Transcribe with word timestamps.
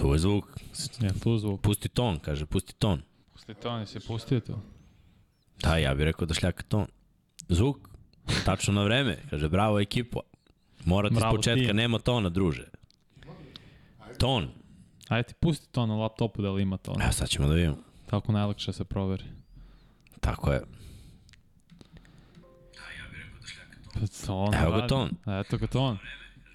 Tu 0.00 0.12
je 0.12 0.18
zvuk. 0.18 0.44
Ja 1.00 1.12
tu 1.22 1.38
zvuk. 1.38 1.60
Pusti 1.60 1.88
ton, 1.88 2.18
kaže, 2.18 2.46
pusti 2.46 2.72
ton. 2.74 3.02
Pusti 3.32 3.54
to, 3.54 3.78
nisi 3.78 4.00
pustio 4.00 4.40
to. 4.40 4.62
Da, 5.62 5.76
ja 5.76 5.94
bih 5.94 6.04
rekao 6.04 6.26
da 6.26 6.34
šljaka 6.34 6.62
ton. 6.62 6.86
Zvuk, 7.48 7.88
tačno 8.44 8.72
na 8.74 8.82
vreme. 8.84 9.18
Kaže, 9.30 9.48
bravo 9.48 9.80
ekipa. 9.80 10.20
Morate 10.84 11.14
Bravo 11.14 11.34
s 11.34 11.36
početka, 11.36 11.66
tim. 11.66 11.76
nema 11.76 11.98
tona, 11.98 12.28
druže. 12.28 12.64
Ton. 14.18 14.48
Ajde 15.08 15.28
ti 15.28 15.34
pusti 15.40 15.68
to 15.72 15.86
na 15.86 15.94
laptopu 15.96 16.42
da 16.42 16.50
li 16.50 16.62
ima 16.62 16.76
to. 16.76 16.94
Evo 17.02 17.12
sad 17.12 17.28
ćemo 17.28 17.48
da 17.48 17.54
vidimo. 17.54 17.76
Tako 18.06 18.32
najlakše 18.32 18.72
se 18.72 18.84
proveri. 18.84 19.24
Tako 20.20 20.52
je. 20.52 20.62
Pa 23.94 24.00
ton 24.26 24.54
Evo 24.54 24.70
ga 24.70 24.76
radi. 24.76 24.88
ton. 24.88 25.10
Eto 25.40 25.58
ga 25.58 25.66
ton. 25.66 25.98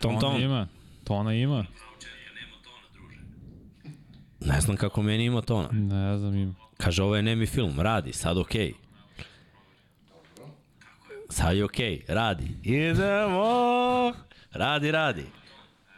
Ton, 0.02 0.20
ton. 0.20 0.42
ima. 0.42 0.68
Tona 1.04 1.34
ima. 1.34 1.66
Ne 4.46 4.62
znam 4.62 4.78
kako 4.78 5.02
meni 5.02 5.26
ima 5.26 5.42
tona. 5.42 5.70
Ne 5.72 6.18
znam 6.18 6.36
ima. 6.38 6.54
Kaže, 6.78 7.04
ovo 7.04 7.16
je 7.16 7.22
nemi 7.22 7.46
film, 7.46 7.80
radi, 7.80 8.14
sad 8.14 8.38
okej. 8.38 8.74
Sad 11.30 11.58
je 11.58 11.64
okej, 11.64 12.02
radi. 12.08 12.48
Idemo! 12.64 14.14
Radi, 14.52 14.92
radi. 14.92 15.26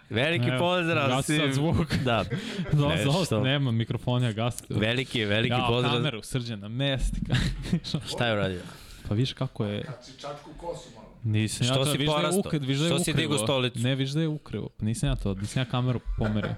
Veliki 0.09 0.48
Evo, 0.50 0.59
pozdrav 0.59 1.08
gasi 1.09 1.36
sad 1.36 1.42
svim. 1.42 1.53
zvuk. 1.53 1.94
Da. 1.95 2.23
Za, 2.73 2.88
Nešto. 2.88 3.12
za 3.12 3.18
ost, 3.20 3.31
nema 3.44 3.72
mikrofona, 3.72 4.31
gasite. 4.31 4.73
Veliki, 4.73 5.25
veliki 5.25 5.53
ja, 5.53 5.66
pozdrav. 5.68 5.94
kameru, 5.94 6.22
srđana, 6.24 6.68
mesti. 6.68 7.22
Šta 8.12 8.28
je 8.28 8.34
uradio? 8.34 8.62
pa 9.08 9.14
viš 9.14 9.34
kako 9.34 9.66
je... 9.66 9.84
Kad 9.84 10.06
si 10.06 10.12
čačku 10.12 10.50
kosu 10.58 10.90
malo. 10.96 11.08
Nisam 11.24 11.66
Što 11.68 11.74
ja 11.74 11.84
to, 11.84 11.91
si 11.91 11.97
viš 11.97 12.08
da 12.08 12.53
je. 12.53 12.59
Viš 12.59 12.78
da 12.78 12.85
je 12.85 12.90
Što 12.90 13.00
si 13.00 13.12
ukrivo. 13.12 13.29
digao 13.29 13.46
stolicu? 13.46 13.79
Ne, 13.79 13.96
viš 13.96 14.09
da 14.09 14.22
je 14.22 14.28
ukrivo. 14.28 14.69
Pa 14.79 14.85
nisam 14.85 15.09
ja 15.09 15.16
to, 15.16 15.34
nisam 15.34 15.62
ja 15.62 15.66
kameru 15.66 16.00
pomerio. 16.18 16.56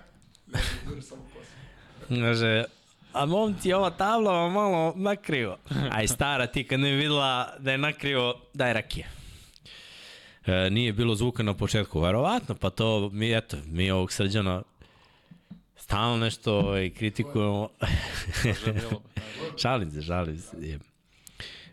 Kaže, 2.10 2.66
a 3.14 3.26
momci, 3.26 3.74
ova 3.74 3.90
tabla 3.90 4.32
vam 4.32 4.52
malo 4.54 4.94
nakrivo. 4.96 5.58
Aj, 5.96 6.08
stara, 6.08 6.48
ti 6.48 6.64
kad 6.64 6.80
ne 6.80 6.92
videla 6.92 7.54
da 7.60 7.72
je 7.72 7.78
nakrivo, 7.78 8.34
daj 8.54 8.74
rakije. 8.74 9.08
E, 10.46 10.70
nije 10.70 10.94
bilo 10.94 11.16
zvuka 11.16 11.44
na 11.44 11.54
početku, 11.54 12.00
verovatno, 12.00 12.56
pa 12.56 12.70
to 12.70 13.10
mi, 13.14 13.38
eto, 13.38 13.58
mi 13.66 13.92
ovog 13.92 14.12
srđana 14.12 14.62
stalno 15.76 16.18
nešto 16.18 16.58
ovaj, 16.58 16.90
kritikujemo. 16.90 17.70
šalim 19.62 19.92
se, 19.92 20.02
šalim 20.02 20.38
se. 20.38 20.80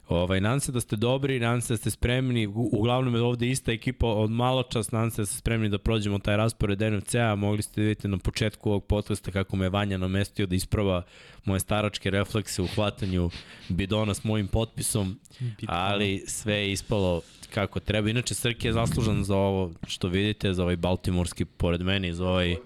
Ovaj, 0.09 0.41
nadam 0.41 0.61
se 0.61 0.72
da 0.72 0.81
ste 0.81 0.97
dobri, 0.97 1.41
nadam 1.41 1.61
se 1.61 1.72
da 1.72 1.77
ste 1.77 1.91
spremni, 1.91 2.47
uglavnom 2.47 3.15
je 3.15 3.22
ovde 3.22 3.49
ista 3.49 3.72
ekipa 3.72 4.06
od 4.06 4.31
malo 4.31 4.62
čas, 4.62 4.93
nadam 4.93 5.11
se 5.11 5.22
da 5.22 5.27
ste 5.27 5.37
spremni 5.37 5.69
da 5.69 5.78
prođemo 5.78 6.19
taj 6.19 6.37
raspored 6.37 6.81
NFC-a, 6.81 7.34
mogli 7.34 7.62
ste 7.62 7.81
da 7.81 7.84
vidite 7.84 8.09
na 8.09 8.19
početku 8.19 8.71
ovog 8.71 8.84
podcasta 8.84 9.31
kako 9.31 9.56
me 9.56 9.69
Vanja 9.69 9.99
namestio 9.99 10.47
da 10.47 10.55
isprava 10.55 11.03
moje 11.45 11.61
staračke 11.61 12.11
reflekse 12.11 12.62
u 12.62 12.66
hvatanju 12.66 13.31
bidona 13.69 14.15
s 14.15 14.25
mojim 14.25 14.49
potpisom, 14.49 15.19
ali 15.66 16.25
sve 16.27 16.55
je 16.55 16.72
ispalo 16.72 17.22
kako 17.55 17.81
treba. 17.81 18.11
Inače, 18.11 18.34
Srki 18.34 18.66
je 18.66 18.72
zaslužan 18.72 19.25
za 19.25 19.37
ovo 19.37 19.72
što 19.87 20.09
vidite, 20.09 20.55
za 20.55 20.62
ovaj 20.62 20.77
baltimorski 20.77 21.45
pored 21.45 21.83
mene, 21.83 22.12
za 22.12 22.28
ovaj 22.28 22.56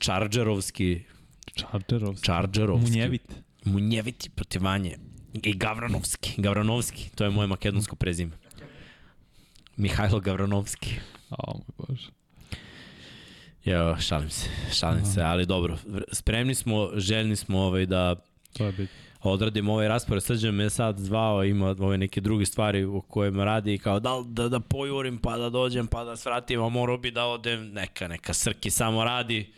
Chargerovski, 0.00 1.00
Chargerovski. 1.56 2.24
Chargerovski. 2.24 2.90
Munjevit. 2.90 3.34
Munjeviti 3.64 4.30
protiv 4.30 4.62
Vanje. 4.62 4.96
I 5.42 5.56
Gavranovski. 5.56 6.34
Gavranovski, 6.36 7.10
to 7.14 7.24
je 7.24 7.30
moje 7.30 7.46
makedonsko 7.46 7.96
prezime. 7.96 8.32
Mihajlo 9.76 10.20
Gavranovski. 10.20 10.90
O, 11.30 11.52
moj 11.52 11.88
Bože. 11.88 12.10
Jo, 13.64 13.96
šalim 14.00 14.30
se, 14.30 14.48
šalim 14.72 15.04
se, 15.04 15.22
ali 15.22 15.46
dobro. 15.46 15.78
Spremni 16.12 16.54
smo, 16.54 16.90
željni 16.94 17.36
smo 17.36 17.60
ovaj 17.60 17.86
da 17.86 18.16
To 18.56 18.64
je 18.64 18.86
odradimo 19.22 19.72
ovaj 19.72 19.88
raspored. 19.88 20.22
Srđan 20.22 20.54
me 20.54 20.70
sad 20.70 20.98
zvao, 20.98 21.44
ima 21.44 21.76
ove 21.78 21.98
neke 21.98 22.20
druge 22.20 22.46
stvari 22.46 22.84
o 22.84 23.00
kojima 23.00 23.44
radi 23.44 23.74
i 23.74 23.78
kao 23.78 24.00
da 24.00 24.10
da, 24.26 24.48
da 24.48 24.60
pojurim 24.60 25.18
pa 25.18 25.36
da 25.36 25.50
dođem 25.50 25.86
pa 25.86 26.04
da 26.04 26.16
svratim, 26.16 26.62
a 26.62 26.68
morao 26.68 26.98
bi 26.98 27.10
da 27.10 27.24
odem, 27.24 27.72
neka, 27.72 28.08
neka 28.08 28.34
Srki 28.34 28.70
samo 28.70 29.04
radi. 29.04 29.52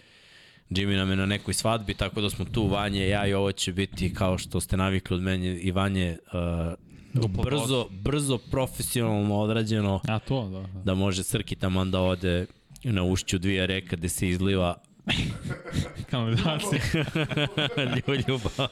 Jimmy 0.70 0.96
nam 0.96 1.10
je 1.10 1.16
na 1.16 1.26
nekoj 1.26 1.54
svadbi, 1.54 1.94
tako 1.94 2.20
da 2.20 2.30
smo 2.30 2.44
tu 2.44 2.66
Vanje, 2.66 3.08
ja 3.08 3.26
i 3.26 3.34
ovo 3.34 3.52
će 3.52 3.72
biti 3.72 4.14
kao 4.14 4.38
što 4.38 4.60
ste 4.60 4.76
navikli 4.76 5.14
od 5.14 5.22
mene 5.22 5.46
i 5.46 5.70
Vanje 5.70 6.18
uh, 6.32 7.44
brzo, 7.44 7.86
brzo, 7.90 8.38
profesionalno 8.38 9.36
odrađeno 9.36 10.00
A 10.08 10.18
to, 10.18 10.48
da. 10.48 10.60
da. 10.60 10.82
da 10.84 10.94
može 10.94 11.22
Srki 11.22 11.56
taman 11.56 11.90
da 11.90 12.00
ode 12.00 12.46
na 12.84 13.04
ušću 13.04 13.38
dvije 13.38 13.66
reka 13.66 13.96
gde 13.96 14.08
se 14.08 14.28
izliva 14.28 14.76
Kanalizacija. 16.10 17.04
Ljubav. 18.28 18.68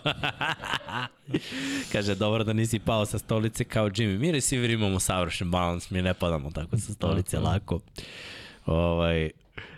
Kaže, 1.92 2.14
dobro 2.14 2.44
da 2.44 2.52
nisi 2.52 2.78
pao 2.78 3.06
sa 3.06 3.18
stolice 3.18 3.64
kao 3.64 3.90
Jimmy. 3.90 4.18
Mi 4.18 4.32
receiver 4.32 4.70
imamo 4.70 5.00
savršen 5.00 5.50
balans, 5.50 5.90
mi 5.90 6.02
ne 6.02 6.14
padamo 6.14 6.50
tako 6.50 6.78
sa 6.78 6.92
stolice 6.92 7.36
Tako 7.36 7.46
je. 7.46 7.52
lako. 7.52 7.80
Ovaj, 8.66 9.30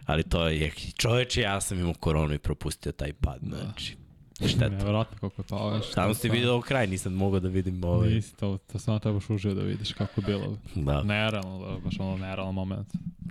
ali 0.07 0.23
to 0.23 0.49
je, 0.49 0.71
čoveče, 0.97 1.41
ja 1.41 1.61
sam 1.61 1.79
imao 1.79 1.95
koronu 1.95 2.35
i 2.35 2.39
propustio 2.39 2.93
taj 2.93 3.13
pad, 3.13 3.39
znači. 3.43 3.97
Šteta. 4.49 4.69
Nevjerojatno 4.69 5.19
kako 5.21 5.43
je 5.43 5.47
pao. 5.49 5.83
Samo 5.83 6.09
to 6.09 6.15
si 6.15 6.29
vidio 6.29 6.61
kraj, 6.61 6.87
nisam 6.87 7.13
mogao 7.13 7.41
da 7.41 7.49
vidim 7.49 7.85
ovaj. 7.85 8.09
Nisi 8.09 8.37
to, 8.37 8.59
to 8.73 8.79
samo 8.79 8.99
trebaš 8.99 9.31
uživo 9.31 9.55
da 9.55 9.63
vidiš 9.63 9.93
kako 9.93 10.21
je 10.21 10.25
bilo. 10.27 10.59
Da, 10.75 11.03
Nerealno, 11.03 11.67
da, 11.67 11.79
baš 11.85 12.01
ono 12.01 12.17
nerealan 12.17 12.55
moment. 12.55 12.89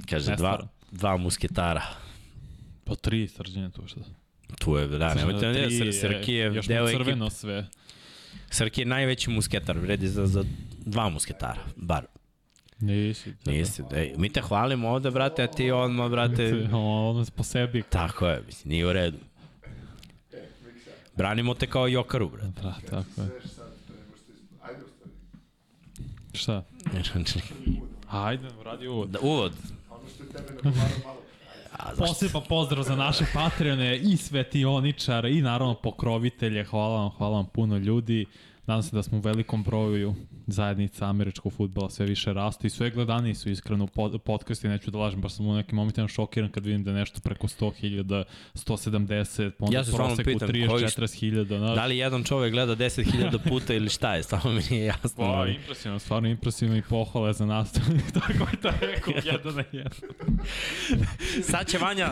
kaže, 0.10 0.26
dva, 0.26 0.32
nestvarno. 0.32 0.68
dva 0.92 1.18
musketara. 1.18 1.82
Po 2.84 2.96
tri 2.96 3.28
srđenja 3.28 3.70
tu 3.70 3.82
šta. 3.88 4.00
Tu 4.60 4.78
je, 4.78 4.88
da, 4.88 5.14
nemojte 5.14 5.48
ne, 5.48 5.54
Tri, 5.66 5.78
Sr 5.78 5.94
Srki 6.02 6.34
je 6.34 6.46
još 6.56 6.68
deo 6.68 6.84
mu 6.84 6.90
ekipe. 6.90 7.04
crveno 7.04 7.30
sve. 7.30 7.68
Srki 8.50 8.82
je 8.82 8.86
najveći 8.86 9.30
musketar, 9.30 9.78
vredi 9.78 10.08
za, 10.08 10.28
za 10.28 10.44
dva 10.86 11.10
musketara, 11.10 11.62
bar. 11.76 12.06
Nisi. 12.80 13.34
da. 13.46 13.52
Nisi, 13.52 13.84
ej, 13.94 14.14
mi 14.18 14.30
te 14.30 14.42
hvalimo 14.42 14.90
ovde, 14.90 15.12
brate, 15.12 15.44
a 15.44 15.48
ti 15.48 15.72
odmah, 15.72 16.12
brate, 16.12 16.68
Ono 16.74 17.26
po 17.36 17.44
sebi. 17.44 17.84
tako 17.90 18.28
je, 18.28 18.42
mislim, 18.46 18.70
nije 18.70 18.88
u 18.88 18.94
redu. 18.94 19.18
Branimo 21.16 21.54
te 21.54 21.68
kao 21.68 21.88
Jokaru, 21.88 22.30
brate. 22.30 22.62
Da, 22.62 22.76
tako 22.90 23.22
je. 23.22 23.30
Šta? 26.34 26.64
Ajde, 28.10 28.48
radi 28.64 28.88
uvod. 28.88 29.10
da, 29.10 29.20
uvod. 29.22 29.54
Ono 29.90 30.02
što 30.16 30.24
je 30.24 30.30
tebe 30.30 30.54
nagovarao 30.64 30.98
malo. 31.06 31.18
A? 31.72 31.92
Poseban 31.98 32.42
pozdrav 32.50 32.84
za 32.84 32.96
naše 32.96 33.26
Patreone 33.34 33.98
i 33.98 34.18
svetioničare 34.18 35.32
i 35.32 35.42
naravno 35.42 35.74
pokrovitelje. 35.74 36.64
Hvala 36.64 37.02
vam, 37.02 37.10
hvala 37.10 37.36
vam 37.36 37.46
puno 37.46 37.78
ljudi. 37.78 38.26
Nadam 38.68 38.84
se 38.84 38.96
da 38.96 39.04
smo 39.04 39.18
u 39.18 39.22
velikom 39.22 39.64
broju 39.64 40.16
zajednica 40.48 41.06
američkog 41.06 41.54
futbola 41.54 41.90
sve 41.90 42.06
više 42.06 42.34
raste 42.34 42.68
i 42.68 42.72
sve 42.72 42.90
gledaniji 42.90 43.36
su 43.36 43.50
iskreno 43.50 43.88
pod, 43.88 44.22
podcasti, 44.22 44.68
neću 44.68 44.92
da 44.92 44.98
lažem, 44.98 45.22
baš 45.22 45.34
sam 45.34 45.48
u 45.48 45.56
nekim 45.56 45.76
momentima 45.76 46.08
šokiran 46.08 46.52
kad 46.52 46.66
vidim 46.66 46.84
da 46.84 46.92
je 46.92 46.96
nešto 46.96 47.20
preko 47.20 47.48
100.000, 47.48 48.24
170, 48.56 49.52
pa 49.52 49.66
onda 49.66 49.78
Ja 49.78 49.84
se 49.84 49.92
stvarno 49.92 50.08
proseku 50.08 50.30
pitam, 50.30 50.50
30, 50.50 50.68
koji- 50.68 50.84
40.000, 50.84 51.58
znaš. 51.58 51.76
Da 51.76 51.86
li 51.86 51.98
jedan 51.98 52.24
čovek 52.24 52.52
gleda 52.54 52.76
10.000 52.76 53.40
puta 53.40 53.74
ili 53.74 53.90
šta 53.90 54.16
je, 54.16 54.24
stvarno 54.24 54.52
mi 54.52 54.62
nije 54.70 54.86
jasno. 54.86 55.10
Pa, 55.18 55.24
ali- 55.24 55.54
impresivno, 55.54 56.00
stvarno 56.00 56.30
impresivno 56.30 56.78
i 56.78 56.82
pohvale 56.82 57.34
za 57.34 57.46
nastavnik. 57.46 58.12
Tako 58.20 58.34
je 58.44 58.62
to 58.62 58.70
rekao, 58.82 59.14
jedan 59.34 59.56
na 59.56 59.64
jedan. 59.72 59.92
Sad 61.44 61.68
će 61.68 61.78
Vanja, 61.78 62.12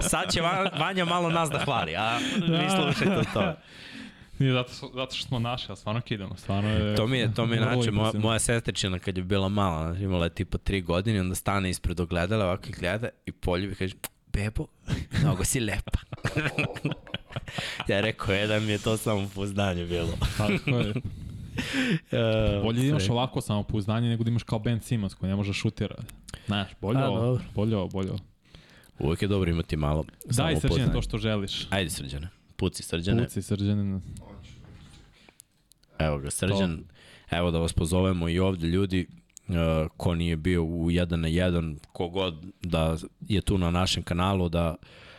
sad 0.00 0.32
će 0.32 0.40
Va- 0.40 0.70
Vanja 0.78 1.04
malo 1.04 1.30
nas 1.30 1.50
da 1.50 1.58
hvali, 1.58 1.96
a 1.96 2.18
vi 2.38 2.70
slušajte 2.72 3.30
to. 3.34 3.54
Nije 4.38 4.52
zato, 4.52 4.72
zato 4.94 5.14
što 5.14 5.28
smo 5.28 5.38
naši, 5.38 5.72
a 5.72 5.76
stvarno 5.76 6.00
kidamo, 6.00 6.36
stvarno 6.36 6.70
je... 6.70 6.96
To 6.96 7.06
mi 7.06 7.18
je, 7.18 7.34
to 7.34 7.46
mi 7.46 7.56
je 7.56 7.60
način, 7.60 7.94
moja, 7.94 8.12
moja 8.14 8.38
sestričina 8.38 8.98
kad 8.98 9.16
je 9.16 9.22
bila 9.24 9.48
mala, 9.48 9.96
imala 9.96 10.24
je 10.24 10.30
tipa 10.30 10.58
tri 10.58 10.80
godine, 10.80 11.20
onda 11.20 11.34
stane 11.34 11.70
ispred 11.70 12.00
ogledala, 12.00 12.44
ovako 12.44 12.68
i 12.68 12.72
gleda 12.72 13.08
i 13.26 13.32
poljubi 13.32 13.74
kaže, 13.74 13.94
bebo, 14.32 14.66
mnogo 15.22 15.44
si 15.44 15.60
lepa. 15.60 16.00
ja 17.88 18.00
rekao, 18.00 18.34
jedan 18.34 18.64
mi 18.64 18.72
je 18.72 18.78
to 18.78 18.96
samo 18.96 19.28
poznanje 19.34 19.84
bilo. 19.84 20.12
Tako 20.36 20.70
je. 20.70 20.94
Uh, 21.58 22.62
Bolje 22.62 22.80
da 22.80 22.86
imaš 22.86 23.10
ovako 23.10 23.40
samopouzdanje 23.40 24.08
nego 24.08 24.24
da 24.24 24.30
imaš 24.30 24.42
kao 24.42 24.58
Ben 24.58 24.80
Simmons 24.80 25.14
koji 25.14 25.30
ne 25.30 25.36
može 25.36 25.52
šutira. 25.52 25.94
Znaš, 26.46 26.68
bolje 26.80 26.98
A, 26.98 27.08
ovo, 27.08 27.40
bolje 27.54 27.76
ovo, 27.76 27.88
bolje 27.88 28.10
ovo. 28.10 28.18
Uvijek 28.98 29.22
je 29.22 29.28
dobro 29.28 29.50
imati 29.50 29.76
malo 29.76 30.04
Daj 30.24 30.60
srđane 30.60 30.92
to 30.92 31.02
što 31.02 31.18
želiš. 31.18 31.66
Ajde 31.70 31.90
srđane, 31.90 32.28
puci 32.58 32.82
srđane. 32.82 33.24
Puci 33.24 33.42
srđane. 33.42 34.00
Evo 35.98 36.18
ga, 36.18 36.30
Srđan, 36.30 36.84
evo 37.30 37.50
da 37.50 37.58
vas 37.58 37.72
pozovemo 37.72 38.28
i 38.28 38.38
ovde 38.38 38.66
ljudi, 38.66 39.06
uh, 39.48 39.54
ko 39.96 40.14
nije 40.14 40.36
bio 40.36 40.64
u 40.64 40.90
1 40.90 41.16
na 41.16 41.28
1, 41.28 41.76
kogod 41.92 42.34
da 42.62 42.96
je 43.20 43.40
tu 43.40 43.58
na 43.58 43.70
našem 43.70 44.02
kanalu, 44.02 44.48
da 44.48 44.76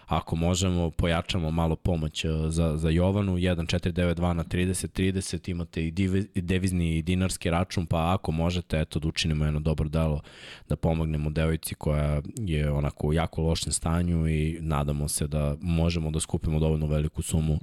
ako 0.10 0.36
možemo, 0.36 0.90
pojačamo 0.90 1.52
malo 1.52 1.76
pomoć 1.76 2.26
uh, 2.26 2.32
za, 2.50 2.78
za 2.78 2.90
Jovanu, 2.90 3.38
1492 3.38 4.34
na 4.34 4.44
30-30, 4.44 5.52
imate 5.52 5.88
i 5.88 5.92
divi, 5.92 6.28
i 6.36 6.42
devizni 6.42 6.98
i 6.98 7.02
dinarski 7.02 7.50
račun, 7.50 7.86
pa 7.86 8.14
ako 8.14 8.32
možete, 8.32 8.80
eto, 8.80 9.00
da 9.00 9.08
učinimo 9.08 9.46
jedno 9.46 9.60
dobro 9.60 9.90
delo, 9.90 10.22
da 10.70 10.76
pomognemo 10.76 11.30
devojci 11.30 11.76
koja 11.76 12.22
je 12.38 12.72
onako 12.72 13.08
u 13.08 13.14
jako 13.14 13.42
lošem 13.42 13.72
stanju 13.72 14.28
i 14.28 14.58
nadamo 14.62 15.08
se 15.08 15.28
da 15.28 15.56
možemo 15.62 16.12
da 16.12 16.20
skupimo 16.20 16.60
dovoljno 16.60 16.88
veliku 16.88 17.22
sumu 17.22 17.60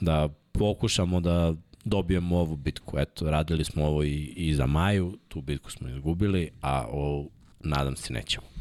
da 0.00 0.28
pokušamo 0.52 1.20
da 1.20 1.54
dobijemo 1.84 2.38
ovu 2.38 2.56
bitku. 2.56 2.98
Eto, 2.98 3.30
radili 3.30 3.64
smo 3.64 3.86
ovo 3.86 4.02
i, 4.02 4.32
i 4.36 4.54
za 4.54 4.66
Maju, 4.66 5.18
tu 5.28 5.40
bitku 5.40 5.70
smo 5.70 5.88
izgubili, 5.88 6.50
a 6.60 6.86
o, 6.90 7.26
nadam 7.60 7.96
se 7.96 8.12
nećemo. 8.12 8.53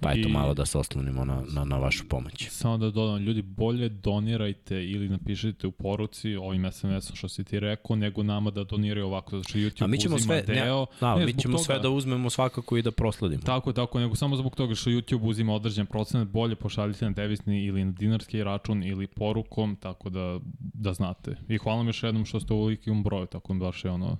Pa 0.00 0.10
eto, 0.10 0.28
I- 0.28 0.32
malo 0.32 0.54
da 0.54 0.66
se 0.66 0.78
oslonimo 0.78 1.24
na, 1.24 1.42
na, 1.48 1.64
na 1.64 1.76
vašu 1.76 2.04
pomoć. 2.08 2.48
Samo 2.50 2.78
da 2.78 2.90
dodam, 2.90 3.18
ljudi, 3.18 3.42
bolje 3.42 3.88
donirajte 3.88 4.84
ili 4.84 5.08
napišite 5.08 5.66
u 5.66 5.70
poruci 5.72 6.36
ovim 6.36 6.72
SMS-om 6.72 7.16
što 7.16 7.28
si 7.28 7.44
ti 7.44 7.60
rekao, 7.60 7.96
nego 7.96 8.22
nama 8.22 8.50
da 8.50 8.64
doniraju 8.64 9.06
ovako, 9.06 9.42
što 9.42 9.58
YouTube 9.58 9.84
A 9.84 9.86
mi 9.86 9.98
ćemo 9.98 10.16
uzima 10.16 10.34
sve, 10.34 10.42
deo. 10.44 10.80
ne, 10.80 10.86
da, 11.00 11.16
Ne, 11.16 11.26
mi 11.26 11.32
ćemo 11.32 11.52
toga- 11.52 11.64
sve 11.64 11.78
da 11.78 11.90
uzmemo 11.90 12.30
svakako 12.30 12.76
i 12.76 12.82
da 12.82 12.90
prosledimo. 12.90 13.42
Tako, 13.42 13.72
tako, 13.72 14.00
nego 14.00 14.14
samo 14.14 14.36
zbog 14.36 14.56
toga 14.56 14.74
što 14.74 14.90
YouTube 14.90 15.22
uzima 15.22 15.54
određen 15.54 15.86
procenat, 15.86 16.28
bolje 16.28 16.54
pošaljite 16.56 17.04
na 17.04 17.10
devizni 17.10 17.64
ili 17.64 17.84
na 17.84 17.92
dinarski 17.92 18.44
račun 18.44 18.82
ili 18.82 19.06
porukom, 19.06 19.76
tako 19.76 20.10
da, 20.10 20.38
da 20.58 20.92
znate. 20.92 21.36
I 21.48 21.58
hvala 21.58 21.78
vam 21.78 21.86
još 21.86 22.02
jednom 22.02 22.24
što 22.24 22.40
ste 22.40 22.54
u 22.54 22.60
velikim 22.60 23.02
broju, 23.02 23.26
tako 23.26 23.52
da 23.52 23.58
baš 23.58 23.84
je 23.84 23.90
ono, 23.90 24.16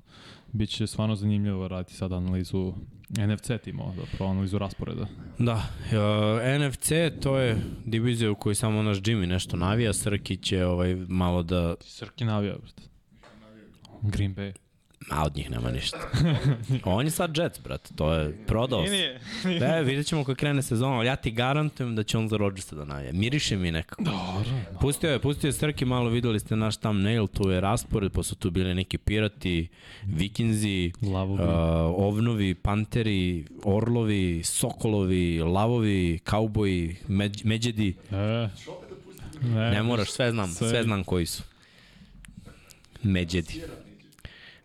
bit 0.53 0.71
će 0.71 0.87
stvarno 0.87 1.17
zanimljivo 1.17 1.69
raditi 1.69 1.95
sad 1.95 2.13
analizu 2.13 2.73
NFC 3.09 3.51
timova, 3.65 3.95
zapravo 3.95 4.31
analizu 4.31 4.59
rasporeda. 4.59 5.07
Da, 5.39 5.55
uh, 5.55 6.67
NFC 6.67 6.93
to 7.21 7.39
je 7.39 7.57
divizija 7.85 8.31
u 8.31 8.35
kojoj 8.35 8.55
samo 8.55 8.83
naš 8.83 8.99
Jimmy 8.99 9.27
nešto 9.27 9.57
navija, 9.57 9.93
Srki 9.93 10.37
će 10.37 10.67
ovaj, 10.67 10.95
malo 11.09 11.43
da, 11.43 11.75
Srki 11.81 12.25
navija, 12.25 12.57
brate. 12.59 12.83
Green 14.03 14.35
Bay. 14.35 14.68
A 15.11 15.25
od 15.25 15.37
njih 15.37 15.51
nema 15.51 15.71
ništa. 15.71 15.99
On 16.85 17.05
je 17.05 17.11
sad 17.11 17.37
Jets, 17.37 17.61
brate, 17.61 17.91
to 17.97 18.13
je 18.13 18.37
prodao 18.47 18.87
se. 18.87 18.93
Nije. 18.93 19.21
Da, 19.59 19.77
vidjet 19.77 20.07
ćemo 20.07 20.25
kako 20.25 20.35
krene 20.35 20.63
sezona, 20.63 20.93
ali 20.93 21.07
ja 21.07 21.17
ti 21.17 21.31
garantujem 21.31 21.97
da 21.97 22.03
će 22.03 22.19
on 22.19 22.29
za 22.29 22.37
Rodgersa 22.37 22.77
da 22.77 22.85
navija. 22.85 23.13
Miriše 23.13 23.57
mi 23.57 23.71
nekako. 23.71 24.03
Dobro. 24.03 24.51
Pustio 24.81 25.11
je, 25.11 25.19
pustio 25.19 25.49
je 25.49 25.53
Srki 25.53 25.85
malo, 25.85 26.09
videli 26.09 26.41
ste 26.41 26.57
naš 26.57 26.77
thumbnail, 26.77 27.27
tu 27.27 27.51
je 27.51 27.61
raspored, 27.61 28.13
pa 28.13 28.23
su 28.23 28.35
tu 28.35 28.51
bili 28.51 28.75
neki 28.75 28.99
pirati, 28.99 29.69
vikinzi, 30.05 30.93
Lavovi. 31.05 31.43
uh, 31.43 31.49
ovnovi, 31.99 32.55
panteri, 32.55 33.45
orlovi, 33.65 34.43
sokolovi, 34.45 35.41
lavovi, 35.41 36.19
kauboji, 36.19 36.97
međ, 37.09 37.45
međedi. 37.45 37.95
E, 38.11 38.49
ne, 39.43 39.71
Ne 39.71 39.83
moraš, 39.83 40.11
sve 40.11 40.31
znam, 40.31 40.49
sve- 40.49 40.69
sve 40.69 40.83
znam 40.83 41.05
koji 41.05 41.27
su. 41.27 41.43
Međedi. 43.03 43.63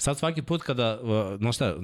Sad 0.04 0.18
svaki 0.18 0.42
put 0.42 0.62
kada, 0.62 1.00
uh, 1.02 1.38
znaš 1.40 1.56
šta, 1.56 1.76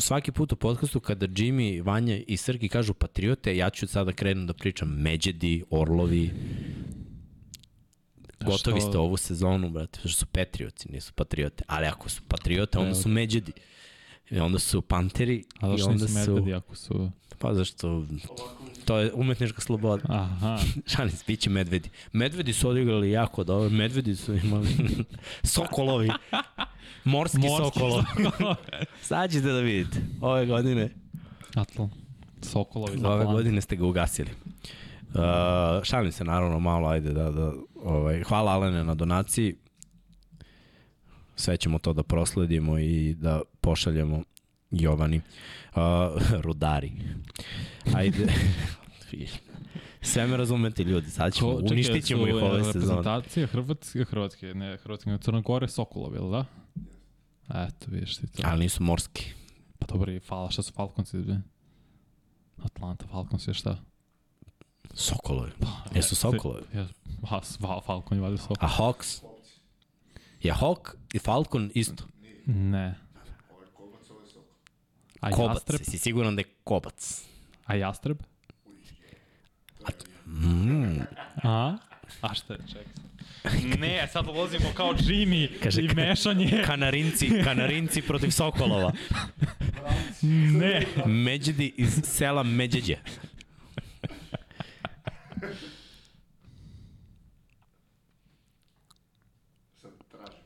svaki 0.00 0.32
put 0.32 0.52
u 0.52 0.56
podcastu 0.56 1.00
kada 1.00 1.26
Jimmy, 1.26 1.84
Vanja 1.84 2.20
i 2.26 2.36
Srki 2.36 2.68
kažu 2.68 2.94
patriote, 2.94 3.56
ja 3.56 3.70
ću 3.70 3.86
sada 3.86 4.12
krenuti 4.12 4.46
da 4.46 4.52
pričam 4.52 4.88
Međedi, 4.88 5.64
Orlovi. 5.70 6.30
Gotovi 8.40 8.80
što- 8.80 8.88
ste 8.88 8.98
ovu 8.98 9.16
sezonu, 9.16 9.70
brate, 9.70 9.98
što 10.00 10.08
su 10.08 10.26
Patrioci, 10.26 10.92
nisu 10.92 11.12
patriote. 11.12 11.64
Ali 11.66 11.86
ako 11.86 12.08
su 12.08 12.22
patriote, 12.28 12.78
onda 12.78 12.94
su 12.94 13.08
Međedi. 13.08 13.52
I 14.30 14.38
onda 14.38 14.58
su 14.58 14.82
Panteri 14.82 15.44
A 15.60 15.68
i 15.68 15.70
zašto 15.70 15.90
onda 15.90 16.02
nisu 16.04 16.14
su... 16.24 16.30
medvedi 16.30 16.54
ako 16.54 16.76
su... 16.76 17.10
Pa 17.38 17.54
zašto? 17.54 18.04
To 18.88 18.98
je 18.98 19.12
umetnička 19.12 19.60
sloboda. 19.60 20.02
Aha. 20.08 20.58
Šalim 20.96 21.10
se, 21.10 21.24
bit 21.26 21.40
će 21.40 21.50
medvedi. 21.50 21.90
Medvedi 22.12 22.52
su 22.52 22.68
odigrali 22.68 23.10
jako 23.10 23.44
dobro. 23.44 23.70
Medvedi 23.70 24.16
su 24.16 24.34
imali 24.34 24.68
sokolovi. 25.42 26.10
Morski, 27.04 27.38
Morski 27.38 27.78
sokolovi. 27.78 28.04
Sad 29.02 29.30
ćete 29.30 29.46
da 29.46 29.60
vidite. 29.60 29.98
Ove 30.20 30.46
godine, 30.46 30.90
Atlan. 31.54 31.90
Sokolovi 32.42 32.98
za 32.98 33.10
ove 33.10 33.24
godine 33.24 33.60
ste 33.60 33.76
ga 33.76 33.86
ugasili. 33.86 34.30
Uh, 35.14 35.20
šalim 35.82 36.12
se 36.12 36.24
naravno 36.24 36.58
malo, 36.58 36.88
ajde 36.88 37.12
da, 37.12 37.30
da 37.30 37.52
ovaj, 37.74 38.22
hvala 38.22 38.52
Alene 38.52 38.84
na 38.84 38.94
donaciji. 38.94 39.56
Sve 41.36 41.56
ćemo 41.56 41.78
to 41.78 41.92
da 41.92 42.02
prosledimo 42.02 42.78
i 42.78 43.14
da 43.14 43.40
pošaljemo 43.60 44.22
Jovani. 44.70 45.16
Uh, 45.16 45.22
rudari. 46.44 46.92
Ajde. 47.94 48.26
Sve 50.02 50.26
me 50.26 50.36
razumete 50.36 50.84
ljudi, 50.84 51.10
sad 51.10 51.34
ćemo, 51.34 51.50
Ko- 51.50 51.60
čekaj, 51.60 51.74
uništit 51.74 52.04
ćemo 52.04 52.22
su, 52.22 52.28
ih 52.28 52.34
e, 52.34 52.36
ove 52.36 52.64
sezone. 52.64 52.66
Reprezentacija 52.66 53.46
Hrvatske, 53.46 54.04
Hrvatske, 54.04 54.54
ne, 54.54 54.76
Hrvatske, 54.76 55.10
nego 55.10 55.22
Crna 55.22 55.40
Gore, 55.40 55.68
Sokolovi, 55.68 56.16
jel 56.16 56.30
da? 56.30 56.44
Eto, 57.48 57.86
vidiš 57.88 58.16
ti 58.16 58.26
to. 58.26 58.42
Ali 58.44 58.60
nisu 58.60 58.82
morski. 58.82 59.32
Pa 59.78 59.86
dobro, 59.86 60.12
i 60.12 60.20
Fal, 60.20 60.50
šta 60.50 60.62
su 60.62 60.72
Falconsi? 60.72 61.16
Atlanta 62.64 63.06
Falcons 63.06 63.48
je 63.48 63.54
šta? 63.54 63.76
Sokolovi. 64.94 65.50
Jesu 65.94 66.14
Sokolovi? 66.16 66.62
Ja, 66.74 66.86
a, 67.30 67.40
Fal, 67.60 67.80
Falcon 67.80 68.18
je 68.18 68.22
valjda 68.22 68.38
Sokol. 68.38 68.56
A 68.60 68.68
Hawks? 68.68 69.22
Je 70.42 70.52
Hawk 70.52 70.94
i 71.12 71.18
Falcon 71.18 71.70
isto? 71.74 72.04
Ne. 72.46 72.94
A 75.20 75.30
Kobac. 75.30 75.56
Jastreb? 75.56 75.80
Si 75.84 75.98
siguran 75.98 76.36
da 76.36 76.40
je 76.40 76.46
kobac? 76.64 77.24
A 77.66 77.74
Jastreb? 77.74 78.18
Mm. 80.26 81.00
A? 81.42 81.76
A 82.20 82.34
šta 82.34 82.54
je, 82.54 82.60
čekaj. 82.68 82.92
Ne, 83.78 84.08
sad 84.12 84.28
ulazimo 84.28 84.64
kao 84.74 84.92
Jimmy 84.92 85.60
Kaže, 85.62 85.82
i 85.82 85.88
mešanje. 85.94 86.62
Kanarinci, 86.66 87.30
kanarinci 87.44 88.02
protiv 88.02 88.30
Sokolova. 88.30 88.92
Ne. 90.22 90.86
Međedi 91.06 91.74
iz 91.76 92.00
sela 92.04 92.42
Međeđe. 92.42 92.96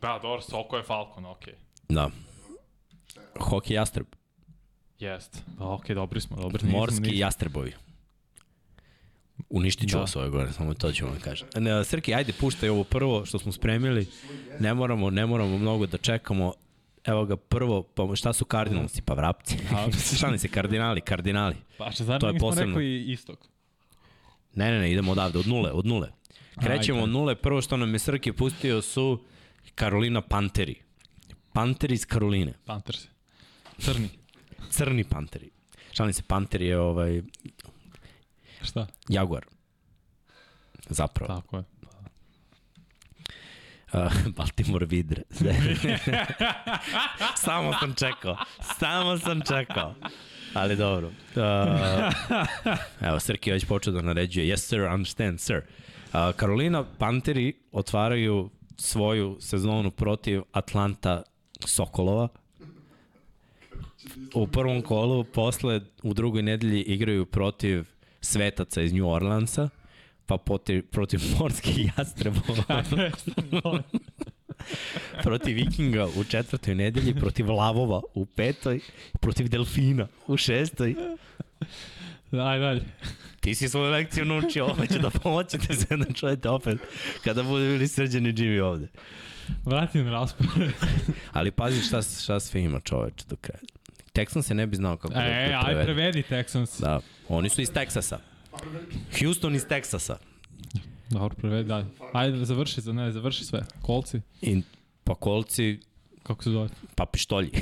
Da, 0.03 0.19
dobro, 0.23 0.41
Soko 0.41 0.77
je 0.77 0.83
Falcon, 0.83 1.27
okej. 1.27 1.55
Da. 1.89 2.11
Hockey 3.35 3.73
jastreb. 3.73 4.07
Jest. 5.03 5.43
Da, 5.59 5.65
okej, 5.65 5.95
dobri 5.95 6.21
smo, 6.21 6.37
dobri. 6.37 6.65
nismo 6.65 6.79
Morski 6.79 7.01
ništa. 7.01 7.17
jastrebovi. 7.17 7.73
Uništit 9.51 9.89
ću 9.89 9.97
Da. 9.97 10.01
vas 10.01 10.17
ove 10.17 10.29
godine, 10.29 10.53
samo 10.53 10.75
to 10.75 10.93
ću 10.93 11.07
vam 11.07 11.21
kažem. 11.21 11.49
Ne, 11.57 11.85
Srki, 11.85 12.15
ajde, 12.15 12.33
puštaj 12.33 12.69
ovo 12.69 12.85
prvo 12.85 13.25
što 13.27 13.39
smo 13.39 13.53
spremili. 13.53 14.07
Ne 14.61 14.75
moramo, 14.75 15.11
ne 15.11 15.27
moramo 15.27 15.59
mnogo 15.59 15.87
da 15.87 15.99
čekamo. 15.99 16.53
Evo 17.05 17.25
ga 17.25 17.37
prvo, 17.37 17.83
pa 17.85 18.17
šta 18.17 18.33
su 18.33 18.45
kardinalci? 18.45 19.03
Pa 19.03 19.15
vrapci. 19.15 19.57
A, 19.73 19.87
Šalim 20.19 20.39
se, 20.39 20.49
kardinali, 20.49 21.01
kardinali. 21.01 21.57
Pa 21.79 21.91
što 21.91 22.05
zar 22.05 22.21
To 22.21 22.27
je 22.27 22.33
nismo 22.33 22.49
posebno. 22.49 22.67
rekao 22.69 22.83
i 22.83 23.13
istok? 23.13 23.39
Ne, 24.55 24.71
ne, 24.71 24.79
ne, 24.79 24.93
idemo 24.93 25.13
odavde, 25.13 25.39
od 25.39 25.47
nule, 25.47 25.73
od 25.73 25.87
nule. 25.87 26.09
Krećemo 26.57 26.99
Ajde. 26.99 27.05
od 27.05 27.11
nule, 27.11 27.35
prvo 27.35 27.63
što 27.63 27.77
nam 27.77 27.93
je 27.93 27.99
Srki 27.99 28.33
pustio 28.33 28.83
su 28.83 29.25
Karolina 29.75 30.21
Panteri. 30.21 30.75
Panteri 31.53 31.95
iz 31.95 32.07
Karoline. 32.07 32.53
Panthers. 32.65 32.99
Crni. 33.79 34.09
Crni 34.73 35.05
Panteri. 35.05 35.51
Šalim 35.93 36.13
se, 36.13 36.23
Panteri 36.23 36.67
je 36.67 36.79
ovaj, 36.79 37.23
Šta? 38.63 38.87
Jaguar. 39.09 39.45
Zapravo. 40.89 41.41
Tako 41.41 41.57
je. 41.57 41.65
Uh, 43.93 44.13
Baltimore 44.37 44.87
Vidre. 44.87 45.23
Samo 47.45 47.73
sam 47.81 47.95
čekao. 47.95 48.37
Samo 48.79 49.19
sam 49.19 49.41
čekao. 49.49 49.95
Ali 50.55 50.77
dobro. 50.77 51.09
Uh, 51.09 51.13
evo, 53.09 53.21
Srki 53.21 53.53
već 53.53 53.65
počeo 53.65 53.93
da 53.93 54.03
naređuje. 54.03 54.57
Yes, 54.57 54.69
sir, 54.69 54.81
understand, 54.81 55.41
sir. 55.41 55.57
Uh, 55.57 55.65
Karolina 56.37 56.85
Panteri 56.99 57.55
otvaraju 57.73 58.51
svoju 58.77 59.37
sezonu 59.41 59.91
protiv 59.91 60.43
Atlanta 60.53 61.23
Sokolova. 61.67 62.29
U 64.35 64.47
prvom 64.47 64.83
kolu, 64.83 65.25
posle 65.25 65.81
u 66.03 66.15
drugoj 66.15 66.43
nedelji 66.43 66.83
igraju 66.83 67.27
protiv 67.27 67.85
Svetaca 68.21 68.83
iz 68.83 68.93
New 68.93 69.09
Orleansa, 69.09 69.69
pa 70.27 70.37
protiv, 70.37 70.87
protiv 70.91 71.21
morskih 71.39 71.91
jastrebova 71.99 72.83
protiv 75.23 75.55
Vikinga 75.55 76.07
u 76.17 76.25
četvrtoj 76.25 76.75
nedelji, 76.75 77.15
protiv 77.15 77.51
Lavova 77.51 78.01
u 78.15 78.27
petoj, 78.27 78.81
protiv 79.21 79.49
Delfina 79.49 80.09
u 80.27 80.37
šestoj. 80.37 80.95
Daj, 82.31 82.59
dalje. 82.59 82.83
Ti 83.41 83.55
si 83.55 83.69
svoju 83.69 83.91
lekciju 83.91 84.25
naučio, 84.25 84.65
ovo 84.65 84.87
će 84.87 84.99
da 84.99 85.11
pomoćete 85.11 85.75
se 85.75 85.97
da 85.97 86.13
čujete 86.15 86.49
opet 86.49 86.79
kada 87.25 87.43
budu 87.43 87.65
bili 87.65 87.89
srđani 87.89 88.33
Jimmy 88.33 88.63
ovde. 88.63 88.89
Vrati 89.65 90.03
na 90.03 90.11
raspored. 90.11 90.71
Ali 91.33 91.51
pazi 91.51 91.81
šta, 91.81 92.03
šta 92.03 92.41
sve 92.41 92.63
ima 92.63 92.81
čoveče 92.81 93.25
do 93.29 93.37
kraja. 93.37 93.61
Texan 94.13 94.43
se 94.43 94.55
ne 94.55 94.67
bi 94.67 94.77
znao 94.77 94.97
kako 94.97 95.15
da, 95.15 95.21
E, 95.21 95.49
da 95.49 95.57
aj 95.57 95.65
prevede. 95.65 95.85
prevedi 95.85 96.23
Texans. 96.25 96.81
Da, 96.81 97.01
oni 97.29 97.49
su 97.49 97.63
iz 97.63 97.71
Teksasa. 97.71 98.19
Houston 99.21 99.55
iz 99.55 99.67
Teksasa. 99.67 100.17
Dobro, 101.11 101.37
prevedi, 101.37 101.69
daj. 101.69 101.85
Ajde, 102.13 102.45
završi, 102.45 102.81
za 102.81 102.93
ne, 102.93 103.13
završi 103.13 103.45
sve. 103.45 103.61
Kolci, 103.83 104.21
I, 104.43 104.63
pa 105.05 105.15
kolci, 105.15 105.81
kako 106.23 106.43
se 106.43 106.51
zove? 106.51 106.69
pa 106.95 107.07
pištolji. 107.07 107.51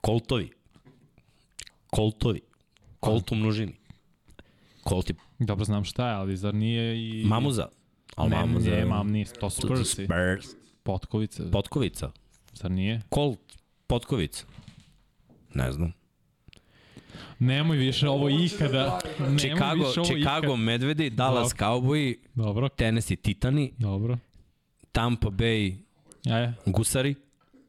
Koltovi. 0.00 0.50
Koltovi. 1.86 2.40
Kolt 3.00 3.32
u 3.32 3.34
množini. 3.34 3.74
Kolti 4.82 5.14
Dobro, 5.38 5.64
znam 5.64 5.84
šta 5.84 6.08
je, 6.08 6.14
ali 6.14 6.36
zar 6.36 6.54
nije 6.54 6.96
i... 6.98 7.24
mamuza. 7.24 7.68
Al 8.16 8.28
ne, 8.28 8.36
mamuza. 8.36 8.70
Ne, 8.70 8.84
mam, 8.84 9.10
nije, 9.10 9.26
to 9.40 9.50
su 9.50 9.60
Spursi. 9.62 10.04
Spurs. 10.04 10.46
Potkovice, 10.82 11.50
Potkovica. 11.50 12.10
zar 12.52 12.70
nije? 12.70 13.00
Colt. 13.14 13.38
Potkovica. 13.86 14.44
Ne 15.54 15.72
znam. 15.72 15.92
Nemoj 17.38 17.76
više 17.76 18.08
ovo 18.08 18.28
ikada. 18.28 19.00
Nemoj 19.18 19.38
Chicago, 19.38 19.86
više 19.86 20.00
ovo 20.00 20.08
Chicago 20.08 20.46
ikada. 20.46 20.56
Medvedi, 20.56 21.10
Dallas 21.10 21.54
Cowboy, 21.54 22.16
Dobro, 22.34 22.68
Tennessee 22.68 23.16
Titani, 23.16 23.72
dobro. 23.78 24.18
Tampa 24.92 25.28
Bay 25.28 25.76
Ajde, 26.30 26.52
Gusari, 26.66 27.14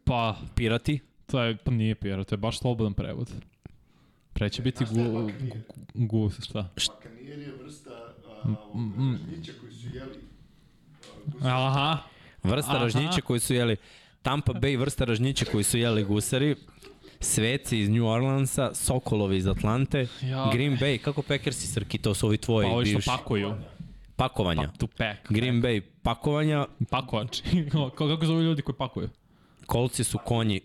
pa, 0.04 0.36
Pirati, 0.56 1.00
to 1.26 1.42
je, 1.44 1.58
pa 1.58 1.72
nije 1.72 1.96
pijera, 1.96 2.24
to 2.24 2.36
je 2.36 2.38
baš 2.38 2.60
slobodan 2.60 2.94
prevod. 2.94 3.32
Pre 4.34 4.50
će 4.50 4.62
biti 4.62 4.86
gu, 4.86 5.04
gu, 5.04 5.32
gu, 5.94 6.32
šta? 6.40 6.70
Bakanir 6.88 7.40
je 7.40 7.54
vrsta 7.64 7.90
a, 8.44 8.56
ovog 8.74 9.18
žnića 9.18 9.52
koji 9.62 9.74
su 9.74 9.88
jeli. 9.94 10.20
Aha, 11.42 11.98
vrsta 12.44 12.72
Aha. 12.72 12.84
ražnjića 12.84 13.22
koji 13.22 13.40
su 13.40 13.54
jeli 13.54 13.78
Tampa 14.26 14.54
Bay, 14.54 14.80
vrsta 14.80 15.06
ražnjića 15.06 15.46
koji 15.46 15.64
su 15.64 15.78
jeli 15.78 16.04
Gusari, 16.04 16.56
Sveci 17.20 17.80
iz 17.80 17.90
New 17.90 18.06
Orleansa, 18.06 18.74
Sokolovi 18.74 19.38
iz 19.38 19.48
Atlante, 19.48 20.08
Ja. 20.22 20.50
Green 20.54 20.78
Bay, 20.78 20.98
kako 20.98 21.22
Packersi 21.22 21.68
Srki, 21.68 21.98
to 21.98 22.14
su 22.14 22.28
ovi 22.28 22.38
tvoji 22.38 22.68
pa 22.68 22.74
ovi 22.74 22.86
što 22.86 22.98
bivši. 22.98 23.10
pakuju. 23.10 23.54
Pakovanja. 24.16 24.68
Pa, 24.68 24.78
to 24.78 24.88
pack. 24.88 25.20
Green 25.30 25.62
Bay 25.62 25.82
pakovanja, 26.02 26.66
Pakovači. 26.90 27.44
Kako 27.98 28.26
zove 28.26 28.44
ljudi 28.44 28.62
koji 28.62 28.76
pakuju? 28.76 29.10
kolci 29.66 30.04
su 30.04 30.18
konji, 30.18 30.62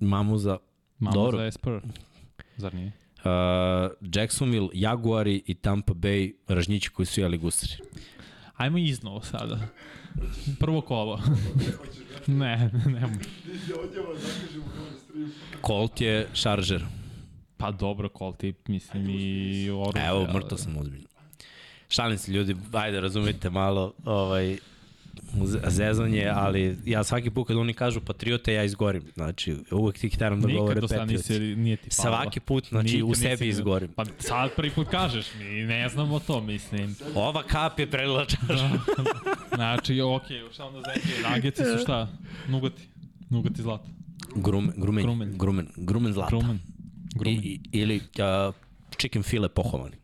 mamuza, 0.00 0.58
Mama 0.98 1.14
Dobro. 1.14 1.38
za 1.38 1.44
Esper. 1.46 1.80
Zar 2.56 2.74
nije? 2.74 2.86
uh, 2.86 3.24
Jacksonville, 4.14 4.68
Jaguari 4.72 5.42
i 5.46 5.54
Tampa 5.54 5.92
Bay, 5.94 6.32
ražnjići 6.48 6.90
koji 6.90 7.06
su 7.06 7.20
jeli 7.20 7.38
Gusari. 7.38 7.72
Ajmo 8.56 8.78
iznovo 8.78 9.20
sada. 9.22 9.58
Prvo 10.60 10.80
kolo. 10.80 11.20
ne, 12.26 12.70
ne, 12.72 12.92
ne. 12.92 13.18
Colt 15.66 16.00
je 16.00 16.28
šaržer. 16.34 16.84
Pa 17.56 17.70
dobro, 17.70 18.08
kolti, 18.08 18.54
mislim 18.68 19.10
i 19.10 19.70
oružje. 19.70 20.06
Evo, 20.08 20.26
mrtav 20.34 20.58
sam 20.58 20.76
ozbiljno. 20.76 21.06
Šalim 21.88 22.18
se 22.18 22.32
ljudi, 22.32 22.56
ajde 22.72 23.00
razumite 23.00 23.50
malo 23.50 23.92
ovaj, 24.04 24.58
zezanje, 25.66 26.30
ali 26.34 26.78
ja 26.84 27.04
svaki 27.04 27.30
put 27.30 27.46
kad 27.46 27.56
oni 27.56 27.74
kažu 27.74 28.00
patriote, 28.00 28.54
ja 28.54 28.64
izgorim. 28.64 29.02
Znači, 29.14 29.56
uvek 29.70 29.98
ti 29.98 30.10
teram 30.10 30.40
da 30.40 30.46
Nikad 30.46 30.60
govore 30.60 30.80
do 30.80 30.88
sada 30.88 31.04
nisi, 31.04 31.22
patriots. 31.32 31.58
nije 31.58 31.76
ti 31.76 31.90
falilo. 31.90 32.16
Svaki 32.16 32.40
put, 32.40 32.68
znači, 32.68 32.94
Nikad 32.94 33.10
u 33.10 33.14
sebi 33.14 33.30
nisi- 33.32 33.48
izgorim. 33.48 33.92
Pa 33.92 34.04
sad 34.18 34.50
prvi 34.56 34.70
put 34.70 34.88
kažeš 34.88 35.26
mi, 35.38 35.44
ne 35.44 35.88
znamo 35.88 36.18
to, 36.18 36.40
mislim. 36.40 36.96
Ova 37.14 37.42
kap 37.42 37.78
je 37.78 37.90
prelila 37.90 38.24
čašu. 38.24 38.44
Znači, 39.54 40.00
okej, 40.00 40.36
okay, 40.36 40.52
šta 40.52 40.64
onda 40.64 40.80
zemlje? 40.80 41.22
Nageci 41.30 41.62
su 41.64 41.78
šta? 41.82 42.08
Nugati. 42.48 42.82
Nugati 43.30 43.62
zlata. 43.62 43.88
Grumen, 44.36 44.72
grumen, 44.76 45.04
Grumen. 45.04 45.38
grumen, 45.38 45.68
grumen, 45.76 46.12
zlata. 46.12 46.36
Grumen. 46.36 46.58
Grumen. 47.14 47.40
I, 47.44 47.46
i, 47.46 47.60
ili 47.72 47.96
uh, 47.96 48.54
chicken 48.98 49.22
file 49.22 49.48
pohovani. 49.48 49.96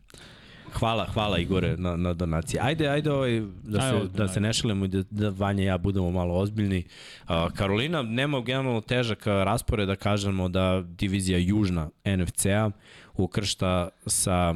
Hvala, 0.72 1.06
hvala 1.14 1.38
Igore 1.38 1.76
na, 1.76 1.96
na 1.96 2.12
donaciji. 2.14 2.60
Ajde, 2.62 2.88
ajde 2.88 3.12
ovaj, 3.12 3.40
da, 3.62 3.78
Ajde, 3.78 3.90
se, 3.90 3.96
ozbiljno, 3.96 4.04
da 4.04 4.28
se 4.28 4.40
ne 4.40 4.52
šalimo 4.52 4.84
i 4.84 4.88
da, 4.88 5.02
da 5.10 5.28
Vanja 5.28 5.62
i 5.62 5.66
ja 5.66 5.78
budemo 5.78 6.10
malo 6.10 6.34
ozbiljni. 6.34 6.84
Uh, 7.22 7.52
Karolina 7.54 8.02
nema 8.02 8.40
generalno 8.40 8.80
težak 8.80 9.26
raspored 9.26 9.88
da 9.88 9.96
kažemo 9.96 10.48
da 10.48 10.82
divizija 10.86 11.38
južna 11.38 11.90
NFC-a 12.04 12.70
ukršta 13.14 13.88
sa 14.06 14.54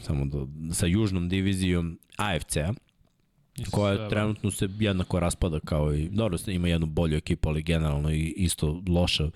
samo 0.00 0.24
do, 0.24 0.48
sa 0.72 0.86
južnom 0.86 1.28
divizijom 1.28 1.98
AFC-a 2.16 2.72
Isto 3.58 3.76
koja 3.76 3.96
sve, 3.96 4.08
trenutno 4.08 4.50
se 4.50 4.68
jednako 4.78 5.20
raspada 5.20 5.60
kao 5.64 5.94
i, 5.94 6.08
dobro, 6.08 6.38
ima 6.46 6.68
jednu 6.68 6.86
bolju 6.86 7.16
ekipu, 7.16 7.48
ali 7.48 7.62
generalno 7.62 8.12
i 8.12 8.34
isto 8.36 8.82
loša 8.88 9.30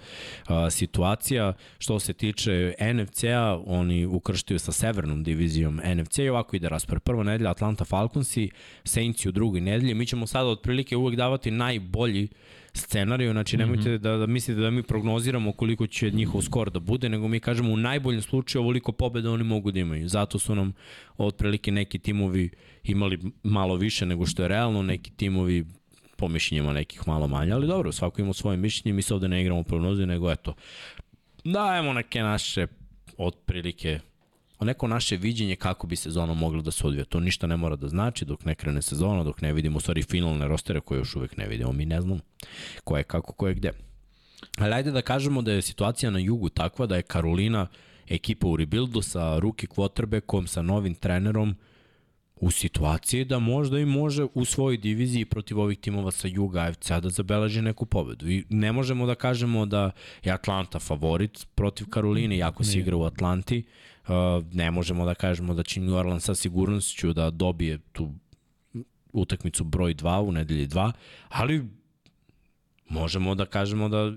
a, 0.46 0.70
situacija. 0.70 1.52
Što 1.78 2.00
se 2.00 2.12
tiče 2.12 2.74
NFC-a, 2.94 3.62
oni 3.66 4.06
ukrštaju 4.06 4.58
sa 4.58 4.72
severnom 4.72 5.22
divizijom 5.22 5.80
NFC 5.84 6.18
i 6.18 6.28
ovako 6.28 6.56
ide 6.56 6.68
raspor. 6.68 7.00
Prva 7.00 7.22
nedelja 7.22 7.50
Atlanta 7.50 7.84
Falconsi, 7.84 8.50
Saintsi 8.84 9.28
u 9.28 9.32
drugoj 9.32 9.60
nedelji. 9.60 9.94
Mi 9.94 10.06
ćemo 10.06 10.26
sada 10.26 10.48
otprilike 10.48 10.96
uvek 10.96 11.16
davati 11.16 11.50
najbolji 11.50 12.28
scenariju, 12.74 13.32
znači 13.32 13.56
nemojte 13.56 13.90
mm 13.90 13.92
-hmm. 13.92 13.98
da, 13.98 14.16
da 14.16 14.26
mislite 14.26 14.60
da 14.60 14.70
mi 14.70 14.82
prognoziramo 14.82 15.52
koliko 15.52 15.86
će 15.86 16.10
njihov 16.10 16.42
skor 16.42 16.70
da 16.70 16.80
bude, 16.80 17.08
nego 17.08 17.28
mi 17.28 17.40
kažemo 17.40 17.72
u 17.72 17.76
najboljem 17.76 18.22
slučaju 18.22 18.62
ovoliko 18.62 18.92
pobeda 18.92 19.30
oni 19.30 19.44
mogu 19.44 19.70
da 19.70 19.80
imaju. 19.80 20.08
Zato 20.08 20.38
su 20.38 20.54
nam 20.54 20.72
otprilike 21.16 21.72
neki 21.72 21.98
timovi 21.98 22.50
imali 22.82 23.18
malo 23.42 23.76
više 23.76 24.06
nego 24.06 24.26
što 24.26 24.42
je 24.42 24.48
realno, 24.48 24.82
neki 24.82 25.10
timovi 25.10 25.64
po 26.16 26.28
mišljenjima 26.28 26.72
nekih 26.72 27.08
malo 27.08 27.26
manje, 27.26 27.52
ali 27.52 27.66
dobro, 27.66 27.92
svako 27.92 28.22
ima 28.22 28.32
svoje 28.32 28.56
mišljenje, 28.56 28.94
mi 28.94 29.02
se 29.02 29.14
ovde 29.14 29.28
ne 29.28 29.40
igramo 29.40 29.62
prognoze, 29.62 30.06
nego 30.06 30.32
eto, 30.32 30.54
dajemo 31.44 31.92
neke 31.92 32.20
naše 32.20 32.66
otprilike 33.18 34.00
neko 34.64 34.88
naše 34.88 35.16
viđenje 35.16 35.56
kako 35.56 35.86
bi 35.86 35.96
sezona 35.96 36.34
mogla 36.34 36.62
da 36.62 36.70
se 36.70 36.86
odvija. 36.86 37.04
To 37.04 37.20
ništa 37.20 37.46
ne 37.46 37.56
mora 37.56 37.76
da 37.76 37.88
znači 37.88 38.24
dok 38.24 38.44
ne 38.44 38.54
krene 38.54 38.82
sezona, 38.82 39.24
dok 39.24 39.40
ne 39.40 39.52
vidimo 39.52 39.76
u 39.76 39.80
stvari 39.80 40.02
finalne 40.02 40.48
rostere 40.48 40.80
koje 40.80 40.98
još 40.98 41.16
uvek 41.16 41.36
ne 41.36 41.48
vidimo, 41.48 41.72
mi 41.72 41.86
ne 41.86 42.00
znamo 42.00 42.20
ko 42.84 42.96
je 42.96 43.02
kako, 43.02 43.32
ko 43.32 43.48
je 43.48 43.54
gde. 43.54 43.72
Ali 44.58 44.74
ajde 44.74 44.90
da 44.90 45.02
kažemo 45.02 45.42
da 45.42 45.52
je 45.52 45.62
situacija 45.62 46.10
na 46.10 46.18
jugu 46.18 46.48
takva 46.48 46.86
da 46.86 46.96
je 46.96 47.02
Karolina 47.02 47.66
ekipa 48.08 48.46
u 48.46 48.56
rebuildu 48.56 49.02
sa 49.02 49.38
ruki 49.38 49.66
quarterbackom, 49.66 50.46
sa 50.46 50.62
novim 50.62 50.94
trenerom, 50.94 51.56
u 52.36 52.50
situaciji 52.50 53.24
da 53.24 53.38
možda 53.38 53.78
i 53.78 53.84
može 53.84 54.26
u 54.34 54.44
svojoj 54.44 54.76
diviziji 54.76 55.24
protiv 55.24 55.60
ovih 55.60 55.78
timova 55.78 56.10
sa 56.10 56.28
juga 56.28 56.60
AFC-a 56.60 57.00
da 57.00 57.08
zabeleži 57.08 57.62
neku 57.62 57.86
pobedu. 57.86 58.28
I 58.30 58.44
ne 58.50 58.72
možemo 58.72 59.06
da 59.06 59.14
kažemo 59.14 59.66
da 59.66 59.90
je 60.24 60.32
Atlanta 60.32 60.78
favorit 60.78 61.46
protiv 61.54 61.88
Karoline, 61.88 62.36
jako 62.36 62.64
se 62.64 62.78
igra 62.78 62.96
u 62.96 63.04
Atlanti. 63.04 63.64
Uh, 64.08 64.44
ne 64.52 64.70
možemo 64.70 65.04
da 65.04 65.14
kažemo 65.14 65.54
da 65.54 65.62
će 65.62 65.80
New 65.80 65.94
Orleans 65.94 66.24
sa 66.24 66.34
sigurnošću 66.34 67.12
da 67.12 67.30
dobije 67.30 67.78
tu 67.92 68.12
utakmicu 69.12 69.64
broj 69.64 69.94
2 69.94 70.20
u 70.20 70.32
nedelji 70.32 70.66
2, 70.66 70.92
ali 71.28 71.68
možemo 72.88 73.34
da 73.34 73.46
kažemo 73.46 73.88
da 73.88 74.12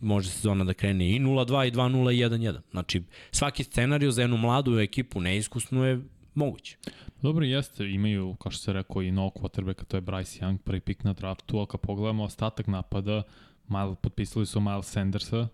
može 0.00 0.30
sezona 0.30 0.64
da 0.64 0.74
krene 0.74 1.10
i 1.10 1.20
0-2 1.20 1.68
i 1.68 1.72
2-0 1.72 2.12
i 2.12 2.24
1-1. 2.24 2.60
Znači, 2.70 3.02
svaki 3.30 3.64
scenariju 3.64 4.10
za 4.10 4.22
jednu 4.22 4.36
mladu 4.36 4.78
ekipu 4.78 5.20
neiskusnu 5.20 5.84
je 5.84 6.00
moguće. 6.34 6.76
Dobro 7.22 7.44
jeste, 7.44 7.90
imaju, 7.90 8.34
kao 8.34 8.52
što 8.52 8.62
se 8.62 8.72
rekao, 8.72 9.02
i 9.02 9.10
novog 9.10 9.32
quarterbacka, 9.34 9.84
to 9.84 9.96
je 9.96 10.02
Bryce 10.02 10.42
Young, 10.42 10.58
prvi 10.58 10.80
pik 10.80 11.04
na 11.04 11.12
draftu, 11.12 11.60
a 11.60 11.66
kad 11.66 11.80
pogledamo 11.80 12.24
ostatak 12.24 12.66
napada, 12.66 13.22
Mile, 13.68 13.94
potpisali 14.02 14.46
su 14.46 14.60
Miles 14.60 14.86
Sandersa, 14.86 15.48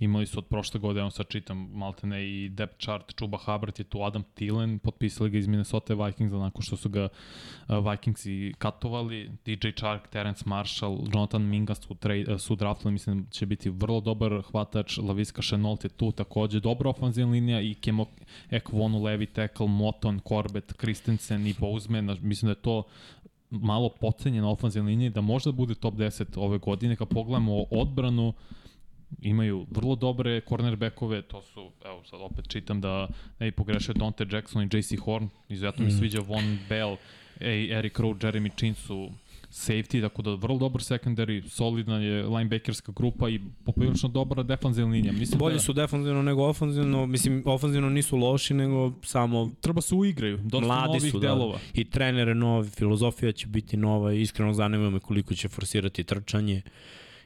imali 0.00 0.26
su 0.26 0.38
od 0.38 0.46
prošle 0.46 0.80
godine, 0.80 1.00
evo 1.00 1.10
sad 1.10 1.28
čitam 1.28 1.70
maltene 1.72 2.28
i 2.28 2.48
depth 2.48 2.78
chart, 2.78 3.14
Chuba 3.18 3.38
Hubbard 3.38 3.78
je 3.78 3.84
tu, 3.84 4.02
Adam 4.02 4.24
Thielen, 4.34 4.78
potpisali 4.78 5.30
ga 5.30 5.38
iz 5.38 5.46
Minnesota 5.46 5.94
Vikingsa 5.94 6.36
nakon 6.36 6.62
što 6.62 6.76
su 6.76 6.88
ga 6.88 7.08
uh, 7.68 7.90
Vikingsi 7.90 8.54
katovali, 8.58 9.30
DJ 9.44 9.68
Chark, 9.78 10.08
Terence 10.08 10.42
Marshall, 10.46 10.98
Jonathan 11.14 11.42
Minga 11.42 11.74
su, 11.74 11.92
uh, 11.92 12.40
su 12.40 12.56
draftali, 12.56 12.92
mislim 12.92 13.24
da 13.24 13.30
će 13.30 13.46
biti 13.46 13.70
vrlo 13.70 14.00
dobar 14.00 14.42
hvatač, 14.50 14.98
Laviska 14.98 15.42
Chenault 15.42 15.84
je 15.84 15.90
tu 15.90 16.12
takođe, 16.12 16.60
dobra 16.60 16.90
ofenzivna 16.90 17.32
linija 17.32 17.60
i 17.60 17.74
Kemo 17.74 18.06
Ekvonu, 18.50 19.02
Levi 19.02 19.26
Tackle, 19.26 19.68
Moton, 19.68 20.20
Corbett, 20.28 20.72
Christensen 20.80 21.46
i 21.46 21.54
Bozeman, 21.58 22.18
mislim 22.22 22.46
da 22.46 22.50
je 22.50 22.62
to 22.62 22.82
malo 23.50 23.88
pocenjena 23.88 24.50
ofenzivna 24.50 24.88
linija 24.88 25.10
da 25.10 25.20
možda 25.20 25.52
bude 25.52 25.74
top 25.74 25.94
10 25.94 26.24
ove 26.36 26.58
godine. 26.58 26.96
Kad 26.96 27.08
pogledamo 27.08 27.64
odbranu, 27.70 28.32
imaju 29.22 29.66
vrlo 29.70 29.94
dobre 29.94 30.40
cornerbackove, 30.48 31.22
to 31.22 31.42
su, 31.42 31.70
evo 31.84 32.04
sad 32.04 32.20
opet 32.20 32.48
čitam 32.48 32.80
da 32.80 33.08
ne 33.38 33.46
bi 33.46 33.52
pogrešio 33.52 33.94
Dante 33.94 34.26
Jackson 34.30 34.62
i 34.62 34.68
JC 34.76 34.98
Horn, 35.04 35.28
izuzetno 35.48 35.84
mi 35.84 35.90
Mm. 35.90 35.98
sviđa 35.98 36.20
Von 36.20 36.58
Bell, 36.68 36.96
ej, 37.40 37.78
Eric 37.78 37.98
Rowe, 37.98 38.18
Jeremy 38.18 38.56
Chin 38.56 38.74
su 38.74 39.10
safety, 39.50 40.00
tako 40.00 40.22
da 40.22 40.34
vrlo 40.34 40.58
dobar 40.58 40.82
secondary, 40.82 41.48
solidna 41.48 41.98
je 41.98 42.22
linebackerska 42.22 42.92
grupa 42.96 43.28
i 43.28 43.40
poprilično 43.64 44.08
dobra 44.08 44.42
defanzivna 44.42 44.92
linija. 44.92 45.12
Mislim 45.12 45.38
Bolji 45.38 45.54
da 45.54 45.60
su 45.60 45.72
defanzivno 45.72 46.22
nego 46.22 46.44
ofanzivno, 46.44 47.06
mislim, 47.06 47.42
ofanzivno 47.46 47.90
nisu 47.90 48.16
loši, 48.16 48.54
nego 48.54 48.92
samo 49.02 49.50
treba 49.60 49.80
se 49.80 49.94
uigraju, 49.94 50.38
dosta 50.42 50.66
mladi 50.66 50.98
novih 50.98 51.10
su, 51.10 51.18
da. 51.18 51.28
delova. 51.28 51.58
I 51.74 51.84
trener 51.84 52.28
je 52.28 52.34
novi, 52.34 52.70
filozofija 52.70 53.32
će 53.32 53.46
biti 53.46 53.76
nova, 53.76 54.12
i 54.12 54.20
iskreno 54.20 54.52
zanima 54.52 54.90
me 54.90 55.00
koliko 55.00 55.34
će 55.34 55.48
forsirati 55.48 56.04
trčanje 56.04 56.62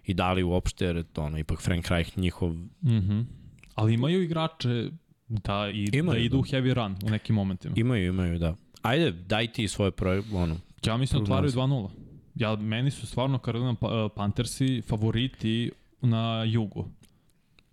i 0.06 0.14
da 0.14 0.32
li 0.32 0.42
uopšte, 0.42 0.84
jer 0.84 1.04
ono, 1.16 1.38
ipak 1.38 1.60
Frank 1.60 1.88
Reich 1.88 2.18
njihov. 2.18 2.52
Mm 2.82 3.26
Ali 3.74 3.94
imaju 3.94 4.22
igrače 4.22 4.90
da, 5.28 5.70
i, 5.74 5.88
Imaju, 5.92 6.18
da 6.18 6.24
idu 6.24 6.36
da. 6.36 6.42
heavy 6.42 6.74
run 6.74 6.96
u 7.06 7.10
nekim 7.10 7.34
momentima. 7.34 7.74
Imaju, 7.76 8.08
imaju, 8.08 8.38
da. 8.38 8.54
Ajde, 8.82 9.10
daj 9.12 9.52
ti 9.52 9.68
svoje 9.68 9.90
proje, 9.90 10.22
ono, 10.32 10.56
Ja 10.86 10.96
mislim 10.96 11.18
da 11.18 11.22
otvaraju 11.22 11.52
Prognoze. 11.52 11.84
2-0. 11.84 11.88
Ja, 12.34 12.56
meni 12.56 12.90
su 12.90 13.06
stvarno 13.06 13.38
Carolina 13.44 13.74
Pa- 13.74 14.08
Panthersi 14.16 14.82
favoriti 14.82 15.70
na 16.02 16.44
jugu. 16.44 16.88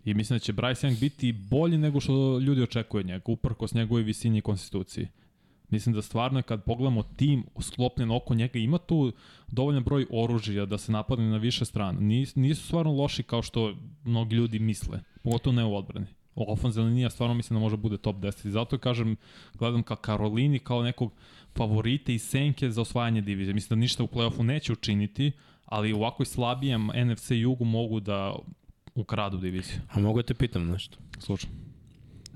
I 0.06 0.14
mislim 0.14 0.36
da 0.36 0.40
će 0.40 0.54
Bryce 0.54 0.88
Young 0.88 1.00
biti 1.00 1.32
bolji 1.32 1.78
nego 1.78 2.00
što 2.00 2.40
ljudi 2.40 2.62
očekuju 2.62 3.00
od 3.00 3.06
njega, 3.06 3.24
uprkos 3.26 3.74
njegovoj 3.74 4.04
visini 4.04 4.38
i 4.38 4.42
konstituciji. 4.42 5.08
Mislim 5.70 5.96
da 5.96 6.02
stvarno 6.02 6.42
kad 6.42 6.64
pogledamo 6.64 7.04
tim 7.04 7.46
sklopljen 7.60 8.12
oko 8.12 8.36
njega, 8.36 8.60
ima 8.60 8.78
tu 8.78 9.12
dovoljan 9.48 9.84
broj 9.84 10.06
oružja 10.12 10.66
da 10.66 10.78
se 10.78 10.92
napadne 10.92 11.30
na 11.30 11.38
više 11.38 11.66
strana. 11.66 12.00
Nis, 12.00 12.36
nisu 12.36 12.64
stvarno 12.66 12.92
loši 12.92 13.24
kao 13.24 13.42
što 13.42 13.76
mnogi 14.04 14.36
ljudi 14.36 14.60
misle, 14.60 15.00
pogotovo 15.24 15.56
ne 15.56 15.66
u 15.66 15.76
odbrani. 15.76 16.08
Ofenzivna 16.36 16.90
linija 16.90 17.10
stvarno 17.10 17.36
mislim 17.36 17.60
da 17.60 17.64
može 17.64 17.78
bude 17.78 17.98
top 17.98 18.16
10. 18.16 18.48
I 18.48 18.52
zato 18.52 18.78
kažem, 18.78 19.16
gledam 19.54 19.84
ka 19.84 19.96
Karolini 19.96 20.60
kao 20.60 20.84
nekog 20.84 21.14
favorita 21.56 22.12
i 22.12 22.20
senke 22.20 22.72
za 22.72 22.82
osvajanje 22.82 23.22
divizije. 23.22 23.54
Mislim 23.54 23.80
da 23.80 23.82
ništa 23.82 24.04
u 24.04 24.08
play-offu 24.08 24.44
neće 24.44 24.74
učiniti, 24.74 25.32
ali 25.66 25.94
u 25.94 25.98
ovakvoj 25.98 26.26
slabijem 26.26 26.88
NFC 26.88 27.32
jugu 27.32 27.66
mogu 27.66 28.00
da 28.00 28.36
ukradu 28.96 29.38
diviziju. 29.38 29.78
a 29.92 30.00
mogu 30.00 30.20
da 30.20 30.26
te 30.26 30.34
pitam 30.34 30.68
nešto. 30.68 30.98
Slučaj. 31.20 31.50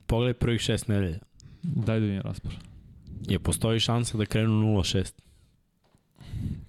Pogledaj 0.08 0.34
prvih 0.34 0.62
šest 0.62 0.88
nedelja. 0.88 1.20
Daj 1.64 2.00
da 2.00 2.06
vidim 2.06 2.22
raspor. 2.22 2.71
Je 3.24 3.40
postoji 3.40 3.80
šansa 3.80 4.18
da 4.18 4.26
krenu 4.26 4.50
0-6. 4.54 5.12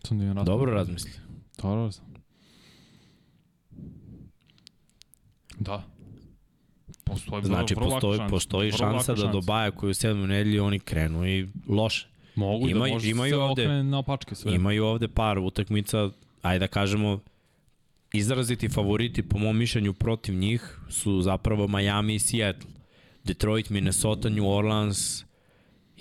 Sam 0.05 0.35
da. 0.35 0.43
Dobro 0.43 0.73
razmisli. 0.73 1.11
Dobro 1.59 1.81
razum. 1.81 2.05
Da. 5.59 5.85
Postoji 7.05 7.43
vrlo, 7.43 7.57
Znači, 7.57 7.75
vrlo 7.75 7.87
laka 7.87 7.95
postoji, 7.97 8.19
šansa. 8.19 8.31
postoji 8.31 8.71
Vrlo 8.71 8.79
šansa 8.79 9.15
da 9.15 9.27
do 9.27 9.41
Baja 9.41 9.71
koju 9.71 9.91
u 9.91 9.95
sedmoj 9.95 10.27
nedelji 10.27 10.59
oni 10.61 10.79
krenu 10.79 11.27
i 11.27 11.49
loše. 11.69 12.07
Mogu 12.35 12.69
Imaju- 12.69 12.85
da 12.85 12.95
može 12.95 13.11
imaju 13.11 13.31
se 13.31 13.37
ovde- 13.37 13.83
na 13.83 13.99
opačke 13.99 14.35
sve. 14.35 14.55
Imaju 14.55 14.85
ovde 14.85 15.09
par 15.09 15.39
utakmica, 15.39 16.11
ajde 16.43 16.59
da 16.59 16.67
kažemo, 16.67 17.21
izraziti 18.13 18.69
favoriti 18.69 19.23
po 19.23 19.39
mom 19.39 19.57
mišljenju 19.57 19.93
protiv 19.93 20.35
njih 20.35 20.79
su 20.91 21.23
zapravo 21.23 21.69
Miami 21.69 22.15
i 22.15 22.19
Seattle. 22.19 22.71
Detroit, 23.25 23.71
Minnesota, 23.71 24.29
New 24.29 24.47
Orleans 24.47 25.25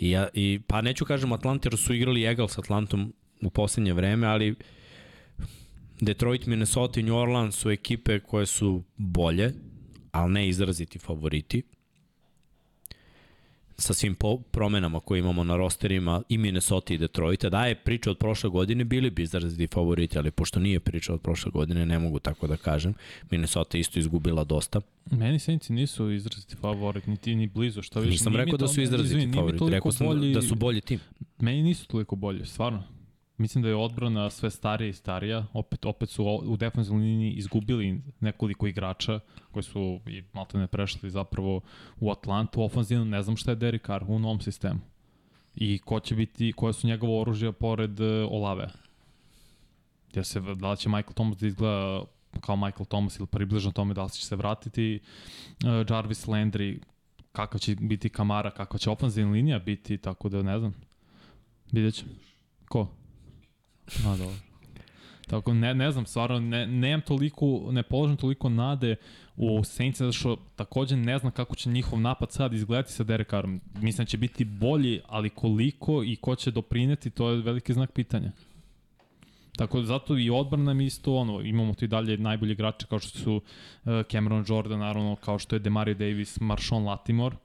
i, 0.01 0.09
ja, 0.09 0.27
i 0.33 0.59
pa 0.67 0.81
neću 0.81 1.05
kažem 1.05 1.31
Atlanta 1.31 1.69
jer 1.71 1.77
su 1.77 1.93
igrali 1.93 2.23
Eagle 2.23 2.49
s 2.49 2.57
Atlantom 2.57 3.13
u 3.41 3.49
poslednje 3.49 3.93
vreme, 3.93 4.27
ali 4.27 4.55
Detroit, 5.99 6.45
Minnesota 6.45 6.99
i 6.99 7.03
New 7.03 7.15
Orleans 7.15 7.55
su 7.55 7.71
ekipe 7.71 8.19
koje 8.19 8.45
su 8.45 8.83
bolje, 8.97 9.53
ali 10.11 10.33
ne 10.33 10.47
izraziti 10.49 10.99
favoriti 10.99 11.63
sa 13.77 13.93
svim 13.93 14.15
promenama 14.51 14.99
koje 14.99 15.19
imamo 15.19 15.43
na 15.43 15.57
rosterima 15.57 16.21
i 16.29 16.37
Minnesota 16.37 16.93
i 16.93 16.97
Detroita. 16.97 17.49
Da 17.49 17.65
je 17.65 17.75
priča 17.75 18.11
od 18.11 18.17
prošle 18.17 18.49
godine, 18.49 18.83
bili 18.83 19.09
bi 19.09 19.23
izraziti 19.23 19.67
favoriti, 19.67 20.17
ali 20.17 20.31
pošto 20.31 20.59
nije 20.59 20.79
priča 20.79 21.13
od 21.13 21.21
prošle 21.21 21.51
godine, 21.51 21.85
ne 21.85 21.99
mogu 21.99 22.19
tako 22.19 22.47
da 22.47 22.57
kažem. 22.57 22.93
Minnesota 23.31 23.77
isto 23.77 23.99
izgubila 23.99 24.43
dosta. 24.43 24.81
Meni 25.11 25.39
Saintsi 25.39 25.73
nisu 25.73 26.11
izraziti 26.11 26.55
favorit, 26.55 27.07
niti 27.07 27.35
ni 27.35 27.47
blizu, 27.47 27.81
što 27.81 27.99
više. 27.99 28.11
Nisam 28.11 28.35
rekao 28.35 28.57
da 28.57 28.67
su 28.67 28.81
izraziti 28.81 29.31
favoriti, 29.33 29.59
toliko 29.59 29.69
rekao 29.69 29.91
sam 29.91 30.07
bolji- 30.07 30.33
da 30.33 30.41
su 30.41 30.55
bolji 30.55 30.81
tim. 30.81 30.99
Meni 31.39 31.63
nisu 31.63 31.87
toliko 31.87 32.15
bolji, 32.15 32.45
stvarno. 32.45 32.83
Mislim 33.41 33.61
da 33.61 33.69
je 33.69 33.75
odbrana 33.75 34.29
sve 34.29 34.49
starija 34.49 34.89
i 34.89 34.93
starija. 34.93 35.45
Opet, 35.53 35.85
opet 35.85 36.09
su 36.09 36.25
u 36.25 36.57
defensivnoj 36.57 37.03
liniji 37.03 37.31
izgubili 37.31 38.01
nekoliko 38.19 38.67
igrača 38.67 39.19
koji 39.51 39.63
su 39.63 39.99
i 40.07 40.23
malo 40.33 40.47
ne 40.53 40.67
prešli 40.67 41.09
zapravo 41.09 41.61
u 41.99 42.11
Atlantu. 42.11 42.63
Ofanzivno 42.63 43.05
ne 43.05 43.23
znam 43.23 43.37
šta 43.37 43.51
je 43.51 43.55
Derek 43.55 43.85
Carr 43.87 44.03
u 44.07 44.19
novom 44.19 44.41
sistemu. 44.41 44.79
I 45.55 45.79
ko 45.79 45.99
će 45.99 46.15
biti, 46.15 46.53
koje 46.53 46.73
su 46.73 46.87
njegove 46.87 47.19
oružja 47.19 47.51
pored 47.51 47.99
uh, 47.99 48.07
Olave. 48.31 48.69
Jer 50.13 50.25
se, 50.25 50.39
da 50.39 50.71
li 50.71 50.77
će 50.77 50.89
Michael 50.89 51.13
Thomas 51.13 51.37
da 51.37 51.47
izgleda 51.47 52.03
kao 52.41 52.55
Michael 52.55 52.85
Thomas 52.85 53.19
ili 53.19 53.27
približno 53.27 53.71
tome, 53.71 53.93
da 53.93 54.03
li 54.03 54.09
će 54.09 54.25
se 54.25 54.35
vratiti 54.35 54.99
uh, 54.99 55.69
Jarvis 55.89 56.25
Landry, 56.25 56.79
kakav 57.31 57.59
će 57.59 57.75
biti 57.75 58.09
Kamara, 58.09 58.51
kakva 58.51 58.79
će 58.79 58.89
ofanzivna 58.89 59.31
linija 59.31 59.59
biti, 59.59 59.97
tako 59.97 60.29
da 60.29 60.41
ne 60.41 60.59
znam. 60.59 60.73
Vidjet 61.71 61.95
ćemo. 61.95 62.11
Ko? 62.69 63.00
A, 64.05 64.17
dobro. 64.17 64.35
Tako, 65.27 65.53
ne, 65.53 65.73
ne 65.73 65.91
znam, 65.91 66.05
stvarno, 66.05 66.39
ne, 66.39 66.67
nemam 66.67 67.01
toliko, 67.01 67.67
ne 67.71 67.83
položem 67.83 68.17
toliko 68.17 68.49
nade 68.49 68.95
u 69.37 69.63
Saints, 69.63 69.99
zato 69.99 70.11
što 70.11 70.37
takođe 70.55 70.95
ne 70.95 71.17
znam 71.17 71.31
kako 71.31 71.55
će 71.55 71.69
njihov 71.69 71.99
napad 71.99 72.31
sad 72.31 72.53
izgledati 72.53 72.91
sa 72.91 73.03
Derek. 73.03 73.33
Mislim 73.75 74.05
da 74.05 74.09
će 74.09 74.17
biti 74.17 74.45
bolji, 74.45 75.01
ali 75.07 75.29
koliko 75.29 76.03
i 76.03 76.15
ko 76.15 76.35
će 76.35 76.51
doprineti, 76.51 77.09
to 77.09 77.29
je 77.29 77.41
veliki 77.41 77.73
znak 77.73 77.91
pitanja. 77.91 78.31
Tako 79.55 79.79
da 79.79 79.85
zato 79.85 80.17
i 80.17 80.29
odbrana 80.29 80.73
mi 80.73 80.85
isto 80.85 81.15
ono, 81.15 81.41
imamo 81.41 81.73
tu 81.73 81.85
i 81.85 81.87
dalje 81.87 82.17
najbolji 82.17 82.51
igrače 82.51 82.85
kao 82.89 82.99
što 82.99 83.19
su 83.19 83.35
uh, 83.35 83.41
Cameron 84.11 84.45
Jordan, 84.47 84.79
naravno 84.79 85.15
kao 85.15 85.39
što 85.39 85.55
je 85.55 85.59
Demario 85.59 85.93
Davis, 85.93 86.39
Marshawn 86.39 86.85
Latimore, 86.85 87.35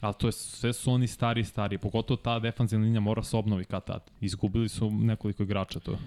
ali 0.00 0.14
to 0.18 0.28
je 0.28 0.32
sve 0.32 0.72
su 0.72 0.92
oni 0.92 1.06
stari 1.06 1.44
stari, 1.44 1.78
pogotovo 1.78 2.16
ta 2.16 2.38
defanzivna 2.38 2.84
linija 2.84 3.00
mora 3.00 3.22
se 3.22 3.36
obnovi 3.36 3.64
kad 3.64 3.84
tad. 3.84 4.10
Izgubili 4.20 4.68
su 4.68 4.90
nekoliko 4.90 5.42
igrača 5.42 5.80
to. 5.80 5.98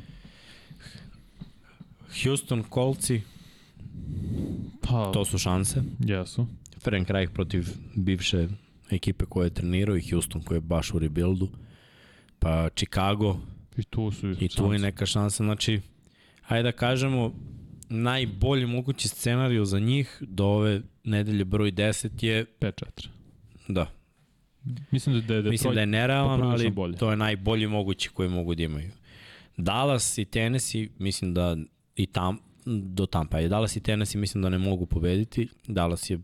Houston 2.24 2.64
Coltsi, 2.74 3.22
Pa, 4.82 5.12
to 5.14 5.26
su 5.26 5.38
šanse. 5.38 5.84
jesu. 6.00 6.48
Frank 6.80 7.10
Reich 7.10 7.34
protiv 7.34 7.68
bivše 7.96 8.48
ekipe 8.92 9.26
koje 9.26 9.46
je 9.46 9.54
trenirao 9.54 9.98
i 9.98 10.10
Houston 10.10 10.42
koji 10.42 10.56
je 10.56 10.62
baš 10.62 10.94
u 10.94 11.00
rebuildu. 11.00 11.50
Pa 12.40 12.70
Chicago, 12.76 13.38
I 13.78 13.84
tu 13.84 14.12
su 14.12 14.32
I 14.40 14.48
tu 14.50 14.74
je 14.74 14.80
neka 14.80 15.06
šansa, 15.06 15.44
znači, 15.44 15.82
hajde 16.42 16.64
da 16.64 16.72
kažemo, 16.72 17.34
najbolji 17.90 18.66
mogući 18.66 19.08
scenariju 19.08 19.66
za 19.66 19.80
njih 19.80 20.18
do 20.22 20.46
ove 20.46 20.82
nedelje 21.04 21.46
broj 21.46 21.72
10 21.72 22.24
je, 22.24 22.46
5-4. 22.60 23.08
Da, 23.68 23.88
Mislim 24.92 25.16
da 25.16 25.20
je 25.20 25.22
Detroit... 25.22 25.52
mislim 25.52 25.74
da 25.74 25.80
je 25.80 25.86
nerealan, 25.86 26.44
ali 26.44 26.70
bolje. 26.70 26.98
to 26.98 27.10
je 27.12 27.18
najbolji 27.18 27.68
mogući 27.68 28.10
koji 28.10 28.30
mogu 28.30 28.56
da 28.56 28.64
imaju. 28.64 28.92
Dallas 29.58 30.18
i 30.18 30.26
Tennessee, 30.26 30.88
mislim 31.00 31.34
da 31.34 31.58
i 31.96 32.06
tam, 32.06 32.38
do 32.66 33.06
Tampa, 33.06 33.40
i 33.40 33.48
Dallas 33.50 33.76
i 33.76 33.80
Tennessee 33.80 34.22
mislim 34.22 34.42
da 34.42 34.50
ne 34.50 34.58
mogu 34.58 34.86
pobediti, 34.86 35.48
Dallas 35.68 36.10
je 36.10 36.20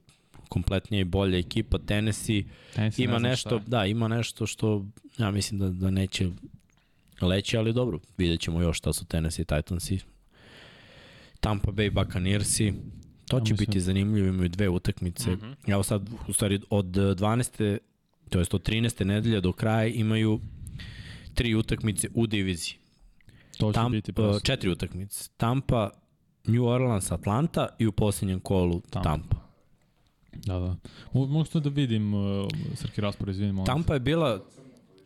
kompletnija 0.49 1.01
i 1.01 1.03
bolja 1.03 1.37
ekipa, 1.37 1.77
Tennessee 1.77 2.43
Tennessee 2.75 3.03
ima 3.03 3.19
ne 3.19 3.29
nešto, 3.29 3.49
šta 3.49 3.55
je. 3.55 3.61
da, 3.67 3.85
ima 3.85 4.07
nešto 4.07 4.45
što 4.45 4.85
ja 5.17 5.31
mislim 5.31 5.59
da, 5.59 5.69
da 5.69 5.91
neće 5.91 6.29
leći, 7.21 7.57
ali 7.57 7.73
dobro, 7.73 7.99
vidjet 8.17 8.41
ćemo 8.41 8.61
još 8.61 8.77
šta 8.77 8.93
su 8.93 9.05
Tennessee 9.05 9.45
Titansi. 9.45 9.99
Tampa 11.39 11.71
Bay 11.71 11.91
Buccaneersi, 11.91 12.73
to 13.27 13.37
Ja 13.37 13.43
će 13.43 13.53
mislim- 13.53 13.65
biti 13.65 13.79
zanimljivo, 13.79 14.27
imaju 14.27 14.49
dve 14.49 14.69
utakmice. 14.69 15.31
Mhm. 15.31 15.51
Evo 15.67 15.83
sad, 15.83 16.09
u 16.27 16.33
stvari, 16.33 16.61
od 16.69 16.85
12. 16.85 17.77
to 18.29 18.39
jest 18.39 18.53
od 18.53 18.63
13. 18.63 19.05
nedelje 19.05 19.41
do 19.41 19.51
kraja 19.51 19.87
imaju 19.87 20.39
tri 21.33 21.55
utakmice 21.55 22.09
u 22.13 22.27
diviziji. 22.27 22.75
To 23.57 23.71
će 23.71 23.75
Tam, 23.75 23.91
biti 23.91 24.13
prosto. 24.13 24.39
četiri 24.41 24.69
utakmice. 24.69 25.29
Tampa, 25.37 25.89
New 26.45 26.65
Orleans, 26.65 27.11
Atlanta 27.11 27.67
i 27.79 27.87
u 27.87 27.91
posljednjem 27.91 28.39
kolu 28.39 28.81
Tampa. 28.81 29.09
Tampa. 29.09 29.35
Da, 30.35 30.53
da. 30.55 30.75
Mo- 31.13 31.27
Mogu 31.27 31.45
to 31.45 31.59
da 31.59 31.69
vidim, 31.69 32.13
uh, 32.13 32.47
Srki 32.75 33.01
Raspor, 33.01 33.29
izvinim. 33.29 33.65
Tampa 33.65 33.93
je 33.93 33.99
bila 33.99 34.43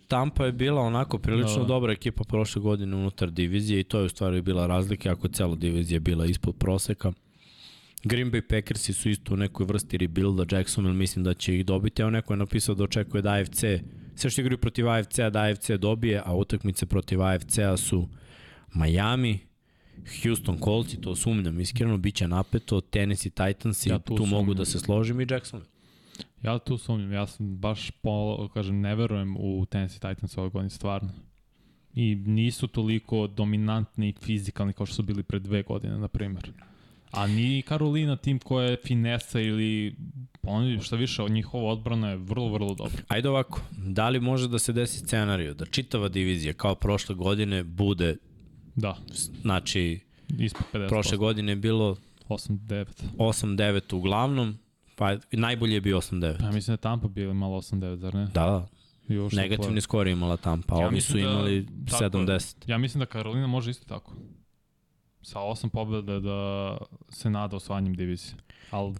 Tampa 0.07 0.45
je 0.45 0.51
bila 0.51 0.81
onako 0.81 1.17
prilično 1.17 1.57
Da. 1.57 1.65
dobra 1.65 1.93
ekipa 1.93 2.23
prošle 2.23 2.61
godine 2.61 2.95
unutar 2.95 3.31
divizije 3.31 3.79
i 3.79 3.83
to 3.83 3.99
je 3.99 4.05
u 4.05 4.09
stvari 4.09 4.41
bila 4.41 4.67
razlika 4.67 5.11
ako 5.11 5.27
je 5.27 5.31
cela 5.31 5.55
divizija 5.55 5.99
bila 5.99 6.25
ispod 6.25 6.55
proseka. 6.55 7.11
Green 8.03 8.31
Bay 8.31 8.41
Packersi 8.41 8.93
su 8.93 9.09
isto 9.09 9.33
u 9.33 9.37
nekoj 9.37 9.65
vrsti 9.65 9.97
rebuilda, 9.97 10.57
Jacksonville 10.57 10.97
mislim 10.97 11.23
da 11.23 11.33
će 11.33 11.57
ih 11.57 11.65
dobiti, 11.65 12.01
evo 12.01 12.11
neko 12.11 12.33
je 12.33 12.37
napisao 12.37 12.75
da 12.75 12.83
očekuje 12.83 13.21
da 13.21 13.33
AFC, 13.33 13.59
sve 14.15 14.29
što 14.29 14.41
igraju 14.41 14.57
protiv 14.57 14.89
AFC-a 14.89 15.29
da 15.29 15.41
AFC 15.41 15.69
dobije, 15.69 16.21
a 16.25 16.35
utakmice 16.35 16.85
protiv 16.85 17.21
AFC-a 17.21 17.77
su 17.77 18.07
Miami, 18.73 19.39
Houston 20.23 20.57
Colts, 20.63 20.93
i 20.93 21.01
to 21.01 21.15
sumnjam 21.15 21.59
iskreno, 21.59 21.97
bit 21.97 22.15
će 22.15 22.27
napeto, 22.27 22.81
Tennessee 22.81 23.31
Titans 23.31 23.85
i 23.85 23.89
Ja 23.89 23.99
tu 23.99 24.15
tu, 24.15 24.25
mogu 24.25 24.53
da 24.53 24.65
se 24.65 24.79
složim 24.79 25.21
i 25.21 25.27
Jacksonville. 25.29 25.71
Ja 26.43 26.59
tu 26.59 26.77
sumnjam, 26.77 27.13
ja 27.13 27.27
sam 27.27 27.57
baš, 27.57 27.91
po, 27.91 28.49
kažem, 28.53 28.81
ne 28.81 28.95
verujem 28.95 29.37
u 29.37 29.65
Tennessee 29.65 29.99
Titans 29.99 30.37
ove 30.37 30.49
godine, 30.49 30.69
stvarno. 30.69 31.09
I 31.93 32.15
nisu 32.15 32.67
toliko 32.67 33.27
dominantni 33.27 34.09
i 34.09 34.13
fizikalni 34.21 34.73
kao 34.73 34.85
što 34.85 34.95
su 34.95 35.03
bili 35.03 35.23
pre 35.23 35.39
dve 35.39 35.63
godine, 35.63 35.97
na 35.97 36.07
primjer. 36.07 36.51
A 37.11 37.27
ni 37.27 37.61
Karolina 37.61 38.15
tim 38.15 38.39
koja 38.39 38.65
je 38.65 38.77
finesa 38.77 39.39
ili 39.39 39.95
oni 40.43 40.79
šta 40.79 40.95
više, 40.95 41.23
njihova 41.23 41.71
odbrana 41.71 42.09
je 42.09 42.17
vrlo, 42.17 42.47
vrlo 42.49 42.73
dobra. 42.73 43.01
Ajde 43.07 43.29
ovako, 43.29 43.61
da 43.77 44.09
li 44.09 44.19
može 44.19 44.47
da 44.47 44.59
se 44.59 44.73
desi 44.73 44.99
scenariju 44.99 45.53
da 45.53 45.65
čitava 45.65 46.07
divizija 46.09 46.53
kao 46.53 46.75
prošle 46.75 47.15
godine 47.15 47.63
bude, 47.63 48.15
Da, 48.75 48.97
znači 49.41 49.99
ispod 50.29 50.63
50%. 50.73 50.89
prošle 50.89 51.17
godine 51.17 51.51
je 51.51 51.55
bilo 51.55 51.95
8-9. 52.29 52.85
8-9 53.17 53.93
uglavnom, 53.93 54.57
pa 54.95 55.17
najbolje 55.31 55.73
je 55.73 55.81
bio 55.81 55.97
8-9. 55.97 56.37
Pa 56.39 56.45
ja 56.45 56.51
mislim 56.51 56.65
da 56.65 56.73
je 56.73 56.77
Tampa 56.77 57.07
bili 57.07 57.33
malo 57.33 57.57
8-9, 57.57 57.95
zar 57.95 58.15
ne? 58.15 58.25
Da, 58.25 58.45
da. 58.45 58.67
U 59.11 59.29
Negativni 59.33 59.81
skor 59.81 60.07
je 60.07 60.13
imala 60.13 60.37
Tampa, 60.37 60.75
a 60.75 60.79
Ja 60.79 60.87
ovi 60.87 61.01
su 61.01 61.13
da- 61.13 61.19
imali 61.19 61.67
tako 61.89 62.03
je. 62.03 62.09
70. 62.09 62.55
Ja 62.67 62.77
mislim 62.77 62.99
da 62.99 63.05
Karolina 63.05 63.47
može 63.47 63.71
isto 63.71 63.85
tako. 63.85 64.13
Sa 65.21 65.39
osam 65.39 65.69
pobjeda 65.69 66.19
da 66.19 66.77
se 67.09 67.29
nada 67.29 67.55
osvanjem 67.55 67.93
divizije. 67.95 68.35
Ali 68.71 68.95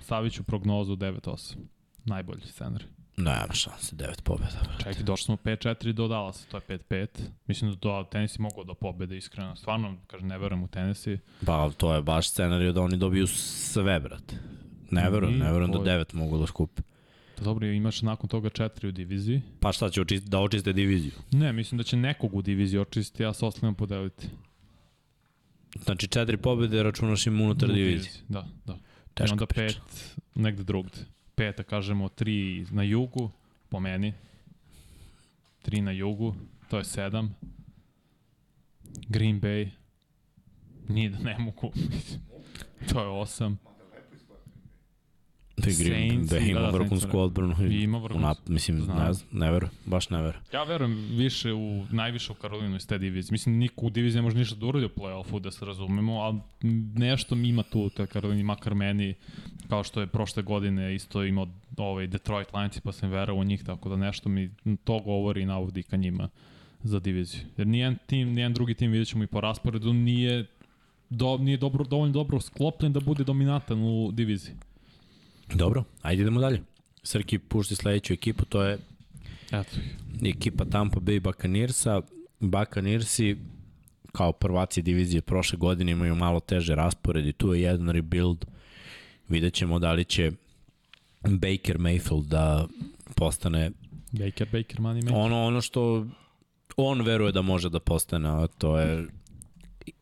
stavit 0.00 0.32
ću 0.32 0.42
prognozu 0.42 0.96
9-8. 0.96 1.56
Najbolji 2.04 2.40
scenar. 2.42 2.84
Nema 3.16 3.52
šanse, 3.52 3.96
9 3.96 4.22
pobjeda. 4.22 4.60
Čekaj, 4.78 5.02
došli 5.02 5.24
smo 5.24 5.36
5-4 5.36 5.92
do 5.92 6.08
Dallasa, 6.08 6.46
to 6.50 6.56
je 6.56 6.78
5-5. 6.90 7.06
Mislim 7.46 7.70
da 7.70 7.76
to 7.76 8.06
tenisi 8.10 8.40
mogu 8.42 8.64
da 8.64 8.74
pobede 8.74 9.16
iskreno. 9.16 9.56
Stvarno, 9.56 9.96
kažem, 10.06 10.28
ne 10.28 10.38
verujem 10.38 10.62
u 10.62 10.68
tenisi. 10.68 11.18
Pa 11.46 11.70
to 11.70 11.94
je 11.94 12.02
baš 12.02 12.30
scenarij 12.30 12.72
da 12.72 12.82
oni 12.82 12.96
dobiju 12.96 13.26
sve, 13.26 14.00
brate. 14.00 14.34
Ne 14.90 15.10
verujem, 15.10 15.38
ne 15.38 15.52
verujem 15.52 15.72
da 15.72 15.78
to 15.78 15.84
je- 15.84 15.98
9 15.98 16.14
mogu 16.14 16.38
da 16.38 16.46
skupe. 16.46 16.82
Dobro, 17.38 17.66
imaš 17.66 18.02
nakon 18.02 18.28
toga 18.28 18.50
4 18.50 18.88
u 18.88 18.92
diviziji. 18.92 19.42
Pa 19.60 19.72
šta 19.72 19.88
će 19.88 20.00
očist, 20.00 20.26
da 20.26 20.40
očiste 20.40 20.72
diviziju? 20.72 21.12
Ne, 21.32 21.52
mislim 21.52 21.76
da 21.78 21.84
će 21.84 21.96
nekog 21.96 22.34
u 22.34 22.42
diviziji 22.42 22.80
očistiti, 22.80 23.24
a 23.24 23.32
s 23.32 23.42
ostalim 23.42 23.74
podeliti. 23.74 24.28
Znači 25.84 26.06
4 26.06 26.36
pobjede 26.36 26.82
računaš 26.82 27.26
im 27.26 27.40
unutar 27.40 27.72
divizije. 27.72 28.12
Da, 28.28 28.48
da. 28.66 28.72
I 28.72 28.78
Teška 29.14 29.32
onda 29.34 29.46
priča. 29.46 29.80
pet 29.80 30.14
negde 30.34 30.62
drugde. 30.64 30.98
Pet, 31.34 31.56
da 31.56 31.62
kažemo, 31.62 32.08
tri 32.08 32.66
na 32.70 32.82
jugu, 32.82 33.30
po 33.68 33.80
meni. 33.80 34.12
Tri 35.62 35.80
na 35.80 35.90
jugu, 35.90 36.34
to 36.70 36.78
je 36.78 36.84
sedam. 36.84 37.34
Green 39.08 39.40
Bay. 39.40 39.68
Nije 40.88 41.10
da 41.10 41.18
ne 41.18 41.38
mogu. 41.38 41.72
to 42.92 43.00
je 43.00 43.08
osam. 43.08 43.58
Green 45.56 45.74
Saints, 45.74 46.30
da, 46.30 46.38
ima 46.38 46.60
da, 46.60 46.70
vrhunsku 46.70 47.10
Saints, 47.10 47.14
odbranu. 47.14 47.54
I 47.70 47.82
ima 47.82 47.98
vrhunsku. 47.98 48.26
Unap, 48.26 48.38
mislim, 48.48 48.80
Znam. 48.80 49.06
ne 49.06 49.12
znam, 49.12 49.28
ne 49.32 49.50
verujem, 49.50 49.72
baš 49.86 50.10
ne 50.10 50.22
verujem. 50.22 50.42
Ja 50.52 50.64
verujem 50.64 51.08
više 51.10 51.52
u, 51.52 51.84
najviše 51.90 52.32
u 52.32 52.34
Karolinu 52.34 52.76
iz 52.76 52.86
te 52.86 52.98
divizije. 52.98 53.32
Mislim, 53.32 53.58
niko 53.58 53.86
u 53.86 53.90
diviziji 53.90 54.18
ne 54.18 54.22
može 54.22 54.36
ništa 54.36 54.56
da 54.56 54.66
uradi 54.66 54.86
u 54.86 54.88
play-offu, 54.88 55.40
da 55.40 55.50
se 55.50 55.64
razumemo, 55.64 56.12
ali 56.12 56.38
nešto 56.94 57.34
mi 57.34 57.48
ima 57.48 57.62
tu 57.62 57.80
u 57.80 57.90
toj 57.90 58.06
Karolini, 58.06 58.42
makar 58.42 58.74
meni, 58.74 59.14
kao 59.68 59.84
što 59.84 60.00
je 60.00 60.06
prošle 60.06 60.42
godine 60.42 60.94
isto 60.94 61.24
imao 61.24 61.46
ovaj 61.76 62.06
Detroit 62.06 62.48
Lions, 62.54 62.80
pa 62.80 62.92
sam 62.92 63.10
verao 63.10 63.36
u 63.36 63.44
njih, 63.44 63.64
tako 63.64 63.88
da 63.88 63.96
nešto 63.96 64.28
mi 64.28 64.50
to 64.84 65.00
govori 65.00 65.42
i 65.42 65.46
navodi 65.46 65.82
ka 65.82 65.96
njima 65.96 66.28
za 66.82 67.00
diviziju. 67.00 67.40
Jer 67.56 67.66
nijedan 67.66 67.96
tim, 68.06 68.32
nijedan 68.32 68.52
drugi 68.52 68.74
tim, 68.74 68.90
vidjet 68.90 69.08
ćemo 69.08 69.24
i 69.24 69.26
po 69.26 69.40
rasporedu, 69.40 69.92
nije, 69.92 70.46
do, 71.10 71.38
nije 71.38 71.56
dobro, 71.56 71.84
dovoljno 71.84 72.12
dobro 72.12 72.40
sklopljen 72.40 72.92
da 72.92 73.00
bude 73.00 73.24
dominantan 73.24 73.82
u 73.82 74.10
diviziji. 74.12 74.54
Dobro, 75.54 75.84
ajde 76.02 76.22
idemo 76.22 76.40
dalje. 76.40 76.62
Srki 77.02 77.38
pušti 77.38 77.74
sledeću 77.76 78.12
ekipu, 78.12 78.44
to 78.44 78.62
je 78.62 78.78
Eto 79.52 79.76
ekipa 80.24 80.64
Tampa 80.64 81.00
Bay 81.00 81.20
Buccaneersa. 81.20 82.02
Buccaneersi 82.40 83.36
kao 84.12 84.32
prvaci 84.32 84.82
divizije 84.82 85.22
prošle 85.22 85.58
godine 85.58 85.92
imaju 85.92 86.14
malo 86.14 86.40
teže 86.40 86.74
raspored 86.74 87.26
i 87.26 87.32
tu 87.32 87.54
je 87.54 87.62
jedan 87.62 87.88
rebuild. 87.88 88.44
Vidjet 89.28 89.54
ćemo 89.54 89.78
da 89.78 89.92
li 89.92 90.04
će 90.04 90.32
Baker 91.22 91.78
Mayfield 91.78 92.24
da 92.24 92.66
postane 93.14 93.70
Baker, 94.12 94.48
Baker, 94.52 94.78
money 94.78 95.02
maker. 95.02 95.12
ono, 95.14 95.44
ono 95.44 95.60
što 95.60 96.06
on 96.76 97.02
veruje 97.02 97.32
da 97.32 97.42
može 97.42 97.70
da 97.70 97.80
postane, 97.80 98.28
a 98.28 98.46
to 98.46 98.78
je 98.78 99.06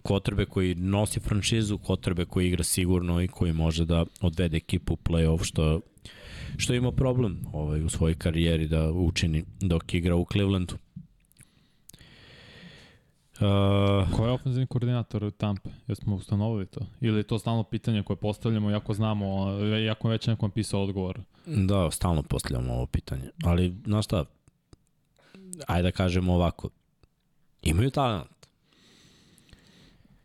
kotrbe 0.02 0.44
koji 0.44 0.74
nosi 0.74 1.20
franšizu, 1.20 1.78
kotrbe 1.78 2.24
koji 2.24 2.48
igra 2.48 2.64
sigurno 2.64 3.22
i 3.22 3.28
koji 3.28 3.52
može 3.52 3.84
da 3.84 4.04
odvede 4.20 4.56
ekipu 4.56 4.92
u 4.92 4.96
play-off, 4.96 5.44
što, 5.44 5.80
što 6.56 6.74
ima 6.74 6.92
problem 6.92 7.40
ovaj, 7.52 7.82
u 7.82 7.88
svojoj 7.88 8.14
karijeri 8.14 8.68
da 8.68 8.92
učini 8.92 9.44
dok 9.60 9.94
igra 9.94 10.16
u 10.16 10.26
Clevelandu. 10.32 10.74
Uh, 13.34 14.16
Ko 14.16 14.26
je 14.26 14.32
ofenzivni 14.32 14.66
koordinator 14.66 15.30
Tampe? 15.30 15.70
Jesmo 15.88 16.16
ustanovili 16.16 16.66
to? 16.66 16.80
Ili 17.00 17.16
je 17.18 17.22
to 17.22 17.38
stalno 17.38 17.62
pitanje 17.62 18.02
koje 18.02 18.16
postavljamo, 18.16 18.70
jako 18.70 18.94
znamo, 18.94 19.50
jako 19.86 20.08
već 20.08 20.26
nekom 20.26 20.50
pisao 20.50 20.82
odgovor? 20.82 21.20
da, 21.46 21.90
stalno 21.90 22.22
postavljamo 22.22 22.74
ovo 22.74 22.86
pitanje. 22.86 23.30
Ali, 23.44 23.74
znaš 23.84 24.04
šta, 24.04 24.24
ajde 25.66 25.82
da 25.82 25.90
kažemo 25.90 26.34
ovako, 26.34 26.68
imaju 27.62 27.90
talent. 27.90 28.26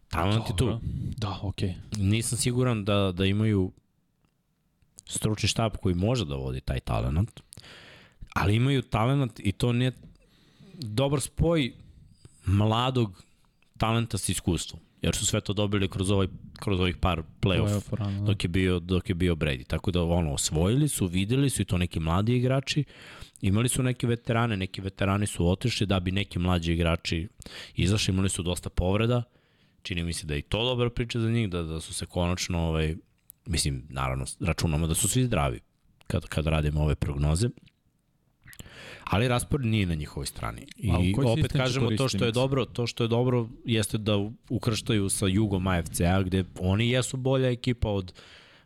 Talent 0.09 0.49
je 0.49 0.55
tu. 0.55 0.79
Da, 1.17 1.39
okej. 1.41 1.69
Okay. 1.69 2.01
Nisam 2.01 2.37
siguran 2.37 2.85
da, 2.85 3.11
da 3.11 3.25
imaju 3.25 3.71
stručni 5.05 5.49
štab 5.49 5.77
koji 5.81 5.95
može 5.95 6.25
da 6.25 6.35
vodi 6.35 6.61
taj 6.61 6.79
talent, 6.79 7.39
ali 8.35 8.55
imaju 8.55 8.81
talent 8.81 9.39
i 9.39 9.51
to 9.51 9.73
nije 9.73 9.91
dobar 10.73 11.21
spoj 11.21 11.73
mladog 12.45 13.23
talenta 13.77 14.17
sa 14.17 14.31
iskustvom, 14.31 14.81
jer 15.01 15.15
su 15.15 15.25
sve 15.25 15.41
to 15.41 15.53
dobili 15.53 15.89
kroz 15.89 16.11
ovaj 16.11 16.27
kroz 16.59 16.79
ovih 16.79 16.97
par 16.97 17.23
play-off 17.41 17.93
rano, 17.95 18.19
da. 18.19 18.25
dok 18.25 18.43
je 18.43 18.47
bio 18.47 18.79
dok 18.79 19.09
je 19.09 19.15
bio 19.15 19.35
Brady. 19.35 19.67
Tako 19.67 19.91
da 19.91 20.03
ono 20.03 20.33
osvojili 20.33 20.87
su, 20.87 21.07
videli 21.07 21.49
su 21.49 21.61
i 21.61 21.65
to 21.65 21.77
neki 21.77 21.99
mladi 21.99 22.35
igrači. 22.35 22.83
Imali 23.41 23.69
su 23.69 23.83
neke 23.83 24.07
veterane, 24.07 24.57
neki 24.57 24.81
veterani 24.81 25.27
su 25.27 25.49
otišli 25.49 25.87
da 25.87 25.99
bi 25.99 26.11
neki 26.11 26.39
mlađi 26.39 26.73
igrači 26.73 27.27
izašli, 27.75 28.13
imali 28.13 28.29
su 28.29 28.43
dosta 28.43 28.69
povreda. 28.69 29.23
Čini 29.81 30.03
mi 30.03 30.13
se 30.13 30.27
da 30.27 30.33
je 30.33 30.39
i 30.39 30.41
to 30.41 30.65
dobra 30.65 30.89
priča 30.89 31.19
za 31.19 31.29
njih, 31.29 31.49
da, 31.49 31.63
da 31.63 31.81
su 31.81 31.93
se 31.93 32.05
konačno, 32.05 32.59
ovaj, 32.59 32.95
mislim, 33.45 33.83
naravno, 33.89 34.25
računamo 34.39 34.87
da 34.87 34.95
su 34.95 35.07
svi 35.07 35.23
zdravi 35.23 35.59
kad, 36.07 36.25
kad 36.25 36.47
radimo 36.47 36.81
ove 36.81 36.95
prognoze. 36.95 37.49
Ali 39.03 39.27
raspored 39.27 39.65
nije 39.65 39.85
na 39.85 39.95
njihovoj 39.95 40.25
strani. 40.25 40.65
I 40.75 41.15
opet 41.25 41.51
kažemo 41.51 41.91
to 41.97 42.07
što 42.09 42.25
je 42.25 42.31
dobro, 42.31 42.65
to 42.65 42.87
što 42.87 43.03
je 43.03 43.07
dobro 43.07 43.49
jeste 43.65 43.97
da 43.97 44.29
ukrštaju 44.49 45.09
sa 45.09 45.27
jugom 45.27 45.67
AFC-a 45.67 46.21
gde 46.23 46.43
oni 46.59 46.89
jesu 46.89 47.17
bolja 47.17 47.49
ekipa 47.49 47.89
od 47.89 48.13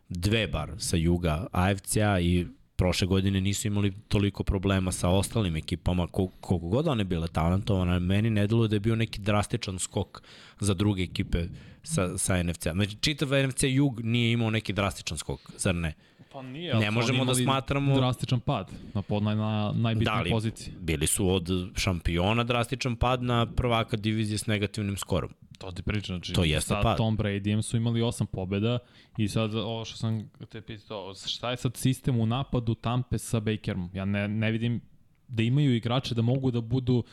dve 0.08 0.46
bar 0.46 0.72
sa 0.78 0.96
juga 0.96 1.46
AFC-a 1.52 2.20
i 2.20 2.46
prošle 2.76 3.06
godine 3.06 3.40
nisu 3.40 3.68
imali 3.68 3.92
toliko 4.08 4.42
problema 4.44 4.92
sa 4.92 5.08
ostalim 5.08 5.56
ekipama, 5.56 6.06
kol- 6.06 6.30
koliko 6.40 6.68
god 6.68 6.88
one 6.88 7.04
bile 7.04 7.28
talentovane, 7.28 8.00
meni 8.00 8.30
ne 8.30 8.46
deluje 8.46 8.68
da 8.68 8.76
je 8.76 8.80
bio 8.80 8.96
neki 8.96 9.20
drastičan 9.20 9.78
skok 9.78 10.22
za 10.60 10.74
druge 10.74 11.02
ekipe 11.02 11.46
sa, 11.82 12.18
sa 12.18 12.42
NFC-a. 12.42 12.72
Znači, 12.72 12.96
čitav 13.00 13.28
NFC 13.48 13.62
jug 13.62 14.00
nije 14.04 14.32
imao 14.32 14.50
neki 14.50 14.72
drastičan 14.72 15.18
skok, 15.18 15.40
zar 15.58 15.74
ne? 15.74 15.94
Pa 16.34 16.42
nije, 16.42 16.74
Ne 16.74 16.90
možemo 16.90 17.24
da 17.24 17.34
smatramo- 17.34 17.96
Drastičan 17.96 18.40
pad 18.40 18.70
na, 18.94 19.02
pod, 19.02 19.22
na, 19.22 19.34
na 19.34 19.72
najbitnijoj 19.72 20.24
Da 20.24 20.30
poziciji. 20.30 20.74
Bili 20.80 21.06
su 21.06 21.30
od 21.30 21.48
šampiona 21.76 22.44
drastičan 22.44 22.96
pad 22.96 23.22
na 23.22 23.46
prvaka 23.46 23.96
divizije 23.96 24.38
s 24.38 24.46
negativnim 24.46 24.96
skorom. 24.96 25.30
To 25.58 25.70
ti 25.70 25.82
pričam, 25.82 26.16
znači 26.16 26.32
To 26.32 26.44
jeste 26.44 26.68
sa 26.68 26.80
pad. 26.82 26.96
Tom 26.96 27.18
Bradyjem 27.18 27.62
su 27.62 27.76
imali 27.76 28.02
osam 28.02 28.26
pobjeda 28.26 28.78
i 29.16 29.28
sad 29.28 29.54
ovo 29.54 29.84
što 29.84 29.96
sam 29.96 30.30
te 30.48 30.60
pitao, 30.60 31.14
šta 31.16 31.50
je 31.50 31.56
sad 31.56 31.76
sistem 31.76 32.20
u 32.20 32.26
napadu 32.26 32.74
Tampe 32.74 33.18
sa 33.18 33.40
Bakerom? 33.40 33.90
Ja 33.94 34.04
ne, 34.04 34.28
ne 34.28 34.50
vidim 34.50 34.80
da 35.28 35.42
imaju 35.42 35.74
igrače 35.76 36.14
da 36.14 36.22
mogu 36.22 36.50
da 36.50 36.60
budu 36.60 37.04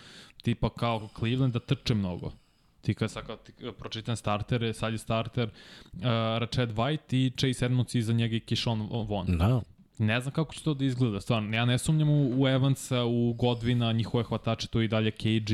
tipa 0.44 0.70
kao 0.70 1.10
Cleveland 1.18 1.54
da 1.54 1.60
trče 1.60 1.94
mnogo. 1.94 2.32
Ti 2.82 2.94
kad 2.94 3.12
sad 3.12 3.28
kad 3.28 3.44
ti 3.44 3.54
pročitam 3.80 4.16
startere, 4.16 4.74
sad 4.74 4.94
je 4.94 4.98
starter 4.98 5.50
uh, 5.94 6.02
Rached 6.40 6.70
White 6.70 7.16
i 7.16 7.32
Chase 7.38 7.66
Edmonds 7.66 7.96
iza 7.96 8.14
njega 8.14 8.36
i 8.36 8.40
Kishon 8.40 8.90
Vaughn. 8.92 9.38
Da, 9.38 9.62
Ne 9.98 10.22
znam 10.22 10.34
kako 10.34 10.54
će 10.54 10.64
to 10.64 10.74
da 10.74 10.86
izgleda, 10.86 11.22
stvarno. 11.22 11.56
Ja 11.56 11.66
ne 11.66 11.78
sumnjam 11.78 12.10
u, 12.10 12.42
u 12.42 12.48
Evansa, 12.48 13.04
u 13.06 13.34
Godwina, 13.34 13.94
njihove 13.94 14.24
hvatače, 14.24 14.68
to 14.68 14.82
i 14.82 14.88
dalje 14.88 15.12
KG. 15.12 15.52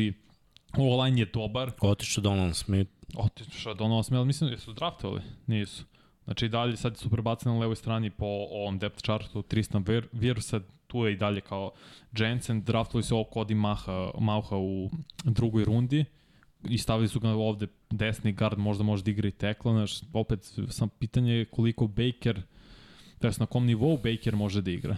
Online 0.78 1.20
je 1.22 1.26
dobar. 1.26 1.72
otišao 1.82 2.22
Donald 2.22 2.56
Smith. 2.56 2.92
Otišao 3.16 3.74
do 3.74 3.78
Donald 3.78 4.06
Smith, 4.06 4.18
ali 4.18 4.28
mislim 4.28 4.50
da 4.50 4.58
su 4.58 4.74
draftovali. 4.74 5.22
Nisu. 5.48 5.86
Znači 6.24 6.46
i 6.46 6.50
dalje 6.50 6.78
sad 6.78 6.98
su 6.98 7.10
prebaceni 7.10 7.56
na 7.56 7.62
levoj 7.62 7.76
strani 7.76 8.10
po 8.10 8.26
ovom 8.26 8.80
depth 8.80 9.02
chartu 9.02 9.42
Tristan 9.42 9.84
Vir, 9.88 10.08
Virsa, 10.12 10.62
tu 10.88 11.06
je 11.06 11.14
i 11.14 11.18
dalje 11.18 11.42
kao 11.42 11.72
Jensen, 12.18 12.64
draftovali 12.64 13.04
su 13.04 13.16
ovo 13.16 13.30
Cody 13.34 13.56
Maha, 13.56 14.12
Mauha 14.20 14.58
u 14.58 14.90
drugoj 15.24 15.66
rundi 15.66 16.06
i 16.70 16.78
stavili 16.78 17.08
su 17.08 17.20
ga 17.20 17.30
ovde 17.30 17.68
desni 17.90 18.32
guard, 18.32 18.58
možda 18.58 18.84
može 18.84 19.04
da 19.04 19.12
igra 19.12 19.28
i 19.28 19.32
tekla, 19.32 19.74
znaš, 19.74 20.02
opet 20.14 20.54
sam 20.70 20.90
pitanje 20.90 21.34
je 21.34 21.46
koliko 21.46 21.88
Baker, 21.88 22.42
jest 23.22 23.40
na 23.40 23.46
kom 23.46 23.66
nivou 23.66 23.98
Baker 23.98 24.36
može 24.36 24.62
da 24.62 24.72
igra. 24.72 24.98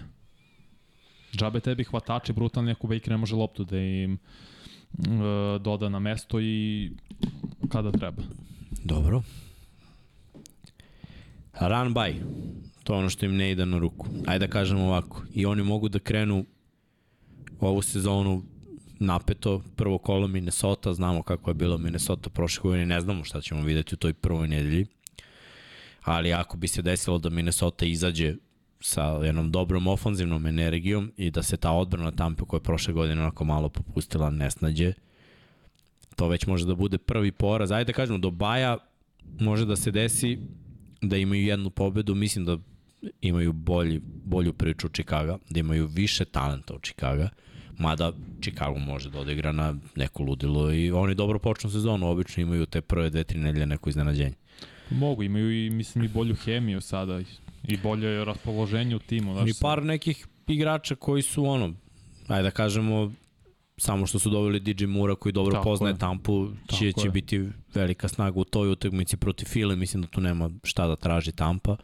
Džabe 1.38 1.60
tebi 1.60 1.84
hvatači 1.84 2.34
brutalni 2.34 2.72
ako 2.72 2.88
Baker 2.88 3.10
ne 3.10 3.18
može 3.18 3.36
loptu 3.36 3.64
da 3.64 3.80
im 3.80 4.14
uh, 4.14 5.06
doda 5.62 5.90
na 5.90 6.00
mesto 6.00 6.42
i 6.42 6.92
kada 7.70 7.92
treba. 7.92 8.24
Dobro. 8.84 9.24
Run 11.60 11.94
by. 11.94 12.14
To 12.84 12.94
je 12.94 13.00
ono 13.00 13.10
što 13.10 13.26
im 13.26 13.36
ne 13.36 13.52
ide 13.52 13.66
na 13.66 13.78
ruku. 13.78 14.08
Ajde 14.28 14.48
da 14.48 14.52
kažemo 14.52 14.84
ovako. 14.84 15.24
I 15.34 15.46
oni 15.46 15.64
mogu 15.64 15.90
da 15.90 16.00
krenu 16.00 16.46
ovu 17.60 17.82
sezonu 17.82 18.44
napeto. 19.00 19.62
Prvo 19.76 19.98
kolo 19.98 20.28
Minnesota, 20.28 20.94
znamo 20.94 21.22
kako 21.22 21.50
je 21.50 21.54
bilo 21.54 21.78
Minnesota 21.78 22.30
prošle 22.30 22.62
godine, 22.62 22.86
ne 22.86 23.02
znamo 23.02 23.24
šta 23.24 23.42
ćemo 23.42 23.62
videti 23.62 23.96
u 23.96 23.98
toj 23.98 24.14
prvoj 24.14 24.48
nedelji. 24.48 24.86
Ali 26.04 26.34
ako 26.34 26.58
bi 26.58 26.68
se 26.68 26.82
desilo 26.82 27.18
da 27.18 27.30
Minnesota 27.30 27.86
izađe 27.86 28.36
sa 28.82 29.04
jednom 29.04 29.52
dobrom 29.52 29.88
ofanzivnom 29.88 30.46
energijom 30.46 31.12
i 31.18 31.32
da 31.32 31.44
se 31.44 31.58
ta 31.58 31.72
odbrana 31.72 32.12
Tampe 32.12 32.44
koja 32.48 32.58
je 32.58 32.64
prošle 32.64 32.94
godine 32.94 33.22
onako 33.22 33.44
malo 33.44 33.70
popustila 33.70 34.30
ne 34.30 34.52
snađe, 34.52 34.94
to 36.16 36.28
već 36.28 36.48
može 36.48 36.66
da 36.66 36.76
bude 36.76 36.98
prvi 36.98 37.32
poraz. 37.32 37.72
Ajde 37.72 37.92
da 37.92 37.96
kažemo, 37.96 38.18
do 38.18 38.32
Baja 38.32 38.78
može 39.40 39.66
da 39.66 39.76
se 39.76 39.92
desi 39.92 40.40
da 41.02 41.18
imaju 41.18 41.44
jednu 41.44 41.70
pobedu, 41.70 42.16
mislim 42.16 42.46
da 42.46 42.58
imaju 43.22 43.54
bolji, 43.54 44.02
bolju 44.04 44.54
priču 44.54 44.88
od 44.88 44.94
Čikaga, 44.94 45.38
da 45.50 45.60
imaju 45.60 45.88
više 45.88 46.26
talenta 46.26 46.74
od 46.74 46.82
Čikaga, 46.82 47.30
mada 47.80 48.12
Chicago 48.42 48.80
može 48.80 49.10
da 49.10 49.20
odigra 49.20 49.52
na 49.52 49.76
neko 49.96 50.24
ludilo 50.24 50.72
i 50.72 50.92
oni 50.92 51.16
dobro 51.16 51.40
počnu 51.40 51.70
sezonu, 51.70 52.10
obično 52.10 52.44
imaju 52.44 52.66
te 52.66 52.82
prve 52.82 53.10
dve, 53.10 53.24
tri 53.24 53.40
nedelje 53.40 53.66
neko 53.66 53.90
iznenađenje. 53.90 54.36
Mogu, 54.90 55.24
imaju 55.24 55.66
i 55.66 55.70
mislim 55.70 56.06
i 56.06 56.08
bolju 56.08 56.36
hemiju 56.36 56.82
sada 56.82 57.22
i 57.64 57.78
bolje 57.78 58.26
raspoloženje 58.26 58.96
u 58.96 59.00
timu. 59.00 59.34
Znaš, 59.34 59.50
I 59.50 59.54
par 59.62 59.84
nekih 59.84 60.28
igrača 60.48 60.96
koji 60.96 61.22
su 61.22 61.46
ono, 61.46 61.74
ajde 62.28 62.44
da 62.44 62.52
kažemo, 62.52 63.12
samo 63.78 64.06
što 64.06 64.20
su 64.20 64.30
doveli 64.30 64.60
DJ 64.60 64.86
Mura 64.86 65.16
koji 65.16 65.34
dobro 65.34 65.54
Tako 65.54 65.64
poznaje 65.64 65.94
je. 65.94 65.98
Tampu, 65.98 66.48
će, 66.68 66.92
Tako 66.92 67.02
će 67.02 67.08
je. 67.08 67.12
biti 67.12 67.50
velika 67.74 68.08
snaga 68.08 68.40
u 68.40 68.44
toj 68.44 68.72
utakmici 68.72 69.18
protiv 69.18 69.46
File, 69.46 69.76
mislim 69.76 70.02
da 70.02 70.08
tu 70.08 70.22
nema 70.22 70.50
šta 70.64 70.88
da 70.88 70.96
traži 70.96 71.32
Tampa. 71.32 71.78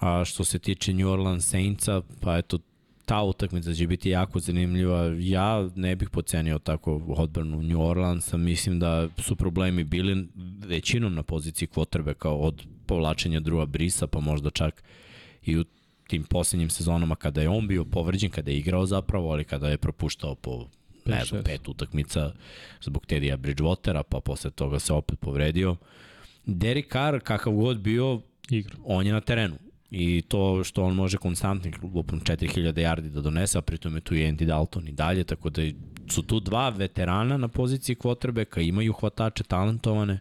A 0.00 0.24
što 0.24 0.44
se 0.44 0.58
tiče 0.58 0.94
New 0.94 1.08
Orleans 1.08 1.46
Saintsa, 1.46 2.02
pa 2.20 2.38
eto, 2.38 2.58
ta 3.04 3.22
utakmica 3.22 3.74
će 3.74 3.86
biti 3.86 4.10
jako 4.10 4.40
zanimljiva. 4.40 5.14
Ja 5.18 5.68
ne 5.74 5.96
bih 5.96 6.10
pocenio 6.10 6.58
tako 6.58 7.02
odbranu 7.08 7.62
New 7.62 7.80
Orleansa, 7.80 8.36
mislim 8.36 8.78
da 8.78 9.08
su 9.18 9.36
problemi 9.36 9.84
bili 9.84 10.28
većinom 10.66 11.14
na 11.14 11.22
poziciji 11.22 11.68
quarterbacka 11.68 12.28
od 12.28 12.62
povlačenja 12.86 13.40
Drua 13.40 13.66
Brisa, 13.66 14.06
pa 14.06 14.20
možda 14.20 14.50
čak 14.50 14.82
i 15.44 15.58
u 15.58 15.64
tim 16.06 16.24
poslednjim 16.24 16.70
sezonama 16.70 17.14
kada 17.14 17.40
je 17.40 17.48
on 17.48 17.68
bio 17.68 17.84
povređen, 17.84 18.30
kada 18.30 18.50
je 18.50 18.58
igrao 18.58 18.86
zapravo, 18.86 19.32
ali 19.32 19.44
kada 19.44 19.68
je 19.68 19.78
propuštao 19.78 20.34
po 20.34 20.66
ne 21.04 21.24
znam, 21.24 21.44
pet 21.44 21.68
utakmica 21.68 22.32
zbog 22.80 23.06
Tedija 23.06 23.36
Bridgewatera, 23.36 24.02
pa 24.02 24.20
posle 24.20 24.50
toga 24.50 24.78
se 24.78 24.92
opet 24.92 25.20
povredio. 25.20 25.76
Derek 26.46 26.92
Carr, 26.92 27.20
kakav 27.20 27.52
god 27.52 27.78
bio, 27.78 28.20
igra. 28.50 28.76
on 28.84 29.06
je 29.06 29.12
na 29.12 29.20
terenu. 29.20 29.54
I 29.94 30.22
to 30.22 30.64
što 30.64 30.84
on 30.84 30.94
može 30.94 31.16
konstantnih 31.16 31.74
lupom 31.84 32.20
4000 32.20 32.72
yardi 32.74 33.08
da 33.08 33.20
donese, 33.20 33.58
a 33.58 33.62
pritom 33.62 33.94
je 33.94 34.00
tu 34.00 34.14
i 34.14 34.18
Andy 34.20 34.44
Dalton 34.44 34.88
i 34.88 34.92
dalje, 34.92 35.24
tako 35.24 35.50
da 35.50 35.62
su 36.08 36.22
tu 36.22 36.40
dva 36.40 36.68
veterana 36.68 37.36
na 37.36 37.48
poziciji 37.48 37.96
kvotrbeka, 37.96 38.60
imaju 38.60 38.92
hvatače 38.92 39.44
talentovane. 39.44 40.18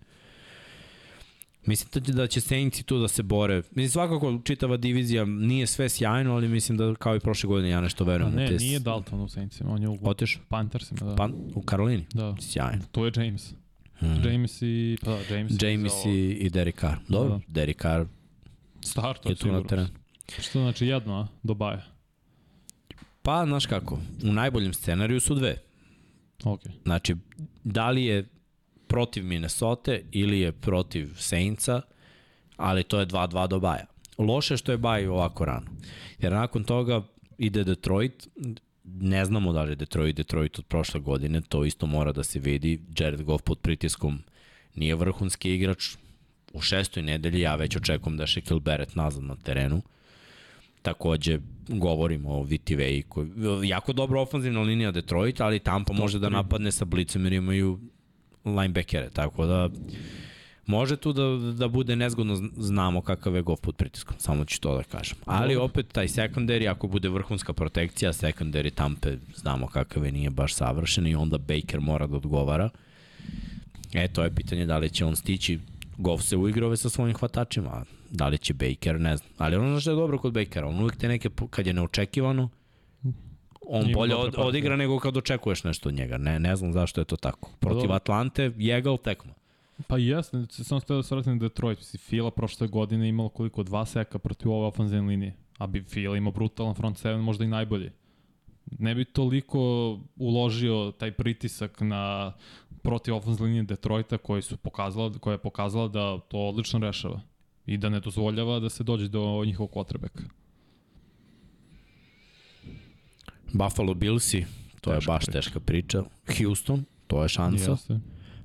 Mislim 1.66 1.90
da 1.94 2.28
će, 2.28 2.40
da 2.40 2.48
Saintsi 2.48 2.84
tu 2.84 3.00
da 3.00 3.08
se 3.08 3.24
bore. 3.24 3.58
Mislim, 3.58 3.90
svakako 3.90 4.42
čitava 4.44 4.78
divizija 4.78 5.26
nije 5.26 5.68
sve 5.68 5.90
sjajno, 5.90 6.34
ali 6.34 6.48
mislim 6.48 6.78
da 6.78 6.96
kao 6.96 7.16
i 7.16 7.20
prošle 7.20 7.48
godine 7.48 7.70
ja 7.70 7.82
nešto 7.82 8.04
A 8.04 8.08
verujem. 8.08 8.34
u 8.34 8.36
ne, 8.36 8.48
te- 8.48 8.56
nije 8.56 8.80
Dalton 8.80 9.22
u 9.22 9.28
Saintsima, 9.28 9.72
on 9.74 9.82
je 9.82 9.90
u 9.90 9.98
Otišao? 10.02 10.44
Panthersima, 10.50 11.00
da. 11.02 11.16
Pa, 11.16 11.30
u 11.56 11.62
Karolini? 11.62 12.06
da. 12.14 12.36
Sjajno. 12.40 12.84
To 12.92 13.06
je 13.06 13.12
James. 13.16 13.54
Hmm. 13.94 14.24
James 14.26 14.62
i... 14.62 14.98
Pa 15.06 15.12
da, 15.12 15.36
James, 15.36 15.52
James 15.64 15.94
i, 16.06 16.30
i 16.32 16.50
Derek 16.50 16.80
Carr. 16.80 16.96
Dobro, 17.08 17.30
Da. 17.38 17.42
Derek 17.48 17.82
Carr 17.82 18.06
Start, 18.86 19.22
to 19.22 19.30
je 19.30 19.36
tu 19.36 19.52
na 19.52 19.64
terenu. 19.64 19.90
Što 20.40 20.60
znači 20.60 20.88
jedno, 20.88 21.20
a? 21.20 21.28
Do 21.44 21.54
baja. 21.54 21.86
Pa, 23.22 23.46
znaš 23.46 23.66
kako, 23.66 24.00
u 24.24 24.34
najboljem 24.34 24.74
scenariju 24.74 25.20
su 25.20 25.36
dve. 25.36 25.58
Ok. 26.44 26.62
Znači, 26.84 27.16
da 27.64 27.90
li 27.90 28.06
je 28.06 28.28
protiv 28.88 29.26
Minnesota 29.26 29.98
ili 30.12 30.40
je 30.40 30.52
protiv 30.52 31.14
Saintsa, 31.16 31.82
ali 32.58 32.84
to 32.84 33.00
je 33.00 33.08
2-2 33.08 33.48
do 33.48 33.60
baja. 33.60 33.86
Loše 34.18 34.58
što 34.58 34.72
je 34.72 34.78
baj 34.78 35.08
ovako 35.08 35.46
rano. 35.46 35.68
Jer 36.20 36.32
nakon 36.32 36.64
toga 36.64 37.02
ide 37.38 37.64
Detroit, 37.64 38.28
ne 38.84 39.26
znamo 39.26 39.54
da 39.54 39.64
li 39.64 39.72
je 39.72 39.76
Detroit 39.76 40.16
Detroit 40.16 40.60
od 40.60 40.66
prošle 40.66 41.00
godine, 41.00 41.42
to 41.42 41.66
isto 41.66 41.86
mora 41.86 42.12
da 42.12 42.24
se 42.24 42.40
vidi. 42.40 42.82
Jared 42.98 43.24
Goff 43.24 43.44
pod 43.44 43.60
pritiskom 43.60 44.24
nije 44.76 44.96
vrhunski 44.96 45.54
igrač. 45.54 45.96
U 46.54 46.62
šestoj 46.62 47.04
nedelji 47.04 47.42
ja 47.42 47.56
već 47.56 47.76
očekujem 47.76 48.18
da 48.18 48.24
je 48.24 48.28
Shaquille 48.28 48.60
Barrett 48.60 48.96
nazad 48.96 49.24
na 49.24 49.36
terenu. 49.36 49.82
Takođe, 50.82 51.40
govorimo 51.68 52.30
o 52.30 52.44
VTV, 52.44 52.82
koji, 53.10 53.28
jako 53.64 53.94
dobra 53.94 54.22
ofanzivna 54.22 54.62
linija 54.62 54.92
Detroit, 54.92 55.42
ali 55.42 55.60
Tampa 55.60 55.94
može 55.94 56.20
da 56.20 56.30
napadne 56.30 56.72
sa 56.72 56.86
blicom 56.86 57.24
jer 57.24 57.34
imaju 57.34 57.80
linebackere, 58.46 59.10
tako 59.10 59.46
da 59.46 59.70
može 60.66 60.98
tu 60.98 61.14
da, 61.14 61.24
da 61.54 61.68
bude 61.68 61.96
nezgodno, 61.96 62.36
zn- 62.36 62.50
znamo 62.58 63.02
kakav 63.02 63.36
je 63.36 63.42
Goff 63.42 63.62
pod 63.62 63.76
pritiskom, 63.76 64.16
samo 64.20 64.46
ću 64.46 64.62
to 64.62 64.76
da 64.78 64.84
kažem. 64.84 65.18
Ali 65.26 65.56
opet 65.56 65.88
taj 65.92 66.08
secondary, 66.08 66.70
ako 66.72 66.88
bude 66.88 67.10
vrhunska 67.10 67.54
protekcija, 67.54 68.14
secondary 68.14 68.74
Tampe 68.74 69.18
znamo 69.36 69.68
kakav 69.68 70.06
je, 70.06 70.12
nije 70.12 70.30
baš 70.30 70.54
savršen 70.54 71.08
i 71.08 71.16
onda 71.16 71.38
Baker 71.38 71.80
mora 71.80 72.08
da 72.08 72.16
odgovara. 72.18 72.70
E, 73.94 74.08
to 74.08 74.24
je 74.24 74.36
pitanje 74.36 74.66
da 74.66 74.78
li 74.78 74.90
će 74.90 75.06
on 75.06 75.16
stići. 75.16 75.60
Goff 76.02 76.24
se 76.24 76.38
uigrove 76.38 76.78
sa 76.78 76.90
svojim 76.90 77.16
hvatačima, 77.16 77.86
da 78.10 78.28
li 78.28 78.38
će 78.38 78.54
Baker, 78.54 79.00
ne 79.00 79.18
znam. 79.18 79.30
Ali 79.38 79.56
ono 79.56 79.80
što 79.80 79.92
je 79.92 79.96
dobro 79.96 80.18
kod 80.18 80.34
Bakera, 80.34 80.68
on 80.68 80.80
uvijek 80.80 80.96
te 80.96 81.08
neke, 81.08 81.30
kad 81.50 81.68
je 81.68 81.74
neočekivano, 81.74 82.50
on 83.62 83.90
Ima 83.90 83.98
bolje 83.98 84.14
dobre 84.14 84.42
od, 84.42 84.48
odigra 84.48 84.76
nego 84.76 85.00
kad 85.00 85.18
očekuješ 85.18 85.64
nešto 85.64 85.90
od 85.90 85.96
njega. 85.96 86.18
Ne, 86.18 86.40
ne 86.40 86.56
znam 86.56 86.74
zašto 86.74 87.02
je 87.02 87.06
to 87.06 87.16
tako. 87.16 87.50
Protiv 87.60 87.82
dobro. 87.82 87.96
Atlante, 87.96 88.52
jegal 88.58 88.98
tekma. 88.98 89.34
Pa 89.88 89.98
jesne, 89.98 90.46
samo 90.50 90.80
ste 90.80 90.94
da 90.94 91.04
se 91.04 91.16
vratim 91.16 91.34
na 91.34 91.40
Detroit. 91.40 91.80
Mislim, 91.80 92.00
Fila 92.00 92.32
prošle 92.32 92.68
godine 92.68 93.10
imala 93.10 93.30
koliko? 93.30 93.64
Dva 93.64 93.86
seka 93.86 94.20
protiv 94.20 94.52
ove 94.52 94.68
ofenzivne 94.68 95.10
linije. 95.10 95.36
A 95.58 95.68
bi 95.68 95.84
Fila 95.84 96.18
imao 96.18 96.32
brutalan 96.32 96.76
front 96.76 96.98
seven, 96.98 97.20
možda 97.20 97.44
i 97.44 97.48
najbolji. 97.48 97.92
Ne 98.80 98.96
bi 98.96 99.06
toliko 99.06 99.60
uložio 100.16 100.94
taj 100.98 101.12
pritisak 101.12 101.82
na 101.82 102.34
protiv 102.82 103.16
ofenzivne 103.16 103.46
linije 103.48 103.64
Detroita 103.64 104.18
koji 104.18 104.42
su 104.42 104.58
pokazala, 104.58 105.12
koja 105.20 105.32
je 105.32 105.38
pokazala 105.38 105.88
da 105.88 106.20
to 106.20 106.38
odlično 106.38 106.80
rešava 106.80 107.22
i 107.66 107.78
da 107.78 107.90
ne 107.90 108.00
dozvoljava 108.00 108.60
da 108.60 108.70
se 108.70 108.84
dođe 108.84 109.08
do 109.08 109.44
njihovog 109.46 109.72
kvotrbeka. 109.72 110.24
Buffalo 113.54 113.94
Billsi, 113.94 114.46
to 114.82 114.92
Teška 114.92 115.12
je 115.12 115.16
baš 115.16 115.26
priča. 115.26 115.32
teška 115.32 115.60
priča. 115.60 116.04
Houston, 116.38 116.86
to 117.08 117.24
je 117.24 117.30
šansa. 117.30 117.72
Jeste. 117.72 118.00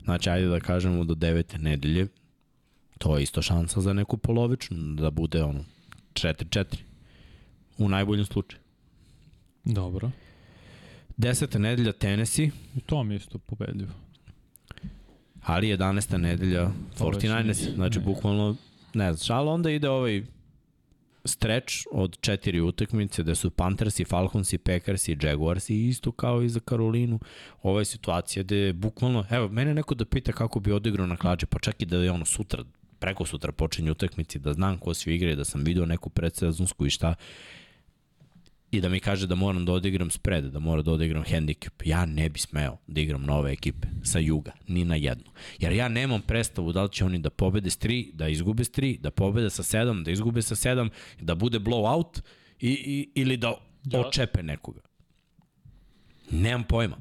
Znači, 0.05 0.31
ajde 0.31 0.47
da 0.47 0.61
kažemo 0.61 1.05
do 1.05 1.15
devete 1.15 1.59
nedelje. 1.59 2.07
To 2.99 3.17
je 3.17 3.23
isto 3.23 3.43
šansa 3.43 3.81
za 3.81 3.93
neku 3.93 4.17
polovičnu, 4.17 4.95
da 4.95 5.11
bude 5.11 5.43
ono 5.43 5.65
4-4. 6.13 6.65
U 7.79 7.89
najboljem 7.89 8.25
slučaju. 8.25 8.61
Dobro. 9.65 10.11
Deseta 11.17 11.59
nedelja 11.59 11.93
Tennessee, 11.93 12.51
I 12.77 12.81
to 12.81 13.05
mi 13.05 13.15
je 13.15 13.17
isto 13.17 13.39
pobedljivo. 13.39 13.93
Ali 15.47 15.77
11. 15.77 16.17
nedelja 16.17 16.71
To 16.99 17.09
već 17.09 17.25
49ers. 17.25 17.43
nije. 17.43 17.75
Znači, 17.75 18.01
bukvalno, 18.01 18.57
ne 18.95 19.13
znaš, 19.13 19.31
ali 19.31 19.49
onda 19.49 19.71
ide 19.71 19.89
ovaj 19.89 20.23
streč 21.25 21.87
od 21.93 22.19
četiri 22.21 22.61
utakmice 22.61 23.23
gde 23.23 23.35
su 23.35 23.51
Panthers 23.51 24.01
i 24.01 24.05
Falcons 24.05 24.53
i 24.53 24.59
Packers 24.59 25.09
i 25.09 25.19
Jaguars 25.23 25.71
i 25.71 25.87
isto 25.89 26.13
kao 26.13 26.43
i 26.43 26.49
za 26.49 26.61
Karolinu. 26.61 27.21
Ova 27.63 27.81
je 27.81 27.85
situacija 27.85 28.43
gde 28.43 28.57
je 28.57 28.73
bukvalno, 28.73 29.25
evo, 29.31 29.49
mene 29.49 29.75
neko 29.75 29.95
da 29.95 30.05
pita 30.05 30.33
kako 30.33 30.61
bi 30.61 30.73
odigrao 30.73 31.07
na 31.07 31.17
klađe, 31.17 31.47
pa 31.47 31.59
čak 31.59 31.83
i 31.83 31.87
da 31.87 31.97
je 31.97 32.11
ono 32.11 32.25
sutra, 32.25 32.65
preko 32.99 33.27
sutra 33.27 33.53
počinje 33.53 33.91
utakmici, 33.91 34.39
da 34.39 34.53
znam 34.53 34.79
ko 34.79 34.95
svi 34.95 35.15
igra 35.15 35.31
i 35.31 35.37
da 35.37 35.45
sam 35.45 35.65
video 35.65 35.87
neku 35.87 36.11
predsezonsku 36.11 36.87
i 36.87 36.91
šta, 36.91 37.15
i 38.71 38.81
da 38.81 38.89
mi 38.89 39.01
kaže 39.01 39.27
da 39.27 39.35
moram 39.35 39.65
da 39.65 39.73
odigram 39.73 40.11
spread, 40.11 40.45
da 40.45 40.59
moram 40.59 40.85
da 40.85 40.93
odigram 40.93 41.25
handicap, 41.31 41.83
ja 41.85 42.07
ne 42.07 42.29
bi 42.29 42.39
smeo 42.39 42.77
da 42.87 43.01
igram 43.01 43.23
nove 43.23 43.53
ekipe 43.53 43.89
sa 44.03 44.19
juga, 44.19 44.53
ni 44.69 44.85
na 44.85 44.95
jednu. 44.95 45.25
Jer 45.59 45.73
ja 45.73 45.89
nemam 45.89 46.23
predstavu 46.23 46.73
da 46.73 46.83
li 46.83 46.93
će 46.93 47.05
oni 47.05 47.19
da 47.19 47.31
pobede 47.31 47.71
s 47.71 47.79
3, 47.79 48.13
da 48.13 48.29
izgube 48.29 48.65
s 48.65 48.71
3, 48.71 49.01
da 49.01 49.11
pobede 49.11 49.51
sa 49.51 49.63
7, 49.63 50.03
da 50.05 50.11
izgube 50.11 50.43
sa 50.43 50.55
7, 50.55 50.89
da 51.21 51.35
bude 51.35 51.59
blowout 51.59 52.21
i, 52.61 52.71
i, 52.71 53.11
ili 53.15 53.37
da 53.37 53.55
Ja. 53.85 54.01
očepe 54.01 54.43
nekoga. 54.43 54.81
Nemam 56.31 56.65
pojma. 56.65 56.97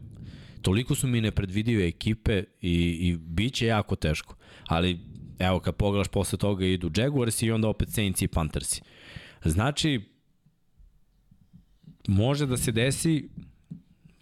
Toliko 0.62 0.96
su 0.96 1.08
mi 1.08 1.22
nepredvidive 1.22 1.88
ekipe 1.88 2.44
i, 2.62 2.74
i 3.02 3.18
bit 3.18 3.54
će 3.54 3.66
jako 3.66 3.96
teško. 3.96 4.36
Ali, 4.68 5.00
evo, 5.40 5.60
kad 5.60 5.76
pogledaš 5.76 6.08
posle 6.08 6.38
toga 6.40 6.66
idu 6.66 6.92
Jaguars 6.98 7.42
i 7.42 7.52
onda 7.52 7.68
opet 7.68 7.90
Saints 7.90 8.22
i 8.22 8.28
Panthersi. 8.28 8.82
Znači, 9.44 10.02
može 12.08 12.46
da 12.46 12.58
se 12.58 12.72
desi 12.72 13.30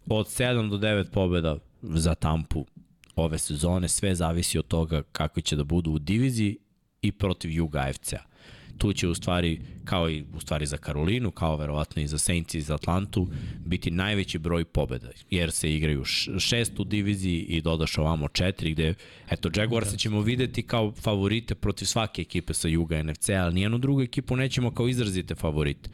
od 0.06 0.28
7 0.28 0.70
do 0.70 0.78
9 0.78 1.10
pobjeda 1.12 1.58
za 1.82 2.16
Tampu 2.16 2.66
ove 3.16 3.38
sezone, 3.38 3.88
sve 3.88 4.16
zavisi 4.16 4.60
od 4.60 4.68
toga 4.68 5.02
kako 5.12 5.42
će 5.42 5.56
da 5.56 5.64
budu 5.64 5.92
u 5.92 6.00
diviziji 6.00 6.58
i 7.02 7.12
protiv 7.12 7.52
Juga 7.52 7.80
AFC-a. 7.80 8.34
Tu 8.78 8.94
će 8.94 9.08
u 9.08 9.16
stvari, 9.16 9.62
kao 9.86 10.10
i 10.10 10.24
u 10.36 10.40
stvari 10.40 10.66
za 10.66 10.78
Karolinu, 10.78 11.32
kao 11.32 11.58
verovatno 11.58 12.02
i 12.02 12.08
za 12.08 12.18
Saints 12.18 12.54
i 12.54 12.62
za 12.62 12.76
Atlantu, 12.76 13.28
biti 13.66 13.92
najveći 13.92 14.40
broj 14.40 14.66
pobeda, 14.66 15.10
jer 15.30 15.52
se 15.52 15.76
igraju 15.76 16.06
šest 16.40 16.80
u 16.80 16.84
diviziji 16.84 17.40
i 17.40 17.62
dodaš 17.62 17.98
ovamo 17.98 18.28
četiri, 18.28 18.72
gde, 18.72 18.94
eto, 19.30 19.50
Jaguarsa 19.56 19.98
ćemo 19.98 20.22
videti 20.22 20.64
kao 20.64 20.92
favorite 20.92 21.56
protiv 21.56 21.86
svake 21.86 22.22
ekipe 22.22 22.54
sa 22.54 22.68
juga 22.68 23.04
NFC, 23.04 23.30
ali 23.30 23.54
nijednu 23.54 23.78
drugu 23.78 24.02
ekipu 24.02 24.36
nećemo 24.36 24.72
kao 24.72 24.88
izrazite 24.88 25.36
favorite. 25.36 25.90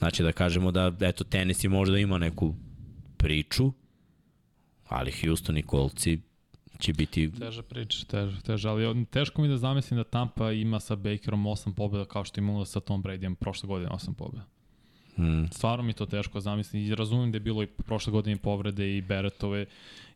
Znači 0.00 0.22
da 0.22 0.32
kažemo 0.32 0.70
da, 0.70 0.92
eto, 1.00 1.24
Tennessee 1.24 1.70
možda 1.70 1.98
ima 1.98 2.18
neku 2.18 2.54
priču, 3.16 3.72
ali 4.88 5.12
Houston 5.14 5.56
i 5.58 5.62
Coltsi 5.62 6.20
će 6.78 6.92
biti 6.92 7.32
Teža 7.32 7.62
priča, 7.62 8.06
teža, 8.06 8.40
teža, 8.40 8.70
ali 8.70 9.04
teško 9.04 9.42
mi 9.42 9.48
da 9.48 9.56
zamislim 9.56 9.96
da 9.96 10.04
Tampa 10.04 10.52
ima 10.52 10.80
sa 10.80 10.96
Bakerom 10.96 11.44
8 11.44 11.74
pobjeda 11.74 12.04
kao 12.04 12.24
što 12.24 12.40
je 12.40 12.42
imala 12.42 12.64
sa 12.64 12.80
Tom 12.80 13.02
Bradyjem 13.02 13.34
prošle 13.34 13.66
godine 13.66 13.90
8 13.90 14.14
pobjeda. 14.14 14.44
mm, 15.18 15.46
Stvarno 15.52 15.84
mi 15.84 15.92
to 15.92 16.06
teško 16.06 16.40
zamisliti 16.40 16.86
i 16.86 16.94
razumem 16.94 17.32
da 17.32 17.36
je 17.36 17.40
bilo 17.40 17.62
i 17.62 17.66
prošle 17.66 18.10
godine 18.10 18.36
povrede 18.36 18.96
i 18.96 19.02
Beretove 19.02 19.66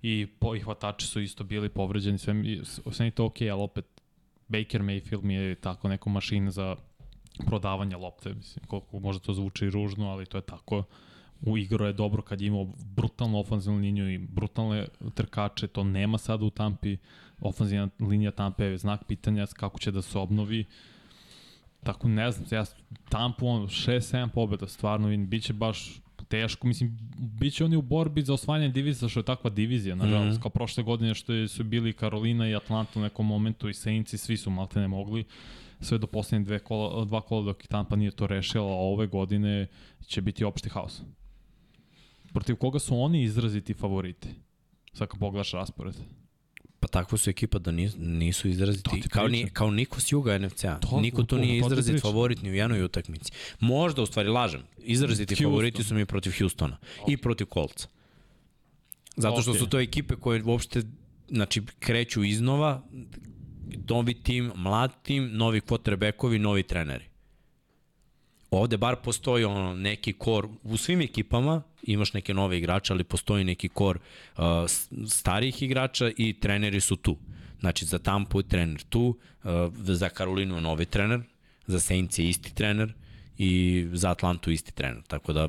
i, 0.03 0.27
po, 0.38 0.55
i 0.55 0.61
hvatači 0.61 1.07
su 1.07 1.20
isto 1.20 1.44
bili 1.44 1.68
povređeni, 1.68 2.18
sve, 2.18 2.35
mi- 2.35 2.61
sve 2.64 3.05
mi 3.07 3.11
to 3.11 3.25
okej, 3.25 3.51
ali 3.51 3.62
opet 3.62 3.85
Baker 4.49 4.83
Mayfield 4.83 5.23
mi 5.23 5.35
je 5.35 5.55
tako 5.55 5.88
neko 5.88 6.11
mašina 6.11 6.51
za 6.51 6.77
prodavanje 7.47 7.97
lopte, 7.97 8.35
mislim, 8.35 8.64
koliko 8.66 9.01
možda 9.01 9.23
to 9.23 9.35
zvuči 9.35 9.70
ružno, 9.70 10.11
ali 10.11 10.27
to 10.27 10.38
je 10.38 10.42
tako. 10.42 10.83
U 11.40 11.59
igro 11.59 11.87
je 11.87 11.92
dobro 11.92 12.23
kad 12.23 12.40
je 12.40 12.47
imao 12.47 12.68
brutalnu 12.85 13.38
ofenzivnu 13.38 13.81
liniju 13.81 14.11
i 14.11 14.18
brutalne 14.18 14.87
trkače, 15.14 15.66
to 15.66 15.85
nema 15.85 16.18
sada 16.18 16.44
u 16.44 16.51
Tampi. 16.51 16.97
Ofenzivna 17.40 17.88
linija 18.01 18.31
Tampe 18.31 18.64
je 18.64 18.79
znak 18.79 19.05
pitanja 19.05 19.47
kako 19.47 19.79
će 19.79 19.90
da 19.90 20.03
se 20.03 20.18
obnovi. 20.18 20.64
Tako 21.83 22.09
ne 22.09 22.33
znam, 22.33 22.47
ja 22.51 22.64
Tampu 23.09 23.49
on 23.49 23.62
6-7 23.62 24.29
pobjeda 24.29 24.68
stvarno 24.68 25.12
i 25.12 25.16
biće 25.16 25.53
baš 25.53 26.01
teško, 26.29 26.66
mislim, 26.66 26.99
bit 27.18 27.55
će 27.55 27.64
oni 27.64 27.77
u 27.77 27.83
borbi 27.83 28.23
za 28.23 28.35
osvajanje 28.35 28.68
divizija, 28.68 29.09
što 29.09 29.20
je 29.20 29.25
takva 29.25 29.51
divizija, 29.51 29.94
nažalost, 29.94 30.31
mm. 30.31 30.38
-hmm. 30.38 30.42
kao 30.42 30.51
prošle 30.51 30.83
godine 30.83 31.14
što 31.14 31.33
je, 31.33 31.49
su 31.49 31.64
bili 31.64 31.92
Karolina 31.92 32.49
i 32.49 32.55
Atlanta 32.55 33.01
u 33.01 33.03
nekom 33.03 33.27
momentu 33.27 33.68
i 33.68 33.75
Saints 33.75 34.12
i 34.12 34.18
svi 34.18 34.37
su 34.37 34.51
malte 34.51 34.81
ne 34.81 34.88
mogli, 34.88 35.25
sve 35.81 35.99
do 35.99 36.07
poslednje 36.07 36.45
dve 36.45 36.59
kola, 36.59 37.05
dva 37.05 37.21
kola 37.21 37.43
dok 37.43 37.65
i 37.65 37.69
Tampa 37.69 37.97
nije 37.97 38.11
to 38.11 38.27
rešila, 38.27 38.65
a 38.65 38.75
ove 38.77 39.07
godine 39.07 39.67
će 40.07 40.21
biti 40.23 40.45
opšti 40.45 40.69
haos. 40.69 41.03
Protiv 42.33 42.57
koga 42.57 42.79
su 42.79 42.99
oni 42.99 43.23
izraziti 43.23 43.75
favoriti? 43.75 44.29
Sad 44.93 45.09
kad 45.09 45.21
pogledaš 45.21 45.53
raspored. 45.53 45.95
Pa 46.81 46.89
takva 46.89 47.19
su 47.19 47.31
ekipa 47.31 47.59
da 47.59 47.71
nisu, 47.71 47.97
nisu 47.99 48.49
izraziti, 48.49 48.91
ti 49.03 49.09
kao, 49.09 49.29
ni, 49.29 49.51
kao 49.51 49.71
niko 49.71 50.01
s 50.01 50.13
juga 50.13 50.39
NFC-a. 50.39 50.79
Niko 51.01 51.23
tu 51.23 51.39
nije 51.39 51.59
izrazit 51.59 52.03
favorit 52.03 52.43
ni 52.43 52.51
u 52.51 52.55
jednoj 52.55 52.83
utakmici. 52.85 53.33
Možda, 53.61 54.03
u 54.03 54.07
stvari, 54.07 54.29
lažem. 54.29 54.63
Izraziti 54.79 55.35
Houston. 55.35 55.51
favoriti 55.51 55.85
su 55.85 55.95
mi 55.95 56.07
protiv 56.07 56.33
Houstona 56.39 56.77
i 57.09 57.17
protiv 57.17 57.47
Coltsa. 57.55 57.89
Zato 59.17 59.43
što 59.43 59.51
Ok. 59.51 59.57
su 59.59 59.67
to 59.67 59.81
ekipe 59.81 60.17
koje 60.17 60.43
uopšte 60.43 60.83
znači, 61.29 61.63
kreću 61.79 62.25
iznova, 62.25 62.83
novi 63.89 64.15
tim, 64.15 64.53
mlad 64.55 65.03
tim, 65.03 65.31
novi 65.33 65.61
quarterbackovi, 65.61 66.39
novi 66.39 66.63
treneri. 66.63 67.05
Ovde 68.51 68.77
bar 68.77 68.97
postoji 68.97 69.45
ono 69.45 69.75
neki 69.75 70.13
kor 70.13 70.49
u 70.63 70.77
svim 70.77 71.01
ekipama, 71.01 71.63
imaš 71.83 72.13
neke 72.13 72.35
nove 72.35 72.59
igrače, 72.59 72.93
ali 72.93 73.05
postoji 73.05 73.45
neki 73.45 73.69
kor 73.69 73.99
uh, 73.99 74.43
s- 74.69 74.89
starijih 75.09 75.63
igrača 75.63 76.11
i 76.17 76.41
treneri 76.41 76.81
su 76.81 76.97
tu. 76.97 77.17
Znači 77.61 77.85
za 77.85 77.99
Tampu 77.99 78.41
je 78.41 78.49
trener 78.49 78.83
tu, 78.83 79.19
uh, 79.45 79.51
za 79.79 80.09
Karolinu 80.09 80.55
je 80.55 80.61
novi 80.61 80.87
trener, 80.87 81.21
za 81.67 81.81
Saints 81.81 82.19
je 82.19 82.29
isti 82.29 82.55
trener 82.55 82.93
i 83.39 83.87
za 83.93 84.11
Atlantu 84.11 84.51
isti 84.51 84.75
trener. 84.75 85.03
Tako 85.07 85.33
da 85.33 85.49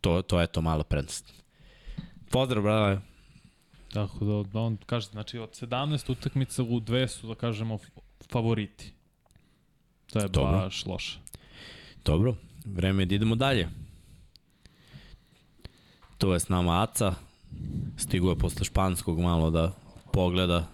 to, 0.00 0.22
to 0.22 0.40
je 0.40 0.46
to 0.46 0.60
mala 0.60 0.84
prednost. 0.84 1.32
Pozdrav, 2.30 2.62
brale. 2.62 2.98
Tako 3.94 4.24
da, 4.24 4.50
da 4.52 4.60
on 4.60 4.76
kaže, 4.86 5.08
znači 5.08 5.38
od 5.38 5.50
17 5.50 6.12
utakmica 6.12 6.62
u 6.62 6.80
dve 6.80 7.08
su, 7.08 7.26
da 7.26 7.34
kažemo, 7.34 7.78
favoriti. 8.32 8.92
To 10.12 10.18
je 10.18 10.28
Dobro. 10.28 10.52
baš 10.52 10.86
loše. 10.86 11.18
Dobro, 12.04 12.34
vreme 12.64 13.02
je 13.02 13.06
da 13.06 13.14
idemo 13.14 13.34
dalje. 13.34 13.68
Tu 16.18 16.30
je 16.30 16.40
s 16.40 16.48
nama 16.48 16.82
Aca. 16.82 17.14
Stigo 17.96 18.30
je 18.30 18.38
posle 18.38 18.64
španskog 18.64 19.20
malo 19.20 19.50
da 19.50 19.72
pogleda. 20.12 20.66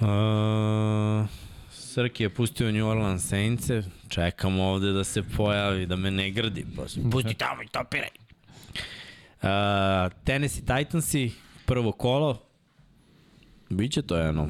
Uh, 0.00 1.26
Srki 1.70 2.22
je 2.22 2.34
pustio 2.34 2.72
New 2.72 2.88
Orleans 2.88 3.28
Saints-e. 3.28 3.82
Čekamo 4.08 4.64
ovde 4.64 4.92
da 4.92 5.04
se 5.04 5.22
pojavi, 5.22 5.86
da 5.86 5.96
me 5.96 6.10
ne 6.10 6.30
grdi. 6.30 6.66
Pusti 7.10 7.34
tamo 7.34 7.62
i 7.62 7.68
topiraj. 7.68 8.25
Uh, 9.42 10.12
Tennessee 10.24 10.64
Titansi, 10.64 11.32
prvo 11.66 11.92
kolo. 11.92 12.42
Biće 13.70 14.02
to 14.02 14.16
jedno. 14.16 14.48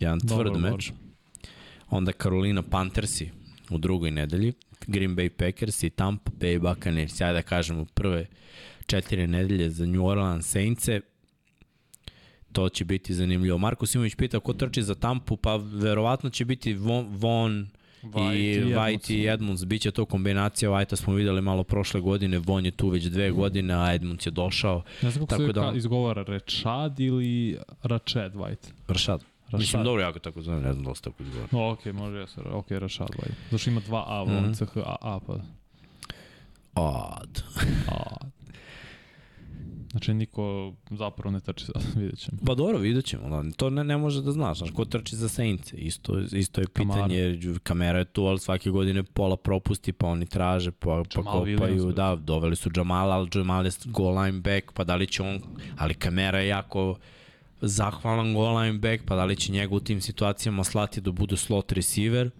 Jedan 0.00 0.20
tvrd 0.20 0.52
Dobar 0.52 0.72
meč. 0.72 0.92
Onda 1.90 2.12
Carolina 2.12 2.62
Panthersi 2.62 3.30
u 3.70 3.78
drugoj 3.78 4.10
nedelji, 4.10 4.52
Green 4.86 5.16
Bay 5.16 5.28
Packers 5.28 5.82
i 5.82 5.90
Tampa 5.90 6.30
Bay 6.40 6.58
Buccaneers. 6.58 7.20
Ajde 7.20 7.32
da 7.32 7.42
kažemo 7.42 7.84
prve 7.84 8.26
četiri 8.86 9.26
nedelje 9.26 9.70
za 9.70 9.86
New 9.86 10.06
Orleans 10.06 10.46
Saints-e. 10.46 11.00
To 12.52 12.68
će 12.68 12.84
biti 12.84 13.14
zanimljivo. 13.14 13.58
Marko 13.58 13.86
Simović 13.86 14.14
pita 14.14 14.40
ko 14.40 14.52
trči 14.52 14.82
za 14.82 14.94
Tampu, 14.94 15.36
pa 15.36 15.56
verovatno 15.56 16.30
će 16.30 16.44
biti 16.44 16.74
Von, 16.74 17.06
Von 17.10 17.68
White 18.12 18.36
i 18.36 18.52
i 18.52 18.74
White 18.74 19.14
i 19.14 19.26
Edmunds. 19.28 19.64
Biće 19.64 19.90
to 19.90 20.04
kombinacija, 20.04 20.70
White-a 20.70 20.96
smo 20.96 21.14
videli 21.14 21.42
malo 21.42 21.64
prošle 21.64 22.00
godine, 22.00 22.38
Von 22.38 22.64
je 22.64 22.70
tu 22.70 22.88
već 22.88 23.04
dve 23.04 23.30
godine, 23.30 23.74
a 23.74 23.94
Edmunds 23.94 24.26
je 24.26 24.30
došao. 24.30 24.82
Ne 25.02 25.10
znam 25.10 25.26
kako 25.26 25.42
Tako 25.42 25.46
se 25.46 25.60
da- 25.60 25.72
izgovara, 25.76 26.22
Rečad 26.22 27.00
ili 27.00 27.58
Račed 27.82 28.32
White? 28.34 28.68
Rashad. 28.88 29.24
Rashad. 29.44 29.60
Mislim, 29.60 29.84
dobro, 29.84 30.02
ja 30.02 30.12
ga 30.12 30.18
tako 30.18 30.42
zovem, 30.42 30.62
ne 30.62 30.72
znam 30.72 30.84
da 30.84 30.90
li 30.90 30.96
se 30.96 31.02
tako 31.02 31.22
izgovara. 31.22 31.48
No, 31.52 31.70
ok, 31.70 31.84
može 31.84 32.18
ja 32.18 32.26
se, 32.26 32.40
ok, 32.40 32.70
Rašad 32.70 33.08
White. 33.08 33.32
Zašto 33.50 33.70
ima 33.70 33.80
dva 33.80 34.04
A, 34.08 34.24
mm. 34.24 34.28
-hmm. 34.28 34.54
CH, 34.54 34.76
A, 34.76 34.96
A, 35.00 35.18
pa... 35.26 35.32
Odd. 36.74 37.42
A. 37.88 38.16
Znači, 39.90 40.14
niko 40.14 40.72
zapravo 40.90 41.30
ne 41.30 41.40
trči 41.40 41.64
sad, 41.64 41.82
vidjet 42.00 42.18
ćemo. 42.18 42.38
Pa 42.46 42.54
dobro, 42.54 42.78
vidjet 42.78 43.04
ćemo. 43.04 43.28
Da. 43.28 43.50
To 43.56 43.70
ne, 43.70 43.84
ne 43.84 43.96
može 43.96 44.22
da 44.22 44.32
znaš. 44.32 44.58
Znaš, 44.58 44.70
ko 44.70 44.84
trči 44.84 45.16
za 45.16 45.28
Saints? 45.28 45.72
Isto, 45.72 46.18
isto 46.20 46.60
je 46.60 46.66
Kamara. 46.66 47.08
pitanje. 47.08 47.38
Kamera 47.62 47.98
je 47.98 48.04
tu, 48.04 48.24
ali 48.24 48.38
svake 48.38 48.70
godine 48.70 49.02
pola 49.02 49.36
propusti, 49.36 49.92
pa 49.92 50.06
oni 50.06 50.26
traže, 50.26 50.70
pa, 50.70 51.02
pa 51.14 51.20
Jamal 51.20 51.44
Williams, 51.44 51.58
kopaju. 51.58 51.84
bre. 51.84 51.94
Da, 51.94 52.16
doveli 52.16 52.56
su 52.56 52.70
Jamala, 52.76 53.14
ali 53.14 53.28
Jamal 53.34 53.66
je 53.66 53.72
goal 53.84 54.22
line 54.22 54.40
back, 54.40 54.72
pa 54.72 54.84
da 54.84 54.96
li 54.96 55.06
će 55.06 55.22
on... 55.22 55.40
Ali 55.76 55.94
kamera 55.94 56.40
je 56.40 56.48
jako 56.48 56.96
zahvalan 57.60 58.34
goal 58.34 58.58
line 58.58 58.78
back, 58.78 59.04
pa 59.04 59.16
da 59.16 59.24
li 59.24 59.36
će 59.36 59.52
njega 59.52 59.74
u 59.74 59.80
tim 59.80 60.00
situacijama 60.00 60.64
slati 60.64 61.00
da 61.00 61.12
bude 61.12 61.36
slot 61.36 61.72
receiver 61.72 62.30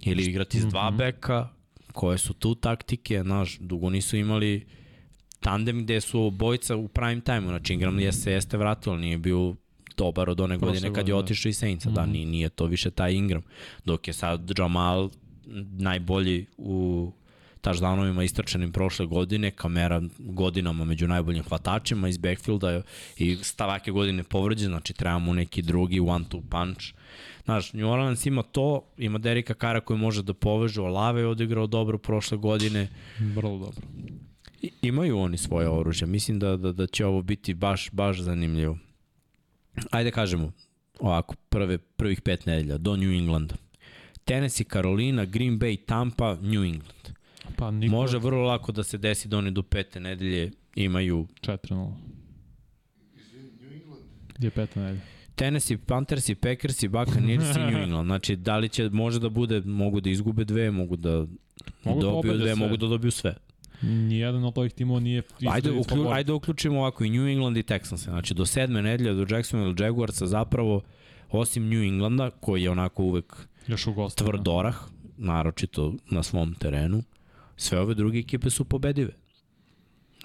ili 0.00 0.22
igrati 0.22 0.60
s 0.60 0.64
dva 0.64 0.90
beka, 0.90 1.48
koje 1.92 2.18
su 2.18 2.34
tu 2.34 2.54
taktike, 2.54 3.22
znaš, 3.22 3.58
dugo 3.58 3.90
nisu 3.90 4.16
imali 4.16 4.66
tandem 5.40 5.82
gde 5.82 6.00
su 6.00 6.22
obojica 6.22 6.76
u 6.76 6.88
prime 6.88 7.20
time, 7.20 7.40
znači 7.40 7.72
Ingram 7.74 7.98
je 7.98 8.12
se 8.12 8.32
jeste 8.32 8.56
vratio, 8.56 8.92
ali 8.92 9.00
nije 9.00 9.18
bio 9.18 9.54
dobar 9.96 10.30
od 10.30 10.40
one 10.40 10.58
Prošle 10.58 10.74
godine 10.74 10.94
kad 10.94 11.08
je 11.08 11.12
godine, 11.12 11.14
da. 11.14 11.18
otišao 11.18 11.50
iz 11.50 11.58
Saintsa, 11.58 11.90
da, 11.90 12.06
nije, 12.06 12.26
nije 12.26 12.48
to 12.48 12.66
više 12.66 12.90
taj 12.90 13.12
Ingram, 13.12 13.42
dok 13.84 14.08
je 14.08 14.14
sad 14.14 14.52
Jamal 14.58 15.10
najbolji 15.78 16.46
u 16.56 17.12
touchdownovima 17.62 18.24
istrčanim 18.24 18.72
prošle 18.72 19.06
godine, 19.06 19.50
kamera 19.50 20.02
godinama 20.18 20.84
među 20.84 21.08
najboljim 21.08 21.42
hvatačima 21.42 22.08
iz 22.08 22.18
backfielda 22.18 22.82
i 23.18 23.36
stavake 23.42 23.90
godine 23.90 24.22
povređen, 24.24 24.68
znači 24.68 24.92
treba 24.92 25.18
mu 25.18 25.34
neki 25.34 25.62
drugi 25.62 26.00
one-two 26.00 26.42
punch. 26.50 26.84
Znaš, 27.44 27.72
New 27.72 27.90
Orleans 27.90 28.26
ima 28.26 28.42
to, 28.42 28.82
ima 28.98 29.18
Derika 29.18 29.54
Kara 29.54 29.80
koji 29.80 29.98
može 29.98 30.22
da 30.22 30.34
poveže, 30.34 30.80
Olave 30.80 31.20
je 31.20 31.26
odigrao 31.26 31.66
dobro 31.66 31.98
prošle 31.98 32.38
godine, 32.38 32.88
Vrlo 33.18 33.58
dobro. 33.58 33.82
I, 34.62 34.70
imaju 34.82 35.18
oni 35.18 35.36
svoje 35.36 35.68
oružje. 35.68 36.06
Mislim 36.06 36.38
da, 36.38 36.56
da, 36.56 36.72
da 36.72 36.86
će 36.86 37.06
ovo 37.06 37.22
biti 37.22 37.54
baš, 37.54 37.90
baš 37.92 38.20
zanimljivo. 38.20 38.78
Ajde 39.90 40.10
kažemo, 40.10 40.52
ovako, 41.00 41.34
prve, 41.48 41.78
prvih 41.78 42.20
pet 42.20 42.46
nedelja 42.46 42.78
do 42.78 42.96
New 42.96 43.12
Englanda. 43.12 43.54
Tennessee, 44.24 44.66
Carolina, 44.72 45.24
Green 45.24 45.58
Bay, 45.58 45.84
Tampa, 45.86 46.34
New 46.34 46.64
England. 46.64 47.08
Pa 47.56 47.70
niko... 47.70 47.90
Može 47.90 48.18
vrlo 48.18 48.42
lako 48.42 48.72
da 48.72 48.82
se 48.82 48.98
desi 48.98 49.28
da 49.28 49.38
oni 49.38 49.50
do 49.50 49.62
pete 49.62 50.00
nedelje 50.00 50.50
imaju 50.74 51.26
4-0. 51.40 51.92
Izvini, 53.16 53.50
New 53.60 53.72
England. 53.72 54.02
Gdje 54.34 54.46
je 54.46 54.50
peta 54.50 54.80
nedelja? 54.80 55.00
Tennessee, 55.34 55.78
Panthers 55.78 56.26
Packers 56.40 56.84
Buccaneers 56.84 57.56
i 57.56 57.58
New 57.58 57.82
England. 57.82 58.06
Znači, 58.06 58.36
da 58.36 58.58
li 58.58 58.68
će, 58.68 58.88
može 58.88 59.20
da 59.20 59.28
bude, 59.28 59.60
mogu 59.60 60.00
da 60.00 60.10
izgube 60.10 60.44
dve, 60.44 60.70
mogu 60.70 60.96
da 60.96 61.26
Mogu 61.84 62.00
da 62.00 62.06
dobiju 62.06 62.22
pobede 62.22 62.38
dve, 62.38 62.54
sve. 62.54 62.66
mogu 62.66 62.76
da 62.76 62.86
dobiju 62.86 63.10
sve. 63.10 63.34
Nijedan 63.82 64.44
od 64.44 64.58
ovih 64.58 64.72
timova 64.72 65.00
nije... 65.00 65.22
Ajde, 65.50 65.70
izrazit 65.70 65.92
uklju, 65.92 66.08
ajde 66.08 66.32
uključimo 66.32 66.78
ovako 66.78 67.04
i 67.04 67.10
New 67.10 67.28
England 67.28 67.56
i 67.56 67.62
Texans. 67.62 68.04
Znači, 68.04 68.34
do 68.34 68.46
sedme 68.46 68.82
nedelje, 68.82 69.14
do 69.14 69.34
Jacksonville 69.34 69.86
Jaguarsa 69.86 70.26
zapravo 70.26 70.82
osim 71.30 71.68
New 71.68 71.82
Englanda, 71.82 72.30
koji 72.30 72.62
je 72.62 72.70
onako 72.70 73.02
uvek 73.02 73.36
Još 73.66 73.86
u 73.86 73.92
gostima. 73.92 74.30
tvrd 74.30 74.48
orah, 74.48 74.76
naročito 75.16 75.94
na 76.10 76.22
svom 76.22 76.54
terenu, 76.54 77.02
sve 77.56 77.80
ove 77.80 77.94
druge 77.94 78.18
ekipe 78.18 78.50
su 78.50 78.64
pobedive. 78.64 79.12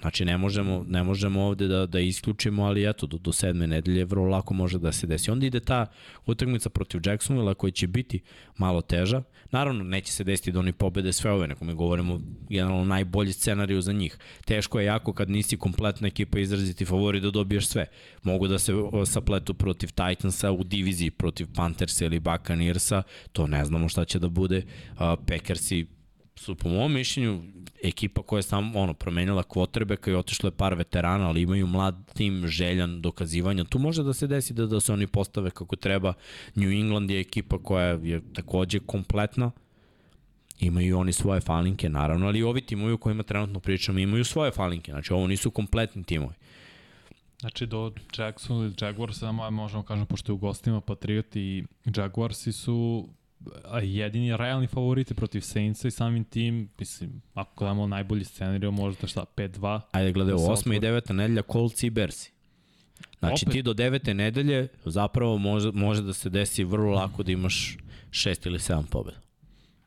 Znači 0.06 0.26
ne 0.26 0.38
možemo, 0.38 0.86
ne 0.88 1.04
možemo 1.04 1.42
ovde 1.42 1.68
da, 1.68 1.86
da 1.86 2.00
isključimo, 2.00 2.64
ali 2.64 2.90
eto, 2.90 3.08
do, 3.08 3.18
do 3.18 3.32
sedme 3.32 3.68
nedelje 3.68 4.06
vrlo 4.06 4.26
lako 4.26 4.54
može 4.54 4.80
da 4.80 4.92
se 4.92 5.08
desi. 5.08 5.32
Onda 5.32 5.46
ide 5.46 5.60
ta 5.60 5.86
utakmica 6.26 6.70
protiv 6.70 7.02
Jacksonville 7.06 7.54
koja 7.54 7.72
će 7.72 7.88
biti 7.88 8.22
malo 8.58 8.82
teža. 8.82 9.24
Naravno, 9.52 9.84
neće 9.84 10.12
se 10.12 10.24
desiti 10.24 10.52
da 10.52 10.60
oni 10.60 10.74
pobede 10.74 11.14
sve 11.14 11.32
ove, 11.32 11.48
neko 11.48 11.66
mi 11.66 11.74
govorimo 11.74 12.22
generalno 12.50 12.86
najbolji 12.86 13.34
scenariju 13.34 13.82
za 13.82 13.94
njih. 13.94 14.18
Teško 14.46 14.80
je 14.80 14.86
jako 14.86 15.14
kad 15.14 15.30
nisi 15.30 15.58
kompletna 15.58 16.08
ekipa 16.08 16.40
izraziti 16.40 16.86
favori 16.86 17.20
da 17.20 17.32
dobiješ 17.32 17.68
sve. 17.68 17.86
Mogu 18.24 18.48
da 18.48 18.60
se 18.60 18.74
sapletu 19.06 19.54
protiv 19.54 19.90
Titansa 19.92 20.52
u 20.52 20.64
diviziji 20.64 21.12
protiv 21.12 21.48
Panthersa 21.56 22.06
ili 22.06 22.20
Buccaneersa, 22.20 23.04
to 23.32 23.48
ne 23.48 23.66
znamo 23.66 23.90
šta 23.90 24.06
će 24.06 24.20
da 24.20 24.30
bude. 24.30 24.62
Packersi 24.98 25.86
su 26.36 26.56
po 26.56 26.70
mom 26.70 26.94
mišljenju 26.94 27.44
ekipa 27.88 28.22
koja 28.24 28.40
je 28.40 28.44
samo 28.44 28.80
ono, 28.80 28.94
promenila 28.94 29.44
kvotrbeka 29.44 30.12
i 30.12 30.16
otišlo 30.16 30.48
je 30.48 30.52
par 30.52 30.74
veterana, 30.74 31.28
ali 31.28 31.42
imaju 31.42 31.68
mlad 31.68 32.12
tim 32.14 32.48
željan 32.48 33.02
dokazivanja. 33.02 33.64
Tu 33.64 33.80
može 33.80 34.04
da 34.04 34.14
se 34.14 34.28
desi 34.28 34.54
da, 34.54 34.66
da 34.66 34.80
se 34.80 34.94
oni 34.94 35.08
postave 35.08 35.50
kako 35.50 35.76
treba. 35.76 36.14
New 36.56 36.72
England 36.72 37.12
je 37.12 37.20
ekipa 37.20 37.58
koja 37.58 37.86
je 37.86 38.22
takođe 38.34 38.80
kompletna, 38.80 39.52
imaju 40.60 40.98
oni 40.98 41.14
svoje 41.14 41.42
falinke, 41.42 41.90
naravno, 41.90 42.28
ali 42.28 42.40
i 42.40 42.44
ovi 42.44 42.62
timovi 42.62 42.94
o 42.94 42.98
kojima 42.98 43.24
trenutno 43.24 43.60
pričamo 43.60 44.00
imaju 44.00 44.24
svoje 44.24 44.52
falinke, 44.52 44.92
znači 44.92 45.14
ovo 45.14 45.28
nisu 45.28 45.52
kompletni 45.52 46.04
timovi. 46.04 46.34
Znači 47.40 47.66
do 47.66 47.92
Jacksonville 48.18 48.68
ili 48.68 48.76
Jaguarsa, 48.82 49.32
možemo 49.32 49.84
kažem, 49.84 50.06
pošto 50.06 50.32
je 50.32 50.34
u 50.34 50.38
gostima 50.38 50.82
Patrioti 50.82 51.42
i 51.42 51.64
Jaguarsi 51.96 52.52
su 52.52 53.10
jedini 53.84 54.38
realni 54.38 54.68
favoriti 54.68 55.14
protiv 55.14 55.42
Saintsa 55.42 55.88
i 55.88 55.92
samim 55.92 56.24
tim, 56.24 56.70
mislim, 56.80 57.22
ako 57.34 57.52
gledamo 57.56 57.88
najbolji 57.88 58.24
scenariju, 58.24 58.72
možda 58.72 59.08
šta, 59.08 59.26
5-2. 59.36 59.82
Ajde, 59.92 60.12
gledaj, 60.12 60.32
Da 60.32 60.38
u 60.38 60.52
osma 60.52 60.74
i 60.74 60.78
otvori. 60.78 60.80
deveta 60.80 61.14
nedelja 61.14 61.42
Colts 61.52 61.84
i 61.84 61.90
Bersi. 61.90 62.32
Znači 63.20 63.46
Opet. 63.46 63.54
ti 63.54 63.62
do 63.62 63.74
devete 63.74 64.14
nedelje 64.14 64.68
zapravo 64.86 65.38
može, 65.38 65.72
može 65.72 66.02
da 66.02 66.14
se 66.14 66.30
desi 66.30 66.64
vrlo 66.64 66.94
lako 66.94 67.24
da 67.24 67.32
imaš 67.32 67.78
šest 68.12 68.46
ili 68.46 68.60
sedam 68.60 68.86
pobjeda. 68.86 69.20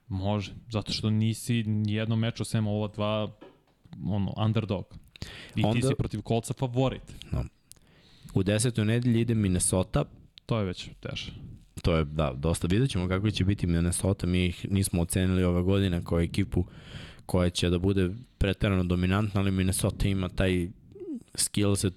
Može, 0.08 0.52
zato 0.70 0.92
što 0.92 1.10
nisi 1.10 1.62
nijedno 1.62 2.16
meču 2.16 2.44
sem 2.44 2.66
ova 2.66 2.88
dva 2.88 3.30
ono, 4.06 4.34
underdog. 4.36 4.94
I 5.56 5.64
Onda... 5.64 5.80
ti 5.80 5.86
si 5.86 5.94
protiv 5.94 6.22
kolca 6.22 6.54
favorit. 6.54 7.02
U 8.34 8.42
desetoj 8.42 8.84
nedelji 8.84 9.20
ide 9.20 9.34
Minnesota, 9.34 10.04
To 10.46 10.58
je 10.58 10.64
već 10.64 10.88
teže. 11.00 11.32
To 11.88 11.96
je, 11.96 12.04
da, 12.04 12.32
dosta 12.36 12.66
vidjet 12.66 12.90
ćemo 12.90 13.08
kako 13.08 13.30
će 13.30 13.44
biti 13.44 13.66
Minnesota, 13.66 14.26
mi 14.26 14.46
ih 14.46 14.66
nismo 14.70 15.02
ocenili 15.02 15.44
ove 15.44 15.62
godine 15.62 16.04
kao 16.04 16.20
ekipu 16.20 16.64
koja 17.26 17.50
će 17.50 17.70
da 17.70 17.78
bude 17.78 18.10
preterano 18.38 18.84
dominantna, 18.84 19.40
ali 19.40 19.50
Minnesota 19.50 20.08
ima 20.08 20.28
taj 20.28 20.68
skill 21.34 21.76
set 21.76 21.94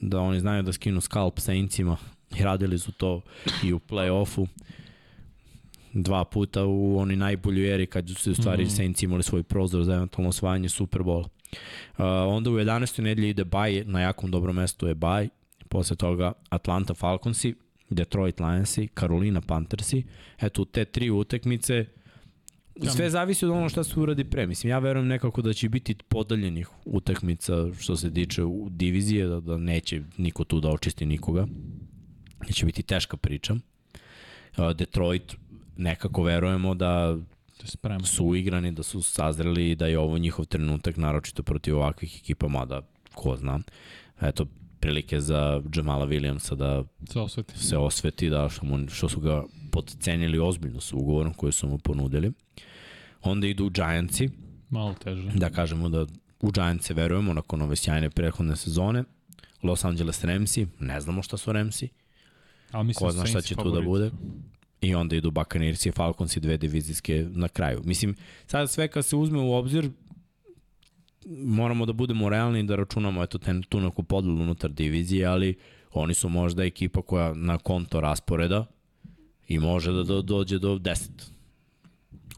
da 0.00 0.20
oni 0.20 0.40
znaju 0.40 0.62
da 0.62 0.72
skinu 0.72 1.00
skalp 1.00 1.38
Saintsima 1.38 1.96
i 2.38 2.42
radili 2.42 2.78
su 2.78 2.92
to 2.92 3.20
i 3.64 3.72
u 3.72 3.78
play-offu 3.78 4.46
dva 5.92 6.24
puta 6.24 6.64
u 6.64 6.98
oni 6.98 7.16
najboljoj 7.16 7.74
eri 7.74 7.86
kad 7.86 8.10
su 8.16 8.30
u 8.30 8.34
stvari 8.34 8.64
mm. 8.64 8.66
-hmm. 8.66 8.76
Saints 8.76 9.02
imali 9.02 9.22
svoj 9.22 9.42
prozor 9.42 9.84
za 9.84 9.94
eventualno 9.94 10.28
osvajanje 10.28 10.68
Superbola. 10.68 11.28
Uh, 11.98 12.04
onda 12.28 12.50
u 12.50 12.54
11. 12.54 13.00
nedelji 13.00 13.28
ide 13.28 13.44
baj, 13.44 13.84
na 13.84 14.00
jakom 14.00 14.30
dobrom 14.30 14.56
mestu 14.56 14.86
je 14.86 14.94
baj, 14.94 15.28
posle 15.68 15.96
toga 15.96 16.32
Atlanta 16.48 16.94
Falconsi, 16.94 17.54
Detroit 17.90 18.40
Lionsi, 18.40 18.88
Carolina 18.98 19.40
Panthersi. 19.40 20.02
Eto, 20.40 20.64
te 20.64 20.84
tri 20.84 21.10
utakmice 21.10 21.86
sve 22.88 23.10
zavisi 23.10 23.44
od 23.44 23.50
ono 23.50 23.68
šta 23.68 23.84
se 23.84 24.00
uradi 24.00 24.24
pre. 24.24 24.46
Mislim, 24.46 24.70
ja 24.70 24.78
verujem 24.78 25.08
nekako 25.08 25.42
da 25.42 25.52
će 25.52 25.68
biti 25.68 25.94
podaljenih 26.08 26.68
utakmica 26.84 27.54
što 27.78 27.96
se 27.96 28.14
tiče 28.14 28.44
u 28.44 28.68
divizije, 28.70 29.26
da, 29.26 29.40
da 29.40 29.56
neće 29.56 30.02
niko 30.16 30.44
tu 30.44 30.60
da 30.60 30.68
očisti 30.68 31.06
nikoga. 31.06 31.46
Da 32.46 32.52
će 32.52 32.66
biti 32.66 32.82
teška 32.82 33.16
priča. 33.16 33.54
Detroit 34.74 35.36
nekako 35.76 36.22
verujemo 36.22 36.74
da 36.74 37.18
je 37.62 37.66
spremno. 37.66 38.06
su 38.06 38.24
uigrani, 38.26 38.72
da 38.72 38.82
su 38.82 39.02
sazreli 39.02 39.70
i 39.70 39.74
da 39.74 39.86
je 39.86 39.98
ovo 39.98 40.18
njihov 40.18 40.44
trenutak, 40.44 40.96
naročito 40.96 41.42
protiv 41.42 41.76
ovakvih 41.76 42.18
ekipa, 42.20 42.48
mada 42.48 42.82
ko 43.14 43.36
zna. 43.36 43.60
Eto, 44.20 44.46
prilike 44.80 45.20
za 45.20 45.62
Jamala 45.74 46.06
Williamsa 46.06 46.54
da 46.54 46.84
Se 47.12 47.20
osveti. 47.20 47.58
se 47.58 47.76
osveti, 47.76 48.30
da 48.30 48.48
što, 48.48 48.66
mu, 48.66 48.88
što 48.88 49.08
su 49.08 49.20
ga 49.20 49.42
podcenili 49.72 50.38
ozbiljno 50.38 50.80
sa 50.80 50.96
ugovorom 50.96 51.34
koji 51.34 51.52
su 51.52 51.68
mu 51.68 51.78
ponudili. 51.78 52.32
Onda 53.22 53.46
idu 53.46 53.70
Giantsi, 53.70 54.28
Malo 54.70 54.94
teže. 54.94 55.30
da 55.34 55.50
kažemo 55.50 55.88
da 55.88 56.06
u 56.40 56.50
Giantse 56.50 56.94
verujemo 56.94 57.32
nakon 57.32 57.62
ove 57.62 57.76
sjajne 57.76 58.10
prethodne 58.10 58.56
sezone. 58.56 59.04
Los 59.62 59.84
Angeles 59.84 60.24
Ramsi, 60.24 60.66
ne 60.78 61.00
znamo 61.00 61.22
šta 61.22 61.36
su 61.36 61.52
Ramsi, 61.52 61.88
Ali 62.70 62.86
mislim 62.86 63.06
ko 63.08 63.12
zna 63.12 63.26
šta 63.26 63.40
će 63.40 63.54
tu 63.54 63.70
da 63.70 63.80
bude. 63.80 64.10
I 64.80 64.94
onda 64.94 65.16
idu 65.16 65.30
Buccaneers 65.30 65.86
i 65.86 65.92
Falcons 65.92 66.36
i 66.36 66.40
dve 66.40 66.56
divizijske 66.56 67.26
na 67.30 67.48
kraju. 67.48 67.80
Mislim, 67.84 68.14
sad 68.46 68.70
sve 68.70 68.88
kad 68.88 69.04
se 69.04 69.16
uzme 69.16 69.38
u 69.38 69.52
obzir, 69.52 69.90
moramo 71.26 71.86
da 71.86 71.92
budemo 71.92 72.28
realni 72.28 72.62
da 72.62 72.76
računamo 72.76 73.22
eto, 73.22 73.38
ten, 73.38 73.62
tu 73.62 73.80
neku 73.80 74.02
podelu 74.02 74.34
unutar 74.34 74.70
divizije, 74.70 75.26
ali 75.26 75.54
oni 75.92 76.14
su 76.14 76.28
možda 76.28 76.64
ekipa 76.64 77.02
koja 77.02 77.34
na 77.34 77.58
konto 77.58 78.00
rasporeda 78.00 78.66
i 79.48 79.58
može 79.58 79.92
da 79.92 80.02
do, 80.02 80.22
dođe 80.22 80.58
do 80.58 80.78
10. 80.78 81.08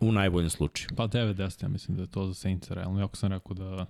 U 0.00 0.12
najboljem 0.12 0.50
slučaju. 0.50 0.88
Pa 0.96 1.08
9-10, 1.08 1.62
ja 1.62 1.68
mislim 1.68 1.96
da 1.96 2.02
je 2.02 2.10
to 2.10 2.26
za 2.26 2.34
Saints 2.34 2.70
realno. 2.70 3.00
Jako 3.00 3.16
sam 3.16 3.32
rekao 3.32 3.54
da 3.54 3.86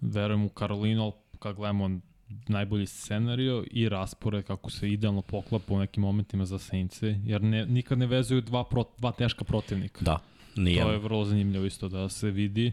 verujem 0.00 0.44
u 0.44 0.48
Karolinu, 0.48 1.02
ali 1.02 1.12
kad 1.38 1.56
gledamo 1.56 2.00
najbolji 2.48 2.86
scenario 2.86 3.64
i 3.70 3.88
raspored 3.88 4.44
kako 4.44 4.70
se 4.70 4.90
idealno 4.90 5.22
poklapa 5.22 5.74
u 5.74 5.78
nekim 5.78 6.00
momentima 6.00 6.46
za 6.46 6.58
Saints, 6.58 7.02
jer 7.02 7.42
ne, 7.42 7.66
nikad 7.66 7.98
ne 7.98 8.06
vezuju 8.06 8.40
dva, 8.40 8.64
pro, 8.64 8.84
dva 8.98 9.12
teška 9.12 9.44
protivnika. 9.44 10.04
Da, 10.04 10.18
nije. 10.56 10.82
To 10.82 10.90
je 10.90 10.98
vrlo 10.98 11.24
zanimljivo 11.24 11.64
isto 11.64 11.88
da 11.88 12.08
se 12.08 12.30
vidi. 12.30 12.72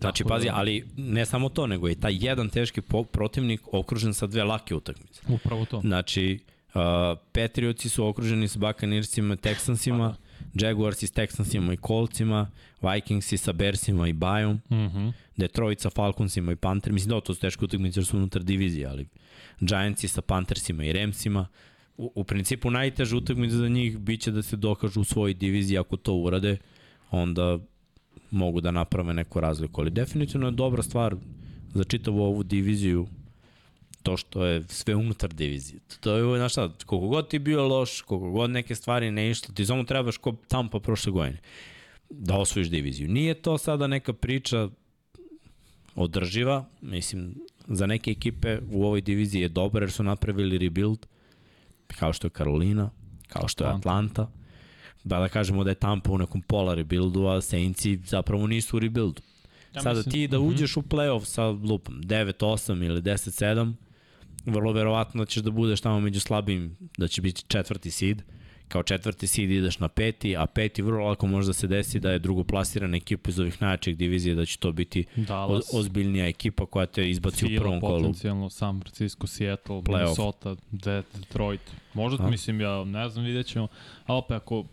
Znači, 0.00 0.18
Tako 0.18 0.28
pazi, 0.28 0.46
da- 0.46 0.54
ali 0.54 0.84
ne 0.96 1.26
samo 1.26 1.48
to, 1.48 1.66
nego 1.66 1.88
je 1.88 1.94
taj 1.94 2.16
jedan 2.18 2.48
teški 2.48 2.80
protivnik 3.12 3.60
okružen 3.72 4.14
sa 4.14 4.26
dve 4.26 4.44
lake 4.44 4.74
utakmice. 4.74 5.20
Upravo 5.28 5.64
to. 5.64 5.80
Znači, 5.80 6.38
uh, 6.66 6.80
Patriotsi 7.32 7.88
su 7.88 8.06
okruženi 8.06 8.48
sa 8.48 8.58
Buccaneersima, 8.58 9.36
Texansima, 9.36 10.14
Jaguarsi 10.54 11.06
s 11.06 11.12
Texansima 11.12 11.72
i 11.72 11.78
Coltsima, 11.78 12.50
Vikingsi 12.82 13.36
sa 13.36 13.52
Bersima 13.52 14.08
i 14.08 14.12
Bajom, 14.12 14.60
Mhm. 14.70 15.08
Detroit 15.36 15.80
sa 15.80 15.90
Falconsima 15.90 16.52
i 16.52 16.56
Panther, 16.56 16.92
mislim 16.92 17.10
da 17.10 17.20
to 17.20 17.34
su 17.34 17.40
teške 17.40 17.64
utakmice 17.64 18.00
jer 18.00 18.06
su 18.06 18.16
unutar 18.16 18.42
divizije, 18.42 18.86
ali 18.86 19.06
Giantsi 19.60 20.08
sa 20.08 20.22
Panthersima 20.22 20.84
i 20.84 20.92
Ramsima. 20.92 21.46
U, 21.96 22.12
u 22.14 22.24
principu 22.24 22.70
najteža 22.70 23.16
utakmica 23.16 23.56
za 23.56 23.68
njih 23.68 23.98
biće 23.98 24.30
da 24.30 24.42
se 24.42 24.56
dokažu 24.56 25.00
u 25.00 25.04
svojoj 25.04 25.34
diviziji, 25.34 25.78
ako 25.78 25.96
to 25.96 26.14
urade, 26.14 26.56
onda 27.10 27.58
mogu 28.30 28.60
da 28.60 28.70
naprave 28.70 29.14
neku 29.14 29.40
razliku, 29.40 29.80
ali 29.80 29.90
definitivno 29.90 30.46
je 30.46 30.50
dobra 30.50 30.82
stvar 30.82 31.16
za 31.74 31.84
čitavu 31.84 32.22
ovu 32.22 32.42
diviziju 32.42 33.06
to 34.06 34.16
što 34.16 34.44
je 34.44 34.62
sve 34.68 34.94
unutar 34.94 35.34
divizije. 35.34 35.80
To 36.00 36.16
je, 36.16 36.38
znaš 36.38 36.52
šta, 36.52 36.70
koliko 36.86 37.08
god 37.08 37.28
ti 37.28 37.38
bio 37.38 37.68
loš, 37.68 38.00
koliko 38.00 38.30
god 38.30 38.50
neke 38.50 38.74
stvari 38.74 39.10
ne 39.10 39.30
išlo, 39.30 39.54
ti 39.54 39.66
samo 39.66 39.84
trebaš 39.84 40.16
ko 40.16 40.34
Tampa 40.48 40.80
prošle 40.80 41.12
godine 41.12 41.38
da 42.10 42.36
osvojiš 42.36 42.68
diviziju. 42.68 43.08
Nije 43.08 43.34
to 43.34 43.58
sada 43.58 43.86
neka 43.86 44.12
priča 44.12 44.68
održiva, 45.94 46.64
mislim, 46.80 47.34
za 47.66 47.86
neke 47.86 48.10
ekipe 48.10 48.58
u 48.70 48.84
ovoj 48.84 49.00
diviziji 49.00 49.42
je 49.42 49.48
dobro 49.48 49.82
jer 49.82 49.90
su 49.92 50.02
napravili 50.02 50.58
rebuild, 50.58 51.06
kao 51.86 52.12
što 52.12 52.26
je 52.26 52.30
Carolina, 52.36 52.90
kao 53.28 53.48
što 53.48 53.64
je 53.64 53.70
Atlanta. 53.70 54.22
Atlanta, 54.22 54.45
da 55.06 55.18
da 55.18 55.28
kažemo 55.28 55.64
da 55.64 55.70
je 55.70 55.74
Tampa 55.76 56.12
u 56.12 56.18
nekom 56.18 56.42
pola 56.42 56.74
rebuildu, 56.74 57.26
a 57.26 57.40
Saintsi 57.40 57.98
zapravo 58.04 58.46
nisu 58.46 58.76
u 58.76 58.80
rebuildu. 58.80 59.22
Ja 59.74 59.82
Sada 59.82 59.96
mislim- 59.96 60.12
ti 60.12 60.28
da 60.28 60.38
mhm. 60.38 60.48
uđeš 60.48 60.76
u 60.76 60.82
playoff 60.82 61.24
sa 61.24 61.46
lupom 61.46 62.02
9-8 62.02 62.82
ili 62.82 63.02
10-7, 63.02 63.72
vrlo 64.46 64.72
verovatno 64.72 65.24
ćeš 65.24 65.42
da 65.42 65.50
budeš 65.50 65.80
tamo 65.80 66.00
među 66.00 66.20
slabim, 66.20 66.76
da 66.98 67.08
će 67.08 67.22
biti 67.22 67.44
četvrti 67.48 67.90
seed. 67.90 68.22
Kao 68.68 68.82
četvrti 68.82 69.26
seed 69.26 69.50
ideš 69.50 69.78
na 69.78 69.88
peti, 69.88 70.36
a 70.36 70.46
peti 70.46 70.82
vrlo 70.82 71.06
lako 71.06 71.26
može 71.26 71.46
da 71.46 71.52
se 71.52 71.66
desi 71.66 72.00
da 72.00 72.10
je 72.10 72.18
drugoplasirana 72.18 72.96
ekipa 72.96 73.30
iz 73.30 73.38
ovih 73.40 73.62
najjačih 73.62 73.96
divizija, 73.96 74.34
da 74.34 74.44
će 74.46 74.58
to 74.58 74.72
biti 74.72 75.04
Dallas, 75.16 75.64
ozbiljnija 75.74 76.26
ekipa 76.26 76.66
koja 76.66 76.86
te 76.86 77.10
izbaci 77.10 77.44
u 77.44 77.48
Fila 77.48 77.60
prvom 77.60 77.80
kolu. 77.80 77.98
potencijalno, 77.98 78.50
San 78.50 78.80
Francisco, 78.80 79.26
Seattle, 79.26 79.76
Playoff. 79.76 79.98
Minnesota, 80.00 80.56
De- 80.70 81.02
Detroit. 81.14 81.60
Možda, 81.94 82.24
A? 82.24 82.30
mislim, 82.30 82.60
ja 82.60 82.84
ne 82.84 83.08
znam, 83.08 83.24
vidjet 83.24 83.46
ćemo. 83.46 83.68
A 84.06 84.14
opet, 84.16 84.36
ako 84.36 84.64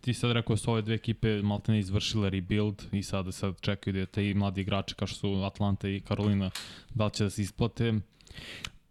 ti 0.00 0.14
sad 0.14 0.32
rekao 0.32 0.54
da 0.54 0.56
su 0.56 0.70
ove 0.70 0.82
dve 0.82 0.94
ekipe 0.94 1.42
maltene 1.42 1.78
izvršile 1.78 2.30
rebuild 2.30 2.82
i 2.92 3.02
sada 3.02 3.32
sad 3.32 3.60
čekaju 3.60 3.94
da 3.94 4.06
te 4.06 4.30
i 4.30 4.34
mladi 4.34 4.60
igrači 4.60 4.94
kao 4.94 5.06
što 5.08 5.18
su 5.18 5.44
Atlanta 5.44 5.88
i 5.88 6.00
Carolina, 6.00 6.50
da 6.94 7.04
li 7.04 7.10
će 7.10 7.24
da 7.24 7.30
se 7.30 7.42
isplate? 7.42 7.94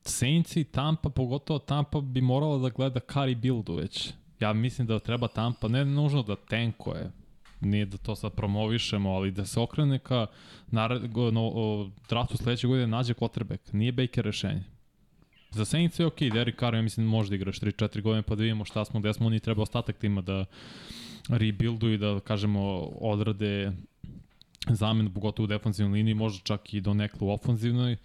Saints 0.02 0.56
i 0.56 0.64
Tampa, 0.64 1.10
pogotovo 1.10 1.60
Tampa 1.60 2.02
bi 2.02 2.22
morala 2.22 2.58
da 2.58 2.70
gleda 2.70 3.00
carry 3.00 3.36
buildu 3.36 3.76
već. 3.76 4.14
Ja 4.40 4.54
mislim 4.54 4.88
da 4.88 5.00
treba 5.00 5.28
Tampa, 5.28 5.68
ne 5.68 5.86
nužno 5.86 6.24
da 6.24 6.36
tankuje, 6.36 7.12
nije 7.62 7.86
da 7.86 7.98
to 7.98 8.16
sad 8.16 8.34
promovišemo, 8.34 9.10
ali 9.10 9.32
da 9.32 9.46
se 9.46 9.60
okrene 9.60 10.00
ka 10.00 10.28
nared, 10.68 11.18
no, 11.32 11.92
draftu 12.10 12.38
sledeće 12.38 12.68
godine 12.68 12.88
nađe 12.88 13.14
quarterback. 13.14 13.74
Nije 13.74 13.92
Baker 13.92 14.26
rešenje. 14.26 14.75
Za 15.56 15.66
Saints 15.66 16.00
je 16.00 16.06
okay, 16.06 16.34
Derek 16.34 16.60
Carr, 16.60 16.76
ja 16.76 16.82
mislim, 16.82 17.08
može 17.08 17.30
da 17.30 17.36
igraš 17.36 17.60
3-4 17.60 18.02
godine 18.02 18.22
pa 18.22 18.36
da 18.36 18.42
vidimo 18.44 18.66
šta 18.66 18.86
smo, 18.86 19.00
gde 19.00 19.14
smo, 19.14 19.28
oni 19.28 19.40
treba 19.40 19.62
ostatak 19.62 19.98
tima 19.98 20.22
da 20.22 20.46
rebuildu 21.30 21.90
i 21.90 21.98
da, 21.98 22.20
kažemo, 22.20 22.62
odrade 23.02 23.72
zamenu, 24.70 25.14
pogotovo 25.14 25.46
u 25.46 25.48
defensivnoj 25.48 25.98
liniji, 25.98 26.14
možda 26.14 26.44
čak 26.44 26.74
i 26.74 26.82
do 26.82 26.94
neklu 26.94 27.28
u 27.28 27.32
ofenzivnoj, 27.32 27.98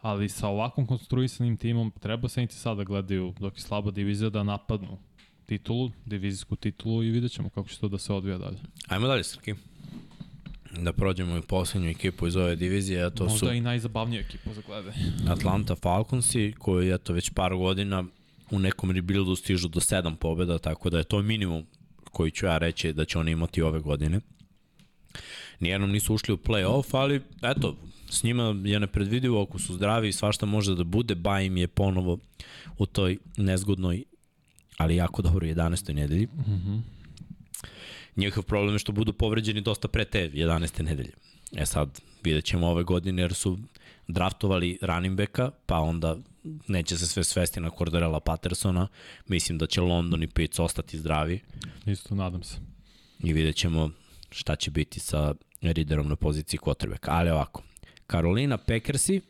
ali 0.00 0.28
sa 0.28 0.48
ovakvom 0.48 0.86
konstruisanim 0.86 1.56
timom 1.56 1.92
treba 2.00 2.28
Saints 2.28 2.56
sada 2.56 2.84
gledaju 2.84 3.34
dok 3.40 3.56
je 3.56 3.60
slaba 3.60 3.90
divizija 3.90 4.30
da 4.30 4.42
napadnu 4.42 4.98
titulu, 5.46 5.90
divizijsku 6.04 6.56
titulu 6.56 7.04
i 7.04 7.10
vidjet 7.10 7.32
ćemo 7.32 7.48
kako 7.48 7.68
će 7.68 7.80
to 7.80 7.88
da 7.88 7.98
se 7.98 8.12
odvija 8.12 8.38
dalje. 8.38 8.58
Ajmo 8.88 9.06
dalje, 9.06 9.24
Srki. 9.24 9.54
Da 10.78 10.92
prođemo 10.92 11.36
i 11.36 11.42
poslednju 11.42 11.90
ekipu 11.90 12.26
iz 12.26 12.36
ove 12.36 12.56
divizije, 12.56 13.04
a 13.04 13.10
to 13.10 13.24
Možda 13.24 13.38
su 13.38 13.44
Možda 13.44 13.56
i 13.56 13.60
najzabavnija 13.60 14.20
ekipa 14.20 14.52
za 14.52 14.62
gledanje. 14.66 14.96
Atlanta 15.28 15.74
Falconsi, 15.74 16.54
koji 16.58 16.90
eto 16.90 17.12
već 17.12 17.30
par 17.30 17.54
godina 17.54 18.04
u 18.50 18.58
nekom 18.58 18.90
rebuildu 18.90 19.36
stižu 19.36 19.68
do 19.68 19.80
7 19.80 20.16
pobjeda, 20.16 20.58
tako 20.58 20.90
da 20.90 20.98
je 20.98 21.04
to 21.04 21.22
minimum 21.22 21.66
koji 22.12 22.30
ću 22.30 22.46
ja 22.46 22.58
reći 22.58 22.92
da 22.92 23.04
će 23.04 23.18
oni 23.18 23.30
imati 23.30 23.62
ove 23.62 23.80
godine. 23.80 24.20
Nijednom 25.60 25.90
nisu 25.90 26.14
ušli 26.14 26.34
u 26.34 26.36
play-off, 26.36 26.96
ali 26.96 27.22
eto, 27.42 27.76
s 28.10 28.22
njima 28.22 28.56
je 28.64 28.80
nepredvidivo 28.80 29.42
ako 29.42 29.58
su 29.58 29.74
zdravi 29.74 30.08
i 30.08 30.12
svašta 30.12 30.46
može 30.46 30.74
da 30.74 30.84
bude, 30.84 31.14
ba 31.14 31.40
im 31.40 31.56
je 31.56 31.68
ponovo 31.68 32.18
u 32.78 32.86
toj 32.86 33.18
nezgodnoj 33.36 34.04
ali 34.76 34.96
jako 34.96 35.22
dobro 35.22 35.46
11. 35.46 35.92
nedelji. 35.92 36.26
Mm 36.26 36.52
-hmm. 36.52 36.95
Njihov 38.16 38.42
problem 38.42 38.74
je 38.74 38.78
što 38.78 38.92
budu 38.92 39.12
povređeni 39.12 39.60
dosta 39.60 39.88
pre 39.88 40.04
te 40.04 40.30
11. 40.30 40.82
nedelje. 40.82 41.12
E 41.56 41.66
sad, 41.66 42.00
vidjet 42.24 42.44
ćemo 42.44 42.66
ove 42.66 42.82
godine 42.82 43.22
jer 43.22 43.34
su 43.34 43.58
draftovali 44.08 44.78
running 44.82 45.16
backa, 45.16 45.50
pa 45.66 45.78
onda 45.78 46.16
neće 46.68 46.98
se 46.98 47.06
sve 47.06 47.24
svesti 47.24 47.60
na 47.60 47.70
Cordarella 47.78 48.20
Pattersona. 48.20 48.88
Mislim 49.26 49.58
da 49.58 49.66
će 49.66 49.80
London 49.80 50.22
i 50.22 50.26
Pitts 50.26 50.58
ostati 50.58 50.98
zdravi. 50.98 51.40
Isto, 51.86 52.14
nadam 52.14 52.42
se. 52.42 52.56
I 53.22 53.32
vidjet 53.32 53.56
ćemo 53.56 53.90
šta 54.30 54.56
će 54.56 54.70
biti 54.70 55.00
sa 55.00 55.34
Riderom 55.60 56.08
na 56.08 56.16
poziciji 56.16 56.60
quarterbacka. 56.60 57.08
Ali 57.08 57.30
ovako, 57.30 57.62
Carolina 58.10 58.58
Packersi, 58.58 59.20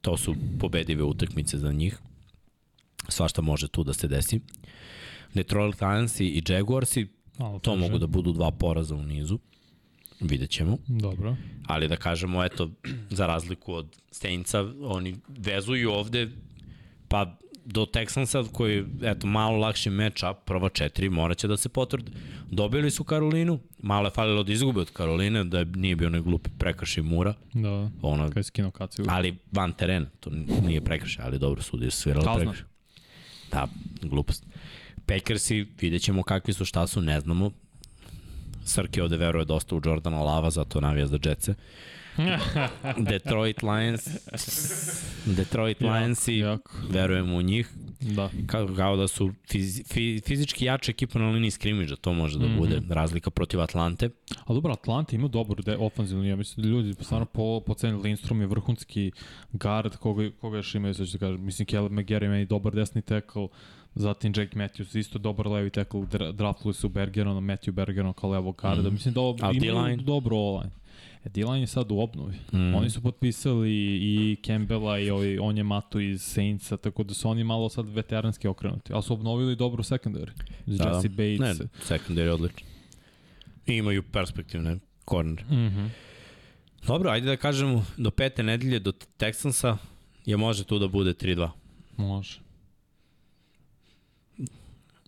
to 0.00 0.16
su 0.16 0.34
pobedive 0.60 1.02
utakmice 1.02 1.58
za 1.58 1.72
njih 1.72 1.98
svašta 3.08 3.42
može 3.42 3.68
tu 3.68 3.84
da 3.84 3.92
se 3.92 4.08
desi. 4.08 4.40
Detroit 5.34 5.80
Lionsi 5.80 6.26
i 6.26 6.42
Jaguarsi, 6.48 7.06
Malo 7.38 7.58
to 7.58 7.76
mogu 7.76 7.98
da 7.98 8.06
budu 8.06 8.32
dva 8.32 8.50
poraza 8.50 8.94
u 8.94 9.02
nizu. 9.02 9.38
Vidjet 10.20 10.50
ćemo. 10.50 10.78
Dobro. 10.86 11.36
Ali 11.66 11.88
da 11.88 11.96
kažemo, 11.96 12.44
eto, 12.44 12.70
za 13.10 13.26
razliku 13.26 13.74
od 13.74 13.96
Saintsa, 14.10 14.64
oni 14.82 15.16
vezuju 15.28 15.92
ovde, 15.92 16.28
pa 17.08 17.36
do 17.64 17.86
Texansa 17.86 18.48
koji 18.52 18.84
eto 19.02 19.26
malo 19.26 19.56
lakši 19.56 19.90
match-up, 19.90 20.34
prva 20.44 20.68
četiri, 20.68 21.10
morat 21.10 21.38
će 21.38 21.48
da 21.48 21.56
se 21.56 21.68
potvrde. 21.68 22.12
Dobili 22.50 22.90
su 22.90 23.04
Karolinu, 23.04 23.58
malo 23.78 24.06
je 24.06 24.10
falilo 24.10 24.42
da 24.42 24.52
izgube 24.52 24.80
od 24.80 24.90
Karoline, 24.90 25.44
da 25.44 25.64
nije 25.64 25.96
bio 25.96 26.08
onaj 26.08 26.20
glupi 26.20 26.50
prekrši 26.58 27.02
Mura. 27.02 27.34
Da, 27.52 27.90
ona, 28.02 28.28
kada 28.28 28.40
je 28.40 28.44
skinuo 28.44 28.70
kaciju. 28.70 29.04
Ali 29.08 29.36
van 29.52 29.72
terena, 29.72 30.06
to 30.20 30.30
nije 30.62 30.80
prekrši, 30.80 31.18
ali 31.22 31.38
dobro 31.38 31.62
sudi 31.62 31.90
su 31.90 32.00
svirali 32.00 32.26
prekrši. 32.36 32.62
Da, 33.50 33.68
glupost. 34.02 34.46
Packersi, 35.06 35.66
vidjet 35.80 36.02
ćemo 36.02 36.22
kakvi 36.22 36.54
su, 36.54 36.64
šta 36.64 36.86
su, 36.86 37.00
ne 37.00 37.20
znamo. 37.20 37.50
Srki 38.64 39.00
ovde 39.00 39.16
veruje 39.16 39.44
dosta 39.44 39.76
u 39.76 39.80
Jordana 39.84 40.22
Lava, 40.22 40.50
zato 40.50 40.80
navija 40.80 41.06
za 41.06 41.18
Jetse. 41.24 41.54
Detroit 43.10 43.62
Lions 43.62 44.08
Detroit 45.26 45.80
Lions 45.80 46.28
i 46.28 46.42
verujemo 46.90 47.36
u 47.36 47.42
njih 47.42 47.70
da. 48.00 48.30
kao, 48.46 48.68
kao 48.76 48.96
da 48.96 49.08
su 49.08 49.32
fizi, 49.50 49.84
fizički 50.26 50.64
jača 50.64 50.90
ekipa 50.90 51.18
na 51.18 51.30
liniji 51.30 51.50
skrimidža 51.50 51.96
to 51.96 52.12
može 52.12 52.38
da 52.38 52.46
mm 52.46 52.48
-hmm. 52.48 52.58
bude 52.58 52.82
razlika 52.88 53.30
protiv 53.30 53.60
Atlante 53.60 54.10
a 54.44 54.52
dobro 54.54 54.72
Atlante 54.72 55.16
ima 55.16 55.28
dobru 55.28 55.62
de, 55.62 55.76
ofenzivnu 55.76 56.24
ja 56.24 56.36
mislim 56.36 56.62
da 56.62 56.68
ljudi 56.68 56.94
stvarno 57.00 57.26
po, 57.26 57.60
po 57.66 57.74
ceni 57.74 58.02
Lindstrom 58.02 58.40
je 58.40 58.46
vrhunski 58.46 59.12
guard 59.52 59.96
koga, 59.96 60.30
koga 60.40 60.56
još 60.56 60.74
imaju 60.74 60.94
sad 60.94 61.06
ću 61.06 61.12
da 61.12 61.18
kažem 61.18 61.44
mislim 61.44 61.66
Caleb 61.66 61.92
McGarry 61.92 62.28
meni 62.28 62.46
dobar 62.46 62.74
desni 62.74 63.02
tackle 63.02 63.48
Zatim 63.94 64.32
Jake 64.36 64.58
Matthews, 64.58 64.98
isto 64.98 65.18
dobar 65.18 65.46
levi 65.46 65.70
tackle, 65.70 66.06
draftuli 66.32 66.74
su 66.74 66.88
Bergerona, 66.88 67.40
Matthew 67.40 67.70
Bergeron 67.72 68.12
kao 68.12 68.30
levo 68.30 68.52
garda. 68.52 68.90
Mm. 68.90 68.92
Mislim 68.92 69.14
da 69.14 69.20
imaju 69.66 69.96
dobro 69.96 70.36
online. 70.36 70.70
E, 71.24 71.28
D-line 71.28 71.60
je 71.60 71.66
sad 71.66 71.92
u 71.92 71.98
obnovi. 71.98 72.34
Mm. 72.52 72.74
Oni 72.74 72.90
su 72.90 73.02
potpisali 73.02 73.70
i 74.02 74.36
Campbella 74.46 74.98
i 74.98 75.10
ovaj, 75.10 75.38
on 75.38 75.56
je 75.56 75.62
Matu 75.62 76.00
iz 76.00 76.22
Saintsa, 76.22 76.76
tako 76.76 77.02
da 77.02 77.14
su 77.14 77.28
oni 77.28 77.44
malo 77.44 77.68
sad 77.68 77.88
veteranski 77.88 78.48
okrenuti. 78.48 78.92
Ali 78.92 79.02
su 79.02 79.12
obnovili 79.12 79.56
dobro 79.56 79.82
secondary. 79.82 80.30
Da, 80.66 80.88
Jesse 80.88 81.08
da. 81.08 81.14
Bates. 81.14 81.58
Ne, 81.58 81.66
secondary 81.88 82.24
je 82.24 82.32
odlično. 82.32 82.68
I 83.66 83.76
imaju 83.76 84.02
perspektivne 84.02 84.78
corner. 85.08 85.44
Mm 85.44 85.54
-hmm. 85.54 85.88
Dobro, 86.86 87.10
ajde 87.10 87.26
da 87.26 87.36
kažemo 87.36 87.84
do 87.96 88.10
pete 88.10 88.42
nedelje, 88.42 88.78
do 88.78 88.92
Texansa, 89.18 89.76
je 90.26 90.36
može 90.36 90.64
tu 90.64 90.78
da 90.78 90.88
bude 90.88 91.14
3-2. 91.14 91.50
Može. 91.96 92.40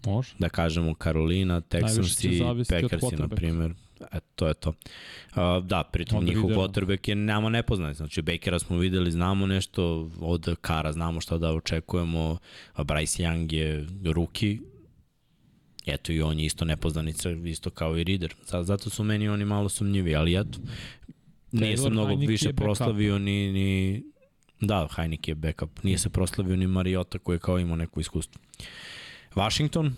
Može. 0.06 0.34
Da 0.38 0.48
kažemo 0.48 0.94
Karolina, 0.94 1.60
Texans 1.60 2.24
i 2.24 2.64
Packersi, 2.68 3.16
na 3.16 3.28
primjer. 3.28 3.74
E, 4.12 4.20
to 4.34 4.48
je 4.48 4.54
to. 4.54 4.68
Uh, 4.68 5.64
da, 5.64 5.82
pritom 5.92 6.18
Onda 6.18 6.32
njihov 6.32 6.50
quarterback 6.50 7.08
je 7.08 7.14
nama 7.14 7.48
nepoznat. 7.48 7.96
Znači, 7.96 8.22
Bakera 8.22 8.58
smo 8.58 8.78
videli, 8.78 9.10
znamo 9.10 9.46
nešto, 9.46 10.10
od 10.20 10.56
Kara 10.60 10.92
znamo 10.92 11.20
šta 11.20 11.38
da 11.38 11.52
očekujemo, 11.52 12.38
Bryce 12.76 13.22
Young 13.22 13.52
je 13.52 13.86
ruki, 14.12 14.60
eto 15.86 16.12
i 16.12 16.22
on 16.22 16.38
je 16.40 16.46
isto 16.46 16.64
nepoznanica, 16.64 17.30
isto 17.30 17.70
kao 17.70 17.98
i 17.98 18.04
Reader. 18.04 18.34
Zato 18.62 18.90
su 18.90 19.04
meni 19.04 19.28
oni 19.28 19.44
malo 19.44 19.68
sumnjivi, 19.68 20.16
ali 20.16 20.40
eto, 20.40 20.58
nije 21.52 21.76
se 21.76 21.90
mnogo 21.90 22.08
Heineke 22.08 22.30
više 22.30 22.52
proslavio 22.52 23.18
ni, 23.18 23.52
ni 23.52 24.02
Da, 24.60 24.88
Heineke 24.96 25.30
je 25.30 25.34
backup. 25.34 25.82
Nije 25.82 25.98
se 25.98 26.10
proslavio 26.10 26.56
ni 26.56 26.66
Mariota 26.66 27.18
koji 27.18 27.36
je 27.36 27.40
kao 27.40 27.58
imao 27.58 27.76
neko 27.76 28.00
iskustvo. 28.00 28.40
Washington, 29.34 29.94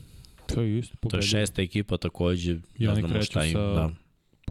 To 0.47 0.61
je 0.61 0.79
isto 0.79 0.97
pobedio. 1.01 1.21
To 1.21 1.25
je 1.25 1.29
šesta 1.29 1.63
ekipa 1.63 1.97
takođe, 1.97 2.59
I 2.79 2.87
ne 2.87 2.95
znamo 2.95 3.23
šta 3.23 3.45
im. 3.45 3.53
Da. 3.53 3.91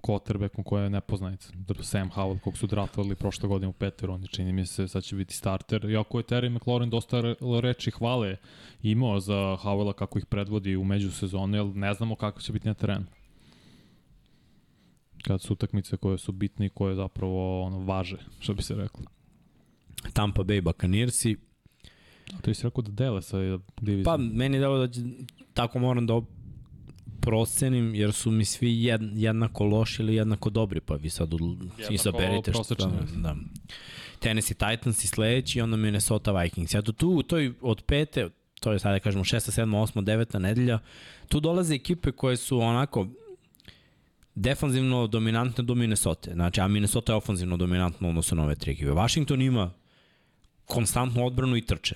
quarterbackom 0.02 0.64
koja 0.64 0.84
je 0.84 0.90
nepoznanica. 0.90 1.50
Sam 1.82 2.12
Howell, 2.12 2.40
kog 2.40 2.58
su 2.58 2.68
draftovali 2.68 3.16
prošle 3.16 3.50
godine 3.50 3.68
u 3.68 3.74
peter, 3.74 4.10
oni 4.10 4.28
čini 4.28 4.54
mi 4.54 4.66
se 4.66 4.88
sad 4.88 5.04
će 5.04 5.16
biti 5.16 5.34
starter. 5.34 5.86
Iako 5.86 6.20
je 6.20 6.24
Terry 6.24 6.50
McLaurin 6.50 6.90
dosta 6.90 7.36
reči 7.62 7.92
hvale 7.92 8.38
imao 8.82 9.20
za 9.20 9.58
Howella 9.64 9.94
kako 9.94 10.20
ih 10.20 10.26
predvodi 10.26 10.76
u 10.76 10.84
međusezonu, 10.84 11.58
jer 11.58 11.66
ne 11.66 11.94
znamo 11.94 12.16
kako 12.16 12.42
će 12.42 12.54
biti 12.54 12.68
na 12.68 12.74
terenu. 12.74 13.06
Kad 15.24 15.42
su 15.42 15.54
utakmice 15.54 15.98
koje 15.98 16.18
su 16.18 16.32
bitne 16.32 16.66
i 16.66 16.70
koje 16.70 16.96
zapravo 16.96 17.64
ono, 17.64 17.80
važe, 17.80 18.18
što 18.40 18.54
bi 18.54 18.64
se 18.64 18.76
reklo. 18.76 19.04
Tampa 20.14 20.44
Bay 20.44 20.62
Buccaneersi. 20.62 21.38
A 22.34 22.42
to 22.42 22.52
je 22.52 22.56
rekao 22.64 22.82
da 22.82 22.92
dele 22.92 23.22
sa 23.22 23.38
divizijom. 23.82 24.04
Pa, 24.04 24.18
meni 24.18 24.58
je 24.58 24.60
delo 24.60 24.78
da 24.78 24.94
će 24.94 25.02
tako 25.54 25.80
moram 25.80 26.08
da 26.08 26.22
procenim, 27.22 27.96
jer 27.96 28.14
su 28.14 28.32
mi 28.32 28.46
svi 28.46 28.84
jed, 28.84 29.02
jednako 29.14 29.66
loši 29.66 30.02
ili 30.02 30.16
jednako 30.16 30.50
dobri, 30.50 30.80
pa 30.80 30.96
vi 30.96 31.10
sad 31.10 31.30
izaberite 31.90 32.52
što 32.54 32.76
da, 32.76 32.92
da. 33.16 33.36
Tennessee 34.20 34.58
Titans 34.58 35.04
i 35.04 35.08
sledeći, 35.08 35.62
onda 35.62 35.78
Minnesota 35.78 36.42
Vikings. 36.42 36.74
Ja 36.74 36.82
tu 36.82 37.10
u 37.10 37.24
toj 37.24 37.54
od 37.62 37.82
pete, 37.82 38.30
to 38.60 38.72
je 38.72 38.80
sada 38.80 38.94
da 38.94 39.00
kažemo 39.00 39.24
6. 39.24 39.62
7. 39.62 39.66
8. 39.94 40.04
9. 40.04 40.40
nedelja, 40.40 40.80
tu 41.28 41.40
dolaze 41.40 41.76
ekipe 41.76 42.12
koje 42.12 42.38
su 42.38 42.60
onako 42.60 43.08
defanzivno 44.36 45.08
dominantne 45.08 45.64
do 45.64 45.76
Minnesota. 45.76 46.34
Znači, 46.34 46.62
a 46.62 46.68
Minnesota 46.68 47.12
je 47.12 47.18
ofanzivno 47.18 47.58
dominantno 47.58 48.10
odnosno 48.10 48.38
na 48.38 48.44
ove 48.44 48.56
tri 48.56 48.72
ekipe. 48.72 48.92
Washington 48.92 49.42
ima 49.42 49.74
konstantnu 50.66 51.26
odbranu 51.26 51.58
i 51.58 51.62
trče. 51.62 51.96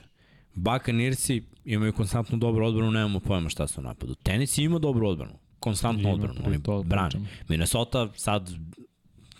Buccaneersi 0.59 1.43
imaju 1.65 1.93
konstantnu 1.93 2.37
dobru 2.37 2.65
odbranu, 2.65 2.91
nemamo 2.91 3.19
pojma 3.19 3.49
šta 3.49 3.67
su 3.67 3.81
u 3.81 3.83
napadu. 3.83 4.15
Tennessee 4.15 4.65
ima 4.65 4.79
dobru 4.79 5.07
odbranu, 5.07 5.33
konstantnu 5.59 6.13
odbranu, 6.13 6.41
oni 6.45 6.59
brane. 6.85 7.11
Minnesota 7.47 8.09
sad 8.15 8.51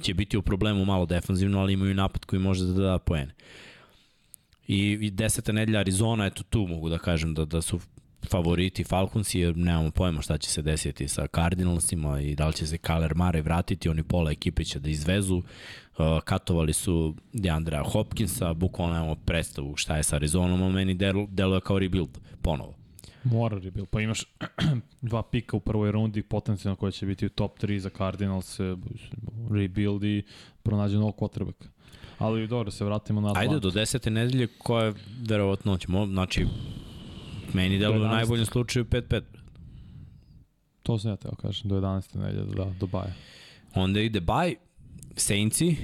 će 0.02 0.14
biti 0.14 0.38
u 0.38 0.42
problemu 0.42 0.86
malo 0.86 1.06
defanzivno, 1.06 1.60
ali 1.60 1.74
imaju 1.74 1.94
napad 1.94 2.26
koji 2.26 2.40
može 2.40 2.66
da 2.66 2.74
da 2.74 3.00
poene. 3.00 3.34
I, 4.68 4.98
i 5.02 5.12
deseta 5.12 5.52
nedelja 5.52 5.80
Arizona, 5.80 6.26
eto 6.26 6.44
tu 6.44 6.68
mogu 6.68 6.90
da 6.90 6.98
kažem 6.98 7.34
da, 7.34 7.46
da 7.46 7.62
su 7.62 7.80
favoriti 8.28 8.84
Falconsi 8.84 9.40
jer 9.40 9.58
nemamo 9.58 9.92
pojma 9.92 10.22
šta 10.22 10.38
će 10.38 10.50
se 10.50 10.62
desiti 10.62 11.08
sa 11.08 11.28
Cardinalsima 11.36 12.22
i 12.22 12.36
da 12.36 12.48
li 12.48 12.54
će 12.54 12.68
se 12.68 12.78
Kaler 12.78 13.16
Mare 13.16 13.42
vratiti, 13.42 13.90
oni 13.90 14.04
pola 14.04 14.32
ekipe 14.32 14.64
će 14.64 14.80
da 14.80 14.90
izvezu. 14.90 15.38
Uh, 15.38 15.44
katovali 16.24 16.74
su 16.74 17.16
Deandrea 17.34 17.84
Hopkinsa, 17.84 18.54
bukvalno 18.54 18.94
nemamo 18.94 19.16
predstavu 19.16 19.76
šta 19.76 19.98
je 19.98 20.04
sa 20.04 20.16
Arizonom, 20.16 20.64
a 20.64 20.70
meni 20.70 20.94
del, 20.94 21.28
deluje 21.30 21.62
kao 21.62 21.80
rebuild 21.80 22.18
ponovo. 22.42 22.76
Mora 23.24 23.58
rebuild. 23.58 23.88
Pa 23.90 24.02
imaš 24.02 24.24
dva 25.02 25.24
pika 25.24 25.58
u 25.58 25.60
prvoj 25.60 25.92
rundi, 25.92 26.22
potencijalno 26.22 26.76
koja 26.76 26.92
će 26.92 27.06
biti 27.06 27.26
u 27.26 27.30
top 27.30 27.60
3 27.60 27.78
za 27.78 27.90
Cardinals, 27.98 28.60
e, 28.60 28.76
rebuild 29.52 30.04
i 30.04 30.24
pronađe 30.64 30.98
novog 30.98 31.16
quarterbacka. 31.16 31.68
Ali 32.18 32.48
dobro, 32.48 32.72
se 32.72 32.86
vratimo 32.86 33.22
na 33.22 33.28
Atlanta. 33.28 33.50
Ajde, 33.50 33.60
do 33.60 33.72
desete 33.72 34.10
nedelje 34.10 34.48
koje 34.58 34.94
verovatno 35.30 35.78
ćemo, 35.78 36.06
znači, 36.06 36.46
meni 37.54 37.80
deluje 37.80 38.00
u 38.00 38.04
11. 38.04 38.12
najboljem 38.12 38.46
slučaju 38.46 38.86
5-5. 38.86 39.22
To 40.84 41.00
sam 41.00 41.12
ja 41.12 41.16
teo 41.16 41.32
kažem, 41.32 41.70
do 41.70 41.76
11. 41.82 42.16
nedelje, 42.18 42.56
da, 42.56 42.66
do 42.80 42.88
baja. 42.88 43.14
Onda 43.76 44.00
ide 44.02 44.20
baj, 44.20 44.56
Saintsi, 45.16 45.76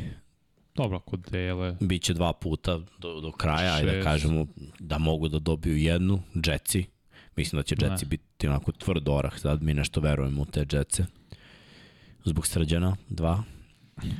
Dobro, 0.76 0.98
ako 0.98 1.18
dele, 1.18 1.76
Biće 1.80 2.14
dva 2.14 2.34
puta 2.34 2.80
do, 3.00 3.22
do 3.22 3.32
kraja, 3.32 3.74
ajde 3.74 3.98
da 3.98 4.04
kažemo 4.04 4.48
da 4.80 4.98
mogu 4.98 5.28
da 5.28 5.40
dobiju 5.40 5.78
jednu, 5.78 6.22
Jetsi. 6.46 6.86
Mislim 7.36 7.60
da 7.60 7.64
će 7.64 7.76
Jetsi 7.82 8.06
Ne. 8.06 8.10
biti 8.10 8.48
onako 8.48 8.72
tvrd 8.72 9.10
orah, 9.10 9.40
sad 9.40 9.64
mi 9.64 9.74
nešto 9.74 10.02
verujemo 10.02 10.42
u 10.42 10.46
te 10.46 10.66
Jetse. 10.72 11.06
Zbog 12.26 12.48
srđana, 12.48 12.96
dva. 13.10 13.44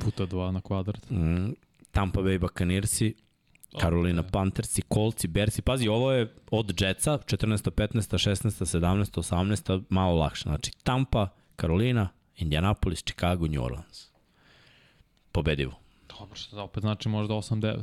puta 0.04 0.26
dva 0.26 0.50
na 0.52 0.60
kvadrat. 0.60 1.10
Mm. 1.10 1.50
Tampa 1.90 2.20
Bay 2.20 2.38
Buccaneersi, 2.38 3.14
Carolina 3.80 4.22
Panthersi, 4.22 4.82
Coltsi, 4.94 5.28
Bersi. 5.28 5.62
Pazi, 5.62 5.88
ovo 5.88 6.12
je 6.12 6.34
od 6.50 6.80
Jetsa, 6.80 7.18
14. 7.18 7.70
15. 7.70 8.18
16. 8.18 8.78
17. 8.78 9.18
18. 9.18 9.82
malo 9.88 10.16
lakše. 10.16 10.42
Znači, 10.42 10.70
Tampa, 10.82 11.28
Carolina, 11.60 12.08
Indianapolis, 12.36 13.02
Chicago, 13.04 13.46
New 13.46 13.62
Orleans. 13.62 14.10
Pobedivo. 15.32 15.72
Dobro, 16.18 16.36
što 16.36 16.56
da 16.56 16.62
opet 16.62 16.80
znači 16.80 17.08
možda 17.08 17.34
8-9. 17.34 17.82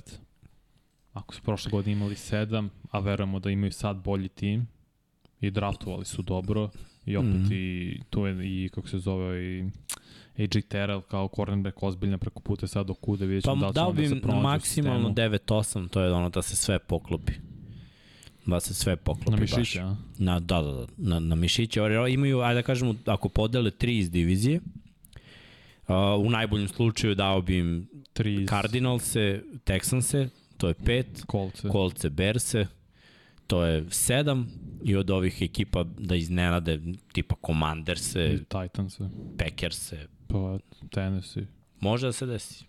Ako 1.13 1.35
su 1.35 1.41
prošle 1.41 1.71
godine 1.71 1.91
imali 1.91 2.15
7, 2.15 2.69
a 2.91 2.99
verujemo 2.99 3.39
da 3.39 3.49
imaju 3.49 3.71
sad 3.71 3.97
bolji 3.97 4.29
tim 4.29 4.67
i 5.41 5.51
draftovali 5.51 6.05
su 6.05 6.21
dobro 6.21 6.69
i 7.05 7.17
opet 7.17 7.29
mm. 7.29 7.45
-hmm. 7.45 7.53
i 7.53 8.01
tu 8.09 8.25
je 8.25 8.63
i 8.63 8.69
kako 8.69 8.87
se 8.87 8.97
zove 8.97 9.43
i 9.43 9.63
AJ 10.37 10.61
Terrell 10.67 11.01
kao 11.01 11.29
cornerback 11.35 11.83
ozbiljna 11.83 12.17
preko 12.17 12.39
puta 12.39 12.67
sad 12.67 12.87
do 12.87 12.93
kude 12.93 13.25
vidjet 13.25 13.45
Pa 13.45 13.51
ćemo 13.51 13.71
da 13.71 13.87
li 13.87 13.95
će 13.95 14.01
da 14.01 14.15
se 14.15 14.21
pronađe 14.21 14.43
maksimalno 14.43 15.07
sistemu. 15.07 15.35
9-8, 15.35 15.89
to 15.89 16.01
je 16.01 16.11
ono 16.13 16.29
da 16.29 16.41
se 16.41 16.55
sve 16.55 16.79
poklopi. 16.79 17.33
Da 18.45 18.59
se 18.59 18.73
sve 18.73 18.95
poklopi 18.95 19.31
Na 19.31 19.37
baš. 19.37 19.57
mišiće, 19.57 19.81
a? 19.81 19.95
Na, 20.17 20.39
da, 20.39 20.61
da, 20.61 20.71
da, 20.71 20.85
na, 20.97 21.19
na 21.19 21.35
mišiće. 21.35 21.79
Imaju, 22.09 22.41
ajde 22.41 22.61
da 22.61 22.65
kažemo, 22.65 22.95
ako 23.05 23.29
podele 23.29 23.71
tri 23.71 23.97
iz 23.97 24.11
divizije, 24.11 24.59
uh, 25.87 26.25
u 26.25 26.29
najboljem 26.29 26.67
slučaju 26.67 27.15
dao 27.15 27.41
bi 27.41 27.57
im 27.57 27.87
Tri 28.13 28.33
iz 28.41 28.49
Cardinalse, 28.49 29.41
Texanse, 29.65 30.27
to 30.57 30.67
je 30.67 30.73
pet, 30.73 31.23
kolce. 31.27 31.69
Coltse, 31.71 32.09
Berse, 32.09 32.67
to 33.47 33.63
je 33.65 33.85
sedam, 33.89 34.49
i 34.83 34.95
od 34.95 35.09
ovih 35.09 35.41
ekipa 35.41 35.83
da 35.83 36.15
iznenade 36.15 36.79
tipa 37.11 37.35
Commanderse, 37.45 38.25
I 38.33 38.37
Titans, 38.37 38.99
Packerse, 39.37 40.07
pa 40.33 40.57
Tennessee. 40.91 41.45
Može 41.79 42.05
da 42.05 42.11
se 42.11 42.25
desi. 42.25 42.65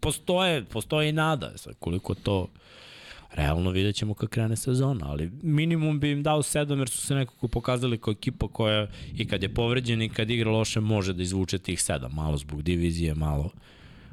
Postoje, 0.00 0.64
postoje 0.64 1.08
i 1.08 1.12
nada. 1.12 1.58
Sad, 1.58 1.74
koliko 1.78 2.14
to 2.14 2.46
realno 3.34 3.70
vidjet 3.70 3.96
ćemo 3.96 4.14
kad 4.14 4.28
krene 4.28 4.56
sezona, 4.56 5.06
ali 5.08 5.30
minimum 5.42 6.00
bi 6.00 6.10
im 6.10 6.22
dao 6.22 6.42
7 6.42 6.78
jer 6.78 6.88
su 6.88 6.98
se 6.98 7.14
nekako 7.14 7.48
pokazali 7.48 7.98
kao 7.98 8.12
ekipa 8.12 8.48
koja 8.48 8.86
i 9.16 9.28
kad 9.28 9.42
je 9.42 9.54
povređen 9.54 10.02
i 10.02 10.08
kad 10.08 10.30
igra 10.30 10.50
loše 10.50 10.80
može 10.80 11.12
da 11.12 11.22
izvuče 11.22 11.58
tih 11.58 11.78
7, 11.78 12.12
malo 12.12 12.36
zbog 12.36 12.62
divizije, 12.62 13.14
malo 13.14 13.50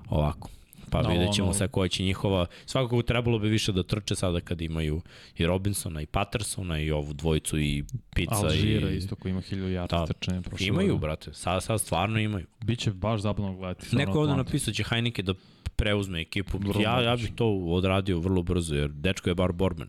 ovako. 0.09 0.49
Pa 0.89 1.01
Da, 1.01 1.07
no, 1.07 1.13
vidjet 1.13 1.33
ćemo 1.33 1.47
ono- 1.47 1.57
sad 1.57 1.71
koja 1.71 1.87
će 1.87 2.03
njihova, 2.03 2.45
svakako 2.65 3.01
trebalo 3.01 3.39
bi 3.39 3.49
više 3.49 3.71
da 3.71 3.83
trče 3.83 4.15
sada 4.15 4.41
kad 4.41 4.61
imaju 4.61 5.01
i 5.37 5.45
Robinsona 5.45 6.01
i 6.01 6.05
Pattersona 6.05 6.79
i 6.79 6.91
ovu 6.91 7.13
dvojicu 7.13 7.59
i 7.59 7.83
Pizza 8.15 8.35
Alžira 8.35 8.89
i... 8.89 8.97
isto 8.97 9.15
koji 9.15 9.29
ima 9.31 9.41
1000 9.41 9.55
yardi 9.55 9.89
Da, 9.89 10.05
trčanja 10.05 10.41
prošle 10.41 10.67
Imaju, 10.67 10.97
brate, 10.97 11.33
sad, 11.33 11.63
sad 11.63 11.81
stvarno 11.81 12.19
imaju. 12.19 12.45
Biće 12.65 12.91
baš 12.91 13.21
zabavno 13.21 13.55
gledati. 13.55 13.95
Neko 13.95 14.19
ovde 14.19 14.35
napisao 14.35 14.73
će 14.73 14.83
Heineke 14.83 15.21
da 15.21 15.33
preuzme 15.75 16.21
ekipu. 16.21 16.57
Vrlo 16.57 16.81
ja, 16.81 17.01
ja 17.01 17.15
bih 17.15 17.31
to 17.35 17.47
odradio 17.51 18.19
vrlo 18.19 18.43
brzo, 18.43 18.75
jer 18.75 18.89
dečko 18.89 19.29
je 19.29 19.35
bar 19.35 19.51
borben. 19.51 19.87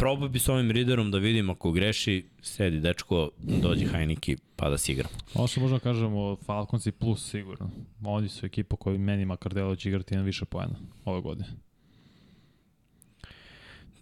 Probao 0.00 0.28
bi 0.28 0.38
s 0.38 0.48
ovim 0.48 0.70
Riderom 0.70 1.10
da 1.10 1.18
vidim 1.18 1.50
ako 1.50 1.72
greši, 1.72 2.24
sedi 2.42 2.80
dečko, 2.80 3.30
dođe 3.38 3.86
Heineke 3.86 4.36
pa 4.56 4.70
da 4.70 4.78
se 4.78 4.92
igra. 4.92 5.08
Ono 5.34 5.46
što 5.46 5.60
možemo 5.60 5.78
da 5.78 5.82
kažemo, 5.82 6.36
Falcons 6.36 6.86
i 6.86 6.92
plus 6.92 7.30
sigurno. 7.30 7.70
Oni 8.04 8.28
su 8.28 8.46
ekipa 8.46 8.76
koji 8.76 8.98
meni 8.98 9.24
makar 9.24 9.54
delo 9.54 9.76
će 9.76 9.88
igrati 9.88 10.16
na 10.16 10.22
više 10.22 10.44
poena 10.44 10.74
ove 11.04 11.20
godine. 11.20 11.48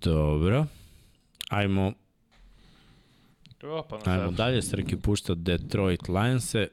Dobro. 0.02 0.66
Ajmo, 1.48 1.92
Opa, 3.62 3.98
ajmo 4.04 4.30
dalje. 4.30 4.62
Srki 4.62 4.96
pušta 4.96 5.34
Detroit 5.34 6.08
Lionse. 6.08 6.68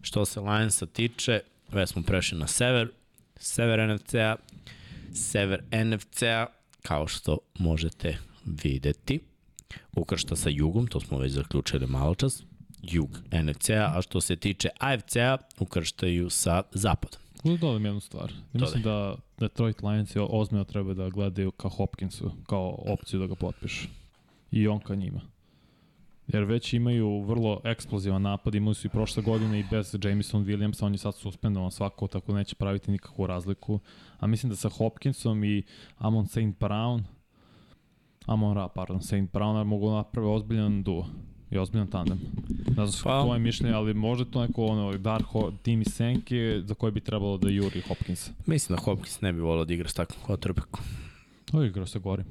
Što 0.00 0.24
se 0.24 0.40
Lionsa 0.40 0.86
tiče, 0.86 1.40
već 1.72 1.90
smo 1.90 2.02
prešli 2.02 2.38
na 2.38 2.46
sever. 2.46 2.88
Sever 3.36 3.94
NFC-a. 3.94 4.36
Sever 5.12 5.62
NFC-a, 5.72 6.46
kao 6.82 7.08
što 7.08 7.38
možete 7.58 8.27
videti. 8.44 9.20
Ukršta 9.92 10.36
sa 10.36 10.48
jugom, 10.48 10.86
to 10.86 11.00
smo 11.00 11.18
već 11.18 11.32
zaključili 11.32 11.86
malo 11.86 12.14
čas. 12.14 12.42
Jug 12.82 13.18
NFC-a, 13.32 13.92
a 13.96 14.02
što 14.02 14.20
se 14.20 14.36
tiče 14.36 14.68
AFC-a, 14.78 15.38
ukrštaju 15.58 16.30
sa 16.30 16.62
zapadom. 16.72 17.20
Da 17.44 17.56
dodam 17.56 17.84
jednu 17.84 18.00
stvar. 18.00 18.32
Ja 18.52 18.60
mislim 18.60 18.82
da 18.82 19.16
Detroit 19.38 19.82
Lions 19.82 20.16
je 20.16 20.22
ozbiljno 20.30 20.64
treba 20.64 20.94
da 20.94 21.08
gledaju 21.08 21.50
ka 21.50 21.68
Hopkinsu, 21.68 22.30
kao 22.46 22.78
opciju 22.86 23.20
da 23.20 23.26
ga 23.26 23.34
potpišu. 23.34 23.88
I 24.50 24.68
on 24.68 24.80
ka 24.80 24.94
njima. 24.94 25.20
Jer 26.28 26.44
već 26.44 26.72
imaju 26.72 27.20
vrlo 27.20 27.60
eksplozivan 27.64 28.22
napad, 28.22 28.54
imali 28.54 28.74
su 28.74 28.86
i 28.86 28.90
prošle 28.90 29.22
godine 29.22 29.60
i 29.60 29.64
bez 29.70 29.96
Jameson 30.04 30.44
Williamsa, 30.44 30.84
on 30.84 30.92
je 30.92 30.98
sad 30.98 31.14
suspendovan 31.14 31.70
svako, 31.70 32.06
tako 32.06 32.34
neće 32.34 32.54
praviti 32.54 32.90
nikakvu 32.90 33.26
razliku. 33.26 33.80
A 34.18 34.26
mislim 34.26 34.50
da 34.50 34.56
sa 34.56 34.68
Hopkinsom 34.68 35.44
i 35.44 35.62
Amon 35.96 36.26
St. 36.26 36.36
Brown, 36.36 37.02
Amon 38.28 38.54
Ra, 38.54 38.68
pardon, 38.68 39.02
St. 39.02 39.32
Brown 39.32 39.64
mogu 39.64 39.90
napraviti 39.90 40.30
ozbiljan 40.30 40.82
duo 40.82 41.06
i 41.50 41.58
ozbiljan 41.58 41.86
tandem. 41.86 42.18
Ne 42.68 42.86
znam 42.86 43.02
Pa- 43.04 43.10
pa, 43.10 43.22
tvoje 43.22 43.38
mišljenje, 43.40 43.74
ali 43.74 43.94
može 43.94 44.24
to 44.24 44.42
neko 44.42 44.66
ono, 44.66 44.98
Dark 44.98 45.26
Timi 45.62 45.84
Senke 45.84 46.60
za 46.64 46.74
koje 46.74 46.92
bi 46.92 47.00
trebalo 47.00 47.38
da 47.38 47.48
juri 47.50 47.80
Hopkins. 47.80 48.30
Mislim 48.46 48.76
da 48.76 48.82
Hopkins 48.82 49.20
ne 49.20 49.32
bi 49.32 49.40
volao 49.40 49.64
da 49.64 49.74
igra 49.74 49.88
s 49.88 49.94
takvom 49.94 50.20
quarterbackom. 50.26 50.80
O, 51.52 51.62
igrao 51.62 51.86
se 51.86 51.98
gorim. 51.98 52.24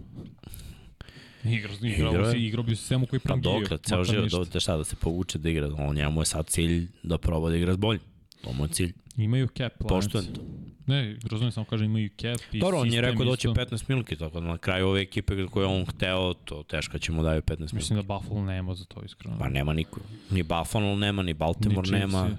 Igrao, 1.43 1.75
Igrao 1.81 2.11
igrao, 2.11 2.25
je. 2.25 2.31
si, 2.51 2.57
bi 2.63 2.75
se 2.75 2.83
svemu 2.83 3.05
koji 3.05 3.19
Pa 3.19 3.27
prangiju. 3.27 3.51
dokle, 3.59 3.77
ceo 3.77 4.03
život, 4.03 4.53
da 4.53 4.59
šta 4.59 4.77
da 4.77 4.83
se 4.83 4.95
povuče 4.95 5.37
da 5.37 5.49
igra, 5.49 5.69
on 5.77 5.95
njemu 5.95 6.21
je 6.21 6.25
sad 6.25 6.45
cilj 6.47 6.87
da 7.03 7.17
proba 7.17 7.49
da 7.49 7.55
igra 7.55 7.73
s 7.73 7.77
boljim. 7.77 8.01
To 8.41 8.53
mu 8.53 8.63
je 8.63 8.69
cilj. 8.69 8.93
Imaju 9.17 9.47
cap 9.47 9.73
Lions. 9.79 9.89
Poštujem 9.89 10.25
to. 10.33 10.41
Ne, 10.88 11.17
razumijem 11.23 11.51
samo 11.51 11.65
kažem 11.65 11.85
imaju 11.85 12.09
cap 12.21 12.41
i 12.53 12.59
Dobro, 12.59 12.79
on 12.79 12.93
je 12.93 13.01
rekao 13.01 13.25
da 13.25 13.31
hoće 13.31 13.47
isto. 13.47 13.61
15 13.61 13.83
milki, 13.89 14.15
tako 14.15 14.39
da 14.39 14.47
na 14.47 14.57
kraju 14.57 14.88
ove 14.88 15.01
ekipe 15.01 15.45
koje 15.45 15.63
je 15.63 15.67
on 15.67 15.85
hteo, 15.85 16.33
to 16.33 16.63
teško 16.63 16.99
će 16.99 17.11
mu 17.11 17.23
daju 17.23 17.41
15 17.41 17.59
milki. 17.59 17.75
Mislim 17.75 17.99
da 17.99 18.03
Buffalo 18.03 18.45
nema 18.45 18.75
za 18.75 18.85
to, 18.85 19.01
iskreno. 19.05 19.38
Pa 19.39 19.49
nema 19.49 19.73
niko. 19.73 19.99
Ni 20.31 20.43
Buffalo 20.43 20.95
nema, 20.95 21.21
ni 21.21 21.27
Ni 21.27 21.33
Baltimore 21.33 21.88
Chiefs 21.88 22.13
nema. 22.13 22.25
je. 22.25 22.38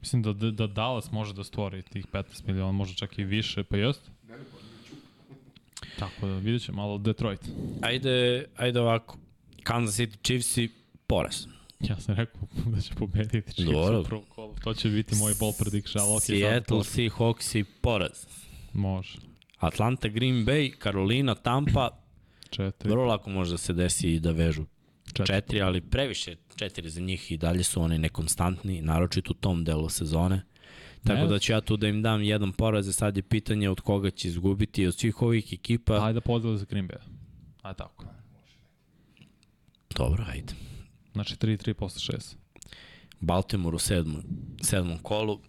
Mislim 0.00 0.22
da, 0.22 0.32
da, 0.32 0.50
da 0.50 0.66
Dallas 0.66 1.12
može 1.12 1.34
da 1.34 1.44
stvori 1.44 1.82
tih 1.82 2.06
15 2.06 2.46
miliona, 2.46 2.72
možda 2.72 2.94
čak 2.94 3.18
i 3.18 3.24
više, 3.24 3.64
pa 3.64 3.76
jest? 3.76 4.10
Tako 5.98 6.26
da 6.26 6.36
vidjet 6.38 6.62
ćemo, 6.62 6.76
malo 6.76 6.98
Detroit. 6.98 7.40
Ajde, 7.82 8.44
ajde 8.56 8.80
ovako. 8.80 9.18
Kansas 9.62 9.98
City 9.98 10.16
Chiefs 10.22 10.56
i 10.56 10.68
poraz. 11.06 11.46
Ja 11.80 11.96
sam 11.96 12.14
rekao 12.14 12.40
da 12.74 12.80
će 12.80 12.94
pobediti 12.94 13.52
Chiefs 13.52 13.72
Dobro. 13.72 14.00
u 14.00 14.04
prvom 14.04 14.24
kolu. 14.24 14.54
To 14.54 14.74
će 14.74 14.88
biti 14.88 15.14
moj 15.14 15.34
ball 15.40 15.52
prediction, 15.54 16.04
ali 16.04 16.16
ok, 16.16 16.22
Seattle 16.22 16.78
Seahawks 16.78 17.58
i 17.58 17.64
poraz. 17.64 18.26
može. 18.72 19.18
Atlanta 19.58 20.08
Green 20.08 20.34
Bay, 20.36 20.82
Carolina 20.82 21.34
Tampa, 21.34 21.88
Četiri. 22.50 22.90
vrlo 22.90 23.04
lako 23.04 23.30
može 23.30 23.50
da 23.50 23.58
se 23.58 23.72
desi 23.72 24.08
i 24.08 24.20
da 24.20 24.30
vežu 24.30 24.64
Četiri. 25.06 25.26
četiri, 25.26 25.60
ali 25.60 25.80
previše 25.80 26.36
četiri 26.56 26.90
za 26.90 27.00
njih 27.00 27.32
i 27.32 27.36
dalje 27.36 27.62
su 27.62 27.82
oni 27.82 27.98
nekonstantni, 27.98 28.82
naročito 28.82 29.30
u 29.30 29.34
tom 29.34 29.64
delu 29.64 29.88
sezone. 29.88 30.42
Tako 31.04 31.20
Ne. 31.20 31.26
da 31.26 31.38
ću 31.38 31.52
ja 31.52 31.60
tu 31.60 31.76
da 31.76 31.88
im 31.88 32.02
dam 32.02 32.22
jedan 32.22 32.52
poraz, 32.52 32.88
a 32.88 32.92
sad 32.92 33.16
je 33.16 33.22
pitanje 33.22 33.70
od 33.70 33.80
koga 33.80 34.10
će 34.10 34.28
izgubiti 34.28 34.86
od 34.86 34.94
svih 34.94 35.22
ovih 35.22 35.52
ekipa. 35.52 36.06
Ajde 36.06 36.14
da 36.14 36.20
podeli 36.20 36.58
za 36.58 36.64
Green 36.64 36.88
Bay. 36.88 36.96
Ajde 37.62 37.76
tako. 37.76 38.04
Dobro, 39.90 40.24
ajde. 40.28 40.52
Znači 41.12 41.34
3-3 41.34 41.72
posle 41.72 42.16
6. 42.18 42.34
Baltimore 43.20 43.76
u 43.76 43.78
sedmom, 43.78 44.22
sedmom 44.62 44.98
kolu, 44.98 45.40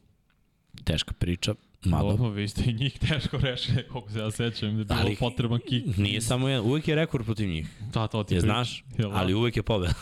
teška 0.83 1.13
priča. 1.13 1.55
Malo. 1.85 2.11
Dobro, 2.11 2.29
vi 2.29 2.47
ste 2.47 2.63
i 2.69 2.73
njih 2.73 2.99
teško 2.99 3.37
rešili, 3.37 3.87
koliko 3.87 4.11
se 4.11 4.19
ja 4.19 4.31
sećam, 4.31 4.69
da 4.75 4.79
je 4.79 4.85
bilo 4.85 4.99
Ali- 4.99 5.15
potreban 5.15 5.59
kik. 5.69 5.97
Nije 5.97 6.21
samo 6.21 6.49
jedan, 6.49 6.65
uvijek 6.65 6.87
je 6.87 6.95
rekord 6.95 7.25
protiv 7.25 7.49
njih. 7.49 7.69
Da, 7.93 8.07
to 8.07 8.23
ti 8.23 8.33
Je 8.33 8.41
znaš, 8.41 8.83
Jel 8.97 9.09
da? 9.09 9.15
ali 9.15 9.33
uvijek 9.33 9.57
je 9.57 9.63
pobeda. 9.63 9.93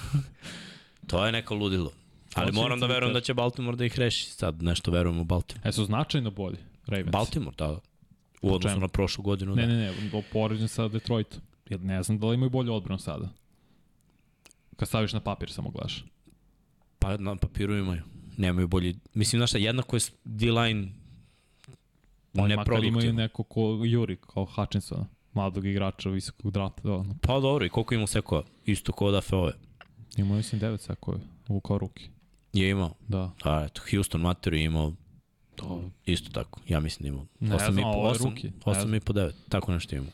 to 1.10 1.26
je 1.26 1.32
neko 1.32 1.56
ludilo. 1.56 1.92
Ali 2.34 2.52
moram 2.52 2.80
da 2.80 2.88
verujem 2.88 3.14
da 3.14 3.22
će 3.22 3.34
Baltimore 3.34 3.78
da 3.78 3.86
ih 3.86 4.00
reši. 4.00 4.26
Sad 4.26 4.64
nešto 4.64 4.92
verujem 4.92 5.20
u 5.20 5.24
Baltimore. 5.24 5.70
E, 5.70 5.72
su 5.72 5.86
značajno 5.86 6.32
bolji, 6.32 6.58
Ravens. 6.86 7.12
Baltimore, 7.12 7.56
da. 7.58 7.80
U 8.42 8.54
odnosu 8.54 8.80
na 8.80 8.88
prošlu 8.88 9.24
godinu. 9.24 9.56
Ne, 9.56 9.62
da. 9.62 9.74
ne, 9.74 9.92
ne, 10.14 10.24
poređen 10.32 10.68
sa 10.68 10.88
Detroitom. 10.88 11.42
Jer 11.70 11.82
ne 11.82 12.04
znam 12.04 12.20
da 12.20 12.28
li 12.28 12.36
imaju 12.36 12.50
bolju 12.50 12.74
odbranu 12.74 13.00
sada. 13.00 13.30
Kad 14.80 14.88
staviš 14.88 15.14
na 15.14 15.20
papir 15.20 15.52
samo 15.52 15.70
gledaš. 15.70 16.06
Pa 17.00 17.18
na 17.18 17.36
papiru 17.36 17.78
imaju. 17.78 18.02
Nemaju 18.38 18.68
bolji... 18.68 18.96
Mislim, 19.14 19.40
znaš 19.40 19.50
šta, 19.50 19.58
jednako 19.58 19.96
je 19.96 20.02
D-line 20.24 20.88
Oni 22.38 22.56
makar 22.56 22.84
imaju 22.84 23.14
neko 23.14 23.44
ko 23.44 23.82
Juri, 23.86 24.18
kao 24.18 24.46
Hutchinsona, 24.46 25.06
mladog 25.34 25.66
igrača 25.66 26.10
visokog 26.10 26.52
drafta. 26.52 26.82
Da. 26.84 27.04
Pa 27.22 27.40
dobro, 27.40 27.66
i 27.66 27.70
koliko 27.70 27.94
ima 27.94 28.08
sekova? 28.08 28.44
Isto 28.66 28.92
kao 28.92 29.12
da 29.12 29.22
Feove. 29.22 29.54
Imao 30.18 30.38
mislim 30.38 30.62
9 30.62 30.78
sekove 30.78 31.20
u 31.48 31.60
kao 31.60 31.78
ruki. 31.78 32.10
Je 32.54 32.70
imao. 32.70 32.94
Da. 33.08 33.32
A, 33.44 33.66
eto, 33.66 33.82
Houston 33.92 34.22
Mater 34.22 34.54
je 34.54 34.64
imao 34.64 34.94
To, 35.56 35.84
isto 36.06 36.30
tako. 36.32 36.60
Ja 36.68 36.80
mislim 36.80 37.04
da 37.04 37.08
imao. 37.08 37.26
Ne 37.40 37.56
8 37.56 37.72
znam, 37.72 37.86
ovo 37.86 38.08
je 38.08 38.14
8, 38.16 38.24
rookie. 38.24 38.50
Ne 38.50 38.74
8 38.74 38.82
znam. 38.82 38.96
i 38.96 39.00
po 39.00 39.14
9. 39.14 39.32
Tako 39.50 39.72
nešto 39.72 39.96
imamo. 39.96 40.12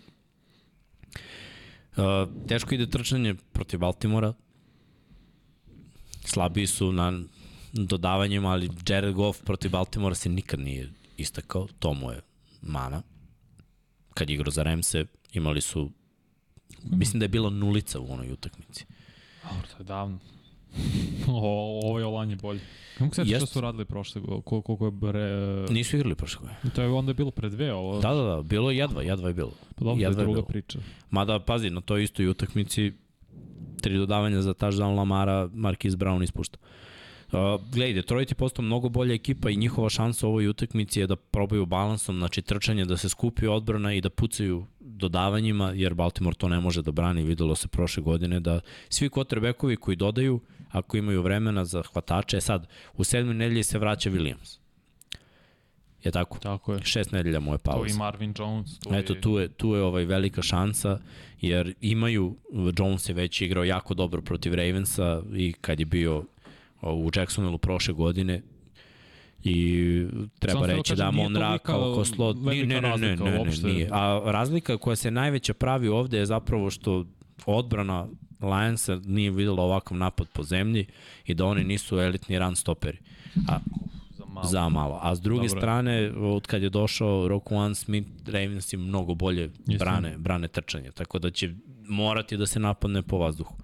Uh, 1.97 2.03
teško 2.47 2.75
ide 2.75 2.89
trčanje 2.89 3.35
protiv 3.51 3.79
Baltimora. 3.79 4.33
Slabiji 6.25 6.67
su 6.67 6.91
na 6.91 7.19
dodavanjima, 7.73 8.49
ali 8.49 8.69
Jared 8.87 9.13
Goff 9.13 9.43
protiv 9.43 9.71
Baltimora 9.71 10.15
se 10.15 10.29
nikad 10.29 10.59
nije 10.59 10.89
istakao. 11.17 11.67
To 11.79 11.93
mu 11.93 12.11
je 12.11 12.21
mana. 12.61 13.01
Kad 14.13 14.29
je 14.29 14.33
igrao 14.33 14.51
za 14.51 14.63
Remse, 14.63 15.05
imali 15.33 15.61
su 15.61 15.91
Mislim 16.83 17.19
da 17.19 17.23
je 17.23 17.29
bila 17.29 17.49
nulica 17.49 17.99
u 17.99 18.11
onoj 18.13 18.31
utakmici. 18.31 18.85
dobro, 19.43 19.67
to 19.67 19.77
je 19.77 19.83
davno. 19.83 20.19
o, 21.27 21.79
ovo 21.83 21.99
je 21.99 22.05
olanje 22.05 22.35
bolje. 22.35 22.59
Kako 22.97 23.15
se 23.15 23.25
što 23.25 23.33
Jest. 23.33 23.53
su 23.53 23.61
radili 23.61 23.85
prošle 23.85 24.21
godine? 24.21 24.41
Koliko, 24.41 24.75
koliko 24.77 24.85
je 24.85 24.91
bre... 24.91 25.29
Nisu 25.73 25.95
igrali 25.95 26.15
prošle 26.15 26.39
godine. 26.41 26.71
To 26.75 26.81
je 26.81 26.87
onda 26.89 27.13
bilo 27.13 27.31
pre 27.31 27.49
dve, 27.49 27.73
ovo... 27.73 27.99
Da, 27.99 28.13
da, 28.13 28.23
da, 28.23 28.41
bilo 28.41 28.71
je 28.71 28.77
jedva, 28.77 29.01
jedva 29.03 29.27
je 29.27 29.33
bilo. 29.33 29.51
pa 29.75 29.85
dobro, 29.85 29.99
je 30.01 30.03
jedva 30.03 30.21
je 30.21 30.25
druga 30.25 30.37
bilo. 30.37 30.45
priča. 30.47 30.79
Mada, 31.11 31.39
pazi, 31.39 31.69
na 31.69 31.81
toj 31.81 32.03
istoj 32.03 32.27
utakmici 32.27 32.93
tri 33.85 33.97
dodavanja 33.97 34.41
za 34.41 34.53
touchdown 34.53 34.95
Lamara, 34.97 35.47
Marquise 35.53 35.95
Brown 35.95 36.23
ispušta. 36.23 36.57
Uh, 36.57 37.61
gledaj, 37.73 37.93
Detroit 37.93 38.31
je 38.31 38.35
postao 38.35 38.65
mnogo 38.65 38.89
bolja 38.89 39.13
ekipa 39.13 39.49
i 39.49 39.55
njihova 39.55 39.89
šansa 39.89 40.27
u 40.27 40.29
ovoj 40.29 40.47
utakmici 40.47 40.99
je 40.99 41.07
da 41.07 41.15
probaju 41.15 41.65
balansom, 41.65 42.17
znači 42.17 42.41
trčanje, 42.41 42.85
da 42.85 42.97
se 42.97 43.09
skupi 43.09 43.47
odbrana 43.47 43.93
i 43.93 44.01
da 44.01 44.09
pucaju 44.09 44.65
dodavanjima, 44.79 45.71
jer 45.75 45.93
Baltimore 45.93 46.35
to 46.35 46.49
ne 46.49 46.59
može 46.59 46.81
da 46.81 46.91
brani, 46.91 47.23
videlo 47.23 47.55
se 47.55 47.67
prošle 47.67 48.03
godine 48.03 48.39
da 48.39 48.59
svi 48.89 49.09
quarterbackovi 49.09 49.75
koji 49.75 49.95
dodaju, 49.95 50.39
ako 50.69 50.97
imaju 50.97 51.21
vremena 51.21 51.65
za 51.65 51.83
hvatače, 51.83 52.41
sad, 52.41 52.67
u 52.97 53.03
sedmoj 53.03 53.33
nedelji 53.33 53.63
se 53.63 53.79
vraća 53.79 54.09
Williams. 54.09 54.64
Je 56.05 56.11
tako? 56.11 56.39
Tako 56.39 56.73
je. 56.73 56.79
Šest 56.83 57.11
nedelja 57.11 57.39
mu 57.39 57.53
je 57.53 57.57
To 57.57 57.63
pauza. 57.63 57.89
i 57.89 57.97
Marvin 57.97 58.33
Jones. 58.39 58.79
To 58.79 58.95
Eto, 58.95 59.13
tu 59.15 59.31
je, 59.31 59.47
tu 59.47 59.69
je 59.69 59.81
ovaj 59.81 60.05
velika 60.05 60.41
šansa, 60.41 60.99
jer 61.41 61.73
imaju, 61.81 62.35
Jones 62.77 63.09
je 63.09 63.13
već 63.13 63.41
igrao 63.41 63.63
jako 63.63 63.93
dobro 63.93 64.21
protiv 64.21 64.53
Ravensa 64.53 65.21
i 65.33 65.53
kad 65.53 65.79
je 65.79 65.85
bio 65.85 66.23
u 66.83 67.09
Jacksonville 67.15 67.57
prošle 67.57 67.93
godine 67.93 68.41
i 69.43 70.05
treba 70.39 70.59
sam 70.59 70.69
reći 70.69 70.95
da 70.95 71.03
kažem, 71.03 71.15
nije 71.15 71.25
on 71.25 71.33
to 71.33 71.39
Ra 71.39 71.47
velika- 71.47 71.63
kao 71.63 71.93
ko 71.95 72.05
slot. 72.05 72.37
velika 72.39 72.67
Ne, 72.67 72.81
ne, 72.81 72.89
ne, 72.89 72.97
ne, 72.97 73.15
ne, 73.31 73.43
ne, 73.43 73.51
nije. 73.63 73.89
A 73.91 74.21
razlika 74.25 74.77
koja 74.77 74.95
se 74.95 75.11
najveća 75.11 75.53
pravi 75.53 75.87
ovde 75.87 76.17
je 76.17 76.25
zapravo 76.25 76.69
što 76.69 77.05
odbrana 77.45 78.07
Lionsa 78.41 78.99
nije 79.05 79.31
videla 79.31 79.63
ovakav 79.63 79.97
napad 79.97 80.27
po 80.29 80.43
zemlji 80.43 80.85
i 81.25 81.33
da 81.33 81.45
oni 81.45 81.63
nisu 81.63 81.99
elitni 81.99 82.39
run 82.39 82.55
stoperi. 82.55 82.97
A, 83.47 83.57
malo. 84.35 84.47
za 84.47 84.69
malo. 84.69 84.99
A 85.01 85.15
s 85.15 85.21
druge 85.21 85.47
Dobro. 85.47 85.61
strane, 85.61 86.11
od 86.11 86.47
kad 86.47 86.63
je 86.63 86.69
došao 86.69 87.27
Roquan 87.27 87.73
Smith, 87.73 88.09
Ravens 88.25 88.73
im 88.73 88.81
mnogo 88.81 89.13
bolje 89.13 89.49
brane, 89.79 90.17
brane 90.17 90.47
trčanje, 90.47 90.91
tako 90.91 91.19
da 91.19 91.31
će 91.31 91.53
morati 91.87 92.37
da 92.37 92.45
se 92.45 92.59
napadne 92.59 93.01
po 93.01 93.17
vazduhu. 93.17 93.55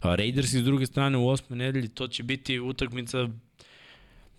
A 0.00 0.14
Raiders 0.14 0.50
s 0.50 0.64
druge 0.64 0.86
strane 0.86 1.18
u 1.18 1.28
osmoj 1.28 1.58
nedelji, 1.58 1.88
to 1.88 2.08
će 2.08 2.22
biti 2.22 2.60
utakmica 2.60 3.28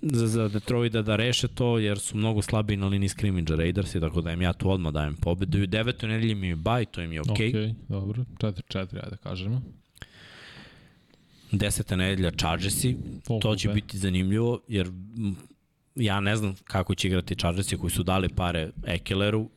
za, 0.01 0.27
za 0.27 0.47
Detroita 0.47 1.01
da 1.01 1.15
reše 1.15 1.47
to, 1.47 1.77
jer 1.79 1.99
su 1.99 2.17
mnogo 2.17 2.41
slabiji 2.41 2.77
na 2.77 2.87
liniji 2.87 3.09
skrimidža 3.09 3.55
Raidersi, 3.55 3.99
tako 3.99 4.21
da 4.21 4.31
im 4.31 4.41
ja 4.41 4.53
tu 4.53 4.71
odmah 4.71 4.93
dajem 4.93 5.15
pobedu. 5.15 5.57
I 5.59 5.63
u 5.63 5.67
devetoj 5.67 6.09
nedelji 6.09 6.31
im 6.31 6.43
je 6.43 6.55
baj, 6.55 6.85
to 6.85 7.01
im 7.01 7.11
je 7.11 7.21
okej. 7.21 7.51
Okay. 7.51 7.69
Ok, 7.71 7.75
dobro. 7.89 8.25
4-4, 8.39 8.77
ajde 8.77 9.09
da 9.09 9.17
kažemo. 9.17 9.61
Deseta 11.51 11.95
nedelja 11.95 12.31
Chargersi, 12.31 12.97
to 13.41 13.55
će 13.55 13.69
biti 13.69 13.97
zanimljivo, 13.97 14.59
jer 14.67 14.91
ja 15.95 16.19
ne 16.19 16.35
znam 16.35 16.55
kako 16.63 16.95
će 16.95 17.07
igrati 17.07 17.35
Chargersi 17.35 17.77
koji 17.77 17.91
su 17.91 18.03
dali 18.03 18.29
pare 18.29 18.69
Ekeleru, 18.85 19.49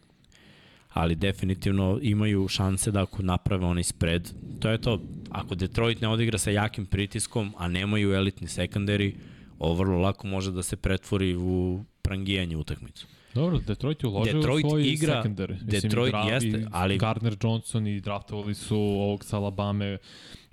ali 0.91 1.14
definitivno 1.14 1.99
imaju 2.03 2.49
šanse 2.49 2.91
da 2.91 3.03
ako 3.03 3.22
naprave 3.22 3.66
onaj 3.66 3.82
spread, 3.84 4.30
to 4.61 4.70
je 4.70 4.78
to, 4.78 5.01
ako 5.30 5.55
Detroit 5.55 6.01
ne 6.01 6.09
odigra 6.09 6.39
sa 6.39 6.51
jakim 6.51 6.87
pritiskom, 6.87 7.55
a 7.59 7.68
nemaju 7.68 8.12
elitni 8.12 8.49
sekundari, 8.49 9.14
ovo 9.59 9.74
vrlo 9.74 9.99
lako 9.99 10.26
može 10.26 10.53
da 10.53 10.62
se 10.62 10.76
pretvori 10.76 11.37
u 11.37 11.80
prangijanje 12.03 12.57
utakmicu. 12.57 13.07
Dobro, 13.34 13.59
Detroit 13.59 14.03
je 14.03 14.09
uložio 14.09 14.32
Detroit 14.32 14.64
u 14.64 14.68
svoj 14.68 14.82
igra- 14.82 15.22
secondary. 15.22 15.51
Mislim, 15.53 15.66
Detroit 15.70 16.09
i 16.09 16.16
dra- 16.16 16.32
jeste, 16.32 16.49
i 16.49 16.66
ali- 16.72 16.99
Gardner 16.99 17.37
Johnson 17.43 17.87
i 17.87 18.01
draftovali 18.01 18.55
su 18.55 18.76
ovog 18.76 19.24
sa 19.24 19.37
Alabama, 19.37 19.99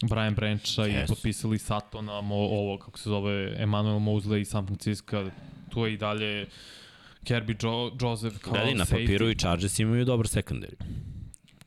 Brian 0.02 0.34
Brancha 0.36 0.88
i 0.88 0.92
Jesu. 0.92 1.16
potpisali 1.16 1.58
Satona, 1.58 2.22
mo, 2.22 2.36
ovo, 2.36 2.78
kako 2.78 3.00
se 3.00 3.10
zove, 3.10 3.56
Emmanuel 3.58 3.96
Mosley 3.96 4.38
iz 4.38 4.48
San 4.48 4.66
Francisco. 4.66 5.26
Tu 5.74 5.86
je 5.86 5.94
i 5.94 5.98
dalje 5.98 6.46
Kirby 7.24 7.64
jo, 7.64 7.92
Joseph 8.02 8.38
kao 8.38 8.54
Gledaj, 8.54 8.74
na 8.76 8.86
safety. 8.86 8.90
papiru 9.06 9.30
i 9.30 9.36
Chargers 9.36 9.80
imaju 9.80 10.06
dobar 10.06 10.28
sekundari. 10.28 10.76
Pa 10.78 10.86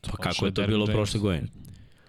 Došao 0.03 0.17
kako 0.23 0.47
je 0.47 0.55
to 0.55 0.67
bilo 0.67 0.85
James. 0.85 0.95
prošle 0.95 1.21
godine? 1.21 1.47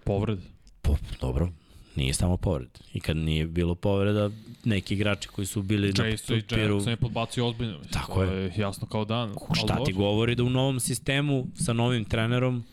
Povred. 0.04 0.40
Po, 0.82 0.98
dobro, 1.22 1.50
nije 1.96 2.14
samo 2.14 2.38
povred. 2.38 2.70
I 2.94 3.00
kad 3.00 3.18
nije 3.18 3.48
bilo 3.48 3.76
povreda, 3.76 4.30
neki 4.64 4.94
igrači 4.94 5.28
koji 5.28 5.46
su 5.46 5.62
bili 5.62 5.94
na 5.98 6.06
Jason 6.06 6.38
i 6.38 6.42
papiru, 6.42 6.76
Jackson 6.76 6.92
je 6.92 6.98
podbacio 6.98 7.48
ozbiljno. 7.48 7.80
Tako 7.92 8.14
to 8.14 8.24
je. 8.24 8.44
je. 8.44 8.52
jasno 8.58 8.88
kao 8.88 9.06
dan. 9.06 9.36
šta 9.54 9.84
ti 9.84 9.94
govori 9.94 10.36
da 10.36 10.44
u 10.44 10.50
novom 10.50 10.80
sistemu 10.80 11.48
sa 11.56 11.74
novim 11.74 12.06
trenerom 12.06 12.64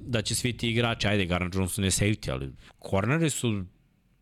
da 0.00 0.22
će 0.22 0.34
svi 0.34 0.52
ti 0.52 0.70
igrači, 0.70 1.08
ajde, 1.08 1.26
Garner 1.26 1.50
Johnson 1.54 1.84
je 1.84 1.90
safety, 1.90 2.30
ali 2.32 2.52
korneri 2.78 3.30
su 3.30 3.64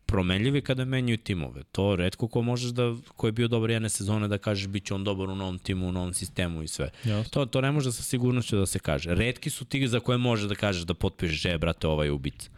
promenljivi 0.05 0.61
kada 0.61 0.85
menjaju 0.85 1.17
timove. 1.17 1.63
To 1.71 1.95
redko 1.95 2.27
ko 2.27 2.41
možeš 2.41 2.71
da, 2.71 2.95
ko 3.15 3.27
je 3.27 3.31
bio 3.31 3.47
dobar 3.47 3.69
jedne 3.69 3.89
sezone 3.89 4.27
da 4.27 4.37
kažeš 4.37 4.67
bit 4.67 4.85
će 4.85 4.93
on 4.93 5.03
dobar 5.03 5.29
u 5.29 5.35
novom 5.35 5.59
timu, 5.59 5.87
u 5.87 5.91
novom 5.91 6.13
sistemu 6.13 6.63
i 6.63 6.67
sve. 6.67 6.89
Jasno. 7.03 7.29
To, 7.29 7.45
to 7.45 7.61
ne 7.61 7.71
može 7.71 7.91
sa 7.91 8.03
sigurnošću 8.03 8.57
da 8.57 8.65
se 8.65 8.79
kaže. 8.79 9.15
Redki 9.15 9.49
su 9.49 9.65
ti 9.65 9.87
za 9.87 9.99
koje 9.99 10.17
može 10.17 10.47
da 10.47 10.55
kažeš 10.55 10.83
da 10.83 10.93
potpišeš, 10.93 11.45
e, 11.45 11.57
brate, 11.57 11.87
ovaj 11.87 12.09
ubica. 12.09 12.49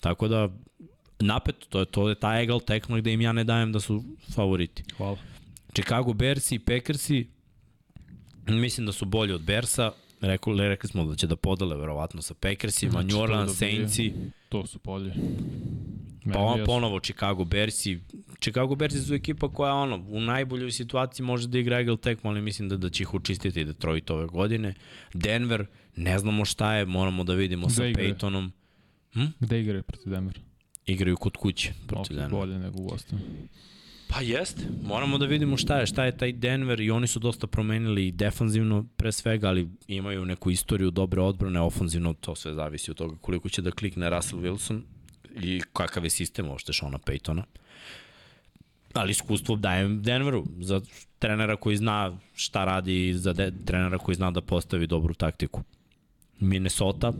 Tako 0.00 0.28
da, 0.28 0.48
napeto, 1.20 1.66
to 1.68 1.80
je, 1.80 1.86
to 1.86 2.08
je 2.08 2.14
ta 2.14 2.40
egal 2.40 2.60
tekno 2.60 2.96
gde 2.96 3.12
im 3.12 3.20
ja 3.20 3.32
ne 3.32 3.44
dajem 3.44 3.72
da 3.72 3.80
su 3.80 4.04
favoriti. 4.34 4.84
Hvala. 4.96 5.16
Chicago 5.74 6.12
Bearsi 6.12 6.54
i 6.54 6.58
Packersi, 6.58 7.26
mislim 8.46 8.86
da 8.86 8.92
su 8.92 9.04
bolji 9.04 9.32
od 9.32 9.42
Bearsa, 9.42 9.92
Rekli, 10.22 10.68
rekli 10.68 10.88
smo 10.88 11.04
da 11.04 11.16
će 11.16 11.26
da 11.26 11.36
podele 11.36 11.76
verovatno 11.76 12.22
sa 12.22 12.34
Packersima, 12.34 12.90
Znači, 12.92 13.06
New 13.06 13.18
Orleans 13.18 13.46
da 13.50 13.66
bi- 13.66 13.72
Saintsi, 13.72 14.12
To 14.48 14.66
su 14.66 14.78
polje. 14.78 15.14
pa 16.24 16.38
on 16.38 16.60
ponovo 16.66 17.00
Chicago 17.00 17.44
Bearsi. 17.44 17.98
Chicago 18.40 18.74
Bearsi 18.74 19.00
su 19.00 19.14
ekipa 19.14 19.48
koja 19.48 19.74
ono, 19.74 20.04
u 20.08 20.20
najboljoj 20.20 20.70
situaciji 20.72 21.26
može 21.26 21.48
da 21.48 21.58
igra 21.58 21.80
egal 21.80 21.96
tekmo, 21.96 22.30
ali 22.30 22.42
mislim 22.42 22.68
da, 22.68 22.76
da 22.76 22.90
će 22.90 23.02
ih 23.02 23.14
učistiti 23.14 23.64
Detroit 23.64 24.10
ove 24.10 24.26
godine. 24.26 24.74
Denver, 25.14 25.66
ne 25.96 26.18
znamo 26.18 26.44
šta 26.44 26.74
je, 26.74 26.84
moramo 26.86 27.24
da 27.24 27.34
vidimo 27.34 27.66
Gde 27.66 27.74
sa 27.74 27.86
igraju? 27.86 28.14
Peytonom. 28.14 28.50
Gde 29.40 29.60
igraju 29.60 29.82
protiv 29.82 30.12
Denvera? 30.12 30.40
Igraju 30.86 31.16
kod 31.16 31.36
kuće 31.36 31.72
protiv 31.86 32.00
Ok, 32.02 32.08
Denvera. 32.10 32.28
bolje 32.30 32.58
nego 32.58 32.78
u 32.78 32.84
gostima. 32.84 33.20
Pa 34.08 34.20
jeste. 34.20 34.62
Moramo 34.82 35.18
da 35.18 35.26
vidimo 35.26 35.56
šta 35.56 35.78
je, 35.80 35.86
šta 35.86 36.04
je 36.04 36.16
taj 36.16 36.32
Denver 36.32 36.80
i 36.80 36.90
oni 36.90 37.06
su 37.06 37.18
dosta 37.18 37.46
promenili 37.46 38.06
i 38.06 38.12
defanzivno 38.12 38.86
pre 38.96 39.12
svega, 39.12 39.48
ali 39.48 39.68
imaju 39.88 40.24
neku 40.24 40.50
istoriju 40.50 40.90
dobre 40.90 41.20
odbrane, 41.20 41.60
ofanzivno 41.60 42.14
to 42.20 42.34
sve 42.34 42.54
zavisi 42.54 42.90
od 42.90 42.96
toga 42.96 43.16
koliko 43.20 43.48
će 43.48 43.62
da 43.62 43.70
klikne 43.70 44.10
Russell 44.10 44.42
Wilson 44.42 44.80
i 45.42 45.60
kakav 45.72 46.04
je 46.04 46.10
sistem 46.10 46.48
uopšte 46.48 46.72
Shona 46.72 46.98
Paytona. 46.98 47.42
Ali 48.92 49.10
iskustvo 49.10 49.56
dajem 49.56 50.02
Denveru 50.02 50.46
za 50.60 50.80
trenera 51.18 51.56
koji 51.56 51.76
zna 51.76 52.18
šta 52.34 52.64
radi 52.64 53.08
i 53.08 53.14
za 53.14 53.32
de, 53.32 53.52
trenera 53.64 53.98
koji 53.98 54.14
zna 54.14 54.30
da 54.30 54.40
postavi 54.40 54.86
dobru 54.86 55.14
taktiku. 55.14 55.62
Minnesota 56.40 57.12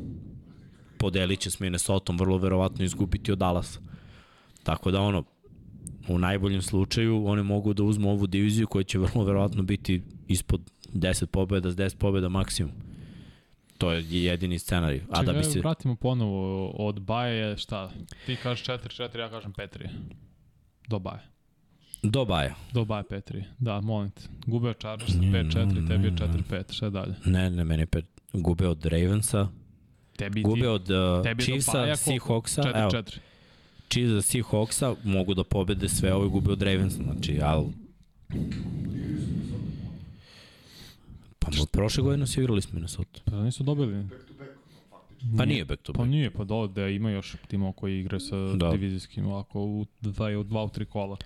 podelit 0.98 1.40
će 1.40 1.50
s 1.50 1.60
Minnesotom 1.60 2.18
vrlo 2.18 2.38
verovatno 2.38 2.84
izgubiti 2.84 3.32
od 3.32 3.38
Dallasa. 3.38 3.80
Tako 4.62 4.90
da 4.90 5.00
ono, 5.00 5.24
u 6.08 6.18
najboljem 6.18 6.62
slučaju 6.62 7.26
oni 7.26 7.42
mogu 7.42 7.74
da 7.74 7.82
uzmu 7.82 8.10
ovu 8.10 8.26
diviziju 8.26 8.66
koja 8.66 8.82
će 8.82 8.98
vrlo 8.98 9.24
verovatno 9.24 9.62
biti 9.62 10.02
ispod 10.28 10.60
10 10.94 11.26
pobjeda 11.26 11.70
s 11.70 11.76
10 11.76 11.96
pobjeda 11.96 12.28
maksimum. 12.28 12.72
To 13.78 13.92
je 13.92 14.04
jedini 14.10 14.58
scenarij. 14.58 15.02
A 15.10 15.22
da 15.22 15.32
bi 15.32 15.44
se... 15.44 15.58
vratimo 15.58 15.96
ponovo 15.96 16.70
od 16.70 17.00
Baje, 17.00 17.56
šta? 17.56 17.90
Ti 18.26 18.36
kažeš 18.36 18.66
4-4, 18.66 19.18
ja 19.18 19.30
kažem 19.30 19.52
5-3. 19.52 19.88
Do 20.88 20.98
Baje. 20.98 21.20
Do 22.02 22.24
Baja. 22.24 22.54
Do 22.72 22.84
Baje 22.84 23.04
5-3. 23.10 23.42
Da, 23.58 23.80
molim 23.80 24.10
te. 24.10 24.22
Gube 24.46 24.68
od 24.68 24.78
Chargers 24.78 25.12
5-4, 25.12 25.88
tebi 25.88 26.06
je 26.06 26.12
4-5. 26.12 26.72
Šta 26.72 26.86
je 26.86 26.90
dalje? 26.90 27.14
Ne, 27.24 27.50
ne, 27.50 27.64
meni 27.64 27.82
je 27.82 27.86
pet. 27.86 28.04
Gube 28.32 28.68
od 28.68 28.84
Ravensa, 28.84 29.48
Tebi 30.18 30.42
gube 30.42 30.68
od 30.68 30.90
uh, 30.90 31.22
tebi 31.22 31.42
Chiefsa? 31.42 31.96
Seahawksa. 31.96 32.62
Evo, 32.74 32.90
4-4. 32.90 33.18
Chiefs 33.88 34.10
za 34.10 34.22
Seahawksa 34.22 34.94
mogu 35.04 35.34
da 35.34 35.44
pobede 35.44 35.88
sve 35.88 36.14
ovo 36.14 36.26
i 36.26 36.30
gube 36.30 36.52
od 36.52 36.62
Ravensa. 36.62 37.02
Znači, 37.02 37.40
al... 37.42 37.64
Pa 41.38 41.48
mo, 41.58 41.66
prošle 41.72 42.02
godine 42.02 42.26
su 42.26 42.40
igrali 42.40 42.62
s 42.62 42.72
Minnesota. 42.72 43.20
Pa 43.24 43.42
nisu 43.42 43.62
dobili. 43.62 44.06
Pa 45.36 45.44
nije 45.44 45.64
back 45.64 45.82
to 45.82 45.92
Pa 45.92 45.98
back. 45.98 46.10
nije, 46.10 46.30
pa 46.30 46.44
do, 46.44 46.66
da 46.66 46.88
ima 46.88 47.10
još 47.10 47.36
timova 47.48 47.72
koji 47.72 48.00
igraju 48.00 48.20
sa 48.20 48.36
Da. 48.36 48.56
da. 48.56 48.70
divizijskim 48.70 49.26
ovako 49.26 49.60
u 49.62 49.86
dva, 50.00 50.38
u 50.38 50.42
dva, 50.42 50.64
u 50.64 50.68
tri 50.68 50.84
kola. 50.84 51.16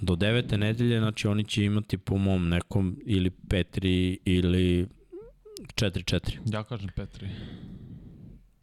Do 0.00 0.16
devete 0.16 0.58
nedelje, 0.58 0.98
znači 0.98 1.28
oni 1.28 1.44
će 1.44 1.64
imati 1.64 1.98
po 1.98 2.16
mom 2.18 2.48
nekom 2.48 2.96
ili 3.06 3.30
5-3 3.30 4.16
ili 4.24 4.86
4-4. 5.74 6.38
Ja 6.52 6.64
kažem 6.64 6.88
5-3. 6.96 7.28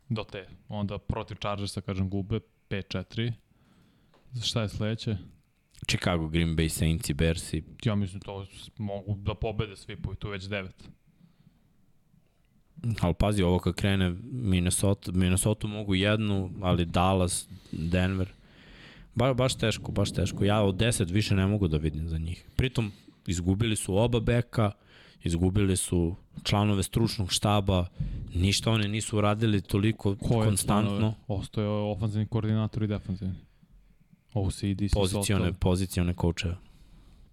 Do 0.09 0.24
te. 0.24 0.47
Onda 0.69 0.97
protiv 0.97 1.36
Chargersa 1.36 1.82
kažem 1.82 2.09
gube 2.09 2.39
5-4. 2.72 3.32
Šta 4.43 4.61
je 4.61 4.69
sledeće? 4.69 5.17
Chicago, 5.88 6.28
Green 6.28 6.55
Bay, 6.55 6.69
Saints 6.69 7.09
i 7.09 7.13
Bears 7.13 7.53
i 7.53 7.63
Ja 7.84 7.95
mislim 7.95 8.22
to 8.22 8.45
mogu 8.78 9.15
da 9.15 9.34
pobede 9.34 9.76
svi 9.76 9.95
po 9.95 10.15
tu 10.15 10.30
već 10.30 10.43
9. 10.43 10.67
Ali 12.99 13.13
pazi, 13.13 13.43
ovo 13.43 13.59
kad 13.59 13.76
krene 13.76 14.15
Minnesota, 14.32 15.11
Minnesota 15.11 15.67
mogu 15.67 15.95
jednu, 15.95 16.51
ali 16.61 16.86
Dallas, 16.86 17.47
Denver, 17.72 18.34
ba, 19.15 19.34
baš 19.34 19.57
teško, 19.57 19.91
baš 19.91 20.11
teško. 20.11 20.43
Ja 20.43 20.61
od 20.61 20.76
10 20.76 21.11
više 21.11 21.36
ne 21.36 21.47
mogu 21.47 21.67
da 21.67 21.78
vidim 21.78 22.07
za 22.07 22.17
njih. 22.17 22.45
Pritom, 22.55 22.91
izgubili 23.28 23.76
su 23.76 23.97
oba 23.97 24.19
beka, 24.19 24.72
izgubili 25.24 25.78
su 25.78 26.15
članove 26.43 26.84
stručnog 26.84 27.32
štaba, 27.32 27.86
ništa 28.36 28.71
oni 28.71 28.88
nisu 28.88 29.17
uradili 29.17 29.61
toliko 29.61 30.15
Ko 30.15 30.41
je 30.41 30.47
konstantno. 30.47 30.97
članove? 30.97 31.13
Ostaje 31.27 31.67
ofenzivni 31.67 32.27
koordinator 32.27 32.84
i 32.84 32.88
defensivni. 32.88 33.36
OCD 34.34 34.79
si 34.79 34.89
Pozicione, 34.93 35.53
pozicione 35.53 36.13
koučeve. 36.13 36.57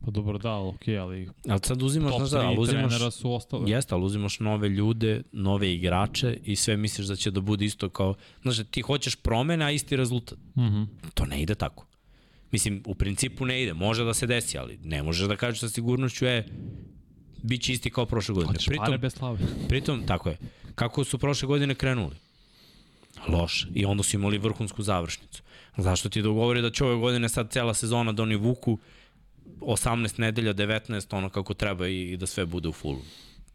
Pa 0.04 0.10
dobro 0.10 0.38
da, 0.38 0.50
ali 0.50 0.68
okej, 0.68 0.98
ali 0.98 1.28
Ali 1.48 1.60
sad 1.62 1.82
uzimaš, 1.82 2.10
top 2.12 2.18
znaš 2.18 2.30
da, 2.30 2.46
ali 2.46 2.56
3 2.56 2.60
uzimaš, 2.60 3.14
su 3.14 3.32
ostali. 3.32 3.70
Jeste, 3.70 3.94
ali 3.94 4.04
uzimaš 4.04 4.40
nove 4.40 4.68
ljude, 4.68 5.22
nove 5.32 5.74
igrače 5.74 6.38
i 6.44 6.56
sve 6.56 6.76
misliš 6.76 7.06
da 7.06 7.16
će 7.16 7.30
da 7.30 7.40
bude 7.40 7.64
isto 7.64 7.88
kao... 7.88 8.14
Znaš, 8.42 8.58
ti 8.70 8.80
hoćeš 8.80 9.16
promene, 9.16 9.64
a 9.64 9.70
isti 9.70 9.96
rezultat. 9.96 10.38
Mhm. 10.56 10.82
To 11.14 11.26
ne 11.26 11.42
ide 11.42 11.54
tako. 11.54 11.86
Mislim, 12.50 12.82
u 12.86 12.94
principu 12.94 13.46
ne 13.46 13.62
ide. 13.62 13.74
Može 13.74 14.04
da 14.04 14.14
se 14.14 14.26
desi, 14.26 14.58
ali 14.58 14.78
ne 14.82 15.02
možeš 15.02 15.28
da 15.28 15.36
kažeš 15.36 15.60
sa 15.60 15.68
sigurnošću, 15.68 16.26
e, 16.26 16.44
bit 17.42 17.62
će 17.62 17.72
isti 17.72 17.90
kao 17.90 18.06
prošle 18.06 18.34
godine. 18.34 18.52
Hoćeš 18.52 18.66
pare 18.66 18.78
Pritom, 18.78 19.00
bez 19.00 19.14
slave. 19.14 19.38
pritom, 19.68 20.06
tako 20.06 20.28
je, 20.28 20.36
kako 20.74 21.04
su 21.04 21.18
prošle 21.18 21.46
godine 21.46 21.74
krenuli? 21.74 22.16
Loše. 23.28 23.68
I 23.74 23.84
onda 23.84 24.02
su 24.02 24.16
imali 24.16 24.38
vrhunsku 24.38 24.82
završnicu. 24.82 25.42
Zašto 25.76 26.08
ti 26.08 26.22
dogovori 26.22 26.62
da 26.62 26.70
će 26.70 26.84
ove 26.84 26.96
godine 26.96 27.28
sad 27.28 27.50
cela 27.50 27.74
sezona 27.74 28.12
da 28.12 28.22
oni 28.22 28.36
vuku 28.36 28.78
18 29.60 30.20
nedelja, 30.20 30.54
19, 30.54 31.16
ono 31.16 31.28
kako 31.28 31.54
treba 31.54 31.88
i, 31.88 32.10
i 32.12 32.16
da 32.16 32.26
sve 32.26 32.46
bude 32.46 32.68
u 32.68 32.72
fullu. 32.72 33.02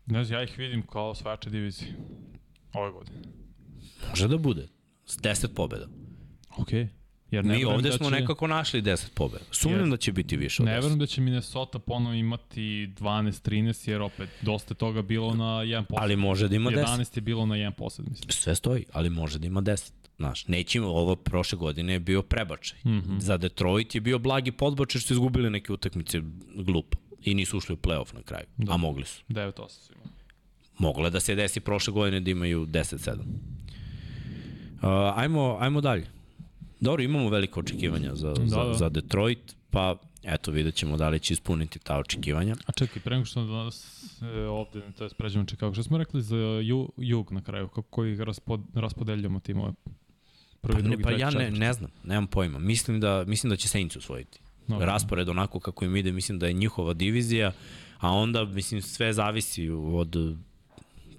Ne 0.06 0.24
znam, 0.26 0.40
ja 0.40 0.44
ih 0.44 0.58
vidim 0.58 0.82
kao 0.88 1.10
osvajače 1.10 1.50
divizije. 1.50 1.96
Ove 2.74 2.92
godine. 2.92 3.18
Može 4.10 4.28
da 4.28 4.38
bude. 4.38 4.68
S 5.06 5.18
10 5.18 5.48
pobjeda. 5.56 5.88
Okej. 6.58 6.88
Jer 7.34 7.46
ne 7.46 7.58
Mi 7.58 7.66
ovde 7.66 7.90
da 7.90 7.98
smo 7.98 8.10
će, 8.10 8.16
nekako 8.16 8.48
našli 8.48 8.82
10 8.82 9.10
pobjeda. 9.14 9.46
Sumnjam 9.52 9.90
da 9.90 9.98
će 9.98 10.12
biti 10.12 10.38
više 10.38 10.64
od 10.64 10.66
Ne 10.66 10.72
10. 10.72 10.76
verujem 10.76 11.00
da 11.00 11.06
će 11.06 11.22
Minnesota 11.22 11.80
ponovo 11.80 12.16
imati 12.16 12.62
12-13, 13.00 13.90
jer 13.90 14.02
opet 14.02 14.30
dosta 14.42 14.74
toga 14.74 15.02
bilo 15.02 15.34
na 15.34 15.46
1%. 15.46 15.86
Ali 15.90 16.16
može 16.16 16.48
da 16.48 16.56
ima 16.56 16.70
10. 16.70 16.86
11 16.86 17.18
je 17.18 17.22
bilo 17.22 17.46
na 17.46 17.56
1%, 17.56 18.10
mislim. 18.10 18.30
Sve 18.30 18.56
stoji, 18.56 18.86
ali 18.94 19.10
može 19.10 19.40
da 19.40 19.48
ima 19.48 19.62
10. 19.62 19.92
Znaš, 20.18 20.48
neće 20.48 20.78
ima, 20.78 20.88
ovo 20.88 21.16
prošle 21.16 21.58
godine 21.58 21.94
je 21.94 22.00
bio 22.00 22.22
prebačaj. 22.22 22.80
Mm. 22.86 22.90
-hmm. 22.90 23.20
Za 23.20 23.38
Detroit 23.38 23.96
je 23.96 24.02
bio 24.02 24.20
blagi 24.20 24.52
podbačaj 24.52 25.02
što 25.02 25.08
su 25.08 25.14
izgubili 25.14 25.50
neke 25.50 25.74
utakmice 25.74 26.22
glupo. 26.56 26.98
I 27.24 27.34
nisu 27.36 27.58
ušli 27.58 27.74
u 27.74 27.78
playoff 27.78 28.16
na 28.16 28.22
kraju. 28.22 28.46
Da. 28.58 28.74
A 28.74 28.78
mogli 28.78 29.06
su. 29.06 29.24
9-8 29.30 29.70
su 29.70 29.94
imali. 29.94 30.10
Moglo 30.78 31.06
je 31.06 31.12
da 31.12 31.20
se 31.20 31.36
desi 31.36 31.60
prošle 31.60 31.94
godine 31.94 32.20
da 32.20 32.32
imaju 32.32 32.66
10-7. 32.66 33.14
Uh, 33.14 34.90
ajmo, 35.16 35.58
ajmo 35.60 35.82
dalje. 35.82 36.08
Dobro, 36.84 37.04
imamo 37.04 37.30
velike 37.30 37.60
očekivanja 37.60 38.16
za, 38.16 38.34
da, 38.34 38.46
za, 38.46 38.64
da. 38.64 38.74
za 38.74 38.90
Detroit, 38.90 39.56
pa 39.70 39.96
eto 40.24 40.52
vidjet 40.52 40.76
ćemo 40.76 40.98
da 40.98 41.10
li 41.10 41.20
će 41.20 41.34
ispuniti 41.34 41.80
ta 41.80 41.98
očekivanja. 41.98 42.56
A 42.66 42.72
čekaj, 42.72 43.02
pre 43.02 43.16
nego 43.16 43.26
što 43.26 43.46
danas 43.46 44.04
e, 44.22 44.48
ovde, 44.48 44.82
to 44.98 45.04
je 45.04 45.10
pređemo 45.18 45.46
Chicago, 45.46 45.74
što 45.74 45.84
smo 45.84 45.98
rekli 45.98 46.22
za 46.22 46.38
ju, 46.38 46.90
jug 46.98 47.32
na 47.32 47.42
kraju, 47.42 47.68
kako 47.68 47.82
koji 47.82 48.16
raspod, 48.16 48.62
raspodeljujemo 48.74 49.40
timove? 49.40 49.74
Prvi, 50.62 50.74
Pa, 50.74 50.82
ne, 50.82 50.90
drugi, 50.90 51.04
pa 51.04 51.10
treći, 51.10 51.22
ja 51.22 51.30
ne, 51.30 51.52
ne 51.52 51.74
znam, 51.74 51.92
nemam 52.04 52.28
pojma. 52.28 52.60
Mislim 52.60 53.00
da, 53.00 53.24
mislim 53.28 53.50
da 53.50 53.56
će 53.56 53.68
Saints 53.68 53.96
osvojiti. 53.96 54.40
Ok. 54.68 54.70
Okay. 54.70 54.86
Raspored 54.86 55.30
onako 55.30 55.60
kako 55.60 55.86
im 55.86 55.96
ide, 55.96 56.12
mislim 56.12 56.40
da 56.40 56.48
je 56.48 56.54
njihova 56.54 56.94
divizija, 56.94 57.52
a 58.00 58.12
onda, 58.12 58.46
mislim, 58.46 58.82
sve 58.82 59.14
zavisi 59.14 59.70
od, 59.70 60.38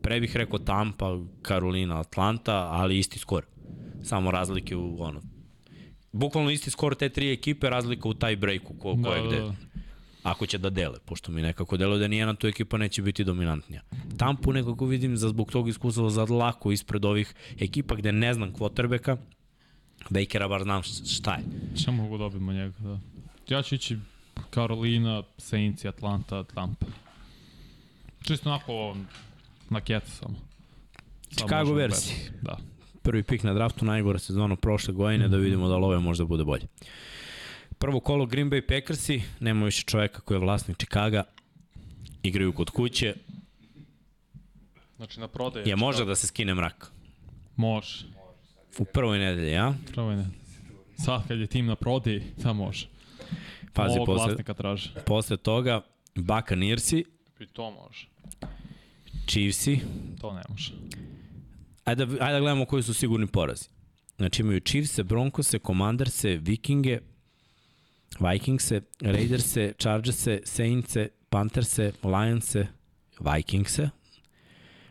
pre 0.02 0.20
bih 0.20 0.36
rekao 0.36 0.58
Tampa, 0.58 1.18
Karolina, 1.42 2.00
Atlanta, 2.00 2.68
ali 2.70 2.98
isti 2.98 3.18
skor. 3.18 3.44
Samo 4.02 4.30
razlike 4.30 4.76
u, 4.76 5.02
ono, 5.02 5.20
bukvalno 6.14 6.50
isti 6.50 6.70
skor 6.70 6.94
te 6.94 7.08
tri 7.08 7.32
ekipe, 7.32 7.70
razlika 7.70 8.08
u 8.08 8.14
taj 8.14 8.36
breaku 8.36 8.74
ko, 8.74 8.92
ko 8.92 8.96
Da, 9.00 9.10
je 9.10 9.22
da, 9.22 9.28
gde. 9.28 9.38
da. 9.38 9.54
Ako 10.22 10.46
će 10.46 10.58
da 10.58 10.70
dele, 10.70 10.98
pošto 11.00 11.32
mi 11.32 11.42
nekako 11.42 11.76
deluje 11.76 11.98
da 11.98 12.08
nijedna 12.08 12.34
tu 12.34 12.46
ekipa 12.46 12.78
neće 12.78 13.02
biti 13.02 13.24
dominantnija. 13.24 13.82
Tampu 14.16 14.52
nekako 14.52 14.86
vidim 14.86 15.16
za 15.16 15.28
zbog 15.28 15.52
tog 15.52 15.68
iskustva 15.68 16.10
za 16.10 16.24
lako 16.24 16.72
ispred 16.72 17.04
ovih 17.04 17.34
ekipa 17.60 17.94
gde 17.94 18.12
ne 18.12 18.34
znam 18.34 18.52
kvotrbeka, 18.52 19.16
Bakera 20.10 20.48
bar 20.48 20.62
znam 20.62 20.82
šta 20.82 21.34
je. 21.34 21.42
Šta 21.76 21.90
mogu 21.90 22.18
dobimo 22.18 22.52
njega, 22.52 22.74
da. 22.78 22.98
Ja 23.48 23.62
ću 23.62 23.74
ići 23.74 23.98
Karolina, 24.50 25.22
Saints 25.38 25.84
Atlanta, 25.84 26.44
Tampa. 26.44 26.86
Čisto 28.22 28.48
onako 28.48 28.96
na 29.70 29.80
keca 29.80 30.06
samo. 30.08 30.34
Samo 30.34 30.44
Chicago 31.38 31.72
bez- 31.72 32.12
Da. 32.42 32.56
Prvi 33.04 33.22
pik 33.22 33.42
na 33.42 33.54
draftu, 33.54 33.84
najgora 33.84 34.18
sezona 34.18 34.56
prošle 34.56 34.94
godine, 34.94 35.28
da 35.28 35.36
vidimo 35.36 35.68
da 35.68 35.76
li 35.76 35.84
ove 35.84 35.98
možda 35.98 36.24
bude 36.24 36.44
bolje. 36.44 36.66
Prvo 37.78 38.00
kolo 38.00 38.26
Green 38.26 38.50
Bay 38.50 38.60
Packersi, 38.62 39.22
nema 39.40 39.64
više 39.64 39.82
čoveka 39.82 40.20
koji 40.20 40.36
je 40.36 40.40
vlasnik 40.40 40.76
Chicaga, 40.76 41.24
igraju 42.22 42.52
kod 42.52 42.70
kuće, 42.70 43.14
Znači 44.96 45.20
na 45.20 45.28
prodaju. 45.28 45.68
je 45.68 45.76
može 45.76 46.04
da 46.04 46.14
se 46.14 46.26
skine 46.26 46.54
mrak. 46.54 46.92
Može. 47.56 48.04
U 48.78 48.84
prvoj 48.84 49.18
nedelji, 49.18 49.52
ja? 49.52 49.74
Pravo 49.92 50.10
je 50.10 50.16
ne. 50.16 50.26
Sad 50.96 51.28
kad 51.28 51.38
je 51.38 51.46
tim 51.46 51.66
na 51.66 51.76
prodaji, 51.76 52.22
sad 52.38 52.56
može. 52.56 52.86
Pazi, 53.72 53.96
Ovog 53.96 54.06
posle, 54.06 54.24
vlasnika 54.24 54.54
traže. 54.54 54.90
posle 55.06 55.36
toga 55.36 55.80
Buccaneersi, 56.14 57.04
I 57.40 57.46
to 57.46 57.70
može. 57.70 58.06
Chiefsi, 59.26 59.80
To 60.20 60.32
ne 60.32 60.42
može. 60.48 60.72
Ajde, 61.84 62.06
da- 62.06 62.24
ajde 62.24 62.32
da 62.32 62.40
gledamo 62.40 62.64
koji 62.64 62.82
su 62.82 62.94
sigurni 62.94 63.26
porazi. 63.26 63.68
Znači 64.16 64.42
imaju 64.42 64.60
Chiefse, 64.60 65.02
Broncose, 65.02 65.58
Commanderse, 65.58 66.36
Vikinge, 66.36 66.98
Vikingse, 68.20 68.80
Raiderse, 69.00 69.72
Chargerse, 69.78 70.40
Saintse, 70.44 71.08
Pantherse, 71.30 71.92
Lionse, 72.02 72.66
Vikingse, 73.20 73.90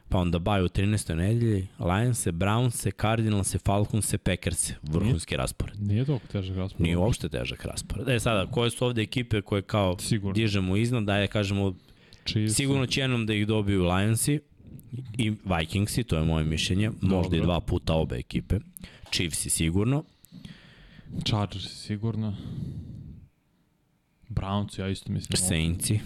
pa 0.10 0.18
onda 0.18 0.40
baj 0.40 0.62
u 0.62 0.68
13. 0.68 1.16
nedelji, 1.16 1.68
Lionse, 1.80 2.32
Brownse, 2.32 2.92
Cardinalse, 3.02 3.58
Falconse, 3.60 4.18
Packerse, 4.18 4.74
vrhunski 4.84 5.36
raspored. 5.36 5.82
Nije 5.82 6.06
toliko 6.06 6.28
težak 6.28 6.58
raspored. 6.58 6.82
Nije 6.82 6.98
uopšte 6.98 7.30
težak 7.30 7.66
raspored. 7.66 8.10
E 8.10 8.20
sada, 8.20 8.46
koje 8.48 8.70
su 8.70 8.86
ovde 8.86 9.02
ekipe 9.02 9.42
koje 9.42 9.62
kao 9.62 9.98
Sigurno. 10.00 10.34
dižemo 10.34 10.76
iznad, 10.78 11.04
da 11.04 11.18
je 11.18 11.28
kažemo 11.28 11.76
Chiefs. 12.26 12.56
Sigurno 12.56 12.86
će 12.86 13.02
jednom 13.02 13.26
da 13.26 13.34
ih 13.34 13.48
dobiju 13.48 13.84
Lionsi 13.84 14.40
i 15.18 15.34
Vikingsi, 15.46 16.04
to 16.04 16.18
je 16.18 16.24
moje 16.24 16.46
mišljenje. 16.46 16.92
Možda 17.02 17.36
i 17.36 17.40
Dobro. 17.40 17.46
dva 17.46 17.60
puta 17.60 17.94
obe 17.94 18.16
ekipe. 18.16 18.60
Chiefsi 19.12 19.50
sigurno. 19.50 20.04
Chargers 21.26 21.86
sigurno. 21.86 22.36
Browns, 24.30 24.80
ja 24.80 24.88
isto 24.90 25.12
mislim. 25.12 25.38
Saintsi. 25.38 26.00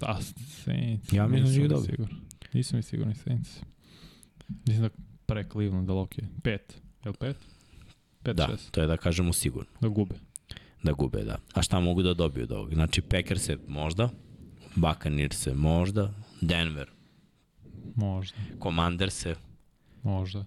Da, 0.00 0.18
Saints. 0.64 1.12
Ja 1.12 1.26
mislim 1.26 1.68
da 1.68 1.76
Nisam 1.76 1.94
ih. 1.94 2.08
Nisam 2.52 2.76
mi 2.76 2.82
siguran 2.82 3.14
Saints. 3.14 3.58
Mislim 4.66 4.82
da 4.82 4.88
pre 5.26 5.44
Cleveland, 5.52 5.86
da 5.86 5.94
ok. 5.94 6.14
Pet. 6.42 6.80
Je 7.04 7.10
li 7.10 7.16
pet? 7.20 7.36
Pet, 8.22 8.36
Da, 8.36 8.46
šest. 8.46 8.70
to 8.70 8.80
je 8.80 8.86
da 8.86 8.96
kažemo 8.96 9.32
sigurno. 9.32 9.70
Da 9.80 9.88
gube. 9.88 10.14
Da 10.82 10.92
gube, 10.92 11.24
da. 11.24 11.38
A 11.54 11.62
šta 11.62 11.80
mogu 11.80 12.02
da 12.02 12.14
dobiju 12.14 12.44
od 12.44 12.52
ovog? 12.52 12.74
Znači, 12.74 13.00
Packers 13.02 13.42
se 13.42 13.58
možda, 13.68 14.08
Buccaneers 14.76 15.36
se 15.36 15.54
možda, 15.54 16.14
Denver, 16.40 16.88
Možda, 17.94 18.36
Commanderse, 18.62 19.34
možda. 20.02 20.44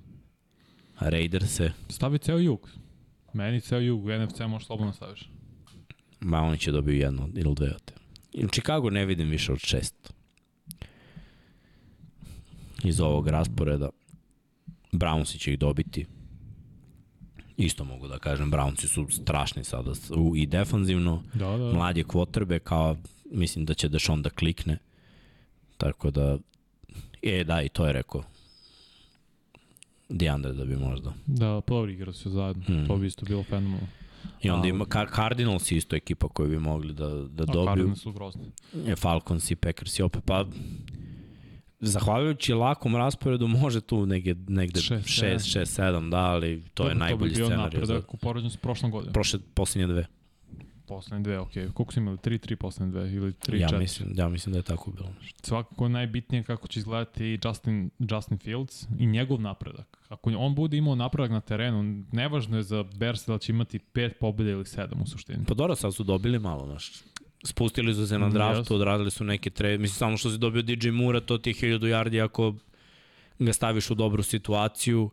Raiderse, 0.99 1.71
Stavi 1.89 2.17
ceo 2.17 2.37
jug. 2.37 2.69
Meni 3.33 3.61
ceo 3.61 3.79
jug, 3.79 4.05
NFC 4.09 4.39
možeš 4.39 4.65
slobodno 4.67 4.93
staviš. 4.93 5.29
ma 6.19 6.41
oni 6.41 6.57
će 6.57 6.71
dobiju 6.71 6.97
jedno 6.97 7.29
ili 7.35 7.55
dve 7.55 7.67
od 7.69 7.81
te. 7.85 7.93
I 8.33 8.47
Chicago 8.47 8.89
ne 8.89 9.05
vidim 9.05 9.29
više 9.29 9.51
od 9.51 9.59
šest. 9.59 10.13
Iz 12.83 12.99
ovog 12.99 13.27
rasporeda. 13.27 13.89
Brownsi 14.91 15.37
će 15.39 15.53
ih 15.53 15.59
dobiti. 15.59 16.05
Isto 17.57 17.83
mogu 17.83 18.07
da 18.07 18.19
kažem, 18.19 18.51
Brownsi 18.51 18.87
su 18.87 19.07
strašni 19.09 19.63
sada 19.63 19.91
i 20.35 20.45
defanzivno. 20.45 21.23
Da, 21.33 21.57
da. 21.57 21.73
Mlad 21.73 21.97
je 21.97 22.03
kvotrbe, 22.03 22.59
kao 22.59 22.97
mislim 23.31 23.65
da 23.65 23.73
će 23.73 23.89
Dešon 23.89 24.21
da 24.21 24.29
klikne. 24.29 24.77
Tako 25.77 26.11
da, 26.11 26.37
e 27.25 27.43
da, 27.43 27.61
i 27.61 27.69
to 27.69 27.85
je 27.85 27.93
rekao. 27.93 28.23
Deandre 30.09 30.53
da 30.53 30.65
bi 30.65 30.75
možda. 30.75 31.13
Da, 31.25 31.61
dobro 31.67 31.91
igra 31.91 32.13
se 32.13 32.29
zajedno. 32.29 32.63
Mm. 32.69 32.87
To 32.87 32.97
bi 32.97 33.07
isto 33.07 33.25
bilo 33.25 33.43
fenomenalno. 33.43 33.87
I 34.41 34.49
onda 34.49 34.67
ima 34.67 34.85
Car 34.93 35.07
Cardinals 35.15 35.71
je 35.71 35.77
isto 35.77 35.95
ekipa 35.95 36.27
koju 36.27 36.49
bi 36.49 36.59
mogli 36.59 36.93
da, 36.93 37.07
da 37.07 37.45
dobiju. 37.45 37.65
Cardinals 37.65 37.99
su 37.99 38.11
grozni. 38.11 38.51
E, 38.87 38.95
Falcons 38.95 39.51
i 39.51 39.55
Packers 39.55 39.99
i 39.99 40.01
opet, 40.01 40.23
pa 40.25 40.45
zahvaljujući 41.79 42.53
lakom 42.53 42.95
rasporedu 42.95 43.47
može 43.47 43.81
tu 43.81 44.05
negde, 44.05 44.35
negde 44.47 44.81
Šest, 44.81 45.07
6, 45.07 45.59
6, 45.59 45.81
7, 45.81 46.09
da, 46.09 46.17
ali 46.17 46.63
to 46.73 46.83
je 46.83 46.89
Dobro, 46.89 46.99
najbolji 47.05 47.33
To 47.33 47.33
bi 47.33 47.39
bio 47.39 47.45
scenarij. 47.45 47.85
Za, 47.85 47.93
napredak 47.93 48.13
u 48.13 48.17
poređenju 48.17 48.49
s 48.49 48.57
prošlom 48.57 48.91
godinom. 48.91 49.13
prošle, 49.13 49.39
posljednje 49.53 49.87
dve. 49.87 50.05
Poslednje 50.87 51.23
dve. 51.23 51.39
Okay. 51.39 51.73
Koliko 51.73 51.93
su 51.93 51.99
imali? 51.99 52.17
3-3 52.17 52.55
poslednje 52.55 52.91
dve 52.91 53.13
ili 53.13 53.31
3-4? 53.31 53.73
Ja 53.73 53.79
mislim, 53.79 54.09
ja 54.15 54.29
mislim 54.29 54.53
da 54.53 54.59
je 54.59 54.63
tako 54.63 54.91
bilo. 54.91 55.09
Svakako 55.43 55.89
najbitnije 55.89 56.43
kako 56.43 56.67
će 56.67 56.79
izgledati 56.79 57.39
Justin, 57.43 57.89
Justin 57.99 58.37
Fields 58.37 58.87
i 58.99 59.05
njegov 59.05 59.41
napredak. 59.41 59.97
Ako 60.09 60.29
on 60.29 60.55
bude 60.55 60.77
imao 60.77 60.95
napredak 60.95 61.31
na 61.31 61.41
terenu, 61.41 62.03
nevažno 62.11 62.57
je 62.57 62.63
za 62.63 62.83
Bears 62.83 63.25
da 63.27 63.37
će 63.37 63.51
imati 63.51 63.79
pet 63.79 64.19
pobjeda 64.19 64.51
ili 64.51 64.65
sedam 64.65 65.01
u 65.01 65.07
suštini. 65.07 65.45
Pa 65.47 65.53
dobro, 65.53 65.75
sad 65.75 65.93
su 65.93 66.03
dobili 66.03 66.39
malo, 66.39 66.65
znaš. 66.65 66.91
Spustili 67.43 67.93
su 67.93 68.07
se 68.07 68.19
na 68.19 68.29
draftu, 68.29 68.59
jasno. 68.59 68.75
odradili 68.75 69.11
su 69.11 69.23
neke 69.23 69.49
trade. 69.49 69.77
Mislim, 69.77 69.97
samo 69.97 70.17
što 70.17 70.29
si 70.31 70.37
dobio 70.37 70.61
DJ 70.61 70.89
Mura, 70.89 71.19
to 71.19 71.37
ti 71.37 71.49
je 71.49 71.53
1000 71.53 71.79
yardi 71.79 72.23
ako 72.23 72.55
ga 73.39 73.53
staviš 73.53 73.91
u 73.91 73.95
dobru 73.95 74.23
situaciju. 74.23 75.09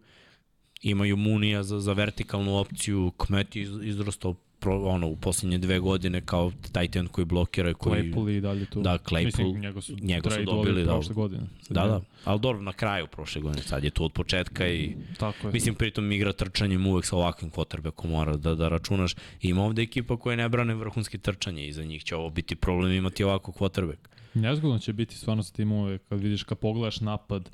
Imaju 0.83 1.17
Munija 1.17 1.63
za, 1.63 1.81
za 1.81 1.93
vertikalnu 1.93 2.57
opciju. 2.57 3.13
Kmet 3.17 3.57
je 3.57 3.63
iz, 3.63 3.71
izrastao 3.83 4.35
pro, 4.63 4.83
ono, 4.83 5.07
u 5.07 5.17
posljednje 5.17 5.59
dve 5.59 5.79
godine 5.79 6.21
kao 6.21 6.53
tight 6.73 6.97
end 6.97 7.09
koji 7.09 7.25
blokira 7.25 7.71
i 7.71 7.75
koji... 7.75 8.03
Claypool 8.03 8.37
i 8.37 8.41
dalje 8.41 8.67
tu. 8.67 8.83
Da, 8.83 8.99
Claypool, 8.99 9.25
Mislim, 9.25 9.61
njega 9.61 9.81
su, 9.81 9.97
njega 10.01 10.31
su 10.31 10.45
dobili, 10.45 10.85
da. 10.85 10.93
prošle 10.93 11.15
godine. 11.15 11.43
Sad 11.63 11.75
Da, 11.75 11.87
da. 11.87 12.01
Ali 12.25 12.41
dobro, 12.41 12.63
na 12.63 12.73
kraju 12.73 13.07
prošle 13.07 13.41
godine. 13.41 13.63
Sad 13.63 13.85
je 13.85 13.91
tu 13.91 14.05
od 14.05 14.13
početka 14.13 14.69
i... 14.69 14.97
Tako 15.19 15.47
je. 15.47 15.53
Mislim, 15.53 15.75
pritom 15.75 16.13
igra 16.13 16.33
trčanjem 16.33 16.87
uvek 16.87 17.05
sa 17.05 17.17
ovakvim 17.17 17.51
quarterbackom 17.51 18.11
mora 18.11 18.37
da, 18.37 18.55
da 18.55 18.69
računaš. 18.69 19.15
Ima 19.41 19.65
ovde 19.65 19.83
ekipa 19.83 20.17
koja 20.17 20.37
ne 20.37 20.49
brane 20.49 20.75
vrhunski 20.75 21.19
trčanje 21.19 21.67
i 21.67 21.73
za 21.73 21.85
njih 21.85 22.05
će 22.05 22.17
ovo 22.17 22.31
biti 22.31 22.57
problem 22.57 22.93
imati 22.93 23.25
ovako 23.25 23.53
quarterback. 23.53 24.09
Nezgodno 24.35 24.79
će 24.79 24.93
biti 24.93 25.17
stvarno 25.17 25.43
sa 25.43 25.53
timove 25.53 25.99
kad 25.99 26.21
vidiš, 26.21 26.43
kad 26.43 26.59
pogledaš 26.59 27.01
napad 27.01 27.51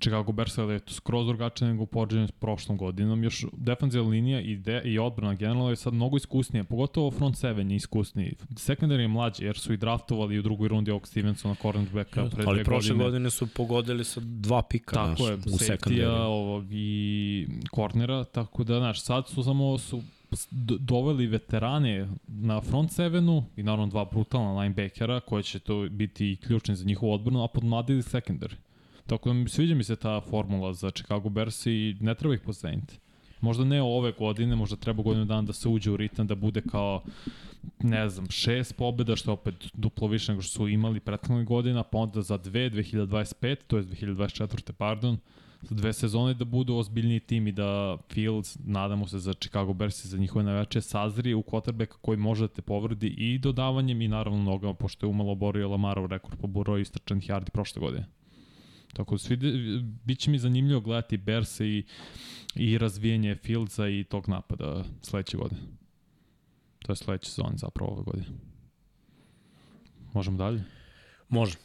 Chicago 0.00 0.32
Bears 0.32 0.56
da 0.56 0.62
je 0.62 0.78
to 0.78 0.92
skroz 0.92 1.26
drugačije 1.26 1.68
nego 1.68 1.82
u 1.82 1.86
poređenju 1.86 2.26
s 2.26 2.30
prošlom 2.32 2.78
godinom. 2.78 3.24
Još 3.24 3.46
defensivna 3.52 4.08
linija 4.08 4.40
i, 4.40 4.56
de, 4.56 4.82
i 4.84 4.98
odbrana 4.98 5.34
generalno 5.34 5.70
je 5.70 5.76
sad 5.76 5.94
mnogo 5.94 6.16
iskusnije, 6.16 6.64
pogotovo 6.64 7.10
front 7.10 7.38
seven 7.38 7.70
je 7.70 7.76
iskusniji. 7.76 8.34
Secondary 8.50 9.00
je 9.00 9.08
mlađi 9.08 9.44
jer 9.44 9.58
su 9.58 9.72
i 9.72 9.76
draftovali 9.76 10.38
u 10.38 10.42
drugoj 10.42 10.68
rundi 10.68 10.90
ovog 10.90 11.08
Stevensona 11.08 11.54
cornerbacka 11.54 12.28
pre 12.30 12.44
Ali 12.46 12.56
dve 12.56 12.64
prošle 12.64 12.88
godine. 12.88 13.04
godine. 13.04 13.30
su 13.30 13.46
pogodili 13.46 14.04
sa 14.04 14.20
dva 14.24 14.62
pika 14.62 14.94
Tako 14.94 15.08
naš, 15.10 15.20
je, 15.20 15.34
u 15.54 15.58
sekundariju. 15.58 16.10
ovog 16.10 16.64
i 16.70 17.46
kornera, 17.70 18.24
tako 18.24 18.64
da, 18.64 18.78
znaš, 18.78 19.02
sad 19.02 19.28
su 19.28 19.42
samo 19.42 19.78
su 19.78 20.02
doveli 20.80 21.26
veterane 21.26 22.08
na 22.26 22.60
front 22.60 22.92
sevenu 22.92 23.44
i 23.56 23.62
naravno 23.62 23.86
dva 23.86 24.04
brutalna 24.04 24.60
linebackera 24.60 25.20
koji 25.20 25.42
će 25.42 25.58
to 25.58 25.88
biti 25.90 26.36
ključni 26.46 26.76
za 26.76 26.84
njihovu 26.84 27.12
odbranu, 27.12 27.44
a 27.44 27.48
podmladili 27.48 28.02
secondary. 28.02 28.54
Tako 29.10 29.28
da 29.28 29.32
mi 29.32 29.48
sviđa 29.48 29.74
mi 29.74 29.84
se 29.84 29.96
ta 29.96 30.20
formula 30.20 30.72
za 30.72 30.90
Chicago 30.90 31.28
Bears 31.28 31.66
i 31.66 31.96
ne 32.00 32.14
treba 32.14 32.34
ih 32.34 32.40
pozeniti. 32.40 32.98
Možda 33.40 33.64
ne 33.64 33.82
ove 33.82 34.12
godine, 34.12 34.56
možda 34.56 34.76
treba 34.76 35.02
godinu 35.02 35.24
dana 35.24 35.42
da 35.42 35.52
se 35.52 35.68
uđe 35.68 35.90
u 35.90 35.96
ritam, 35.96 36.26
da 36.26 36.34
bude 36.34 36.60
kao 36.70 37.02
ne 37.82 38.08
znam, 38.08 38.30
šest 38.30 38.76
pobjeda, 38.76 39.16
što 39.16 39.30
je 39.30 39.32
opet 39.32 39.54
duplo 39.74 40.08
više 40.08 40.32
nego 40.32 40.42
što 40.42 40.52
su 40.52 40.68
imali 40.68 41.00
prethodnih 41.00 41.46
godina, 41.46 41.82
pa 41.82 41.98
onda 41.98 42.22
za 42.22 42.36
dve, 42.36 42.70
2025, 42.70 43.56
to 43.66 43.76
je 43.76 43.84
2024. 43.84 44.72
pardon, 44.72 45.18
za 45.62 45.74
dve 45.74 45.92
sezone 45.92 46.34
da 46.34 46.44
budu 46.44 46.76
ozbiljniji 46.76 47.20
tim 47.20 47.46
i 47.46 47.52
da 47.52 47.96
Fields, 48.12 48.58
nadamo 48.64 49.06
se 49.06 49.18
za 49.18 49.32
Chicago 49.32 49.72
Bears 49.72 50.04
i 50.04 50.08
za 50.08 50.18
njihove 50.18 50.44
najveće, 50.44 50.80
sazri 50.80 51.34
u 51.34 51.42
quarterbacka 51.42 51.96
koji 52.00 52.18
može 52.18 52.44
da 52.44 52.54
te 52.54 52.62
povredi 52.62 53.06
i 53.06 53.38
dodavanjem 53.38 54.02
i 54.02 54.08
naravno 54.08 54.42
nogama, 54.42 54.74
pošto 54.74 55.06
je 55.06 55.10
umalo 55.10 55.34
borio 55.34 55.68
Lamarov 55.68 56.06
rekord 56.06 56.40
po 56.40 56.46
broju 56.46 56.80
istračanih 56.80 57.30
yardi 57.30 57.50
prošle 57.50 57.80
godine. 57.80 58.19
Tako 58.92 59.14
da 59.14 59.18
svi, 59.18 59.36
bit 60.04 60.18
će 60.18 60.30
mi 60.30 60.38
zanimljivo 60.38 60.80
gledati 60.80 61.16
Bears 61.16 61.60
i, 61.60 61.84
i 62.54 62.78
razvijenje 62.78 63.36
Fieldsa 63.36 63.88
i 63.88 64.04
tog 64.04 64.28
napada 64.28 64.84
sledeće 65.02 65.36
godine. 65.36 65.60
To 66.78 66.92
je 66.92 66.96
sledeće 66.96 67.30
sezon 67.30 67.52
zapravo 67.56 67.92
ove 67.92 68.02
godine. 68.02 68.26
Možemo 70.12 70.36
dalje? 70.38 70.64
Može. 71.28 71.56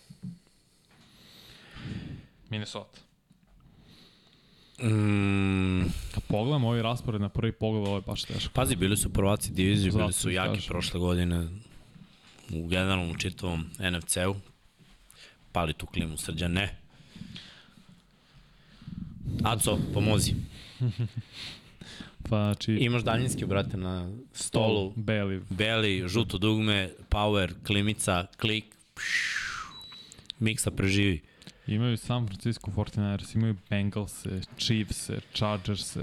Minnesota. 2.50 3.00
Mm, 4.80 5.82
Kad 6.14 6.24
pogledam 6.28 6.64
ovaj 6.64 6.82
raspored 6.82 7.22
na 7.22 7.30
prvi 7.30 7.52
pogled, 7.52 7.88
ovo 7.88 7.96
je 7.96 8.02
baš 8.02 8.24
teško. 8.24 8.54
pazi, 8.54 8.76
bili 8.76 8.98
su 8.98 9.14
prvaci 9.14 9.52
divizije, 9.54 9.92
bili 9.92 10.14
su 10.14 10.30
jaki 10.30 10.54
kažem. 10.56 10.68
prošle 10.68 11.00
godine 11.00 11.48
u 12.54 12.68
generalnom 12.68 13.16
čitavom 13.18 13.66
NFC-u. 13.92 14.36
Pali 15.52 15.74
tu 15.74 15.86
klimu 15.86 16.18
srđa, 16.18 16.48
ne. 16.48 16.78
Aco, 19.44 19.78
pomozi. 19.94 20.34
Pa, 22.30 22.44
znači... 22.44 22.74
Imaš 22.74 23.04
daljinski, 23.04 23.46
brate, 23.46 23.78
na 23.78 24.12
stolu. 24.34 24.94
Beli. 24.96 25.42
Beli, 25.50 26.04
žuto 26.08 26.38
dugme, 26.38 26.90
power, 27.10 27.54
klimica, 27.68 28.26
klik, 28.38 28.66
pšu, 28.96 29.74
miksa 30.40 30.72
preživi. 30.72 31.22
Imaju 31.68 31.98
San 31.98 32.28
Francisco 32.28 32.72
49ers, 32.72 33.36
imaju 33.36 33.56
Bengals, 33.70 34.26
Chiefs, 34.58 35.10
Chargers. 35.34 35.98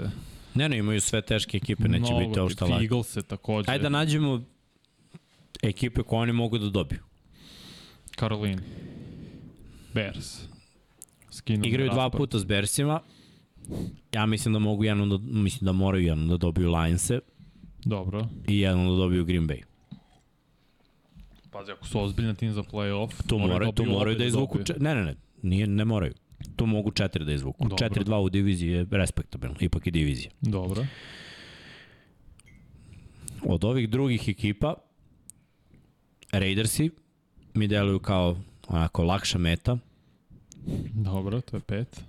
Ne, 0.53 0.69
ne, 0.69 0.77
imaju 0.77 1.01
sve 1.01 1.21
teške 1.21 1.57
ekipe, 1.57 1.87
neće 1.87 2.13
biti 2.13 2.39
ovo 2.39 2.49
šta 2.49 2.65
lako. 2.65 2.83
Eagles 2.83 3.17
takođe. 3.27 3.71
Ajde 3.71 3.83
da 3.83 3.89
nađemo 3.89 4.43
ekipe 5.63 6.03
koje 6.03 6.19
oni 6.19 6.33
mogu 6.33 6.57
da 6.57 6.69
dobiju. 6.69 6.99
Caroline. 8.19 8.61
Bears. 9.93 10.39
Skinu 11.29 11.65
Igraju 11.65 11.89
dva 11.89 12.09
puta 12.09 12.39
s 12.39 12.45
Bersima. 12.45 12.99
Ja 14.13 14.25
mislim 14.25 14.53
da 14.53 14.59
mogu 14.59 14.83
jednom 14.83 15.09
da, 15.09 15.17
mislim 15.17 15.65
da 15.65 15.71
moraju 15.71 16.05
jednom 16.05 16.27
da 16.27 16.37
dobiju 16.37 16.69
Lionse 16.69 17.19
Dobro. 17.85 18.27
i 18.47 18.59
jednom 18.59 18.89
da 18.89 18.95
dobiju 18.95 19.25
Green 19.25 19.47
Bay. 19.47 19.61
Pazi, 21.51 21.71
ako 21.71 21.87
su 21.87 22.01
ozbiljna 22.01 22.33
tim 22.33 22.51
za 22.51 22.63
playoff, 22.63 23.27
Tu 23.27 23.37
moraju, 23.37 23.71
dobiju 23.71 23.93
moraju 23.93 24.15
obe 24.15 24.23
da 24.23 24.27
izvuku, 24.27 24.63
če, 24.63 24.73
ne, 24.79 24.95
ne, 24.95 25.03
ne, 25.03 25.15
nije, 25.41 25.67
ne 25.67 25.85
moraju. 25.85 26.13
Tu 26.55 26.65
mogu 26.65 26.91
četiri 26.91 27.25
da 27.25 27.33
izvuku. 27.33 27.67
Dobro. 27.67 27.87
4-2 27.87 28.15
u 28.15 28.29
diviziji 28.29 28.71
je 28.71 28.85
respektabilno, 28.91 29.55
ipak 29.59 29.85
je 29.85 29.91
divizija. 29.91 30.31
Dobro. 30.41 30.85
Od 33.45 33.63
ovih 33.63 33.89
drugih 33.89 34.29
ekipa, 34.29 34.75
Raidersi 36.31 36.89
mi 37.53 37.67
deluju 37.67 37.99
kao 37.99 38.37
onako 38.67 39.03
lakša 39.03 39.37
meta, 39.37 39.77
Dobro, 40.93 41.41
to 41.41 41.57
je 41.57 41.61
pet. 41.61 42.01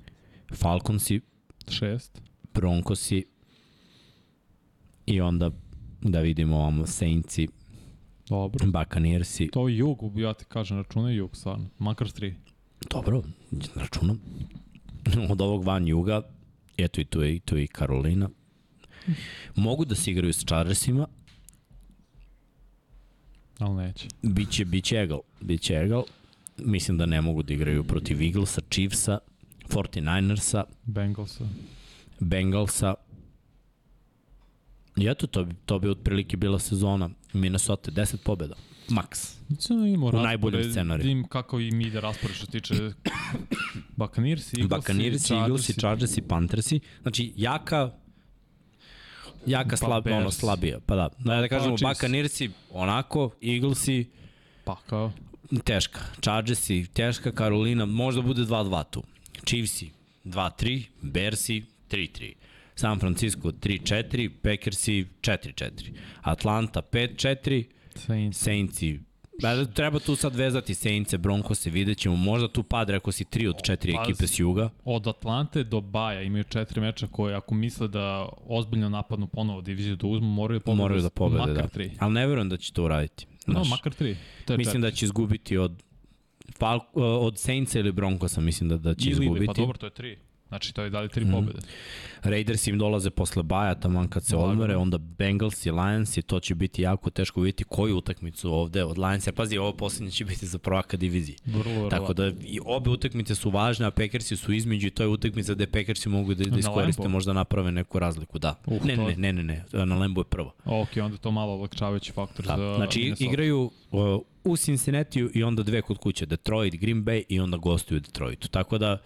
Falconsi, 0.53 1.21
Šest. 1.69 2.21
Broncosi 2.55 3.25
i 5.07 5.21
onda 5.21 5.51
da 6.03 6.21
vidimo 6.21 6.57
ovamo 6.57 6.87
Saintsi, 6.87 7.49
Dobro. 8.29 8.67
Buccaneersi. 8.67 9.49
To 9.53 9.69
je 9.69 9.77
jug, 9.77 10.19
ja 10.19 10.35
ti 10.35 10.45
kažem, 10.45 10.77
računaj 10.77 11.15
jug, 11.15 11.37
stvarno. 11.37 11.67
Makar 11.79 12.11
tri. 12.11 12.35
Dobro, 12.91 13.23
računam. 13.75 14.21
Od 15.31 15.41
ovog 15.41 15.65
van 15.65 15.89
juga, 15.89 16.23
eto 16.79 17.01
i 17.01 17.05
tu 17.05 17.23
je, 17.23 17.41
tu 17.41 17.57
je 17.57 17.65
i 17.65 17.67
Karolina. 17.67 18.29
Mogu 19.55 19.85
da 19.85 19.95
se 19.95 20.11
igraju 20.11 20.33
s 20.33 20.45
Chargersima, 20.45 21.07
Ali 23.59 23.75
neće. 23.87 24.09
biće, 24.23 24.65
biće 24.65 24.97
egal, 24.97 25.21
biće 25.41 25.75
egal. 25.75 26.05
Mislim 26.59 26.99
da 26.99 27.07
ne 27.07 27.21
mogu 27.21 27.43
da 27.43 27.55
igraju 27.55 27.85
protiv 27.85 28.23
Eaglesa, 28.23 28.61
Chiefsa, 28.71 29.19
49ersa, 29.69 30.65
Bengalsa. 30.85 31.45
Bengalsa. 32.21 32.95
I 34.97 35.09
eto, 35.09 35.27
to 35.27 35.45
bi, 35.45 35.55
to 35.67 35.79
bi 35.79 35.89
otprilike 35.89 36.37
bila 36.37 36.59
sezona 36.59 37.11
Minnesota, 37.33 37.91
10 37.91 38.17
pobjeda. 38.25 38.55
maks. 38.89 39.37
Mislim 39.49 39.81
da 39.81 39.87
imamo 39.87 40.07
U 40.07 40.23
najboljem 40.23 40.59
raspored, 40.59 40.73
scenariju. 40.73 41.05
da 41.05 41.11
im 41.11 41.29
kako 41.29 41.61
im 41.61 41.81
ide 41.81 42.01
raspored 42.01 42.37
što 42.37 42.47
se 42.47 42.53
tiče 42.53 42.75
Buccaneers, 43.97 44.55
Eaglesi, 44.55 44.69
Buccaneers, 44.69 45.31
Eaglesi, 45.31 45.73
Chargersi, 45.75 46.23
Panthersi. 46.23 46.81
Znači, 47.03 47.33
jaka 47.37 47.91
jaka 49.47 49.77
slab, 49.77 50.07
ono 50.07 50.31
slabija. 50.31 50.81
Pa 50.87 50.97
da, 50.97 51.09
da, 51.19 51.41
da 51.41 51.49
kažemo. 51.49 51.77
Buccaneersi 51.77 52.51
onako, 52.71 53.31
Eaglesi 53.43 54.11
Pa 54.65 54.77
kao, 54.87 55.13
teška. 55.65 56.01
Chargersi 56.21 56.87
teška, 56.93 57.33
Carolina 57.33 57.85
možda 57.87 58.23
bude 58.23 58.43
2-2 58.43 58.85
tu. 58.91 59.03
Chiefsi 59.45 59.91
2-3, 60.25 60.83
Bearsi 61.03 61.65
3-3. 61.91 62.35
San 62.77 62.99
Francisco 62.99 63.53
3-4, 63.53 64.31
Packersi 64.43 65.07
4-4. 65.21 65.93
Atlanta 66.23 66.83
5-4, 66.83 67.65
Saints. 67.95 68.39
Saintsi 68.39 69.01
Da, 69.41 69.65
treba 69.65 69.99
tu 69.99 70.17
sad 70.17 70.37
vezati 70.37 70.75
Saintse, 70.75 71.19
Broncose, 71.19 71.71
vidjet 71.71 71.99
ćemo. 71.99 72.17
Možda 72.17 72.49
tu 72.49 72.63
pad, 72.63 72.91
rekao 72.91 73.13
si, 73.13 73.25
tri 73.25 73.47
od 73.47 73.63
četiri 73.63 73.93
Pazi. 73.93 74.11
ekipe 74.11 74.27
s 74.27 74.39
juga. 74.39 74.71
Od 74.85 75.07
Atlante 75.07 75.65
do 75.65 75.81
Baja 75.81 76.23
imaju 76.23 76.45
četiri 76.45 76.81
meča 76.81 77.07
koje 77.07 77.35
ako 77.35 77.55
misle 77.55 77.89
da 77.89 78.29
ozbiljno 78.47 78.89
napadnu 78.89 79.27
ponovo 79.27 79.61
diviziju 79.61 79.97
da 79.97 80.07
uzmu, 80.07 80.29
moraju 80.29 80.59
da 80.61 80.65
pobede. 80.65 80.83
Moraju 80.83 81.03
da 81.03 81.11
pobede, 81.11 81.39
makar 81.39 81.63
da. 81.63 81.69
tri. 81.69 81.91
Ali 81.99 82.13
ne 82.13 82.27
verujem 82.27 82.49
da 82.49 82.57
će 82.57 82.73
to 82.73 82.85
uraditi. 82.85 83.27
No, 83.47 83.55
Znaš, 83.55 83.71
makar 83.71 83.93
tri. 83.93 84.17
To 84.45 84.53
je 84.53 84.59
mislim 84.59 84.83
da 84.83 84.91
će 84.91 85.05
izgubiti 85.05 85.57
od 85.57 85.83
Fal 86.59 86.81
od 86.95 87.39
Saintsa 87.39 87.79
ili 87.79 87.93
Broncosa, 87.93 88.41
mislim 88.41 88.69
da, 88.69 88.77
da 88.77 88.95
će 88.95 89.11
Ili, 89.11 89.13
izgubiti. 89.13 89.37
ili, 89.39 89.47
pa 89.47 89.53
dobro, 89.53 89.79
to 89.79 89.87
je 89.87 89.91
tri. 89.91 90.19
Znači, 90.49 90.75
to 90.75 90.83
je 90.83 90.91
dalje 90.91 91.09
tri 91.09 91.25
Mhm. 91.25 91.33
pobede. 91.33 91.59
Raiders 92.23 92.67
im 92.67 92.79
dolaze 92.79 93.11
posle 93.11 93.43
baja, 93.43 93.75
taman 93.75 94.09
kad 94.09 94.25
se 94.25 94.37
odmore, 94.37 94.77
onda 94.77 94.99
Bengals 94.99 95.67
i 95.67 95.71
Lions 95.71 96.17
i 96.17 96.23
to 96.23 96.41
će 96.41 96.55
biti 96.55 96.83
jako 96.83 97.11
teško 97.11 97.41
vidjeti 97.41 97.65
koju 97.65 97.97
utakmicu 97.97 98.53
ovde 98.53 98.85
od 98.85 98.99
Lions. 98.99 99.27
Jer 99.27 99.35
pazi, 99.35 99.59
ovo 99.59 99.73
poslednje 99.73 100.11
će 100.11 100.25
biti 100.25 100.47
za 100.47 100.59
prvaka 100.59 100.97
divizije. 100.97 101.37
Vrlo. 101.47 101.89
Tako 101.91 102.13
da 102.15 102.27
i 102.43 102.59
obe 102.65 102.91
utakmice 102.91 103.35
su 103.35 103.51
važne, 103.51 103.87
a 103.87 103.91
Packersi 103.91 104.37
su 104.37 104.53
između 104.53 104.87
i 104.87 104.91
to 104.91 105.03
je 105.03 105.09
utakmica 105.09 105.55
gde 105.55 105.67
Packersi 105.67 106.09
mogu 106.09 106.35
da, 106.35 106.45
da 106.45 106.51
Na 106.51 106.59
iskoriste, 106.59 107.03
Lambeau? 107.03 107.13
možda 107.13 107.33
naprave 107.33 107.73
neku 107.73 107.99
razliku, 107.99 108.39
da. 108.39 108.55
Uh, 108.67 108.85
ne, 108.85 108.97
to- 108.97 109.09
ne, 109.09 109.17
ne, 109.17 109.33
ne, 109.33 109.43
ne, 109.73 109.85
na 109.85 109.97
Lambo 109.97 110.21
je 110.21 110.25
prvo. 110.25 110.53
Ok, 110.65 110.89
onda 110.97 111.17
to 111.17 111.31
malo 111.31 111.53
olakšavajući 111.53 112.13
faktor 112.13 112.47
Da. 112.47 112.57
za 112.57 112.75
Znači 112.77 112.99
Minnesota. 112.99 113.25
igraju 113.25 113.71
uh, 113.91 114.01
u 114.45 114.57
Cincinnati 114.57 115.29
i 115.35 115.43
onda 115.43 115.63
dve 115.63 115.83
kod 115.83 115.99
kuće, 115.99 116.27
Detroit, 116.27 116.75
Green 116.75 117.05
Bay 117.05 117.23
i 117.29 117.41
onda 117.41 117.57
gostuju 117.57 118.01
Detroitu. 118.01 118.49
Tako 118.49 118.79
da 118.79 118.99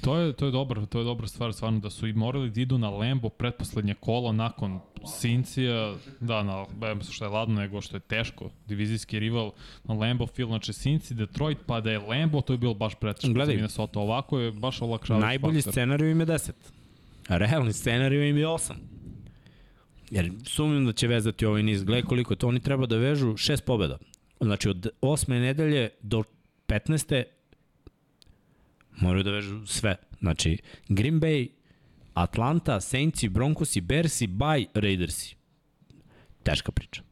To 0.00 0.16
je, 0.16 0.32
to 0.32 0.46
je 0.46 0.52
dobro, 0.52 0.86
to 0.86 0.98
je 0.98 1.04
dobra 1.04 1.26
stvar, 1.26 1.52
stvarno 1.52 1.80
da 1.80 1.90
su 1.90 2.06
i 2.06 2.12
morali 2.12 2.50
da 2.50 2.60
idu 2.60 2.78
na 2.78 2.90
Lambo 2.90 3.28
pretposlednje 3.28 3.94
kolo 3.94 4.32
nakon 4.32 4.80
Cincija, 5.20 5.94
da, 6.20 6.42
na, 6.42 6.66
bavim 6.76 7.02
se 7.02 7.12
što 7.12 7.24
je 7.24 7.28
ladno 7.28 7.60
nego 7.60 7.80
što 7.80 7.96
je 7.96 8.00
teško, 8.00 8.50
divizijski 8.66 9.18
rival 9.18 9.50
na 9.84 9.94
Lambo 9.94 10.26
Field, 10.26 10.50
znači 10.50 10.72
Cinci, 10.72 11.14
Detroit, 11.14 11.58
pa 11.66 11.80
da 11.80 11.90
je 11.90 11.98
Lambo, 11.98 12.40
to 12.40 12.52
je 12.52 12.58
bilo 12.58 12.74
baš 12.74 12.94
preteško 12.94 13.32
Gledaj. 13.32 13.54
za 13.54 13.56
Minnesota, 13.56 14.00
ovako 14.00 14.38
je 14.38 14.52
baš 14.52 14.82
olakšavajući 14.82 15.26
najbolji 15.26 15.58
faktor. 15.60 15.72
scenariju 15.72 16.10
im 16.10 16.20
je 16.20 16.26
10. 16.26 16.50
A 17.28 17.36
realni 17.36 17.72
scenariju 17.72 18.28
im 18.28 18.36
je 18.36 18.46
8. 18.46 18.72
Jer 20.10 20.32
sumnjam 20.44 20.86
da 20.86 20.92
će 20.92 21.06
vezati 21.06 21.46
ovaj 21.46 21.62
niz. 21.62 21.84
Gle 21.84 22.02
koliko 22.02 22.32
je 22.32 22.36
to. 22.36 22.48
Oni 22.48 22.60
treba 22.60 22.86
da 22.86 22.96
vežu 22.96 23.36
šest 23.36 23.64
pobjeda. 23.64 23.98
Znači 24.40 24.68
od 24.68 24.88
osme 25.00 25.40
nedelje 25.40 25.88
do 26.02 26.22
15. 26.68 27.24
moraju 29.00 29.24
da 29.24 29.30
vežu 29.30 29.66
sve. 29.66 29.96
Znači 30.20 30.58
Green 30.88 31.20
Bay, 31.20 31.48
Atlanta, 32.14 32.80
Saintsi, 32.80 33.28
Broncosi, 33.28 33.80
Bearsi, 33.80 34.26
Bay, 34.28 34.66
Raidersi. 34.74 35.36
Teška 36.42 36.72
priča. 36.72 37.02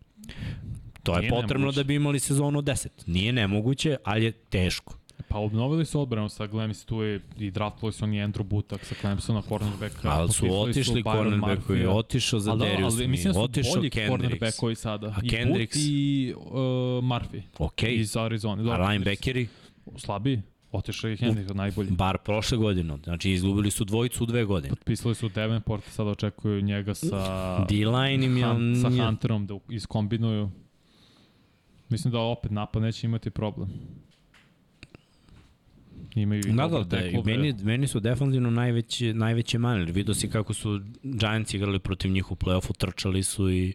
To 1.03 1.15
je 1.15 1.21
Nije 1.21 1.31
potrebno 1.31 1.59
nemoguće. 1.59 1.77
da 1.77 1.85
bi 1.85 1.95
imali 1.95 2.19
sezonu 2.19 2.59
od 2.59 2.65
10. 2.65 2.87
Nije 3.07 3.33
nemoguće, 3.33 3.97
ali 4.05 4.25
je 4.25 4.33
teško. 4.33 4.99
Pa 5.29 5.39
obnovili 5.39 5.85
su 5.85 6.01
odbranu 6.01 6.29
sa 6.29 6.47
Glemis, 6.47 6.85
tu 6.85 7.03
je 7.03 7.21
i 7.39 7.51
draftovali 7.51 7.93
su 7.93 8.05
oni 8.05 8.17
Andrew 8.19 8.43
Butak 8.43 8.85
sa 8.85 8.95
Clemsona, 8.95 9.43
cornerbacka. 9.43 10.09
Ali 10.11 10.33
su 10.33 10.47
otišli 10.53 11.03
cornerbackovi, 11.05 11.79
Murphy-a. 11.79 11.91
otišao 11.91 12.41
za 12.41 12.51
da, 12.51 12.57
Darius 12.57 12.95
ali 12.95 13.09
mislim 13.09 13.29
da 13.29 13.35
su 13.35 13.43
otišao 13.43 13.75
bolji 13.75 13.91
Kendricks. 13.91 14.11
cornerbackovi 14.13 14.75
sada. 14.75 15.07
A 15.09 15.21
I 15.23 15.29
Kendricks? 15.29 15.77
But 15.77 15.85
i 15.85 16.35
uh, 16.37 16.53
Murphy 17.03 17.43
Ok, 17.59 17.83
iz 17.83 18.17
Arizona. 18.17 18.63
a 18.63 18.65
Dobro, 18.65 18.89
linebackeri, 18.89 19.49
Slabiji. 19.97 20.43
Otišao 20.77 21.11
je 21.11 21.17
Hendricks 21.17 21.51
od 21.51 21.57
najbolji. 21.57 21.91
bar 21.91 22.19
prošle 22.19 22.59
godine, 22.59 22.99
znači 23.05 23.31
izgubili 23.31 23.71
su 23.71 23.85
dvojicu 23.85 24.23
u 24.23 24.27
dve 24.27 24.45
godine. 24.45 24.71
Potpisali 24.71 25.15
su 25.15 25.29
Davenport, 25.29 25.85
sada 25.85 26.11
očekuju 26.11 26.61
njega 26.61 26.95
sa, 26.95 27.65
D-line 27.69 28.27
im 28.27 28.37
je... 28.37 28.45
Sa 28.83 29.05
Hunterom 29.05 29.47
da 29.47 29.59
iskombinuju. 29.69 30.51
Mislim 31.89 32.13
da 32.13 32.21
opet 32.21 32.51
napad 32.51 32.83
neće 32.83 33.07
imati 33.07 33.31
problem. 33.31 33.71
Imaju 36.15 36.41
i 36.41 36.53
Da, 36.53 36.69
da, 36.69 36.85
da, 36.85 36.97
meni, 37.25 37.55
meni 37.63 37.87
su 37.87 38.01
defensivno 38.01 38.51
najveće, 38.51 39.15
najveće 39.15 39.59
mane. 39.59 39.81
jer 39.81 39.91
Vidio 39.91 40.15
si 40.15 40.31
kako 40.31 40.55
su 40.55 40.81
Giants 41.03 41.55
igrali 41.55 41.79
protiv 41.79 42.11
njih 42.11 42.33
u 42.33 42.35
play-offu, 42.35 42.77
trčali 42.77 43.23
su 43.23 43.51
i 43.51 43.75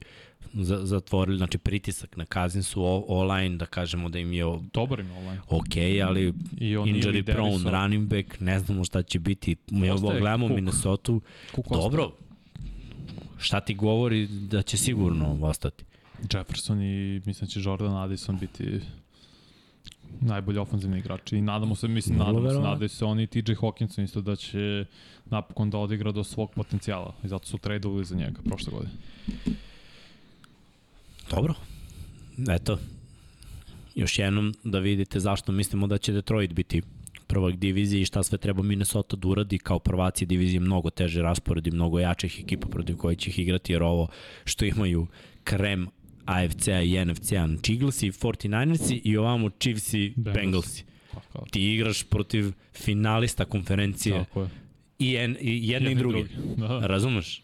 zatvorili, 0.84 1.38
znači 1.38 1.58
pritisak 1.58 2.18
na 2.18 2.26
kazin 2.26 2.64
su 2.64 2.84
o- 2.84 3.06
online, 3.08 3.58
da 3.58 3.66
kažemo 3.66 4.10
da 4.10 4.20
im 4.20 4.34
je 4.34 4.46
o- 4.46 4.62
Dobar 4.74 5.00
im 5.00 5.12
online. 5.12 5.42
ok, 5.50 5.76
ali 6.06 6.34
I 6.58 6.78
on 6.78 6.88
injury 6.88 7.24
prone, 7.26 7.72
running 7.72 8.10
back, 8.10 8.40
ne 8.40 8.60
znamo 8.60 8.84
šta 8.84 9.04
će 9.04 9.20
biti. 9.20 9.56
Mi 9.72 9.90
ovo 9.90 10.10
gledamo 10.10 10.48
Cook. 10.48 10.56
Minnesota, 10.56 11.12
dobro, 11.72 12.12
šta 13.38 13.60
ti 13.60 13.74
govori 13.76 14.28
da 14.28 14.62
će 14.62 14.78
sigurno 14.78 15.38
ostati? 15.42 15.84
Jefferson 16.34 16.82
i 16.82 17.22
mislim 17.26 17.48
će 17.50 17.60
Jordan 17.62 17.96
Addison 17.96 18.40
biti 18.40 18.80
najbolji 20.22 20.58
ofenzivni 20.58 21.00
igrači 21.00 21.38
i 21.38 21.42
nadamo 21.42 21.76
se, 21.76 21.88
mislim, 21.88 22.18
nadamo 22.18 22.50
se, 22.50 22.60
nadaju 22.60 22.90
se 22.90 23.06
oni 23.06 23.24
i 23.24 23.28
TJ 23.28 23.52
Hawkinson 23.52 24.04
isto 24.04 24.22
da 24.22 24.36
će 24.36 24.86
napokon 25.26 25.70
da 25.70 25.78
odigra 25.78 26.12
do 26.12 26.24
svog 26.24 26.52
potencijala 26.52 27.16
i 27.24 27.28
zato 27.28 27.48
su 27.48 27.58
tradeovali 27.58 28.06
za 28.06 28.16
njega 28.16 28.42
prošle 28.46 28.74
godine. 28.74 28.92
Dobro. 31.32 31.54
Eto, 32.50 32.80
još 33.96 34.20
jednom 34.20 34.54
da 34.64 34.80
vidite 34.80 35.20
zašto 35.20 35.52
mislimo 35.52 35.88
da 35.88 35.98
će 35.98 36.14
Detroit 36.14 36.54
biti 36.54 36.82
prvak 37.28 37.56
divizije 37.56 38.02
i 38.02 38.06
šta 38.06 38.24
sve 38.24 38.38
treba 38.38 38.64
Minnesota 38.64 39.16
da 39.16 39.28
uradi 39.28 39.58
kao 39.58 39.80
prvaci 39.80 40.26
divizije 40.26 40.60
mnogo 40.60 40.90
teže 40.90 41.22
raspored 41.22 41.68
i 41.68 41.72
mnogo 41.72 42.00
jačih 42.00 42.40
ekipa 42.44 42.68
protiv 42.68 42.98
koje 42.98 43.16
će 43.16 43.30
ih 43.30 43.40
igrati 43.40 43.74
jer 43.74 43.84
ovo 43.84 44.08
što 44.46 44.66
imaju 44.66 45.08
krem 45.44 45.88
AFC-a 46.26 46.82
i 46.82 47.06
NFC-a, 47.06 47.48
znači 47.48 47.74
Eaglesi, 47.74 48.12
49ersi 48.12 49.02
i 49.04 49.18
ovamo 49.18 49.50
Chiefs 49.50 49.94
i 49.94 50.14
Bengals. 50.16 50.36
Bengalsi. 50.36 50.84
Ti 51.52 51.74
igraš 51.74 52.04
protiv 52.04 52.52
finalista 52.74 53.46
konferencije 53.46 54.26
i, 55.00 55.16
en, 55.16 55.38
i 55.42 55.70
jedni 55.70 55.92
i 55.92 55.96
drugi. 55.96 56.26
Da. 56.58 56.80
Razumeš? 56.80 57.44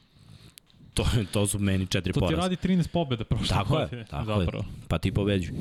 To, 0.97 1.05
to 1.31 1.47
su 1.47 1.59
meni 1.59 1.87
četiri 1.87 2.13
To 2.13 2.19
ti 2.19 2.25
poraza. 2.25 2.41
radi 2.41 2.55
13 2.55 2.87
pobjede 2.87 3.23
prošle 3.23 3.47
Tako 3.47 3.73
godine. 3.73 4.01
je, 4.01 4.05
tako 4.05 4.25
zapravo. 4.25 4.63
je. 4.63 4.87
Pa 4.87 4.97
ti 4.97 5.11
pobeđuj. 5.11 5.53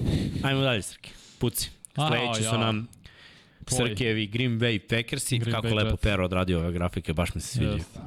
Ajmo 0.43 0.61
dalje, 0.61 0.83
Srki. 0.83 1.11
Puci. 1.39 1.71
Sledeći 1.95 2.49
su 2.49 2.55
ja. 2.55 2.59
nam 2.59 2.89
Tvoj. 3.65 3.89
Srkevi 3.89 4.27
Green 4.27 4.61
Bay 4.61 4.79
Packersi. 4.79 5.39
Green 5.39 5.55
Kako 5.55 5.67
Bay 5.69 5.75
lepo 5.75 5.91
Jets. 5.91 6.03
Pero 6.03 6.25
odradio 6.25 6.59
ove 6.59 6.73
grafike, 6.73 7.13
baš 7.13 7.35
mi 7.35 7.41
se 7.41 7.49
sviđa. 7.49 7.71
Jeste. 7.73 7.99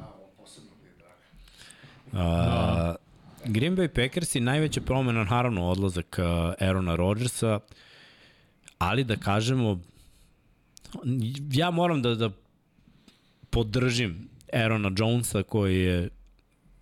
A, 2.12 2.94
Green 3.44 3.76
Bay 3.76 3.88
Packersi, 3.88 4.40
najveća 4.40 4.80
promena, 4.80 5.24
naravno, 5.24 5.68
odlazak 5.68 6.16
uh, 6.18 6.24
Aarona 6.60 6.96
Rodgersa, 6.96 7.60
ali 8.78 9.04
da 9.04 9.16
kažemo, 9.16 9.80
ja 11.52 11.70
moram 11.70 12.02
da, 12.02 12.14
da 12.14 12.30
podržim 13.50 14.28
Aarona 14.52 14.90
Jonesa 14.98 15.42
koji 15.42 15.80
je 15.80 16.08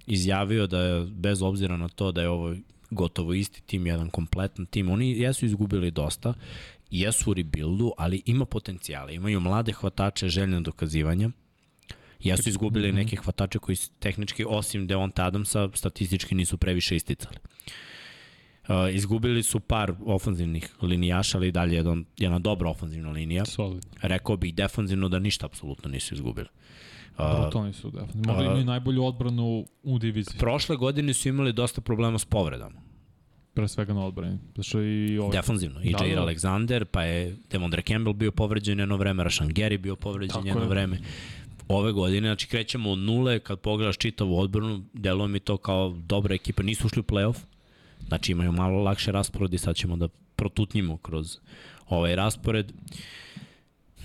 izjavio 0.09 0.67
da 0.67 0.81
je, 0.81 1.07
bez 1.07 1.43
obzira 1.43 1.77
na 1.77 1.89
to 1.89 2.13
da 2.13 2.23
je 2.23 2.29
ovo 2.29 2.55
gotovo 2.91 3.35
isti 3.35 3.63
tim, 3.63 3.87
jedan 3.87 4.11
kompletan 4.11 4.67
tim, 4.67 4.91
oni 4.91 5.11
jesu 5.21 5.47
izgubili 5.47 5.91
dosta, 5.91 6.35
jesu 6.91 7.31
u 7.31 7.35
rebuildu, 7.35 7.93
ali 7.99 8.23
ima 8.27 8.45
potencijala, 8.45 9.11
imaju 9.11 9.41
mlade 9.41 9.73
hvatače 9.73 10.29
željne 10.29 10.61
dokazivanja, 10.61 11.31
jesu 12.21 12.49
izgubili 12.49 12.93
neke 12.93 13.17
hvatače 13.17 13.59
koji 13.59 13.77
tehnički, 13.99 14.45
osim 14.49 14.87
Devonta 14.87 15.25
Adamsa, 15.27 15.69
statistički 15.75 16.35
nisu 16.35 16.59
previše 16.59 16.97
isticali. 16.97 17.37
Uh, 18.69 18.95
izgubili 18.95 19.43
su 19.43 19.61
par 19.61 19.95
ofanzivnih 20.07 20.69
linijaša, 20.83 21.39
ali 21.39 21.53
dalje 21.53 21.77
jedan, 21.77 22.05
jedna 22.17 22.39
dobra 22.39 22.71
ofanzivna 22.71 23.11
linija. 23.11 23.45
Solid. 23.45 23.87
Rekao 24.03 24.37
bih 24.37 24.55
defanzivno 24.55 25.09
da 25.09 25.19
ništa 25.19 25.47
apsolutno 25.47 25.91
nisu 25.91 26.15
izgubili. 26.15 26.49
Uh, 26.49 26.98
Brutalni 27.17 27.73
su, 27.73 27.91
definitivno. 27.91 28.33
Možda 28.33 28.43
a- 28.43 28.47
imaju 28.47 28.65
najbolju 28.65 29.05
odbranu 29.05 29.67
u 29.83 29.99
diviziji. 29.99 30.39
prošle 30.39 30.77
godine 30.77 31.15
su 31.15 31.29
imali 31.29 31.53
dosta 31.53 31.81
problema 31.81 32.19
s 32.19 32.25
povredama. 32.25 32.81
Pre 33.55 33.69
svega 33.69 33.93
na 33.93 34.05
odbrani. 34.07 34.39
Zašto 34.57 34.83
i 34.83 35.19
ovaj... 35.19 35.33
Defanzivno. 35.33 35.81
I 35.83 35.93
Da, 35.93 36.05
Jair 36.05 36.17
da. 36.17 36.23
Alexander, 36.23 36.85
pa 36.85 37.03
je 37.03 37.37
Demondre 37.51 37.83
Campbell 37.83 38.15
bio 38.15 38.33
povređen 38.33 38.79
jedno 38.79 38.97
vreme, 38.97 39.25
Rashan 39.25 39.49
Gary 39.49 39.79
bio 39.79 39.97
povređen 39.97 40.35
Tako 40.35 40.47
jedno 40.49 40.63
je. 40.63 40.69
vreme. 40.69 40.99
Ove 41.69 41.93
godine, 41.93 42.29
znači 42.29 42.49
krećemo 42.49 42.91
od 42.91 42.99
nule, 42.99 43.39
kad 43.39 43.61
pogledaš 43.61 43.97
čitavu 43.97 44.39
odbranu, 44.39 44.85
deluje 44.93 45.29
mi 45.29 45.41
to 45.41 45.57
kao 45.57 45.97
dobra 45.99 46.35
ekipa, 46.35 46.63
nisu 46.63 46.87
ušli 46.87 47.01
u 47.01 47.05
playoff, 47.05 47.37
Znači 48.09 48.33
imaju 48.33 48.53
malo 48.53 48.83
lakše 48.83 49.13
raspored 49.13 49.55
i 49.55 49.59
sad 49.59 49.77
ćemo 49.77 49.97
da 49.97 50.09
protutnjimo 50.37 50.97
kroz 50.97 51.39
ovaj 51.89 52.17
raspored. 52.17 52.73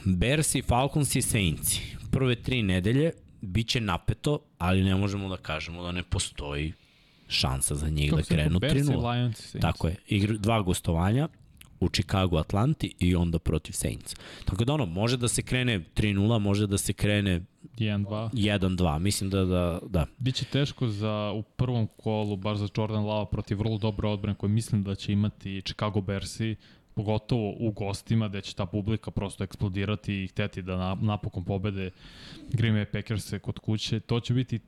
Bersi, 0.06 0.62
Falcons 0.62 1.16
i 1.16 1.22
Saints. 1.22 1.80
Prve 2.14 2.36
tri 2.36 2.64
nedelje 2.64 3.12
biće 3.42 3.82
napeto, 3.82 4.40
ali 4.58 4.84
ne 4.84 4.96
možemo 4.96 5.30
da 5.30 5.38
kažemo 5.38 5.84
da 5.84 5.92
ne 5.92 6.04
postoji 6.04 6.74
šansa 7.28 7.76
za 7.76 7.90
njih 7.90 8.10
Kako 8.10 8.22
da 8.22 8.28
krenu 8.28 8.60
rekao, 8.60 8.60
Bears 8.60 8.88
i 8.88 8.92
3-0. 8.92 9.12
Lions 9.12 9.40
i 9.40 9.42
Saints. 9.42 9.62
Tako 9.62 9.88
je. 9.88 9.96
Igr, 10.08 10.38
dva 10.38 10.62
gostovanja 10.62 11.28
u 11.80 11.90
Chicago 11.90 12.38
Atlanti 12.38 12.94
i 13.00 13.16
onda 13.16 13.40
protiv 13.40 13.74
Saints. 13.74 14.16
Tako 14.46 14.66
da 14.66 14.74
ono, 14.74 14.86
može 14.86 15.18
da 15.18 15.28
se 15.28 15.42
krene 15.42 15.80
3-0, 15.96 16.40
može 16.40 16.68
da 16.68 16.78
se 16.78 16.94
krene 16.94 17.42
1-2. 17.78 18.30
1-2. 18.34 19.00
Mislim 19.00 19.30
da, 19.30 19.46
da, 19.46 19.80
da. 19.90 20.06
Biće 20.18 20.46
teško 20.46 20.88
za 20.88 21.32
u 21.36 21.44
prvom 21.44 21.88
kolu, 21.98 22.36
baš 22.36 22.58
za 22.58 22.68
Jordan 22.78 23.06
Lava 23.06 23.26
protiv 23.26 23.60
vrlo 23.60 23.78
dobre 23.78 24.08
odbrane 24.08 24.38
koje 24.38 24.50
mislim 24.50 24.84
da 24.84 24.96
će 24.96 25.14
imati 25.14 25.62
Chicago 25.62 26.02
Bearsi, 26.02 26.56
pogotovo 26.96 27.54
u 27.60 27.72
gostima 27.72 28.28
gde 28.28 28.42
će 28.42 28.56
ta 28.56 28.66
publika 28.66 29.12
prosto 29.12 29.44
eksplodirati 29.44 30.24
i 30.24 30.28
hteti 30.28 30.62
da 30.62 30.78
na, 30.78 30.98
napokon 31.02 31.44
pobede 31.44 31.90
Green 32.50 32.76
Bay 32.76 32.86
Packers 32.86 33.34
kod 33.42 33.60
kuće. 33.60 34.00
To 34.00 34.20
će 34.20 34.34
biti 34.34 34.60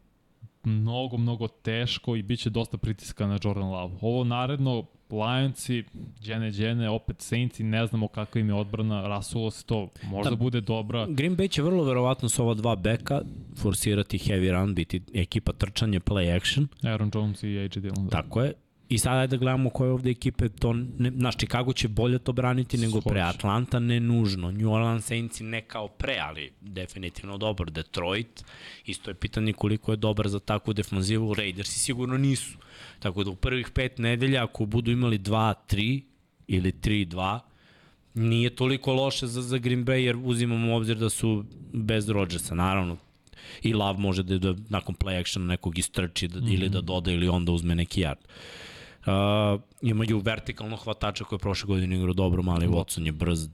mnogo, 0.64 1.18
mnogo 1.18 1.48
teško 1.48 2.16
i 2.16 2.24
bit 2.24 2.40
će 2.40 2.50
dosta 2.50 2.78
pritiska 2.78 3.28
na 3.28 3.40
Jordan 3.44 3.70
Love. 3.70 3.94
Ovo 4.02 4.24
naredno, 4.24 4.86
Lionsi, 5.10 5.84
Džene 6.22 6.52
Džene, 6.52 6.90
opet 6.90 7.22
Saintsi, 7.22 7.64
ne 7.64 7.88
znamo 7.88 8.08
kakva 8.08 8.42
im 8.42 8.50
je 8.50 8.54
odbrana, 8.54 9.08
rasulo 9.08 9.52
se 9.52 9.66
to, 9.66 9.90
možda 10.04 10.30
Da. 10.30 10.36
bude 10.36 10.62
dobra. 10.62 11.06
Green 11.10 11.38
Bay 11.38 11.50
će 11.50 11.62
vrlo 11.62 11.84
verovatno 11.84 12.30
s 12.30 12.40
ova 12.40 12.54
dva 12.54 12.76
beka 12.76 13.22
forsirati 13.56 14.18
heavy 14.18 14.52
run, 14.52 14.76
biti 14.76 15.02
ekipa 15.14 15.54
trčanje, 15.54 16.00
play 16.00 16.36
action. 16.36 16.68
Aaron 16.84 17.12
Jones 17.14 17.44
i 17.44 17.58
AJ 17.60 17.68
Dillon. 17.80 18.06
Da. 18.08 18.22
Tako 18.22 18.42
je. 18.42 18.54
I 18.90 18.98
sad 18.98 19.18
ajde 19.18 19.38
da 19.38 19.38
gledamo 19.38 19.70
koje 19.70 19.92
ovde 19.92 20.10
ekipe 20.10 20.50
to 20.50 20.74
ne, 20.74 21.12
znaš, 21.12 21.36
Chicago 21.38 21.74
će 21.74 21.88
bolje 21.88 22.20
to 22.20 22.32
braniti 22.32 22.78
nego 22.78 23.02
pre 23.02 23.24
Hoće. 23.24 23.38
Atlanta, 23.38 23.80
ne 23.80 24.00
nužno. 24.00 24.52
New 24.52 24.72
Orleans 24.74 25.06
Saints 25.06 25.40
ne 25.40 25.62
kao 25.62 25.88
pre, 25.88 26.18
ali 26.22 26.52
definitivno 26.62 27.38
dobar. 27.38 27.72
Detroit, 27.72 28.44
isto 28.86 29.10
je 29.12 29.14
pitanje 29.14 29.54
koliko 29.54 29.92
je 29.92 29.98
dobar 29.98 30.28
za 30.28 30.40
takvu 30.40 30.74
defanzivu. 30.74 31.34
Raidersi 31.34 31.80
sigurno 31.80 32.18
nisu. 32.18 32.58
Tako 33.00 33.24
da 33.24 33.30
u 33.30 33.36
prvih 33.36 33.70
pet 33.70 33.98
nedelja, 33.98 34.44
ako 34.44 34.66
budu 34.66 34.92
imali 34.92 35.20
2-3 35.20 36.02
ili 36.48 36.72
3-2, 36.72 37.40
nije 38.14 38.56
toliko 38.56 38.94
loše 38.94 39.28
za, 39.28 39.42
za 39.42 39.58
Green 39.58 39.86
Bay, 39.86 39.94
jer 39.94 40.18
uzimamo 40.24 40.74
u 40.74 40.76
obzir 40.76 40.98
da 40.98 41.10
su 41.10 41.46
bez 41.74 42.10
Rodgersa, 42.10 42.56
naravno. 42.56 42.98
I 43.62 43.74
Love 43.74 44.00
može 44.00 44.24
da, 44.24 44.38
da 44.38 44.56
nakon 44.70 44.96
play 44.96 45.20
actiona 45.20 45.48
nekog 45.48 45.78
istrči 45.80 46.28
da, 46.28 46.40
mm 46.40 46.44
-hmm. 46.44 46.54
ili 46.54 46.70
da 46.70 46.82
doda 46.82 47.12
ili 47.12 47.28
onda 47.28 47.52
uzme 47.52 47.76
neki 47.76 48.02
yard. 48.02 48.16
Uh, 49.06 49.62
imaju 49.82 50.20
vertikalno 50.20 50.78
hvatača 50.78 51.24
koji 51.24 51.38
je 51.38 51.42
prošle 51.42 51.68
godine 51.68 51.96
igrao 51.96 52.14
dobro, 52.14 52.44
mali 52.44 52.68
Watson 52.68 53.06
je 53.06 53.12
brz. 53.12 53.50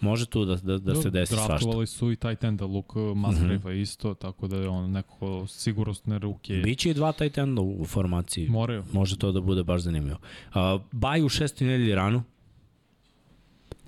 Može 0.00 0.26
tu 0.26 0.44
da, 0.44 0.56
da, 0.56 0.78
da 0.78 0.94
se 0.94 1.10
desi 1.10 1.34
svašta. 1.34 1.48
Draftovali 1.48 1.86
su 1.86 2.12
i 2.12 2.16
tight 2.16 2.44
enda 2.44 2.64
Luke 2.64 2.98
Musgrave 2.98 3.56
mm 3.56 3.62
-hmm. 3.62 3.80
isto, 3.80 4.14
tako 4.14 4.48
da 4.48 4.56
je 4.56 4.68
on 4.68 4.90
neko 4.90 5.46
sigurostne 5.46 6.18
ruke. 6.18 6.54
Biće 6.54 6.90
i 6.90 6.94
dva 6.94 7.12
tight 7.12 7.38
enda 7.38 7.62
u 7.62 7.84
formaciji. 7.84 8.48
Moraju. 8.48 8.84
Može 8.92 9.18
to 9.18 9.32
da 9.32 9.40
bude 9.40 9.62
baš 9.62 9.82
zanimljivo. 9.82 10.18
Uh, 10.48 10.80
baj 10.92 11.22
u 11.22 11.28
šestoj 11.28 11.66
nedelji 11.66 11.94
ranu. 11.94 12.22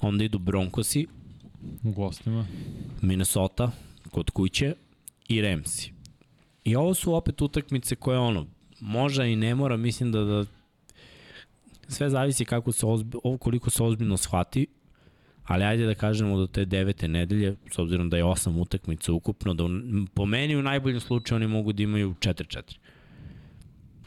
Onda 0.00 0.24
idu 0.24 0.38
Broncosi, 0.38 1.06
U 1.84 1.90
gostima. 1.92 2.46
Minnesota, 3.02 3.70
kod 4.10 4.30
kuće 4.30 4.74
i 5.28 5.42
Ramsi. 5.42 5.92
I 6.64 6.76
ovo 6.76 6.94
su 6.94 7.14
opet 7.14 7.42
utakmice 7.42 7.96
koje 7.96 8.18
ono, 8.18 8.46
može 8.80 9.32
i 9.32 9.36
ne 9.36 9.54
mora, 9.54 9.76
mislim 9.76 10.12
da, 10.12 10.24
da 10.24 10.44
sve 11.90 12.10
zavisi 12.10 12.44
kako 12.44 12.72
se 12.72 12.86
ozbi, 12.86 13.18
koliko 13.40 13.70
se 13.70 13.82
ozbiljno 13.82 14.16
shvati, 14.16 14.66
ali 15.44 15.64
ajde 15.64 15.86
da 15.86 15.94
kažemo 15.94 16.36
do 16.36 16.46
te 16.46 16.64
devete 16.64 17.08
nedelje, 17.08 17.56
s 17.70 17.78
obzirom 17.78 18.10
da 18.10 18.16
je 18.16 18.24
osam 18.24 18.58
utakmica 18.58 19.12
ukupno, 19.12 19.54
da 19.54 19.64
u, 19.64 19.68
po 20.14 20.26
meni 20.26 20.56
u 20.56 20.62
najboljem 20.62 21.00
slučaju 21.00 21.36
oni 21.36 21.46
mogu 21.46 21.72
da 21.72 21.82
imaju 21.82 22.14
4-4. 22.14 22.76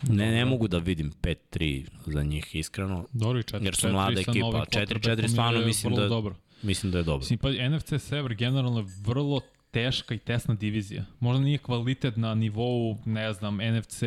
Ne, 0.10 0.31
ne 0.31 0.45
mogu 0.45 0.68
da 0.68 0.77
vidim 0.77 1.11
5-3 1.22 1.88
za 2.05 2.23
njih, 2.23 2.55
iskreno. 2.55 3.05
Dobro 3.14 3.39
i 3.39 3.43
4 3.43 3.64
Jer 3.65 3.76
su 3.76 3.89
mlada 3.89 4.19
ekipa, 4.22 4.65
4-4 4.72 5.27
stvarno 5.27 5.65
mislim 5.65 5.95
da- 5.95 6.07
Dobro. 6.07 6.35
Mislim 6.61 6.91
da 6.91 6.97
je 6.97 7.03
dobro. 7.03 7.19
Mislim, 7.19 7.39
pa 7.39 7.49
NFC 7.49 7.93
Sever 8.03 8.35
generalno 8.35 8.80
je 8.80 8.85
vrlo 9.05 9.41
teška 9.72 10.15
i 10.15 10.18
tesna 10.18 10.53
divizija. 10.53 11.05
Možda 11.19 11.43
nije 11.43 11.57
kvalitet 11.57 12.18
na 12.18 12.35
nivou, 12.35 12.97
ne 13.05 13.34
znam, 13.34 13.57
NFC 13.57 14.03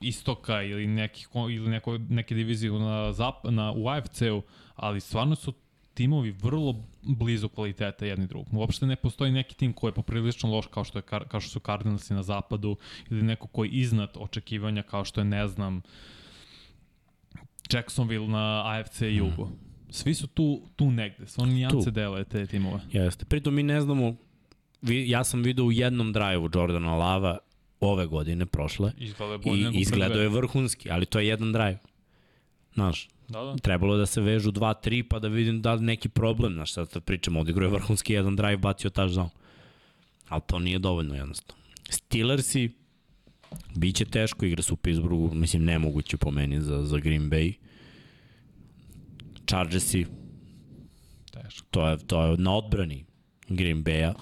istoka 0.00 0.62
ili 0.62 0.86
neki 0.86 1.26
ili 1.50 1.68
neko 1.68 1.98
neke 1.98 2.34
divizije 2.34 2.72
na 2.72 3.12
zap, 3.12 3.34
na 3.44 3.72
u 3.72 3.88
AFC-u, 3.88 4.42
ali 4.74 5.00
stvarno 5.00 5.36
su 5.36 5.52
timovi 5.94 6.30
vrlo 6.30 6.84
blizu 7.02 7.48
kvaliteta 7.48 8.06
jedni 8.06 8.26
drugom. 8.26 8.58
Uopšte 8.58 8.86
ne 8.86 8.96
postoji 8.96 9.32
neki 9.32 9.56
tim 9.56 9.72
koji 9.72 9.88
je 9.88 9.94
poprilično 9.94 10.50
loš 10.50 10.66
kao 10.66 10.84
što 10.84 10.98
je 10.98 11.02
kao 11.02 11.40
što 11.40 11.50
su 11.50 11.60
Cardinalsi 11.60 12.14
na 12.14 12.22
zapadu 12.22 12.76
ili 13.10 13.22
neko 13.22 13.46
koji 13.46 13.68
je 13.68 13.80
iznad 13.80 14.10
očekivanja 14.14 14.82
kao 14.82 15.04
što 15.04 15.20
je 15.20 15.24
ne 15.24 15.48
znam 15.48 15.82
Jacksonville 17.72 18.28
na 18.28 18.62
AFC 18.66 19.00
jugu. 19.00 19.48
Svi 19.90 20.14
su 20.14 20.26
tu, 20.26 20.62
tu 20.76 20.90
negde, 20.90 21.26
sve 21.26 21.46
nijance 21.46 21.90
dele 21.90 22.24
te 22.24 22.46
timove. 22.46 22.80
Jeste. 22.92 23.24
Pritom 23.24 23.54
mi 23.54 23.62
ne 23.62 23.80
znamo, 23.80 24.14
vi, 24.82 25.10
ja 25.10 25.24
sam 25.24 25.42
video 25.42 25.64
u 25.64 25.72
jednom 25.72 26.12
drive-u 26.12 26.50
Jordana 26.54 26.94
Lava 26.94 27.38
ove 27.86 28.06
godine, 28.06 28.46
prošle, 28.46 28.92
i 29.74 29.80
izgledao 29.80 30.22
je 30.22 30.28
vrhunski, 30.28 30.90
ali 30.90 31.06
to 31.06 31.18
je 31.18 31.26
jedan 31.26 31.52
drive. 31.52 31.78
Znaš, 32.74 33.08
Da, 33.28 33.40
da. 33.40 33.56
trebalo 33.56 33.94
je 33.94 33.98
da 33.98 34.06
se 34.06 34.20
vežu 34.20 34.52
2-3 34.52 35.02
pa 35.08 35.18
da 35.18 35.28
vidim 35.28 35.62
da 35.62 35.74
li 35.74 35.82
neki 35.82 36.08
problem, 36.08 36.52
znaš, 36.52 36.72
sad 36.72 36.90
da 36.94 37.00
pričamo, 37.00 37.40
odigrao 37.40 37.66
je 37.66 37.72
vrhunski 37.72 38.12
jedan 38.12 38.36
drive, 38.36 38.56
bacio 38.56 38.90
touchdown. 38.90 39.28
Ali 40.28 40.42
to 40.46 40.58
nije 40.58 40.78
dovoljno 40.78 41.14
jednostavno. 41.14 41.62
Steelersi, 41.90 42.70
bit 43.76 43.96
će 43.96 44.04
teško, 44.04 44.44
igra 44.46 44.62
su 44.62 44.74
u 44.74 44.76
Pittsburghu, 44.76 45.34
mislim 45.34 45.64
nemoguće 45.64 46.16
po 46.16 46.30
meni 46.30 46.60
za, 46.60 46.84
za 46.84 46.98
Green 46.98 47.30
Bay. 47.30 47.54
Chargersi, 49.46 50.06
Teško. 51.30 51.66
to 51.70 51.88
je, 51.88 51.98
to 51.98 52.24
je 52.24 52.36
na 52.38 52.54
odbrani 52.56 53.04
Green 53.48 53.84
Bay-a. 53.84 54.14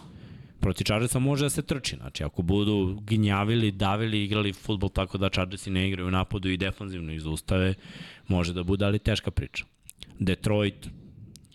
Proti 0.65 0.85
Chargersa 0.85 1.19
može 1.19 1.45
da 1.45 1.51
se 1.51 1.63
trči, 1.63 1.97
znači 1.97 2.25
ako 2.25 2.43
budu 2.43 3.01
gnjavili, 3.01 3.71
davili, 3.71 4.25
igrali 4.25 4.53
futbol 4.53 4.89
tako 4.91 5.19
da 5.19 5.29
Chargersi 5.29 5.71
ne 5.71 5.89
igraju 5.89 6.11
napadu 6.11 6.49
i 6.49 6.57
defanzivno 6.57 7.13
izustave, 7.13 7.75
može 8.29 8.53
da 8.53 8.63
bude, 8.63 8.85
ali 8.85 8.99
teška 8.99 9.31
priča. 9.31 9.65
Detroit 10.19 10.89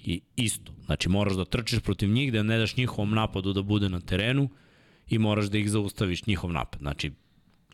i 0.03 0.21
isto. 0.35 0.71
Znači 0.85 1.09
moraš 1.09 1.33
da 1.33 1.45
trčiš 1.45 1.79
protiv 1.79 2.09
njih, 2.09 2.33
da 2.33 2.43
ne 2.43 2.57
daš 2.57 2.77
njihovom 2.77 3.15
napadu 3.15 3.53
da 3.53 3.61
bude 3.61 3.89
na 3.89 3.99
terenu 3.99 4.49
i 5.07 5.17
moraš 5.17 5.45
da 5.45 5.57
ih 5.57 5.71
zaustaviš 5.71 6.25
njihov 6.25 6.53
napad. 6.53 6.79
Znači, 6.79 7.11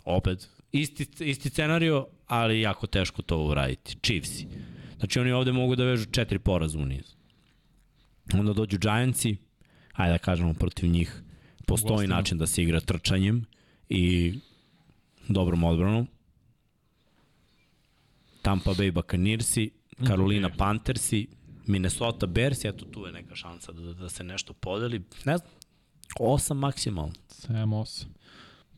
opet, 0.05 0.49
isti, 0.71 1.07
isti 1.19 1.49
scenario, 1.49 2.07
ali 2.27 2.61
jako 2.61 2.87
teško 2.87 3.21
to 3.21 3.43
uraditi. 3.43 3.97
Chiefsi. 4.03 4.47
Znači 4.99 5.19
oni 5.19 5.31
ovde 5.31 5.51
mogu 5.51 5.75
da 5.75 5.83
vežu 5.83 6.05
četiri 6.05 6.39
poraza 6.39 6.79
u 6.79 6.85
nizu. 6.85 7.15
Onda 8.33 8.53
dođu 8.53 8.77
Giantsi, 8.77 9.37
ajde 9.93 10.11
da 10.11 10.17
kažemo 10.17 10.53
protiv 10.53 10.89
njih, 10.89 11.21
postoji 11.67 12.07
način 12.07 12.37
da 12.37 12.47
se 12.47 12.63
igra 12.63 12.79
trčanjem 12.79 13.45
i 13.89 14.33
dobrom 15.27 15.63
odbranom. 15.63 16.07
Tampa 18.41 18.71
Bay 18.71 18.91
Buccaneersi, 18.91 19.71
Carolina 20.07 20.47
Ok. 20.47 20.57
Panthersi, 20.57 21.27
Minnesota 21.65 22.25
Bears, 22.25 22.65
eto 22.65 22.85
tu 22.85 23.05
je 23.05 23.11
neka 23.11 23.35
šansa 23.35 23.71
da, 23.71 23.93
da 23.93 24.09
se 24.09 24.23
nešto 24.23 24.53
podeli. 24.53 24.99
Ne 25.25 25.37
znam, 25.37 25.51
osam 26.19 26.57
maksimalno. 26.57 27.13
7-8. 27.29 28.05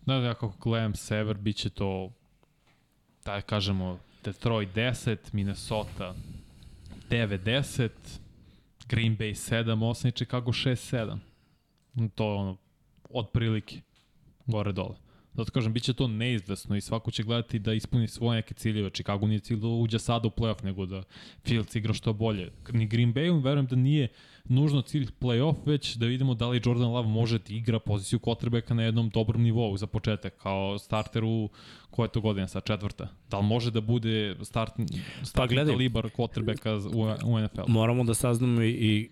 Da, 0.05 0.19
da, 0.19 0.25
ja 0.25 0.33
kako 0.33 0.53
gledam 0.69 0.95
sever, 0.95 1.37
bit 1.37 1.55
će 1.55 1.69
to, 1.69 2.11
da 3.25 3.41
kažemo, 3.41 3.99
Detroit 4.23 4.69
10, 4.75 5.17
Minnesota 5.31 6.15
9-10, 7.09 7.89
Green 8.89 9.17
Bay 9.17 9.53
7-8 9.53 10.07
i 10.07 10.11
Chicago 10.11 10.51
6-7. 10.51 11.17
To 12.15 12.23
je 12.23 12.33
ono, 12.33 12.57
otprilike, 13.09 13.81
gore 14.45 14.71
dole. 14.71 14.95
Zato 15.37 15.51
kažem, 15.51 15.73
bit 15.73 15.83
će 15.83 15.93
to 15.93 16.07
neizvesno 16.07 16.75
i 16.75 16.81
svako 16.81 17.11
će 17.11 17.23
gledati 17.23 17.59
da 17.59 17.73
ispuni 17.73 18.07
svoje 18.07 18.35
neke 18.35 18.53
ciljeve. 18.53 18.89
Chicago 18.89 19.27
nije 19.27 19.39
cilj 19.39 19.57
da 19.57 19.67
uđe 19.67 19.99
sada 19.99 20.27
u 20.27 20.31
playoff, 20.31 20.63
nego 20.63 20.85
da 20.85 21.03
Fields 21.45 21.75
igra 21.75 21.93
što 21.93 22.13
bolje. 22.13 22.51
Ni 22.71 22.87
Green 22.87 23.13
Bayu, 23.13 23.43
verujem 23.43 23.65
da 23.65 23.75
nije 23.75 24.07
nužno 24.45 24.81
cilj 24.81 25.07
playoff, 25.19 25.55
već 25.65 25.95
da 25.95 26.05
vidimo 26.05 26.33
da 26.33 26.47
li 26.47 26.61
Jordan 26.65 26.87
Love 26.87 27.07
može 27.07 27.39
da 27.39 27.53
igra 27.53 27.79
poziciju 27.79 28.19
quarterbacka 28.19 28.73
na 28.73 28.83
jednom 28.83 29.09
dobrom 29.09 29.41
nivou 29.41 29.77
za 29.77 29.87
početak, 29.87 30.37
kao 30.37 30.79
starter 30.79 31.23
u 31.23 31.49
koja 31.89 32.05
je 32.05 32.11
to 32.11 32.21
godina 32.21 32.47
sa 32.47 32.59
četvrta. 32.61 33.07
Da 33.29 33.39
li 33.39 33.45
može 33.45 33.71
da 33.71 33.81
bude 33.81 34.35
start, 34.41 34.73
start 35.23 35.33
Pa 35.33 35.47
gledaj. 35.47 35.73
kalibar 35.73 36.09
quarterbacka 36.09 36.71
u, 36.95 37.31
u 37.31 37.39
NFL? 37.39 37.61
Moramo 37.67 38.03
da 38.03 38.13
saznamo 38.13 38.61
i, 38.61 38.69
i 38.69 39.09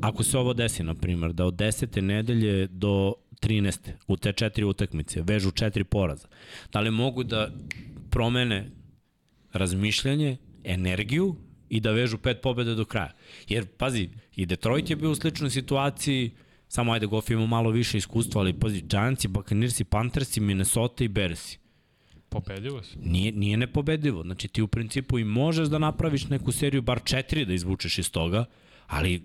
ako 0.00 0.22
se 0.22 0.38
ovo 0.38 0.54
desi, 0.54 0.82
na 0.82 0.94
primjer, 0.94 1.32
da 1.32 1.44
od 1.44 1.54
10. 1.54 2.00
nedelje 2.00 2.66
do 2.66 3.14
13. 3.40 3.90
u 4.06 4.16
te 4.16 4.32
četiri 4.32 4.64
utakmice 4.64 5.22
vežu 5.22 5.50
četiri 5.50 5.84
poraza, 5.84 6.28
da 6.72 6.80
li 6.80 6.90
mogu 6.90 7.24
da 7.24 7.50
promene 8.10 8.70
razmišljanje, 9.52 10.36
energiju 10.64 11.36
i 11.68 11.80
da 11.80 11.90
vežu 11.90 12.18
pet 12.18 12.40
pobjede 12.42 12.74
do 12.74 12.84
kraja. 12.84 13.12
Jer, 13.48 13.66
pazi, 13.66 14.08
i 14.36 14.46
Detroit 14.46 14.90
je 14.90 14.96
bio 14.96 15.10
u 15.10 15.14
sličnoj 15.14 15.50
situaciji, 15.50 16.30
samo 16.68 16.92
ajde 16.92 17.06
Goff 17.06 17.30
ima 17.30 17.46
malo 17.46 17.70
više 17.70 17.98
iskustva, 17.98 18.40
ali 18.40 18.52
pazi, 18.52 18.80
Giantsi, 18.80 19.28
Buccaneersi, 19.28 19.84
Panthersi, 19.84 20.40
Minnesota 20.40 21.04
i 21.04 21.08
Bearsi. 21.08 21.58
Pobedljivo 22.28 22.82
se. 22.82 22.98
Nije, 23.02 23.32
nije 23.32 23.56
nepobedivo. 23.56 24.22
Znači 24.22 24.48
ti 24.48 24.62
u 24.62 24.68
principu 24.68 25.18
i 25.18 25.24
možeš 25.24 25.68
da 25.68 25.78
napraviš 25.78 26.28
neku 26.28 26.52
seriju, 26.52 26.82
bar 26.82 27.00
četiri 27.04 27.44
da 27.44 27.52
izvučeš 27.52 27.98
iz 27.98 28.10
toga, 28.10 28.44
ali 28.86 29.22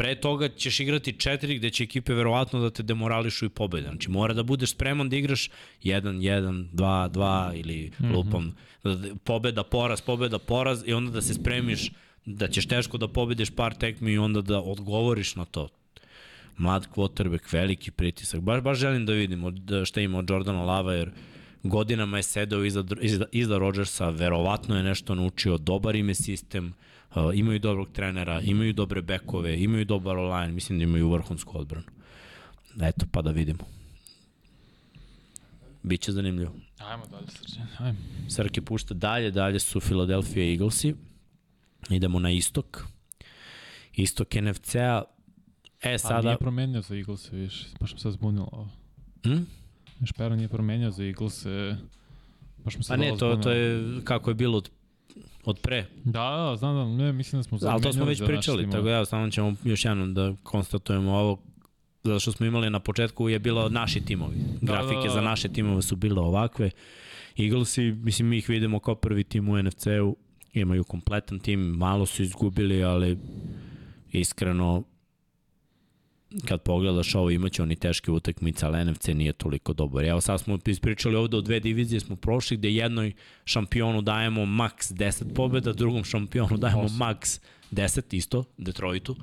pre 0.00 0.14
toga 0.14 0.48
ćeš 0.48 0.80
igrati 0.80 1.12
četiri 1.12 1.58
gde 1.58 1.70
će 1.70 1.84
ekipe 1.84 2.14
verovatno 2.14 2.60
da 2.60 2.70
te 2.70 2.82
demorališu 2.82 3.46
i 3.46 3.48
pobede. 3.48 3.88
Znači 3.88 4.10
mora 4.10 4.34
da 4.34 4.42
budeš 4.42 4.70
spreman 4.70 5.08
da 5.08 5.16
igraš 5.16 5.50
1-1, 5.82 6.70
2-2 6.72 7.60
ili 7.60 7.90
mm 7.98 8.04
-hmm. 8.04 8.14
lupam 8.14 8.54
pobeda, 9.24 9.62
poraz, 9.62 10.00
pobeda, 10.00 10.38
poraz 10.38 10.82
i 10.86 10.92
onda 10.92 11.10
da 11.10 11.22
se 11.22 11.34
spremiš 11.34 11.90
da 12.26 12.48
ćeš 12.48 12.66
teško 12.66 12.98
da 12.98 13.08
pobediš 13.08 13.50
par 13.50 13.74
tekmi 13.74 14.12
i 14.12 14.18
onda 14.18 14.40
da 14.40 14.60
odgovoriš 14.60 15.36
na 15.36 15.44
to. 15.44 15.68
Mlad 16.56 16.88
quarterback, 16.94 17.52
veliki 17.52 17.90
pritisak. 17.90 18.40
Baš, 18.40 18.62
baš 18.62 18.78
želim 18.78 19.06
da 19.06 19.12
vidimo 19.12 19.52
šta 19.84 20.00
ima 20.00 20.18
od 20.18 20.30
Jordana 20.30 20.64
Lava 20.64 20.94
jer 20.94 21.10
godinama 21.62 22.16
je 22.16 22.22
sedao 22.22 22.64
iza, 22.64 22.84
iza, 23.00 23.24
iza 23.32 23.58
Rodgersa, 23.58 24.08
verovatno 24.10 24.76
je 24.76 24.82
nešto 24.82 25.14
naučio, 25.14 25.58
dobar 25.58 25.96
im 25.96 26.08
je 26.08 26.14
sistem, 26.14 26.66
uh, 26.66 26.89
imaju 27.34 27.58
dobrog 27.58 27.88
trenera, 27.92 28.40
imaju 28.40 28.72
dobre 28.72 29.02
bekove, 29.02 29.62
imaju 29.62 29.84
dobar 29.84 30.16
online, 30.16 30.52
mislim 30.52 30.78
da 30.78 30.82
imaju 30.82 31.10
vrhunsku 31.10 31.58
odbranu. 31.58 31.86
Eto, 32.82 33.06
pa 33.12 33.22
da 33.22 33.30
vidimo. 33.30 33.64
Biće 35.82 36.12
zanimljivo. 36.12 36.54
Ajmo 36.78 37.06
dalje, 37.06 37.26
Srđan, 37.26 37.66
ajmo. 37.78 37.98
Srke 38.28 38.62
pušta 38.62 38.94
dalje, 38.94 39.30
dalje 39.30 39.58
su 39.58 39.80
Philadelphia 39.80 40.50
Eaglesi. 40.50 40.94
Idemo 41.90 42.18
na 42.18 42.30
istok. 42.30 42.84
Istok 43.92 44.34
NFC-a. 44.34 45.02
E, 45.82 45.98
sada... 45.98 46.28
Nije 46.28 46.38
promenio 46.38 46.82
za 46.82 46.96
Eagles, 46.96 47.32
viš, 47.32 47.66
baš 47.80 47.92
mi 47.92 47.98
se 47.98 48.10
zbunilo 48.10 48.48
ovo. 48.52 48.68
Hm? 49.24 49.42
Špero 50.04 50.36
nije 50.36 50.48
promenio 50.48 50.90
za 50.90 51.04
Eagles, 51.04 51.46
baš 52.64 52.76
mi 52.76 52.84
se 52.84 52.88
Pa 52.88 52.96
ne, 52.96 53.16
to, 53.18 53.36
to 53.36 53.50
je 53.50 54.00
kako 54.04 54.30
je 54.30 54.34
bilo 54.34 54.58
od 54.58 54.70
od 55.44 55.60
pre. 55.60 55.86
Da, 56.04 56.30
da, 56.50 56.56
znam 56.56 56.74
da, 56.74 57.04
ne, 57.04 57.12
mislim 57.12 57.38
da 57.38 57.42
smo 57.42 57.58
Ali 57.62 57.82
to 57.82 57.92
smo 57.92 58.04
već 58.04 58.22
pričali, 58.24 58.70
tako 58.70 58.82
da 58.82 58.90
ja 58.90 59.04
samo 59.04 59.30
ćemo 59.30 59.54
još 59.64 59.84
jednom 59.84 60.14
da 60.14 60.34
konstatujemo 60.42 61.12
ovo 61.12 61.38
zato 62.04 62.20
što 62.20 62.32
smo 62.32 62.46
imali 62.46 62.70
na 62.70 62.80
početku 62.80 63.28
je 63.28 63.38
bilo 63.38 63.68
naši 63.68 64.00
timovi. 64.00 64.36
Grafike 64.60 64.94
da, 64.94 65.00
da, 65.00 65.08
da. 65.08 65.14
za 65.14 65.20
naše 65.20 65.48
timove 65.48 65.82
su 65.82 65.96
bile 65.96 66.20
ovakve. 66.20 66.70
Eaglesi, 67.38 67.82
mislim, 67.82 68.28
mi 68.28 68.38
ih 68.38 68.48
vidimo 68.48 68.78
kao 68.78 68.94
prvi 68.94 69.24
tim 69.24 69.48
u 69.48 69.62
NFC-u, 69.62 70.16
imaju 70.52 70.84
kompletan 70.84 71.38
tim, 71.38 71.60
malo 71.60 72.06
su 72.06 72.22
izgubili, 72.22 72.84
ali 72.84 73.18
iskreno 74.12 74.82
kad 76.48 76.62
pogledaš 76.62 77.14
ovo 77.14 77.30
imaće 77.30 77.62
oni 77.62 77.76
teške 77.76 78.10
utakmice, 78.10 78.66
ali 78.66 78.84
NFC 78.84 79.08
nije 79.08 79.32
toliko 79.32 79.72
dobar. 79.72 80.04
Evo 80.04 80.20
sad 80.20 80.40
smo 80.40 80.58
ispričali 80.66 81.16
ovde 81.16 81.36
o 81.36 81.40
dve 81.40 81.60
divizije 81.60 82.00
smo 82.00 82.16
prošli 82.16 82.56
gde 82.56 82.70
jednoj 82.70 83.12
šampionu 83.44 84.02
dajemo 84.02 84.46
maks 84.46 84.92
10 84.92 85.34
pobjeda, 85.34 85.72
drugom 85.72 86.04
šampionu 86.04 86.56
dajemo 86.56 86.88
maks 86.88 87.40
10 87.72 88.16
isto, 88.16 88.44
Detroitu 88.58 89.16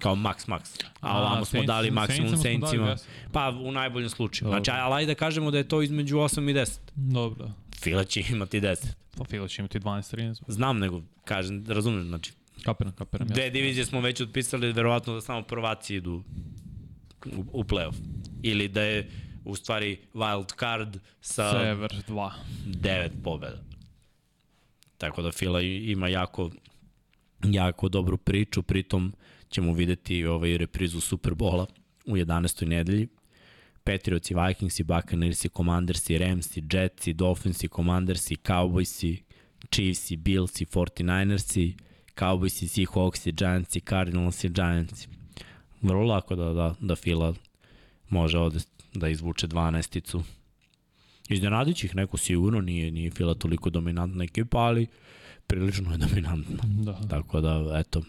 kao 0.00 0.14
maks 0.14 0.46
maks. 0.46 0.70
A 1.00 1.18
ovamo 1.18 1.44
smo 1.44 1.62
dali 1.62 1.90
maksimum 1.90 2.36
Saintsima. 2.36 2.96
Pa 3.32 3.48
u 3.48 3.72
najboljem 3.72 4.08
slučaju. 4.08 4.50
Znači, 4.50 4.70
ali 4.70 4.94
ajde 4.94 5.14
da 5.14 5.18
kažemo 5.18 5.50
da 5.50 5.58
je 5.58 5.68
to 5.68 5.82
između 5.82 6.16
8 6.16 6.50
i 6.50 6.54
10. 6.54 6.78
Dobro. 6.94 7.50
Fila 7.80 8.04
će 8.04 8.24
imati 8.30 8.60
10. 8.60 8.86
Pa 9.16 9.24
Fila 9.24 9.48
će 9.48 9.62
imati 9.62 9.80
12-13. 9.80 10.42
Znam, 10.48 10.78
nego, 10.78 11.02
kažem, 11.24 11.64
razumem, 11.68 12.08
znači, 12.08 12.32
Kapiram, 12.64 12.92
kapiram. 12.92 13.28
Dve 13.28 13.50
divizije 13.50 13.84
smo 13.84 14.00
već 14.00 14.20
otpisali, 14.20 14.72
verovatno 14.72 15.14
da 15.14 15.20
samo 15.20 15.42
prvaci 15.42 15.94
idu 15.94 16.22
u, 17.36 17.44
u 17.52 17.64
playoff. 17.64 17.94
Ili 18.42 18.68
da 18.68 18.82
je 18.82 19.10
u 19.44 19.56
stvari 19.56 19.98
wild 20.14 20.58
card 20.58 20.96
sa 21.20 21.52
Sever 21.52 21.90
2. 22.08 22.30
Devet 22.66 23.12
pobjeda. 23.24 23.62
Tako 24.98 25.22
da 25.22 25.32
Fila 25.32 25.60
ima 25.62 26.08
jako 26.08 26.50
jako 27.44 27.88
dobru 27.88 28.16
priču, 28.16 28.62
pritom 28.62 29.14
ćemo 29.50 29.72
videti 29.72 30.24
ovaj 30.24 30.58
reprizu 30.58 31.00
Superbola 31.00 31.66
u 32.06 32.16
11. 32.16 32.66
nedelji. 32.66 33.08
Patriots 33.84 34.30
i 34.30 34.34
Vikings 34.34 34.80
i 34.80 34.82
Buccaneers 34.82 35.44
i 35.44 35.48
Commanders 35.48 36.10
i 36.10 36.18
Rams 36.18 36.56
i 36.56 36.62
Jets 36.72 37.06
i 37.06 37.12
Dolphins 37.12 37.64
i 37.64 37.68
Commanders 37.68 38.30
i 38.30 38.36
Cowboys 38.36 39.06
i 39.06 39.22
Chiefs 39.70 40.10
i 40.10 40.16
Bills 40.16 40.60
i 40.60 40.66
49ers 40.66 41.60
i 41.60 41.76
Cowboys 42.18 42.62
i 42.62 42.68
Seahawks 42.68 43.26
i 43.26 43.32
Giants 43.32 43.76
i 43.76 43.80
Cardinals 43.80 44.44
i 44.44 44.48
Giants. 44.48 45.08
Vrlo 45.82 46.02
lako 46.02 46.36
da, 46.36 46.52
da, 46.52 46.74
da 46.80 46.96
Fila 46.96 47.34
može 48.08 48.38
ovde 48.38 48.58
da 48.94 49.08
izvuče 49.08 49.46
12-icu. 49.46 50.22
Iznenadit 51.28 51.84
ih 51.84 51.96
neko 51.96 52.16
sigurno, 52.16 52.60
nije, 52.60 52.90
nije 52.90 53.10
Fila 53.10 53.34
toliko 53.34 53.70
dominantna 53.70 54.24
ekipa, 54.24 54.58
ali 54.58 54.86
prilično 55.46 55.92
je 55.92 55.98
dominantna. 55.98 56.62
Da. 56.64 57.00
Tako 57.08 57.40
da, 57.40 57.80
eto, 57.80 58.02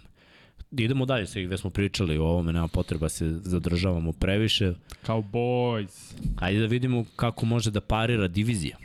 idemo 0.72 1.06
dalje, 1.06 1.28
sve 1.28 1.44
gde 1.44 1.58
smo 1.58 1.70
pričali 1.70 2.18
o 2.18 2.26
ovome, 2.26 2.54
nema 2.54 2.68
potreba 2.68 3.10
se 3.10 3.30
zadržavamo 3.30 4.12
previše. 4.12 4.74
Cowboys. 5.06 6.14
Ajde 6.36 6.60
da 6.60 6.66
vidimo 6.66 7.06
kako 7.16 7.46
može 7.46 7.72
da 7.72 7.82
parira 7.82 8.28
divizija. 8.28 8.78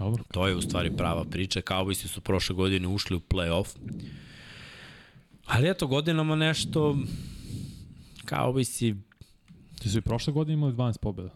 Dobro. 0.00 0.24
To 0.32 0.48
je 0.48 0.56
u 0.56 0.62
stvari 0.62 0.96
prava 0.96 1.24
priča. 1.24 1.60
Cowboysi 1.60 2.06
su 2.06 2.20
prošle 2.20 2.54
godine 2.54 2.88
ušli 2.88 3.16
u 3.16 3.20
play-off. 3.20 3.76
Ali 5.46 5.70
eto, 5.70 5.86
godinama 5.86 6.36
nešto... 6.36 6.96
Cowboysi... 8.24 8.96
Ti 9.78 9.88
su 9.88 9.98
i 9.98 10.00
prošle 10.00 10.32
godine 10.32 10.54
imali 10.54 10.72
12 10.72 10.98
pobjeda. 10.98 11.30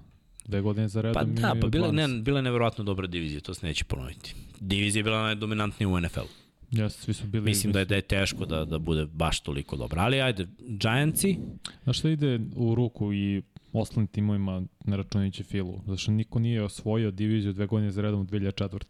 Dve 0.45 0.61
godine 0.61 0.89
za 0.89 1.01
redom 1.01 1.15
Pa 1.15 1.24
da, 1.24 1.57
pa 1.61 1.69
bila, 1.69 1.93
ne, 1.93 2.09
bila 2.09 2.39
je 2.39 2.43
neverovatno 2.43 2.85
dobra 2.85 3.07
divizija, 3.07 3.41
to 3.41 3.55
se 3.55 3.66
neće 3.66 3.85
ponoviti. 3.85 4.35
Divizija 4.61 5.01
je 5.01 5.05
bila 5.05 5.23
najdominantnija 5.23 5.89
u 5.89 6.01
NFL-u. 6.01 6.45
Jeste, 6.70 7.03
svi 7.03 7.15
su 7.15 7.27
bili... 7.27 7.45
Mislim 7.45 7.73
da 7.73 7.78
je, 7.78 7.85
da 7.85 7.95
je 7.95 8.03
teško 8.03 8.47
da, 8.47 8.65
da 8.65 8.78
bude 8.78 9.07
baš 9.07 9.41
toliko 9.41 9.77
dobra. 9.77 10.03
Ali 10.03 10.20
ajde, 10.20 10.47
Giantsi... 10.59 11.39
Znaš 11.82 11.99
šta 11.99 12.11
ide 12.11 12.41
u 12.57 12.74
ruku 12.74 13.12
i 13.12 13.43
ostalim 13.81 14.07
timovima 14.07 14.63
ne 14.85 14.97
računajući 14.97 15.43
Filu. 15.43 15.81
Zato 15.87 15.97
što 15.97 16.13
niko 16.13 16.39
nije 16.39 16.63
osvojio 16.63 17.11
diviziju 17.11 17.53
dve 17.53 17.67
godine 17.67 17.91
za 17.91 18.03
redom 18.03 18.21
u 18.21 18.25
2004. 18.25 18.83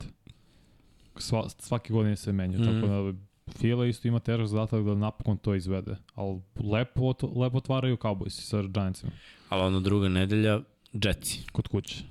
Sva, 1.16 1.48
svake 1.48 1.92
godine 1.92 2.16
se 2.16 2.32
menja. 2.32 2.58
Mm. 2.58 2.64
Tako 2.64 2.86
da 2.86 3.18
Fila 3.52 3.86
isto 3.86 4.08
ima 4.08 4.20
težak 4.20 4.46
zadatak 4.46 4.84
da 4.84 4.94
napokon 4.94 5.36
to 5.36 5.54
izvede. 5.54 5.96
Ali 6.14 6.40
lepo, 6.56 7.14
lepo 7.36 7.58
otvaraju 7.58 7.96
Cowboys 7.96 8.40
sa 8.40 8.62
Giantsima. 8.62 9.12
Ali 9.48 9.62
ono 9.62 9.80
druga 9.80 10.08
nedelja, 10.08 10.60
Jetsi. 10.92 11.46
Kod 11.52 11.68
kuće. 11.68 12.04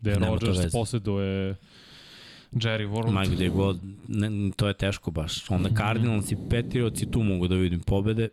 Gde 0.00 0.14
Rodgers 0.14 0.72
posjeduje 0.72 1.56
Jerry 2.52 2.88
World. 2.88 3.12
Ma 3.12 3.24
gde 3.26 3.48
god, 3.48 3.80
ne, 4.08 4.50
to 4.56 4.68
je 4.68 4.74
teško 4.74 5.10
baš. 5.10 5.50
Onda 5.50 5.68
-hmm. 5.68 5.78
Cardinals 5.78 6.32
i 6.32 6.36
Patriots 6.50 7.02
i 7.02 7.10
tu 7.10 7.22
mogu 7.22 7.48
da 7.48 7.54
vidim 7.54 7.80
pobede. 7.80 8.28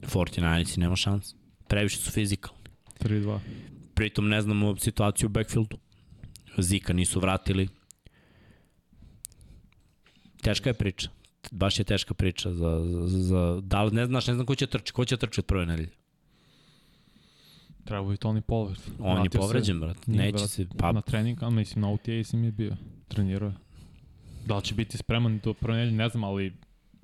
49 0.00 0.78
nema 0.78 0.96
šans. 0.96 1.34
Previše 1.68 1.96
su 1.96 2.10
fizikalni. 2.10 2.65
3-2. 3.00 3.38
Pritom 3.94 4.28
ne 4.28 4.42
znamo 4.42 4.76
situaciju 4.76 5.26
u 5.26 5.30
backfieldu. 5.30 5.78
Zika 6.58 6.92
nisu 6.92 7.20
vratili. 7.20 7.68
Teška 10.42 10.70
je 10.70 10.74
priča. 10.74 11.08
Baš 11.50 11.78
je 11.78 11.84
teška 11.84 12.14
priča 12.14 12.52
za, 12.52 12.80
za, 12.84 13.18
za 13.22 13.60
da 13.62 13.82
li 13.82 13.94
ne 13.94 14.06
znaš, 14.06 14.26
ne 14.26 14.34
znam 14.34 14.46
ko 14.46 14.54
će 14.54 14.66
trči, 14.66 14.92
ko 14.92 15.04
će 15.04 15.16
trči 15.16 15.40
od 15.40 15.46
prve 15.46 15.66
nedelje. 15.66 15.90
Treba 17.84 18.14
i 18.14 18.16
Tony 18.16 18.40
Pollard. 18.40 18.80
On 18.98 19.24
je 19.24 19.30
povređen, 19.30 19.80
brat. 19.80 20.06
Neće 20.06 20.32
brat, 20.32 20.50
se... 20.50 20.66
Pa... 20.78 20.92
Na 20.92 21.00
trening, 21.00 21.42
a 21.42 21.50
mislim, 21.50 21.82
na 21.82 21.92
OTA 21.92 22.24
sam 22.24 22.44
je 22.44 22.52
bio. 22.52 22.76
Trenirao 23.08 23.48
je. 23.48 23.54
Da 24.46 24.56
li 24.56 24.62
će 24.62 24.74
biti 24.74 24.98
spreman 24.98 25.40
do 25.44 25.54
prve 25.54 25.76
nedelje, 25.76 25.96
ne 25.96 26.08
znam, 26.08 26.24
ali 26.24 26.52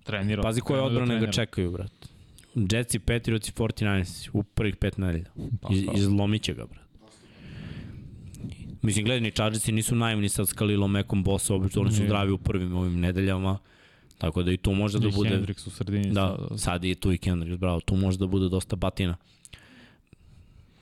trenirao. 0.04 0.42
Pazi 0.42 0.60
koje 0.60 0.80
odbrane 0.80 1.20
ga 1.20 1.32
čekaju, 1.32 1.72
brat. 1.72 2.11
Jetsi, 2.54 2.98
Patriots 2.98 3.48
i 3.48 3.52
49ers 3.52 4.28
u 4.32 4.42
prvih 4.42 4.76
pet 4.76 4.98
nedelja. 4.98 5.30
Pa, 5.60 5.68
Iz, 5.72 5.84
izlomit 5.94 6.42
će 6.42 6.54
ga, 6.54 6.66
brat. 6.66 6.82
Mislim, 8.82 9.04
gledaj, 9.04 9.20
ni 9.20 9.30
Chargersi 9.30 9.72
nisu 9.72 9.96
naivni 9.96 10.28
sad 10.28 10.48
s 10.48 10.52
Kalilom 10.52 10.90
Mekom 10.90 11.24
bossa, 11.24 11.54
obično 11.54 11.82
oni 11.82 11.92
su 11.92 12.04
zdravi 12.04 12.32
u 12.32 12.38
prvim 12.38 12.76
ovim 12.76 13.00
nedeljama. 13.00 13.58
Tako 14.18 14.42
da 14.42 14.52
i 14.52 14.56
tu 14.56 14.72
može 14.72 14.98
da 14.98 15.08
bude... 15.08 15.30
Hendrix 15.30 15.66
u 15.66 15.70
sredini. 15.70 16.10
Da, 16.10 16.38
sad 16.56 16.84
je 16.84 16.94
tu 16.94 17.12
i 17.12 17.18
Kendricks, 17.18 17.60
bravo. 17.60 17.80
Tu 17.80 17.96
može 17.96 18.18
da 18.18 18.26
bude 18.26 18.48
dosta 18.48 18.76
batina. 18.76 19.16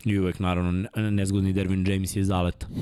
I 0.05 0.19
uvek, 0.19 0.39
naravno, 0.39 0.89
nezgodni 1.11 1.53
Dervin 1.53 1.87
James 1.89 2.17
je 2.17 2.25
zaleta. 2.25 2.67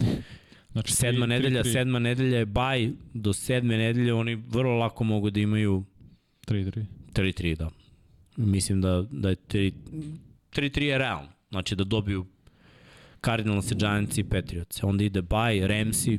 Znači, 0.73 0.93
sedma 0.93 1.27
tri, 1.27 1.35
nedelja, 1.35 1.63
tri, 1.63 1.71
tri. 1.71 1.73
sedma 1.73 1.99
nedelja 1.99 2.39
je 2.39 2.47
baj, 2.47 2.91
do 3.15 3.33
sedme 3.33 3.79
nedelje 3.79 4.15
oni 4.15 4.35
vrlo 4.35 4.79
lako 4.79 5.05
mogu 5.05 5.31
da 5.31 5.41
imaju 5.41 5.85
3-3. 6.47 6.85
3-3, 7.13 7.57
da. 7.57 7.71
Mislim 8.39 8.81
da, 8.81 9.05
da 9.11 9.29
je 9.29 9.37
3-3 9.37 10.83
je 10.83 10.99
realno. 10.99 11.29
Znači 11.51 11.77
da 11.77 11.85
dobiju 11.85 12.27
Cardinals, 13.25 13.73
Giants 13.73 14.19
i 14.19 14.25
Patriots. 14.25 14.83
Onda 14.83 15.05
ide 15.05 15.23
Bay, 15.23 15.67
Ramsey, 15.67 16.19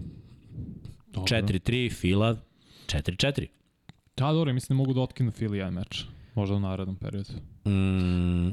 4-3, 1.14 1.94
Fila, 2.00 2.36
4-4. 2.86 3.48
Da, 4.18 4.32
dobro, 4.32 4.54
mislim 4.54 4.78
da 4.78 4.84
mogu 4.84 4.94
da 4.94 5.02
otkinu 5.02 5.32
Philly 5.32 5.54
jedan 5.54 5.74
meč. 5.74 6.06
Možda 6.36 6.56
u 6.56 6.60
narednom 6.60 6.96
periodu. 6.96 7.30
Mm, 7.66 8.48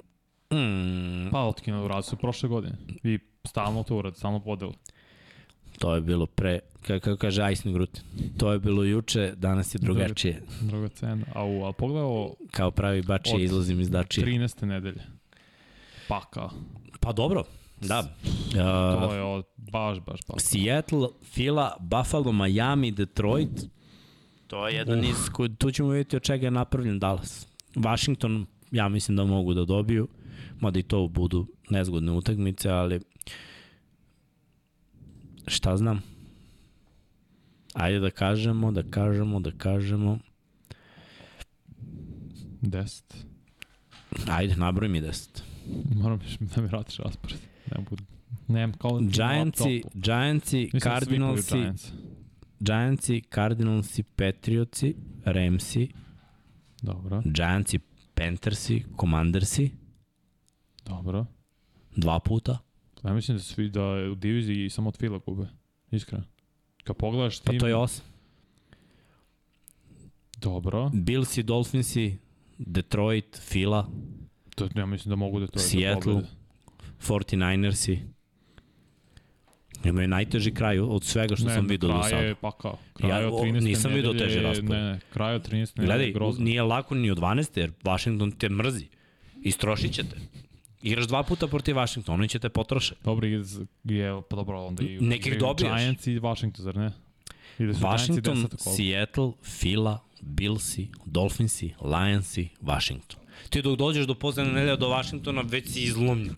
mm, 0.56 1.30
Pa 1.30 1.40
otkinu, 1.40 1.84
uradi 1.84 2.06
su 2.06 2.16
prošle 2.16 2.48
godine. 2.48 2.76
I 3.02 3.18
stalno 3.44 3.82
to 3.82 3.96
uradi, 3.96 4.16
stalno 4.16 4.40
podelu. 4.40 4.72
To 5.78 5.94
je 5.94 6.00
bilo 6.00 6.26
pre, 6.26 6.58
kako 6.82 7.16
kaže 7.16 7.52
icing 7.52 7.74
Grut. 7.74 8.00
To 8.38 8.52
je 8.52 8.58
bilo 8.58 8.84
juče, 8.84 9.32
danas 9.36 9.74
je 9.74 9.78
drugačije. 9.78 10.42
Druga 10.60 10.88
cena. 10.88 11.26
A, 11.34 11.44
u, 11.44 11.64
a 11.64 11.72
pogledaj 11.72 12.02
ovo 12.04 12.34
Kao 12.50 12.70
pravi 12.70 13.02
bačije 13.02 13.44
izlazim 13.44 13.80
iz 13.80 13.90
dačije. 13.90 14.26
13. 14.26 14.64
nedelje. 14.64 15.02
Pa 16.08 16.20
kao. 16.22 16.50
Pa 17.00 17.12
dobro, 17.12 17.44
da. 17.80 18.02
To 18.02 18.08
Uh, 19.08 19.14
je 19.14 19.22
od, 19.22 19.44
baš, 19.56 19.98
baš, 20.00 20.20
baš. 20.28 20.42
Seattle, 20.42 21.08
Fila, 21.24 21.76
Buffalo, 21.80 22.32
Miami, 22.34 22.90
Detroit. 22.90 23.66
To 24.46 24.68
je 24.68 24.74
jedan 24.74 24.98
Uf. 25.00 25.04
iz, 25.06 25.30
koji- 25.32 25.48
tu 25.50 25.70
ćemo 25.70 25.88
vidjeti 25.88 26.16
od 26.16 26.22
čega 26.22 26.46
je 26.46 26.50
napravljen 26.50 26.98
Dallas. 26.98 27.46
Washington, 27.74 28.46
ja 28.70 28.88
mislim 28.88 29.16
da 29.16 29.24
mogu 29.24 29.54
da 29.54 29.64
dobiju, 29.64 30.08
mada 30.60 30.78
i 30.78 30.82
to 30.82 31.08
budu 31.08 31.46
nezgodne 31.70 32.12
utakmice, 32.12 32.70
ali 32.70 33.00
šta 35.46 35.76
znam. 35.76 36.02
Ajde 37.74 38.00
da 38.00 38.10
kažemo, 38.10 38.72
da 38.72 38.82
kažemo, 38.90 39.40
da 39.40 39.50
kažemo. 39.50 40.18
10. 42.62 43.02
Ajde, 44.28 44.56
nabroj 44.56 44.88
mi 44.88 45.02
10. 45.02 45.40
Moram 45.94 46.20
da 46.40 46.62
mi 46.62 46.68
vratiš 46.68 46.96
raspored. 46.96 47.38
Ne 47.76 47.84
budu. 47.90 48.04
Nemam 48.48 48.72
kao 48.72 49.00
na 49.00 49.10
Giantsi. 49.10 49.82
Giantsi, 49.94 50.70
da 50.72 50.80
Cardinalsi. 50.80 51.56
Giantsi, 52.60 53.22
Cardinalsi, 53.34 54.02
Patriotsi, 54.02 54.94
Ramsi, 55.24 55.88
Dobro, 56.82 57.22
Giantsi, 57.24 57.78
Panthersi, 58.14 58.84
Commandersi, 58.96 59.70
dobro. 60.84 61.26
dva 61.96 62.20
puta. 62.20 62.58
Ja 63.06 63.14
mislim 63.14 63.36
da 63.36 63.42
svi 63.42 63.68
da 63.68 63.82
je 63.82 64.10
u 64.10 64.14
diviziji 64.14 64.70
samo 64.70 64.88
od 64.88 64.96
Fila 64.96 65.20
gube. 65.26 65.46
Iskreno. 65.90 66.24
Kad 66.84 66.96
pogledaš 66.96 67.40
Pa 67.40 67.50
tim... 67.50 67.60
to 67.60 67.66
je 67.68 67.76
osam. 67.76 68.04
Dobro. 70.40 70.90
Billsi, 70.94 71.42
Dolphinsi, 71.42 72.18
Detroit, 72.58 73.38
Fila, 73.48 73.88
To, 74.56 74.68
ja 74.74 74.86
mislim 74.86 75.10
da 75.10 75.16
mogu 75.16 75.40
da 75.40 75.46
to 75.46 75.58
Seattle. 75.58 76.14
Da 76.14 76.20
pobede. 76.20 76.28
49ersi. 77.30 77.98
Imaju 79.84 80.08
najteži 80.08 80.54
kraj 80.54 80.78
od 80.78 81.04
svega 81.04 81.36
što 81.36 81.46
ne, 81.48 81.54
sam 81.54 81.66
vidio 81.66 81.88
do 81.88 81.94
kraj 81.98 82.10
sada. 82.10 82.22
je, 82.22 82.34
pa 82.34 82.50
kao. 82.50 82.78
Kraj 82.92 83.10
Ja, 83.22 83.28
od 83.28 83.34
o, 83.34 83.44
13. 83.44 83.60
nisam 83.64 83.92
nedelje 83.92 84.18
teži 84.18 84.40
raspored. 84.40 84.70
Ne, 84.70 84.92
ne, 84.92 85.00
kraj 85.12 85.34
od 85.34 85.48
13. 85.48 85.52
nedelje 85.58 85.86
Gledaj, 85.86 86.06
je 86.06 86.12
grozno. 86.12 86.44
nije 86.44 86.62
lako 86.62 86.94
ni 86.94 87.10
od 87.10 87.18
12. 87.18 87.58
jer 87.58 87.72
Washington 87.82 88.32
te 88.32 88.48
mrzi. 88.48 88.86
Istrošit 89.42 89.92
ćete. 89.92 90.16
Igraš 90.82 91.06
dva 91.06 91.22
puta 91.22 91.46
protiv 91.46 91.74
Washingtona, 91.76 92.14
oni 92.14 92.28
će 92.28 92.38
te 92.38 92.48
potroše. 92.48 92.94
Dobro, 93.04 93.26
je, 93.26 93.42
pa 94.30 94.36
dobro, 94.36 94.66
onda 94.66 94.82
i... 94.84 94.98
Nekih 95.00 95.38
dobijaš. 95.38 95.80
Giants 95.80 96.06
i 96.06 96.18
Washington, 96.18 96.64
zar 96.64 96.76
ne? 96.76 96.92
Ili 97.58 97.74
su 97.74 97.80
Washington, 97.80 98.36
10 98.36 98.64
kola? 98.64 98.76
Seattle, 98.76 99.32
Fila, 99.42 99.98
Billsi, 100.20 100.88
Dolphinsi, 101.04 101.74
Lionsi, 101.80 102.48
Washington. 102.60 103.20
Ti 103.50 103.62
dok 103.62 103.78
dođeš 103.78 104.06
do 104.06 104.14
poslednje 104.14 104.52
nedelja 104.52 104.76
do 104.76 104.88
Washingtona, 104.88 105.42
već 105.42 105.68
si 105.72 105.82
izlomljen. 105.82 106.34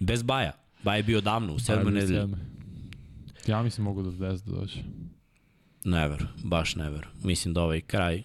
Bez 0.00 0.22
baja. 0.22 0.52
Baj 0.82 0.98
je 0.98 1.02
bio 1.02 1.20
davno, 1.20 1.54
u 1.54 1.58
sedmoj 1.58 1.92
nedelji. 1.92 2.34
Ja 3.46 3.62
mislim 3.62 3.84
mogu 3.84 4.02
do 4.02 4.10
10 4.10 4.44
da 4.44 4.56
dođe. 4.56 4.80
Never, 5.84 6.26
baš 6.44 6.74
never. 6.76 7.06
Mislim 7.22 7.54
da 7.54 7.62
ovaj 7.62 7.80
kraj... 7.80 8.22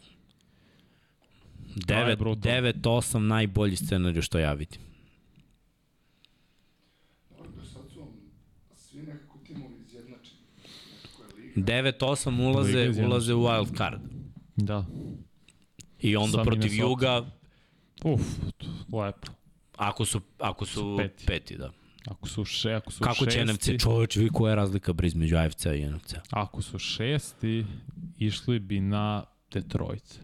Kraj 1.87 2.09
je 2.09 2.15
9, 2.15 2.19
brutalno. 2.19 2.61
9-8 2.61 3.17
najbolji 3.17 3.75
scenariju 3.75 4.21
što 4.21 4.39
ja 4.39 4.53
vidim. 4.53 4.81
Dobro, 7.29 7.51
do 7.51 7.65
sad 7.65 7.91
su 7.93 7.99
vam 7.99 8.09
svi 8.75 9.01
nekako 9.01 9.37
timovi 9.47 9.75
izjednačeni. 9.87 10.41
Nekako 11.03 11.23
je 11.23 11.43
liga. 11.43 11.46
9-8 11.57 12.41
ulaze, 12.43 13.03
ulaze 13.03 13.33
u 13.33 13.39
wild 13.39 13.77
card. 13.77 14.01
Da. 14.55 14.85
I 15.99 16.15
onda 16.15 16.31
Sa 16.33 16.43
protiv 16.43 16.61
Minnesota. 16.63 16.83
Juga, 16.83 17.25
Uf, 18.05 18.21
lepo. 18.93 19.27
ako 19.77 20.05
su, 20.05 20.21
ako 20.39 20.65
su 20.65 20.73
Su 20.73 20.95
peti. 20.97 21.25
peti, 21.25 21.57
da. 21.57 21.71
Ako 22.05 22.27
su, 22.27 22.45
še, 22.45 22.71
ako 22.71 22.91
su 22.91 23.03
Kako 23.03 23.25
će 23.25 23.31
šesti, 23.31 23.53
NFC? 23.73 23.81
Čovječ, 23.81 24.15
vi 24.15 24.29
koja 24.29 24.49
je 24.49 24.55
razlika 24.55 24.93
bre 24.93 25.07
između 25.07 25.37
AFC-a 25.37 25.73
i 25.73 25.85
NFC-a? 25.85 26.21
Ako 26.31 26.61
su 26.61 26.79
šesti, 26.79 27.65
išli 28.17 28.59
bi 28.59 28.79
na 28.79 29.23
Detroit. 29.53 30.19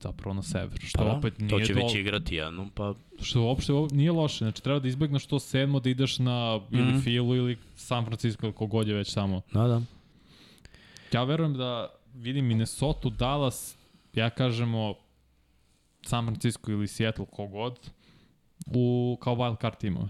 Zapravo 0.00 0.34
na 0.34 0.42
sever. 0.42 0.78
Što 0.80 0.98
Pa 0.98 1.04
da, 1.04 1.10
opet 1.10 1.34
to 1.40 1.44
nije 1.46 1.66
će 1.66 1.74
do... 1.74 1.80
već 1.80 1.94
igrati 1.94 2.34
jednom, 2.34 2.70
pa 2.70 2.94
Što 3.20 3.42
uopšte 3.42 3.72
nije 3.90 4.12
loše. 4.12 4.38
Znači 4.38 4.62
treba 4.62 4.78
da 4.78 4.88
izbegneš 4.88 5.26
to 5.26 5.38
sedmo 5.38 5.80
da 5.80 5.90
ideš 5.90 6.18
na 6.18 6.60
ili 6.70 6.82
Mhm. 6.84 6.98
Filu 6.98 7.36
ili 7.36 7.56
San 7.76 8.04
Francisco 8.04 8.46
ili 8.46 8.54
kogod 8.54 8.88
je 8.88 8.94
već 8.94 9.14
tamo. 9.14 9.40
da, 9.52 9.62
da. 9.62 9.80
Ja 11.12 11.24
verujem 11.24 11.54
da 11.54 11.88
vidim 12.14 12.46
Minnesota, 12.46 13.08
Dallas, 13.08 13.76
ja 14.14 14.30
kažemo 14.30 14.94
San 16.02 16.24
Francisco 16.24 16.72
ili 16.72 16.88
Seattle 16.88 17.26
kogod 17.30 17.90
u, 18.66 19.18
kao 19.20 19.34
wild 19.34 19.60
card 19.60 19.76
timove. 19.76 20.08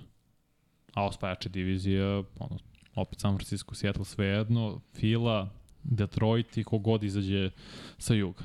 A 0.95 1.07
osvajače 1.07 1.49
divizija, 1.49 2.23
ono, 2.39 2.59
opet 2.95 3.21
San 3.21 3.37
Francisco, 3.37 3.75
Seattle 3.75 4.05
svejedno, 4.05 4.81
Fila, 4.95 5.49
Detroit 5.83 6.57
i 6.57 6.65
kogod 6.65 7.05
izađe 7.05 7.51
sa 7.99 8.15
juga. 8.15 8.45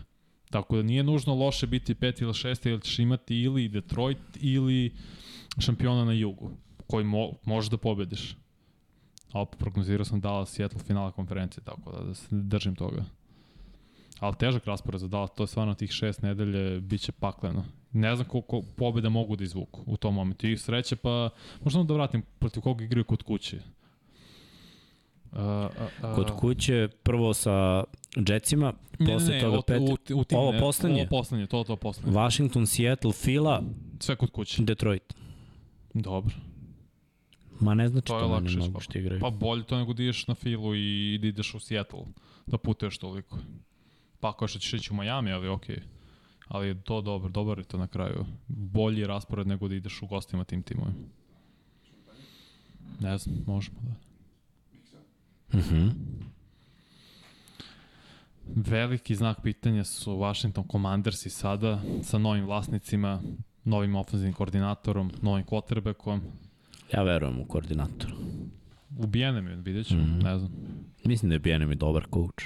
Tako 0.49 0.75
da 0.75 0.83
nije 0.83 1.03
nužno 1.03 1.35
loše 1.35 1.67
biti 1.67 1.95
pet 1.95 2.21
ili 2.21 2.33
šest, 2.33 2.65
ili 2.65 2.81
ćeš 2.81 2.99
imati 2.99 3.41
ili 3.41 3.69
Detroit 3.69 4.17
ili 4.35 4.95
šampiona 5.59 6.05
na 6.05 6.13
jugu, 6.13 6.51
koji 6.87 7.05
mo, 7.05 7.31
možeš 7.43 7.71
da 7.71 7.77
pobediš. 7.77 8.35
A 9.31 9.41
opet 9.41 9.59
prognozirao 9.59 10.05
sam 10.05 10.19
Dallas 10.21 10.49
Seattle 10.49 10.79
finala 10.79 11.11
konferencije, 11.11 11.63
tako 11.63 11.91
da, 11.91 12.03
da 12.03 12.13
se 12.13 12.27
držim 12.31 12.75
toga. 12.75 13.05
Ali 14.19 14.35
težak 14.35 14.65
raspored 14.65 14.99
za 15.01 15.07
Dallas, 15.07 15.29
to 15.35 15.43
je 15.43 15.47
stvarno 15.47 15.73
tih 15.73 15.91
šest 15.91 16.21
nedelje, 16.21 16.79
bit 16.81 17.01
će 17.01 17.11
pakleno. 17.11 17.65
Ne 17.91 18.15
znam 18.15 18.27
koliko 18.27 18.61
pobjeda 18.75 19.09
mogu 19.09 19.35
da 19.35 19.43
izvuku 19.43 19.83
u 19.85 19.97
tom 19.97 20.13
momentu. 20.15 20.47
I 20.47 20.57
sreće 20.57 20.95
pa, 20.95 21.29
možda 21.63 21.83
da 21.83 21.93
vratim 21.93 22.23
protiv 22.39 22.61
koga 22.61 22.83
igraju 22.83 23.03
kod 23.03 23.23
kuće. 23.23 23.59
Uh, 25.31 25.39
uh, 25.39 26.09
uh, 26.09 26.15
Kod 26.15 26.35
kuće 26.39 26.87
prvo 27.03 27.33
sa 27.33 27.83
Jetsima, 28.15 28.73
posle 28.97 29.39
toga 29.39 29.57
od- 29.57 29.65
pet, 29.65 29.81
u, 29.81 30.19
u 30.19 30.23
tim, 30.23 30.37
ovo 30.37 30.51
ne, 30.51 30.59
poslednje? 30.59 31.01
Ovo 31.01 31.09
poslednje, 31.09 31.47
to, 31.47 31.63
to 31.63 31.75
poslednje. 31.75 32.13
Washington, 32.13 32.67
Seattle, 32.67 33.11
Fila, 33.11 33.63
Sve 33.99 34.15
kod 34.15 34.31
kuće. 34.31 34.63
Detroit. 34.63 35.13
Dobro. 35.93 36.35
Ma 37.59 37.73
ne 37.73 37.87
znači 37.89 38.07
To 38.07 38.13
to, 38.13 38.17
je 38.17 38.21
to 38.21 38.27
lakše 38.27 38.53
ne 38.53 38.59
mogu 38.59 38.69
skoro. 38.71 38.83
što 38.83 38.99
igraju. 38.99 39.21
Pa 39.21 39.29
bolje 39.29 39.63
to 39.63 39.77
nego 39.77 39.93
da 39.93 40.03
ideš 40.03 40.27
na 40.27 40.35
filu 40.35 40.75
i 40.75 41.17
da 41.21 41.27
ideš 41.27 41.53
u 41.53 41.59
Seattle, 41.59 42.05
da 42.47 42.57
putuješ 42.57 42.97
toliko. 42.97 43.37
Pa 44.19 44.29
ako 44.29 44.47
što 44.47 44.59
ćeš 44.59 44.73
ići 44.73 44.93
u 44.93 44.95
Miami, 44.95 45.31
ali 45.31 45.47
okej. 45.47 45.81
Ali 46.47 46.67
je 46.67 46.81
to 46.81 47.01
dobro, 47.01 47.29
dobar 47.29 47.57
je 47.57 47.63
to 47.63 47.77
na 47.77 47.87
kraju. 47.87 48.25
Bolji 48.47 49.07
raspored 49.07 49.47
nego 49.47 49.67
da 49.67 49.75
ideš 49.75 50.01
u 50.01 50.07
gostima 50.07 50.43
tim 50.43 50.63
timovima. 50.63 50.95
Ne 52.99 53.17
znam, 53.17 53.35
možemo 53.47 53.77
da. 53.81 55.57
Mhm. 55.59 55.87
Veliki 58.55 59.15
znak 59.15 59.41
pitanja 59.43 59.83
su 59.83 60.13
Washington 60.13 60.63
Commandersi 60.71 61.29
sada 61.29 61.81
sa 62.03 62.17
novim 62.17 62.45
vlasnicima, 62.45 63.21
novim 63.63 63.95
ofenzivnim 63.95 64.33
koordinatorom, 64.33 65.11
novim 65.21 65.45
quarterbackom. 65.45 66.21
Ja 66.93 67.03
verujem 67.03 67.39
u 67.39 67.45
koordinatora. 67.45 68.13
Ubijene 68.97 69.41
mi, 69.41 69.55
vidjet 69.55 69.87
ćemo, 69.87 70.01
Mhm. 70.01 70.19
ne 70.19 70.37
znam. 70.39 70.51
Mislim 71.03 71.29
da 71.29 71.35
je 71.35 71.39
Bijenem 71.39 71.71
i 71.71 71.75
dobar 71.75 72.05
coach. 72.13 72.45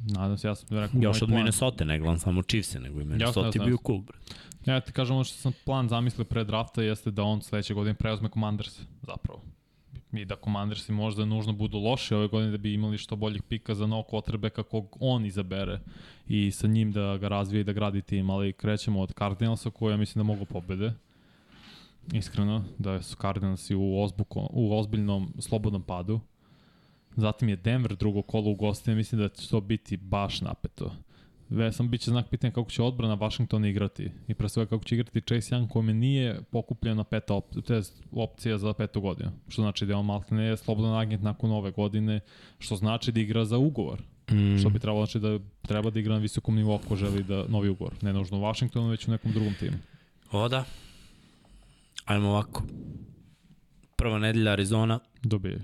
Nadam 0.00 0.38
se, 0.38 0.48
ja 0.48 0.54
sam 0.54 0.78
rekao 0.78 1.00
Još 1.02 1.22
od 1.22 1.28
plan. 1.28 1.38
Minnesota, 1.38 1.84
ne 1.84 1.98
gledam 1.98 2.18
samo 2.18 2.42
Chiefs, 2.42 2.74
nego 2.74 3.00
i 3.00 3.04
Minnesota 3.04 3.50
je 3.54 3.66
bio 3.66 3.76
cool, 3.86 4.00
bre. 4.00 4.18
Ja 4.66 4.80
ti 4.80 4.92
kažem, 4.92 5.14
ono 5.16 5.24
što 5.24 5.36
sam 5.36 5.52
plan 5.64 5.88
zamislio 5.88 6.24
pre 6.24 6.44
drafta 6.44 6.82
jeste 6.82 7.10
da 7.10 7.22
on 7.22 7.42
sledeće 7.42 7.74
godine 7.74 7.94
preuzme 7.94 8.28
Commanders, 8.28 8.80
zapravo. 9.02 9.42
I 10.12 10.24
da 10.24 10.36
Commandersi 10.36 10.92
možda 10.92 11.24
nužno 11.24 11.52
budu 11.52 11.78
loši 11.78 12.14
ove 12.14 12.28
godine 12.28 12.50
da 12.50 12.56
bi 12.56 12.74
imali 12.74 12.98
što 12.98 13.16
boljih 13.16 13.42
pika 13.42 13.74
za 13.74 13.86
novog 13.86 14.06
quarterbacka 14.06 14.62
kog 14.62 14.96
on 15.00 15.24
izabere 15.26 15.80
i 16.28 16.50
sa 16.50 16.66
njim 16.66 16.92
da 16.92 17.16
ga 17.16 17.28
razvije 17.28 17.60
i 17.60 17.64
da 17.64 17.72
gradi 17.72 18.02
tim, 18.02 18.30
ali 18.30 18.52
krećemo 18.52 19.00
od 19.00 19.12
Cardinalsa 19.18 19.70
koji 19.70 19.92
ja 19.92 19.96
mislim 19.96 20.20
da 20.20 20.32
mogu 20.32 20.44
pobede. 20.44 20.92
Iskreno, 22.12 22.64
da 22.78 23.02
su 23.02 23.16
Cardinalsi 23.16 23.74
u, 23.74 24.02
ozbuko, 24.02 24.48
u 24.50 24.78
ozbiljnom 24.78 25.32
slobodnom 25.38 25.82
padu. 25.82 26.20
Zatim 27.16 27.48
je 27.48 27.56
Denver 27.56 27.96
drugo 27.96 28.22
kolo 28.22 28.50
u 28.50 28.54
gostima, 28.54 28.96
mislim 28.96 29.20
da 29.20 29.28
će 29.28 29.48
to 29.48 29.60
biti 29.60 29.96
baš 29.96 30.40
napeto. 30.40 30.92
Ve, 31.50 31.72
sam 31.72 31.90
biće 31.90 32.10
znak 32.10 32.28
pitanja 32.28 32.50
kako 32.50 32.70
će 32.70 32.82
odbrana 32.82 33.16
Washingtona 33.16 33.68
igrati 33.68 34.10
i 34.28 34.34
pre 34.34 34.48
svega 34.48 34.68
kako 34.68 34.84
će 34.84 34.94
igrati 34.94 35.20
Chase 35.20 35.54
Young 35.54 35.68
kome 35.68 35.94
nije 35.94 36.40
pokupljena 36.50 37.04
peta 37.04 37.34
op, 37.34 37.44
opcija 38.12 38.58
za 38.58 38.72
petu 38.72 39.00
godinu. 39.00 39.30
Što 39.48 39.62
znači 39.62 39.86
da 39.86 39.92
je 39.92 39.96
on 39.96 40.06
maltene 40.06 40.56
slobodan 40.56 40.94
agent 40.94 41.22
nakon 41.22 41.50
ove 41.50 41.70
godine, 41.70 42.20
što 42.58 42.76
znači 42.76 43.12
da 43.12 43.20
igra 43.20 43.44
za 43.44 43.58
ugovor. 43.58 44.02
Mm. 44.30 44.58
Što 44.58 44.70
bi 44.70 44.78
trebalo 44.78 45.06
znači 45.06 45.18
da 45.18 45.38
treba 45.62 45.90
da 45.90 46.00
igra 46.00 46.14
na 46.14 46.20
visokom 46.20 46.54
nivou 46.54 46.74
ako 46.74 46.96
želi 46.96 47.22
da 47.22 47.44
novi 47.48 47.68
ugovor. 47.68 47.94
Ne 48.02 48.12
nužno 48.12 48.38
u 48.38 48.42
Washingtonu, 48.42 48.88
već 48.88 49.08
u 49.08 49.10
nekom 49.10 49.32
drugom 49.32 49.54
timu. 49.60 49.76
O 50.32 50.48
da. 50.48 50.64
Ajmo 52.08 52.28
ovako. 52.28 52.62
Prva 53.96 54.18
nedelja 54.18 54.52
Arizona, 54.52 55.00
Dobije. 55.22 55.60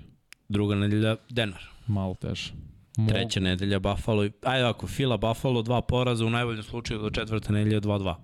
druga 0.49 0.75
nedelja 0.75 1.15
Denver. 1.29 1.61
Malo 1.87 2.15
teže. 2.15 2.53
Mogu- 2.97 3.09
Treća 3.09 3.39
nedelja 3.39 3.79
Buffalo. 3.79 4.29
Ajde 4.41 4.63
ovako, 4.63 4.87
Fila 4.87 5.17
Buffalo, 5.17 5.61
dva 5.61 5.81
poraza, 5.81 6.25
u 6.25 6.29
najboljem 6.29 6.63
slučaju 6.63 6.99
do 6.99 7.09
četvrte 7.09 7.53
nedelje 7.53 7.81
2-2. 7.81 8.15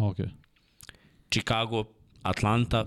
Ok. 0.00 0.16
Chicago, 1.30 1.84
Atlanta, 2.22 2.84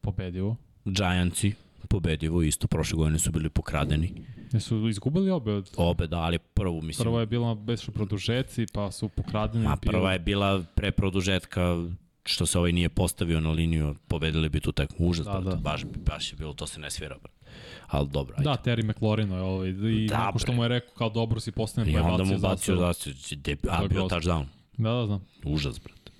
Pobedivo. 0.00 0.56
Giantsi, 0.84 1.52
pobedivo 1.88 2.42
isto, 2.42 2.66
prošle 2.66 2.96
godine 2.96 3.18
su 3.18 3.30
bili 3.32 3.50
pokradeni. 3.50 4.12
Jesu 4.52 4.88
izgubili 4.88 5.30
obe 5.30 5.52
od... 5.52 5.70
Obe 5.76 6.06
da, 6.06 6.18
ali 6.18 6.38
prvu 6.38 6.82
mislim. 6.82 7.04
Prva 7.04 7.20
je 7.20 7.26
bila 7.26 7.54
bez 7.54 7.90
produžeci, 7.90 8.66
pa 8.72 8.90
su 8.90 9.08
pokradeni. 9.08 9.64
Ma 9.64 9.76
prva 9.76 10.12
je 10.12 10.18
bila 10.18 10.62
pre 10.74 10.90
produžetka 10.92 11.86
što 12.28 12.46
se 12.46 12.58
ovaj 12.58 12.72
nije 12.72 12.88
postavio 12.88 13.40
na 13.40 13.50
liniju, 13.50 13.94
pobedili 14.08 14.48
bi 14.48 14.60
tu 14.60 14.72
tekmu. 14.72 15.08
Užas, 15.08 15.26
Da, 15.26 15.32
da, 15.32 15.40
brate, 15.40 15.56
da. 15.56 15.62
baš, 15.62 15.84
baš 16.06 16.32
je 16.32 16.36
bilo, 16.36 16.52
to 16.52 16.66
se 16.66 16.80
ne 16.80 16.90
svira, 16.90 17.16
brate. 17.18 17.38
Ali 17.86 18.08
dobro, 18.08 18.34
ajde. 18.38 18.44
Da, 18.44 18.56
Terry 18.64 18.90
McLaurin 18.90 19.32
je 19.32 19.40
ovaj, 19.40 19.68
i 19.68 20.06
Da, 20.08 20.16
da, 20.16 20.24
nakon 20.24 20.38
što 20.38 20.52
mu 20.52 20.64
je 20.64 20.68
rekao 20.68 20.94
kao 20.94 21.10
dobro 21.10 21.40
si 21.40 21.52
postavljen, 21.52 21.94
I 21.94 21.98
pa 21.98 22.06
je 22.06 22.12
onda 22.12 22.24
mu 22.24 22.38
bacio 22.38 22.92
de, 23.36 23.56
To 23.56 23.68
a 23.70 23.88
bio 23.88 24.02
touchdown. 24.02 24.44
Da, 24.76 24.92
da, 24.92 25.06
znam. 25.06 25.24
Užas, 25.44 25.80
brate. 25.80 26.12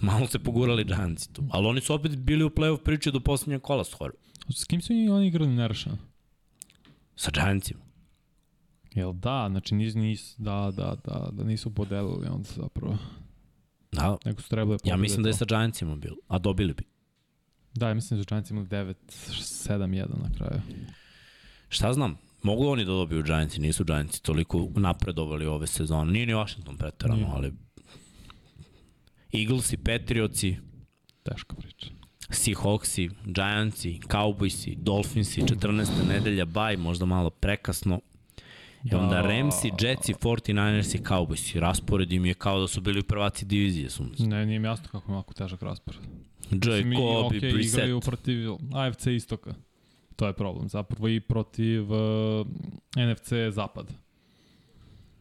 Malo 0.00 0.26
se 0.26 0.38
pogurali 0.38 0.84
Giantsi 0.84 1.32
tu. 1.32 1.42
Ali 1.50 1.66
oni 1.66 1.80
su 1.80 1.94
opet 1.94 2.16
bili 2.16 2.44
u 2.44 2.50
play-off 2.50 2.82
priče 2.82 3.10
do 3.10 3.20
poslednjeg 3.20 3.62
kola 3.62 3.84
skoro. 3.84 4.12
S 4.48 4.64
kim 4.64 4.80
su 4.82 4.92
oni 4.92 5.26
igrali 5.26 5.50
nerešeno? 5.50 5.96
Sa 7.16 7.30
Giantsima. 7.30 7.80
Jel 8.94 9.12
da, 9.12 9.46
znači 9.50 9.74
nis, 9.74 9.94
nis, 9.94 10.34
da, 10.38 10.72
da, 10.76 10.96
da, 11.04 11.28
da 11.32 11.44
nisu 11.44 11.74
podelili 11.74 12.26
onda 12.26 12.48
zapravo. 12.56 12.98
Da, 13.92 14.16
Nego 14.24 14.42
su 14.42 14.48
trebali 14.48 14.74
ja 14.74 14.78
pobede 14.78 14.96
mislim 15.02 15.22
da 15.22 15.28
je 15.28 15.34
sa 15.34 15.44
Giantsima 15.44 15.96
bilo, 15.96 16.16
a 16.28 16.38
dobili 16.38 16.74
bi. 16.74 16.84
Da, 17.74 17.88
ja 17.88 17.94
mislim 17.94 18.18
da 18.18 18.24
su 18.24 18.28
Giants 18.28 18.50
imali 18.50 18.66
9-7-1 18.66 20.22
na 20.22 20.30
kraju. 20.36 20.60
Šta 21.68 21.92
znam, 21.92 22.18
mogu 22.42 22.68
oni 22.68 22.84
da 22.84 22.90
dobiju 22.90 23.22
Giantsi, 23.22 23.60
nisu 23.60 23.84
Giantsi 23.84 24.22
toliko 24.22 24.68
napredovali 24.76 25.46
ove 25.46 25.66
sezone. 25.66 26.12
Nije 26.12 26.26
ni 26.26 26.34
Washington 26.34 26.76
preterano, 26.76 27.16
Nije. 27.20 27.30
ali 27.34 27.52
Eaglesi, 29.32 29.76
Patriotsi, 29.76 30.56
Teška 31.22 31.56
priča. 31.56 31.86
Seahawksi, 32.30 33.10
Giantsi, 33.24 34.00
Cowboysi, 34.08 34.76
Dolphinsi, 34.76 35.40
14. 35.40 36.08
nedelja, 36.08 36.44
baj, 36.44 36.76
možda 36.76 37.04
malo 37.04 37.30
prekasno. 37.30 38.00
I 38.84 38.94
onda 38.94 39.14
Da. 39.14 39.22
Ramsi, 39.22 39.70
Jetsi, 39.80 40.14
49ersi, 40.14 41.02
Cowboysi. 41.08 41.58
Raspored 41.60 42.12
im 42.12 42.26
je 42.26 42.34
kao 42.34 42.60
da 42.60 42.68
su 42.68 42.80
bili 42.80 43.02
prvaci 43.02 43.44
divizije. 43.44 43.90
Su. 43.90 44.04
Ne, 44.18 44.46
nije 44.46 44.58
mi 44.58 44.68
jasno 44.68 44.88
kako 44.92 45.12
je 45.12 45.14
ovako 45.14 45.34
težak 45.34 45.62
raspored. 45.62 46.00
Jacobi, 46.50 46.94
i, 46.94 46.98
okay, 46.98 47.52
Brissett. 47.52 47.74
igraju 47.78 48.00
protiv 48.00 48.50
AFC 48.74 49.06
istoka. 49.06 49.54
To 50.16 50.26
je 50.26 50.32
problem. 50.32 50.68
Zapravo 50.68 51.08
i 51.08 51.20
protiv 51.20 51.92
uh, 51.92 52.46
NFC 52.96 53.32
zapad. 53.50 53.92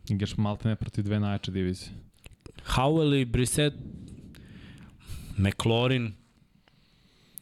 Igraš 0.10 0.38
malte 0.38 0.70
ne 0.70 0.76
protiv 0.76 1.04
dve 1.04 1.20
najjače 1.20 1.52
divizije. 1.52 1.92
Howell 2.66 3.22
i 3.22 3.26
Brissett, 3.26 3.76
McLaurin. 5.38 6.14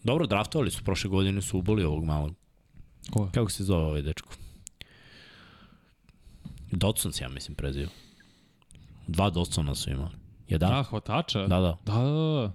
Dobro, 0.03 0.27
draftovali 0.27 0.71
su 0.71 0.83
prošle 0.83 1.09
godine, 1.09 1.41
su 1.41 1.57
uboli 1.57 1.83
ovog 1.83 2.05
malog. 2.05 2.33
Ko 3.11 3.23
je? 3.23 3.29
Kako 3.33 3.51
se 3.51 3.63
zove 3.63 3.83
ovaj 3.83 4.01
dečko? 4.01 4.33
Dodson 6.71 7.11
se, 7.11 7.23
ja 7.23 7.29
mislim, 7.29 7.55
prezio. 7.55 7.87
Dva 9.07 9.29
Dodsona 9.29 9.75
su 9.75 9.89
imali. 9.91 10.11
Jedan? 10.47 10.69
Da, 10.69 10.83
hvatača? 10.83 11.39
Da, 11.47 11.59
da. 11.59 11.77
Da, 11.85 11.93
da, 11.93 12.01
da. 12.01 12.51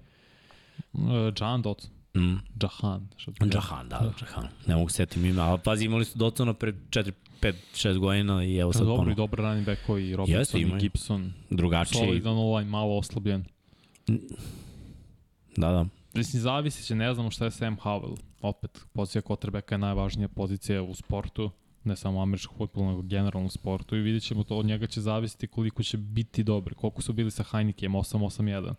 Uh, 0.93 1.33
John 1.41 1.63
Dotson. 1.63 1.91
Mm. 2.17 2.37
Jahan. 2.63 3.09
Jahan, 3.55 3.89
da, 3.89 4.13
Jahan. 4.21 4.49
Ne 4.67 4.75
mogu 4.77 4.89
setim 4.89 5.25
ima, 5.25 5.43
ali 5.43 5.61
pazi, 5.65 5.85
imali 5.85 6.05
su 6.05 6.19
Dodsona 6.19 6.55
pre 6.55 6.73
4, 6.91 7.13
5, 7.43 7.55
6 7.75 7.99
godina 7.99 8.45
i 8.45 8.57
evo 8.57 8.73
sad 8.73 8.83
Dobro, 8.83 8.95
i 8.95 8.99
ponovo. 8.99 9.15
dobro 9.15 9.45
running 9.45 9.67
backovi, 9.67 10.09
i 10.09 10.17
Robinson, 10.17 10.41
Jeste, 10.41 10.59
i. 10.61 10.79
Gibson. 10.81 11.33
Drugačiji. 11.51 11.99
Solidan 11.99 12.33
ovaj, 12.37 12.65
malo 12.65 12.97
oslabljen. 12.97 13.45
Da, 15.57 15.71
da. 15.71 15.87
Mislim, 16.15 16.43
zavisi 16.43 16.85
će, 16.85 16.95
ne 16.95 17.15
znamo 17.15 17.31
šta 17.31 17.45
je 17.45 17.51
Sam 17.51 17.77
Howell. 17.77 18.17
Opet, 18.43 18.81
pozicija 18.93 19.23
quarterbacka 19.23 19.73
je 19.73 19.79
najvažnija 19.79 20.29
pozicija 20.29 20.83
u 20.83 20.95
sportu, 20.95 21.51
ne 21.85 21.97
samo 21.97 22.23
američkog 22.23 22.57
futbola, 22.57 22.89
nego 22.89 23.03
generalno 23.03 23.47
u 23.47 23.51
sportu 23.51 23.97
i 23.97 24.01
vidjet 24.01 24.23
ćemo 24.23 24.45
to, 24.45 24.57
od 24.57 24.67
njega 24.67 24.87
će 24.87 25.01
zavisiti 25.01 25.47
koliko 25.47 25.83
će 25.83 25.97
biti 25.97 26.45
dobri. 26.45 26.75
Koliko 26.75 27.03
su 27.03 27.13
bili 27.13 27.31
sa 27.31 27.45
Heinekem, 27.51 27.93
8-8-1. 27.93 28.75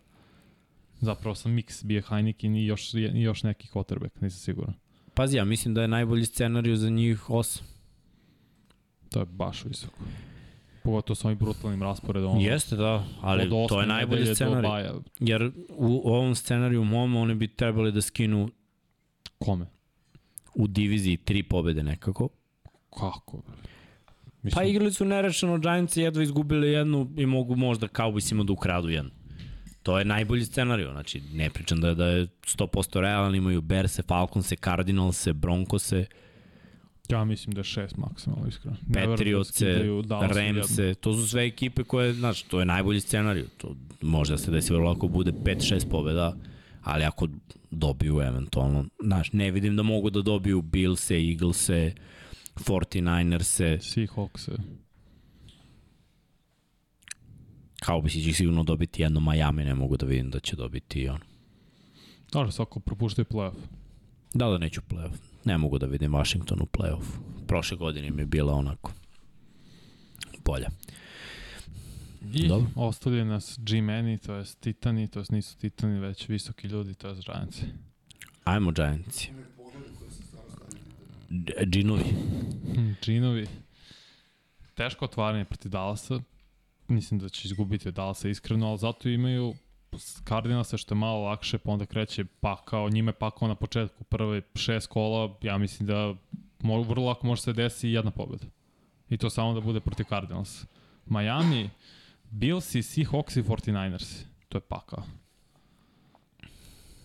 Zapravo 1.00 1.34
sam 1.34 1.52
mix 1.52 1.84
bio 1.84 2.02
Heineken 2.08 2.56
i 2.56 2.66
još, 2.66 2.94
i 2.94 3.22
još 3.22 3.42
neki 3.42 3.68
quarterback, 3.68 4.10
nisam 4.20 4.38
siguran. 4.38 4.74
Pazi, 5.14 5.36
ja 5.36 5.44
mislim 5.44 5.74
da 5.74 5.82
je 5.82 5.88
najbolji 5.88 6.24
scenariju 6.24 6.76
za 6.76 6.90
njih 6.90 7.28
8. 7.28 7.62
To 9.10 9.20
je 9.20 9.26
baš 9.26 9.64
visoko. 9.64 9.98
Pogotovo 10.82 11.14
sa 11.14 11.28
ovim 11.28 11.38
brutalnim 11.38 11.82
rasporedom. 11.82 12.30
ono, 12.30 12.40
Jeste, 12.40 12.76
da, 12.76 13.04
ali 13.20 13.50
to 13.68 13.80
je 13.80 13.86
najbolji 13.86 14.34
scenarij. 14.34 14.90
Jer 15.20 15.52
u 15.68 16.02
ovom 16.04 16.34
scenariju 16.34 16.84
mom 16.84 17.16
oni 17.16 17.34
bi 17.34 17.48
trebali 17.48 17.92
da 17.92 18.02
skinu 18.02 18.50
Kome? 19.38 19.66
u 20.54 20.66
diviziji 20.66 21.16
tri 21.16 21.42
pobede 21.42 21.82
nekako. 21.82 22.28
Kako? 22.96 23.42
Pa 24.54 24.62
igrali 24.64 24.92
su 24.92 25.04
nerešeno 25.04 25.58
Giants 25.58 25.96
jedva 25.96 26.22
izgubili 26.22 26.72
jednu 26.72 27.10
i 27.16 27.26
mogu 27.26 27.56
možda 27.56 27.88
Cowboysima 27.88 28.44
da 28.44 28.52
ukradu 28.52 28.88
jednu. 28.88 29.10
To 29.82 29.98
je 29.98 30.04
najbolji 30.04 30.44
scenarij, 30.44 30.86
znači 30.92 31.22
ne 31.32 31.50
pričam 31.50 31.80
da 31.80 31.88
je, 31.88 31.94
da 31.94 32.06
je 32.06 32.26
100% 32.26 33.00
realan, 33.00 33.34
imaju 33.34 33.60
Berse, 33.60 34.02
Falconse, 34.02 34.56
Cardinalse, 34.56 35.32
Broncose, 35.32 36.06
Ja 37.10 37.24
mislim 37.24 37.54
da 37.54 37.60
je 37.60 37.64
šest 37.64 37.96
maksimalno, 37.96 38.48
iskreno. 38.48 38.76
Da 38.86 39.00
Patriotse. 39.00 39.84
Ramse, 40.10 40.94
to 40.94 41.12
su 41.14 41.28
sve 41.28 41.46
ekipe 41.46 41.84
koje, 41.84 42.12
znači, 42.12 42.48
to 42.48 42.60
je 42.60 42.66
najbolji 42.66 43.00
scenarij. 43.00 43.44
To 43.56 43.76
može 44.02 44.32
da 44.32 44.38
se 44.38 44.50
desi 44.50 44.72
vrlo 44.72 44.88
lako 44.88 45.08
bude 45.08 45.32
5-6 45.32 45.88
pobeda, 45.90 46.36
ali 46.82 47.04
ako 47.04 47.28
dobiju 47.70 48.20
eventualno, 48.20 48.84
znaš, 49.02 49.32
ne 49.32 49.50
vidim 49.50 49.76
da 49.76 49.82
mogu 49.82 50.10
da 50.10 50.22
dobiju 50.22 50.62
Billse, 50.62 51.14
Eaglese, 51.14 51.92
49erse, 52.56 53.78
Seahawks. 53.80 54.48
kao 57.80 58.00
bi 58.00 58.10
si 58.10 58.22
će 58.22 58.32
sigurno 58.32 58.62
dobiti 58.64 59.02
jedno 59.02 59.20
Miami, 59.20 59.64
ne 59.64 59.74
mogu 59.74 59.96
da 59.96 60.06
vidim 60.06 60.30
da 60.30 60.40
će 60.40 60.56
dobiti 60.56 61.08
on. 61.08 61.20
Dobro, 62.32 62.50
svako 62.50 62.80
propuštaju 62.80 63.26
playoff. 63.30 63.56
Da 64.34 64.48
da 64.48 64.58
neću 64.58 64.80
playoff. 64.90 65.16
Ne 65.44 65.58
mogu 65.58 65.78
da 65.78 65.86
vidim 65.86 66.12
Washington 66.12 66.58
u 66.62 66.66
playoff. 66.66 67.04
Prošle 67.46 67.76
godine 67.76 68.10
mi 68.10 68.22
je 68.22 68.26
bila 68.26 68.52
onako 68.54 68.92
bolja. 70.44 70.68
I 72.34 72.48
Dobro. 72.48 72.66
ostavljaju 72.74 73.24
nas 73.24 73.58
G-Mani, 73.62 74.18
to 74.18 74.34
je 74.34 74.44
Titani, 74.60 75.08
to 75.08 75.18
jest 75.18 75.30
nisu 75.30 75.58
Titani, 75.58 75.98
već 76.00 76.28
visoki 76.28 76.68
ljudi, 76.68 76.94
to 76.94 77.08
je 77.08 77.14
Giants. 77.14 77.62
Ajmo 78.44 78.72
Giantsi. 78.72 79.28
Ime 79.30 79.44
pogleda 79.56 79.98
koje 79.98 80.10
se 80.10 80.22
stvarno 80.22 80.50
Džinovi. 81.64 82.04
Hm, 82.74 82.92
Ginovi. 83.04 83.46
Teško 84.74 85.04
otvaranje 85.04 85.44
protiv 85.44 85.70
Dallasa. 85.70 86.20
Mislim 86.88 87.20
da 87.20 87.28
će 87.28 87.48
izgubiti 87.48 87.88
od 87.88 87.94
Dallasa 87.94 88.28
iskreno, 88.28 88.68
ali 88.68 88.78
zato 88.78 89.08
imaju 89.08 89.54
Cardinalsa 90.28 90.76
što 90.76 90.94
je 90.94 90.98
malo 90.98 91.20
lakše, 91.20 91.58
pa 91.58 91.70
onda 91.70 91.86
kreće 91.86 92.24
pakao, 92.24 92.90
njime 92.90 93.12
pakao 93.12 93.48
na 93.48 93.54
početku 93.54 94.04
prve 94.04 94.42
šest 94.54 94.86
kola, 94.86 95.36
ja 95.42 95.58
mislim 95.58 95.86
da 95.86 96.14
vrlo 96.62 97.06
lako 97.06 97.26
može 97.26 97.42
se 97.42 97.52
desi 97.52 97.88
jedna 97.88 98.10
pobjeda. 98.10 98.46
I 99.08 99.16
to 99.16 99.30
samo 99.30 99.54
da 99.54 99.60
bude 99.60 99.80
protiv 99.80 100.04
Cardinals. 100.08 100.64
Miami, 101.06 101.70
Bills 102.30 102.74
i 102.74 102.82
Seahawks 102.82 103.38
i 103.38 103.42
49ers. 103.42 104.24
To 104.48 104.58
je 104.58 104.62
pakao. 104.62 105.02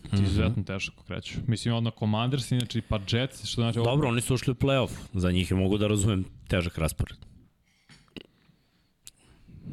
Mhm. 0.06 0.24
Izuzetno 0.24 0.64
teško 0.64 1.04
kreću. 1.04 1.40
Mislim, 1.48 1.74
onda 1.74 1.92
Commanders, 2.00 2.52
inače 2.52 2.82
pa 2.82 3.00
Jets, 3.12 3.46
što 3.46 3.62
znači... 3.62 3.80
Dobro, 3.80 4.08
oni 4.10 4.22
su 4.22 4.34
ušli 4.34 4.52
u 4.52 4.56
playoff. 4.56 4.92
Za 5.14 5.32
njih 5.32 5.52
je 5.52 5.58
mogu 5.58 5.78
da 5.78 5.88
razumem 5.88 6.26
težak 6.48 6.78
raspored. 6.78 7.18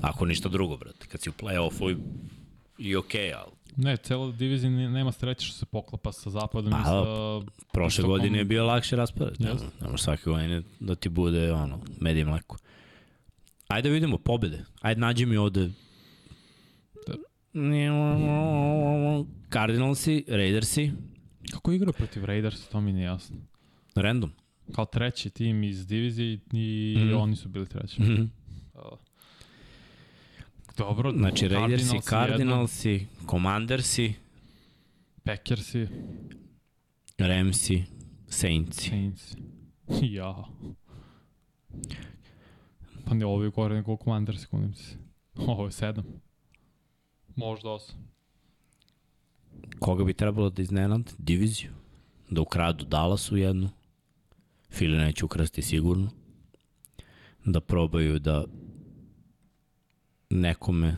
Ako 0.01 0.27
ništa 0.27 0.49
drugo, 0.49 0.77
brate. 0.77 1.07
Kad 1.07 1.21
si 1.21 1.31
u 1.31 1.33
play-offu 1.33 1.91
i, 1.93 1.97
i 2.89 2.97
okej, 2.97 3.21
okay, 3.21 3.35
ali 3.37 3.53
Ne, 3.77 3.97
cela 3.97 4.33
divizija 4.33 4.71
ne- 4.71 4.91
nema 4.91 5.13
sreće 5.13 5.47
što 5.47 5.57
se 5.57 5.67
poklapa 5.67 6.13
sa 6.13 6.31
zapadom 6.31 6.73
Pa, 6.73 6.79
i 6.79 6.85
sa... 6.85 7.03
prošle 7.73 8.03
Istokom- 8.03 8.11
godine 8.11 8.39
je 8.39 8.45
bio 8.45 8.67
lakši 8.67 8.97
raspored. 8.97 9.41
Ne, 9.41 9.49
Jeste. 9.51 9.67
ne 9.81 9.89
može 9.91 10.03
svake 10.03 10.23
godine 10.25 10.63
da 10.81 10.95
ti 10.95 11.09
bude 11.09 11.53
ono, 11.53 11.81
med 12.01 12.17
i 12.17 12.25
mleko. 12.25 12.57
Ajde 13.69 13.89
da 13.89 13.93
vidimo 13.93 14.19
pobede. 14.19 14.65
Ajde 14.81 15.01
nađi 15.01 15.27
mi 15.27 15.37
ovde 15.37 15.71
Cardinalsi, 19.51 20.25
Raidersi, 20.29 20.93
Kako 21.53 21.73
igra 21.73 21.93
protiv 21.93 22.25
Raiders, 22.25 22.69
to 22.69 22.81
mi 22.81 22.93
nije 22.93 23.05
jasno. 23.05 23.37
random. 23.95 24.31
kao 24.75 24.85
treći 24.85 25.31
tim 25.31 25.63
iz 25.63 25.87
divizije 25.87 26.39
i 26.53 26.95
Mhm. 26.99 27.15
oni 27.15 27.37
su 27.37 27.49
bili 27.49 27.67
treći. 27.67 28.03
Mhm. 28.03 28.23
Dobro, 30.77 31.13
Znači, 31.13 31.49
Raidersi, 31.49 31.87
jedno, 31.87 32.01
Cardinalsi, 32.01 33.07
Commandersi, 33.31 34.13
Packersi, 35.25 35.87
Ramsi, 37.19 37.85
Saintsi. 38.29 38.89
Saints. 38.91 39.37
Ja. 40.03 40.45
Pa 43.05 43.15
ne, 43.15 43.27
ovo 43.27 43.45
je 43.45 43.51
gore 43.51 43.75
nego 43.75 43.97
Commanders, 43.97 44.47
kunim 44.47 44.75
se. 44.75 44.97
Ovo 45.37 45.65
je 45.65 45.73
sedam. 45.73 46.05
Možda 47.39 47.71
osam. 47.71 47.97
Koga 49.79 50.05
bi 50.05 50.13
trebalo 50.13 50.51
da 50.51 50.63
iznenad? 50.63 51.13
Diviziju. 51.19 51.71
Da 52.31 52.41
ukradu 52.41 52.85
Dallasu 52.85 53.37
jednu. 53.37 53.71
Fili 54.71 54.97
neće 54.97 55.25
ukrasti 55.25 55.63
sigurno. 55.63 56.11
Da 57.45 57.61
probaju 57.61 58.19
da 58.19 58.45
nekome 60.31 60.97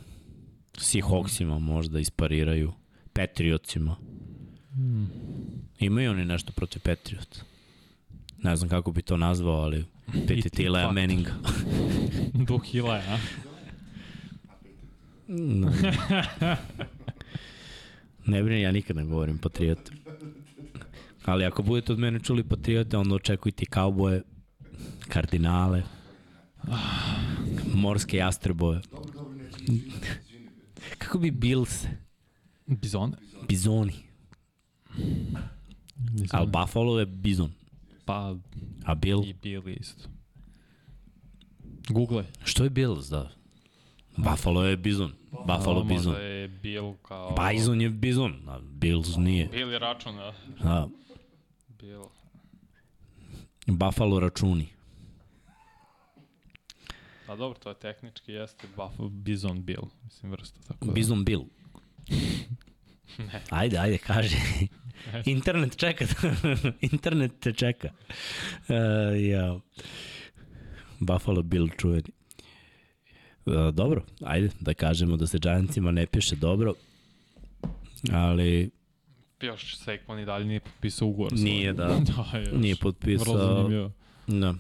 Seahawksima 0.79 1.59
možda 1.59 2.01
ispariraju. 2.01 2.73
Patriotsima. 3.13 3.97
Hmm. 4.73 5.09
Imaju 5.79 6.11
oni 6.11 6.25
nešto 6.25 6.53
protiv 6.53 6.83
Patriota. 6.83 7.39
Ne 8.43 8.57
znam 8.57 8.69
kako 8.69 8.93
bi 8.93 9.03
to 9.03 9.17
nazvao, 9.17 9.61
ali 9.61 9.85
peti 10.29 10.51
ti 10.51 10.69
Lea 10.69 10.85
fakt. 10.85 10.95
Manninga. 10.95 11.35
Duh 12.49 12.65
Hila, 12.65 12.95
a? 12.95 13.19
ne 18.27 18.43
brini, 18.43 18.63
ja 18.63 18.73
nikad 18.73 18.97
ne 18.97 19.05
govorim 19.05 19.39
Patriota. 19.39 19.93
Ali 21.25 21.45
ako 21.45 21.63
budete 21.63 21.93
od 21.93 21.99
mene 21.99 22.21
čuli 22.21 22.45
Patriote, 22.45 22.97
onda 22.97 23.15
očekujte 23.15 23.63
i 23.63 23.67
kauboje, 23.67 24.23
kardinale, 25.09 25.83
morske 27.75 28.17
izvini. 28.17 28.81
Kako 30.99 31.19
bi 31.19 31.31
Bills, 31.31 31.85
Bizone? 32.67 33.17
bizoni, 33.49 33.93
Bizone. 35.97 36.29
ali 36.33 36.47
Buffalo 36.47 36.99
je 37.01 37.07
bizon, 37.07 37.53
Pa 38.05 38.37
a 38.85 38.95
Bill, 38.95 39.25
i 39.27 39.33
bili 39.33 39.77
isto. 39.81 40.09
Google. 41.89 42.25
što 42.45 42.65
je 42.65 42.71
Bills, 42.71 43.07
da? 43.09 43.31
Buffalo 44.17 44.65
je 44.65 44.77
bizon, 44.77 45.13
Buffalo 45.47 45.85
bizon. 45.85 46.13
Možda 46.13 46.27
je 46.27 46.49
Bill 46.49 46.95
kao... 47.03 47.35
Bison 47.35 47.81
je 47.81 47.91
bizon, 47.91 48.49
a 48.49 48.59
Bills 48.61 49.17
nije. 49.17 49.49
Bill 49.49 49.73
je 49.73 49.79
račun, 49.79 50.19
a? 50.19 50.33
A, 50.63 50.87
Bill. 51.69 52.05
Buffalo 53.67 54.21
računi. 54.21 54.69
Pa 57.27 57.37
dobro, 57.37 57.59
to 57.59 57.69
je 57.69 57.75
tehnički 57.75 58.33
jeste 58.33 58.67
Buff, 58.77 58.95
Bison 59.11 59.63
Bill, 59.63 59.83
mislim 60.05 60.33
vrsta. 60.33 60.61
Tako 60.69 60.87
da. 60.87 60.93
Bizon 60.93 61.25
Bill. 61.25 61.45
Ne. 63.19 63.43
Ajde, 63.61 63.79
ajde, 63.79 63.99
kaže. 63.99 64.37
Internet 65.25 65.77
čeka. 65.77 66.05
Internet 66.93 67.33
te 67.41 67.53
čeka. 67.53 67.89
Uh, 68.69 68.77
ja. 69.31 69.59
Buffalo 71.01 71.43
Bill 71.43 71.69
čuveni. 71.79 72.11
Uh, 73.51 73.75
dobro, 73.75 74.03
ajde 74.25 74.51
da 74.61 74.75
kažemo 74.75 75.17
da 75.17 75.27
se 75.27 75.39
Giantsima 75.39 75.91
ne 75.91 76.07
piše 76.07 76.37
dobro, 76.37 76.75
ali 78.13 78.71
Još 79.41 79.77
Saquon 79.77 80.23
i 80.23 80.25
dalje 80.25 80.45
nije 80.45 80.61
potpisao 80.61 81.09
ugovor. 81.09 81.33
Nije, 81.33 81.73
da. 81.73 81.87
da 82.33 82.39
još. 82.39 82.49
nije 82.53 82.75
Vrlo 82.75 82.93
potpisao. 82.93 83.39
zanimljivo. 83.39 83.91
Da. 84.27 84.55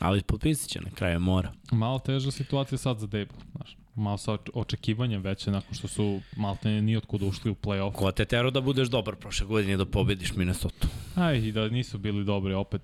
Ali 0.00 0.22
potpisat 0.22 0.70
će 0.70 0.80
na 0.80 0.90
kraju 0.90 1.20
mora. 1.20 1.52
Malo 1.72 1.98
teža 1.98 2.30
situacija 2.30 2.78
sad 2.78 2.98
za 2.98 3.06
Dable, 3.06 3.26
znaš. 3.56 3.76
Malo 3.94 4.18
sa 4.18 4.32
oč- 4.32 4.50
očekivanjem 4.54 5.22
veće 5.22 5.50
nakon 5.50 5.74
što 5.74 5.88
su 5.88 6.20
maltene 6.36 6.82
ni 6.82 6.96
otkud 6.96 7.22
ušli 7.22 7.50
u 7.50 7.54
play-off. 7.54 7.92
Ko 7.92 8.12
te 8.12 8.24
tero 8.24 8.50
da 8.50 8.60
budeš 8.60 8.88
dobar 8.88 9.16
prošle 9.16 9.46
godine 9.46 9.76
da 9.76 9.84
pobediš 9.84 10.32
Minnesota? 10.34 10.88
Aj, 11.14 11.38
i 11.38 11.52
da 11.52 11.68
nisu 11.68 11.98
bili 11.98 12.24
dobri, 12.24 12.54
opet 12.54 12.82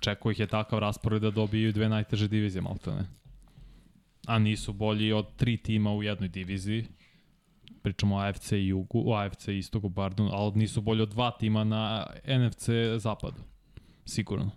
čekao 0.00 0.32
ih 0.32 0.38
je 0.40 0.46
takav 0.46 0.78
raspored 0.78 1.22
da 1.22 1.30
dobiju 1.30 1.72
dve 1.72 1.88
najteže 1.88 2.28
divizije 2.28 2.62
maltene. 2.62 3.06
A 4.30 4.38
nisu 4.38 4.72
bolji 4.72 5.12
od 5.12 5.36
tri 5.36 5.56
tima 5.56 5.92
u 5.92 6.02
jednoj 6.02 6.28
diviziji. 6.28 6.86
Pričamo 7.82 8.16
o 8.16 8.18
AFC 8.18 8.52
i 8.52 8.66
Jugu, 8.66 9.02
o 9.06 9.14
AFC 9.14 9.48
i 9.48 9.58
Istoku, 9.58 9.90
pardon, 9.90 10.28
ali 10.32 10.52
nisu 10.54 10.80
bolji 10.80 11.02
od 11.02 11.08
dva 11.08 11.30
tima 11.30 11.64
na 11.64 12.06
NFC 12.26 12.68
zapadu. 12.96 13.42
Sigurno. 14.04 14.50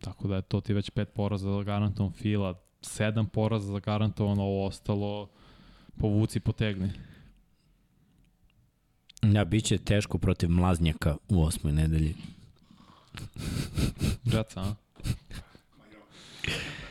Tako 0.00 0.28
da 0.28 0.36
je 0.36 0.42
to 0.42 0.60
ti 0.60 0.72
već 0.72 0.90
pet 0.90 1.08
poraza 1.14 1.52
za 1.52 1.62
garantovan 1.62 2.12
fila, 2.12 2.54
sedam 2.82 3.28
poraza 3.28 3.72
za 3.72 3.78
garantovan, 3.78 4.38
ovo 4.38 4.66
ostalo 4.66 5.30
povuci, 5.98 6.40
potegni. 6.40 6.90
Ja, 9.22 9.44
bit 9.44 9.64
će 9.64 9.78
teško 9.78 10.18
protiv 10.18 10.50
mlaznjaka 10.50 11.16
u 11.28 11.42
osmoj 11.42 11.72
nedelji. 11.72 12.14
Jetsa, 14.24 14.60
a? 14.60 14.74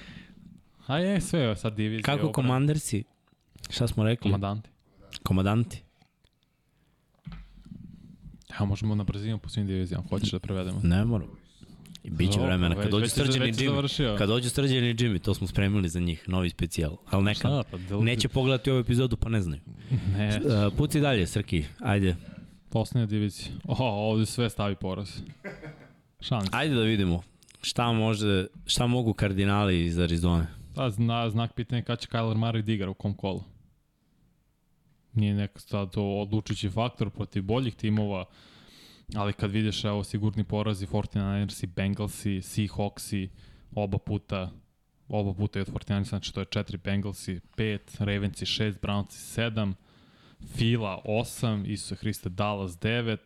A 0.90 0.98
je, 0.98 1.22
sve 1.22 1.40
je 1.40 1.56
sad 1.56 1.76
divizija. 1.76 2.04
Kako 2.04 2.28
obran- 2.28 2.32
komandersi? 2.34 3.04
Šta 3.70 3.88
smo 3.88 4.04
rekli? 4.04 4.24
Komandanti. 4.24 4.70
Komandanti. 5.24 5.84
Evo 8.58 8.66
možemo 8.66 8.96
na 8.96 9.04
brzinu 9.04 9.38
po 9.38 9.50
svim 9.50 9.68
divizijama, 9.68 10.04
hoćeš 10.10 10.32
da 10.32 10.40
prevedemo. 10.40 10.80
Ne 10.84 11.06
moram. 11.06 11.28
I 12.04 12.10
bit 12.10 12.32
će 12.34 12.40
vremena. 12.40 12.76
Kad 12.76 12.92
dođu 12.92 13.10
si 13.10 13.22
Jimmy, 13.22 14.18
kad 14.18 14.30
dođu 14.30 14.50
srđani 14.50 14.96
Jimmy, 14.96 15.22
to 15.22 15.34
smo 15.34 15.48
spremili 15.48 15.90
za 15.90 16.00
njih, 16.00 16.30
novi 16.30 16.50
specijal. 16.50 16.98
Ali 17.10 17.24
neka, 17.24 17.64
pa 17.72 17.78
del... 17.78 18.04
neće 18.04 18.28
pogledati 18.30 18.72
ovu 18.72 18.80
epizodu 18.80 19.18
pa 19.18 19.30
ne 19.30 19.42
znaju. 19.42 19.62
Ne, 20.18 20.40
Uh, 20.68 20.74
puci 20.78 21.00
dalje, 21.00 21.28
Srki, 21.28 21.66
ajde. 21.80 22.16
poslednja 22.70 23.06
divizija. 23.06 23.52
O, 23.64 23.76
ovde 24.12 24.26
sve 24.26 24.50
stavi 24.50 24.76
poraz. 24.76 25.10
Šans. 26.20 26.50
Ajde 26.52 26.76
da 26.76 26.82
vidimo 26.82 27.22
šta 27.62 27.92
može, 27.92 28.48
šta 28.66 28.88
mogu 28.88 29.14
kardinali 29.14 29.86
iz 29.86 30.00
Arizone. 30.00 30.59
Pa 30.76 30.90
zna, 30.90 31.30
znak 31.30 31.54
pitanja 31.54 31.82
kada 31.82 31.96
će 31.96 32.08
Kyler 32.08 32.38
Murray 32.38 32.62
da 32.62 32.72
igra 32.72 32.90
u 32.90 32.94
kom 32.94 33.14
kolu. 33.14 33.44
Nije 35.14 35.34
neka 35.34 35.60
sad 35.60 35.90
odlučujući 35.98 36.70
faktor 36.70 37.10
protiv 37.10 37.44
boljih 37.44 37.76
timova, 37.76 38.26
ali 39.16 39.34
kad 39.34 39.52
vidiš 39.52 39.84
evo 39.84 40.04
sigurni 40.04 40.44
porazi 40.44 40.88
49ersi, 40.88 41.68
Bengalsi, 41.68 42.42
Seahawksi, 42.42 43.30
oba 43.76 43.98
puta 43.98 44.52
oba 45.10 45.34
puta 45.34 45.60
je 45.60 45.66
od 45.68 45.74
49ersa, 45.74 46.04
znači 46.04 46.34
to 46.34 46.40
je 46.40 46.46
4 46.46 46.78
Bengalsi, 46.78 47.40
5, 47.58 47.80
Ravensi 48.00 48.46
6, 48.46 48.80
Brownsi 48.82 49.42
7, 49.42 49.74
Fila 50.56 51.02
8, 51.06 51.66
Isuse 51.66 51.96
Hriste 51.96 52.30
Dallas 52.30 52.80
9, 52.80 53.18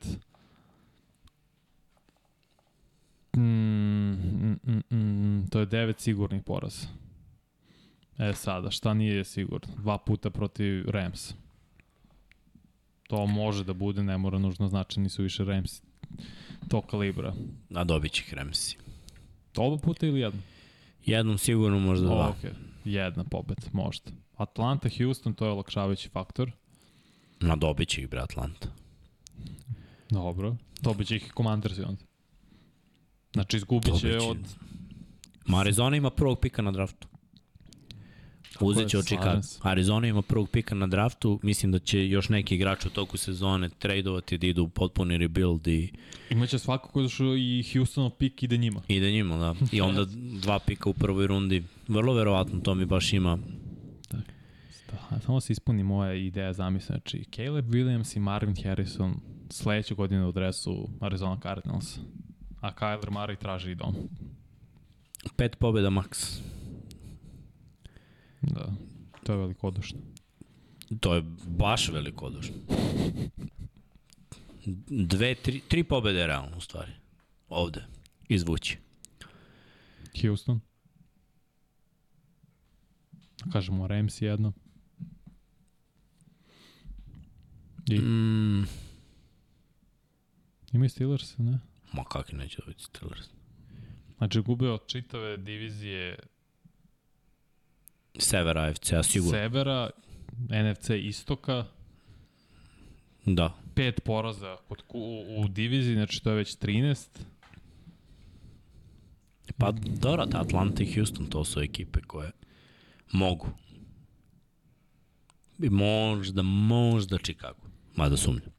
Mm, 3.37 4.11
mm, 4.11 4.59
mm, 4.67 4.97
mm, 4.97 5.47
to 5.51 5.59
je 5.59 5.65
devet 5.65 5.99
sigurnih 5.99 6.43
poraza. 6.43 6.87
E 8.17 8.33
sada, 8.33 8.71
šta 8.71 8.93
nije 8.93 9.23
sigurno? 9.23 9.73
Dva 9.77 9.97
puta 9.97 10.29
protiv 10.29 10.89
Rams. 10.89 11.33
To 13.07 13.25
može 13.25 13.63
da 13.63 13.73
bude, 13.73 14.03
ne 14.03 14.17
mora 14.17 14.39
nužno 14.39 14.67
znači 14.67 14.99
nisu 14.99 15.23
više 15.23 15.43
Rams 15.43 15.81
to 16.69 16.81
kalibra. 16.81 17.33
A 17.75 17.83
dobit 17.83 18.11
će 18.11 18.23
ih 18.27 18.33
Ramsi. 18.33 18.77
Oba 19.57 19.77
puta 19.77 20.05
ili 20.05 20.19
jedno? 20.19 20.41
Jednom 21.05 21.37
sigurno 21.37 21.79
možda 21.79 22.05
dva. 22.05 22.29
Ok, 22.29 22.51
jedna 22.85 23.23
pobed, 23.23 23.57
možda. 23.71 24.11
Atlanta, 24.35 24.89
Houston, 24.97 25.33
to 25.33 25.45
je 25.45 25.51
olakšavajući 25.51 26.09
faktor. 26.09 26.51
Na 27.39 27.55
dobit 27.55 27.89
će 27.89 28.01
ih, 28.01 28.09
bre, 28.09 28.19
Atlanta. 28.19 28.67
Dobro. 30.09 30.55
Dobit 30.81 31.07
će 31.07 31.15
ih 31.15 31.33
Commandersi 31.37 31.81
onda. 31.81 32.03
Znači, 33.33 33.57
izgubit 33.57 33.99
će 33.99 34.17
od... 34.17 34.37
Ma 35.45 35.59
Arizona 35.59 35.97
ima 35.97 36.09
prvog 36.09 36.39
pika 36.39 36.61
na 36.61 36.71
draftu. 36.71 37.07
Uzet 38.59 38.89
će 38.89 38.97
od 38.97 39.05
Chicago. 39.05 39.41
Arizona 39.61 40.07
ima 40.07 40.21
prvog 40.21 40.49
pika 40.49 40.75
na 40.75 40.87
draftu. 40.87 41.39
Mislim 41.43 41.71
da 41.71 41.79
će 41.79 42.07
još 42.07 42.29
neki 42.29 42.55
igrač 42.55 42.85
u 42.85 42.89
toku 42.89 43.17
sezone 43.17 43.69
tradeovati 43.69 44.37
da 44.37 44.47
idu 44.47 44.63
u 44.63 44.69
potpuni 44.69 45.17
rebuild 45.17 45.67
i 45.67 45.91
Imaće 46.29 46.59
svakako 46.59 47.01
da 47.01 47.09
što 47.09 47.35
i 47.35 47.63
Houstonov 47.73 48.09
pik 48.09 48.43
ide 48.43 48.57
njima. 48.57 48.81
ide 48.87 49.11
njima, 49.11 49.37
da. 49.37 49.55
I 49.71 49.81
onda 49.81 50.05
dva 50.41 50.59
pika 50.59 50.89
u 50.89 50.93
prvoj 50.93 51.27
rundi. 51.27 51.63
Vrlo 51.87 52.13
verovatno 52.13 52.59
to 52.59 52.75
mi 52.75 52.85
baš 52.85 53.13
ima. 53.13 53.37
Da, 54.91 55.19
samo 55.19 55.41
se 55.41 55.53
ispuni 55.53 55.83
moja 55.83 56.13
ideja 56.13 56.53
zamisla. 56.53 56.95
Znači, 56.95 57.25
Caleb 57.35 57.69
Williams 57.69 58.17
i 58.17 58.19
Marvin 58.19 58.55
Harrison 58.63 59.15
sledeće 59.49 59.95
godine 59.95 60.25
u 60.25 60.31
dresu 60.31 60.89
Arizona 60.99 61.39
Cardinals. 61.43 61.97
A 62.61 62.73
Kyler 62.73 63.09
Murray 63.09 63.37
traži 63.37 63.71
i 63.71 63.75
dom. 63.75 63.95
Pet 65.35 65.55
pobjeda 65.59 65.89
max. 65.89 66.41
Da, 68.43 68.73
to 69.23 69.33
je 69.33 69.37
velikodušno. 69.39 69.99
To 70.99 71.15
je 71.15 71.21
baš 71.47 71.89
velikodušno. 71.89 72.55
Dve, 74.87 75.35
tri, 75.35 75.61
tri 75.67 75.83
pobjede 75.83 76.19
je 76.19 76.27
realno 76.27 76.57
u 76.57 76.61
stvari. 76.61 76.91
Ovde. 77.49 77.85
izvući. 78.29 78.77
Houston. 80.21 80.59
Kažemo 83.51 83.87
Rams 83.87 84.21
jedno. 84.21 84.53
I 87.89 87.99
Mm, 87.99 88.67
ima 90.73 90.85
i 90.85 90.89
Steelers, 90.89 91.37
ne? 91.37 91.59
ma 91.93 92.03
kakvi 92.03 92.37
neće 92.37 92.57
dobiti 92.61 92.83
Steelers. 92.83 93.25
Znači 94.17 94.41
gube 94.41 94.69
od 94.69 94.87
čitave 94.87 95.37
divizije 95.37 96.19
Sever 98.17 98.57
AFC, 98.57 98.91
a 98.93 99.03
sigurno. 99.03 99.31
Severa, 99.31 99.89
NFC 100.49 100.89
Istoka, 100.89 101.65
Da. 103.25 103.53
pet 103.75 104.03
poraza 104.03 104.57
kod, 104.67 104.83
u, 104.89 105.23
u 105.37 105.47
diviziji, 105.47 105.95
znači 105.95 106.23
to 106.23 106.29
je 106.29 106.35
već 106.35 106.57
13. 106.57 107.07
Pa 109.57 109.71
dobro, 109.71 110.25
da, 110.25 110.41
Atlanta 110.41 110.83
i 110.83 110.93
Houston, 110.93 111.25
to 111.25 111.43
su 111.43 111.61
ekipe 111.61 111.99
koje 112.01 112.31
mogu. 113.11 113.47
I 115.59 115.69
možda, 115.69 116.41
možda 116.41 117.17
Chicago. 117.17 117.61
Mada 117.95 118.17
sumnjam. 118.17 118.51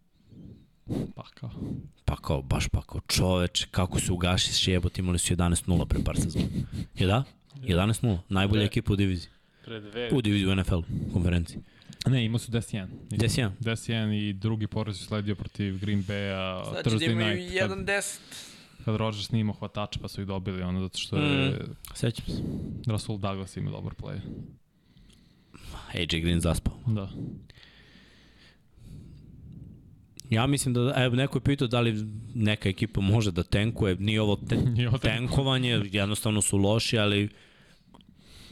Pa 1.15 1.23
kao. 1.35 1.51
Pa 2.05 2.17
kao, 2.17 2.43
baš 2.43 2.69
pa 2.69 2.83
kao 2.83 3.01
čoveč, 3.01 3.65
kako 3.71 4.01
su 4.01 4.15
ugaši 4.15 4.53
s 4.53 4.67
jebot, 4.69 4.99
imali 4.99 5.19
su 5.19 5.35
11-0 5.35 5.87
pre 5.87 6.05
par 6.05 6.17
sezona. 6.17 6.45
Je 6.95 7.07
da? 7.07 7.25
11-0, 7.55 8.19
najbolja 8.29 8.61
Ne. 8.61 8.67
ekipa 8.67 8.93
u 8.93 8.97
diviziji. 8.97 9.31
Pre 9.65 9.81
dve. 9.81 10.11
U 10.13 10.23
diviziji 10.23 10.49
u 10.49 10.55
NFL 10.55 10.81
konferenciji. 11.13 11.59
Ne, 12.07 12.25
imao 12.25 12.39
su 12.39 12.53
10-1. 12.53 12.87
10-1. 13.11 13.51
10-1 13.61 14.29
i 14.29 14.33
drugi 14.33 14.67
poraz 14.67 15.01
je 15.01 15.05
sledio 15.05 15.35
protiv 15.35 15.79
Green 15.81 16.05
Bay-a 16.05 16.65
Znači 16.65 16.89
Thursday 16.89 17.37
night. 17.37 17.61
Kad, 17.61 17.71
1-10. 17.71 18.19
kad 18.85 18.97
Rodgers 18.97 19.31
nije 19.31 19.41
imao 19.41 19.55
hvatača 19.55 19.99
pa 20.03 20.09
su 20.09 20.21
ih 20.21 20.27
dobili 20.27 20.63
ono 20.63 20.81
zato 20.81 20.99
što 20.99 21.17
je 21.17 21.51
Mm. 21.51 21.77
Sećam 21.95 22.27
se. 22.27 22.43
Russell 22.87 23.19
Douglas 23.19 23.57
ima 23.57 23.71
dobar 23.71 23.93
play. 23.95 24.19
AJ 25.95 26.21
Green 26.21 26.41
zaspao. 26.41 26.75
Da. 26.87 27.11
Ja 30.31 30.47
mislim 30.47 30.75
da, 30.75 30.93
evo, 30.97 31.17
neko 31.17 31.39
je 31.39 31.43
pitao 31.43 31.69
da 31.69 31.81
li 31.81 32.07
neka 32.35 32.69
ekipa 32.69 33.01
može 33.01 33.31
da 33.33 33.43
tenkuje, 33.43 33.97
nije 33.97 34.21
ovo 34.21 34.37
te, 34.37 34.57
Nije 34.77 34.89
ovo 34.89 34.99
tenkovanje, 34.99 35.83
jednostavno 35.93 36.43
su 36.43 36.57
loši, 36.57 36.99
ali 36.99 37.29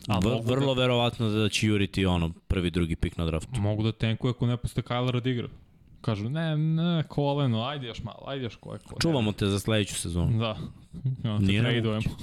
A 0.09 0.19
v, 0.19 0.23
mogu 0.24 0.43
vrlo 0.47 0.74
verovatno 0.74 1.29
da 1.29 1.49
će 1.49 1.66
juriti 1.66 2.07
ono 2.07 2.33
prvi, 2.49 2.70
drugi 2.70 2.97
pik 2.97 3.16
na 3.16 3.24
draftu. 3.24 3.61
Mogu 3.61 3.83
da 3.83 3.93
tenkuje 3.93 4.31
ako 4.31 4.47
ne 4.47 4.57
puste 4.57 4.83
Kylera 4.83 5.20
da 5.20 5.31
igra. 5.31 5.49
Kažu, 6.01 6.29
ne, 6.29 6.57
ne, 6.57 7.05
koleno, 7.09 7.65
ajde 7.65 7.87
još 7.87 8.03
malo, 8.03 8.19
ajde 8.27 8.45
još 8.45 8.57
koje 8.57 8.79
koleno. 8.79 9.01
Čuvamo 9.01 9.33
te 9.33 9.47
za 9.47 9.59
sledeću 9.59 9.95
sezonu. 9.95 10.39
Da. 10.39 10.57
Ja, 11.24 11.39
te 11.39 11.45
Nije 11.45 11.62
tradujemo. 11.62 12.03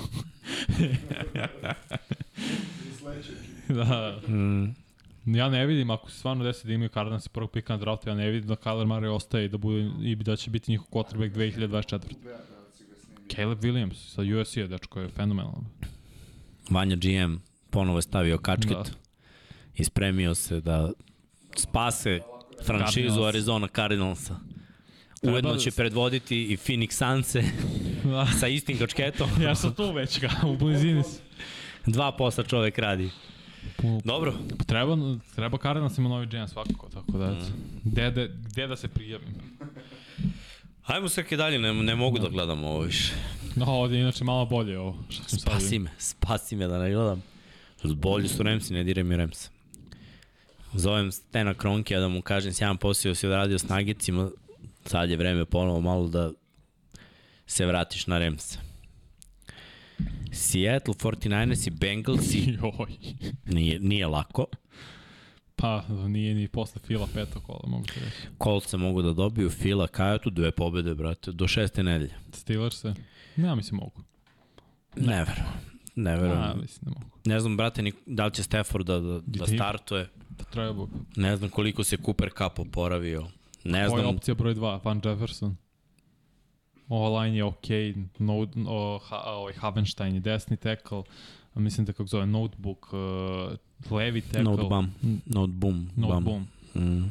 Da. 3.70 4.20
Mm, 4.28 4.76
Ja 5.26 5.50
ne 5.50 5.66
vidim, 5.66 5.90
ako 5.90 6.12
se 6.12 6.18
stvarno 6.18 6.44
desi 6.44 6.68
da 6.68 6.74
imaju 6.74 6.90
Cardinals 6.90 7.26
i 7.26 7.30
prvog 7.30 7.52
pika 7.52 7.74
na 7.74 7.78
draftu, 7.80 8.10
ja 8.10 8.16
ne 8.16 8.30
vidim 8.30 8.48
da 8.48 8.56
Kyler 8.56 8.86
Murray 8.88 9.08
ostaje 9.16 9.46
i 9.46 9.50
da, 9.50 9.58
bude, 9.58 9.90
i 10.02 10.16
da 10.16 10.36
će 10.36 10.50
biti 10.52 10.72
njihov 10.72 10.88
quarterback 10.92 11.32
2024. 11.36 11.58
Dve, 11.58 11.68
da 11.68 11.82
si 12.78 12.84
ga 12.84 12.96
snimio. 13.04 13.36
Caleb 13.36 13.60
Williams 13.64 13.94
sa 13.96 14.22
USC-a, 14.22 14.68
dečko 14.68 15.00
je 15.00 15.08
fenomenalan. 15.08 15.66
Vanja 16.70 16.96
GM 16.96 17.36
ponovo 17.70 17.98
je 17.98 18.02
stavio 18.02 18.38
kačket 18.38 18.72
Da. 18.72 18.84
i 19.76 19.84
spremio 19.84 20.36
se 20.36 20.62
da 20.62 20.92
spase 21.56 22.20
franšizu 22.66 23.08
Cardinals. 23.08 23.28
Arizona 23.28 23.68
Cardinalsa. 23.68 24.36
Ujedno 25.24 25.54
da 25.54 25.60
će 25.60 25.72
se- 25.72 25.78
predvoditi 25.78 26.44
i 26.44 26.58
Phoenix 26.58 26.92
Sunse 26.94 27.44
Da. 28.04 28.26
sa 28.40 28.48
istim 28.48 28.78
kačketom. 28.78 29.30
ja 29.42 29.56
sam 29.56 29.74
tu 29.74 29.92
već 29.92 30.20
ga, 30.20 30.30
u 30.46 30.58
blizini 30.58 31.04
sam. 31.04 31.22
Dva 31.86 32.12
posla 32.12 32.44
čovek 32.44 32.78
radi. 32.78 33.10
Dobro. 34.04 34.34
Treba, 34.66 34.98
treba 35.36 35.58
Cardinals 35.58 35.98
ima 35.98 36.10
novi 36.10 36.26
GM 36.26 36.48
svakako, 36.48 36.90
tako 36.90 37.12
da. 37.12 37.36
Gde, 37.84 38.12
da, 38.12 38.28
gde 38.28 38.68
da 38.68 38.76
se 38.76 38.88
prijavim? 38.88 39.28
Hajmo 40.82 41.10
sve 41.10 41.24
dalje, 41.32 41.60
ne, 41.60 41.74
ne 41.74 41.96
mogu 41.96 42.20
da 42.20 42.30
gledam 42.30 42.64
ovo 42.64 42.80
više. 42.80 43.14
No, 43.56 43.66
ovdje 43.68 43.98
je 43.98 44.02
inače 44.02 44.24
malo 44.24 44.46
bolje 44.46 44.80
ovo. 44.80 44.98
Što 45.10 45.24
sad 45.24 45.40
Spasi 45.40 45.66
vidio. 45.66 45.80
me, 45.80 45.90
spasi 45.98 46.56
me 46.56 46.68
da 46.68 46.80
ne 46.80 46.92
gledam. 46.92 47.24
Bolji 47.84 48.28
su 48.28 48.44
Remsi, 48.44 48.74
ne 48.74 48.84
diraj 48.84 49.04
mi 49.04 49.18
Remsa. 49.18 49.50
Zovem 50.74 51.12
Stena 51.12 51.54
Kronkija 51.54 52.00
da 52.00 52.08
mu 52.08 52.22
kažem 52.22 52.54
sjajan 52.54 52.78
posao 52.78 53.16
si 53.16 53.28
odradio 53.28 53.60
s 53.60 53.68
Nagicima, 53.68 54.30
sad 54.86 55.10
je 55.10 55.18
vreme 55.18 55.46
ponovo 55.46 55.82
malo 55.82 56.08
da 56.08 56.32
se 57.48 57.66
vratiš 57.66 58.08
na 58.08 58.18
Remsa. 58.18 58.60
Seattle 60.32 60.94
49ers 60.94 61.68
i 61.68 61.72
Bengalsi 61.72 62.40
Joj. 62.62 62.98
nije, 63.46 63.80
nije 63.80 64.08
lako. 64.08 64.46
Pa, 65.56 65.84
nije 66.08 66.36
ni 66.36 66.48
posle 66.48 66.82
fila 66.88 67.08
peto 67.14 67.40
kola, 67.40 67.62
mogu 67.68 67.86
ti 67.86 68.00
reći. 68.00 68.18
Colts 68.44 68.70
se 68.70 68.78
mogu 68.78 69.02
da 69.02 69.14
dobiju, 69.14 69.50
Fila, 69.50 69.88
Kajatu, 69.88 70.30
dve 70.30 70.52
pobede, 70.52 70.96
brate, 70.96 71.32
do 71.32 71.48
šeste 71.48 71.84
nedelje. 71.84 72.14
Steelers 72.34 72.82
se? 72.82 72.94
Ja 73.38 73.56
mislim 73.56 73.78
mogu. 73.78 74.02
Ne 74.96 75.18
verujem. 75.24 75.79
Ne 76.04 76.12
Ja, 76.12 76.18
verujem. 76.18 76.60
mislim 76.62 76.80
da 76.82 77.00
mogu. 77.00 77.12
Ne 77.26 77.40
znam, 77.40 77.58
brate, 77.58 77.82
ni, 77.82 77.92
da 78.06 78.26
li 78.26 78.32
će 78.34 78.44
Stafford 78.44 78.86
da, 78.88 79.00
da, 79.00 79.20
da 79.26 79.48
startuje. 79.48 80.10
Pa 80.38 80.44
treba. 80.44 80.88
Ne 81.16 81.36
znam 81.38 81.50
koliko 81.50 81.84
se 81.84 81.98
Cooper 81.98 82.30
Cup 82.38 82.60
oporavio. 82.60 83.22
Ne 83.64 83.72
Koja 83.72 83.82
je 83.82 83.90
znam, 83.90 84.16
opcija 84.16 84.36
broj 84.36 84.56
2? 84.56 84.80
Van 84.84 85.02
Jefferson. 85.06 85.56
Ova 86.88 87.22
line 87.22 87.38
je 87.38 87.44
okej. 87.44 87.96
No, 88.20 88.48
o, 88.68 89.00
ha, 89.04 89.18
ovaj 89.26 89.54
Havenstein 89.54 90.14
je 90.16 90.20
desni 90.20 90.58
tackle. 90.58 91.04
Mislim 91.56 91.86
da 91.86 91.94
kako 91.94 92.08
zove 92.08 92.26
Notebook, 92.26 92.94
uh, 92.94 93.92
levi 93.92 94.22
tackle. 94.22 94.44
Note 94.44 94.64
bum. 94.70 94.92
Note 95.26 95.52
boom. 95.52 95.90
Note 95.96 96.14
bum. 96.14 96.24
boom. 96.24 96.48
Mm. 96.76 97.04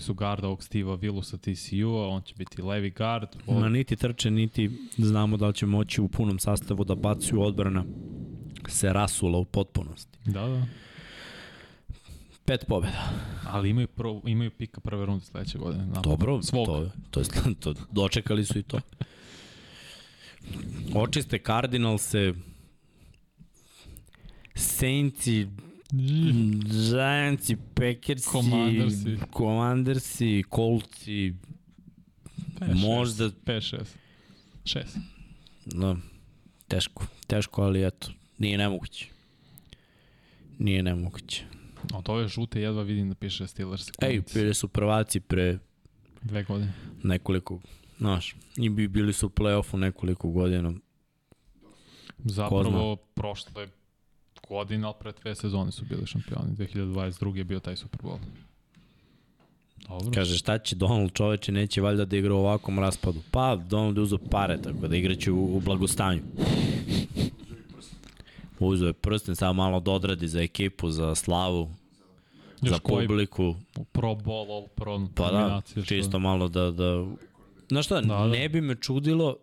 Su 0.00 0.14
garda 0.14 0.46
ovog 0.46 0.60
Steve'a 0.60 0.98
Willusa 0.98 1.38
TCU-a, 1.38 2.08
on 2.08 2.22
će 2.22 2.34
biti 2.34 2.62
levi 2.62 2.90
gard. 2.90 3.28
Od, 3.46 3.60
Ma 3.60 3.68
niti 3.68 3.96
trče, 3.96 4.30
niti 4.30 4.70
znamo 4.96 5.36
da 5.36 5.46
li 5.46 5.54
će 5.54 5.66
moći 5.66 6.00
u 6.00 6.08
punom 6.08 6.38
sastavu 6.38 6.84
da 6.84 6.94
bacuju 6.94 7.42
odbrana 7.42 7.84
se 8.68 8.92
rasula 8.92 9.38
u 9.38 9.44
potpunosti. 9.44 10.18
da, 10.24 10.46
da. 10.48 10.66
Pet 12.44 12.64
pobjeda. 12.68 13.12
Ali 13.46 13.70
imaju, 13.70 13.88
pro, 13.88 14.20
imaju 14.26 14.50
pika 14.50 14.80
prve 14.80 15.06
runde 15.06 15.24
sledeće 15.24 15.58
godine. 15.58 15.86
Napad. 15.86 16.04
Dobro, 16.04 16.42
Svog. 16.42 16.66
to, 16.66 16.90
to, 17.10 17.20
je, 17.20 17.26
to, 17.60 17.74
dočekali 17.92 18.44
su 18.44 18.58
i 18.58 18.62
to. 18.62 18.80
Očiste 20.94 21.38
Cardinalse, 21.38 22.32
Saintsi, 24.54 25.48
Giantsi, 25.92 27.56
Packersi, 27.74 28.28
Commandersi. 28.30 29.18
Commandersi, 29.36 30.44
Coltsi, 30.54 31.34
možda 32.74 33.30
5-6. 33.30 33.84
6. 34.64 34.84
No, 35.66 35.96
teško, 36.68 37.06
teško, 37.26 37.62
ali 37.62 37.86
eto, 37.86 38.10
nije 38.38 38.58
nemoguće. 38.58 39.06
Nije 40.58 40.82
nemoguće. 40.82 41.44
Od 41.94 42.08
ove 42.08 42.28
žute 42.28 42.60
jedva 42.60 42.82
vidim 42.82 43.08
da 43.08 43.14
piše 43.14 43.46
Steelers. 43.46 43.90
Ej, 44.02 44.22
bili 44.34 44.54
su 44.54 44.68
prvaci 44.68 45.20
pre 45.20 45.58
Dve 46.22 46.44
godine. 46.44 46.72
nekoliko, 47.02 47.60
znaš, 47.98 48.34
i 48.56 48.68
bi 48.68 48.88
bili 48.88 49.12
su 49.12 49.26
u 49.26 49.30
play-offu 49.30 49.76
nekoliko 49.76 50.28
godina. 50.28 50.72
Zapravo, 52.18 52.96
prošle 52.96 53.68
godine, 54.48 54.86
ali 54.86 54.94
pre 55.00 55.12
dve 55.12 55.34
sezone 55.34 55.72
su 55.72 55.84
bili 55.84 56.06
šampioni. 56.06 56.56
2022. 56.56 57.36
je 57.36 57.44
bio 57.44 57.60
taj 57.60 57.76
Super 57.76 58.00
Bowl. 58.00 58.18
Dobro. 59.88 60.10
Kaže, 60.14 60.38
šta 60.38 60.58
će 60.58 60.76
Donald 60.76 61.12
čoveče, 61.12 61.52
neće 61.52 61.80
valjda 61.80 62.04
da 62.04 62.16
igra 62.16 62.34
u 62.34 62.38
ovakvom 62.38 62.78
raspadu. 62.78 63.20
Pa, 63.30 63.56
Donald 63.56 63.96
je 63.96 64.02
uzao 64.02 64.18
pare, 64.30 64.62
tako 64.62 64.88
da 64.88 64.96
igraće 64.96 65.32
u, 65.32 65.56
u 65.56 65.60
blagostanju. 65.60 66.22
Uzeo 68.58 68.86
je 68.86 68.92
prsten, 68.92 69.36
samo 69.36 69.52
malo 69.52 69.80
da 69.80 69.90
odradi 69.90 70.28
za 70.28 70.40
ekipu, 70.40 70.90
za 70.90 71.14
slavu, 71.14 71.70
Još 72.62 72.72
za 72.72 72.78
publiku. 72.78 73.54
Pro 73.92 74.14
Bowl, 74.14 74.56
All 74.56 74.68
Pro 74.68 75.00
Pa 75.14 75.30
da, 75.30 75.40
nominacije, 75.40 75.84
čisto 75.84 76.18
malo 76.18 76.48
da... 76.48 76.70
da... 76.70 77.06
Znaš 77.68 77.84
šta, 77.86 78.00
Da, 78.00 78.06
da. 78.06 78.26
ne 78.26 78.48
bi 78.48 78.60
me 78.60 78.74
čudilo, 78.74 79.36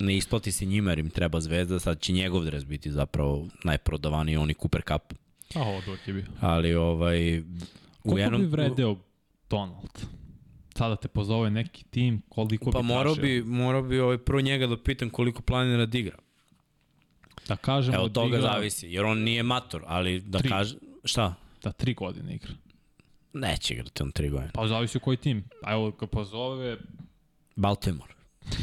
ne 0.00 0.16
isplati 0.16 0.52
se 0.52 0.64
njima 0.66 0.90
jer 0.90 0.98
im 0.98 1.10
treba 1.10 1.40
zvezda, 1.40 1.78
sad 1.80 2.00
će 2.00 2.12
njegov 2.12 2.44
dres 2.44 2.64
biti 2.64 2.90
zapravo 2.90 3.48
najprodavaniji, 3.64 4.36
oni 4.36 4.54
Cooper 4.54 4.82
Cup. 4.82 5.18
A 5.54 5.62
ovo 5.62 5.80
dok 5.86 6.08
je 6.08 6.14
bio. 6.14 6.24
Ali 6.40 6.74
ovaj... 6.74 7.42
Koliko 8.02 8.16
u 8.16 8.18
jednom, 8.18 8.40
bi 8.40 8.46
vredeo 8.46 8.96
Donald? 9.50 10.04
Sada 10.74 10.96
te 10.96 11.08
pozove 11.08 11.50
neki 11.50 11.84
tim, 11.84 12.22
koliko 12.28 12.70
Pa 12.70 12.78
bi 12.78 12.86
morao 12.86 13.14
tražio? 13.14 13.42
bi, 13.44 13.50
morao 13.50 13.82
bi 13.82 14.00
ovaj, 14.00 14.18
prvo 14.18 14.40
njega 14.40 14.66
da 14.66 14.82
pitam 14.82 15.10
koliko 15.10 15.42
planira 15.42 15.86
da 15.86 15.98
igra. 15.98 16.16
Da 17.48 17.56
kažemo 17.56 17.96
Evo, 17.96 18.04
od 18.04 18.10
da 18.10 18.20
toga 18.20 18.36
igra, 18.36 18.52
zavisi, 18.52 18.88
jer 18.88 19.04
on 19.04 19.18
nije 19.18 19.42
mator, 19.42 19.82
ali 19.86 20.20
da 20.20 20.38
Tri. 20.38 20.48
kaže... 20.48 20.76
Šta? 21.04 21.34
Da 21.62 21.72
tri 21.72 21.94
godine 21.94 22.34
igra. 22.34 22.50
Neće 23.32 23.74
igrati 23.74 24.02
on 24.02 24.12
tri 24.12 24.28
godine. 24.28 24.50
Pa 24.54 24.66
zavisi 24.66 24.98
u 24.98 25.00
koji 25.00 25.16
tim. 25.16 25.44
A 25.62 25.72
evo, 25.72 25.92
kad 25.92 26.10
pozove, 26.10 26.76
Baltimore. 27.56 28.14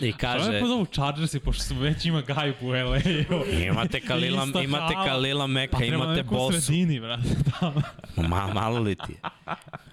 I 0.00 0.12
Kaže... 0.12 0.44
Što 0.44 0.52
je 0.52 0.86
Chargersi, 0.92 1.40
pošto 1.40 1.64
su 1.64 1.74
već 1.74 2.04
ima 2.04 2.20
gajb 2.20 2.54
u 2.60 2.68
LA-u. 2.68 3.44
imate 3.62 4.00
Kalila, 4.08 4.46
imate. 4.64 4.94
Kalila 4.94 5.46
Meka, 5.46 5.76
Pa 5.78 5.84
imate 5.84 6.22
Bosu. 6.22 6.60
sredini, 6.60 7.00
brate. 7.00 7.28
tamo. 7.60 7.82
Ma, 8.16 8.46
malo 8.54 8.78
li 8.78 8.94
ti? 8.94 9.16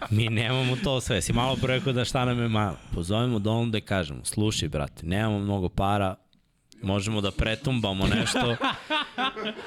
Mi 0.09 0.29
nemamo 0.29 0.75
to 0.83 1.01
sve. 1.01 1.21
Si 1.21 1.33
malo 1.33 1.55
pre 1.55 1.75
rekao 1.75 1.93
da 1.93 2.05
šta 2.05 2.25
nam 2.25 2.39
je 2.41 2.47
malo. 2.47 2.77
Pozovemo 2.95 3.39
Donalda 3.39 3.77
i 3.77 3.81
kažemo, 3.81 4.25
slušaj, 4.25 4.69
brate, 4.69 5.05
nemamo 5.05 5.39
mnogo 5.39 5.69
para, 5.69 6.15
možemo 6.81 7.21
da 7.21 7.31
pretumbamo 7.31 8.07
nešto, 8.07 8.55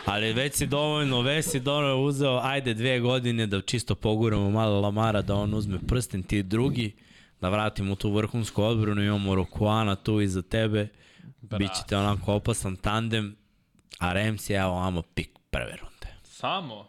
ali 0.05 0.33
već 0.33 0.55
si 0.55 0.67
dovoljno, 0.67 1.21
već 1.21 1.45
si 1.47 1.61
dovoljno 1.61 2.03
uzeo, 2.03 2.41
ajde 2.43 2.75
dve 2.75 3.01
godine 3.01 3.47
da 3.47 3.61
čisto 3.61 3.95
poguramo 3.95 4.51
malo 4.51 4.81
Lamara, 4.81 5.23
da 5.23 5.35
on 5.35 5.55
uzme 5.55 5.79
prsten, 5.89 6.23
ti 6.23 6.43
drugi, 6.43 6.93
da 7.41 7.49
vratimo 7.49 7.95
tu 7.95 8.11
vrhunsku 8.11 8.63
odbranu, 8.63 9.03
imamo 9.03 9.35
Rokuana 9.35 9.97
tu 9.97 10.21
iza 10.21 10.43
tebe, 10.43 10.89
Bra. 11.41 11.59
Bićete 11.59 11.97
onako 11.97 12.35
opasan 12.35 12.77
tandem, 12.77 13.37
a 13.99 14.13
Rams 14.13 14.51
je 14.51 14.57
evo 14.57 14.79
amo 14.79 15.03
pik 15.03 15.29
prve 15.51 15.77
runde. 15.77 16.17
Samo? 16.23 16.89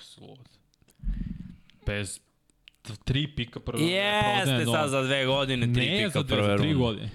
Slud. 0.00 0.38
Bez 1.86 2.20
tri 3.04 3.26
pika 3.36 3.60
prve 3.60 3.78
runde, 3.78 3.94
Jeste 3.94 4.64
sad 4.64 4.90
za 4.90 5.02
dve 5.02 5.26
godine, 5.26 5.74
tri 5.74 5.86
Ne, 5.86 6.04
pika 6.06 6.22
dve, 6.22 6.36
prve 6.36 6.46
za 6.48 6.56
tri 6.56 6.66
runde. 6.66 6.78
godine. 6.78 7.10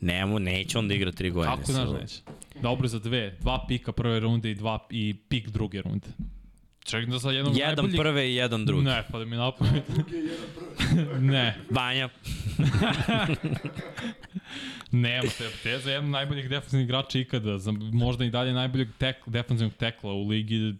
Nemo, 0.00 0.38
neće 0.38 0.78
on 0.78 0.88
da 0.88 0.94
igra 0.94 1.12
tri 1.12 1.30
godine. 1.30 1.56
Kako 1.56 1.72
znaš 1.72 1.82
sigurno. 1.82 2.00
neće? 2.00 2.20
Dobro 2.62 2.88
za 2.88 2.98
dve. 2.98 3.36
Dva 3.40 3.64
pika 3.68 3.92
prve 3.92 4.20
runde 4.20 4.50
i, 4.50 4.54
dva, 4.54 4.86
i 4.90 5.14
pik 5.28 5.48
druge 5.48 5.82
runde. 5.82 6.08
Čekaj 6.84 7.06
da 7.06 7.18
sa 7.20 7.30
jednog 7.30 7.56
Jedan 7.56 7.74
najboljih... 7.74 8.00
prve 8.00 8.30
i 8.30 8.34
jedan 8.34 8.64
drugi. 8.66 8.84
Ne, 8.84 9.04
pa 9.12 9.18
da 9.18 9.24
mi 9.24 9.36
napamet. 9.36 9.84
Drugi 9.88 10.16
je 10.16 10.22
jedan 10.22 10.46
prvi. 10.54 11.26
ne, 11.32 11.58
Vanja. 11.70 12.08
nema 15.04 15.28
te. 15.38 15.50
Te 15.62 15.78
za 15.78 15.90
jedan 15.90 16.10
najboljih 16.10 16.48
defensivnih 16.48 16.84
igrača 16.84 17.18
ikada. 17.18 17.58
Za 17.58 17.72
možda 17.92 18.24
i 18.24 18.30
dalje 18.30 18.52
najboljeg 18.52 18.88
tek, 18.98 19.16
defensivnog 19.26 19.74
tekla 19.74 20.12
u 20.12 20.28
ligi. 20.28 20.74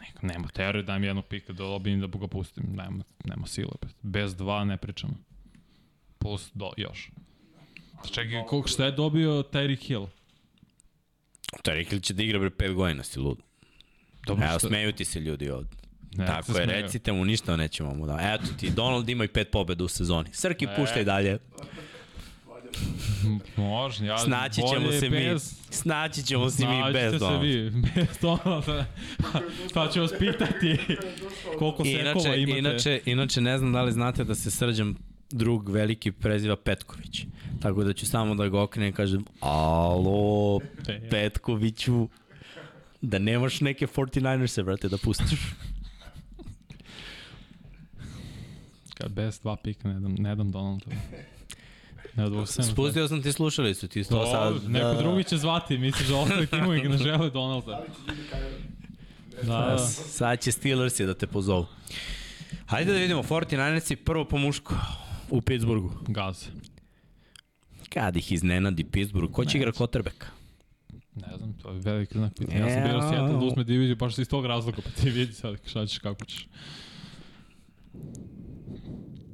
Neko, 0.00 0.26
nema 0.26 0.48
teorije 0.48 0.82
da 0.82 0.98
mi 0.98 1.06
jednog 1.06 1.24
pika 1.24 1.52
da 1.52 1.64
dobijem 1.64 2.00
da 2.00 2.06
ga 2.06 2.26
pustim. 2.26 2.64
Nema, 2.74 3.04
nema 3.24 3.46
sile. 3.46 3.72
Bez 4.02 4.36
dva 4.36 4.64
ne 4.64 4.76
pričamo. 4.76 5.14
Plus 6.18 6.50
do, 6.54 6.70
još. 6.76 7.10
Čekaj, 8.10 8.44
koliko 8.48 8.68
šta 8.68 8.84
je 8.84 8.92
dobio 8.92 9.42
Tyreek 9.52 9.86
Hill? 9.86 10.06
Tarikil 11.62 12.00
će 12.00 12.14
da 12.14 12.22
igra 12.22 12.38
bre 12.38 12.50
pet 12.50 12.74
godina, 12.74 13.02
si 13.02 13.20
lud. 13.20 13.38
Dobro, 14.26 14.44
Evo, 14.44 14.58
šta- 14.58 14.68
smeju 14.68 14.92
ti 14.92 15.04
se 15.04 15.20
ljudi 15.20 15.50
ovde. 15.50 15.68
Ne, 16.12 16.26
Tako 16.26 16.42
se 16.44 16.52
je, 16.52 16.64
smeju. 16.64 16.82
recite 16.82 17.12
mu 17.12 17.24
ništa 17.24 17.56
nećemo 17.56 17.94
mu 17.94 18.06
da. 18.06 18.18
Eto 18.34 18.52
ti, 18.54 18.70
Donald 18.70 19.08
ima 19.08 19.24
i 19.24 19.28
pet 19.28 19.50
pobeda 19.50 19.84
u 19.84 19.88
sezoni. 19.88 20.28
Srki, 20.32 20.64
E. 20.64 20.76
puštaj 20.76 21.04
dalje. 21.04 21.38
Može, 23.56 24.06
ja 24.06 24.18
Snaći 24.18 24.54
ćemo 24.62 24.92
se 24.92 25.10
mi. 25.10 25.16
bez, 25.18 25.54
Snaći 25.70 26.22
ćemo 26.22 26.50
se 26.50 26.66
mi 26.66 26.92
bez 26.92 27.12
se 27.12 27.18
Donalda. 27.18 27.42
vi, 27.42 27.70
bez 27.70 28.18
Donalda. 28.20 28.84
Pa 29.74 29.88
ću 29.88 30.00
vas 30.00 30.12
pitati 30.18 30.76
koliko 31.58 31.84
sekova 31.84 32.00
Inače, 32.02 32.40
imate. 32.42 32.58
inače, 32.58 33.00
inače, 33.06 33.40
ne 33.40 33.58
znam 33.58 33.72
da 33.72 33.82
li 33.82 33.92
znate 33.92 34.24
da 34.24 34.34
se 34.34 34.50
srđam 34.50 34.96
drug 35.30 35.68
veliki 35.68 36.12
preziva 36.12 36.56
Petković. 36.56 37.24
Tako 37.60 37.84
da 37.84 37.92
ću 37.92 38.06
samo 38.06 38.34
da 38.34 38.48
ga 38.48 38.60
okrenem 38.60 38.90
i 38.90 38.94
kažem 38.94 39.24
Alo, 39.40 40.58
Pe- 40.78 41.10
Petkoviću, 41.10 42.08
da 43.06 43.18
nemaš 43.18 43.60
neke 43.60 43.86
49ers-e, 43.86 44.62
brate, 44.62 44.88
da 44.88 44.98
pustiš. 44.98 45.40
Kad 48.94 49.12
bez 49.12 49.40
dva 49.40 49.56
pika 49.56 49.88
ne 49.88 50.00
dam, 50.00 50.14
ne 50.18 50.34
dam 50.34 50.50
Donalda. 50.50 50.86
Ne 52.16 52.24
odvuksem. 52.24 52.64
Spustio 52.64 53.08
sam 53.08 53.22
ti 53.22 53.32
slušalicu, 53.32 53.88
ti 53.88 54.04
to 54.04 54.26
sad... 54.26 54.70
Neko 54.70 54.86
da, 54.86 54.94
drugi 54.94 55.24
će 55.24 55.36
zvati, 55.36 55.78
misliš 55.78 56.08
da 56.08 56.16
ostali 56.16 56.46
timovi 56.46 56.88
ne 56.88 56.98
žele 56.98 57.30
Donalda. 57.30 57.84
Da, 59.42 59.46
Da, 59.46 59.58
da. 59.58 59.78
sad 59.78 60.40
će 60.40 60.52
Steelersi 60.52 61.06
da 61.06 61.14
te 61.14 61.26
pozovu. 61.26 61.66
Hajde 62.66 62.92
da 62.92 62.98
vidimo, 62.98 63.22
49ersi 63.22 63.96
prvo 63.96 64.24
po 64.24 64.38
muško 64.38 64.74
u 65.30 65.40
Pittsburghu. 65.40 65.90
Gaz. 66.08 66.48
Kad 67.88 68.16
ih 68.16 68.32
iznenadi 68.32 68.84
Pittsburgh, 68.84 69.32
ko 69.32 69.44
će 69.44 69.58
igra 69.58 69.72
quarterbacka? 69.72 70.35
Ne 71.16 71.36
znam, 71.36 71.52
to 71.62 71.72
je 71.72 71.78
veliki 71.78 72.18
znak 72.18 72.34
pitanja. 72.38 72.66
Ja 72.66 72.70
sam 72.70 72.82
bio 72.82 73.00
Seattle 73.00 73.38
da 73.38 73.44
uzme 73.44 73.64
diviziju 73.64 73.96
baš 73.96 74.18
iz 74.18 74.28
tog 74.28 74.46
razloga, 74.46 74.78
pa 74.84 74.90
ti 74.90 75.10
vidi 75.10 75.32
sad 75.32 75.56
šta 75.64 75.86
ćeš, 75.86 75.98
kako 75.98 76.24
ćeš. 76.24 76.48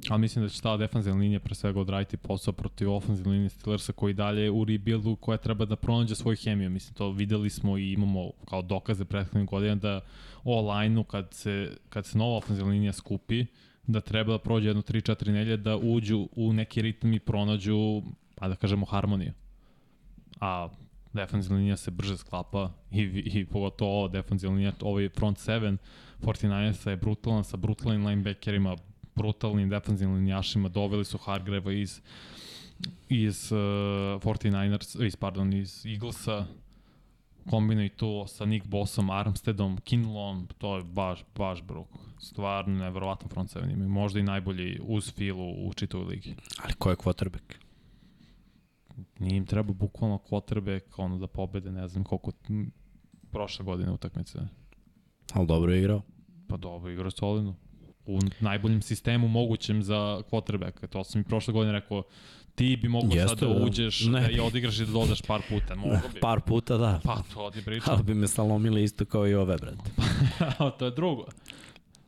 Ali 0.09 0.21
mislim 0.21 0.45
da 0.45 0.49
će 0.49 0.61
ta 0.61 0.77
defanzivna 0.77 1.19
linija 1.19 1.39
pre 1.39 1.55
svega 1.55 1.79
odraditi 1.79 2.17
posao 2.17 2.53
protiv 2.53 2.91
ofenzivne 2.91 3.31
linije 3.31 3.49
Steelersa 3.49 3.93
koji 3.93 4.13
dalje 4.13 4.51
u 4.51 4.65
rebuildu 4.65 5.15
koja 5.15 5.37
treba 5.37 5.65
da 5.65 5.75
pronađe 5.75 6.15
svoju 6.15 6.37
hemiju. 6.43 6.69
Mislim, 6.69 6.93
to 6.93 7.11
videli 7.11 7.49
smo 7.49 7.77
i 7.77 7.91
imamo 7.91 8.31
kao 8.49 8.61
dokaze 8.61 9.05
prethodnih 9.05 9.49
godina 9.49 9.75
da 9.75 10.01
o 10.43 10.73
line-u 10.73 11.03
kad 11.03 11.33
se, 11.33 11.77
kad 11.89 12.05
se 12.05 12.17
nova 12.17 12.37
ofenzivna 12.37 12.71
linija 12.71 12.93
skupi, 12.93 13.45
da 13.87 14.01
treba 14.01 14.31
da 14.31 14.39
prođe 14.39 14.69
jedno 14.69 14.81
3-4 14.81 15.31
nelje 15.31 15.57
da 15.57 15.77
uđu 15.77 16.29
u 16.35 16.53
neki 16.53 16.81
ritam 16.81 17.13
i 17.13 17.19
pronađu, 17.19 18.01
pa 18.35 18.47
da 18.47 18.55
kažemo, 18.55 18.85
harmoniju. 18.85 19.33
A 20.39 20.69
defensivna 21.13 21.57
linija 21.57 21.77
se 21.77 21.91
brže 21.91 22.17
sklapa 22.17 22.71
i, 22.91 23.01
i 23.25 23.45
pogotovo 23.45 23.99
ova 23.99 24.07
defensivna 24.07 24.55
linija, 24.55 24.73
ovaj 24.81 25.09
front 25.09 25.37
7 25.37 25.77
49ersa 26.21 26.89
je 26.89 26.97
brutalan 26.97 27.43
sa 27.43 27.57
brutalnim 27.57 28.07
linebackerima, 28.07 28.75
brutalnim 29.15 29.69
defensivnim 29.69 30.17
linijašima, 30.17 30.69
doveli 30.69 31.05
su 31.05 31.17
Hargreva 31.17 31.73
iz 31.73 32.01
iz 33.09 33.51
uh, 33.51 33.57
49ers, 34.21 35.05
iz, 35.05 35.15
pardon, 35.15 35.53
iz 35.53 35.85
Eaglesa, 35.85 36.45
kombinuj 37.49 37.89
to 37.89 38.27
sa 38.27 38.45
Nick 38.45 38.67
Bossom, 38.67 39.09
Armsteadom, 39.09 39.77
Kinlom, 39.83 40.47
to 40.57 40.77
je 40.77 40.83
baš, 40.83 41.23
baš 41.35 41.61
bruk. 41.61 41.87
Stvarno 42.19 42.75
nevjerovatan 42.77 43.29
front 43.29 43.55
7 43.55 43.73
imaju. 43.73 43.89
Možda 43.89 44.19
i 44.19 44.23
najbolji 44.23 44.79
uz 44.83 45.13
filu 45.13 45.67
u 45.67 45.73
čitavoj 45.73 46.05
ligi. 46.05 46.35
Ali 46.63 46.73
ko 46.73 46.89
je 46.89 46.95
quarterback? 46.95 47.62
Nije 49.19 49.37
im 49.37 49.45
treba 49.45 49.73
bukvalno 49.73 50.19
quarterback 50.29 50.81
ono 50.97 51.17
da 51.17 51.27
pobede, 51.27 51.71
ne 51.71 51.87
znam 51.87 52.03
koliko 52.03 52.31
prošle 53.31 53.65
godine 53.65 53.91
utakmice. 53.91 54.39
Ali 55.33 55.47
dobro 55.47 55.73
je 55.73 55.79
igrao. 55.79 56.01
Pa 56.47 56.57
dobro, 56.57 56.91
igra 56.91 57.11
solidno. 57.11 57.55
U 58.05 58.19
najboljem 58.39 58.81
sistemu 58.81 59.27
mogućem 59.27 59.83
za 59.83 60.21
quarterbacka. 60.31 60.87
To 60.87 61.03
sam 61.03 61.21
i 61.21 61.23
prošle 61.23 61.53
godine 61.53 61.71
rekao, 61.71 62.03
ti 62.55 62.77
bi 62.81 62.87
mogao 62.89 63.09
Jeste, 63.13 63.27
sad 63.27 63.39
da 63.39 63.53
da. 63.53 63.65
uđeš 63.65 64.05
Ne. 64.05 64.21
da 64.21 64.29
i 64.29 64.39
odigraš 64.39 64.79
i 64.79 64.85
da 64.85 64.91
dodaš 64.91 65.21
par 65.21 65.41
puta. 65.49 65.75
Mogu 65.75 65.95
bi. 66.13 66.19
Par 66.19 66.41
puta, 66.41 66.77
da. 66.77 66.99
Pa 67.03 67.21
to 67.33 67.51
ti 67.51 67.65
pričam. 67.65 67.93
Ali 67.93 68.03
bi 68.03 68.13
me 68.13 68.27
salomili 68.27 68.83
isto 68.83 69.05
kao 69.05 69.27
i 69.27 69.33
ove, 69.33 69.57
brate. 69.57 69.89
to 70.79 70.85
je 70.85 70.91
drugo. 70.91 71.25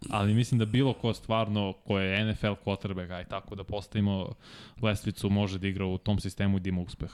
Ali 0.10 0.34
mislim 0.34 0.60
da 0.60 0.66
bilo 0.66 0.94
ko 0.94 1.14
stvarno, 1.14 1.74
ko 1.74 2.00
je 2.00 2.26
NFL 2.26 2.48
quarterback, 2.66 3.12
aj 3.12 3.26
tako 3.26 3.56
da 3.56 3.64
postavimo 3.64 4.34
lestvicu, 4.82 5.30
može 5.30 5.60
da 5.60 5.68
igra 5.68 5.86
u 5.86 5.98
tom 5.98 6.20
sistemu 6.20 6.58
i 6.58 6.60
da 6.60 6.70
ima 6.70 6.82
uspeh. 6.82 7.12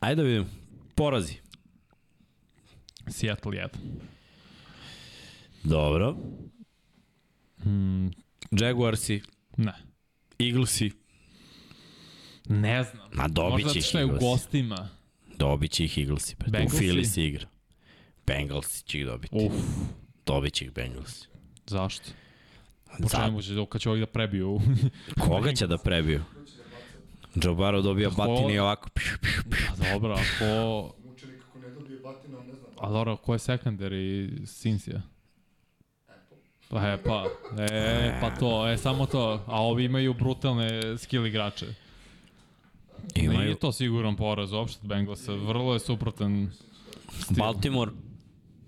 Ajde 0.00 0.22
da 0.22 0.28
vidimo. 0.28 0.46
Porazi. 0.94 1.34
Seattle 3.08 3.52
1. 3.52 3.68
Dobro. 5.64 6.16
Hmm, 7.62 8.10
Jaguarsi, 8.50 9.22
ne. 9.56 9.72
Eaglesi, 10.38 10.90
Ne 12.48 12.82
znam. 12.84 13.08
Ma 13.12 13.28
dobit 13.28 13.52
Možda 13.52 13.70
će 13.72 13.78
ih 13.78 13.84
što 13.84 13.98
je 13.98 14.04
u 14.04 14.08
Eaglesi. 14.08 14.24
gostima. 14.26 14.88
Dobit 15.38 15.70
će 15.70 15.84
ih 15.84 15.98
Eaglesi. 15.98 16.36
brate. 16.38 16.64
U? 16.64 16.68
Philly 16.68 17.04
se 17.04 17.24
igra. 17.24 17.46
Bengalsi 18.26 18.84
će 18.84 18.98
ih 19.00 19.06
dobiti. 19.06 19.36
Uf, 19.36 19.52
Dobit 20.26 20.54
će 20.54 20.64
ih 20.64 20.72
Bengalsi. 20.72 21.27
Zašto? 21.68 22.10
Po 23.02 23.08
Za- 23.08 23.24
čemu 23.24 23.42
će, 23.42 23.66
kad 23.68 23.80
će 23.80 23.90
ovih 23.90 24.00
da 24.00 24.06
prebiju? 24.06 24.60
Koga 25.28 25.52
će 25.52 25.66
da 25.66 25.78
prebiju? 25.78 26.22
Joe 27.34 27.54
Barrow 27.54 27.82
dobija 27.82 28.10
Ko- 28.10 28.16
batine 28.16 28.54
i 28.54 28.58
ovako. 28.58 28.88
Piš, 28.88 29.14
piš, 29.22 29.38
piš. 29.50 29.66
Pa 29.68 29.92
dobro, 29.92 30.14
a 30.14 30.22
ko... 30.38 30.94
Mučenik 31.08 31.42
ako 31.48 31.58
ne 31.58 31.70
dobije 31.70 32.00
batina, 32.00 32.38
on 32.38 32.46
ne 32.46 32.52
zna. 32.52 32.66
A 32.80 32.90
dobro, 32.90 33.16
ko 33.16 33.32
je 33.32 33.38
secondary 33.38 34.46
Cincija? 34.46 35.02
Pa 36.68 36.88
e, 36.88 36.98
pa, 37.04 37.24
e, 37.58 38.18
pa 38.20 38.30
to, 38.30 38.68
e, 38.68 38.76
samo 38.76 39.06
to. 39.06 39.44
A 39.46 39.62
ovi 39.62 39.84
imaju 39.84 40.14
brutalne 40.14 40.98
skill 40.98 41.26
igrače. 41.26 41.66
Imaju 43.14 43.38
Nije 43.40 43.54
to 43.54 43.72
siguran 43.72 44.16
poraz 44.16 44.52
uopšte 44.52 44.86
Bengalsa, 44.86 45.32
vrlo 45.32 45.72
je 45.74 45.80
suprotan 45.80 46.50
stil. 47.20 47.36
Baltimore 47.36 47.90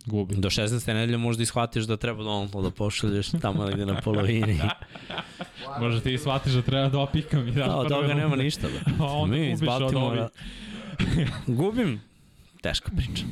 Gubi. 0.07 0.35
do 0.35 0.51
16. 0.51 0.87
nedelje 0.95 1.17
možda 1.19 1.43
ishvatiš 1.43 1.85
da 1.85 1.97
treba 1.97 2.23
Donalda 2.23 2.61
da 2.61 2.71
pošalješ 2.71 3.31
tamo 3.31 3.65
negde 3.65 3.87
na 3.87 4.01
polovini. 4.01 4.61
Možda 5.81 6.01
ti 6.01 6.19
shvatiš 6.19 6.53
da 6.53 6.63
treba 6.63 6.89
dva 6.89 7.07
pika 7.07 7.41
mi 7.41 7.53
daš 7.53 7.67
Da, 7.67 7.77
od 7.77 7.89
toga 7.89 8.15
nema 8.15 8.37
ništa. 8.37 8.69
Bro. 8.69 9.07
A 9.07 9.13
onda 9.23 9.37
Mi 9.37 9.51
iz 9.51 9.61
Baltimora 9.61 10.29
gubim. 11.47 12.01
Teška 12.63 12.91
priča. 12.97 13.25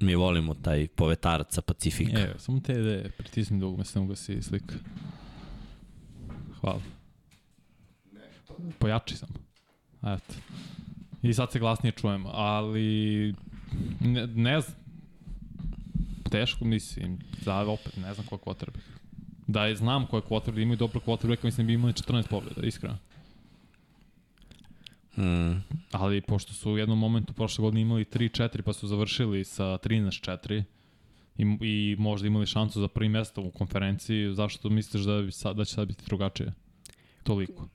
Mi 0.00 0.14
volimo 0.14 0.54
taj 0.54 0.88
povetarac 0.88 1.54
sa 1.54 1.62
Pacifika. 1.62 2.20
Evo, 2.20 2.38
samo 2.38 2.60
te 2.60 2.72
ide, 2.72 3.10
pritisni 3.18 3.60
dugme, 3.60 3.84
se 3.84 3.98
ne 3.98 4.04
ugasi 4.04 4.42
slika. 4.42 4.74
Hvala. 6.60 6.80
Pojači 8.78 9.16
sam. 9.16 9.28
Eto. 10.02 10.34
I 11.22 11.34
sad 11.34 11.52
se 11.52 11.58
glasnije 11.58 11.92
čujem, 11.92 12.24
ali 12.26 13.34
ne, 14.00 14.26
ne 14.26 14.60
znam. 14.60 14.81
Teško 16.32 16.64
mislim, 16.64 17.18
za 17.40 17.56
opet 17.56 17.96
ne 17.96 18.14
znam 18.14 18.26
ko 18.26 18.34
je 18.34 18.38
quarterback. 18.38 18.82
Da 19.46 19.66
je 19.66 19.76
znam 19.76 20.06
ko 20.06 20.16
je 20.16 20.22
quarterback, 20.22 20.54
da 20.54 20.60
imaju 20.60 20.76
dobro 20.76 21.00
quarterback, 21.06 21.44
mislim 21.44 21.66
da 21.66 21.68
bi 21.68 21.74
imali 21.74 21.92
14 21.92 22.28
pobjeda, 22.28 22.66
iskreno. 22.66 22.98
Mm. 25.16 25.62
Ali 25.90 26.20
pošto 26.20 26.52
su 26.52 26.72
u 26.72 26.78
jednom 26.78 26.98
momentu 26.98 27.32
prošle 27.32 27.62
godine 27.62 27.80
imali 27.80 28.04
3-4 28.04 28.62
pa 28.62 28.72
su 28.72 28.86
završili 28.86 29.44
sa 29.44 29.64
13-4 29.64 30.62
i, 31.38 31.42
i 31.60 31.96
možda 31.98 32.26
imali 32.26 32.46
šansu 32.46 32.80
za 32.80 32.88
prvi 32.88 33.08
mesto 33.08 33.42
u 33.42 33.50
konferenciji, 33.50 34.34
zašto 34.34 34.70
misliš 34.70 35.02
da, 35.02 35.22
bi 35.22 35.32
sad, 35.32 35.56
da 35.56 35.64
će 35.64 35.74
sad 35.74 35.88
biti 35.88 36.04
drugačije? 36.06 36.52
Toliko. 37.22 37.68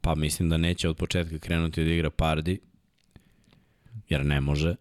Pa 0.00 0.14
mislim 0.14 0.48
da 0.48 0.56
neće 0.56 0.88
od 0.88 0.96
početka 0.96 1.38
krenuti 1.38 1.84
da 1.84 1.90
igra 1.90 2.10
Pardi, 2.10 2.60
jer 4.08 4.26
ne 4.26 4.40
može. 4.40 4.74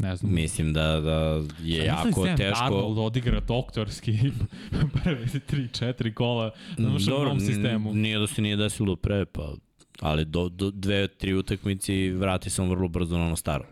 Ne 0.00 0.16
znam. 0.16 0.34
Mislim 0.34 0.72
da, 0.72 1.00
da 1.00 1.42
je 1.62 1.76
Ja 1.78 1.84
jako 1.84 2.26
Sam 2.26 2.36
teško. 2.36 2.60
Darnold 2.60 2.98
odigra 2.98 3.40
doktorski 3.40 4.12
prve 5.02 5.24
3-4 5.26 6.14
kola 6.14 6.50
na 6.78 6.98
dobro, 7.08 7.40
sistemu. 7.40 7.94
Nije 7.94 8.18
da 8.18 8.26
se 8.26 8.42
nije 8.42 8.56
desilo 8.56 8.96
pre, 8.96 9.24
pa 9.24 9.52
ali 10.00 10.24
do, 10.24 10.48
do 10.48 10.70
dve, 10.70 11.08
tri 11.08 11.34
utakmice 11.34 11.96
i 11.96 12.10
vrati 12.10 12.50
sam 12.50 12.68
vrlo 12.68 12.88
brzo 12.88 13.18
na 13.18 13.26
ono 13.26 13.36
staro. 13.36 13.64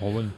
Ovo 0.00 0.20
je, 0.20 0.30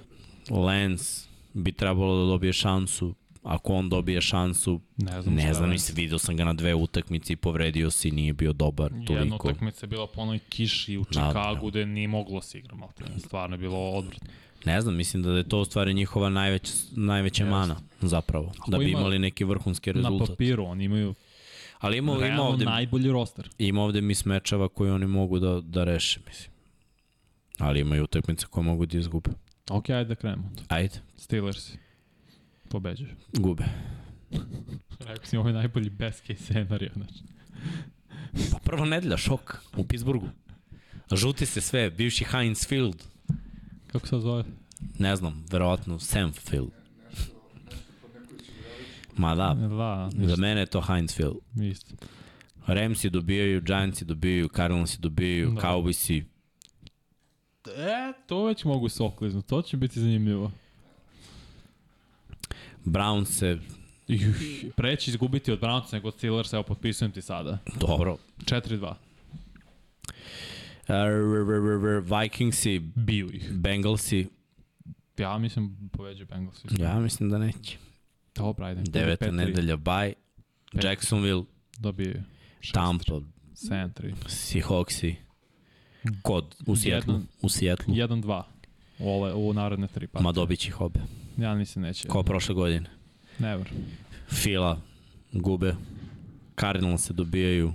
Lens 0.50 1.26
bi 1.54 1.72
trebalo 1.72 2.24
da 2.24 2.26
dobije 2.26 2.52
šansu, 2.52 3.14
ako 3.42 3.74
on 3.74 3.88
dobije 3.88 4.20
šansu, 4.20 4.80
ne 4.96 5.22
znam, 5.22 5.34
ne 5.34 5.54
znam, 5.54 5.70
mislim, 5.70 5.96
vidio 5.96 6.18
sam 6.18 6.36
ga 6.36 6.44
na 6.44 6.52
dve 6.54 6.74
utakmice 6.74 7.32
i 7.32 7.36
povredio 7.36 7.90
se 7.90 8.08
i 8.08 8.10
nije 8.10 8.32
bio 8.32 8.52
dobar 8.52 8.92
Jedna 8.92 9.06
toliko. 9.06 9.48
utakmica 9.48 9.86
je 9.86 9.88
bila 9.88 10.06
po 10.06 10.20
onoj 10.20 10.38
kiši 10.38 10.96
u 10.96 11.04
Da, 11.04 11.28
Čikagu 11.28 11.66
gde 11.70 11.86
nije 11.86 12.08
moglo 12.08 12.42
se 12.42 12.58
igra, 12.58 12.76
stvarno 13.18 13.54
je 13.54 13.58
bilo 13.60 13.90
odvratno. 13.90 14.28
Ne 14.64 14.80
znam, 14.80 14.96
mislim 14.96 15.22
da 15.22 15.30
je 15.30 15.48
to 15.48 15.60
u 15.60 15.64
stvari 15.64 15.94
njihova 15.94 16.28
najveća, 16.28 16.72
najveća 16.90 17.42
Jeste. 17.42 17.50
mana, 17.50 17.76
zapravo. 18.00 18.52
Da 18.66 18.78
bi 18.78 18.84
ima- 18.84 18.98
imali 18.98 19.18
neki 19.18 19.44
vrhunski 19.44 19.90
Na 19.90 19.94
rezultat. 19.94 20.28
papiru 20.28 20.64
oni 20.64 20.84
imaju 20.84 21.14
Ali 21.78 21.98
ima, 21.98 22.26
ima 22.26 22.42
ovde, 22.42 22.64
najbolji 22.64 23.10
roster. 23.10 23.48
ima 23.58 23.82
ovde 23.82 24.00
mis 24.00 24.24
mečeva 24.24 24.68
koje 24.68 24.92
oni 24.92 25.06
mogu 25.06 25.38
da, 25.38 25.60
da 25.60 25.84
reše, 25.84 26.20
mislim. 26.28 26.50
Ali 27.58 27.80
imaju 27.80 28.04
utakmice 28.04 28.46
koje 28.46 28.64
mogu 28.64 28.86
da 28.86 28.98
izgube. 28.98 29.30
Ok, 29.70 29.90
ajde 29.90 30.04
da 30.04 30.14
krenemo. 30.14 30.50
Ajde, 30.68 30.94
Steelers 31.16 31.72
pobeđuju. 32.68 33.08
gube. 33.32 33.64
Rekao 35.00 35.24
si 35.24 35.36
ovo 35.36 35.48
je 35.48 35.54
najbolji 35.54 35.90
best 35.90 36.20
case 36.20 36.42
scenario, 36.44 36.90
znači. 36.94 37.14
Pa 38.52 38.58
prva 38.58 38.86
nedelja, 38.86 39.16
šok, 39.16 39.56
u 39.76 39.84
Pittsburghu. 39.84 40.26
Žuti 41.12 41.46
se 41.46 41.60
sve, 41.60 41.90
bivši 41.90 42.24
Heinz 42.24 42.66
Field. 42.66 43.02
Kako 43.96 44.06
se 44.08 44.20
zove? 44.20 44.44
Ne 44.98 45.16
znam, 45.16 45.44
verovatno 45.50 45.98
Sam 45.98 46.32
Field. 46.32 46.70
Ma 49.16 49.34
da, 49.34 49.54
Da, 49.54 50.10
za 50.26 50.36
mene 50.36 50.60
je 50.60 50.66
to 50.66 50.80
Heinz 50.80 51.14
Field. 51.16 51.36
isto. 51.62 51.94
Ramsi 52.66 53.10
dobijaju, 53.10 53.60
Giantsi 53.60 54.04
dobijaju, 54.04 54.48
Cardinalsi 54.56 55.00
dobijaju, 55.00 55.50
Da. 55.50 55.60
Cowboysi. 55.60 56.24
E, 57.66 58.12
to 58.26 58.44
već 58.44 58.64
mogu 58.64 58.88
se 58.88 59.02
okliznu, 59.02 59.42
to 59.42 59.62
će 59.62 59.76
biti 59.76 60.00
zanimljivo. 60.00 60.50
Browns 62.84 63.24
se, 63.24 63.58
preći 64.76 65.10
izgubiti 65.10 65.52
od 65.52 65.60
Brownsa 65.60 65.92
nego 65.92 66.08
od 66.08 66.14
Steelers, 66.14 66.52
evo 66.52 66.62
potpisujem 66.62 67.12
ti 67.12 67.22
sada. 67.22 67.58
dobro. 67.80 68.16
4-2. 68.38 68.94
Uh, 70.88 72.20
Vikingsi, 72.22 72.78
Biju 72.78 73.30
ih. 73.32 73.52
Bengalsi, 73.52 74.28
Ja 75.18 75.38
mislim 75.38 75.90
poveđu 75.92 76.26
Bengals. 76.26 76.64
ja 76.78 77.00
mislim 77.00 77.30
da 77.30 77.38
neće. 77.38 77.76
Dobro, 78.34 78.66
ajde. 78.66 78.82
Deveta 78.82 79.26
5-3. 79.26 79.30
nedelja. 79.32 79.76
Pet. 79.76 80.84
Jacksonville, 80.84 81.44
Dobiju. 81.78 82.22
Tampa, 82.72 83.20
7-3. 83.54 84.12
Seahawksi, 84.26 85.14
kod, 86.22 86.56
u 86.66 86.76
Sijetlu, 86.76 87.12
Jedan- 87.14 87.26
u 87.42 87.48
Sijetlu. 87.48 87.94
1-2. 87.94 88.42
U, 88.98 89.08
ove, 89.10 89.34
u 89.34 89.52
naredne 89.52 89.86
tri 89.86 90.06
partije. 90.06 90.24
Ma 90.24 90.32
dobit 90.32 90.58
će 90.58 90.68
ih 90.68 90.80
obe. 90.80 91.00
Ja 91.36 91.54
mislim 91.54 91.82
neće. 91.82 92.08
Kao 92.08 92.22
prošle 92.22 92.54
godine. 92.54 92.90
Never. 93.38 93.70
Fila 94.28 94.80
gube. 95.32 95.74
Cardinals 96.60 97.02
se 97.02 97.12
dobijaju. 97.12 97.72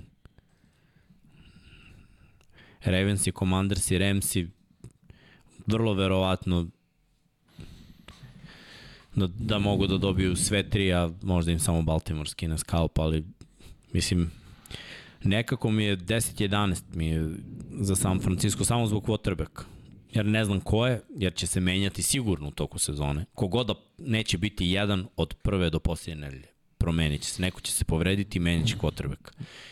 Ravens 2.84 3.26
i 3.26 3.32
Commanders 3.32 3.90
i 3.90 3.98
Ramsi 3.98 4.48
vrlo 5.66 5.94
verovatno 5.94 6.66
da, 9.14 9.26
da 9.26 9.58
mogu 9.58 9.86
da 9.86 9.98
dobiju 9.98 10.36
sve 10.36 10.70
tri, 10.70 10.92
a 10.92 11.10
možda 11.22 11.52
im 11.52 11.58
samo 11.58 11.82
Baltimore 11.82 12.28
skine 12.28 12.58
scalp, 12.58 12.98
ali 12.98 13.24
mislim 13.92 14.30
nekako 15.24 15.70
mi 15.70 15.84
je 15.84 15.96
10-11 15.96 16.82
mi 16.94 17.06
je 17.06 17.30
za 17.70 17.96
San 17.96 18.20
Francisco 18.20 18.64
samo 18.64 18.86
zbog 18.86 19.04
quarterbacka. 19.04 19.62
Jer 20.12 20.26
ne 20.26 20.44
znam 20.44 20.60
ko 20.60 20.86
je, 20.86 21.00
jer 21.16 21.34
će 21.34 21.46
se 21.46 21.60
menjati 21.60 22.02
sigurno 22.02 22.48
u 22.48 22.50
toku 22.50 22.78
sezone. 22.78 23.24
Kogod 23.34 23.66
da 23.66 23.74
neće 23.98 24.38
biti 24.38 24.66
jedan 24.66 25.06
od 25.16 25.34
prve 25.34 25.70
do 25.70 25.78
posljednje 25.78 26.20
nedelje. 26.20 26.48
Promenit 26.78 27.22
će 27.22 27.28
se. 27.28 27.42
Neko 27.42 27.60
će 27.60 27.72
se 27.72 27.84
povrediti 27.84 28.38
i 28.38 28.40
menjat 28.40 28.68
će 28.68 28.76
quarterback. 28.76 29.30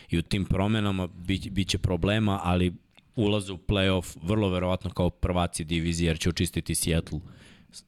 I 0.09 0.17
u 0.17 0.21
tim 0.21 0.45
promenama 0.45 1.07
bit, 1.07 1.49
bit 1.49 1.67
će 1.67 1.77
problema, 1.77 2.39
ali 2.43 2.73
ulaze 3.15 3.53
u 3.53 3.57
playoff 3.57 4.17
vrlo 4.23 4.49
verovatno 4.49 4.89
kao 4.89 5.09
prvaci 5.09 5.63
divizije, 5.63 6.07
jer 6.07 6.19
će 6.19 6.29
očistiti 6.29 6.75
Seattle 6.75 7.19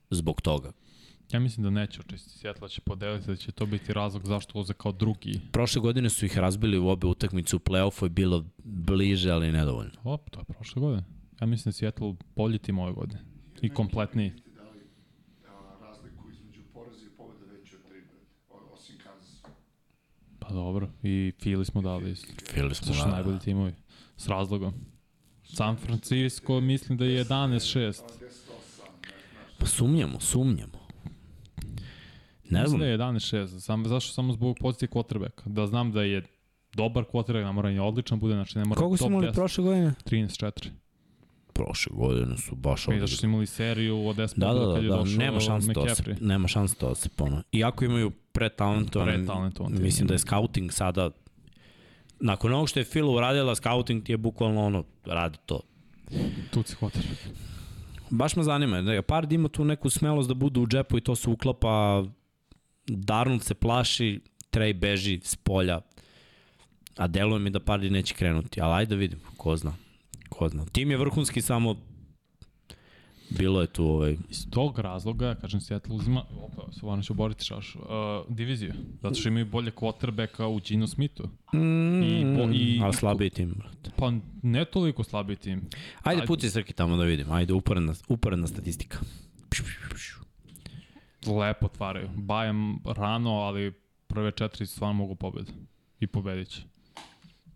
zbog 0.10 0.42
toga. 0.42 0.72
Ja 1.32 1.40
mislim 1.40 1.64
da 1.64 1.70
neće 1.70 2.00
očistiti 2.02 2.38
Sjetla, 2.40 2.68
će 2.68 2.82
podeliti 2.82 3.28
da 3.28 3.36
će 3.36 3.52
to 3.52 3.66
biti 3.66 3.94
razlog 3.94 4.26
zašto 4.28 4.58
ulaze 4.58 4.74
kao 4.74 4.92
drugi. 4.92 5.40
Prošle 5.52 5.82
godine 5.82 6.10
su 6.10 6.26
ih 6.26 6.38
razbili 6.38 6.78
u 6.78 6.88
obe 6.88 7.08
utakmice 7.08 7.56
u 7.56 7.60
play-offu 7.60 8.04
je 8.06 8.10
bilo 8.10 8.46
bliže, 8.64 9.32
ali 9.32 9.52
nedovoljno. 9.52 9.92
Op, 10.04 10.30
to 10.30 10.40
je 10.40 10.44
prošle 10.44 10.80
godine. 10.80 11.04
Ja 11.42 11.48
mislim 11.48 11.70
da 11.70 11.78
Seattle 11.78 12.14
bolji 12.36 12.58
tim 12.60 12.80
ove 12.80 12.94
godine. 12.94 13.22
I 13.62 13.70
kompletniji. 13.70 14.30
Ti 14.32 14.52
dali 14.56 14.80
a, 15.48 15.78
razliku 15.82 16.30
između 16.32 16.62
poraza 16.74 17.06
i 17.06 17.18
pobjeda 17.18 17.46
veću 17.54 17.76
od 17.76 17.82
3 17.92 18.02
o- 18.50 18.74
osim 18.74 18.96
Kansas. 19.04 19.42
Pa 20.40 20.50
dobro. 20.54 20.90
I 21.04 21.32
Philly 21.40 21.66
smo 21.66 21.82
dali 21.82 22.12
isto. 22.12 22.28
Fili 22.54 22.76
smo 22.76 22.88
Zašto 22.88 23.06
da, 23.06 23.12
najbolji 23.12 23.40
timovi? 23.40 23.74
S 24.18 24.28
razlogom. 24.28 24.74
San 25.54 25.78
Francisco 25.78 26.60
mislim 26.62 26.98
da 26.98 27.06
je 27.06 27.26
11-6. 27.26 28.02
Pa 29.58 29.66
sumnjamo, 29.66 30.20
sumnjamo. 30.20 30.84
Ne 32.50 32.62
Mislim 32.62 32.68
znam, 32.68 32.80
da 32.80 32.86
je 32.86 32.98
11-6. 32.98 33.60
Sam, 33.60 33.86
zašto 33.86 34.14
samo 34.14 34.34
zbog 34.34 34.58
pozicije 34.60 34.90
quarterbacka? 34.90 35.42
Da 35.46 35.68
znam 35.68 35.92
da 35.92 36.02
je 36.04 36.24
dobar 36.74 37.04
quarterback, 37.14 37.46
ne 37.46 37.52
mora 37.52 37.70
ni 37.70 37.80
odličan 37.80 38.20
bude, 38.20 38.34
znači 38.34 38.58
ne 38.58 38.66
mora 38.66 38.80
koliko 38.82 38.98
top 38.98 39.08
imali 39.08 39.28
10. 39.28 39.34
prošle 39.34 39.64
godine? 39.64 39.94
13-4. 40.06 40.70
Prošle 41.54 41.92
godine 41.96 42.38
su 42.38 42.56
baš 42.56 42.88
I 42.88 42.90
ovdje. 42.90 43.02
da 43.02 43.08
su 43.08 43.26
imali 43.26 43.46
seriju 43.46 44.08
od 44.08 44.16
10 44.16 44.34
Da, 44.40 44.54
da, 44.54 44.66
da, 44.66 44.76
kad 44.76 44.84
je 44.84 44.90
da, 44.90 44.96
došao 44.96 45.18
nema 45.18 45.40
šanse 45.40 45.74
to 45.74 45.86
da 45.86 45.96
se, 45.96 46.16
nema 46.22 46.48
šanse 46.48 46.76
to 46.76 46.90
da 46.90 46.96
se 46.96 47.10
ponovi. 47.10 47.44
Iako 47.52 47.86
imaju 47.86 48.12
pretalentovan, 48.32 49.54
tim. 49.54 49.84
mislim 49.84 50.08
da 50.08 50.14
je 50.14 50.20
scouting 50.20 50.72
sada, 50.72 51.12
nakon 52.24 52.54
ovog 52.54 52.70
što 52.70 52.80
je 52.80 52.86
Phil 52.86 53.10
uradila, 53.10 53.56
scouting 53.56 54.04
ti 54.04 54.12
je 54.12 54.18
bukvalno 54.18 54.66
ono, 54.66 54.84
radi 55.06 55.38
to. 55.46 55.60
Tu 56.52 56.64
si 56.64 56.76
quarterback. 56.76 57.28
Baš 58.10 58.36
me 58.36 58.44
zanima, 58.44 58.82
da 58.82 59.02
Pard 59.02 59.32
ima 59.32 59.50
tu 59.50 59.66
neku 59.66 59.90
smelost 59.90 60.28
da 60.28 60.34
budu 60.34 60.62
u 60.62 60.68
džepu 60.68 60.98
i 60.98 61.02
to 61.02 61.16
se 61.16 61.30
uklapa, 61.30 62.04
Darnold 62.88 63.44
se 63.44 63.54
plaši, 63.54 64.20
Trey 64.52 64.74
beži 64.80 65.20
s 65.24 65.36
polja, 65.36 65.82
a 66.98 67.08
deluje 67.08 67.40
mi 67.40 67.50
da 67.50 67.60
Pardi 67.60 67.90
neće 67.90 68.14
krenuti, 68.14 68.62
ali 68.62 68.74
ajde 68.74 68.90
da 68.90 69.00
vidimo, 69.00 69.22
ko 69.38 69.58
zna. 69.58 69.74
Ko 70.30 70.50
zna. 70.50 70.66
Tim 70.66 70.92
je 70.92 70.98
vrhunski 70.98 71.42
samo 71.42 71.76
bilo 73.34 73.62
je 73.62 73.68
tu 73.68 73.86
ovaj 73.86 74.18
Iz 74.30 74.50
tog 74.50 74.80
razloga, 74.80 75.36
kažem, 75.36 75.62
Seattle 75.62 75.96
uzima, 75.96 76.24
opa, 76.38 76.72
stvarno 76.72 77.04
ću 77.04 77.14
boriti 77.14 77.46
šaš, 77.46 77.76
uh, 77.76 77.82
diviziju. 78.30 78.74
Zato 79.02 79.16
što 79.16 79.30
imaju 79.30 79.46
bolje 79.46 79.72
quarterbacka 79.72 80.44
u 80.46 80.60
Gino 80.60 80.88
Smithu. 80.88 81.24
Mm, 81.54 82.04
I 82.04 82.22
i- 82.54 82.80
ali 82.84 82.94
slabiji 82.94 83.30
tim, 83.30 83.50
brate. 83.50 83.92
Pa 83.96 84.12
ne 84.44 84.66
toliko 84.66 85.04
slabiji 85.04 85.36
tim. 85.36 85.62
Ajde, 86.02 86.18
Ajde. 86.18 86.28
puti 86.28 86.50
Srki 86.50 86.74
tamo 86.74 86.98
da 86.98 87.04
vidimo. 87.04 87.34
Ajde, 87.34 87.54
uporedna, 87.54 87.94
uporedna 88.08 88.48
statistika. 88.48 88.98
Lepo 91.28 91.66
otvaraju. 91.66 92.10
Bajem 92.10 92.80
rano, 92.88 93.32
ali 93.32 93.74
prve 94.08 94.32
četiri 94.32 94.66
stvarno 94.66 94.94
mogu 94.94 95.16
pobedu. 95.16 95.52
I 96.00 96.08
pobedit 96.08 96.48
će. 96.48 96.62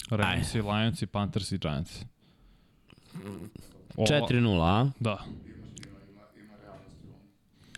Ramsi, 0.09 0.61
Lions, 0.61 1.03
Panthers 1.05 1.51
i 1.51 1.57
Giants. 1.57 2.01
Ova- 3.95 4.07
4-0, 4.07 4.61
a? 4.61 4.91
Da. 4.99 5.17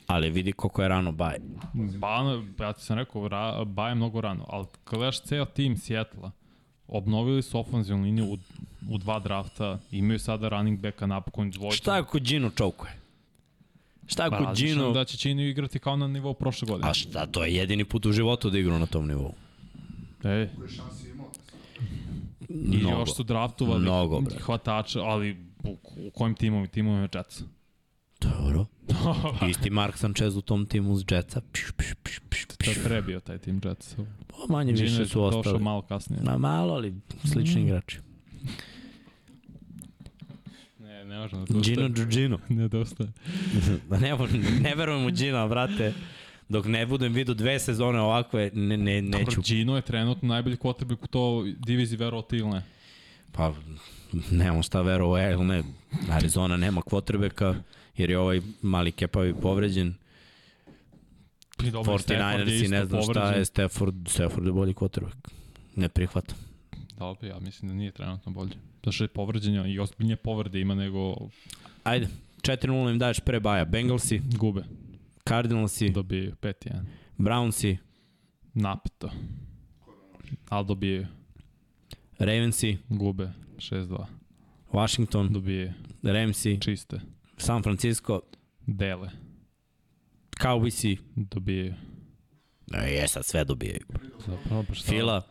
Ali 0.10 0.30
vidi 0.30 0.52
koliko 0.52 0.82
je 0.82 0.88
rano 0.88 1.12
baj. 1.12 1.38
Ba, 1.74 2.42
ja 2.60 2.74
ti 2.74 2.84
sam 2.84 2.98
rekao, 2.98 3.28
ra, 3.28 3.66
Baje 3.66 3.96
mnogo 3.96 4.22
rano, 4.22 4.46
ali 4.48 4.66
kad 4.84 5.00
gledaš 5.00 5.22
ceo 5.22 5.46
tim 5.46 5.78
Sjetla, 5.78 6.32
obnovili 6.88 7.42
su 7.42 7.60
ofenzivnu 7.60 8.04
liniju 8.04 8.26
u, 8.26 8.38
u 8.90 8.98
dva 8.98 9.20
drafta, 9.20 9.80
imaju 9.92 10.20
sada 10.20 10.50
running 10.50 10.80
backa 10.80 11.06
napokon 11.06 11.52
dvojka. 11.52 11.76
Šta 11.76 11.98
ako 11.98 12.20
Gino 12.20 12.50
čaukuje? 12.50 12.92
Šta 14.08 14.24
ako 14.26 14.44
Pa, 14.44 14.54
Gino... 14.54 14.92
Da 14.92 15.06
će 15.06 15.18
Gino 15.30 15.42
igrati 15.42 15.80
kao 15.80 15.96
na 15.96 16.08
nivou 16.08 16.34
prošle 16.34 16.66
godine. 16.68 16.90
A 16.90 16.94
šta, 16.94 17.26
to 17.26 17.46
je 17.46 17.56
jedini 17.56 17.86
put 17.86 18.06
u 18.06 18.12
životu 18.12 18.50
da 18.50 18.60
igra 18.60 18.78
na 18.78 18.86
tom 18.86 19.08
nivou. 19.08 19.34
E, 20.24 20.50
i 22.50 22.78
Mnogo. 22.78 23.00
još 23.00 23.16
su 23.16 23.24
draftovali 23.24 23.82
Mnogo, 23.82 24.22
hvatača, 24.42 25.00
ali 25.02 25.38
u, 25.64 25.78
u 26.08 26.12
kojim 26.14 26.36
timovima? 26.36 26.68
Timovima 26.68 27.08
Jetsa. 27.14 27.44
Dobro. 28.22 28.66
Isti 29.50 29.70
Mark 29.70 29.98
Sanchez 29.98 30.38
u 30.38 30.42
tom 30.42 30.66
timu 30.66 30.92
uz 30.92 31.04
Jetsa. 31.12 31.42
Piš, 31.52 31.72
piš, 31.78 31.94
piš, 32.04 32.20
piš, 32.30 32.46
To 32.46 32.72
je 32.72 32.84
prebio 32.84 33.20
taj 33.20 33.38
tim 33.38 33.62
Jetsa. 33.66 33.96
Pa 34.28 34.54
manje 34.54 34.74
Gino 34.74 34.84
više 34.84 35.06
su 35.06 35.20
došao 35.20 35.40
ostali. 35.40 35.60
malo 35.60 35.82
kasnije. 35.82 36.24
Na 36.24 36.38
malo, 36.38 36.74
ali 36.74 36.96
slični 37.32 37.62
igrači. 37.62 38.00
Ne, 40.80 41.06
ne 41.06 41.20
možemo 41.20 41.46
Gino 41.46 41.90
Gino. 42.10 42.40
Ne 42.50 42.68
dostaje. 42.68 43.10
ne, 44.02 44.18
ne 44.62 44.76
verujem 44.76 45.06
u 45.06 45.12
Gina, 45.12 45.48
brate. 45.48 45.94
Dok 46.50 46.66
ne 46.66 46.86
budem 46.86 47.14
vidio 47.14 47.34
dve 47.34 47.60
sezone 47.60 48.02
ovakve, 48.02 48.52
ne, 48.54 48.78
ne, 48.78 49.02
neću. 49.02 49.26
Dobro, 49.26 49.42
Gino 49.46 49.76
je 49.76 49.82
trenutno 49.82 50.28
najbolji 50.30 50.58
quarterback 50.58 51.04
u 51.04 51.08
to 51.08 51.46
diviziji 51.66 51.98
verovati 51.98 52.38
ili 52.38 52.50
ne. 52.50 52.64
Pa, 53.32 53.54
nemamo 54.32 54.64
šta 54.64 54.82
verovo, 54.82 55.18
ili 55.18 55.46
ne. 55.46 55.64
Arizona 56.12 56.58
nema 56.58 56.82
kvotrbeka, 56.82 57.56
jer 58.00 58.10
je 58.10 58.20
ovaj 58.20 58.42
mali 58.62 58.92
kepavi 58.92 59.34
povređen. 59.34 59.94
I 61.64 61.72
dobro, 61.72 61.98
Stafford 62.00 62.10
je 62.40 62.46
49ersi 62.46 62.64
isto 62.64 62.76
ne 62.76 62.86
znam 62.86 63.02
šta 63.02 63.14
povređen. 63.14 63.40
je, 63.40 63.46
Stafford, 63.46 63.96
Stafford 64.08 64.46
je 64.46 64.52
bolji 64.52 64.74
kvotrbek. 64.74 65.16
Ne 65.76 65.90
prihvatam. 65.90 66.38
Dobro, 66.98 67.28
ja 67.28 67.40
mislim 67.40 67.70
da 67.70 67.76
nije 67.76 67.92
trenutno 67.92 68.32
bolje. 68.32 68.54
Zato 68.76 68.92
što 68.92 69.04
je 69.04 69.08
povređen 69.08 69.66
i 69.72 69.80
ozbiljnije 69.80 70.16
povrede 70.16 70.60
ima 70.60 70.76
nego 70.76 71.16
Ajde, 71.84 72.08
4-0 72.42 72.92
im 72.92 73.00
daješ 73.00 73.20
pre 73.20 73.40
baja. 73.40 73.66
Bengalsi, 73.66 74.22
gube. 74.38 74.64
Cardinalsi, 75.28 75.90
Dobiju 75.90 76.36
5-1. 76.42 76.82
Brownsi, 77.18 77.78
Napeto. 78.54 79.12
Ali 80.50 80.66
dobiju. 80.66 81.08
Ravensi, 82.20 82.78
Gube. 82.90 83.32
6-2. 83.58 84.06
Washington, 84.74 85.34
Dobije. 85.34 85.74
Ramsi, 86.04 86.58
Čiste. 86.62 87.00
San 87.40 87.64
Francisco, 87.64 88.22
Dele. 88.62 89.10
Cowboysi, 90.38 90.98
Dobije. 91.16 91.76
e, 92.76 92.92
je 92.92 93.08
sad 93.08 93.26
sve 93.26 93.44
dobijaju. 93.46 93.86
Zapravo, 94.28 94.64
pa 94.64 94.74
šta? 94.74 94.88
Fila, 94.88 95.22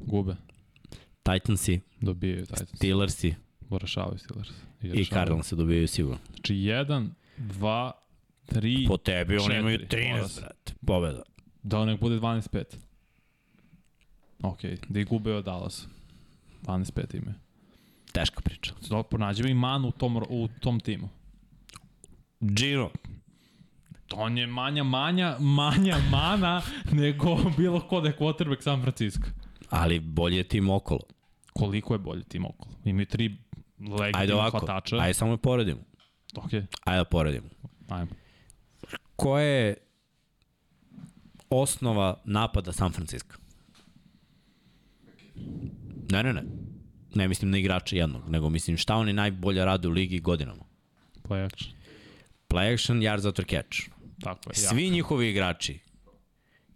Gube. 0.00 0.36
Titansi, 1.24 1.80
Dobijaju 2.00 2.46
Titans. 2.46 2.70
Steelersi 2.70 3.34
Rešavaju 3.72 4.18
Steelers. 4.18 4.48
i 4.48 4.54
rešavaju. 4.82 5.04
Cardinalsi 5.06 5.56
dobijaju 5.56 5.88
sigurno. 5.88 6.18
Znači 6.26 6.54
1, 6.54 7.08
2, 7.38 7.90
3, 8.46 8.88
Po 8.88 8.96
tebi 8.96 9.36
oni 9.38 9.56
imaju 9.56 9.78
četiri, 9.78 10.08
mora 10.08 10.22
13, 10.22 10.28
se. 10.28 10.40
brate. 10.40 10.72
Pobeda. 10.86 11.22
da 11.62 11.84
nek 11.84 12.00
bude 12.00 12.16
12-5. 12.16 12.64
Ok, 14.42 14.58
da 14.88 15.00
i 15.00 15.04
gube 15.04 15.34
od 15.34 15.44
Dallas. 15.44 15.86
12-5 16.62 17.16
imaju. 17.16 17.34
Teška 18.12 18.40
priča. 18.40 18.74
Dobro, 18.80 19.02
pronađemo 19.02 19.48
i 19.48 19.54
manu 19.54 19.88
u 19.88 19.92
tom, 19.92 20.16
u 20.28 20.48
tom 20.60 20.80
timu. 20.80 21.08
Gino, 22.42 22.90
On 24.12 24.38
je 24.38 24.46
manja, 24.46 24.84
manja, 24.84 25.36
manja 25.40 25.96
mana 26.10 26.62
nego 26.92 27.36
bilo 27.56 27.80
ko 27.80 28.00
da 28.00 28.08
je 28.08 28.16
quarterback 28.16 28.62
San 28.62 28.82
Francisco. 28.82 29.28
ali 29.70 30.00
bolji 30.00 30.36
je 30.36 30.44
tim 30.44 30.70
okolo. 30.70 31.00
Koliko 31.52 31.94
je 31.94 31.98
bolji 31.98 32.24
tim 32.24 32.44
okolo? 32.44 32.74
Imaju 32.84 33.06
tri 33.06 33.24
Ajde 33.24 33.94
legitimna 33.94 34.34
ovako, 34.34 34.58
hvatača. 34.58 34.96
ajde 34.96 35.14
samo 35.14 35.32
je 35.32 35.36
poredimo. 35.36 35.80
Ok, 36.36 36.52
Ajde 36.84 36.98
da 36.98 37.04
poredimo. 37.04 37.48
ajmo. 37.88 38.10
Koja 39.16 39.44
je 39.44 39.74
osnova 41.50 42.20
napada 42.24 42.72
San 42.72 42.92
Francisco? 42.92 43.36
Ne, 46.10 46.22
ne, 46.22 46.32
ne. 46.32 46.42
Ne 47.14 47.28
mislim 47.28 47.50
na 47.50 47.58
igrača 47.58 47.96
jednog, 47.96 48.28
nego 48.28 48.50
mislim 48.50 48.76
šta 48.76 48.96
oni 48.96 49.12
najbolje 49.12 49.64
rade 49.64 49.88
u 49.88 49.90
ligi 49.90 50.18
godinama. 50.20 50.64
Play 51.22 51.44
action. 51.44 51.72
Play 52.50 52.74
action, 52.74 53.00
yards 53.00 53.28
after 53.28 53.44
catch. 53.44 53.78
Tako 54.22 54.50
je, 54.50 54.54
Svi 54.54 54.90
njihovi 54.90 55.30
igrači 55.30 55.78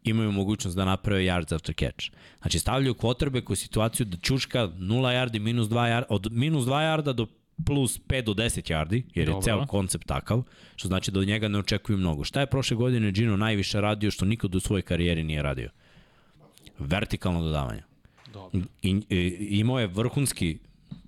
imaju 0.05 0.33
mogućnost 0.33 0.77
da 0.77 0.85
naprave 0.85 1.23
yards 1.23 1.55
after 1.55 1.75
catch. 1.75 2.11
Znači 2.41 2.59
stavljaju 2.59 2.95
quarterback 2.95 3.53
u 3.53 3.55
situaciju 3.55 4.07
da 4.07 4.17
čuška 4.17 4.59
0 4.59 4.71
yardi, 4.79 5.39
minus 5.39 5.69
2 5.69 5.75
yarda, 5.75 6.05
od 6.09 6.33
minus 6.33 6.65
2 6.65 6.71
yarda 6.71 7.13
do 7.13 7.27
plus 7.67 8.01
5 8.01 8.23
do 8.23 8.35
10 8.35 8.73
yardi, 8.73 9.03
jer 9.15 9.29
je 9.29 9.33
Dobro. 9.33 9.43
ceo 9.43 9.67
koncept 9.67 10.07
takav, 10.07 10.43
što 10.77 10.89
znači 10.89 11.11
da 11.11 11.21
od 11.21 11.27
njega 11.27 11.49
ne 11.49 11.59
očekuju 11.59 11.99
mnogo. 11.99 12.25
Šta 12.25 12.41
je 12.41 12.47
prošle 12.47 12.77
godine 12.77 13.13
Gino 13.13 13.37
najviše 13.37 13.81
radio 13.81 14.11
što 14.11 14.25
nikad 14.25 14.55
u 14.55 14.61
svojoj 14.61 14.83
karijeri 14.83 15.25
nije 15.25 15.43
radio? 15.43 15.71
Vertikalno 16.79 17.43
dodavanje. 17.43 17.83
Dobro. 18.33 18.61
I, 18.83 19.03
i, 19.11 19.37
imao 19.51 19.81
je 19.81 19.87
vrhunski 19.87 20.59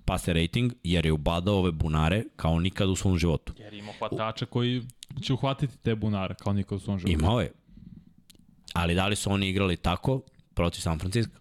passer 0.07 0.35
rating 0.35 0.73
jer 0.83 1.05
je 1.05 1.11
ubadao 1.11 1.55
ove 1.55 1.71
bunare 1.71 2.23
kao 2.35 2.59
nikad 2.59 2.89
u 2.89 2.95
svom 2.95 3.17
životu. 3.17 3.53
Jer 3.57 3.73
ima 3.73 3.91
hvatača 3.99 4.45
koji 4.45 4.83
će 5.21 5.33
uhvatiti 5.33 5.77
te 5.77 5.95
bunare 5.95 6.35
kao 6.35 6.53
niko 6.53 6.75
u 6.75 6.79
svom 6.79 6.99
životu. 6.99 7.13
Imao 7.13 7.41
je. 7.41 7.51
Ali 8.73 8.95
da 8.95 9.07
li 9.07 9.15
su 9.15 9.31
oni 9.31 9.49
igrali 9.49 9.77
tako 9.77 10.21
protiv 10.53 10.81
San 10.81 10.99
Francisco? 10.99 11.39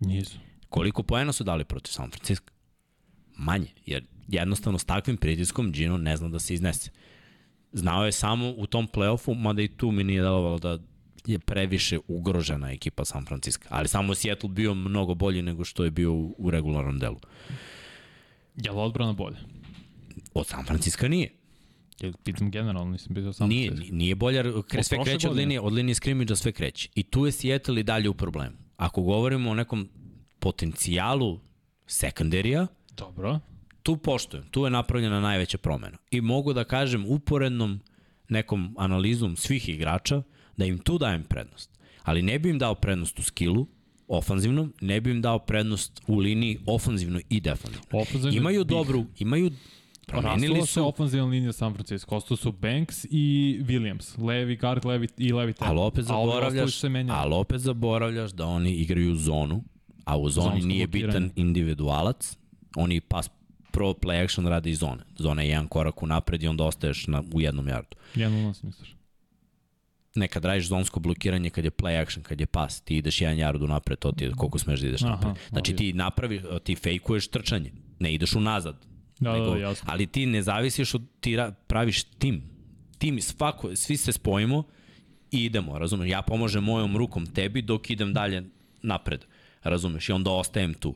Nisu. 0.00 0.38
Koliko 0.68 1.02
poena 1.02 1.32
su 1.32 1.44
dali 1.44 1.64
protiv 1.64 1.90
San 1.92 2.10
Francisco? 2.10 2.52
Manje, 3.36 3.68
jer 3.86 4.04
jednostavno 4.28 4.78
s 4.78 4.84
takvim 4.84 5.16
pritiskom 5.16 5.72
Gino 5.72 5.96
ne 5.96 6.16
zna 6.16 6.28
da 6.28 6.38
se 6.38 6.54
iznese. 6.54 6.90
Znao 7.72 8.04
je 8.04 8.12
samo 8.12 8.50
u 8.56 8.66
tom 8.66 8.88
play-offu, 8.88 9.38
mada 9.38 9.62
i 9.62 9.68
tu 9.68 9.90
mi 9.90 10.04
nije 10.04 10.22
delovalo 10.22 10.58
da 10.58 10.78
je 11.26 11.38
previše 11.38 11.98
ugrožena 12.08 12.72
ekipa 12.72 13.04
San 13.04 13.26
Francisco. 13.26 13.68
Ali 13.68 13.88
samo 13.88 14.14
Seattle 14.14 14.48
bio 14.48 14.74
mnogo 14.74 15.14
bolji 15.14 15.42
nego 15.42 15.64
što 15.64 15.84
je 15.84 15.90
bio 15.90 16.12
u, 16.14 16.50
regularnom 16.50 16.98
delu. 16.98 17.18
Je 18.56 18.70
li 18.70 18.78
odbrana 18.78 19.12
bolja? 19.12 19.38
Od 20.34 20.46
San 20.46 20.64
Francisco 20.64 21.08
nije. 21.08 21.30
Ja 22.00 22.12
pitam 22.24 22.50
generalno, 22.50 22.92
nisam 22.92 23.14
pitao 23.14 23.32
samo 23.32 23.48
Nije, 23.48 23.72
nije 23.90 24.14
bolja, 24.14 24.36
jer 24.36 24.62
kre, 24.68 24.82
sve 24.82 25.04
kreće 25.04 25.28
od 25.28 25.36
linije, 25.36 25.60
od 25.60 25.72
linije 25.72 25.94
skrimidža 25.94 26.36
sve 26.36 26.52
kreće. 26.52 26.88
I 26.94 27.02
tu 27.02 27.26
je 27.26 27.32
Seattle 27.32 27.80
i 27.80 27.82
dalje 27.82 28.08
u 28.08 28.14
problemu. 28.14 28.56
Ako 28.76 29.02
govorimo 29.02 29.50
o 29.50 29.54
nekom 29.54 29.88
potencijalu 30.38 31.40
sekundarija, 31.86 32.66
Dobro. 32.96 33.40
tu 33.82 33.96
poštujem, 33.96 34.46
tu 34.50 34.64
je 34.64 34.70
napravljena 34.70 35.20
najveća 35.20 35.58
promena. 35.58 35.98
I 36.10 36.20
mogu 36.20 36.52
da 36.52 36.64
kažem 36.64 37.06
uporednom 37.06 37.80
nekom 38.28 38.74
analizom 38.78 39.36
svih 39.36 39.68
igrača 39.68 40.22
da 40.56 40.64
im 40.64 40.78
tu 40.78 40.98
dajem 40.98 41.22
prednost. 41.22 41.78
Ali 42.02 42.22
ne 42.22 42.38
bi 42.38 42.50
im 42.50 42.58
dao 42.58 42.74
prednost 42.74 43.18
u 43.18 43.22
skillu, 43.22 43.66
ofanzivnom, 44.08 44.72
ne 44.80 45.00
bi 45.00 45.10
im 45.10 45.22
dao 45.22 45.38
prednost 45.38 46.02
u 46.06 46.18
liniji 46.18 46.58
ofanzivno 46.66 47.20
i 47.28 47.40
defensivno. 47.40 47.86
Ofenzivno 47.92 48.36
Imaju 48.36 48.60
bih- 48.60 48.68
dobru, 48.68 49.04
imaju 49.18 49.50
promenili 50.06 50.46
Rastula 50.48 50.66
se 50.66 50.72
su, 50.72 50.88
ofenzivna 50.88 51.26
linija 51.26 51.52
San 51.52 51.74
Francisco. 51.74 52.16
Ostao 52.16 52.36
su 52.36 52.52
Banks 52.52 53.04
i 53.10 53.16
Williams. 53.62 54.24
Levi 54.26 54.56
guard, 54.56 54.84
levi 54.84 55.08
i 55.18 55.32
levi 55.32 55.52
tackle. 55.52 55.68
ali 55.68 55.80
opet 55.80 56.04
zaboravljaš, 56.04 56.72
su 56.72 56.80
se 56.80 57.04
ali 57.10 57.34
opet 57.34 57.60
zaboravljaš 57.60 58.30
da 58.32 58.46
oni 58.46 58.70
igraju 58.72 59.16
zonu, 59.16 59.64
a 60.04 60.18
u 60.18 60.30
zoni 60.30 60.46
Zonsko 60.50 60.66
nije 60.66 60.86
blokiranje. 60.86 61.20
bitan 61.20 61.30
individualac, 61.36 62.36
oni 62.76 63.00
pas 63.00 63.30
pro 63.70 63.92
play 63.92 64.24
action 64.24 64.46
radi 64.46 64.70
iz 64.70 64.78
zone. 64.78 65.02
Zona 65.18 65.42
je 65.42 65.48
jedan 65.48 65.68
korak 65.68 66.02
u 66.02 66.06
napred 66.06 66.42
i 66.42 66.48
onda 66.48 66.64
ostaješ 66.64 67.06
na, 67.06 67.22
u 67.34 67.40
jednom 67.40 67.68
jardu. 67.68 67.96
Jedan 68.14 68.34
unos, 68.34 68.62
misliš? 68.62 68.94
Nekad 70.14 70.44
radiš 70.44 70.68
zonsko 70.68 71.00
blokiranje 71.00 71.50
kad 71.50 71.64
je 71.64 71.70
play 71.70 72.02
action, 72.02 72.22
kad 72.22 72.40
je 72.40 72.46
pas, 72.46 72.80
ti 72.80 72.96
ideš 72.96 73.20
jedan 73.20 73.36
yard 73.36 73.68
napred, 73.68 73.98
to 73.98 74.12
ti 74.12 74.24
je 74.24 74.30
koliko 74.30 74.58
smeš 74.58 74.80
da 74.80 74.86
ideš 74.86 75.02
Aha, 75.02 75.10
napred. 75.10 75.34
Znači 75.48 75.76
ti 75.76 75.92
napravi, 75.92 76.42
ti 76.64 76.74
fejkuješ 76.74 77.28
trčanje, 77.28 77.72
ne 77.98 78.14
ideš 78.14 78.34
unazad. 78.34 78.76
Da, 79.20 79.32
da, 79.32 79.56
jasno. 79.56 79.88
Ali 79.92 80.06
ti 80.06 80.26
ne 80.26 80.42
zavisiš 80.42 80.94
od, 80.94 81.02
ti 81.20 81.36
ra, 81.36 81.52
praviš 81.66 82.04
tim. 82.04 82.42
Tim, 82.98 83.20
svako, 83.20 83.76
svi 83.76 83.96
se 83.96 84.12
spojimo 84.12 84.62
i 85.30 85.44
idemo, 85.44 85.78
razumeš? 85.78 86.10
Ja 86.10 86.22
pomažem 86.22 86.64
mojom 86.64 86.96
rukom 86.96 87.26
tebi 87.26 87.62
dok 87.62 87.90
idem 87.90 88.12
dalje 88.12 88.44
napred, 88.82 89.24
razumeš? 89.62 90.08
I 90.08 90.12
onda 90.12 90.30
ostajem 90.30 90.74
tu. 90.74 90.94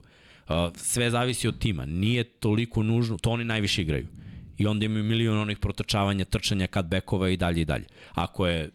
Sve 0.77 1.11
zavisi 1.11 1.49
od 1.49 1.59
tima, 1.59 1.87
nije 1.87 2.25
toliko 2.25 2.83
nužno, 2.83 3.19
to 3.19 3.31
oni 3.31 3.45
najviše 3.45 3.83
igraju. 3.83 4.07
I 4.59 4.67
onda 4.67 4.85
imaju 4.85 5.05
milion 5.05 5.39
onih 5.39 5.59
protrčavanja, 5.59 6.25
trčanja, 6.25 6.67
cutbackova 6.67 7.29
i 7.29 7.37
dalje 7.37 7.61
i 7.61 7.65
dalje. 7.65 7.85
Ako 8.15 8.47
je 8.47 8.71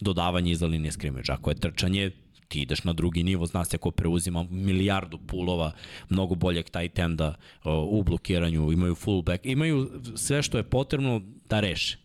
dodavanje 0.00 0.50
iza 0.52 0.66
linije 0.66 0.92
scrimmage, 0.92 1.32
ako 1.32 1.50
je 1.50 1.54
trčanje, 1.54 2.10
ti 2.48 2.62
ideš 2.62 2.84
na 2.84 2.92
drugi 2.92 3.22
nivo, 3.22 3.46
zna 3.46 3.64
se 3.64 3.78
ko 3.78 3.90
preuzima 3.90 4.46
milijardu 4.50 5.18
pulova, 5.18 5.72
mnogo 6.08 6.34
boljeg 6.34 6.70
tight 6.70 6.98
enda 6.98 7.28
uh, 7.64 7.72
u 7.88 8.02
blokiranju, 8.02 8.72
imaju 8.72 8.94
fullback, 8.94 9.46
imaju 9.46 9.90
sve 10.16 10.42
što 10.42 10.58
je 10.58 10.62
potrebno 10.62 11.22
da 11.48 11.60
reše. 11.60 11.98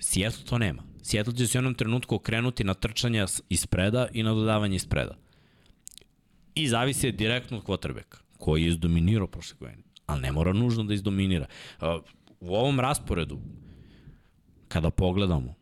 Seattle 0.00 0.44
to 0.44 0.58
nema. 0.58 0.82
Seattle 1.02 1.36
će 1.36 1.46
se 1.46 1.58
u 1.58 1.60
jednom 1.60 1.74
trenutku 1.74 2.14
okrenuti 2.14 2.64
na 2.64 2.74
trčanja 2.74 3.26
s- 3.26 3.42
ispreda 3.48 4.06
i 4.12 4.22
na 4.22 4.32
dodavanje 4.34 4.76
ispreda. 4.76 5.16
I 6.54 6.68
zavisi 6.68 7.12
direktno 7.12 7.58
od 7.58 7.64
quarterbacka, 7.64 8.16
koji 8.38 8.62
je 8.62 8.68
izdominirao 8.68 9.26
prošle 9.26 9.56
godine. 9.60 9.82
Ali 10.06 10.22
ne 10.22 10.32
mora 10.32 10.52
nužno 10.52 10.84
da 10.84 10.94
izdominira. 10.94 11.46
Uh, 11.80 11.86
u 12.40 12.54
ovom 12.54 12.80
rasporedu, 12.80 13.38
kada 14.68 14.90
pogledamo, 14.90 15.54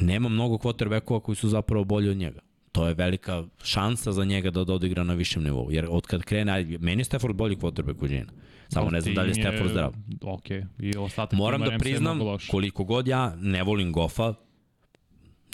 nema 0.00 0.28
mnogo 0.28 0.56
quarterbackova 0.56 1.20
koji 1.20 1.36
su 1.36 1.48
zapravo 1.48 1.84
bolji 1.84 2.08
od 2.08 2.16
njega. 2.16 2.40
To 2.72 2.88
je 2.88 2.94
velika 2.94 3.44
šansa 3.62 4.12
za 4.12 4.24
njega 4.24 4.50
da, 4.50 4.60
odigra 4.60 5.04
na 5.04 5.14
višem 5.14 5.42
nivou. 5.42 5.72
Jer 5.72 5.86
od 5.90 6.06
kad 6.06 6.22
krene, 6.22 6.78
meni 6.80 7.00
je 7.00 7.04
Stafford 7.04 7.36
bolji 7.36 7.56
quarterback 7.56 8.04
od 8.04 8.10
njena. 8.10 8.32
Samo 8.68 8.90
ne 8.90 9.00
znam 9.00 9.14
da 9.14 9.22
li 9.22 9.28
je 9.30 9.34
Stafford 9.34 9.70
zdrav. 9.70 9.92
Ok, 10.22 10.50
i 10.78 10.96
ostatak 10.98 11.38
Moram 11.38 11.60
da 11.60 11.78
priznam, 11.78 12.20
koliko 12.50 12.84
god 12.84 13.08
ja 13.08 13.36
ne 13.40 13.62
volim 13.62 13.92
Goffa, 13.92 14.34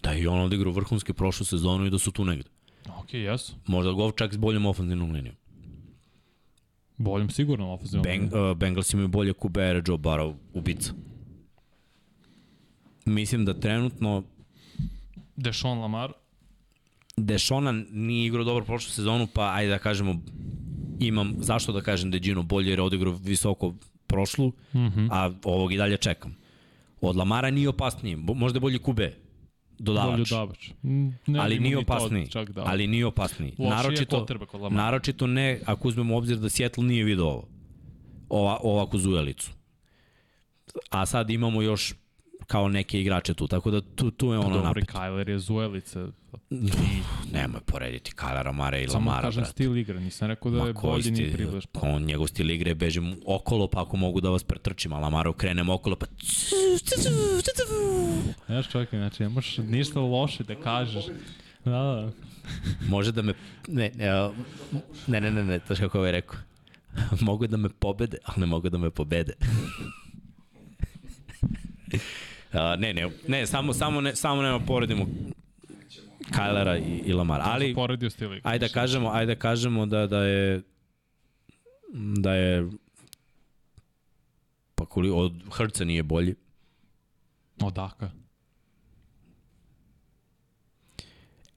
da 0.03 0.11
je 0.11 0.29
on 0.29 0.41
odigrao 0.41 0.73
vrhunske 0.73 1.13
prošlu 1.13 1.47
sezonu 1.47 1.87
i 1.87 1.91
da 1.91 1.99
su 1.99 2.11
tu 2.11 2.25
negde. 2.25 2.51
Ok, 2.99 3.15
jesu. 3.15 3.55
Možda 3.67 3.93
Goff 3.93 4.17
čak 4.17 4.35
s 4.35 4.37
boljom 4.37 4.67
ofenzivnom 4.67 5.11
linijom. 5.11 5.37
Boljom 6.99 7.31
sigurno 7.31 7.73
ofenzivno. 7.73 8.03
Beng, 8.03 8.33
uh, 8.33 8.57
Bengals 8.57 8.93
imaju 8.93 9.09
bolje 9.09 9.33
kubere, 9.33 9.83
Joe 9.87 9.99
Burrow, 9.99 10.35
ubica. 10.53 10.93
Mislim 13.05 13.45
da 13.45 13.61
trenutno 13.61 14.25
Deshaun 15.37 15.79
Lamar. 15.79 16.13
Dešona 17.17 17.73
nije 17.91 18.27
igrao 18.27 18.45
dobro 18.45 18.65
prošlu 18.65 18.91
sezonu, 18.91 19.27
pa 19.35 19.53
ajde 19.55 19.71
da 19.71 19.79
kažemo 19.79 20.15
imam, 21.01 21.35
zašto 21.39 21.73
da 21.73 21.81
kažem 21.81 22.11
da 22.11 22.17
je 22.17 22.21
Gino 22.21 22.43
bolje 22.43 22.71
jer 22.71 22.79
je 22.79 22.83
odigrao 22.83 23.13
visoko 23.13 23.75
prošlu, 24.07 24.49
mm 24.49 24.79
-hmm. 24.79 25.09
a 25.11 25.33
ovog 25.45 25.73
i 25.73 25.77
dalje 25.77 25.97
čekam. 25.97 26.37
Od 27.01 27.17
Lamara 27.17 27.51
nije 27.51 27.69
opasniji, 27.69 28.17
možda 28.17 28.57
je 28.57 28.61
bolji 28.61 28.79
kube, 28.79 29.15
dodavač. 29.79 30.13
Bolju 30.13 30.25
davač. 30.31 30.71
Mm, 30.83 31.09
Ne 31.27 31.39
ali 31.39 31.59
nije 31.61 31.79
opasniji. 31.79 32.29
Da. 32.49 32.63
Ali 32.67 32.87
nije 32.87 33.07
opasniji. 33.07 33.55
Naročito, 33.59 34.27
naročito 34.71 35.27
ne, 35.27 35.61
ako 35.67 35.89
uzmemo 35.89 36.17
obzir 36.17 36.39
da 36.39 36.49
Seattle 36.49 36.85
nije 36.85 37.05
video 37.05 37.27
ovo. 37.27 37.49
Ova, 38.29 38.59
ovakvu 38.63 38.99
zujelicu. 38.99 39.51
A 40.91 41.07
sad 41.07 41.31
imamo 41.31 41.63
još 41.63 41.95
kao 42.47 42.69
neke 42.69 43.01
igrače 43.01 43.35
tu, 43.35 43.47
tako 43.47 43.71
da 43.71 43.81
tu, 43.81 44.11
tu 44.11 44.33
je 44.33 44.39
ono 44.39 44.49
Dobro, 44.49 44.63
napet. 44.63 44.85
Kyler 44.85 45.29
je 45.29 45.39
zuelica. 45.39 46.09
Nemoj 47.33 47.61
porediti 47.61 48.13
Kylera 48.13 48.53
Mara 48.53 48.79
i 48.79 48.89
Samo 48.89 48.99
Lamara, 48.99 49.23
kažem 49.23 49.41
brate. 49.41 49.53
stil 49.53 49.77
igre, 49.77 50.01
nisam 50.01 50.29
rekao 50.29 50.51
da 50.51 50.59
je 50.59 50.65
Ma 50.65 50.73
koji 50.73 50.93
bolji 50.93 51.11
ni 51.11 51.33
približ. 51.33 51.65
on, 51.75 52.03
njegov 52.03 52.27
stil 52.27 52.51
igre 52.51 52.75
bežim 52.75 53.17
okolo, 53.27 53.69
pa 53.69 53.83
ako 53.83 53.97
mogu 53.97 54.21
da 54.21 54.31
vas 54.31 54.45
pretrčim, 54.45 54.93
a 54.93 54.99
Lamaru 54.99 55.33
krenem 55.33 55.69
okolo, 55.71 55.97
pa 55.97 56.07
Znaš 58.47 58.71
čovjek, 58.71 58.91
znači 58.91 59.23
nemaš 59.23 59.59
ništa 59.59 60.01
loše 60.01 60.45
da 60.45 60.55
kažeš. 60.55 61.05
Da, 61.65 61.71
da. 61.71 62.11
može 62.89 63.13
da 63.13 63.23
me, 63.23 63.35
ne, 63.69 63.91
ne, 63.95 64.11
ne, 65.07 65.21
ne, 65.21 65.31
ne, 65.31 65.45
ne 65.45 65.59
to 65.59 65.75
što 65.75 65.85
kako 65.85 65.99
ovaj 65.99 66.13
rekao. 66.13 66.37
mogu 67.21 67.47
da 67.47 67.57
me 67.57 67.69
pobede, 67.69 68.17
ali 68.25 68.41
ne 68.41 68.47
mogu 68.47 68.69
da 68.69 68.79
me 68.79 68.91
pobede. 68.91 69.33
Uh, 72.53 72.59
ne, 72.79 72.93
ne, 72.95 73.11
ne, 73.29 73.47
samo, 73.47 73.73
samo, 73.73 74.01
ne, 74.01 74.17
samo 74.17 74.43
nema 74.43 74.61
poredimo 74.61 75.07
Kylera 76.31 76.79
i, 76.87 77.09
i 77.09 77.13
Lamara. 77.13 77.45
Ali, 77.47 77.75
Poredio 77.75 78.11
stil 78.11 78.27
igre. 78.33 78.41
ajde 78.45 78.69
da 78.69 78.73
kažemo, 78.73 79.11
ajde 79.11 79.35
da 79.35 79.41
kažemo 79.41 79.87
da, 79.87 80.07
da 80.07 80.25
je 80.25 80.63
da 81.95 82.35
je 82.35 82.69
pa 84.75 84.87
koli, 84.87 85.11
od 85.11 85.33
Hrca 85.53 85.85
nije 85.85 86.03
bolji. 86.03 86.35
Odaka. 87.63 88.11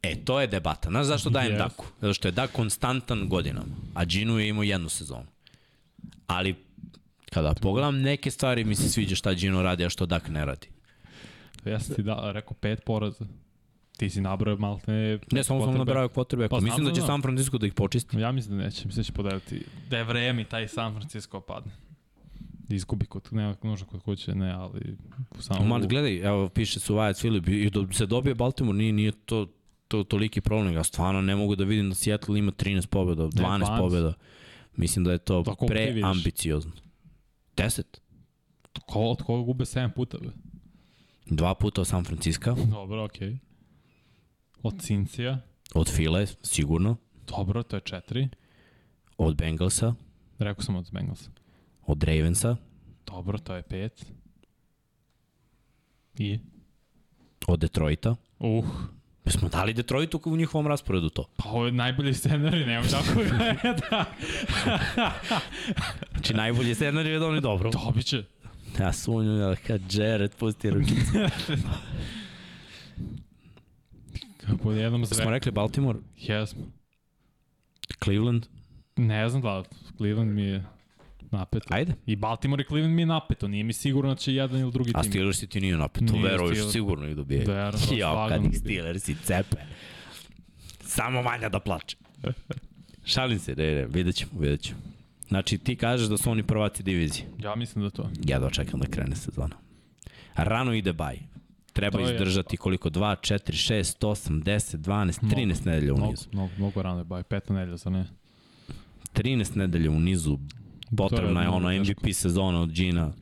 E, 0.02 0.16
to 0.26 0.42
je 0.42 0.48
debata. 0.48 0.90
Znaš 0.90 1.06
zašto 1.06 1.30
dajem 1.30 1.54
Yes. 1.54 1.58
Daku? 1.58 1.86
Zato 2.02 2.14
što 2.14 2.28
je 2.28 2.32
Dak 2.32 2.52
konstantan 2.52 3.30
godinama, 3.30 3.76
a 3.94 4.06
Ginu 4.06 4.40
je 4.40 4.48
imao 4.50 4.64
jednu 4.64 4.90
sezonu. 4.90 5.26
Ali, 6.28 6.56
kada 7.34 7.54
pogledam 7.62 8.02
neke 8.02 8.32
stvari, 8.32 8.64
mi 8.64 8.76
se 8.76 8.90
sviđa 8.90 9.16
šta 9.16 9.34
Gino 9.34 9.62
radi, 9.62 9.86
a 9.86 9.90
što 9.90 10.06
Dak 10.06 10.30
ne 10.30 10.46
radi. 10.46 10.68
Ja 11.66 11.80
sam 11.80 11.96
ti 11.96 12.04
da, 12.04 12.32
rekao 12.32 12.54
pet 12.54 12.84
poraza. 12.86 13.26
Ti 13.98 14.10
si 14.10 14.22
nabrao 14.22 14.58
malo 14.58 14.80
ne... 14.88 15.20
Ne, 15.32 15.44
samo 15.44 15.66
sam 15.66 15.78
nabrao 15.78 16.08
quarterbacka. 16.08 16.50
Pa 16.50 16.60
Mislim 16.60 16.86
da 16.86 16.92
će 16.92 17.02
znam. 17.02 17.08
San 17.08 17.22
Francisco 17.22 17.58
da 17.58 17.68
ih 17.68 17.74
počisti. 17.74 18.20
Ja 18.20 18.32
mislim 18.32 18.58
da 18.58 18.64
neće, 18.64 18.88
mislim 18.88 19.02
da 19.02 19.06
će 19.06 19.12
podeliti. 19.14 19.62
Da 19.90 19.98
je 19.98 20.04
vreme 20.04 20.42
i 20.42 20.46
taj 20.46 20.68
San 20.68 20.94
Francisco 20.94 21.42
padne. 21.42 21.72
Da 22.68 22.76
izgubi 22.76 23.06
kod, 23.06 23.28
ne, 23.32 23.56
možda 23.62 23.88
kod 23.88 24.02
kuće, 24.02 24.36
ne, 24.36 24.52
ali 24.52 24.98
samo... 25.40 25.66
Ma, 25.66 25.80
gledaj, 25.80 26.18
evo, 26.18 26.50
piše 26.50 26.80
su 26.80 26.96
Wyatt 26.96 27.20
Philip 27.20 27.48
i 27.48 27.70
da 27.70 27.94
se 27.94 28.06
dobije 28.06 28.36
Baltimore, 28.36 28.78
nije, 28.78 28.94
nije 28.94 29.12
to, 29.12 29.48
to 29.88 30.04
toliki 30.04 30.42
problem. 30.42 30.74
Ja 30.74 30.84
stvarno 30.84 31.22
ne 31.22 31.36
mogu 31.36 31.56
da 31.56 31.64
vidim 31.64 31.90
da 31.90 31.96
Seattle 31.96 32.40
ima 32.40 32.52
13 32.52 32.88
pobjeda, 32.88 33.24
12, 33.24 33.60
12. 33.60 33.78
pobjeda. 33.78 34.14
Mislim 34.76 35.06
da 35.06 35.12
je 35.12 35.18
to 35.18 35.44
Da, 35.44 35.56
preambiciozno. 35.68 36.72
10. 37.58 37.82
Ko, 38.86 39.00
od 39.00 39.24
koga 39.24 39.44
gube 39.44 39.64
7 39.64 39.92
puta, 39.92 40.18
be? 40.18 40.28
Dva 41.26 41.56
puta 41.56 41.82
od 41.82 41.88
San 41.88 42.04
Francisco, 42.04 42.56
Dobro, 42.66 43.04
okej. 43.04 43.30
Okay. 43.30 43.38
Od 44.64 44.82
Cincija. 44.82 45.40
od 45.74 45.90
File, 45.90 46.26
sigurno, 46.44 46.98
Dobro, 47.28 47.64
to 47.64 47.76
je 47.76 47.82
4. 47.82 48.28
od 49.18 49.36
Bengalsa, 49.36 49.94
Rekao 50.40 50.64
sam 50.64 50.76
od 50.76 50.90
Bengalsa. 50.92 51.30
od 51.86 52.04
Ravensa, 52.04 52.56
Dobro, 53.06 53.38
to 53.38 53.56
je 53.56 53.64
5. 53.64 53.90
I? 56.18 56.40
od 57.48 57.60
Detroita. 57.60 58.16
Uh, 58.40 58.66
Pa 59.24 59.32
smo 59.32 59.50
dali 59.50 59.74
Detroitu 59.74 60.22
u 60.26 60.38
njihovom 60.38 60.68
rasporedu 60.68 61.10
to. 61.10 61.26
pa 61.38 61.50
ovo 61.50 61.66
je 61.66 61.72
najbolji 61.72 62.14
scenarij, 62.14 62.66
nemam 62.66 62.88
tako 62.90 63.20
da... 63.82 64.06
Znači 66.12 66.34
najbolji 66.34 66.76
scenarij 66.76 67.12
je 67.12 67.20
da 67.20 67.28
oni 67.28 67.42
dobro. 67.42 67.70
Dobit 67.72 68.06
će. 68.06 68.24
Ja 68.80 68.94
sumnjam 68.94 69.38
da 69.40 69.56
kad 69.58 69.94
Jared 69.94 70.36
pusti 70.36 70.70
ručicu. 70.70 71.12
Po 74.64 74.72
jednom 74.72 75.06
Smo 75.06 75.16
zve... 75.16 75.26
rekli 75.26 75.52
Baltimore, 75.52 76.00
Jesmo. 76.18 76.62
Cleveland, 78.04 78.46
Ne 78.96 79.30
znam 79.30 79.42
da, 79.42 79.64
Cleveland 79.98 80.32
mi 80.32 80.44
je 80.44 80.64
napeto. 81.32 81.66
ajde. 81.70 81.94
I 82.06 82.16
Baltimore 82.16 82.62
i 82.62 82.68
Cleveland 82.68 82.96
mi 82.96 83.02
je 83.02 83.06
napeto, 83.06 83.48
nije 83.48 83.64
mi 83.64 83.74
sigurno 83.74 84.10
da 84.10 84.16
će 84.16 84.34
jedan 84.34 84.60
ili 84.60 84.72
drugi 84.72 84.92
A 84.96 85.02
tim. 85.02 85.12
Steelersi 85.12 85.48
ti 85.48 85.62
nije 85.62 85.78
napeto, 85.78 86.06
Nije 86.06 86.24
veruješ, 86.24 86.50
Steelers. 86.52 86.74
sigurno 86.74 87.08
ih 87.08 87.16
dobije. 87.16 87.40
Verujem, 87.40 87.98
Jo, 87.98 88.26
kad 88.30 88.44
ih 88.44 88.50
bi. 88.50 88.56
Steelersi 88.56 89.16
cepe. 89.16 89.58
Samo 90.82 91.22
manja 91.22 91.50
da 91.50 91.60
plače. 91.60 91.98
Šalim 93.06 93.40
se, 93.40 93.56
ne, 93.56 93.76
ne, 93.76 93.86
vidjet 93.86 94.16
ćemo, 94.16 94.32
vidjet 94.40 94.62
ćemo. 94.62 94.80
Znači, 95.28 95.58
ti 95.58 95.76
kažeš 95.76 96.08
da 96.08 96.18
su 96.18 96.32
oni 96.32 96.44
prvaci 96.44 96.84
divizije. 96.84 97.26
Ja 97.40 97.56
mislim 97.56 97.84
da 97.84 97.90
to. 97.90 98.10
Jedva 98.20 98.50
čekam 98.50 98.80
da 98.80 98.88
krene 98.88 99.16
sezona. 99.16 99.56
Rano 100.36 100.74
ide 100.74 100.94
baj. 100.94 101.18
Treba 101.74 101.98
To 101.98 102.00
je- 102.00 102.14
izdržati 102.14 102.58
koliko? 102.58 102.90
2, 102.90 103.16
4, 103.18 103.54
6, 103.54 103.98
8, 104.02 104.44
10, 104.44 104.78
12, 104.78 105.20
13 105.26 105.66
nedelja 105.66 105.94
u 105.94 105.98
Mnogo, 105.98 106.12
nizu. 106.12 106.26
mnogo, 106.32 106.52
mnogo 106.58 106.82
rano 106.82 107.00
je 107.00 107.04
baj, 107.04 107.24
peta 107.24 107.54
nedelja, 107.54 107.78
za 107.78 107.90
ne? 107.90 108.06
13 109.14 109.56
nedelja 109.56 109.92
u 109.92 110.00
nizu. 110.00 110.38
Potrebna 110.98 111.42
je 111.42 111.48
mnogo 111.48 111.58
ono 111.58 111.70
teško. 111.80 112.02
MVP 112.02 112.14
sezona 112.14 112.62
od 112.62 112.72
Gina. 112.72 113.08
Uh, 113.08 113.14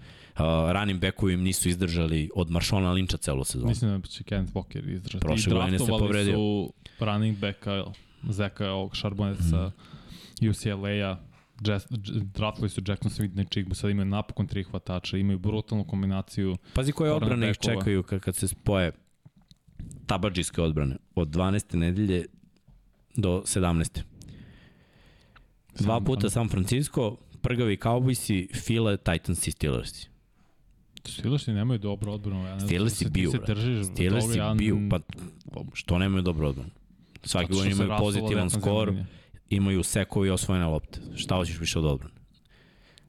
running 0.72 1.02
backovi 1.02 1.34
im 1.34 1.42
nisu 1.42 1.70
izdržali 1.70 2.30
od 2.36 2.50
Maršona 2.50 2.92
Linča 2.92 3.18
celu 3.18 3.44
sezonu. 3.44 3.68
Mislim 3.68 4.02
da 4.02 4.08
će 4.08 4.24
Kenneth 4.24 4.54
Walker 4.54 4.94
izdržati. 4.94 5.22
Prošle 5.22 5.54
godine 5.54 5.80
se 5.80 5.86
povredio. 5.90 6.34
su 6.34 6.74
running 7.00 7.38
backa 7.38 7.84
Zeka 8.24 8.72
ovog 8.72 8.92
Charbonneta 8.94 9.44
sa 9.44 9.58
Mhm. 9.58 10.48
UCLA-a. 11.64 11.80
Draftovali 12.34 12.70
su 12.70 12.82
Jackson 12.88 13.12
Smith 13.12 13.40
i 13.40 13.46
Chigbu, 13.46 13.76
sad 13.76 13.92
imaju 13.92 14.06
napokon 14.06 14.48
tri 14.48 14.64
hvatača, 14.64 15.18
imaju 15.18 15.40
brutalnu 15.40 15.84
kombinaciju. 15.84 16.58
Pazi 16.74 16.92
koje 16.92 17.12
odbrane 17.14 17.50
ih 17.50 17.58
čekaju 17.58 18.04
kad, 18.04 18.22
kad 18.22 18.36
se 18.36 18.48
spoje 18.48 18.92
tabadžijske 20.06 20.62
odbrane. 20.62 20.98
Od 21.16 21.28
12. 21.28 21.76
nedelje 21.76 22.26
do 23.16 23.44
17. 23.46 24.02
Dva 25.76 26.02
puta 26.02 26.30
San 26.30 26.50
Francisco, 26.50 27.18
prgavi 27.42 27.78
Cowboysi, 27.78 28.56
File, 28.58 28.98
Titans 28.98 29.48
i 29.48 29.52
Steelersi. 29.52 30.08
Steelersi 31.06 31.52
nemaju 31.52 31.80
dobro 31.80 32.14
odbranu. 32.14 32.46
Ja 32.46 32.56
ne 32.56 32.60
Steelersi 32.62 33.10
biju, 33.10 33.32
brate. 33.32 33.54
držiš 33.54 33.86
Steelersi 33.86 34.40
biju, 34.58 34.76
n- 34.76 34.90
pa 34.90 35.00
što 35.74 35.98
nemaju 35.98 36.22
dobro 36.22 36.50
odbranu? 36.50 36.70
Svaki 37.24 37.54
godin 37.54 37.72
imaju 37.72 37.92
pozitivan 38.00 38.50
skor, 38.50 38.88
linija. 38.90 39.06
Imaju 39.56 39.84
sekovi 39.84 40.30
osvojene 40.30 40.66
lopte. 40.66 41.00
Šta 41.16 41.36
hoćeš 41.36 41.60
više 41.60 41.80
od 41.80 41.86
odbrane? 41.86 42.14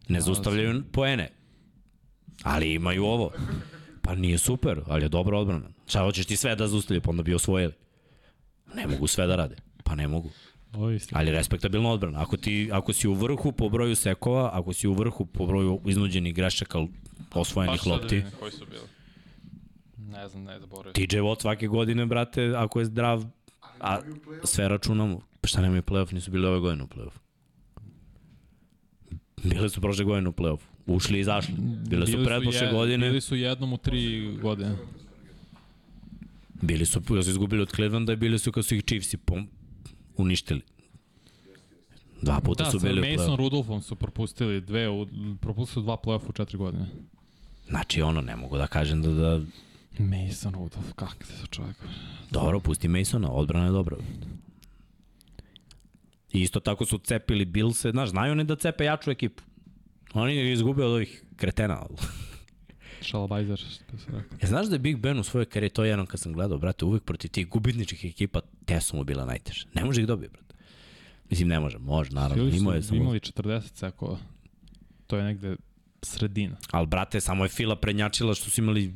Ne 0.08 0.20
zaustavljaju 0.20 0.82
poene, 0.92 1.30
ali 2.42 2.74
imaju 2.74 3.04
ovo. 3.04 3.30
Pa 4.02 4.14
nije 4.14 4.38
super, 4.38 4.80
ali 4.86 5.04
je 5.04 5.08
dobra 5.08 5.38
odbrana. 5.38 5.68
Šta 5.86 6.00
hoćeš 6.00 6.26
ti 6.26 6.36
sve 6.36 6.56
da 6.56 6.68
zaustavljaju, 6.68 7.00
pa 7.00 7.10
onda 7.10 7.22
bi 7.22 7.34
osvojili. 7.34 7.72
Ne 8.74 8.86
mogu 8.86 9.06
sve 9.06 9.26
da 9.26 9.36
rade. 9.36 9.56
Pa 9.84 9.94
ne 9.94 10.08
mogu. 10.08 10.30
Ali 11.12 11.30
respektabilna 11.30 11.90
odbrana. 11.90 12.22
Ako, 12.22 12.36
ti, 12.36 12.70
ako 12.72 12.92
si 12.92 13.08
u 13.08 13.14
vrhu 13.14 13.52
po 13.52 13.68
broju 13.68 13.96
sekova, 13.96 14.50
ako 14.52 14.72
si 14.72 14.88
u 14.88 14.92
vrhu 14.92 15.26
po 15.26 15.46
broju 15.46 15.80
iznuđenih 15.86 16.34
grešaka 16.34 16.78
osvojenih 17.34 17.80
sad 17.80 17.88
da 17.88 17.94
lopti, 17.94 18.14
vidim 18.14 18.30
Koji 18.40 18.52
su 18.52 18.66
bili? 18.70 18.88
Ne 19.96 20.28
znam, 20.28 20.44
ne 20.44 20.60
zaboravim. 20.60 20.92
TJ 20.92 21.16
Watt 21.16 21.40
svake 21.40 21.66
godine, 21.66 22.06
brate, 22.06 22.52
ako 22.56 22.78
je 22.80 22.84
zdrav, 22.84 23.24
A 23.80 24.00
sve 24.44 24.68
računamo. 24.68 25.20
Pa 25.44 25.48
šta 25.48 25.62
nemaju 25.62 25.82
play-off, 25.82 26.12
nisu 26.12 26.30
bili 26.30 26.46
ove 26.46 26.60
godine 26.60 26.84
u 26.84 26.86
play-off. 26.86 27.12
Bili 29.44 29.70
su 29.70 29.80
prošle 29.80 30.04
godine 30.04 30.28
u 30.28 30.32
play-off. 30.32 30.58
Ušli 30.86 31.18
i 31.18 31.20
izašli. 31.20 31.54
Bile 31.88 32.06
su 32.06 32.24
pretprošle 32.24 32.66
je- 32.66 32.72
godine. 32.72 33.06
Bili 33.08 33.20
su 33.20 33.36
jednom 33.36 33.72
u 33.72 33.78
tri 33.78 34.30
godine. 34.42 34.76
Bili 36.62 36.86
su, 36.86 37.00
kad 37.00 37.24
su 37.24 37.30
izgubili 37.30 37.62
od 37.62 37.70
Clevelanda 37.70 38.12
i 38.12 38.16
bili 38.16 38.38
su 38.38 38.52
kad 38.52 38.64
su 38.64 38.74
ih 38.74 38.84
Chiefsi 38.84 39.16
pom, 39.16 39.48
uništili. 40.16 40.60
Dva 42.22 42.40
puta 42.40 42.64
Da, 42.64 42.70
su 42.70 42.80
sa 42.80 42.86
bili 42.86 43.00
u 43.00 43.04
Mason 43.04 43.26
play-off. 43.26 43.36
Rudolfom 43.36 43.82
su 43.82 43.96
propustili 43.96 44.60
dve, 44.60 44.88
u, 44.88 45.06
propustili 45.40 45.84
dva 45.84 45.96
play-offa 45.96 46.28
u 46.28 46.32
četiri 46.32 46.58
godine. 46.58 46.86
Znači 47.68 48.02
ono, 48.02 48.20
ne 48.20 48.36
mogu 48.36 48.56
da 48.58 48.66
kažem 48.66 49.02
da, 49.02 49.10
da 49.10 49.40
Mason 49.98 50.54
Rudolf, 50.54 50.92
kak 50.96 51.24
se 51.26 51.46
čovjek. 51.46 51.76
dobro, 52.30 52.60
pusti 52.60 52.88
Masona, 52.88 53.30
odbrana 53.30 53.66
je 53.66 53.72
dobra. 53.72 53.96
I 56.34 56.40
isto 56.40 56.60
tako 56.60 56.86
su 56.86 56.98
cepili 56.98 57.44
Billse, 57.44 57.90
znaš, 57.90 58.10
znaju 58.10 58.32
oni 58.32 58.44
da 58.44 58.56
cepe 58.56 58.84
jaču 58.84 59.10
ekipu. 59.10 59.42
Oni 60.14 60.36
je 60.36 60.52
izgube 60.52 60.84
od 60.84 60.92
ovih 60.92 61.24
kretena. 61.36 61.86
Šalabajzer, 63.06 63.58
što 63.58 63.98
se 63.98 64.06
rekao. 64.06 64.38
Ja 64.42 64.48
znaš 64.48 64.66
da 64.66 64.74
je 64.74 64.78
Big 64.78 64.98
Ben 64.98 65.18
u 65.18 65.24
svojoj 65.24 65.46
karijeri, 65.46 65.74
to 65.74 65.84
je 65.84 65.90
jednom 65.90 66.06
kad 66.06 66.20
sam 66.20 66.32
gledao, 66.32 66.58
brate, 66.58 66.84
uvek 66.84 67.02
protiv 67.02 67.30
tih 67.30 67.48
gubitničkih 67.48 68.04
ekipa, 68.04 68.40
te 68.64 68.80
su 68.80 68.96
mu 68.96 69.04
bila 69.04 69.24
najteže. 69.24 69.66
Ne 69.74 69.84
može 69.84 70.00
ih 70.00 70.06
dobije, 70.06 70.28
brate. 70.28 70.54
Mislim, 71.30 71.48
ne 71.48 71.60
može, 71.60 71.78
može, 71.78 72.10
naravno, 72.12 72.44
imao 72.44 72.74
je 72.74 72.82
samo... 72.82 73.00
imali 73.00 73.20
40 73.20 73.74
sekova. 73.74 74.18
To 75.06 75.16
je 75.16 75.24
negde 75.24 75.56
sredina. 76.02 76.56
Ali, 76.70 76.86
brate, 76.86 77.20
samo 77.20 77.44
je 77.44 77.48
Fila 77.48 77.76
prednjačila 77.76 78.34
što 78.34 78.50
su 78.50 78.60
imali 78.60 78.94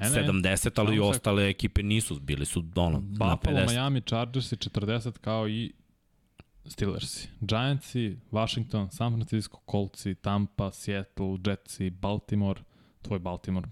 Ne, 0.00 0.10
ne, 0.10 0.28
70, 0.28 0.80
ali 0.80 0.96
i 0.96 1.00
ostale 1.00 1.48
ekipe 1.48 1.82
nisu, 1.82 2.20
bili 2.20 2.46
su 2.46 2.64
ono, 2.74 2.98
na 2.98 3.36
Buffalo, 3.36 3.58
50. 3.58 3.70
Miami, 3.70 4.00
Chargers 4.00 4.52
i 4.52 4.56
40 4.56 5.18
kao 5.18 5.48
i 5.48 5.72
Steelersi. 6.66 7.28
Giantsi, 7.40 8.16
Washington, 8.30 8.90
San 8.90 9.12
Francisco, 9.12 9.58
Coltsi, 9.66 10.14
Tampa, 10.14 10.70
Seattle, 10.72 11.26
Jetsi, 11.40 11.90
Baltimore, 11.90 12.60
tvoj 13.02 13.18
Baltimore, 13.18 13.68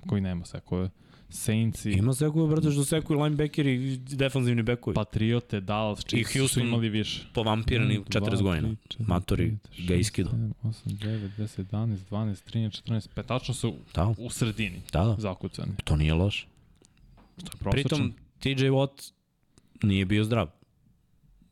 koji 0.00 0.20
nema 0.20 0.44
sekove, 0.44 0.90
Saintsi, 1.30 1.90
Ima 1.90 2.14
sekuje, 2.14 2.48
brate, 2.48 2.70
što 2.70 2.84
sekuju 2.84 3.20
linebackeri 3.20 3.74
i 3.84 3.96
defanzivni 3.96 4.62
bekovi. 4.62 4.94
Pa, 4.94 5.00
Patriote, 5.00 5.60
Dallas, 5.60 5.98
Chiefs 6.00 6.32
Houston 6.32 6.48
su 6.54 6.60
imali 6.60 6.88
više. 6.88 7.26
Povampirani 7.34 7.98
Mm, 7.98 8.02
40 8.02 8.10
dva, 8.32 8.42
godina. 8.42 8.68
tri, 8.68 8.76
četiri, 8.88 9.04
Matori 9.06 9.56
ga 9.78 9.94
iskidao. 9.94 10.32
sedam, 10.32 10.52
osam, 10.62 10.92
devet, 10.94 11.30
10, 11.32 11.64
11, 11.64 11.98
12, 12.04 12.44
13, 12.44 12.82
14, 12.82 13.08
5, 13.10 13.22
tačno 13.22 13.54
su 13.54 13.74
Da, 13.94 14.14
u 14.18 14.30
sredini 14.30 14.80
da, 14.92 15.04
da. 15.04 15.16
zakucani. 15.18 15.72
To 15.84 15.96
nije 15.96 16.14
loše. 16.14 16.46
Što 17.38 17.46
je 17.46 17.58
prosječan. 17.58 17.88
Pritom, 17.88 18.14
TJ 18.40 18.64
Watt 18.64 19.12
nije 19.82 20.04
bio 20.04 20.24
zdrav. 20.24 20.46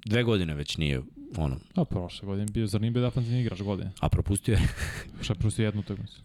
Dve 0.04 0.22
godine 0.22 0.54
već 0.54 0.76
nije 0.76 1.02
ono, 1.36 1.56
A 1.74 1.84
prošle 1.84 2.26
godine 2.26 2.46
bio, 2.52 2.66
zar 2.66 2.80
nije 2.80 2.90
bio 2.90 3.02
defensivni 3.02 3.40
igrač 3.40 3.62
godine? 3.62 3.90
a 4.00 4.08
propustio 4.08 4.52
je, 4.52 4.60
Šta 5.22 5.32
je 5.32 5.38
prostio 5.38 5.64
jednu 5.64 5.80
utakmicu? 5.80 6.20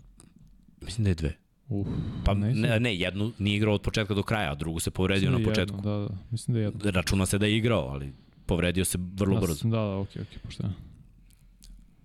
mislim 0.81 1.03
da 1.03 1.09
je 1.09 1.15
dve. 1.15 1.33
Uf, 1.69 1.87
Pa 2.25 2.33
ne, 2.33 2.79
ne, 2.79 2.95
jednu 2.95 3.31
nije 3.39 3.57
igrao 3.57 3.73
od 3.73 3.81
početka 3.81 4.13
do 4.13 4.23
kraja, 4.23 4.51
a 4.51 4.55
drugu 4.55 4.79
se 4.79 4.91
povredio 4.91 5.31
na 5.31 5.37
Mislim 5.37 5.53
da 5.53 5.61
je 5.61 5.65
početku. 5.65 5.77
Jedno, 5.77 5.99
da, 5.99 6.07
da, 6.07 6.17
mislim 6.31 6.53
da 6.53 6.59
je 6.59 6.63
jedno. 6.63 6.91
Računa 6.91 7.25
se 7.25 7.37
da 7.37 7.45
je 7.45 7.57
igrao, 7.57 7.87
ali 7.87 8.13
povredio 8.45 8.85
se 8.85 8.97
vrlo 9.15 9.39
Da, 9.39 9.41
brzo. 9.41 9.67
Da, 9.67 9.77
da, 9.77 9.97
okej, 9.97 10.21
okej, 10.21 10.37
pošto 10.43 10.63
je. 10.63 10.69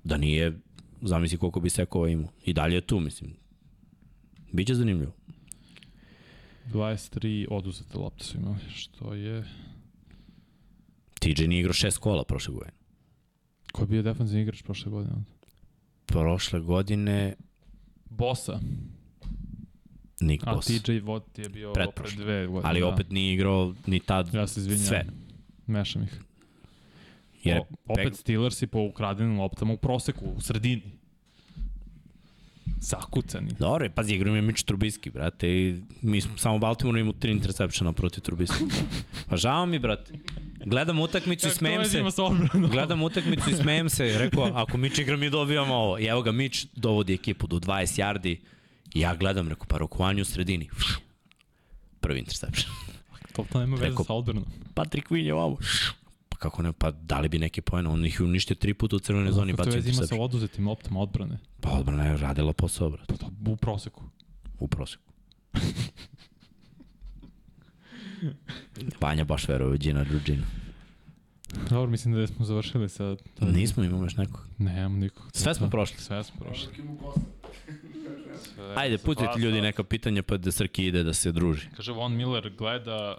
Da 0.05 0.17
nije, 0.17 0.59
zamisli 1.03 1.39
koliko 1.39 1.61
bi 1.61 1.71
sekova 1.71 2.09
imao. 2.09 2.29
I 2.45 2.53
dalje 2.53 2.75
je 2.75 2.81
tu, 2.81 3.01
mislim. 3.01 3.35
Biće 4.53 4.75
zanimljivo. 4.75 5.13
23 6.73 7.47
oduzete 7.51 7.99
lopte 7.99 8.25
su 8.25 8.37
imali, 8.37 8.59
što 8.75 9.15
je... 9.15 9.45
TJ 11.19 11.47
nije 11.47 11.61
igrao 11.61 11.73
šest 11.73 11.99
kola 11.99 12.25
prošle 12.25 12.55
godine. 12.55 12.73
Ko 13.73 13.83
je 13.83 13.87
bio 13.87 14.03
defensivni 14.03 14.43
igrač 14.43 14.63
prošle 14.63 14.91
godine? 14.91 15.17
Prošle 16.07 16.61
godine 16.61 17.35
Bosa. 18.11 18.61
Nick 20.21 20.47
A 20.47 20.55
Boss. 20.55 20.69
TJ 20.69 20.93
Watt 20.93 21.43
je 21.43 21.49
bio 21.49 21.71
opet 21.71 22.17
dve 22.17 22.47
godine. 22.47 22.71
Ali 22.71 22.81
da. 22.81 22.87
opet 22.89 23.11
nije 23.11 23.35
igrao 23.35 23.75
ni 23.87 24.01
tad 24.01 24.35
Ja 24.35 24.47
se 24.47 24.61
izvinjam. 24.61 24.85
sve. 24.87 25.07
Mešam 25.67 26.03
ih. 26.03 26.21
Jer 27.45 27.59
o, 27.59 27.65
opet 27.89 28.17
Steelersi 28.17 28.67
po 28.67 28.81
ukradenim 28.81 29.41
loptama 29.41 29.73
u 29.73 29.77
proseku, 29.77 30.25
u 30.37 30.41
sredini. 30.41 30.83
Zakucani. 32.81 33.51
Dobro, 33.59 33.91
pazi, 33.95 34.15
igram 34.15 34.37
je 34.37 34.43
Mitch 34.43 34.65
Trubisky, 34.65 35.13
brate, 35.13 35.49
i 35.49 35.83
mi 36.03 36.21
smo 36.21 36.39
samo 36.39 36.59
Baltimore 36.59 37.01
imamo 37.01 37.13
tri 37.13 37.33
interceptiona 37.33 37.93
protiv 37.93 38.21
Trubisky. 38.23 38.71
Pa 39.29 39.37
žao 39.37 39.67
mi, 39.67 39.79
brate. 39.79 40.13
Gledam 40.69 41.01
utakmicu 41.01 41.49
i 41.49 41.51
smejem 41.51 41.85
se. 41.85 42.03
Gledam 42.71 43.03
utakmicu 43.03 43.51
i 43.51 43.55
smejem 43.55 43.89
se. 43.89 44.19
Rekao, 44.19 44.45
ako 44.55 44.77
Mitch 44.77 44.99
igra, 44.99 45.17
mi 45.17 45.31
dobijamo 45.31 45.75
ovo. 45.75 45.99
I 45.99 46.05
evo 46.05 46.23
ga, 46.23 46.33
Mitch 46.33 46.67
dovodi 46.75 47.15
ekipu 47.15 47.47
do 47.47 47.57
20 47.57 48.01
yardi. 48.01 48.37
I 48.95 49.01
ja 49.01 49.15
gledam, 49.15 49.49
rekao, 49.49 49.67
pa 49.69 49.79
rokovanje 49.79 50.23
u 50.23 50.25
sredini. 50.25 50.69
Prvi 52.01 52.19
interception. 52.19 52.73
To, 53.33 53.45
to 53.53 53.61
nema 53.61 53.77
veze 53.77 53.97
sa 54.07 54.15
odbranom. 54.15 54.45
Patrick 54.75 55.11
Quinn 55.11 55.27
je 55.27 55.35
ovo. 55.35 55.59
Pa 56.29 56.37
kako 56.37 56.63
ne, 56.63 56.73
pa 56.73 56.91
dali 56.91 57.29
bi 57.29 57.39
neke 57.39 57.63
pojene. 57.63 57.89
On 57.89 58.05
ih 58.05 58.21
je 58.21 58.27
uništio 58.27 58.57
tri 58.57 58.75
puta 58.75 58.97
u 58.97 58.99
crvenoj 58.99 59.33
zoni 59.33 59.53
Kako 59.53 59.71
to 59.71 59.77
veze 59.77 59.91
ima 59.91 60.07
sa 60.07 60.17
oduzetim 60.17 60.69
loptama 60.69 61.01
odbrane? 61.01 61.39
Pa 61.61 61.71
odbrana 61.71 62.05
je 62.05 62.17
radila 62.17 62.53
posao, 62.53 62.91
brate, 62.91 63.07
Pa 63.07 63.17
to 63.17 63.31
u 63.47 63.57
proseku. 63.57 64.05
u 64.59 64.69
proseku. 64.69 65.03
Vanja 69.01 69.25
baš 69.25 69.49
veruje 69.49 69.75
u 69.75 69.79
Gina 69.79 70.03
Rugina. 70.13 70.47
Dobro, 71.71 71.91
mislim 71.91 72.15
da 72.15 72.27
smo 72.27 72.45
završili 72.45 72.89
sa... 72.89 73.17
Nismo, 73.41 73.85
imamo 73.85 74.05
još 74.05 74.17
nekog. 74.17 74.47
Nemam 74.59 74.99
nikog. 74.99 75.31
Sve 75.33 75.55
smo 75.55 75.71
prošli. 75.71 75.99
Sve 75.99 76.25
smo 76.25 76.41
prošli. 76.41 76.69
Sve 78.55 78.75
Ajde, 78.77 78.99
putite 78.99 79.39
ljudi 79.39 79.61
neka 79.61 79.85
pitanja 79.85 80.23
pa 80.23 80.37
da 80.37 80.53
Srki 80.53 80.87
ide 80.87 81.03
da 81.03 81.15
se 81.15 81.33
druži. 81.33 81.69
Kaže, 81.77 81.93
Von 81.93 82.17
Miller 82.17 82.51
gleda 82.59 83.17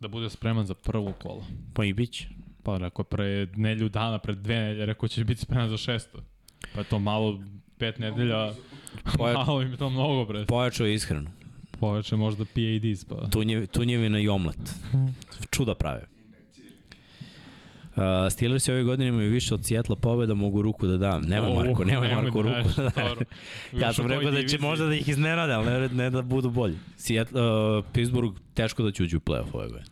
da 0.00 0.08
bude 0.08 0.30
spreman 0.30 0.66
za 0.66 0.74
prvo 0.74 1.12
kolo. 1.12 1.44
Pa 1.74 1.84
i 1.84 1.92
bit 1.92 2.12
će. 2.12 2.28
Pa 2.62 2.78
rekao 2.78 3.04
pre 3.04 3.46
nelju 3.56 3.88
dana, 3.88 4.18
pre 4.18 4.34
dve 4.34 4.54
nelje, 4.56 4.86
rekao 4.86 5.08
će 5.08 5.24
biti 5.24 5.40
spreman 5.40 5.68
za 5.68 5.76
šesto. 5.76 6.18
Pa 6.74 6.80
je 6.80 6.84
to 6.84 6.98
malo, 6.98 7.42
pet 7.78 7.98
nedelja, 7.98 8.52
Poja- 9.04 9.34
malo 9.46 9.62
im 9.62 9.70
je 9.70 9.76
to 9.76 9.90
mnogo, 9.90 10.24
bre. 10.24 10.46
Pojačao 10.46 10.86
je 10.86 10.94
ishranu. 10.94 11.30
Poveće 11.80 12.16
možda 12.16 12.44
PADs, 12.44 13.04
pa. 13.04 13.28
Tunjev, 13.30 13.66
tunjevina 13.66 14.20
i 14.20 14.28
omlet. 14.28 14.74
Čuda 15.50 15.74
prave. 15.74 16.06
Uh, 17.98 18.04
Steelers 18.30 18.68
ove 18.68 18.82
godine 18.82 19.08
imaju 19.08 19.30
više 19.30 19.54
od 19.54 19.64
Seattle 19.64 19.96
pobjeda, 19.96 20.34
mogu 20.34 20.62
ruku 20.62 20.86
da 20.86 20.96
dam. 20.96 21.22
Nemoj 21.22 21.54
Marko, 21.54 21.84
nemoj 21.84 22.14
Marko 22.14 22.42
da 22.42 22.58
ruku 22.58 22.70
da 22.76 22.88
dam. 22.88 23.16
Ja 23.80 23.92
sam 23.92 24.06
rekao 24.06 24.30
da 24.30 24.46
će 24.46 24.58
možda 24.58 24.86
da 24.86 24.94
ih 24.94 25.08
iznenade, 25.08 25.52
ali 25.52 25.66
ne, 25.66 25.88
ne 25.88 26.10
da 26.10 26.22
budu 26.22 26.50
bolji. 26.50 26.78
Seattle, 26.96 27.42
uh, 27.42 27.84
Pittsburgh 27.92 28.36
teško 28.54 28.82
da 28.82 28.92
će 28.92 29.02
uđi 29.02 29.16
u 29.16 29.20
playoff 29.20 29.54
ove 29.54 29.66
godine. 29.66 29.84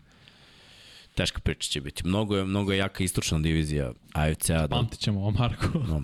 Teška 1.14 1.40
priča 1.40 1.70
će 1.70 1.80
biti. 1.80 2.06
Mnogo 2.06 2.36
je, 2.36 2.44
mnogo 2.44 2.72
je 2.72 2.78
jaka 2.78 3.04
istočna 3.04 3.38
divizija 3.38 3.92
AFC-a. 4.12 4.66
Da, 4.66 4.68
Pamtit 4.68 5.00
ćemo 5.00 5.20
ovo, 5.20 5.30
Marko. 5.30 5.78
no, 5.88 6.02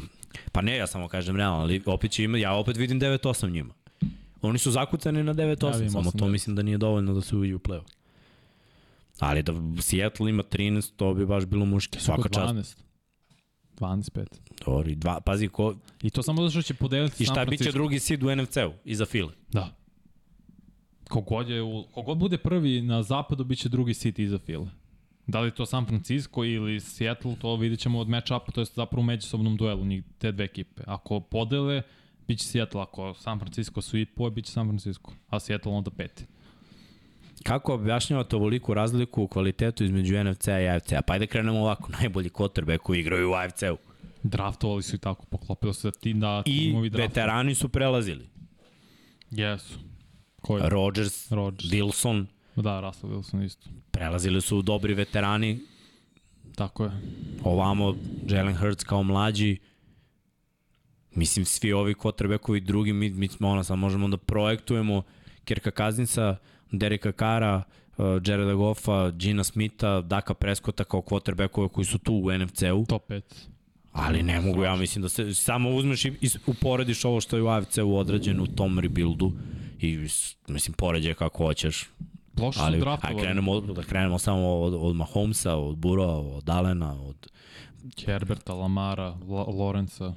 pa 0.52 0.62
ne, 0.62 0.76
ja 0.76 0.86
samo 0.86 1.08
kažem 1.08 1.36
realno, 1.36 1.58
ali 1.60 1.82
opet 1.86 2.10
će 2.10 2.24
ima, 2.24 2.38
ja 2.38 2.52
opet 2.52 2.76
vidim 2.76 3.00
9-8 3.00 3.50
njima. 3.50 3.74
Oni 4.42 4.58
su 4.58 4.70
zakucani 4.70 5.22
na 5.22 5.34
9-8, 5.34 5.82
Ja 5.82 5.90
samo 5.90 6.10
to 6.10 6.24
8-9. 6.24 6.30
mislim 6.30 6.56
da 6.56 6.62
nije 6.62 6.78
dovoljno 6.78 7.14
da 7.14 7.20
se 7.20 7.36
uđe 7.36 7.54
u 7.54 7.58
playoff. 7.58 7.92
Ali 9.18 9.42
da 9.42 9.52
Seattle 9.82 10.30
ima 10.30 10.42
13, 10.42 10.92
to 10.96 11.14
bi 11.14 11.26
baš 11.26 11.46
bilo 11.46 11.64
muški. 11.64 12.00
Svaka 12.00 12.28
čast. 12.28 12.54
12. 12.54 12.76
12-5. 13.78 14.26
Dobro, 14.66 14.90
i 14.90 14.94
dva, 14.94 15.20
pazi, 15.20 15.48
ko, 15.48 15.74
I 16.02 16.10
to 16.10 16.22
samo 16.22 16.42
zato 16.42 16.50
što 16.50 16.62
će 16.62 16.74
podeliti 16.74 17.22
i 17.22 17.26
šta 17.26 17.44
biće 17.44 17.72
drugi 17.72 17.98
seed 17.98 18.22
u 18.22 18.36
NFC-u, 18.36 18.72
iza 18.84 19.06
File. 19.06 19.32
Da. 19.52 19.74
Kogod, 21.08 21.48
je 21.48 21.62
u, 21.62 21.84
kogod 21.94 22.18
bude 22.18 22.38
prvi 22.38 22.82
na 22.82 23.02
zapadu, 23.02 23.44
bit 23.44 23.58
će 23.58 23.68
drugi 23.68 23.92
City 23.92 24.22
iza 24.22 24.38
File. 24.38 24.66
Da 25.26 25.40
li 25.40 25.50
to 25.50 25.66
San 25.66 25.86
Francisco 25.86 26.44
ili 26.44 26.80
Seattle, 26.80 27.36
to 27.40 27.56
vidjet 27.56 27.80
ćemo 27.80 27.98
od 27.98 28.08
match-upa, 28.08 28.52
to 28.52 28.60
je 28.60 28.64
zapravo 28.64 29.00
u 29.00 29.04
međusobnom 29.04 29.56
duelu 29.56 29.84
njih, 29.84 30.04
te 30.18 30.32
dve 30.32 30.44
ekipe. 30.44 30.82
Ako 30.86 31.20
podele, 31.20 31.82
bit 32.28 32.38
će 32.38 32.44
Seattle, 32.46 32.82
ako 32.82 33.14
San 33.14 33.38
Francisco 33.38 33.80
su 33.82 33.98
i 33.98 34.06
poje, 34.06 34.30
bit 34.30 34.44
će 34.44 34.52
San 34.52 34.66
Francisco, 34.66 35.12
a 35.28 35.40
Seattle 35.40 35.72
onda 35.72 35.90
peti. 35.90 36.24
Kako 37.42 37.74
objašnjavate 37.74 38.36
ovoliku 38.36 38.74
razliku 38.74 39.22
u 39.22 39.28
kvalitetu 39.28 39.84
između 39.84 40.24
NFC-a 40.24 40.60
i 40.60 40.68
AFC-a? 40.68 41.02
Pa 41.02 41.12
ajde 41.12 41.26
krenemo 41.26 41.58
ovako, 41.60 41.92
najbolji 42.00 42.28
quarterback 42.30 42.78
koji 42.78 43.00
igraju 43.00 43.30
u 43.30 43.34
AFC-u. 43.34 43.76
Draftovali 44.22 44.82
su 44.82 44.96
i 44.96 44.98
tako, 44.98 45.26
poklopilo 45.26 45.72
se 45.72 45.88
da 45.88 45.92
ti 45.92 46.14
da 46.14 46.42
I 46.46 46.74
veterani 46.90 47.54
su 47.54 47.68
prelazili. 47.68 48.28
Jesu. 49.30 49.78
Ko 50.40 50.58
je? 50.58 50.68
Rodgers, 50.68 51.32
Rodgers. 51.32 51.72
Wilson, 51.72 52.26
Da, 52.56 52.80
Russell 52.80 53.12
Wilson 53.12 53.44
isto. 53.44 53.70
prelazili 53.90 54.40
su 54.40 54.62
dobri 54.62 54.94
veterani, 54.94 55.60
Tako 56.54 56.84
je. 56.84 56.90
ovamo 57.44 57.94
Jalen 58.28 58.56
Hurts 58.56 58.84
kao 58.84 59.02
mlađi, 59.02 59.58
mislim 61.14 61.44
svi 61.44 61.72
ovi 61.72 61.94
quarterbackovi 61.94 62.60
drugi, 62.60 62.92
mi, 62.92 63.10
mi 63.10 63.28
smo 63.28 63.48
ono, 63.48 63.64
sad 63.64 63.78
možemo 63.78 64.08
da 64.08 64.16
projektujemo 64.16 65.02
Kirka 65.44 65.70
Kazinca, 65.70 66.36
Dereka 66.70 67.12
Kara, 67.12 67.62
uh, 67.96 68.06
Jareda 68.26 68.54
Goffa, 68.54 69.10
Gina 69.10 69.44
Smitha, 69.44 70.00
Daka 70.00 70.34
Prescotta 70.34 70.84
kao 70.84 71.00
quarterbackove 71.00 71.68
koji 71.68 71.84
su 71.84 71.98
tu 71.98 72.14
u 72.14 72.38
NFC-u. 72.38 72.86
Top 72.88 73.10
5. 73.10 73.22
Ali 73.92 74.22
ne 74.22 74.40
mogu, 74.40 74.62
ja 74.62 74.76
mislim 74.76 75.02
da 75.02 75.08
se 75.08 75.34
samo 75.34 75.70
uzmeš 75.70 76.04
i, 76.04 76.12
i 76.20 76.28
uporediš 76.46 77.04
ovo 77.04 77.20
što 77.20 77.36
je 77.36 77.42
u 77.42 77.48
AFC-u 77.48 77.96
odrađeno 77.96 78.42
u 78.42 78.46
tom 78.46 78.78
rebuildu 78.78 79.32
i 79.80 80.08
mislim 80.48 80.74
poređaj 80.74 81.14
kako 81.14 81.44
hoćeš. 81.44 81.88
Loše 82.38 82.58
su 82.58 82.64
Ali 82.64 82.76
aj 82.76 82.80
draftovali. 82.80 83.22
krenemo, 83.22 83.60
da 83.60 83.82
krenemo 83.82 84.18
samo 84.18 84.60
od, 84.60 84.74
od 84.80 84.96
Mahomesa, 84.96 85.56
od 85.56 85.76
Burrowa, 85.76 86.36
od 86.36 86.48
Alena, 86.48 87.02
od 87.02 87.28
Herberta, 88.04 88.54
Lamara, 88.54 89.16
La 89.28 89.42
Lorenza, 89.42 90.14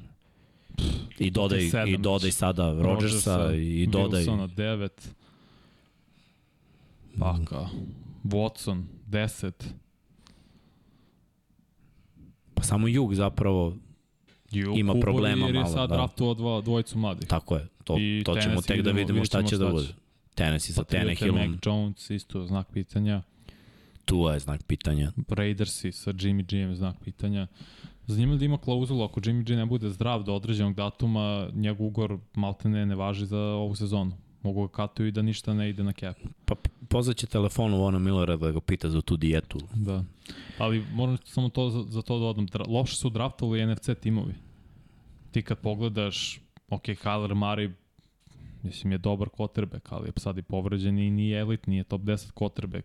i 1.19 1.31
dodaj, 1.31 1.61
sedam 1.61 1.87
i 1.87 1.91
već. 1.91 2.01
dodaj 2.01 2.31
sada 2.31 2.73
Rodgersa 2.73 3.53
i 3.53 3.87
dodaj 3.87 4.23
Wilsona 4.23 4.47
9. 4.49 4.89
Baka. 7.15 7.67
Watson 8.23 8.83
10. 9.07 9.51
pa 12.53 12.63
samo 12.63 12.87
Jug 12.87 13.15
zapravo 13.15 13.75
Ju, 14.51 14.73
Ima 14.75 14.93
problema 14.93 15.45
jer 15.45 15.55
je 15.55 15.61
malo, 15.61 15.73
sad 15.73 15.89
da. 15.89 15.95
draftovao 15.95 16.33
dva, 16.33 16.61
dvojicu 16.61 16.97
mladih. 16.97 17.27
tako 17.27 17.55
je. 17.55 17.67
To, 17.83 17.97
I 17.99 18.21
to 18.25 18.35
ćemo 18.37 18.61
tek 18.61 18.81
da 18.81 18.91
vidimo- 18.91 19.25
šta 19.25 19.43
će 19.43 19.57
da 19.57 19.69
bude. 19.69 19.87
Tennessee 20.35 20.73
sa 20.73 20.83
Patriote, 20.83 21.05
Tannehillom, 21.15 21.51
Mac 21.51 21.59
Jones, 21.65 22.09
isto 22.09 22.45
znak 22.45 22.67
pitanja. 22.69 23.21
tu 24.05 24.17
je 24.23 24.39
znak 24.39 24.63
pitanja. 24.63 25.11
Raidersi 25.29 25.91
sa 25.91 26.13
Jimmy 26.13 26.45
G-em, 26.45 26.75
znak 26.75 26.95
pitanja. 26.99 27.47
Zanimljivo 28.07 28.39
da 28.39 28.45
ima 28.45 28.57
klauzulu, 28.57 29.03
ako 29.03 29.19
Jimmy 29.19 29.43
G 29.43 29.55
ne 29.55 29.65
bude 29.65 29.89
zdrav 29.89 30.23
do 30.23 30.35
određenog 30.35 30.73
datuma, 30.73 31.49
njegov 31.53 31.87
ugor 31.87 32.17
maltene 32.33 32.85
ne 32.85 32.95
važi 32.95 33.25
za 33.25 33.39
ovu 33.39 33.75
sezonu. 33.75 34.11
Mogu 34.43 34.67
ga 34.67 34.73
katuju 34.73 35.07
i 35.07 35.11
da 35.11 35.21
ništa 35.21 35.53
ne 35.53 35.69
ide 35.69 35.83
na 35.83 35.91
cap. 35.91 36.17
Pa 36.45 36.55
pozvaće 36.89 37.27
telefon 37.27 37.73
u 37.73 37.83
ono 37.83 37.99
Millera 37.99 38.37
da 38.37 38.51
ga 38.51 38.59
pita 38.59 38.89
za 38.89 39.01
tu 39.01 39.17
dijetu. 39.17 39.59
Da. 39.73 40.03
Ali 40.57 40.85
moram 40.93 41.17
samo 41.23 41.49
to 41.49 41.69
za, 41.69 41.83
za 41.87 42.01
to 42.01 42.19
da 42.19 42.25
odam. 42.25 42.47
Loše 42.67 42.95
su 42.95 43.09
draftovali 43.09 43.65
NFC 43.65 43.89
timovi. 44.01 44.33
Ti 45.31 45.41
kad 45.41 45.59
pogledaš, 45.59 46.39
ok, 46.69 46.83
Kyler 46.83 47.33
Murray, 47.33 47.71
mislim 48.63 48.91
je 48.91 48.97
dobar 48.97 49.29
quarterback, 49.29 49.87
ali 49.89 50.07
je 50.07 50.13
sad 50.17 50.37
i 50.37 50.41
povređen 50.41 50.99
i 50.99 51.11
nije 51.11 51.39
elit, 51.39 51.67
nije 51.67 51.83
top 51.83 52.01
10 52.01 52.33
quarterback. 52.33 52.83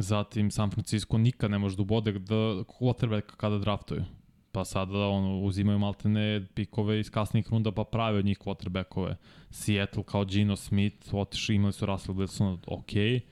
Zatim 0.00 0.50
San 0.50 0.70
Francisco 0.70 1.18
nikad 1.18 1.50
ne 1.50 1.58
može 1.58 1.76
da 1.76 1.82
ubode 1.82 2.12
da 2.12 2.34
quarterback 2.64 3.22
kada 3.36 3.58
draftuju. 3.58 4.04
Pa 4.52 4.64
sada 4.64 4.98
ono, 4.98 5.40
uzimaju 5.40 5.78
maltene 5.78 6.46
pikove 6.54 7.00
iz 7.00 7.10
kasnih 7.10 7.48
runda 7.50 7.72
pa 7.72 7.84
prave 7.84 8.18
od 8.18 8.24
njih 8.24 8.38
quarterbackove. 8.38 9.16
Seattle 9.50 10.02
kao 10.02 10.24
Gino 10.24 10.56
Smith, 10.56 11.14
otišli, 11.14 11.54
imali 11.54 11.72
su 11.72 11.86
Russell 11.86 12.18
Wilson, 12.18 12.58
ok. 12.66 13.22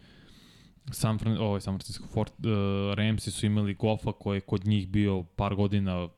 San, 0.90 1.18
Fran, 1.18 1.38
ovaj, 1.38 1.60
San 1.60 1.74
Francisco 1.74 2.06
Fort, 2.06 2.32
uh, 2.38 2.94
Ramsi 2.94 3.30
su 3.30 3.46
imali 3.46 3.74
Goffa 3.74 4.12
koji 4.12 4.36
je 4.36 4.40
kod 4.40 4.66
njih 4.66 4.88
bio 4.88 5.22
par 5.22 5.54
godina, 5.54 6.08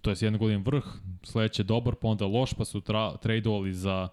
to 0.00 0.10
je 0.10 0.16
jedne 0.20 0.38
godine 0.38 0.62
vrh, 0.66 0.84
sledeće 1.22 1.62
dobar, 1.62 1.94
pa 1.94 2.08
onda 2.08 2.26
loš, 2.26 2.54
pa 2.54 2.64
su 2.64 2.80
tra, 2.80 3.16
tradeovali 3.16 3.72
za 3.72 4.08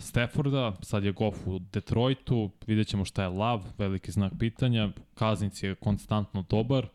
Stafforda, 0.00 0.72
sad 0.82 1.04
je 1.04 1.12
Goff 1.12 1.46
u 1.46 1.58
Detroitu, 1.58 2.50
vidjet 2.66 2.86
ćemo 2.86 3.04
šta 3.04 3.22
je 3.22 3.28
Lav, 3.28 3.64
veliki 3.78 4.10
znak 4.10 4.32
pitanja, 4.38 4.88
Kaznic 5.14 5.62
je 5.62 5.74
konstantno 5.74 6.44
dobar, 6.50 6.86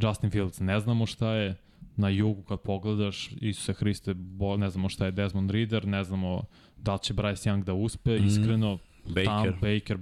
Justin 0.00 0.30
Fields 0.30 0.60
ne 0.60 0.80
znamo 0.80 1.06
šta 1.06 1.30
je, 1.30 1.56
na 1.96 2.08
jugu 2.08 2.42
kad 2.42 2.60
pogledaš, 2.60 3.30
Isuse 3.40 3.72
Hriste, 3.72 4.14
bo, 4.14 4.56
ne 4.56 4.70
znamo 4.70 4.88
šta 4.88 5.04
je 5.04 5.12
Desmond 5.12 5.50
Reader, 5.50 5.86
ne 5.86 6.04
znamo 6.04 6.42
da 6.76 6.92
li 6.92 6.98
će 6.98 7.14
Bryce 7.14 7.50
Young 7.50 7.64
da 7.64 7.72
uspe, 7.74 8.14
Mhm. 8.16 8.26
iskreno, 8.26 8.78
Baker. 9.06 9.24
Tam, 9.24 9.60
Baker, 9.60 9.98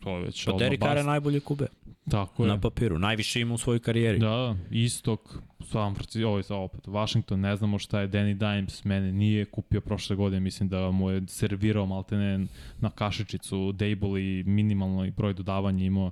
to 0.00 0.16
je 0.16 0.22
već 0.22 0.44
Pa 0.44 0.52
Derek 0.52 0.80
Carr 0.80 0.96
je 0.96 1.04
najbolji 1.04 1.40
kube 1.40 1.66
Tako 2.10 2.44
je. 2.44 2.48
na 2.48 2.60
papiru. 2.60 2.98
Najviše 2.98 3.40
ima 3.40 3.54
u 3.54 3.58
svojoj 3.58 3.78
karijeri. 3.78 4.18
Da, 4.18 4.56
istok, 4.70 5.38
San 5.60 5.94
Francisco, 5.94 6.28
ovaj 6.28 6.42
sad 6.42 6.56
opet, 6.56 6.86
Washington, 6.86 7.40
ne 7.40 7.56
znamo 7.56 7.78
šta 7.78 8.00
je 8.00 8.08
Danny 8.08 8.34
Dimes, 8.34 8.84
mene 8.84 9.12
nije 9.12 9.44
kupio 9.44 9.80
prošle 9.80 10.16
godine, 10.16 10.40
mislim 10.40 10.68
da 10.68 10.90
mu 10.90 11.10
je 11.10 11.22
servirao 11.26 11.86
maltene 11.86 12.46
na 12.80 12.90
kašičicu 12.90 13.72
Dable 13.72 14.22
i 14.22 14.42
minimalno 14.46 15.04
i 15.04 15.10
broj 15.10 15.34
dodavanja 15.34 15.84
imao, 15.84 16.10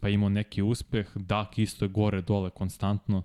pa 0.00 0.08
imao 0.08 0.28
neki 0.28 0.62
uspeh, 0.62 1.10
Dak 1.14 1.58
isto 1.58 1.84
je 1.84 1.88
gore 1.88 2.22
dole 2.22 2.50
konstantno, 2.50 3.22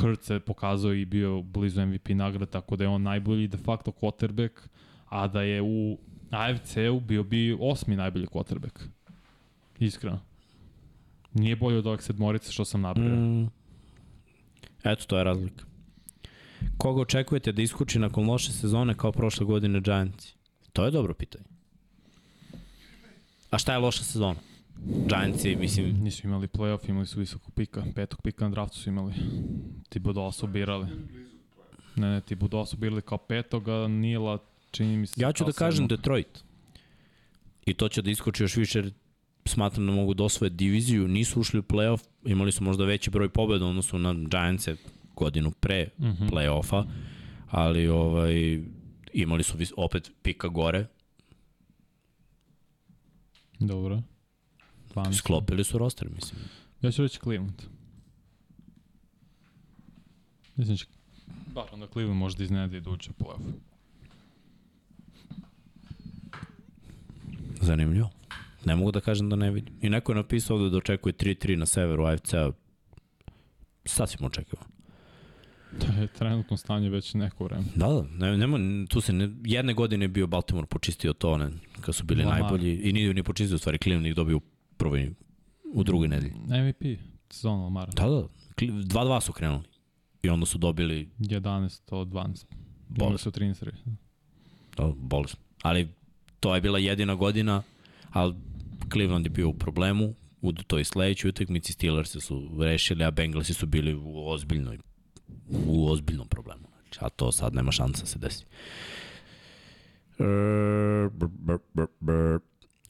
Hurts 0.00 0.30
je 0.30 0.40
pokazao 0.40 0.94
i 0.94 1.04
bio 1.04 1.42
blizu 1.42 1.86
MVP 1.86 2.08
nagrada, 2.08 2.46
tako 2.46 2.76
da 2.76 2.84
je 2.84 2.88
on 2.88 3.02
najbolji 3.02 3.48
de 3.48 3.56
facto 3.56 3.90
quarterback, 3.90 4.50
a 5.08 5.28
da 5.28 5.42
je 5.42 5.62
u 5.62 5.98
AFC-u 6.30 7.00
bio 7.00 7.22
bi 7.22 7.56
osmi 7.60 7.96
najbolji 7.96 8.26
quarterback. 8.26 8.80
Iskreno. 9.78 10.20
Nije 11.34 11.56
bolje 11.56 11.78
od 11.78 11.86
ovih 11.86 12.02
sedmorice 12.02 12.52
što 12.52 12.64
sam 12.64 12.80
nabrao. 12.80 13.08
Mm. 13.08 13.50
Eto, 14.84 15.04
to 15.06 15.18
je 15.18 15.24
razlika. 15.24 15.64
Koga 16.76 17.00
očekujete 17.00 17.52
da 17.52 17.62
iskuči 17.62 17.98
nakon 17.98 18.26
loše 18.26 18.52
sezone 18.52 18.94
kao 18.94 19.12
prošle 19.12 19.46
godine 19.46 19.80
Giantsi? 19.80 20.34
To 20.72 20.84
je 20.84 20.90
dobro 20.90 21.14
pitanje. 21.14 21.44
A 23.50 23.58
šta 23.58 23.72
je 23.72 23.78
loša 23.78 24.04
sezona? 24.04 24.40
Giantsi, 25.08 25.56
mislim, 25.56 26.00
Nisu 26.00 26.26
imali 26.26 26.48
playoff, 26.48 26.90
imali 26.90 27.06
su 27.06 27.20
visokog 27.20 27.54
pika, 27.54 27.84
petog 27.94 28.22
pika 28.22 28.44
na 28.44 28.50
draftu 28.50 28.78
su 28.78 28.88
imali. 28.88 29.14
Ti 29.88 29.98
Budo 29.98 30.32
su 30.32 30.46
birali. 30.46 30.86
Ne, 31.96 32.10
ne, 32.10 32.20
ti 32.20 32.34
Budo 32.34 32.66
su 32.66 32.76
birali 32.76 33.02
kao 33.02 33.18
petog, 33.18 33.68
a 33.68 33.88
Nila 33.88 34.38
čini 34.70 34.96
mi 34.96 35.06
se 35.06 35.20
ja 35.20 35.32
ću 35.32 35.44
da 35.44 35.52
kažem 35.52 35.76
sedmog. 35.76 35.88
Detroit. 35.90 36.44
I 37.66 37.74
to 37.74 37.88
će 37.88 38.02
da 38.02 38.10
iskoči 38.10 38.42
još 38.42 38.56
više, 38.56 38.78
jer 38.78 38.92
smatram 39.44 39.86
da 39.86 39.92
mogu 39.92 40.14
da 40.14 40.24
osvoje 40.24 40.50
diviziju, 40.50 41.08
nisu 41.08 41.40
ušli 41.40 41.58
u 41.58 41.62
playoff, 41.62 42.04
imali 42.24 42.52
su 42.52 42.64
možda 42.64 42.84
veći 42.84 43.10
broj 43.10 43.28
pobjeda 43.28 43.64
u 43.64 43.68
odnosu 43.68 43.98
na 43.98 44.14
Giantse 44.14 44.76
godinu 45.14 45.50
pre 45.50 45.88
Mhm. 45.98 46.26
play-offa, 46.26 46.84
ali 47.48 47.88
ovaj, 47.88 48.62
imali 49.12 49.42
su 49.42 49.56
vis, 49.56 49.72
opet 49.76 50.12
pika 50.22 50.48
gore, 50.48 50.86
Dobro. 53.60 54.02
12. 54.94 55.14
sklopili 55.14 55.64
su 55.64 55.78
roster, 55.78 56.08
mislim. 56.10 56.40
Ja 56.82 56.90
ću 56.90 57.02
reći 57.02 57.18
Cleveland. 57.18 57.62
Mislim 60.56 60.74
da 60.74 60.78
će 60.78 60.86
bar 61.54 61.64
onda 61.72 61.86
Cleveland 61.86 62.18
možda 62.18 62.44
iznedi 62.44 62.80
da 62.80 62.90
uđe 62.90 63.10
u 63.10 63.24
playoff. 63.24 63.52
Zanimljivo. 67.60 68.10
Ne 68.64 68.76
mogu 68.76 68.92
da 68.92 69.00
kažem 69.00 69.28
da 69.28 69.36
ne 69.36 69.50
vidim. 69.50 69.74
I 69.80 69.90
neko 69.90 70.12
je 70.12 70.16
napisao 70.16 70.56
ovde 70.56 70.70
da 70.70 70.76
očekuje 70.76 71.12
3-3 71.12 71.56
na 71.56 71.66
severu 71.66 72.04
AFC-a. 72.04 72.50
Sasvim 73.84 74.26
očekivano. 74.26 74.68
To 75.80 76.00
je 76.00 76.06
trenutno 76.06 76.56
stanje 76.56 76.90
već 76.90 77.14
neko 77.14 77.44
vreme. 77.44 77.64
Da, 77.76 77.86
da, 77.86 78.02
ne, 78.18 78.36
nema, 78.38 78.58
tu 78.88 79.00
se 79.00 79.12
ne, 79.12 79.30
jedne 79.44 79.74
godine 79.74 80.04
je 80.04 80.08
bio 80.08 80.26
Baltimore 80.26 80.66
počistio 80.66 81.12
to, 81.12 81.38
ne, 81.38 81.50
kad 81.80 81.94
su 81.94 82.04
bili 82.04 82.24
Lamar. 82.24 82.40
najbolji, 82.40 82.80
i 82.82 82.92
nije 82.92 83.14
ni 83.14 83.22
počistio, 83.22 83.54
u 83.54 83.58
stvari 83.58 83.78
Cleveland 83.82 84.06
ih 84.06 84.14
dobio 84.14 84.36
u 84.36 84.40
prvoj, 84.76 85.10
u 85.74 85.84
drugoj 85.84 86.08
nedelji. 86.08 86.32
MVP 86.32 87.00
sezona 87.30 87.62
Lamara. 87.62 87.92
Da, 87.92 88.02
da, 88.08 88.22
Cle- 88.56 88.82
2-2 88.82 89.20
su 89.20 89.32
krenuli. 89.32 89.62
I 90.22 90.28
onda 90.28 90.46
su 90.46 90.58
dobili 90.58 91.08
11 91.18 91.80
od 91.94 92.08
12. 92.08 92.14
Imali 92.14 92.36
Bolest. 92.88 93.24
su 93.24 93.30
13 93.30 93.70
da, 94.76 94.92
bolesno. 94.96 95.38
Ali 95.62 95.88
to 96.40 96.54
je 96.54 96.60
bila 96.60 96.78
jedina 96.78 97.14
godina, 97.14 97.62
ali 98.10 98.34
Cleveland 98.92 99.26
je 99.26 99.30
bio 99.30 99.48
u 99.48 99.54
problemu 99.54 100.14
u 100.42 100.52
toj 100.52 100.84
sledećoj 100.84 101.28
utakmici 101.28 101.72
Steelers 101.72 102.16
su 102.20 102.50
rešili, 102.60 103.04
a 103.04 103.10
Bengalsi 103.10 103.54
su 103.54 103.66
bili 103.66 103.94
u 103.94 104.28
ozbiljnoj 104.28 104.78
u 105.66 105.90
ozbiljnom 105.90 106.28
problemu. 106.28 106.68
Znači, 106.82 106.98
a 107.00 107.08
to 107.08 107.32
sad 107.32 107.54
nema 107.54 107.72
šansa 107.72 108.00
da 108.00 108.06
se 108.06 108.18
desi. 108.18 108.44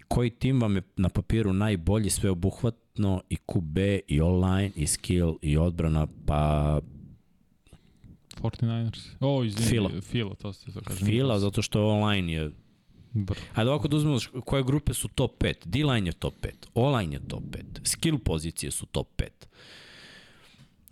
Koji 0.08 0.30
tim 0.30 0.60
vam 0.60 0.76
je 0.76 0.82
na 0.96 1.08
papiru 1.08 1.52
najbolji, 1.52 2.10
sveobuhvatno 2.10 3.22
i 3.30 3.36
QB, 3.46 4.00
i 4.06 4.20
online, 4.20 4.70
i 4.76 4.86
skill, 4.86 5.34
i 5.42 5.56
odbrana, 5.56 6.06
pa 6.26 6.80
49ers. 8.40 9.08
O, 9.20 9.44
izvini. 9.44 9.68
Fila. 9.68 9.90
Fila, 10.00 10.34
to 10.34 10.52
ste 10.52 10.72
to 10.72 10.80
kažem. 10.80 11.06
Fila, 11.06 11.38
zato 11.38 11.62
što 11.62 11.86
online 11.86 12.32
je 12.32 12.50
Br. 13.12 13.34
Hajde 13.52 13.70
ovako 13.70 13.88
da 13.88 13.96
uzmemo 13.96 14.18
koje 14.44 14.62
grupe 14.62 14.94
su 14.94 15.08
top 15.08 15.42
5. 15.42 15.54
D-line 15.64 16.08
je 16.08 16.12
top 16.12 16.34
5, 16.42 16.50
O-line 16.74 17.16
je 17.16 17.20
top 17.28 17.42
5, 17.50 17.62
skill 17.84 18.18
pozicije 18.18 18.70
su 18.70 18.86
top 18.86 19.08
5. 19.16 19.26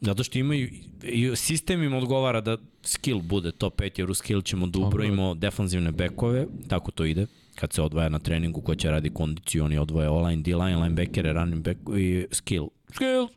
Zato 0.01 0.25
što 0.25 0.39
imaju, 0.39 0.71
i 1.03 1.37
sistem 1.37 1.83
im 1.83 1.95
odgovara 1.95 2.41
da 2.41 2.57
skill 2.83 3.21
bude 3.21 3.53
top 3.53 3.81
5, 3.81 4.01
jer 4.01 4.11
u 4.11 4.15
skill 4.15 4.43
ćemo 4.43 4.67
da 4.67 4.79
ubrojimo 4.79 5.35
defanzivne 5.35 5.93
bekove, 5.93 6.47
tako 6.69 6.91
to 6.91 7.05
ide, 7.05 7.27
kad 7.55 7.73
se 7.73 7.83
odvaja 7.83 8.09
na 8.09 8.19
treningu 8.19 8.61
ko 8.61 8.75
će 8.75 8.91
radi 8.91 9.11
kondiciju, 9.11 9.65
oni 9.65 9.79
odvoje 9.79 10.09
O-line, 10.09 10.43
D-line, 10.43 10.77
linebackere, 10.77 11.33
running 11.33 11.65
back 11.65 11.79
i 11.99 12.27
skill. 12.31 12.67
Skill! 12.93 13.29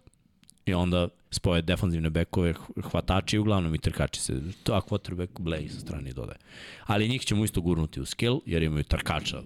I 0.69 0.73
onda 0.73 1.07
spoje 1.31 1.61
defanzivne 1.61 2.09
bekove, 2.09 2.53
hvatači 2.91 3.37
uglavnom 3.37 3.75
i 3.75 3.77
trkači 3.77 4.21
se. 4.21 4.41
To 4.63 4.73
a 4.73 4.81
quarterback 4.81 5.39
Blay 5.39 5.69
sa 5.69 5.79
strane 5.79 6.13
dodaje. 6.13 6.37
Ali 6.85 7.09
njih 7.09 7.21
ćemo 7.21 7.43
isto 7.43 7.61
gurnuti 7.61 8.01
u 8.01 8.05
skill, 8.05 8.39
jer 8.45 8.63
imaju 8.63 8.83
trkača 8.83 9.41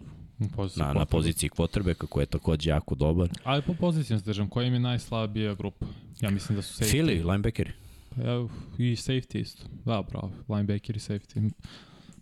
Poziciji 0.55 0.83
na, 0.83 0.93
na 0.93 1.05
poziciji 1.05 1.49
quarterbacka 1.49 2.07
koji 2.07 2.21
je 2.21 2.25
takođe 2.25 2.69
jako 2.69 2.95
dobar. 2.95 3.29
Ali 3.43 3.61
po 3.61 3.73
pozicijama 3.73 4.19
se 4.19 4.25
držam, 4.25 4.49
koja 4.49 4.67
im 4.67 4.73
je 4.73 4.79
najslabija 4.79 5.55
grupa? 5.55 5.85
Ja 6.21 6.29
mislim 6.29 6.55
da 6.55 6.61
su 6.61 6.83
safety. 6.83 6.91
Philly, 6.91 7.25
linebackeri. 7.25 7.71
Ja, 8.17 8.47
I 8.77 8.95
safety 8.95 9.39
isto. 9.39 9.63
Da, 9.85 10.03
bravo. 10.09 10.31
Linebacker 10.49 10.95
i 10.95 10.99
safety. 10.99 11.51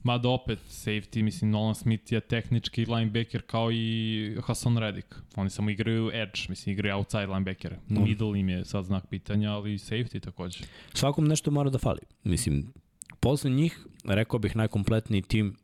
Mada 0.03 0.29
opet 0.29 0.59
safety, 0.69 1.23
mislim, 1.23 1.51
Nolan 1.51 1.75
Smith 1.75 2.13
je 2.13 2.19
tehnički 2.19 2.85
linebacker 2.85 3.41
kao 3.41 3.71
i 3.71 4.37
Hassan 4.43 4.77
Reddick. 4.77 5.15
Oni 5.35 5.49
samo 5.49 5.69
igraju 5.69 6.11
edge, 6.13 6.39
mislim, 6.49 6.73
igraju 6.73 6.95
outside 6.95 7.27
linebackere. 7.27 7.79
Mm. 7.89 8.03
Middle 8.03 8.39
im 8.39 8.49
je 8.49 8.65
sad 8.65 8.85
znak 8.85 9.07
pitanja, 9.09 9.51
ali 9.51 9.73
i 9.73 9.77
safety 9.77 10.19
takođe. 10.19 10.63
Svakom 10.93 11.27
nešto 11.27 11.51
mora 11.51 11.69
da 11.69 11.77
fali. 11.77 11.99
Mislim, 12.23 12.73
posle 13.19 13.51
njih, 13.51 13.85
rekao 14.03 14.39
bih, 14.39 14.55
najkompletniji 14.55 15.21
tim 15.21 15.55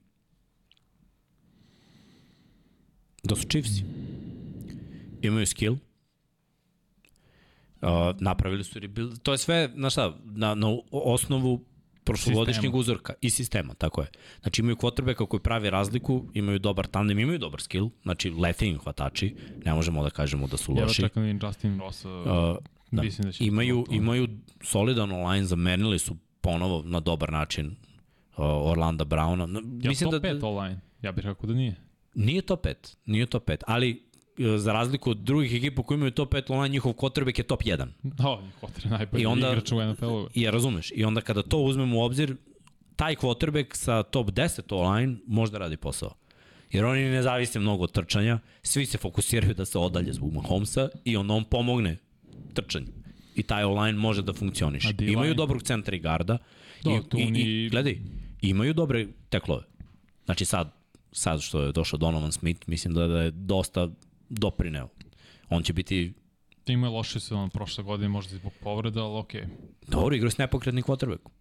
da 3.24 3.36
su 3.36 3.48
Chiefs. 3.48 3.72
Imaju 5.22 5.46
skill. 5.46 5.74
Uh, 7.82 7.90
napravili 8.20 8.64
su 8.64 8.80
rebuild. 8.80 9.20
To 9.24 9.32
je 9.32 9.38
sve, 9.38 9.70
znaš 9.76 9.94
šta, 9.94 10.18
na, 10.24 10.56
na 10.56 10.68
osnovu 10.92 11.66
prošlogodišnjeg 12.08 12.56
Sistema. 12.62 12.78
uzorka 12.78 13.14
i 13.22 13.30
sistema, 13.30 13.74
tako 13.74 14.02
je. 14.02 14.08
Znači 14.42 14.62
imaju 14.62 14.76
quarterbacka 14.76 15.26
koji 15.26 15.42
pravi 15.42 15.70
razliku, 15.70 16.26
imaju 16.34 16.60
dobar 16.60 16.88
tandem, 16.88 17.20
imaju 17.20 17.40
dobar 17.40 17.62
skill, 17.62 17.90
znači 18.04 18.30
lete 18.32 18.68
im 18.68 18.80
hvatači, 18.80 19.36
ne 19.66 19.74
možemo 19.74 20.04
da 20.04 20.10
kažemo 20.10 20.48
da 20.48 20.58
su 20.58 20.74
loši. 20.74 21.02
čekam 21.02 21.24
da 21.24 21.30
im 21.30 21.40
Justin 21.44 21.80
Ross, 21.80 22.06
uh, 22.06 22.12
Uh, 22.12 22.58
da. 22.92 23.02
mislim 23.02 23.26
da 23.26 23.32
će... 23.32 23.46
imaju, 23.46 23.84
to- 23.84 23.94
imaju 23.94 24.28
solidan 24.62 25.12
online, 25.14 25.46
zamenili 25.46 26.00
su 26.00 26.16
ponovo 26.42 26.84
na 26.84 27.00
dobar 27.00 27.32
način 27.32 27.68
uh, 27.68 27.76
Orlanda 28.38 29.06
Browna. 29.06 29.46
No, 29.46 29.60
Ja 29.82 29.90
Mislim 29.90 30.12
top 30.12 30.22
da, 30.22 30.30
5 30.30 30.44
online? 30.46 30.80
Ja 31.02 31.12
bih 31.12 31.26
rekao 31.26 31.48
da 31.48 31.54
nije. 31.54 31.76
nije 32.16 32.42
to 32.42 32.56
pet, 32.56 32.98
nije 33.06 33.26
to 33.26 33.40
pet, 33.40 33.64
ali 33.68 34.07
za 34.58 34.74
razliku 34.74 35.12
od 35.12 35.18
drugih 35.18 35.54
ekipa 35.54 35.84
koji 35.84 35.96
imaju 35.96 36.12
top 36.12 36.34
5 36.34 36.52
online, 36.52 36.70
njihov 36.70 36.94
quarterback 36.94 37.40
je 37.40 37.44
top 37.44 37.64
1. 37.64 37.88
Da, 38.04 38.40
je 38.84 38.90
najbolji 38.90 39.24
I 39.24 39.26
onda- 39.26 39.48
igrač 39.48 39.72
u 39.72 39.82
NFL-u. 39.84 40.28
I 40.34 40.42
ja 40.42 40.52
razumeš, 40.52 40.92
i 40.92 41.04
onda 41.04 41.22
kada 41.22 41.44
to 41.44 41.58
uzmemo 41.58 41.98
u 41.98 42.02
obzir, 42.02 42.36
taj 42.96 43.16
quarterback 43.16 43.76
sa 43.76 44.04
top 44.04 44.28
10 44.28 44.62
online 44.72 45.16
može 45.28 45.52
da 45.52 45.58
radi 45.58 45.78
posao. 45.78 46.14
Jer 46.72 46.86
oni 46.86 47.02
ne 47.02 47.24
zavise 47.24 47.60
mnogo 47.60 47.84
od 47.84 47.92
trčanja, 47.92 48.40
svi 48.64 48.86
se 48.86 48.98
fokusiraju 48.98 49.54
da 49.54 49.66
se 49.66 49.78
odalje 49.80 50.14
zbog 50.14 50.34
Mahomesa 50.34 50.90
i 51.06 51.18
onda 51.18 51.34
on 51.34 51.44
pomogne 51.44 51.98
trčanju. 52.54 52.88
I 53.36 53.44
taj 53.44 53.64
online 53.64 53.98
može 53.98 54.22
da 54.22 54.34
funkcioniše. 54.34 54.94
Imaju 55.02 55.34
dobrog 55.34 55.64
centra 55.64 55.96
i 55.96 56.00
garda. 56.00 56.38
Da, 56.84 56.92
i, 56.92 56.94
i, 56.94 57.26
oni- 57.26 57.42
i, 57.42 57.70
gledaj, 57.70 57.98
imaju 58.42 58.74
dobre 58.74 59.08
teklove. 59.30 59.64
Znači 60.26 60.46
sad, 60.46 60.74
sad 61.12 61.42
što 61.42 61.62
je 61.62 61.72
došao 61.72 61.98
Donovan 61.98 62.32
Smith, 62.32 62.68
mislim 62.68 62.94
da, 62.94 63.08
da 63.08 63.22
je 63.22 63.32
dosta 63.32 63.90
doprineo. 64.30 64.90
On 65.50 65.64
će 65.64 65.74
biti 65.74 66.14
Ima 66.68 66.88
je 66.88 66.92
loše 66.92 67.20
se 67.20 67.36
on 67.36 67.50
prošle 67.50 67.84
godine, 67.84 68.10
možda 68.10 68.36
zbog 68.36 68.54
povreda, 68.60 69.04
ali 69.04 69.20
okej. 69.20 69.46
dobro 69.88 70.16
igrao 70.16 70.32
s 70.32 70.38
nepokretnim 70.38 70.84
quarterbackom. 70.84 71.32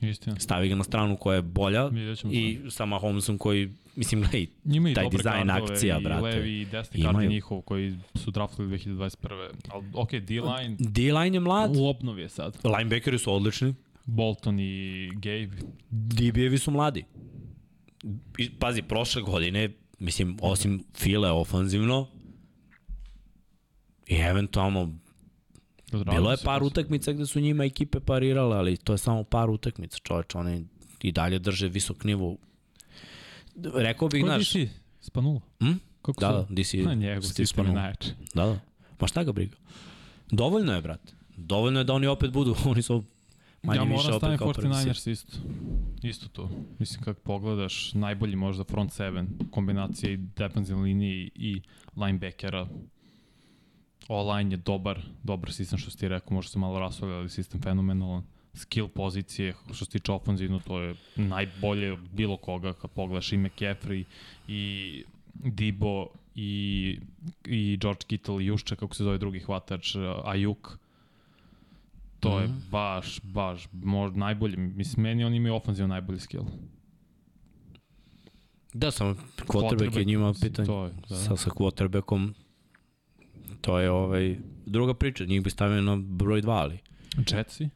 Istina. 0.00 0.36
stavi 0.40 0.68
ga 0.68 0.74
na 0.74 0.84
stranu 0.84 1.16
koja 1.16 1.36
je 1.36 1.42
bolja 1.42 1.90
i 2.30 2.58
sa 2.70 2.86
Mahomesom 2.86 3.38
koji, 3.38 3.72
mislim, 3.96 4.20
gledaj, 4.20 4.46
Njima 4.64 4.94
taj 4.94 5.10
dizajn 5.10 5.50
akcija, 5.50 5.98
i 5.98 6.02
brate. 6.02 6.22
levi 6.22 6.60
i 6.60 6.64
desni 6.64 7.00
Imaju. 7.00 7.12
gardi 7.14 7.28
njihov 7.28 7.60
koji 7.60 7.96
su 8.14 8.30
draftili 8.30 8.68
2021. 8.68 9.48
Ali, 9.68 9.84
ok, 9.94 10.10
D-line 10.10 10.76
D-line 10.78 11.36
je 11.36 11.40
mlad, 11.40 11.76
u 11.76 11.86
obnovi 11.86 12.22
je 12.22 12.28
sad. 12.28 12.58
linebackeri 12.64 13.18
su 13.18 13.32
odlični, 13.34 13.74
Bolton 14.04 14.60
i 14.60 15.08
Gabe. 15.14 15.56
DB-evi 15.90 16.58
su 16.58 16.70
mladi. 16.70 17.04
I, 18.38 18.50
pazi, 18.50 18.82
prošle 18.82 19.22
godine, 19.22 19.70
mislim, 19.98 20.36
osim 20.42 20.84
file 20.94 21.30
ofanzivno, 21.30 22.08
i 24.08 24.14
eventualno, 24.16 24.92
bilo 25.92 26.30
je 26.30 26.36
par 26.44 26.62
utakmica 26.62 27.12
gde 27.12 27.26
su 27.26 27.40
njima 27.40 27.64
ekipe 27.64 28.00
parirale, 28.00 28.56
ali 28.56 28.76
to 28.76 28.92
je 28.92 28.98
samo 28.98 29.24
par 29.24 29.50
utakmica, 29.50 29.98
čoveč, 30.02 30.34
oni 30.34 30.64
i 31.02 31.12
dalje 31.12 31.38
drže 31.38 31.68
visok 31.68 32.04
nivo. 32.04 32.36
Rekao 33.74 34.08
bih, 34.08 34.24
znaš, 34.24 34.52
DC? 34.52 34.70
Spanula? 35.00 35.40
Hm? 35.60 35.72
Kako 36.02 36.20
da, 36.20 36.32
da, 36.32 36.46
di 36.50 36.64
si, 36.64 36.82
Na 36.82 36.94
njegov 36.94 37.24
je 37.38 37.46
Spagnuolo. 37.46 37.80
najjači. 37.80 38.08
Da, 38.34 38.46
da. 38.46 38.58
Ma 39.00 39.06
šta 39.06 39.24
ga 39.24 39.32
briga? 39.32 39.56
Dovoljno 40.30 40.74
je, 40.74 40.82
brate. 40.82 41.12
Dovoljno 41.36 41.80
je 41.80 41.84
da 41.84 41.92
oni 41.92 42.06
opet 42.06 42.30
budu, 42.30 42.56
oni 42.70 42.82
su 42.82 43.04
manje 43.62 43.78
ja 43.80 43.84
više 43.84 43.94
moram 43.96 44.16
opet 44.16 44.38
kao 44.38 44.52
prvi 44.52 44.74
sit. 44.74 44.86
49ers 44.86 45.10
isto. 45.10 45.38
Isto 46.02 46.28
to. 46.28 46.50
Mislim, 46.78 47.02
kad 47.02 47.18
pogledaš, 47.18 47.94
najbolji 47.94 48.36
možda 48.36 48.64
front 48.64 48.92
seven, 48.92 49.28
kombinacija 49.50 50.12
i 50.12 50.16
defensivne 50.16 50.82
linije 50.82 51.30
i 51.34 51.62
linebackera. 51.96 52.66
O-line 54.08 54.50
je 54.50 54.56
dobar, 54.56 55.00
dobar 55.22 55.52
sistem 55.52 55.78
što 55.78 55.90
si 55.90 55.98
ti 55.98 56.08
rekao, 56.08 56.34
možda 56.34 56.50
se 56.50 56.58
malo 56.58 56.78
rasvalja, 56.78 57.14
ali 57.14 57.28
sistem 57.28 57.60
fenomenalan. 57.62 58.22
Skill 58.54 58.88
pozicije, 58.88 59.54
što 59.66 59.84
se 59.84 59.90
tiče 59.90 60.12
ofenzivno, 60.12 60.60
to 60.60 60.80
je 60.80 60.94
najbolje 61.16 61.96
bilo 62.12 62.36
koga 62.36 62.72
kad 62.72 62.90
pogledaš 62.90 63.32
i 63.32 63.36
McCaffrey 63.36 64.04
i 64.48 65.04
Dibo 65.34 66.06
i, 66.34 66.98
i 67.44 67.76
George 67.76 68.00
Kittle 68.06 68.42
i 68.42 68.46
Jušče, 68.46 68.76
kako 68.76 68.94
se 68.94 69.04
zove 69.04 69.18
drugi 69.18 69.40
hvatač, 69.40 69.94
Ajuk. 70.24 70.78
To 72.20 72.40
je 72.40 72.48
Mhm. 72.48 72.58
baš, 72.70 73.20
baš, 73.22 73.68
možda 73.74 74.18
najbolji. 74.18 74.56
Mislim, 74.56 75.02
meni 75.02 75.24
oni 75.24 75.36
imaju 75.36 75.54
ofenzivno 75.54 75.88
najbolji 75.88 76.20
skill. 76.20 76.44
Da, 78.72 78.90
samo 78.90 79.14
quarterback 79.38 79.98
je 79.98 80.04
njima 80.04 80.34
pitanje. 80.40 80.66
To 80.66 80.84
je, 80.84 80.92
da. 81.08 81.16
Sa, 81.16 81.36
sa 81.36 81.50
quarterbackom 81.50 82.34
to 83.60 83.78
je 83.78 83.90
ovaj, 83.90 84.36
druga 84.66 84.94
priča. 84.94 85.24
Njih 85.24 85.42
bi 85.42 85.50
stavio 85.50 85.82
na 85.82 85.96
broj 85.96 86.42
2, 86.42 86.50
ali 86.50 86.78
Jetsi? 87.30 87.68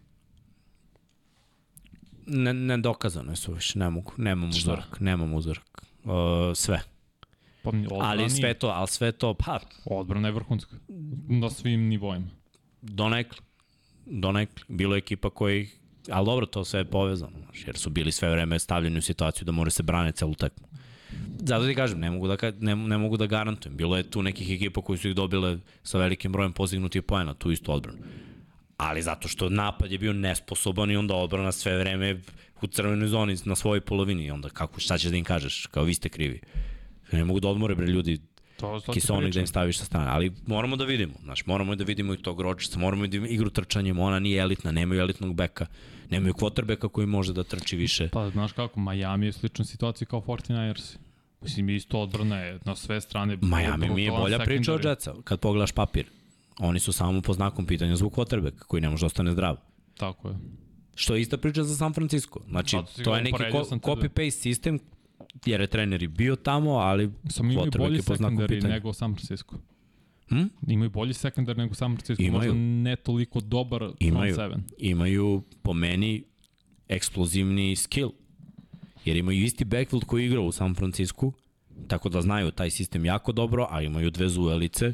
ne, 2.26 2.54
ne 2.54 2.78
dokazano 2.78 3.32
je 3.32 3.36
su 3.36 3.52
više, 3.52 3.78
ne 3.78 3.90
mogu. 3.90 4.12
Nemam 4.16 4.52
Šta? 4.52 4.58
uzorak, 4.58 5.00
nemam 5.00 5.34
uzorak. 5.34 5.82
Uh, 6.04 6.12
sve. 6.54 6.80
Pa, 7.62 7.70
Ali 8.00 8.30
sve 8.30 8.54
to, 8.54 8.66
ali 8.68 8.88
sve 8.88 9.12
to, 9.12 9.34
pa, 9.34 9.60
Odbrana 9.84 10.28
je 10.28 10.32
vrhunska. 10.32 10.76
Na 11.28 11.50
svim 11.50 11.80
nivoima. 11.88 12.26
donekle. 12.82 13.38
Donekle. 14.06 14.64
Bilo 14.68 14.94
je 14.94 14.98
ekipa 14.98 15.30
koji 15.30 15.68
Ali 16.10 16.26
dobro, 16.26 16.46
to 16.46 16.64
sve 16.64 16.80
je 16.80 16.84
povezano, 16.84 17.38
jer 17.66 17.76
su 17.76 17.90
bili 17.90 18.12
sve 18.12 18.30
vreme 18.30 18.58
stavljeni 18.58 18.98
u 18.98 19.02
situaciju 19.02 19.44
da 19.44 19.52
moraju 19.52 19.70
se 19.70 19.82
brane 19.82 20.12
celu 20.12 20.34
tekmu. 20.34 20.66
Zato 21.38 21.66
ti 21.66 21.74
kažem, 21.74 22.00
ne 22.00 22.10
mogu 22.10 22.28
da, 22.28 22.36
ne, 22.60 22.76
ne 22.76 22.98
mogu 22.98 23.16
da 23.16 23.26
garantujem. 23.26 23.76
Bilo 23.76 23.96
je 23.96 24.02
tu 24.02 24.22
nekih 24.22 24.50
ekipa 24.50 24.82
koji 24.82 24.98
su 24.98 25.08
ih 25.08 25.14
dobile 25.14 25.58
sa 25.82 25.98
velikim 25.98 26.32
brojem 26.32 26.52
postignutih 26.52 27.02
poena, 27.02 27.34
tu 27.34 27.50
istu 27.50 27.72
odbranu. 27.72 27.98
Ali 28.76 29.02
zato 29.02 29.28
što 29.28 29.48
napad 29.48 29.92
je 29.92 29.98
bio 29.98 30.12
nesposoban 30.12 30.90
i 30.90 30.96
onda 30.96 31.14
odbrana 31.14 31.52
sve 31.52 31.78
vreme 31.78 32.20
u 32.62 32.66
crvenoj 32.66 33.08
zoni 33.08 33.36
na 33.44 33.54
svojoj 33.54 33.80
polovini. 33.80 34.24
I 34.24 34.30
onda 34.30 34.48
kako, 34.48 34.80
šta 34.80 34.98
ćeš 34.98 35.10
da 35.10 35.16
im 35.16 35.24
kažeš? 35.24 35.66
Kao 35.66 35.84
vi 35.84 35.94
ste 35.94 36.08
krivi. 36.08 36.40
Ne 37.12 37.24
mogu 37.24 37.40
da 37.40 37.48
odmore, 37.48 37.74
bre, 37.74 37.86
ljudi, 37.86 38.20
To, 38.56 38.80
kisonik 38.92 39.34
da 39.34 39.40
im 39.40 39.46
staviš 39.46 39.78
sa 39.78 39.84
strane. 39.84 40.10
Ali 40.10 40.32
moramo 40.46 40.76
da 40.76 40.84
vidimo, 40.84 41.14
znaš, 41.22 41.46
moramo 41.46 41.74
da 41.74 41.84
vidimo 41.84 42.14
i 42.14 42.16
tog 42.16 42.40
Rodgersa, 42.40 42.78
moramo 42.78 43.00
da 43.00 43.02
vidimo 43.02 43.26
igru 43.26 43.50
trčanjem, 43.50 43.98
ona 43.98 44.18
nije 44.18 44.40
elitna, 44.40 44.72
nemaju 44.72 45.00
elitnog 45.00 45.34
beka, 45.34 45.66
nemaju 46.10 46.34
quarterbacka 46.34 46.88
koji 46.88 47.06
može 47.06 47.32
da 47.32 47.44
trči 47.44 47.76
više. 47.76 48.08
Pa, 48.12 48.30
znaš 48.30 48.52
kako, 48.52 48.80
Miami 48.80 49.26
je 49.26 49.30
u 49.30 49.32
sličnoj 49.32 49.66
situaciji 49.66 50.06
kao 50.06 50.20
49ers. 50.20 50.96
Mislim, 51.42 51.70
isto 51.70 52.00
odbrana 52.00 52.36
je 52.38 52.58
na 52.64 52.76
sve 52.76 53.00
strane. 53.00 53.38
Miami 53.42 53.90
mi 53.90 54.04
je 54.04 54.10
bolja 54.10 54.38
priča 54.38 54.74
od. 54.74 54.84
Jetsa, 54.84 55.14
kad 55.24 55.40
pogledaš 55.40 55.72
papir. 55.72 56.06
Oni 56.58 56.80
su 56.80 56.92
samo 56.92 57.20
po 57.20 57.32
znakom 57.32 57.66
pitanja 57.66 57.96
zbog 57.96 58.12
quarterbacka 58.12 58.58
koji 58.66 58.80
ne 58.80 58.88
može 58.88 59.00
da 59.00 59.06
ostane 59.06 59.32
zdrav. 59.32 59.56
Tako 59.96 60.28
je. 60.28 60.34
Što 60.94 61.14
je 61.14 61.20
ista 61.20 61.36
priča 61.36 61.62
za 61.62 61.76
San 61.76 61.92
Francisco. 61.92 62.40
Znači, 62.48 62.76
si 62.94 63.02
to 63.02 63.16
je 63.16 63.22
neki 63.22 63.38
sam 63.68 63.80
tebe. 63.80 63.92
copy-paste 63.92 64.30
sistem, 64.30 64.78
jer 65.46 65.60
je 65.60 65.66
trener 65.66 66.02
i 66.02 66.08
bio 66.08 66.36
tamo, 66.36 66.70
ali 66.70 67.10
Samo 67.28 67.52
imaju 67.52 67.66
quarterback 67.70 67.78
bolji 67.78 68.02
po 68.02 68.16
znaku 68.16 68.42
pitanja. 68.48 68.74
nego 68.74 68.92
San 68.92 69.14
Francisco. 69.14 69.56
Hm? 70.28 70.42
Imaju 70.68 70.90
bolji 70.90 71.12
secondary 71.12 71.56
nego 71.56 71.74
San 71.74 71.96
Francisco. 71.96 72.22
Imaju. 72.22 72.52
Možda 72.54 72.54
ne 72.62 72.96
toliko 72.96 73.40
dobar 73.40 73.78
front 73.78 73.96
Imaju. 74.00 74.34
seven. 74.34 74.62
imaju 74.78 75.42
po 75.62 75.72
meni 75.72 76.24
eksplozivni 76.88 77.76
skill. 77.76 78.10
Jer 79.04 79.16
imaju 79.16 79.44
isti 79.44 79.64
backfield 79.64 80.04
koji 80.04 80.22
je 80.22 80.26
igrao 80.26 80.44
u 80.44 80.52
San 80.52 80.74
Francisku, 80.74 81.32
tako 81.88 82.08
da 82.08 82.22
znaju 82.22 82.50
taj 82.50 82.70
sistem 82.70 83.04
jako 83.04 83.32
dobro, 83.32 83.66
a 83.70 83.82
imaju 83.82 84.10
dve 84.10 84.28
zuelice. 84.28 84.92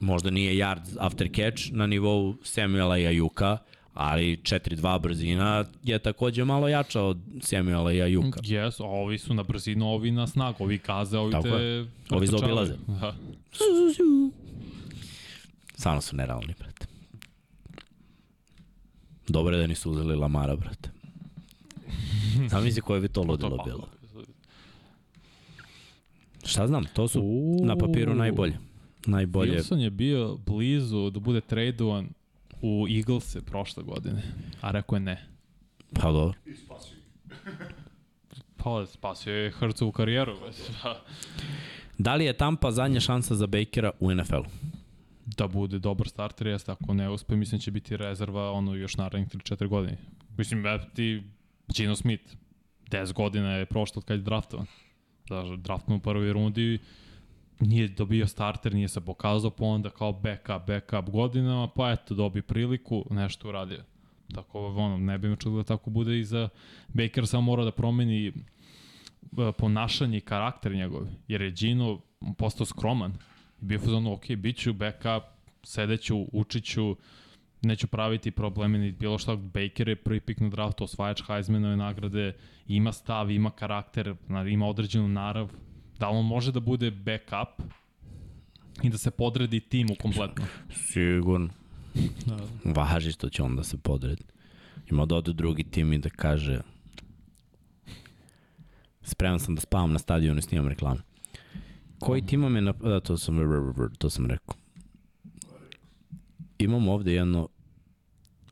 Možda 0.00 0.30
nije 0.30 0.54
yard 0.54 0.96
after 0.98 1.28
catch 1.36 1.72
na 1.72 1.86
nivou 1.86 2.34
Samuela 2.42 2.98
i 2.98 3.06
Ajuka, 3.06 3.58
ali 3.94 4.36
4-2 4.36 5.00
brzina 5.00 5.64
je 5.82 5.98
takođe 5.98 6.44
malo 6.44 6.68
jača 6.68 7.02
od 7.02 7.18
Samuela 7.40 7.92
i 7.92 8.02
Ajuka. 8.02 8.40
Yes, 8.40 8.76
ovi 8.80 9.18
su 9.18 9.34
na 9.34 9.42
brzinu, 9.42 9.86
ovi 9.86 10.10
na 10.10 10.26
snagu, 10.26 10.64
ovi 10.64 10.78
kaze, 10.78 11.18
ovi 11.18 11.32
Tako 11.32 11.48
te... 11.48 11.54
je. 11.54 11.86
Ovi 12.10 12.26
zaobilaze. 12.26 12.74
Da. 12.86 13.14
Stvarno 15.76 16.00
su 16.00 16.16
nerealni, 16.16 16.54
brate. 16.58 16.86
Dobro 19.28 19.56
je 19.56 19.60
da 19.60 19.66
nisu 19.66 19.90
uzeli 19.90 20.16
Lamara, 20.16 20.56
brate. 20.56 20.90
Znam 22.48 22.64
misli 22.64 22.82
koje 22.82 23.00
bi 23.00 23.08
to 23.08 23.22
ludilo 23.22 23.56
pa, 23.56 23.64
bilo. 23.64 23.88
Šta 26.44 26.66
znam, 26.66 26.84
to 26.84 27.08
su 27.08 27.20
Uuu. 27.20 27.66
na 27.66 27.76
papiru 27.76 28.14
najbolje. 28.14 28.58
Najbolje. 29.06 29.58
Wilson 29.58 29.78
je 29.78 29.90
bio 29.90 30.36
blizu 30.36 31.10
da 31.10 31.20
bude 31.20 31.40
tradovan 31.40 32.08
u 32.62 32.86
Eaglese 32.96 33.40
prošle 33.40 33.82
godine, 33.82 34.22
a 34.60 34.70
rekao 34.70 34.96
je 34.96 35.00
ne. 35.00 35.26
Pa 35.92 36.12
dobro. 36.12 36.38
I 36.46 36.56
spasio. 36.56 36.96
Pa, 38.56 38.86
spasio 38.86 39.34
je 39.34 39.50
Hrcovu 39.50 39.92
karijeru. 39.92 40.36
Da 41.98 42.14
li 42.14 42.24
je 42.24 42.36
Tampa 42.36 42.70
zadnja 42.70 43.00
šansa 43.00 43.34
za 43.34 43.46
Bakera 43.46 43.90
u 44.00 44.14
NFL-u? 44.14 44.44
da 45.26 45.48
bude 45.48 45.78
dobar 45.78 46.08
starter, 46.08 46.46
jeste, 46.46 46.72
ako 46.72 46.94
ne 46.94 47.10
uspe, 47.10 47.36
mislim 47.36 47.60
će 47.60 47.70
biti 47.70 47.96
rezerva 47.96 48.50
ono 48.50 48.74
još 48.74 48.96
narednih 48.96 49.28
3-4 49.28 49.68
godine. 49.68 49.96
Mislim, 50.36 50.64
ti, 50.94 51.22
Gino 51.68 51.96
Smith, 51.96 52.34
10 52.90 53.12
godina 53.12 53.52
je 53.52 53.66
prošlo 53.66 54.00
od 54.00 54.04
kad 54.04 54.18
je 54.18 54.22
draftovan. 54.22 54.66
Znači, 55.26 55.56
draftovan 55.56 55.98
u 55.98 56.02
prvoj 56.02 56.32
rundi, 56.32 56.78
nije 57.60 57.88
dobio 57.88 58.26
starter, 58.26 58.74
nije 58.74 58.88
se 58.88 59.00
pokazao, 59.00 59.50
pa 59.50 59.64
onda 59.64 59.90
kao 59.90 60.12
backup, 60.12 60.66
backup 60.66 61.10
godinama, 61.10 61.68
pa 61.68 61.90
eto, 61.90 62.14
dobi 62.14 62.42
priliku, 62.42 63.04
nešto 63.10 63.48
uradio. 63.48 63.84
Tako, 64.34 64.66
ono, 64.66 64.98
ne 64.98 65.18
bi 65.18 65.28
me 65.28 65.36
da 65.56 65.64
tako 65.64 65.90
bude 65.90 66.20
i 66.20 66.24
za 66.24 66.48
Baker, 66.88 67.26
samo 67.26 67.42
mora 67.42 67.64
da 67.64 67.70
promeni 67.70 68.26
e, 68.26 68.32
ponašanje 69.58 70.18
i 70.18 70.20
karakter 70.20 70.72
njegov, 70.72 71.06
jer 71.28 71.42
je 71.42 71.50
Gino 71.50 72.00
postao 72.38 72.66
skroman, 72.66 73.12
I 73.62 73.64
bio 73.64 73.78
fazon, 73.78 74.06
ok, 74.06 74.26
bit 74.36 74.56
ću 74.56 74.72
backup, 74.72 75.22
sedeću, 75.62 76.26
učiću, 76.32 76.96
neću 77.66 77.86
praviti 77.86 78.30
probleme 78.30 78.78
ni 78.78 78.92
bilo 78.92 79.18
šta. 79.18 79.36
Baker 79.36 79.88
je 79.88 79.96
prvi 79.96 80.20
pik 80.20 80.40
na 80.40 80.48
draftu, 80.48 80.84
osvajač 80.84 81.22
Heismanove 81.26 81.76
nagrade, 81.76 82.32
ima 82.66 82.92
stav, 82.92 83.30
ima 83.30 83.50
karakter, 83.50 84.14
na- 84.28 84.48
ima 84.48 84.66
određenu 84.66 85.08
narav. 85.08 85.50
Da 85.98 86.08
on 86.08 86.26
može 86.26 86.52
da 86.52 86.60
bude 86.60 86.90
backup 86.90 87.62
i 88.82 88.90
da 88.90 88.98
se 88.98 89.10
podredi 89.10 89.60
timu 89.60 89.94
kompletno? 90.02 90.44
Sigurno. 90.70 91.48
Da. 92.26 92.36
Važi 92.64 93.12
što 93.12 93.28
će 93.28 93.42
on 93.42 93.56
da 93.56 93.64
se 93.64 93.76
podredi. 93.76 94.22
Ima 94.90 95.06
da 95.06 95.14
ode 95.14 95.32
drugi 95.32 95.64
tim 95.64 95.92
i 95.92 95.98
da 95.98 96.08
kaže 96.10 96.60
spreman 99.02 99.40
sam 99.40 99.54
da 99.54 99.60
spavam 99.60 99.92
na 99.92 99.98
stadionu 99.98 100.38
i 100.38 100.42
snimam 100.42 100.68
reklame. 100.68 101.00
Koji 101.98 102.26
tim 102.26 102.42
vam 102.42 102.56
je 102.56 102.62
na... 102.62 102.72
Da, 102.72 103.00
to 103.00 103.18
sam, 103.18 103.36
to 103.98 104.10
sam 104.10 104.26
rekao. 104.26 104.54
Imamo 106.58 106.92
ovde 106.92 107.12
jedno... 107.12 107.48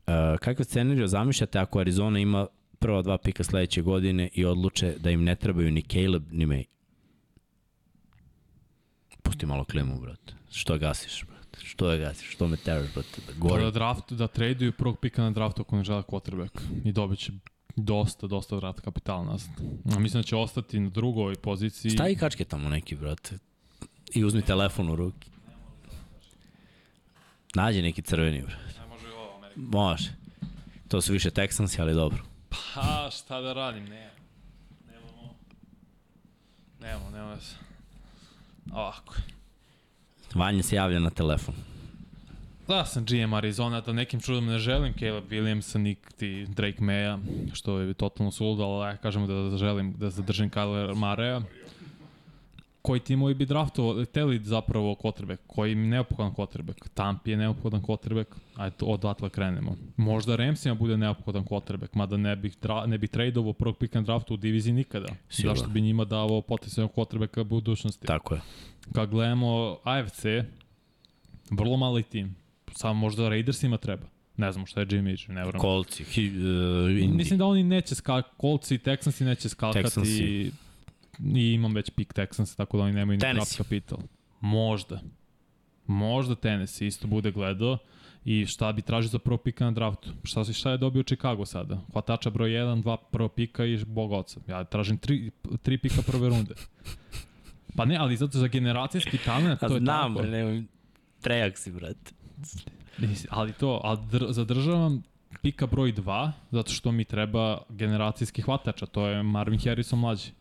Uh, 0.07 0.13
kakav 0.39 0.63
scenariju 0.63 1.07
zamišljate 1.07 1.59
ako 1.59 1.79
Arizona 1.79 2.19
ima 2.19 2.47
prva 2.79 3.01
dva 3.01 3.17
pika 3.17 3.43
sledeće 3.43 3.81
godine 3.81 4.29
i 4.33 4.45
odluče 4.45 4.95
da 4.99 5.11
im 5.11 5.23
ne 5.23 5.35
trebaju 5.35 5.71
ni 5.71 5.81
Caleb 5.81 6.23
ni 6.31 6.45
May? 6.45 6.63
Pusti 9.23 9.45
malo 9.45 9.65
klimu, 9.65 9.99
brate. 9.99 10.33
Što 10.51 10.77
gasiš, 10.77 11.23
brate? 11.25 11.65
Što 11.65 11.91
je 11.91 11.99
gasiš? 11.99 12.31
Što 12.31 12.47
me 12.47 12.57
teraš, 12.57 12.93
brate? 12.93 13.21
Da 13.27 13.33
Pa 13.33 13.39
gori. 13.39 13.63
da, 13.63 13.71
draft, 13.71 14.13
da 14.13 14.27
traduju 14.27 14.71
prvog 14.71 14.99
pika 14.99 15.21
na 15.21 15.31
draftu 15.31 15.61
ako 15.61 15.77
ne 15.77 15.83
žele 15.83 16.01
quarterback 16.01 16.61
i 16.85 16.91
dobit 16.91 17.19
će 17.19 17.31
dosta, 17.75 18.27
dosta 18.27 18.55
vrata 18.55 18.81
kapitala 18.81 19.23
nazad. 19.23 19.51
A 19.95 19.99
mislim 19.99 20.21
da 20.21 20.27
će 20.27 20.35
ostati 20.35 20.79
na 20.79 20.89
drugoj 20.89 21.35
poziciji. 21.35 21.91
Stavi 21.91 22.15
kačke 22.15 22.43
tamo 22.45 22.69
neki, 22.69 22.95
brate. 22.95 23.37
I 24.13 24.23
uzmi 24.25 24.41
telefon 24.41 24.89
u 24.89 24.95
ruki. 24.95 25.29
Nađi 27.55 27.81
neki 27.81 28.01
crveni, 28.01 28.41
brate. 28.41 28.82
Može. 29.55 30.09
To 30.87 31.01
su 31.01 31.13
više 31.13 31.29
Texansi, 31.29 31.81
ali 31.81 31.93
dobro. 31.93 32.23
Pa, 32.49 33.09
šta 33.11 33.41
da 33.41 33.53
radim, 33.53 33.85
ne. 33.85 34.11
Nemamo. 34.87 35.35
Nemamo, 36.79 37.09
nemamo 37.09 37.39
se. 37.41 37.55
Ovako. 38.73 39.15
Vanja 40.33 40.63
se 40.63 40.75
javlja 40.75 40.99
na 40.99 41.09
telefon. 41.09 41.55
Da, 42.67 42.85
sam 42.85 43.05
GM 43.05 43.33
Arizona, 43.33 43.81
da 43.81 43.93
nekim 43.93 44.21
čudom 44.21 44.45
ne 44.45 44.59
želim 44.59 44.93
Caleb 44.99 45.23
Williamsa, 45.29 45.77
niti 45.77 46.45
Drake 46.45 46.79
Maya, 46.79 47.19
što 47.53 47.79
je 47.79 47.93
totalno 47.93 48.31
suludo, 48.31 48.63
ali 48.63 48.91
ja 48.93 48.97
kažem 48.97 49.27
da 49.27 49.57
želim 49.57 49.93
da 49.97 50.09
zadržim 50.09 50.51
Kyler 50.51 50.95
Mareja. 50.95 51.41
Koji 52.83 52.99
timovi 52.99 53.33
bi 53.33 53.45
draftovali, 53.45 54.05
teli 54.05 54.39
zapravo 54.43 54.95
quarterback, 54.95 55.37
koji 55.47 55.71
im 55.71 55.89
neophodan 55.89 56.33
quarterback. 56.33 56.89
Tampi 56.93 57.31
je 57.31 57.37
neophodan 57.37 57.81
quarterback, 57.81 58.25
ajde 58.55 58.75
odatle 58.81 59.29
krenemo. 59.29 59.75
Možda 59.97 60.35
Ramsima 60.35 60.75
bude 60.75 60.97
neophodan 60.97 61.45
quarterback, 61.45 61.89
mada 61.93 62.17
ne 62.17 62.35
bih, 62.35 62.57
dra, 62.61 62.85
ne 62.85 62.97
bih 62.97 63.09
tradeovo 63.09 63.53
prvog 63.53 63.77
pika 63.77 63.99
na 63.99 64.05
draftu 64.05 64.33
u 64.33 64.37
diviziji 64.37 64.73
nikada. 64.73 65.07
Sigurno. 65.29 65.55
Zašto 65.55 65.69
bi 65.69 65.81
njima 65.81 66.05
davao 66.05 66.41
potencijalnog 66.41 66.95
quarterbacka 66.95 67.41
u 67.41 67.43
budućnosti? 67.43 68.07
Tako 68.07 68.35
je. 68.35 68.41
Kad 68.93 69.09
gledamo 69.09 69.77
AFC, 69.83 70.25
vrlo 71.51 71.77
mali 71.77 72.03
tim. 72.03 72.35
Samo 72.71 72.93
možda 72.93 73.29
Raidersima 73.29 73.77
treba. 73.77 74.07
Ne 74.37 74.51
znam 74.51 74.65
šta 74.65 74.79
je 74.79 74.87
Jimmy 74.87 75.27
G, 75.27 75.33
ne 75.33 75.45
vrem. 75.45 75.61
Kolci, 75.61 76.03
hi, 76.03 76.27
uh, 76.27 77.03
Indi. 77.03 77.17
Mislim 77.17 77.39
da 77.39 77.45
oni 77.45 77.63
neće 77.63 77.95
skakati, 77.95 78.35
Coltsi 78.41 78.75
i 78.75 78.77
Texansi 78.77 79.23
neće 79.23 79.49
skakati 79.49 79.79
Texansi. 79.79 80.51
I 81.35 81.53
imam 81.53 81.73
već 81.73 81.89
pik 81.89 82.13
Texansa, 82.13 82.55
tako 82.55 82.77
da 82.77 82.83
oni 82.83 82.93
nemaju 82.93 83.17
ni 83.17 83.33
draft 83.33 83.57
kapital. 83.57 83.97
Možda. 84.41 84.99
Možda 85.87 86.35
Tennessee 86.35 86.87
isto 86.87 87.07
bude 87.07 87.31
gledao 87.31 87.77
i 88.25 88.45
šta 88.45 88.71
bi 88.71 88.81
tražio 88.81 89.09
za 89.09 89.19
prvo 89.19 89.37
pika 89.37 89.65
na 89.65 89.71
draftu. 89.71 90.09
Šta, 90.23 90.45
si- 90.45 90.53
šta 90.53 90.71
je 90.71 90.77
dobio 90.77 91.03
Chicago 91.03 91.45
sada? 91.45 91.79
Hvatača 91.91 92.29
broj 92.29 92.49
1, 92.49 92.83
2 92.83 92.97
prvo 93.11 93.29
pika 93.29 93.65
i 93.65 93.85
bog 93.85 94.11
oca. 94.11 94.39
Ja 94.47 94.63
tražim 94.63 94.97
3, 94.97 95.31
3 95.43 95.77
pika 95.77 96.01
prve 96.01 96.29
runde. 96.29 96.53
Pa 97.75 97.85
ne, 97.85 97.97
ali 97.97 98.17
zato 98.17 98.37
za 98.37 98.47
generacijski 98.47 99.17
talent 99.17 99.59
to 99.59 99.65
je 99.65 99.79
Znam, 99.79 100.15
tako. 100.15 100.27
nemoj. 100.27 100.63
Trejak 101.21 101.57
si, 101.57 101.71
brate. 101.71 102.11
Ali 103.29 103.53
to, 103.53 103.81
ali 103.83 103.99
dr 104.11 104.25
zadržavam 104.29 105.03
pika 105.41 105.67
broj 105.67 105.93
2, 105.93 106.31
zato 106.51 106.71
što 106.71 106.91
mi 106.91 107.05
treba 107.05 107.61
generacijski 107.69 108.41
hvatač, 108.41 108.81
a 108.81 108.85
to 108.85 109.07
je 109.07 109.23
Marvin 109.23 109.59
Harrison 109.59 109.99
mlađi. 109.99 110.31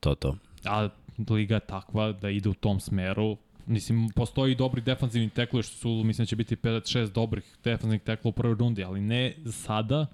To, 0.00 0.14
to. 0.14 0.36
A 0.64 0.88
liga 1.30 1.54
je 1.54 1.60
takva 1.60 2.12
da 2.12 2.30
ide 2.30 2.48
u 2.48 2.54
tom 2.54 2.80
smeru. 2.80 3.36
Mislim, 3.66 4.08
postoji 4.14 4.54
dobri 4.54 4.80
defanzivni 4.80 5.30
teklovi, 5.30 5.62
što 5.62 5.76
su, 5.76 5.88
mislim 5.88 6.24
da 6.24 6.26
će 6.26 6.36
biti 6.36 6.56
5-6 6.56 7.12
dobrih 7.12 7.56
defanzivnih 7.64 8.02
teklova 8.02 8.30
u 8.30 8.32
prvoj 8.32 8.56
rundi, 8.58 8.84
ali 8.84 9.00
ne 9.00 9.34
sada, 9.52 10.06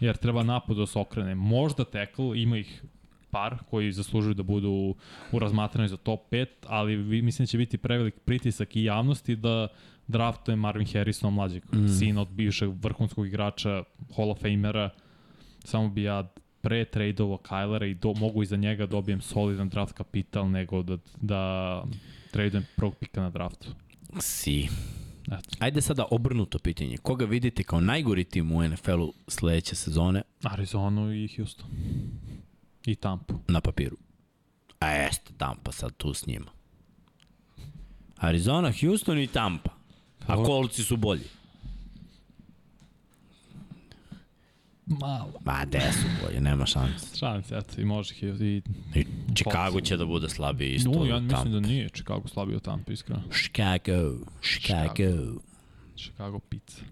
jer 0.00 0.16
treba 0.16 0.42
napad 0.42 0.76
da 0.76 0.86
se 0.86 0.98
okrene. 0.98 1.34
Možda 1.34 1.84
tekl, 1.84 2.34
ima 2.34 2.58
ih 2.58 2.82
par 3.30 3.58
koji 3.70 3.92
zaslužuju 3.92 4.34
da 4.34 4.42
budu 4.42 4.94
u, 5.32 5.38
razmatranju 5.38 5.88
za 5.88 5.96
top 5.96 6.20
5, 6.30 6.46
ali 6.66 6.96
mislim 7.22 7.44
da 7.44 7.46
će 7.46 7.58
biti 7.58 7.78
prevelik 7.78 8.14
pritisak 8.24 8.76
i 8.76 8.84
javnosti 8.84 9.36
da 9.36 9.68
draftuje 10.06 10.56
Marvin 10.56 10.86
Harrison 10.92 11.34
mlađeg, 11.34 11.64
mm. 11.72 11.88
sin 11.88 12.18
od 12.18 12.28
bivšeg 12.28 12.70
vrhunskog 12.82 13.26
igrača, 13.26 13.82
Hall 14.16 14.30
of 14.30 14.40
Famera. 14.40 14.90
Samo 15.64 15.88
bi 15.88 16.02
ja 16.02 16.28
pre 16.60 16.84
tradeovo 16.84 17.36
Kylera 17.36 17.90
i 17.90 17.94
do, 17.94 18.14
mogu 18.14 18.42
iza 18.42 18.56
njega 18.56 18.86
dobijem 18.86 19.20
solidan 19.20 19.68
draft 19.68 19.92
kapital 19.92 20.50
nego 20.50 20.82
da, 20.82 20.98
da 21.20 21.84
tradujem 22.30 22.66
prvog 22.76 22.94
pika 22.94 23.20
na 23.20 23.30
draftu. 23.30 23.68
Si. 24.20 24.68
Eto. 25.26 25.56
Ajde 25.58 25.80
sada 25.80 26.04
obrnuto 26.10 26.58
pitanje. 26.58 26.96
Koga 26.96 27.24
vidite 27.24 27.62
kao 27.62 27.80
najgori 27.80 28.24
tim 28.24 28.52
u 28.52 28.68
NFL-u 28.68 29.12
sledeće 29.28 29.74
sezone 29.74 30.22
Arizonu 30.42 31.14
i 31.14 31.28
Houston. 31.36 31.66
I 32.86 32.94
Tampa. 32.94 33.34
na 33.48 33.60
papiru? 33.60 33.96
A 34.78 34.90
jeste, 34.90 35.32
Tampa 35.38 35.72
sad 35.72 35.96
tu 35.96 36.14
s 36.14 36.26
njima. 36.26 36.50
Arizona, 38.16 38.72
Houston 38.80 39.18
i 39.18 39.26
Tampa. 39.26 39.70
A 40.26 40.44
kolci 40.44 40.82
su 40.82 40.96
bolji. 40.96 41.24
Malo. 44.88 45.32
Ma, 45.44 45.64
gde 45.66 45.92
su 45.92 46.08
bolji, 46.22 46.40
nema 46.40 46.66
šanse. 46.66 47.16
Šalim 47.16 47.42
se, 47.42 47.56
eto, 47.56 47.80
i 47.80 47.84
može 47.84 48.14
ih 48.14 48.22
i... 48.22 48.62
I 48.94 49.06
Chicago 49.34 49.80
će 49.80 49.96
da 49.96 50.04
bude 50.04 50.28
slabiji 50.28 50.74
isto. 50.74 50.90
No, 50.90 51.04
ja 51.04 51.20
mislim 51.20 51.28
Tampa. 51.28 51.50
da 51.50 51.60
nije 51.60 51.88
Chicago 51.88 52.28
slabio 52.28 52.56
od 52.56 52.62
Tampa, 52.62 52.92
iskreno. 52.92 53.22
Chicago, 53.30 54.16
Chicago. 54.42 55.40
Chicago 55.96 56.38
pizza. 56.38 56.82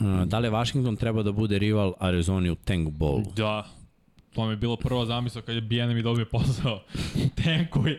Uh, 0.00 0.24
da 0.24 0.38
li 0.38 0.48
Washington 0.48 0.96
treba 0.96 1.22
da 1.22 1.32
bude 1.32 1.58
rival 1.58 1.94
Arizoni 1.98 2.50
u 2.50 2.54
Tank 2.54 2.88
Bowlu? 2.88 3.34
Da, 3.36 3.66
to 4.36 4.46
mi 4.46 4.52
je 4.52 4.56
bilo 4.56 4.76
prva 4.76 5.06
zamisla 5.06 5.42
kad 5.42 5.54
je 5.54 5.60
Bijene 5.60 5.94
mi 5.94 6.02
dobio 6.02 6.24
posao. 6.24 6.82
Tenkuj, 7.44 7.98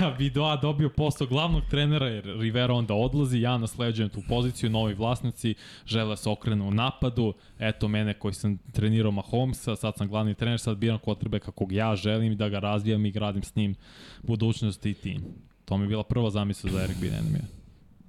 a 0.00 0.08
Vidoa 0.08 0.56
dobio 0.56 0.88
posao 0.88 1.26
glavnog 1.26 1.62
trenera 1.70 2.08
jer 2.08 2.24
Rivera 2.24 2.74
onda 2.74 2.94
odlazi, 2.94 3.40
ja 3.40 3.58
nasleđujem 3.58 4.10
tu 4.10 4.22
poziciju, 4.28 4.70
novi 4.70 4.94
vlasnici 4.94 5.54
žele 5.86 6.16
se 6.16 6.28
okrenu 6.28 6.68
u 6.68 6.70
napadu, 6.70 7.34
eto 7.58 7.88
mene 7.88 8.14
koji 8.14 8.34
sam 8.34 8.58
trenirao 8.72 9.12
Mahomesa, 9.12 9.76
sad 9.76 9.96
sam 9.96 10.08
glavni 10.08 10.34
trener, 10.34 10.60
sad 10.60 10.76
biram 10.76 10.98
quarterbacka 10.98 11.50
kog 11.50 11.72
ja 11.72 11.96
želim 11.96 12.36
da 12.36 12.48
ga 12.48 12.58
razvijam 12.58 13.06
i 13.06 13.10
gradim 13.10 13.42
s 13.42 13.56
njim 13.56 13.74
budućnost 14.22 14.86
i 14.86 14.94
tim. 14.94 15.24
To 15.64 15.76
mi 15.76 15.84
je 15.84 15.88
bila 15.88 16.02
prva 16.04 16.30
zamisla 16.30 16.70
za 16.70 16.82
Eric 16.82 16.96
Bienenija. 17.00 17.44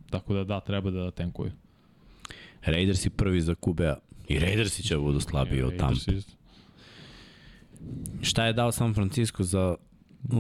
Tako 0.10 0.34
da 0.34 0.44
da, 0.44 0.60
treba 0.60 0.92
da 0.92 1.12
tenkuju. 1.12 1.52
Raidersi 2.62 3.10
prvi 3.10 3.42
za 3.42 3.56
QB-a. 3.56 3.96
I 4.28 4.40
Raidersi 4.40 4.84
će 4.84 4.96
da 4.96 5.02
budu 5.02 5.20
slabiji 5.20 5.62
od 5.62 5.70
Tampa. 5.78 5.86
Raiders 5.86 6.08
isto. 6.08 6.39
Šta 8.22 8.46
je 8.46 8.54
dao 8.54 8.72
San 8.72 8.94
Francisco 8.94 9.44
za 9.44 9.76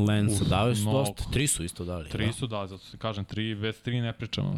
Lensa? 0.07 0.43
Dao 0.43 0.75
su 0.75 0.81
mnogo. 0.81 0.97
dosta. 0.99 1.23
Tri 1.31 1.47
su 1.47 1.63
isto 1.63 1.85
dali. 1.85 2.09
Tri 2.09 2.33
su 2.33 2.47
da, 2.47 2.67
zato 2.67 2.83
se 2.83 2.97
kažem, 2.97 3.25
tri, 3.25 3.53
već 3.53 3.77
tri 3.77 4.01
ne 4.01 4.13
pričamo. 4.13 4.55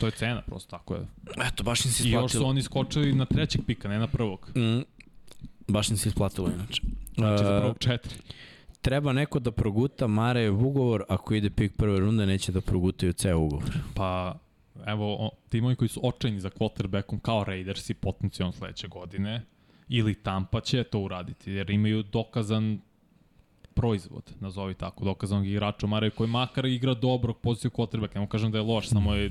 To 0.00 0.06
je 0.06 0.12
cena 0.12 0.42
prosto, 0.42 0.70
tako 0.70 0.94
je. 0.94 1.00
Da. 1.00 1.44
Eto, 1.44 1.62
baš 1.62 1.84
im 1.84 1.90
se 1.90 2.08
I 2.08 2.10
još 2.10 2.20
su 2.22 2.26
isplatilo. 2.26 2.50
oni 2.50 2.62
skočili 2.62 3.12
na 3.12 3.24
trećeg 3.24 3.60
pika, 3.66 3.88
ne 3.88 3.98
na 3.98 4.06
prvog. 4.06 4.50
Mm, 4.56 4.80
baš 5.68 5.90
im 5.90 5.96
se 5.96 6.08
isplatilo 6.08 6.50
inače. 6.50 6.82
Znači 7.14 7.44
za 7.44 7.54
Uh, 7.54 7.60
prvog 7.60 7.78
četiri. 7.78 8.14
treba 8.80 9.12
neko 9.12 9.38
da 9.38 9.50
proguta 9.50 10.06
Marejev 10.06 10.66
ugovor, 10.66 11.04
ako 11.08 11.34
ide 11.34 11.50
pik 11.50 11.72
prve 11.76 12.00
runde, 12.00 12.26
neće 12.26 12.52
da 12.52 12.60
progutaju 12.60 13.12
ceo 13.12 13.38
ugovor. 13.38 13.78
Pa, 13.94 14.38
evo, 14.86 15.30
timovi 15.48 15.76
koji 15.76 15.88
su 15.88 16.00
očajni 16.02 16.40
za 16.40 16.50
quarterbackom 16.50 17.18
kao 17.20 17.44
Raidersi 17.44 17.94
potencijalno 17.94 18.52
sledeće 18.52 18.88
godine, 18.88 19.42
ili 19.88 20.14
Tampa 20.14 20.60
će 20.60 20.84
to 20.84 21.00
uraditi, 21.00 21.50
jer 21.50 21.70
imaju 21.70 22.02
dokazan 22.02 22.80
proizvod, 23.74 24.34
nazovi 24.40 24.74
tako, 24.74 25.04
dokazanog 25.04 25.46
igrača 25.46 25.86
Mareju 25.86 26.12
koji 26.16 26.30
makar 26.30 26.66
igra 26.66 26.94
dobro 26.94 27.34
poziciju 27.34 27.70
quarterbacka, 27.70 28.14
ne 28.14 28.20
mu 28.20 28.26
kažem 28.26 28.52
da 28.52 28.58
je 28.58 28.64
loš, 28.64 28.88
samo 28.88 29.14
je 29.14 29.30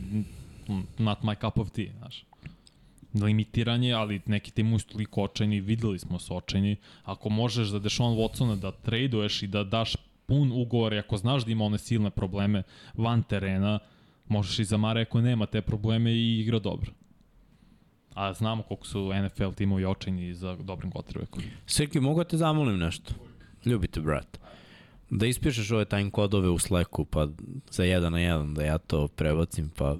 not 0.97 1.21
my 1.21 1.35
cup 1.41 1.57
of 1.57 1.69
tea, 1.69 1.91
znaš. 1.97 2.23
Limitiran 3.13 3.83
je, 3.83 3.93
ali 3.93 4.21
neki 4.25 4.51
timovi 4.51 4.79
su 4.79 4.87
toliko 4.87 5.23
očajni, 5.23 5.61
videli 5.61 5.99
smo 5.99 6.19
su 6.19 6.35
očajni. 6.35 6.75
Ako 7.03 7.29
možeš 7.29 7.67
za 7.67 7.79
Deshaun 7.79 8.17
Watsona 8.17 8.55
da 8.59 8.71
traduješ 8.71 9.43
i 9.43 9.47
da 9.47 9.63
daš 9.63 9.95
pun 10.25 10.51
ugovor, 10.51 10.93
ako 10.93 11.17
znaš 11.17 11.45
da 11.45 11.51
ima 11.51 11.65
one 11.65 11.77
silne 11.77 12.09
probleme 12.09 12.63
van 12.93 13.23
terena, 13.23 13.79
možeš 14.27 14.59
i 14.59 14.65
za 14.65 14.77
Mare 14.77 15.01
ako 15.01 15.21
nema 15.21 15.45
te 15.45 15.61
probleme 15.61 16.11
i 16.11 16.39
igra 16.39 16.59
dobro. 16.59 16.91
A 18.17 18.33
znamo 18.33 18.63
koliko 18.63 18.87
su 18.87 19.11
NFL 19.23 19.51
timovi 19.55 19.85
očajni 19.85 20.33
za 20.33 20.55
dobrim 20.55 20.91
quarterbackom. 20.91 21.41
Srki, 21.65 21.99
mogu 21.99 22.19
da 22.19 22.29
te 22.29 22.37
zamolim 22.37 22.77
nešto? 22.77 23.13
Ljubite, 23.65 24.01
brat. 24.01 24.39
Da 25.09 25.25
ispišeš 25.25 25.71
ove 25.71 25.85
time 25.85 26.11
kodove 26.11 26.49
u 26.49 26.59
Slacku, 26.59 27.05
pa 27.05 27.27
za 27.71 27.83
jedan 27.83 28.11
na 28.11 28.19
jedan, 28.19 28.53
da 28.53 28.63
ja 28.63 28.77
to 28.77 29.07
prebacim, 29.07 29.69
pa... 29.77 29.95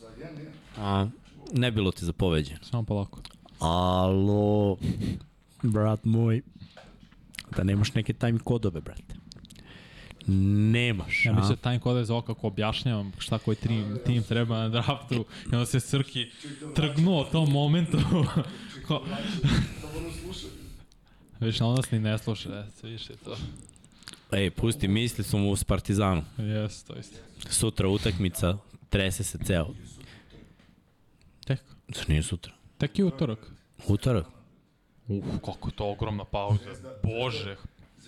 Za 0.00 0.06
jedan. 0.18 0.46
A, 0.78 1.06
ne 1.52 1.70
bilo 1.70 1.90
ti 1.90 2.04
za 2.04 2.12
poveđen. 2.12 2.58
Samo 2.62 2.82
polako. 2.82 3.20
Alo, 3.58 4.76
brat 5.62 6.04
moj. 6.04 6.42
Da 7.56 7.62
nemaš 7.62 7.94
neke 7.94 8.12
time 8.12 8.38
kodove, 8.38 8.80
brate. 8.80 9.14
Nemaš, 10.30 11.26
Ja 11.26 11.32
mislim 11.32 11.50
da 11.52 11.62
time 11.62 11.78
kod 11.80 11.96
je 11.96 12.04
za 12.04 12.20
kako 12.20 12.46
objašnjavam 12.46 13.12
šta 13.18 13.38
koji 13.38 13.56
tim, 13.56 13.98
tim 14.06 14.22
treba 14.22 14.58
na 14.58 14.68
draftu 14.68 15.14
i 15.44 15.54
onda 15.54 15.66
se 15.66 15.80
Srki 15.80 16.26
trgnuo 16.74 17.22
u 17.22 17.32
tom 17.32 17.50
momentu. 17.50 17.98
Ko- 18.86 19.04
Da. 19.08 19.18
Već 21.40 21.60
na 21.60 21.66
nas 21.66 21.90
ni 21.90 21.98
ne 21.98 22.18
sluša, 22.18 22.50
e, 22.50 22.64
sve 22.70 22.90
više 22.90 23.16
to. 23.16 23.36
Ej, 24.32 24.50
pusti, 24.50 24.88
misli 24.88 25.24
smo 25.24 25.38
u 25.40 25.64
Partizanu. 25.64 26.22
Jes, 26.38 26.82
to 26.82 26.94
isto. 26.96 27.16
Sutra 27.50 27.88
utakmica, 27.88 28.56
trese 28.88 29.24
se 29.24 29.38
ceo. 29.38 29.66
Tek, 31.44 31.60
To 31.92 32.00
nije 32.08 32.22
sutra. 32.22 32.52
tek 32.78 32.98
je 32.98 33.04
utorak. 33.04 33.38
Utorak. 33.86 34.26
Uf, 35.08 35.24
kako 35.36 35.68
je 35.68 35.74
to 35.74 35.86
ogromna 35.86 36.24
pauza. 36.24 36.60
Bože, 37.04 37.56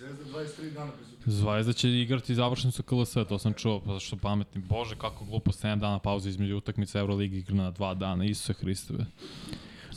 Zvezda 0.01 0.23
23 0.25 0.73
dana 0.73 0.91
bez 0.99 1.07
utakmice. 1.07 1.31
Zvezda 1.31 1.73
će 1.73 1.89
igrati 1.89 2.35
završnicu 2.35 2.83
KLS, 2.83 3.13
to 3.13 3.39
sam 3.39 3.53
čuo, 3.53 3.81
pa 3.85 3.99
što 3.99 4.15
pametni. 4.17 4.61
Bože, 4.61 4.95
kako 4.95 5.25
glupo, 5.25 5.51
7 5.51 5.79
dana 5.79 5.99
pauze 5.99 6.29
između 6.29 6.57
utakmice 6.57 6.99
Euroligi 6.99 7.37
igra 7.37 7.55
na 7.55 7.71
2 7.71 7.95
dana, 7.97 8.25
Isuse 8.25 8.53
Hristove. 8.53 9.05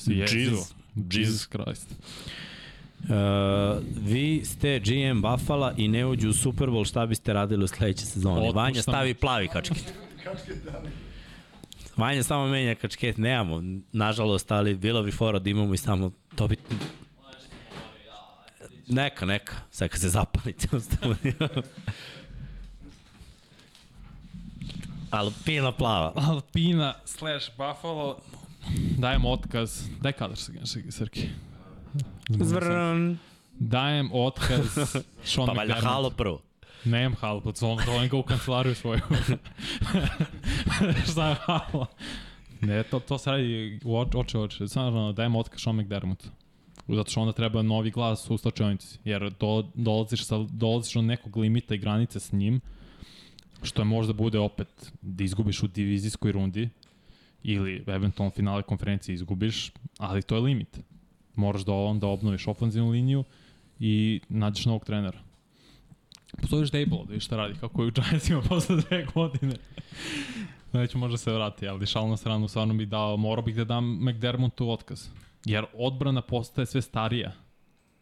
Jesus. 0.07 0.75
Jesus 1.13 1.47
Christ. 1.47 1.89
Uh, 3.01 3.11
vi 3.97 4.45
ste 4.45 4.81
GM 4.81 5.21
Buffalo 5.23 5.73
i 5.77 5.89
ne 5.89 6.07
uđu 6.07 6.29
u 6.29 6.33
Super 6.33 6.69
Bowl, 6.69 6.89
šta 6.89 7.07
biste 7.07 7.33
radili 7.33 7.65
u 7.65 7.67
sledećoj 7.67 8.07
sezoni? 8.07 8.37
Otpuštam. 8.37 8.63
Vanja 8.63 8.83
stavi 8.83 9.15
plavi 9.15 9.49
kačket. 9.49 9.95
Kačke 10.25 10.55
dane. 10.65 10.91
Vanja 11.97 12.23
samo 12.23 12.47
menja 12.47 12.75
kačket, 12.75 13.17
nemamo, 13.19 13.63
nažalost, 13.93 14.53
ali 14.53 14.75
bilo 14.75 15.03
bi 15.03 15.11
fora 15.11 15.39
da 15.39 15.51
imamo 15.51 15.75
i 15.75 15.79
samo 15.79 16.11
to 16.37 16.49
bi... 16.49 16.57
Neka, 18.89 19.27
neka, 19.27 19.55
sad 19.71 19.89
kad 19.89 20.01
se 20.01 20.09
zapalite 20.09 20.69
u 20.77 20.81
studiju. 20.81 21.35
Alpina 25.11 25.73
plava. 25.73 26.13
Alpina 26.17 26.95
slash 27.05 27.51
Buffalo. 27.57 28.19
Dajem 28.99 29.25
otkaz. 29.25 29.89
Daj 30.01 30.13
kadar 30.13 30.37
Srki. 30.91 31.29
Zvrn. 32.29 33.19
Dajem 33.59 34.11
otkaz 34.13 34.79
Sean 35.25 35.47
Pa 35.47 35.53
valjda 35.53 35.75
halo 35.75 36.11
prvo. 36.11 36.41
Nemam 36.85 37.15
halo, 37.21 37.41
pa 37.41 37.51
zovem, 37.55 37.79
zovem 37.87 38.09
ga 38.09 38.17
u 38.17 38.23
kancelariju 38.23 38.75
svoju. 38.75 39.01
Šta 41.11 41.29
je 41.29 41.35
halo? 41.35 41.87
Ne, 42.61 42.83
to, 42.83 43.01
to 43.01 43.19
se 43.19 43.31
radi 43.31 43.81
u 43.85 43.99
oči, 43.99 44.17
oči, 44.17 44.39
oči. 44.39 44.69
Samo 44.69 45.13
dajem 45.13 45.37
otkaz 45.37 45.61
Sean 45.61 45.77
McDermott. 45.77 46.27
Zato 46.89 47.11
što 47.11 47.21
onda 47.21 47.33
treba 47.33 47.63
novi 47.63 47.91
glas 47.91 48.31
u 48.31 48.39
slačionici. 48.39 48.99
Jer 49.05 49.33
do, 49.41 49.65
dolaziš, 49.75 50.25
sa, 50.25 50.39
dolaziš 50.39 50.95
do 50.95 51.03
nekog 51.03 51.37
limita 51.37 51.75
i 51.75 51.79
granice 51.79 52.21
s 52.21 52.33
njim, 52.33 52.61
što 53.63 53.83
je 53.83 53.87
možda 53.87 54.13
bude 54.13 54.39
opet 54.39 54.93
da 55.03 55.25
izgubiš 55.25 55.63
u 55.63 55.67
divizijskoj 55.67 56.33
rundi 56.33 56.69
ili 57.43 57.85
eventualno 57.87 58.31
finale 58.31 58.63
konferencije 58.63 59.15
izgubiš, 59.15 59.73
ali 59.99 60.23
to 60.23 60.35
je 60.35 60.41
limit. 60.41 60.81
Moraš 61.35 61.65
da 61.65 61.73
onda 61.73 62.07
obnoviš 62.07 62.47
ofenzivnu 62.47 62.91
liniju 62.91 63.25
i 63.81 64.21
nađeš 64.29 64.67
novog 64.67 64.85
trenera. 64.85 65.19
Pozoveš 66.41 66.71
Dable 66.71 66.99
da 66.99 67.09
vidiš 67.09 67.25
šta 67.25 67.37
radi, 67.37 67.55
kako 67.61 67.83
je 67.83 67.89
u 67.89 67.91
Giantsima 67.91 68.43
posle 68.49 68.77
dve 68.77 69.07
godine. 69.15 69.55
Neću 70.73 70.99
možda 70.99 71.17
se 71.17 71.33
vrati, 71.33 71.69
ali 71.69 71.87
šal 71.87 72.09
na 72.09 72.17
stranu 72.17 72.49
stvarno 72.49 72.75
bi 72.75 72.87
dao, 72.87 73.17
morao 73.17 73.45
bih 73.45 73.57
da 73.57 73.65
dam 73.65 73.99
McDermottu 74.05 74.71
otkaz. 74.71 75.09
Jer 75.45 75.65
odbrana 75.75 76.23
postaje 76.23 76.67
sve 76.67 76.83
starija. 76.83 77.33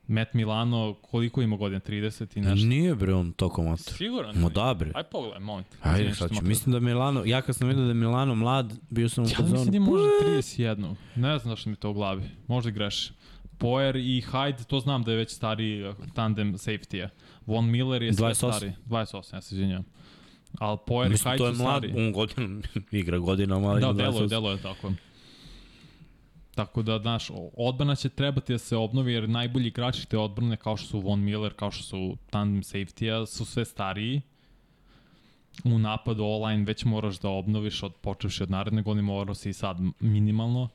Matt 0.07 0.35
Milano, 0.35 0.95
koliko 1.03 1.43
ima 1.43 1.57
godina? 1.57 1.81
30 1.81 2.37
i 2.37 2.41
nešto? 2.41 2.67
Nije 2.67 2.95
bre 2.95 3.15
on 3.15 3.33
toliko 3.33 3.63
mator. 3.63 3.95
Siguran? 3.95 4.37
Ma 4.37 4.49
da 4.49 4.75
bre. 4.75 4.93
Aj 4.95 5.03
pogledaj, 5.05 5.41
moment. 5.41 5.67
Ajde, 5.81 6.15
sad 6.15 6.31
ću. 6.31 6.45
Mislim 6.45 6.73
da 6.73 6.81
Milano, 6.81 7.23
ja 7.25 7.43
kad 7.43 7.57
sam 7.57 7.69
vidio 7.69 7.83
da 7.83 7.89
je 7.89 7.95
Milano 7.95 8.35
mlad, 8.35 8.73
bio 8.91 9.09
sam 9.09 9.25
u 9.25 9.27
Ja 9.27 9.31
mislim 9.31 9.49
da 9.49 9.57
fazonu. 9.57 9.75
je 9.75 9.81
možda 9.81 10.09
31. 10.27 10.95
Ne 11.17 11.39
znam 11.39 11.53
zašto 11.53 11.71
mi 11.71 11.77
to 11.77 11.91
u 11.91 11.95
glavi. 11.95 12.23
Možda 12.47 12.71
i 12.71 12.73
greši. 12.73 13.13
Poer 13.59 13.97
i 13.97 14.23
Hyde, 14.23 14.65
to 14.65 14.81
znam 14.81 15.03
da 15.03 15.11
je 15.11 15.17
već 15.17 15.31
stari 15.31 15.89
uh, 15.89 15.95
tandem 16.15 16.53
safety-a. 16.55 17.09
Von 17.47 17.71
Miller 17.71 18.03
je 18.03 18.15
sve 18.15 18.29
28. 18.29 18.35
stari. 18.35 18.73
28, 18.87 19.35
ja 19.35 19.41
se 19.41 19.55
izvinjam. 19.55 19.85
Ali 20.59 20.79
Poer 20.87 21.07
i 21.07 21.11
Mislim, 21.11 21.33
Hyde 21.33 21.39
to 21.39 21.47
je 21.47 21.55
su 21.55 21.63
mlad, 21.63 21.83
stari. 21.85 22.07
on 22.07 22.13
godinu, 22.13 22.63
igra 22.93 23.19
godinama, 23.19 23.75
Da, 23.75 23.93
delo 23.93 24.19
je, 24.19 24.27
28. 24.27 24.29
delo 24.29 24.51
je 24.51 24.59
tako. 24.59 24.93
Tako 26.55 26.83
da, 26.83 26.99
znaš, 26.99 27.31
odbrana 27.57 27.95
će 27.95 28.09
trebati 28.09 28.53
da 28.53 28.59
se 28.59 28.77
obnovi, 28.77 29.13
jer 29.13 29.29
najbolji 29.29 29.67
igrači 29.67 30.09
te 30.09 30.19
odbrane, 30.19 30.57
kao 30.57 30.77
što 30.77 30.89
su 30.89 31.01
Von 31.01 31.21
Miller, 31.21 31.53
kao 31.55 31.71
što 31.71 31.85
su 31.85 32.17
tandem 32.31 32.63
safety-a, 32.63 33.27
su 33.27 33.45
sve 33.45 33.65
stariji. 33.65 34.21
U 35.65 35.79
napadu 35.79 36.25
online 36.25 36.65
već 36.65 36.85
moraš 36.85 37.19
da 37.19 37.29
obnoviš, 37.29 37.83
od, 37.83 37.95
počevši 37.95 38.43
od 38.43 38.51
naredne 38.51 38.83
godine, 38.83 39.03
morao 39.03 39.35
si 39.35 39.51
i 39.51 39.53
sad 39.53 39.77
minimalno. 40.01 40.69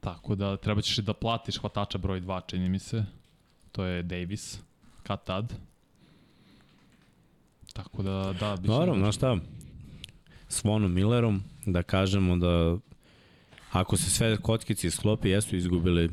Tako 0.00 0.34
da 0.34 0.56
treba 0.56 0.80
ćeš 0.80 0.98
i 0.98 1.02
da 1.02 1.14
platiš 1.14 1.58
hvatača 1.58 1.98
broj 1.98 2.20
2, 2.20 2.40
čini 2.46 2.68
mi 2.68 2.78
se. 2.78 3.04
To 3.72 3.84
je 3.84 4.02
Davis, 4.02 4.60
kad 5.02 5.24
tad. 5.24 5.54
Tako 7.72 8.02
da, 8.02 8.34
da, 8.40 8.56
biće... 8.56 8.72
Dobro, 8.72 8.94
znaš 8.94 9.16
šta? 9.16 9.36
S 10.48 10.64
Vonom 10.64 10.92
Millerom, 10.92 11.42
da 11.66 11.82
kažemo 11.82 12.36
da 12.36 12.76
ako 13.70 13.96
se 13.96 14.10
sve 14.10 14.36
kockici 14.36 14.90
sklopi, 14.90 15.28
jesu 15.28 15.56
izgubili 15.56 16.10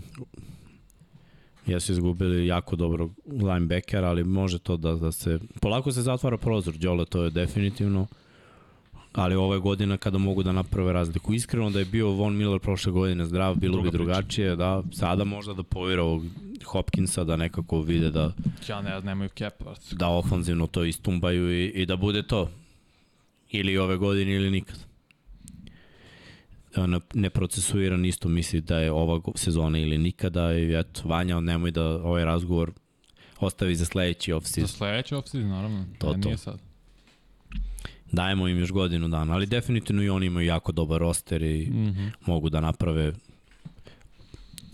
jesu 1.67 1.91
izgubili 1.91 2.47
jako 2.47 2.75
dobro 2.75 3.09
linebacker, 3.27 4.03
ali 4.03 4.23
može 4.23 4.59
to 4.59 4.77
da, 4.77 4.95
da 4.95 5.11
se... 5.11 5.39
Polako 5.61 5.91
se 5.91 6.01
zatvara 6.01 6.37
prozor, 6.37 6.77
Đole, 6.77 7.05
to 7.05 7.23
je 7.23 7.29
definitivno. 7.29 8.07
Ali 9.13 9.35
ove 9.35 9.59
godina 9.59 9.97
kada 9.97 10.17
mogu 10.17 10.43
da 10.43 10.51
naprave 10.51 10.93
razliku. 10.93 11.33
Iskreno 11.33 11.69
da 11.69 11.79
je 11.79 11.85
bio 11.85 12.09
Von 12.09 12.37
Miller 12.37 12.59
prošle 12.59 12.91
godine 12.91 13.25
zdrav, 13.25 13.55
bilo 13.55 13.71
Druga 13.71 13.83
bi 13.83 13.97
priča. 13.97 14.03
drugačije. 14.03 14.55
Da, 14.55 14.83
sada 14.93 15.23
možda 15.23 15.53
da 15.53 15.63
povira 15.63 16.03
ovog 16.03 16.23
Hopkinsa 16.65 17.23
da 17.23 17.35
nekako 17.35 17.81
vide 17.81 18.11
da, 18.11 18.33
Ja 18.69 18.81
ne, 18.81 19.01
nemaju 19.01 19.29
cap, 19.37 19.53
da 19.91 20.07
ofanzivno 20.07 20.67
to 20.67 20.83
istumbaju 20.83 21.51
i, 21.51 21.65
i 21.65 21.85
da 21.85 21.95
bude 21.95 22.23
to. 22.23 22.49
Ili 23.51 23.77
ove 23.77 23.97
godine 23.97 24.35
ili 24.35 24.51
nikad. 24.51 24.86
Ne, 26.85 26.99
neprocesuiran 27.13 28.05
isto 28.05 28.29
misli 28.29 28.61
da 28.61 28.79
je 28.79 28.91
ova 28.91 29.21
sezona 29.35 29.79
ili 29.79 29.97
nikada 29.97 30.53
i 30.53 30.79
eto, 30.79 31.01
Vanja, 31.05 31.39
nemoj 31.39 31.71
da 31.71 31.83
ovaj 31.85 32.25
razgovor 32.25 32.71
ostavi 33.39 33.75
za 33.75 33.85
sledeći 33.85 34.31
Za 34.31 34.37
off-season. 34.37 34.67
sledeće 34.67 35.15
off-season, 35.15 35.47
naravno. 35.47 35.85
To, 35.97 36.13
ne, 36.13 36.21
to. 36.21 36.27
Nije 36.29 36.37
sad. 36.37 36.59
Dajemo 38.11 38.47
im 38.47 38.59
još 38.59 38.71
godinu 38.71 39.07
dana, 39.07 39.33
ali 39.33 39.45
definitivno 39.45 40.03
i 40.03 40.09
oni 40.09 40.25
imaju 40.25 40.47
jako 40.47 40.71
dobar 40.71 40.99
roster 40.99 41.43
i 41.43 41.69
Mm 41.69 41.73
-hmm. 41.73 42.11
mogu 42.25 42.49
da 42.49 42.59
naprave 42.59 43.13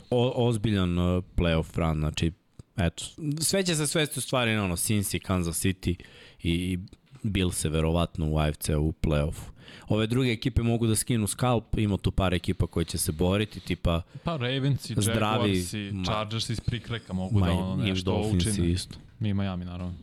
o, 0.09 0.47
ozbiljan 0.47 0.97
uh, 0.97 1.23
playoff 1.35 1.77
run, 1.77 1.99
znači 1.99 2.31
eto, 2.77 3.03
sve 3.41 3.63
će 3.63 3.75
se 3.75 3.87
svesti 3.87 4.19
u 4.19 4.21
stvari 4.21 4.55
na 4.55 4.63
ono, 4.63 4.75
Cincy, 4.75 5.19
Kansas 5.19 5.65
City 5.65 5.95
i, 6.43 6.51
i 6.51 6.79
Bill 7.23 7.51
se 7.51 7.69
verovatno 7.69 8.29
u 8.29 8.37
AFC 8.37 8.69
u 8.69 8.93
play-offu. 9.01 9.49
Ove 9.87 10.07
druge 10.07 10.31
ekipe 10.31 10.61
mogu 10.61 10.87
da 10.87 10.95
skinu 10.95 11.27
skalp, 11.27 11.77
ima 11.77 11.97
tu 11.97 12.11
par 12.11 12.33
ekipa 12.33 12.67
koji 12.67 12.85
će 12.85 12.97
se 12.97 13.11
boriti, 13.11 13.59
tipa 13.59 14.01
Pa 14.23 14.37
Ravens 14.37 14.89
i 14.89 14.95
Zdravi, 14.97 15.49
Jaguars 15.49 15.73
i 15.73 15.77
ma- 15.77 16.05
Chargers 16.05 16.49
iz 16.49 16.59
prikreka 16.59 17.13
mogu 17.13 17.39
da 17.39 17.51
ono 17.51 17.83
i 17.83 17.89
nešto 17.89 18.11
Dolphins 18.11 18.47
učine. 18.47 18.71
isto. 18.71 18.97
Mi 19.19 19.33
Miami, 19.33 19.65
naravno. 19.65 19.93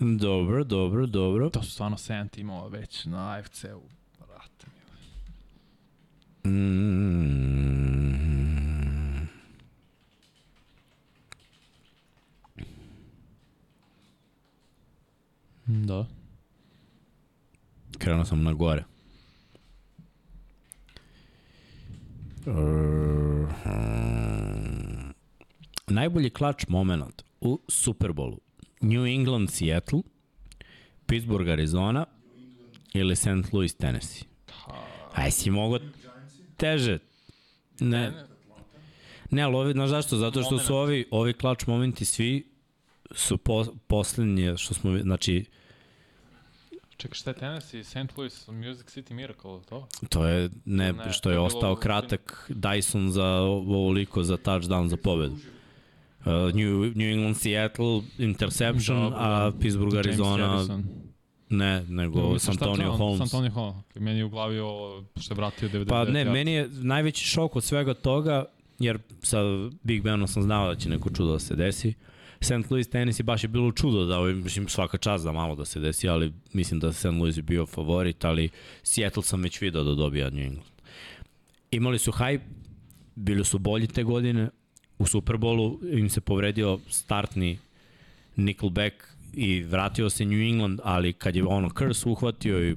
Dobro, 0.00 0.64
dobro, 0.64 1.06
dobro. 1.06 1.50
To 1.50 1.62
su 1.62 1.70
stvarno 1.70 1.96
7 1.96 2.28
timova 2.30 2.68
već 2.68 3.04
na 3.04 3.30
AFC-u. 3.30 3.82
Brate. 4.18 4.66
Mm. 6.46 7.83
Da. 15.66 16.06
Krenuo 17.98 18.24
sam 18.24 18.42
na 18.42 18.52
gore. 18.52 18.84
Uh, 22.46 23.48
najbolji 25.86 26.30
klač 26.30 26.66
moment 26.68 27.22
u 27.40 27.60
Superbolu. 27.68 28.40
New 28.80 29.06
England, 29.06 29.50
Seattle, 29.50 30.02
Pittsburgh, 31.06 31.48
Arizona 31.48 32.06
ili 32.94 33.16
St. 33.16 33.52
Louis, 33.52 33.74
Tennessee. 33.74 34.28
Aj 35.14 35.30
si 35.30 35.50
mogo 35.50 35.78
teže. 36.56 36.98
Ne, 37.80 38.12
ne 39.30 39.42
ali 39.42 39.56
ovi, 39.56 39.72
znaš 39.72 39.90
zašto? 39.90 40.16
Zato 40.16 40.42
što 40.42 40.58
su 40.58 40.76
ovi, 40.76 41.06
ovi 41.10 41.32
klač 41.32 41.66
momenti 41.66 42.04
svi 42.04 42.53
su 43.10 43.38
po, 43.38 43.64
poslednje 43.86 44.56
što 44.56 44.74
smo, 44.74 44.98
znači, 44.98 45.44
Čekaj, 46.96 47.14
šta 47.14 47.30
je 47.30 47.34
Tennessee, 47.36 47.84
St. 47.84 48.16
Louis, 48.16 48.48
Music 48.48 48.86
City 48.96 49.12
Miracle, 49.12 49.60
to? 49.68 49.88
To 50.08 50.26
je 50.26 50.50
ne, 50.64 50.92
Ne, 50.92 51.12
što 51.12 51.22
to 51.22 51.30
je 51.30 51.34
je 51.34 51.38
ostao 51.38 51.76
kratak 51.76 52.50
Dyson 52.54 53.08
za 53.08 53.26
ovoliko 53.26 54.22
za 54.22 54.36
touchdown 54.36 54.86
za 54.86 54.96
pobedu. 54.96 55.34
Uh, 55.34 56.26
New, 56.26 56.92
New 56.94 57.10
England 57.12 57.36
Seattle 57.36 58.00
interception, 58.18 59.02
Dobro, 59.02 59.18
a. 59.20 59.52
Pittsburgh 59.60 59.96
Arizona 59.96 60.48
Harrison. 60.48 60.84
ne, 61.50 61.84
nego 61.88 62.38
šta 62.38 62.38
Santonio 62.38 62.76
treba? 62.76 62.96
Holmes. 62.96 63.18
Santonio 63.18 63.50
Holmes. 63.50 63.84
Meni 63.94 64.18
je 64.18 64.24
u 64.24 64.28
glavi 64.28 64.58
ovo 64.58 65.04
što 65.20 65.34
je 65.34 65.36
vratio 65.36 65.68
99. 65.68 65.88
Pa 65.88 66.04
ne, 66.04 66.24
meni 66.24 66.52
je 66.52 66.68
najveći 66.68 67.24
šok 67.24 67.56
od 67.56 67.64
svega 67.64 67.94
toga, 67.94 68.44
jer 68.78 68.98
sa 69.22 69.38
Big 69.82 70.02
Benom 70.02 70.28
sam 70.28 70.42
znao 70.42 70.68
da 70.74 70.80
će 70.80 70.88
neko 70.88 71.10
čudo 71.10 71.32
da 71.32 71.38
se 71.38 71.56
desi. 71.56 71.94
St. 72.44 72.70
Louis 72.70 72.88
Tennessee 72.88 73.24
baš 73.24 73.44
je 73.44 73.48
bilo 73.48 73.72
čudo 73.72 74.04
da, 74.04 74.18
ovaj, 74.18 74.34
mislim, 74.34 74.68
svaka 74.68 74.98
čast 74.98 75.24
da 75.24 75.32
malo 75.32 75.54
da 75.54 75.64
se 75.64 75.80
desi, 75.80 76.08
ali 76.08 76.32
mislim 76.52 76.80
da 76.80 76.92
St. 76.92 77.04
Louis 77.04 77.36
je 77.36 77.42
bio 77.42 77.66
favorit, 77.66 78.24
ali 78.24 78.48
Seattle 78.82 79.22
sam 79.22 79.42
već 79.42 79.60
video 79.60 79.84
da 79.84 79.94
dobija 79.94 80.30
New 80.30 80.44
England. 80.44 80.68
Imali 81.70 81.98
su 81.98 82.12
hype, 82.12 82.40
bili 83.14 83.44
su 83.44 83.58
bolji 83.58 83.86
te 83.86 84.02
godine, 84.02 84.48
u 84.98 85.06
Superbolu 85.06 85.80
im 85.92 86.10
se 86.10 86.20
povredio 86.20 86.78
startni 86.88 87.58
Nickelback 88.36 88.94
i 89.32 89.62
vratio 89.62 90.10
se 90.10 90.24
New 90.24 90.40
England, 90.40 90.80
ali 90.84 91.12
kad 91.12 91.36
je 91.36 91.44
ono 91.44 91.70
Curse 91.78 92.08
uhvatio 92.08 92.70
i 92.70 92.76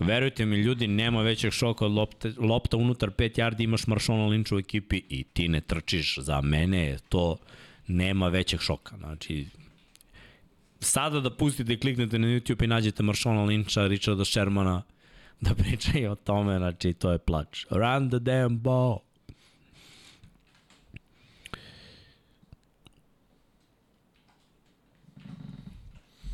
Verujte 0.00 0.46
mi 0.46 0.56
ljudi, 0.56 0.86
nema 0.86 1.22
većeg 1.22 1.52
šoka 1.52 1.86
od 1.86 1.92
lopte, 1.92 2.32
lopta 2.38 2.76
unutar 2.76 3.10
5 3.10 3.38
yardi, 3.38 3.64
imaš 3.64 3.86
Maršona 3.86 4.22
Lynch 4.22 4.54
u 4.54 4.58
ekipi 4.58 5.02
i 5.08 5.24
ti 5.24 5.48
ne 5.48 5.60
trčiš. 5.60 6.18
Za 6.18 6.40
mene 6.40 6.84
je 6.84 6.98
to 7.08 7.36
nema 7.90 8.28
većeg 8.28 8.60
šoka. 8.60 8.96
Znači, 8.96 9.46
sada 10.80 11.20
da 11.20 11.36
pustite 11.36 11.72
i 11.72 11.80
kliknete 11.80 12.18
na 12.18 12.26
YouTube 12.26 12.64
i 12.64 12.66
nađete 12.66 13.02
Maršona 13.02 13.40
Lyncha, 13.40 13.88
Richarda 13.88 14.24
Shermana, 14.24 14.82
da 15.40 15.54
pričaju 15.54 16.12
o 16.12 16.14
tome, 16.14 16.58
znači 16.58 16.92
to 16.92 17.12
je 17.12 17.18
plač. 17.18 17.66
Run 17.70 18.10
the 18.10 18.18
damn 18.18 18.58
ball. 18.58 18.98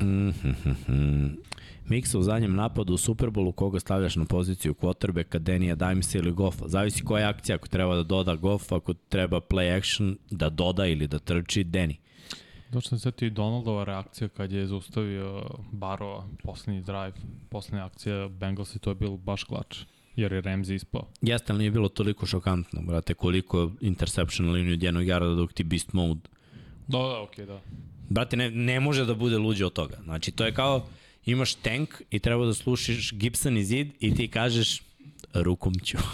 Mm-hmm. 0.01 1.37
Miksa 1.89 2.19
u 2.19 2.21
zadnjem 2.21 2.55
napadu 2.55 2.93
u 2.93 2.97
Superbolu, 2.97 3.51
koga 3.51 3.79
stavljaš 3.79 4.15
na 4.15 4.25
poziciju 4.25 4.73
quarterbacka, 4.73 5.39
Denija 5.39 5.75
Dimesa 5.75 6.17
ili 6.17 6.31
Goffa. 6.31 6.67
Zavisi 6.67 7.03
koja 7.03 7.21
je 7.21 7.27
akcija, 7.27 7.55
ako 7.55 7.67
treba 7.67 7.95
da 7.95 8.03
doda 8.03 8.35
Goff, 8.35 8.71
ako 8.71 8.93
treba 8.93 9.41
play 9.41 9.77
action, 9.77 10.17
da 10.29 10.49
doda 10.49 10.85
ili 10.85 11.07
da 11.07 11.19
trči, 11.19 11.63
Deni. 11.63 11.97
Došto 12.71 12.89
sam 12.89 12.99
setio 12.99 13.25
i 13.25 13.29
Donaldova 13.29 13.83
reakcija 13.83 14.27
kad 14.27 14.51
je 14.51 14.67
zaustavio 14.67 15.43
Barova, 15.71 16.27
poslednji 16.43 16.81
drive, 16.81 17.13
poslednja 17.49 17.85
akcija 17.85 18.27
Bengals 18.27 18.75
i 18.75 18.79
to 18.79 18.91
je 18.91 18.95
bilo 18.95 19.17
baš 19.17 19.43
klač, 19.43 19.77
jer 20.15 20.31
je 20.31 20.41
Ramsey 20.41 20.73
ispao. 20.73 21.07
Jeste, 21.21 21.53
ali 21.53 21.59
nije 21.59 21.71
bilo 21.71 21.89
toliko 21.89 22.25
šokantno, 22.25 22.81
brate, 22.81 23.13
koliko 23.13 23.71
interception 23.81 24.47
na 24.47 24.53
liniju 24.53 24.73
od 24.73 24.83
jednog 24.83 25.07
jarda 25.07 25.35
dok 25.35 25.53
ti 25.53 25.63
beast 25.63 25.93
mode. 25.93 26.29
Da, 26.87 26.97
da, 26.97 27.21
okej, 27.21 27.45
okay, 27.45 27.47
da. 27.47 27.61
Brate, 28.09 28.37
ne, 28.37 28.51
ne 28.51 28.79
može 28.79 29.05
da 29.05 29.13
bude 29.13 29.37
luđe 29.37 29.65
od 29.65 29.73
toga. 29.73 29.97
Znači, 30.03 30.31
to 30.31 30.45
je 30.45 30.53
kao, 30.53 30.85
imaš 31.27 31.53
tank 31.55 32.01
i 32.11 32.19
treba 32.19 32.45
da 32.45 32.53
slušiš 32.53 33.13
Gibson 33.13 33.57
i 33.57 33.63
zid 33.63 33.87
i 33.99 34.15
ti 34.15 34.27
kažeš, 34.27 34.81
rukom 35.33 35.73
ću. 35.79 35.97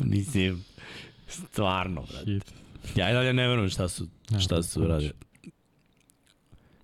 Mislim, 0.00 0.64
stvarno, 1.28 2.06
brate. 2.10 2.40
Ja 2.96 3.10
i 3.10 3.12
dalje 3.12 3.32
ne 3.32 3.48
verujem 3.48 3.70
šta 3.70 3.88
su, 3.88 4.06
šta 4.40 4.62
su 4.62 4.86
radili. 4.86 5.12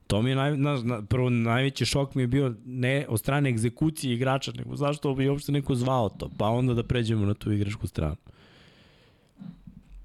To 0.06 0.22
mi 0.22 0.30
je 0.30 0.36
naj, 0.36 0.56
na, 0.56 0.82
na, 0.82 1.02
prvo 1.02 1.30
najveći 1.30 1.84
šok 1.84 2.14
mi 2.14 2.22
je 2.22 2.26
bio 2.26 2.54
ne 2.64 3.06
od 3.08 3.20
strane 3.20 3.50
egzekucije 3.50 4.14
igrača, 4.14 4.52
nego 4.52 4.76
zašto 4.76 5.14
bi 5.14 5.28
uopšte 5.28 5.52
neko 5.52 5.74
zvao 5.74 6.08
to, 6.08 6.30
pa 6.38 6.46
onda 6.46 6.74
da 6.74 6.82
pređemo 6.82 7.26
na 7.26 7.34
tu 7.34 7.52
igračku 7.52 7.86
stranu. 7.86 8.16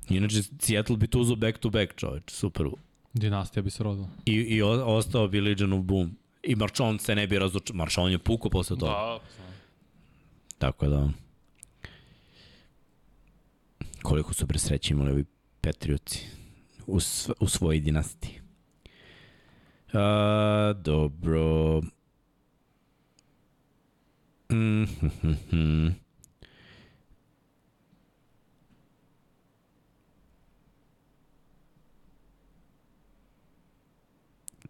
Inače, 0.09 0.41
Seattle 0.59 0.98
bi 0.98 1.08
tu 1.08 1.19
uzao 1.19 1.35
back 1.35 1.58
to 1.58 1.69
back, 1.69 1.95
čoveč, 1.95 2.24
super. 2.32 2.66
Dinastija 3.14 3.64
bi 3.64 3.70
se 3.70 3.84
rodila. 3.84 4.08
I, 4.26 4.34
i 4.34 4.62
o, 4.62 4.96
ostao 4.96 5.28
bi 5.28 5.42
Legionov 5.42 5.82
boom. 5.82 6.16
I 6.44 6.56
Marchon 6.56 7.00
se 7.00 7.16
ne 7.16 7.28
bi 7.28 7.40
razočao. 7.40 7.76
Marchon 7.76 8.12
je 8.12 8.20
puko 8.20 8.50
posle 8.50 8.78
toga. 8.78 8.92
Da, 8.92 9.20
Tako 10.58 10.88
da... 10.88 11.10
Koliko 14.02 14.34
su 14.34 14.46
bre 14.46 14.60
sreće 14.60 14.94
imali 14.94 15.12
ovi 15.12 15.26
Petrioci 15.62 16.26
u, 16.88 17.00
sv 17.00 17.32
u 17.40 17.48
svojoj 17.48 17.80
dinastiji. 17.80 18.42
A, 19.94 20.74
dobro. 20.84 21.82
Mm 24.52 24.56
-hmm 24.56 25.12
-hmm. 25.52 26.01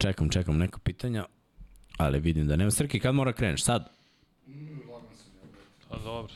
Čekam, 0.01 0.29
čekam 0.29 0.57
neka 0.57 0.79
pitanja, 0.83 1.25
ali 1.97 2.19
vidim 2.19 2.47
da 2.47 2.55
nema. 2.55 2.71
Srki, 2.71 2.99
kad 2.99 3.15
mora 3.15 3.33
kreneš? 3.33 3.63
Sad? 3.63 3.89
Mm, 4.47 4.65
brate. 4.65 5.15
Pa 5.89 5.97
dobro. 5.97 6.33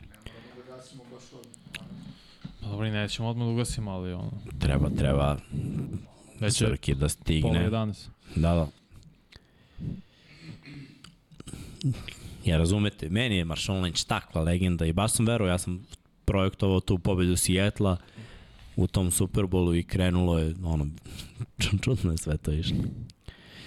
Ne 0.00 0.06
da 0.56 0.76
gasimo 0.76 1.02
baš. 1.12 1.22
Pa 2.60 2.66
dobro, 2.68 2.86
i 2.86 2.90
nećemo 2.90 3.28
odmah 3.28 3.46
da 3.46 3.52
ugasimo, 3.52 3.90
ali 3.90 4.12
ono, 4.12 4.32
Treba, 4.58 4.90
treba 4.90 5.36
već 6.40 6.54
Srki 6.54 6.94
da 6.94 6.98
pola 6.98 7.08
stigne. 7.08 7.70
11. 7.70 8.08
Da, 8.34 8.54
da. 8.54 8.68
Ja 12.44 12.58
razumete, 12.58 13.08
meni 13.08 13.36
je 13.36 13.44
Marshawn 13.44 13.82
Lynch 13.82 14.06
takva 14.06 14.42
legenda 14.42 14.86
i 14.86 14.92
baš 14.92 15.12
sam 15.12 15.26
verovao, 15.26 15.52
ja 15.52 15.58
sam 15.58 15.86
projektovao 16.24 16.80
tu 16.80 16.98
pobedu 16.98 17.36
Sijetla 17.36 17.96
u 18.76 18.86
tom 18.86 19.10
Superbolu 19.10 19.74
i 19.74 19.82
krenulo 19.82 20.38
je, 20.38 20.54
ono, 20.64 20.86
čudno 21.82 22.10
je 22.12 22.18
sve 22.18 22.36
to 22.36 22.52
išlo. 22.52 22.76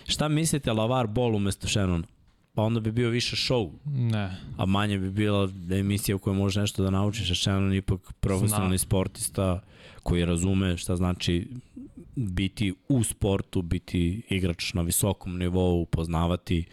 Šta 0.07 0.27
mislite 0.27 0.71
Lavar 0.73 1.07
Ball 1.07 1.35
umesto 1.35 1.67
Shannon? 1.67 2.03
Pa 2.53 2.61
onda 2.61 2.79
bi 2.79 2.91
bio 2.91 3.09
više 3.09 3.35
show, 3.35 3.71
Ne, 3.85 4.37
a 4.57 4.65
manje 4.65 4.97
bi 4.97 5.11
bila 5.11 5.49
emisija 5.71 6.15
u 6.15 6.19
kojoj 6.19 6.37
možeš 6.37 6.55
nešto 6.55 6.83
da 6.83 6.89
naučiš, 6.89 7.31
a 7.31 7.35
Shannon 7.35 7.73
ipak 7.73 8.13
profesionalni 8.19 8.77
Zna. 8.77 8.85
sportista 8.87 9.61
koji 10.03 10.25
razume 10.25 10.77
šta 10.77 10.95
znači 10.95 11.47
biti 12.15 12.73
u 12.89 13.03
sportu, 13.03 13.61
biti 13.61 14.21
igrač 14.29 14.73
na 14.73 14.81
visokom 14.81 15.37
nivou, 15.37 15.85
poznavati 15.85 16.65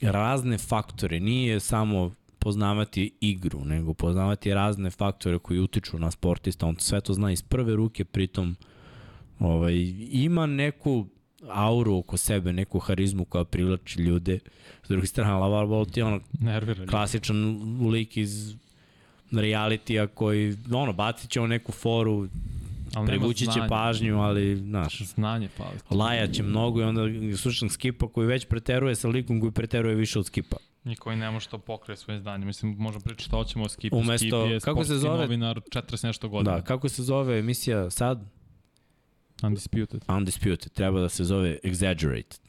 razne 0.00 0.58
faktore. 0.58 1.20
Nije 1.20 1.60
samo 1.60 2.12
poznavati 2.40 3.12
igru, 3.20 3.64
nego 3.64 3.94
poznavati 3.94 4.54
razne 4.54 4.90
faktore 4.90 5.38
koji 5.38 5.60
utiču 5.60 5.98
na 5.98 6.10
sportista. 6.10 6.66
On 6.66 6.76
sve 6.78 7.00
to 7.00 7.14
zna 7.14 7.32
iz 7.32 7.42
prve 7.42 7.76
ruke, 7.76 8.04
pritom 8.04 8.56
ovaj, 9.38 9.74
ima 10.10 10.46
neku 10.46 11.06
auru 11.48 11.96
oko 11.96 12.16
sebe, 12.16 12.52
neku 12.52 12.78
harizmu 12.78 13.24
koja 13.24 13.44
privlači 13.44 14.00
ljude. 14.02 14.38
S 14.84 14.88
druge 14.88 15.06
strane, 15.06 15.32
Lavar 15.32 15.66
Ball 15.66 15.86
ti 15.86 16.00
je 16.00 16.04
ono 16.04 16.20
nervira. 16.40 16.86
klasičan 16.86 17.60
lik 17.90 18.16
iz 18.16 18.54
realitija 19.32 20.06
koji, 20.06 20.56
ono, 20.72 20.92
bacit 20.92 21.30
će 21.30 21.40
on 21.40 21.48
neku 21.48 21.72
foru, 21.72 22.28
Ali 22.94 23.06
privući 23.06 23.46
će 23.46 23.60
pažnju, 23.68 24.20
ali, 24.20 24.56
znaš, 24.56 25.02
Znanje 25.02 25.48
fali. 25.48 25.78
lajaće 25.90 26.42
mnogo 26.42 26.80
i 26.80 26.84
onda 26.84 27.02
slušam 27.36 27.68
Skipa 27.68 28.08
koji 28.08 28.26
već 28.26 28.44
preteruje 28.44 28.94
sa 28.94 29.08
likom 29.08 29.40
koji 29.40 29.52
preteruje 29.52 29.94
više 29.94 30.18
od 30.18 30.26
Skipa. 30.26 30.56
I 30.84 30.96
koji 30.96 31.16
ne 31.16 31.30
može 31.30 31.48
to 31.48 31.58
pokrije 31.58 31.96
svoje 31.96 32.20
znanje. 32.20 32.46
Mislim, 32.46 32.76
možemo 32.78 33.00
pričati 33.00 33.24
šta 33.24 33.36
hoćemo 33.36 33.64
o 33.64 33.68
Skipu. 33.68 33.96
Umesto- 33.96 34.42
Skip 34.42 34.52
je 34.52 34.60
kako 34.60 34.84
se 34.84 34.94
zove? 34.96 35.18
novinar 35.18 35.60
40 35.62 36.04
nešto 36.04 36.28
godina. 36.28 36.56
Da, 36.56 36.62
kako 36.62 36.88
se 36.88 37.02
zove 37.02 37.38
emisija 37.38 37.90
sad? 37.90 38.24
Undisputed. 39.42 40.04
Undisputed. 40.08 40.72
Treba 40.72 41.00
da 41.00 41.08
se 41.08 41.24
zove 41.24 41.58
Exaggerate. 41.64 42.40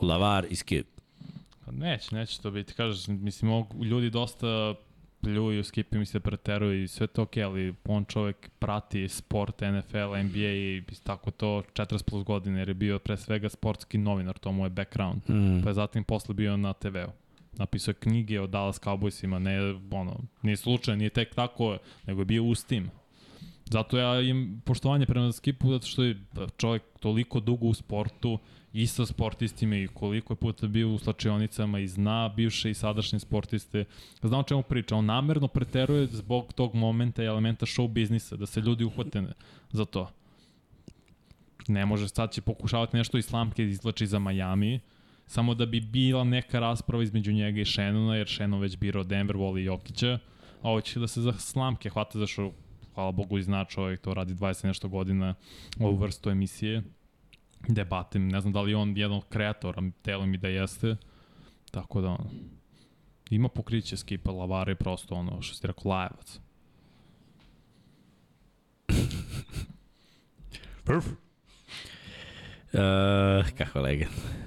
Lavar 0.00 0.46
i 0.50 0.56
Skip. 0.56 0.86
Pa 1.64 1.72
neće, 1.72 2.14
neće 2.14 2.40
to 2.40 2.50
biti. 2.50 2.74
Kažeš, 2.74 3.06
mislim, 3.08 3.50
mogu, 3.50 3.84
ljudi 3.84 4.10
dosta 4.10 4.74
pljuju, 5.20 5.64
Skip 5.64 5.94
i 5.94 5.98
mi 5.98 6.06
se 6.06 6.20
preteruju 6.20 6.82
i 6.82 6.88
sve 6.88 7.06
to 7.06 7.22
okej, 7.22 7.42
ali 7.44 7.74
on 7.84 8.04
čovek 8.04 8.50
prati 8.58 9.08
sport, 9.08 9.60
NFL, 9.62 9.98
NBA 10.16 10.38
i 10.48 10.82
tako 11.04 11.30
to 11.30 11.62
40 11.74 12.02
plus 12.02 12.24
godine, 12.24 12.58
jer 12.58 12.68
je 12.68 12.74
bio 12.74 12.98
pre 12.98 13.16
svega 13.16 13.48
sportski 13.48 13.98
novinar, 13.98 14.38
to 14.38 14.52
mu 14.52 14.64
je 14.64 14.70
background. 14.70 15.22
Mm. 15.28 15.62
Pa 15.62 15.68
je 15.68 15.74
zatim 15.74 16.04
posle 16.04 16.34
bio 16.34 16.56
na 16.56 16.72
TV-u. 16.72 17.23
Napisao 17.58 17.94
knjige 17.94 18.40
o 18.40 18.46
Dallas 18.46 18.80
Cowboysima, 18.80 19.38
ne, 19.38 19.58
ono, 19.98 20.20
nije 20.42 20.56
slučajno, 20.56 20.98
nije 20.98 21.10
tek 21.10 21.34
tako, 21.34 21.78
nego 22.06 22.20
je 22.20 22.24
bio 22.24 22.44
uz 22.44 22.64
tim. 22.64 22.90
Zato 23.64 23.98
ja 23.98 24.20
im 24.20 24.62
poštovanje 24.64 25.06
prema 25.06 25.32
Skipu, 25.32 25.70
zato 25.70 25.86
što 25.86 26.02
je 26.02 26.24
čovjek 26.56 26.82
toliko 27.00 27.40
dugo 27.40 27.66
u 27.66 27.74
sportu, 27.74 28.38
i 28.74 28.86
sa 28.86 29.06
sportistima 29.06 29.76
i 29.76 29.88
koliko 29.88 30.32
je 30.32 30.36
puta 30.36 30.66
bio 30.66 30.90
u 30.90 30.98
slačionicama 30.98 31.78
i 31.78 31.88
zna 31.88 32.28
bivše 32.28 32.70
i 32.70 32.74
sadašnje 32.74 33.18
sportiste. 33.18 33.84
Zna 34.22 34.38
o 34.38 34.42
čemu 34.42 34.62
priča. 34.62 34.96
On 34.96 35.04
namerno 35.04 35.48
preteruje 35.48 36.06
zbog 36.06 36.52
tog 36.52 36.74
momenta 36.74 37.22
i 37.22 37.26
elementa 37.26 37.66
show 37.66 37.88
biznisa, 37.88 38.36
da 38.36 38.46
se 38.46 38.60
ljudi 38.60 38.84
uhvate 38.84 39.22
za 39.70 39.84
to. 39.84 40.10
Ne 41.68 41.86
može, 41.86 42.08
sad 42.08 42.32
će 42.32 42.40
pokušavati 42.40 42.96
nešto 42.96 43.18
iz 43.18 43.26
slamke 43.26 43.64
da 43.64 43.70
izlači 43.70 44.06
za 44.06 44.18
Miami, 44.18 44.80
samo 45.26 45.54
da 45.54 45.66
bi 45.66 45.80
bila 45.80 46.24
neka 46.24 46.58
rasprava 46.58 47.02
između 47.02 47.32
njega 47.32 47.60
i 47.60 47.64
Shannona, 47.64 48.16
jer 48.16 48.28
Shannon 48.28 48.60
već 48.60 48.76
birao 48.76 49.04
Denver, 49.04 49.36
voli 49.36 49.64
Jokića, 49.64 50.18
a 50.62 50.70
ovo 50.70 50.80
će 50.80 51.00
da 51.00 51.06
se 51.06 51.20
za 51.20 51.32
slamke 51.32 51.90
hvata, 51.90 52.18
zašto 52.18 52.52
hvala 52.94 53.12
Bogu 53.12 53.38
i 53.38 53.42
zna 53.42 53.64
čovjek, 53.64 54.00
to 54.00 54.14
radi 54.14 54.34
20 54.34 54.66
nešto 54.66 54.88
godina 54.88 55.34
ovu 55.80 55.96
vrstu 55.96 56.30
emisije 56.30 56.82
debate, 57.68 58.18
ne 58.18 58.40
znam 58.40 58.52
da 58.52 58.60
li 58.60 58.70
je 58.70 58.76
on 58.76 58.96
jedan 58.96 59.16
od 59.16 59.24
kreatora, 59.28 59.82
telo 60.02 60.26
mi 60.26 60.38
da 60.38 60.48
jeste, 60.48 60.96
tako 61.70 62.00
da 62.00 62.08
ono, 62.08 62.30
ima 63.30 63.48
pokriće 63.48 63.96
skipa, 63.96 64.32
lavare 64.32 64.72
je 64.72 64.76
prosto 64.76 65.14
ono, 65.14 65.42
što 65.42 65.54
si 65.54 65.66
rekao, 65.66 65.90
lajevac. 65.90 66.40
Prf. 70.84 71.06
Uh, 71.06 71.14
kako 73.58 73.80
legend. 73.80 74.43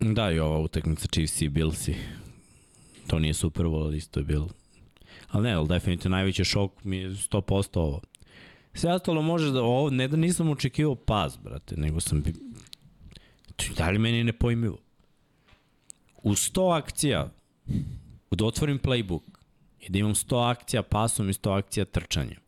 Da, 0.00 0.30
i 0.30 0.38
ova 0.38 0.58
utakmica 0.58 1.06
Chiefs 1.08 1.40
i 1.42 1.48
Billsi. 1.48 1.94
To 3.06 3.18
nije 3.18 3.34
Super 3.34 3.66
Bowl, 3.66 3.96
isto 3.96 4.20
je 4.20 4.24
bilo. 4.24 4.48
Ali 5.28 5.44
ne, 5.44 5.52
ali 5.52 5.68
definitivno 5.68 6.16
najveći 6.16 6.44
šok 6.44 6.84
mi 6.84 6.96
je 6.96 7.10
100% 7.10 7.78
ovo. 7.78 8.00
Sve 8.74 8.92
ostalo 8.92 9.22
može 9.22 9.50
da, 9.52 9.62
ovo, 9.62 9.90
ne 9.90 10.08
da 10.08 10.16
nisam 10.16 10.50
očekivao 10.50 10.94
pas, 10.94 11.38
brate, 11.44 11.76
nego 11.76 12.00
sam, 12.00 12.22
bi- 12.22 12.34
je 13.62 13.74
dalje 13.76 13.98
meni 13.98 14.24
nepojmivo. 14.24 14.78
U 16.22 16.30
100 16.32 16.78
akcija, 16.78 17.30
da 18.30 18.44
otvorim 18.44 18.78
playbook, 18.78 19.20
i 19.80 19.88
da 19.90 19.98
imam 19.98 20.14
100 20.14 20.50
akcija 20.50 20.82
pasom 20.82 21.28
i 21.28 21.32
100 21.32 21.58
akcija 21.58 21.84
trčanjem. 21.84 22.38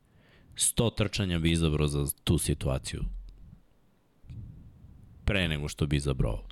100 0.57 0.95
trčanja 0.95 1.39
bi 1.39 1.51
izabrao 1.53 1.89
za 1.89 2.07
tu 2.25 2.39
situaciju. 2.39 3.03
Pre 5.25 5.49
nego 5.49 5.69
što 5.69 5.87
bi 5.87 5.97
izabrao. 5.97 6.43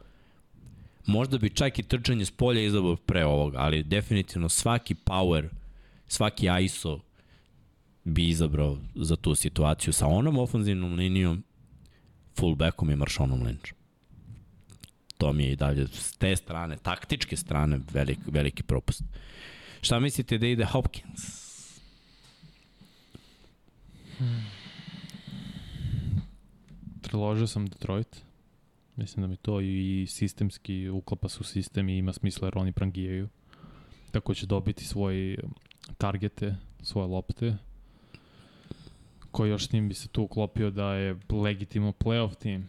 Možda 1.08 1.38
bi 1.38 1.50
čak 1.50 1.78
i 1.78 1.82
trčanje 1.82 2.24
s 2.24 2.30
polja 2.30 2.62
izabrao 2.62 2.96
pre 2.96 3.24
ovoga, 3.24 3.58
ali 3.58 3.82
definitivno 3.82 4.48
svaki 4.48 4.94
power, 4.94 5.48
svaki 6.06 6.46
ISO 6.62 7.00
bi 8.04 8.28
izabrao 8.28 8.78
za 8.94 9.16
tu 9.16 9.34
situaciju 9.34 9.92
sa 9.92 10.06
onom 10.06 10.38
ofenzivnom 10.38 10.94
linijom, 10.94 11.42
fullbackom 12.38 12.90
i 12.90 12.96
Marshonom 12.96 13.40
Lynch. 13.40 13.72
To 15.18 15.32
mi 15.32 15.44
je 15.44 15.52
i 15.52 15.56
dalje 15.56 15.86
s 15.86 16.16
te 16.16 16.36
strane, 16.36 16.76
taktičke 16.76 17.36
strane, 17.36 17.80
velik, 17.92 18.18
veliki 18.26 18.62
propust. 18.62 19.02
Šta 19.80 20.00
mislite 20.00 20.38
da 20.38 20.46
ide 20.46 20.64
Hopkins? 20.64 21.48
Triložio 27.00 27.46
sam 27.46 27.66
Detroit. 27.66 28.27
Mislim 28.98 29.22
da 29.22 29.26
mi 29.26 29.36
to 29.36 29.60
i 29.60 30.06
sistemski 30.08 30.88
uklapa 30.88 31.28
se 31.28 31.38
u 31.40 31.44
sistem 31.44 31.88
i 31.88 31.98
ima 31.98 32.12
smisla 32.12 32.46
jer 32.46 32.58
oni 32.58 32.72
prangijaju. 32.72 33.28
Tako 34.10 34.34
će 34.34 34.46
dobiti 34.46 34.84
svoje 34.84 35.38
targete, 35.98 36.56
svoje 36.82 37.06
lopte. 37.08 37.56
Ko 39.30 39.44
još 39.44 39.68
s 39.68 39.72
njim 39.72 39.88
bi 39.88 39.94
se 39.94 40.08
tu 40.08 40.22
uklopio 40.22 40.70
da 40.70 40.94
je 40.94 41.16
legitimno 41.30 41.92
playoff 41.92 42.34
tim. 42.34 42.68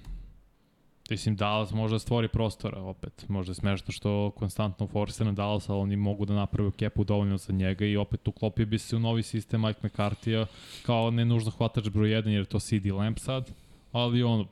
Mislim, 1.09 1.35
Dallas 1.35 1.72
može 1.72 1.95
da 1.95 1.99
stvori 1.99 2.27
prostora 2.27 2.82
opet. 2.82 3.25
Možda 3.30 3.51
je 3.51 3.56
smešno 3.56 3.91
što 3.91 4.32
konstantno 4.32 4.88
forsira 4.88 5.32
Dallas, 5.32 5.69
ali 5.69 5.80
oni 5.80 5.95
mogu 5.95 6.25
da 6.25 6.33
naprave 6.33 6.72
kepu 6.72 7.03
dovoljno 7.03 7.38
za 7.38 7.53
njega 7.53 7.85
i 7.85 7.98
opet 7.98 8.27
uklopio 8.27 8.66
bi 8.66 8.77
se 8.77 8.95
u 8.95 8.99
novi 8.99 9.24
sistem 9.24 9.61
Mike 9.61 9.88
McCarthy-a 9.88 10.45
kao 10.85 11.11
ne 11.11 11.25
nužno 11.25 11.51
hvatač 11.51 11.90
broj 11.90 12.09
1 12.09 12.27
jer 12.27 12.41
je 12.41 12.45
to 12.45 12.59
CD 12.59 12.85
Lamp 12.85 13.19
sad, 13.19 13.51
ali 13.91 14.24
on 14.24 14.48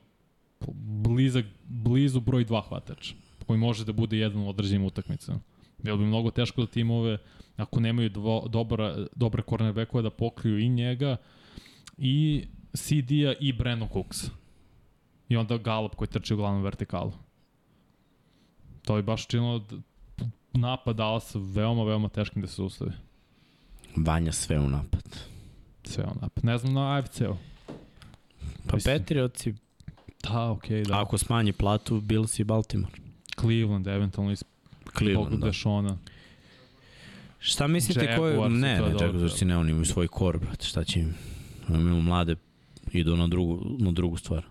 blizak, 1.02 1.44
blizu 1.64 2.20
broj 2.20 2.44
2 2.44 2.62
hvatač 2.68 3.12
koji 3.46 3.58
može 3.58 3.84
da 3.84 3.92
bude 3.92 4.18
jedan 4.18 4.38
u 4.42 4.48
određenim 4.48 4.84
utakmicama. 4.86 5.40
Bilo 5.78 5.96
bi 5.96 6.04
mnogo 6.04 6.30
teško 6.30 6.60
da 6.60 6.66
timove, 6.66 7.18
ako 7.56 7.80
nemaju 7.80 8.08
dvo, 8.08 8.48
dobra, 8.48 9.06
dobre 9.16 9.42
cornerbackove, 9.48 10.02
da 10.02 10.10
pokriju 10.10 10.58
i 10.58 10.68
njega, 10.68 11.16
i 11.98 12.44
CD-a 12.76 13.34
i 13.40 13.52
Brandon 13.52 13.88
Cooks. 13.92 14.18
I 15.28 15.36
onda 15.36 15.58
Gallup 15.58 15.94
koji 15.94 16.08
trči 16.08 16.34
u 16.34 16.36
glavnom 16.36 16.62
vertikalu. 16.62 17.12
To 18.84 18.96
bi 18.96 19.02
baš 19.02 19.26
činilo 19.26 19.64
napad 20.52 20.96
Dallasa 20.96 21.38
veoma, 21.38 21.84
veoma 21.84 22.08
teškim 22.08 22.42
da 22.42 22.48
se 22.48 22.62
ustavi. 22.62 22.92
Vanja 23.96 24.32
sve 24.32 24.58
u 24.58 24.68
napad. 24.68 25.18
Sve 25.84 26.04
on 26.04 26.18
napad. 26.20 26.44
Ne 26.44 26.58
znam 26.58 26.74
na 26.74 26.96
AFC-u. 26.96 27.36
Pa 28.66 28.74
Mislim- 28.76 28.98
Patriotsi, 28.98 29.54
Da, 30.28 30.50
okej, 30.50 30.82
okay, 30.82 30.88
da. 30.88 31.00
ako 31.00 31.18
smanji 31.18 31.52
platu, 31.52 32.00
Bills 32.00 32.38
i 32.38 32.44
Baltimore. 32.44 32.92
Cleveland, 33.40 33.86
eventualno 33.86 34.32
iz 34.32 34.44
Cleveland, 34.98 35.26
Cleveland, 35.26 35.40
da. 35.40 35.46
Dešona. 35.46 35.98
Šta 37.38 37.66
mislite. 37.66 38.04
Jaguars 38.04 38.52
i 38.52 38.56
Ne, 38.56 38.80
ne. 38.80 38.94
Jaguars 39.00 39.40
ne, 39.40 39.56
oni 39.56 39.70
imaju 39.70 39.84
svoj 39.84 40.08
kor, 40.08 40.38
brate, 40.38 40.66
šta 40.66 40.84
će 40.84 41.00
im... 41.00 41.14
Oni 41.68 41.80
imaju 41.80 42.02
mlade, 42.02 42.36
idu 42.92 43.16
na 43.16 43.28
drugu, 43.28 43.76
na 43.78 43.92
drugu 43.92 44.16
stvar. 44.16 44.44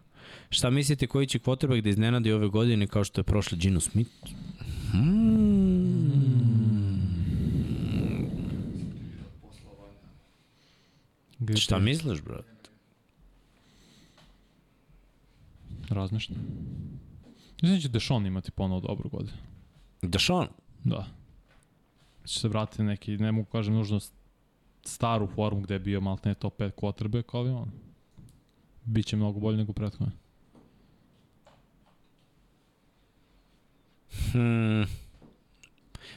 Šta 0.49 0.69
mislite 0.69 1.07
koji 1.07 1.27
će 1.27 1.39
quarterback 1.39 1.81
da 1.81 1.89
iznenadi 1.89 2.31
ove 2.31 2.47
godine 2.47 2.87
kao 2.87 3.03
što 3.03 3.19
je 3.19 3.23
prošle 3.23 3.57
Gino 3.57 3.79
Smith? 3.79 4.11
Hmm. 4.91 6.07
Gde 11.39 11.57
Šta 11.57 11.79
misliš, 11.79 12.21
brate? 12.21 12.56
Razmišljam. 15.89 16.39
Mislim 17.61 17.77
da 17.77 17.81
će 17.81 17.89
Dešon 17.89 18.25
imati 18.25 18.51
ponovo 18.51 18.81
dobru 18.81 19.09
godinu. 19.09 19.37
Deshaun? 20.01 20.47
Da. 20.83 21.07
Će 22.25 22.39
se 22.39 22.47
vratiti 22.47 22.83
neki, 22.83 23.17
ne 23.17 23.31
mogu 23.31 23.49
kažem 23.49 23.73
nužno 23.73 23.99
staru 24.85 25.27
formu 25.27 25.61
gde 25.61 25.75
je 25.75 25.79
bio 25.79 26.01
maltene 26.01 26.35
top 26.35 26.59
5 26.59 26.71
quarterback, 26.71 27.37
ali 27.37 27.49
on 27.49 27.71
biće 28.83 29.15
mnogo 29.15 29.39
bolje 29.39 29.57
nego 29.57 29.73
prethodno. 29.73 30.11
Hmm. 34.31 34.85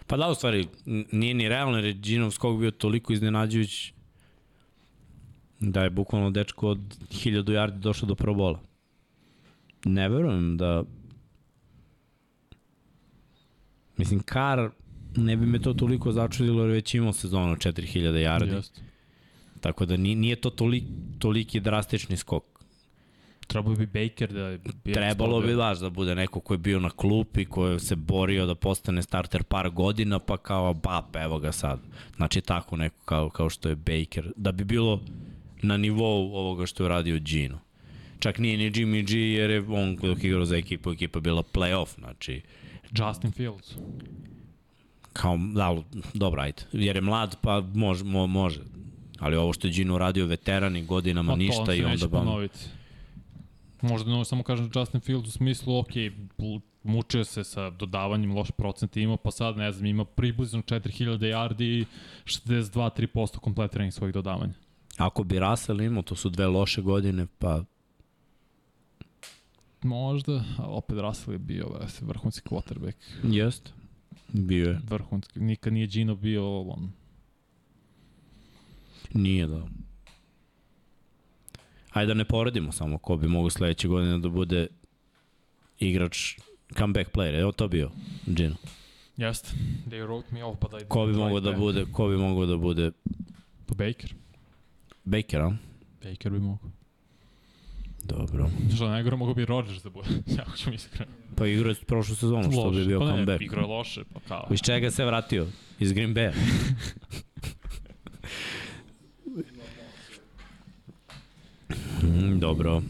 Pa 0.07 0.17
da, 0.17 0.29
u 0.31 0.35
stvari, 0.35 0.69
nije 1.13 1.35
ni 1.35 1.49
realno, 1.49 1.77
jer 1.79 1.85
je 1.85 1.93
Ginov 1.93 2.31
skok 2.31 2.59
bio 2.59 2.71
toliko 2.71 3.13
iznenađujuć 3.13 3.93
da 5.61 5.83
je 5.83 5.91
bukvalno 5.91 6.31
dečko 6.31 6.69
od 6.69 6.79
1000 6.79 7.45
yardi 7.45 7.79
došao 7.79 8.09
do 8.09 8.15
Pro 8.15 8.35
Bola. 8.35 8.61
Ne 9.85 10.09
verujem 10.09 10.57
da... 10.57 10.85
Mislim, 13.97 14.21
Kar 14.21 14.71
ne 15.17 15.37
bi 15.37 15.47
me 15.47 15.59
to 15.59 15.75
toliko 15.75 16.13
začudilo 16.13 16.63
jer 16.63 16.71
je 16.71 16.75
već 16.75 16.95
imao 16.95 17.13
sezonu 17.13 17.53
od 17.53 17.59
4000 17.59 18.01
yardi. 18.01 18.55
Jeste. 18.55 18.81
Tako 19.61 19.87
da 19.87 19.97
nije, 19.97 20.37
to 20.37 20.51
tolik, 20.51 20.85
toliki 21.19 21.61
drastični 21.61 22.17
skok. 22.17 22.45
Trebalo 23.47 23.77
bi 23.77 23.87
Baker 23.87 24.33
da 24.33 24.47
je... 24.47 24.61
Trebalo 24.93 25.41
bi 25.41 25.57
baš 25.57 25.79
da 25.79 25.91
bude 25.91 26.15
neko 26.15 26.41
ko 26.41 26.55
je 26.55 26.59
bio 26.59 26.81
na 26.81 26.91
klupi, 26.91 27.45
ko 27.45 27.67
je 27.67 27.79
se 27.79 27.97
borio 27.97 28.47
da 28.47 28.55
postane 28.55 29.03
starter 29.03 29.43
par 29.43 29.71
godina, 29.71 30.19
pa 30.19 30.37
kao 30.37 30.75
bap, 30.75 31.17
evo 31.17 31.39
ga 31.39 31.53
sad. 31.53 31.81
Znači 32.17 32.41
tako 32.41 32.77
neko 32.77 33.05
kao, 33.05 33.31
kao 33.31 33.51
što 33.51 33.69
je 33.69 33.77
Baker. 33.77 34.33
Da 34.37 34.53
bi 34.53 34.65
bilo 34.65 35.01
na 35.63 35.77
nivou 35.77 36.35
ovoga 36.35 36.67
što 36.67 36.85
je 36.85 36.89
radio 36.89 37.19
Gino. 37.19 37.59
Čak 38.21 38.39
nije 38.39 38.57
ni 38.57 38.71
Jimmy 38.71 39.07
G 39.09 39.19
jer 39.19 39.51
je 39.51 39.65
on 39.69 39.97
dok 39.97 40.25
igrao 40.25 40.45
za 40.45 40.57
ekipu, 40.57 40.91
ekipa 40.91 41.21
bila 41.21 41.43
playoff, 41.43 41.99
znači 41.99 42.41
Justin 42.91 43.33
Fields. 43.33 43.75
kao, 45.13 45.39
da, 45.55 45.77
dobro, 46.15 46.43
ajde. 46.43 46.63
Jer 46.73 46.97
je 46.97 47.03
mlad, 47.03 47.37
pa 47.41 47.61
može, 47.75 48.05
mo, 48.05 48.27
može. 48.27 48.61
Ali 49.19 49.37
ovo 49.37 49.53
što 49.53 49.67
je 49.67 49.73
Gino 49.73 49.99
radio 49.99 50.27
veteran 50.27 50.77
i 50.77 50.85
godinama 50.85 51.33
Pa 51.33 51.35
to 51.35 51.39
ništa 51.39 51.63
on 51.63 51.75
i 51.75 51.77
se 51.77 51.85
onda 51.85 51.91
neće 51.91 52.09
ponoviti. 52.09 52.59
Možda 53.83 54.11
no, 54.11 54.25
samo 54.25 54.43
kažem 54.43 54.71
Justin 54.75 55.01
Fields 55.01 55.29
u 55.29 55.33
smislu, 55.33 55.79
ok, 55.79 55.91
mučio 56.83 57.25
se 57.25 57.45
sa 57.45 57.71
dodavanjem 57.71 58.37
loš 58.37 58.51
procent 58.51 58.97
ima, 58.97 59.17
pa 59.17 59.31
sad, 59.31 59.57
ne 59.57 59.73
znam, 59.73 59.87
ima 59.87 60.05
približno 60.05 60.63
4000 60.63 61.19
yardi 61.19 61.65
i 61.65 61.85
62-3% 62.25 63.39
kompletiranih 63.39 63.95
svojih 63.95 64.15
dodavanja. 64.15 64.55
Ako 64.97 65.25
bi 65.25 65.39
Russell 65.39 65.81
imao, 65.81 66.03
to 66.03 66.15
su 66.15 66.31
dve 66.31 66.47
loše 66.47 66.83
godine, 66.83 67.27
pa 67.39 67.65
Možda, 69.83 70.45
a 70.59 70.67
opet 70.67 70.99
Russell 70.99 71.35
je 71.35 71.39
bio 71.39 71.67
ovaj, 71.67 71.87
vrhunski 72.01 72.49
quarterback. 72.49 72.97
jest. 73.23 73.73
Bio 74.33 74.69
je. 74.69 74.81
Vrhunski. 74.89 75.41
Nikad 75.41 75.73
nije 75.73 75.87
Gino 75.87 76.15
bio 76.15 76.61
on. 76.61 76.93
Nije 79.15 79.47
da. 79.47 79.67
Ajde 81.93 82.07
da 82.07 82.15
ne 82.15 82.25
poredimo 82.25 82.73
samo 82.73 82.99
ko 82.99 83.17
bi 83.17 83.29
mogo 83.29 83.51
sledeće 83.51 83.89
godine 83.89 84.19
da 84.19 84.29
bude 84.29 84.67
igrač 85.79 86.35
comeback 86.79 87.11
player. 87.11 87.41
Evo 87.41 87.53
to 87.53 87.69
bio, 87.69 87.91
Gino. 88.27 88.57
Jeste. 89.17 89.49
They 89.87 90.07
wrote 90.07 90.25
me 90.31 90.45
off, 90.45 90.61
but 90.61 90.83
I 90.83 90.85
Ko 90.89 91.07
bi 91.07 91.13
mogao 91.13 91.41
da 91.41 91.53
bude, 91.53 91.85
ko 91.93 92.09
bi 92.09 92.17
mogao 92.17 92.47
da 92.47 92.57
bude 92.57 92.91
Pa 93.67 93.75
Baker. 93.75 94.15
Baker, 95.05 95.41
a? 95.41 95.57
Baker 96.05 96.33
bi 96.33 96.39
mogao. 96.39 96.71
Dobro. 98.05 98.51
Što 98.75 98.89
najgore 98.89 99.17
mogo 99.17 99.35
bi 99.35 99.45
Rodgers 99.45 99.83
da 99.83 99.91
bude. 99.91 100.09
Jako 100.39 100.57
ću 100.57 100.71
mi 100.71 100.77
iskreno. 100.77 101.13
Pa 101.37 101.47
igrao 101.47 101.71
je 101.71 101.75
prošlu 101.75 102.15
sezonu, 102.15 102.53
što 102.53 102.71
bi 102.71 102.87
bio 102.87 102.99
pa 102.99 103.05
ne, 103.05 103.11
comeback. 103.11 103.43
Igrao 103.43 103.63
je 103.63 103.67
loše, 103.67 104.03
pa 104.15 104.21
kao. 104.29 104.47
Iz 104.51 104.61
čega 104.61 104.91
se 104.91 105.05
vratio? 105.05 105.47
Iz 105.79 105.93
Green 105.93 106.15
Bay. 106.15 106.33
Dobro. 112.39 112.83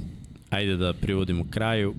Ajde 0.51 0.77
da 0.77 0.93
privodimo 0.93 1.45
kraju. 1.51 1.95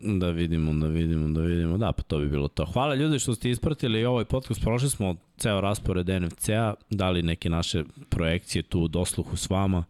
Da 0.00 0.30
vidimo, 0.30 0.72
da 0.72 0.86
vidimo, 0.86 1.28
da 1.28 1.40
vidimo. 1.40 1.78
Da, 1.78 1.92
pa 1.92 2.02
to 2.02 2.18
bi 2.18 2.28
bilo 2.28 2.48
to. 2.48 2.64
Hvala 2.64 2.94
ljudi 2.94 3.18
što 3.18 3.34
ste 3.34 3.50
ispratili 3.50 4.04
ovaj 4.04 4.24
podcast. 4.24 4.60
Prošli 4.60 4.90
smo 4.90 5.16
ceo 5.42 5.60
raspored 5.60 6.08
NFC-a, 6.08 6.74
dali 6.90 7.22
neke 7.22 7.50
naše 7.50 7.84
projekcije 8.08 8.62
tu 8.62 8.80
u 8.80 8.88
dosluhu 8.88 9.36
s 9.36 9.50
vama. 9.50 9.84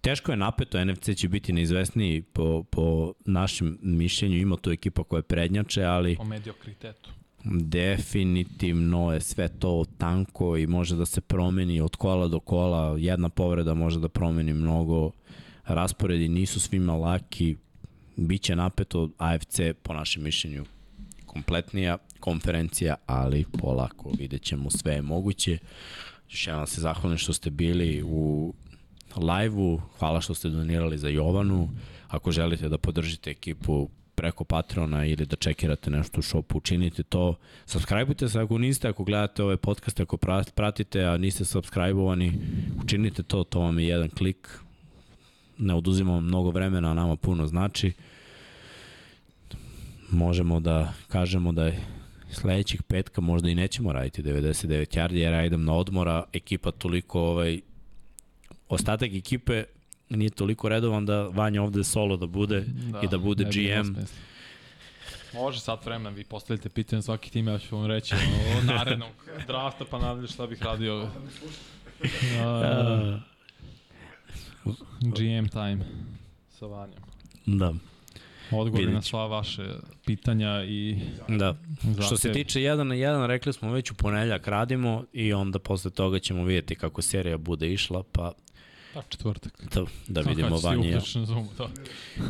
Teško 0.00 0.32
je 0.32 0.36
napeto, 0.36 0.84
NFC 0.84 1.14
će 1.16 1.28
biti 1.28 1.52
neizvesniji 1.52 2.22
po, 2.22 2.62
po 2.70 3.12
našem 3.24 3.78
mišljenju. 3.82 4.36
Ima 4.36 4.56
tu 4.56 4.70
ekipa 4.70 5.04
koja 5.04 5.18
je 5.18 5.22
prednjače, 5.22 5.84
ali 5.84 6.16
Po 6.16 6.24
mediokritetu. 6.24 7.10
definitivno 7.44 9.12
je 9.12 9.20
sve 9.20 9.48
to 9.48 9.84
tanko 9.98 10.56
i 10.56 10.66
može 10.66 10.96
da 10.96 11.06
se 11.06 11.20
promeni 11.20 11.80
od 11.80 11.96
kola 11.96 12.28
do 12.28 12.40
kola. 12.40 12.96
Jedna 12.98 13.28
povreda 13.28 13.74
može 13.74 14.00
da 14.00 14.08
promeni 14.08 14.52
mnogo. 14.52 15.10
Rasporedi 15.66 16.28
nisu 16.28 16.60
svima 16.60 16.96
laki. 16.96 17.56
Biće 18.16 18.56
napeto 18.56 19.10
AFC 19.18 19.60
po 19.82 19.94
našem 19.94 20.22
mišljenju 20.22 20.64
kompletnija 21.26 21.98
konferencija, 22.20 22.94
ali 23.06 23.44
polako 23.58 24.10
vidjet 24.18 24.42
ćemo 24.42 24.70
sve 24.70 25.02
moguće. 25.02 25.58
Još 26.30 26.46
jednom 26.46 26.66
se 26.66 26.80
zahvalim 26.80 27.18
što 27.18 27.32
ste 27.32 27.50
bili 27.50 28.02
u 28.04 28.54
live-u, 29.16 29.80
hvala 29.98 30.20
što 30.20 30.34
ste 30.34 30.48
donirali 30.48 30.98
za 30.98 31.08
Jovanu. 31.08 31.68
Ako 32.08 32.32
želite 32.32 32.68
da 32.68 32.78
podržite 32.78 33.30
ekipu 33.30 33.88
preko 34.14 34.44
Patreona 34.44 35.06
ili 35.06 35.26
da 35.26 35.36
čekirate 35.36 35.90
nešto 35.90 36.18
u 36.18 36.22
shopu, 36.22 36.58
učinite 36.58 37.02
to. 37.02 37.34
Subscribeujte 37.66 38.28
se 38.28 38.40
ako 38.40 38.58
niste, 38.58 38.88
ako 38.88 39.04
gledate 39.04 39.42
ove 39.42 39.56
podcaste, 39.56 40.02
ako 40.02 40.16
pra- 40.16 40.50
pratite, 40.54 41.04
a 41.04 41.16
niste 41.16 41.44
subscribe-ovani, 41.44 42.32
učinite 42.84 43.22
to, 43.22 43.44
to 43.44 43.60
vam 43.60 43.78
je 43.78 43.86
jedan 43.86 44.08
klik. 44.08 44.48
Ne 45.58 45.74
oduzima 45.74 46.12
vam 46.12 46.24
mnogo 46.24 46.50
vremena, 46.50 46.90
a 46.90 46.94
nama 46.94 47.16
puno 47.16 47.46
znači. 47.46 47.92
Možemo 50.10 50.60
da 50.60 50.92
kažemo 51.08 51.52
da 51.52 51.66
je 51.66 51.80
sledećih 52.32 52.82
petka 52.82 53.20
možda 53.20 53.48
i 53.48 53.54
nećemo 53.54 53.92
raditi 53.92 54.22
99 54.22 54.98
yardi, 54.98 55.14
jer 55.14 55.32
ja 55.32 55.44
idem 55.44 55.64
na 55.64 55.74
odmora, 55.74 56.24
ekipa 56.32 56.70
toliko 56.70 57.20
ovaj, 57.20 57.60
ostatak 58.68 59.12
ekipe 59.12 59.64
nije 60.08 60.30
toliko 60.30 60.68
redovan 60.68 61.06
da 61.06 61.22
Vanja 61.22 61.62
ovde 61.62 61.84
solo 61.84 62.16
da 62.16 62.26
bude 62.26 62.60
da, 62.60 63.00
i 63.00 63.08
da 63.08 63.18
bude 63.18 63.44
bi 63.44 63.64
imalo 63.64 63.82
GM. 63.82 63.98
Može 65.34 65.60
sad 65.60 65.78
vremena, 65.84 66.10
vi 66.10 66.24
postavite 66.24 66.68
pitanje 66.68 67.02
svaki 67.02 67.30
tim, 67.30 67.48
ja 67.48 67.58
ću 67.58 67.76
vam 67.76 67.86
reći 67.86 68.14
o, 68.14 68.58
o 68.58 68.62
narednog 68.62 69.12
drafta, 69.48 69.84
pa 69.90 69.98
nadalje 69.98 70.28
šta 70.28 70.46
bih 70.46 70.62
radio. 70.62 71.02
Uh, 71.02 71.08
GM 75.00 75.48
time 75.48 75.84
sa 76.48 76.66
Vanjom. 76.66 76.98
Da, 77.46 77.74
Odgovori 78.52 78.70
Vidjet 78.76 78.94
na 78.94 79.02
sva 79.02 79.26
vaše 79.26 79.66
pitanja 80.06 80.64
i 80.64 80.98
da. 81.28 81.56
Što 82.00 82.16
se 82.16 82.32
tiče 82.32 82.60
1 82.60 82.76
na 82.76 82.94
1, 82.94 83.26
rekli 83.26 83.52
smo 83.52 83.72
već 83.72 83.90
u 83.90 83.94
ponedeljak 83.94 84.48
radimo 84.48 85.04
i 85.12 85.32
onda 85.32 85.58
posle 85.58 85.90
toga 85.90 86.18
ćemo 86.18 86.44
vidjeti 86.44 86.74
kako 86.74 87.02
serija 87.02 87.38
bude 87.38 87.68
išla, 87.68 88.02
pa 88.04 88.32
Pa 88.94 89.02
četvrtak. 89.02 89.64
da, 89.74 89.84
da 90.08 90.20
vidimo 90.22 90.48
Kad 90.48 90.60
si 90.60 90.66
Vanja. 90.66 90.76
i 90.78 90.88
ja. 90.88 90.96
uključen 90.96 91.26
Zoom, 91.26 91.48
da. 91.58 91.68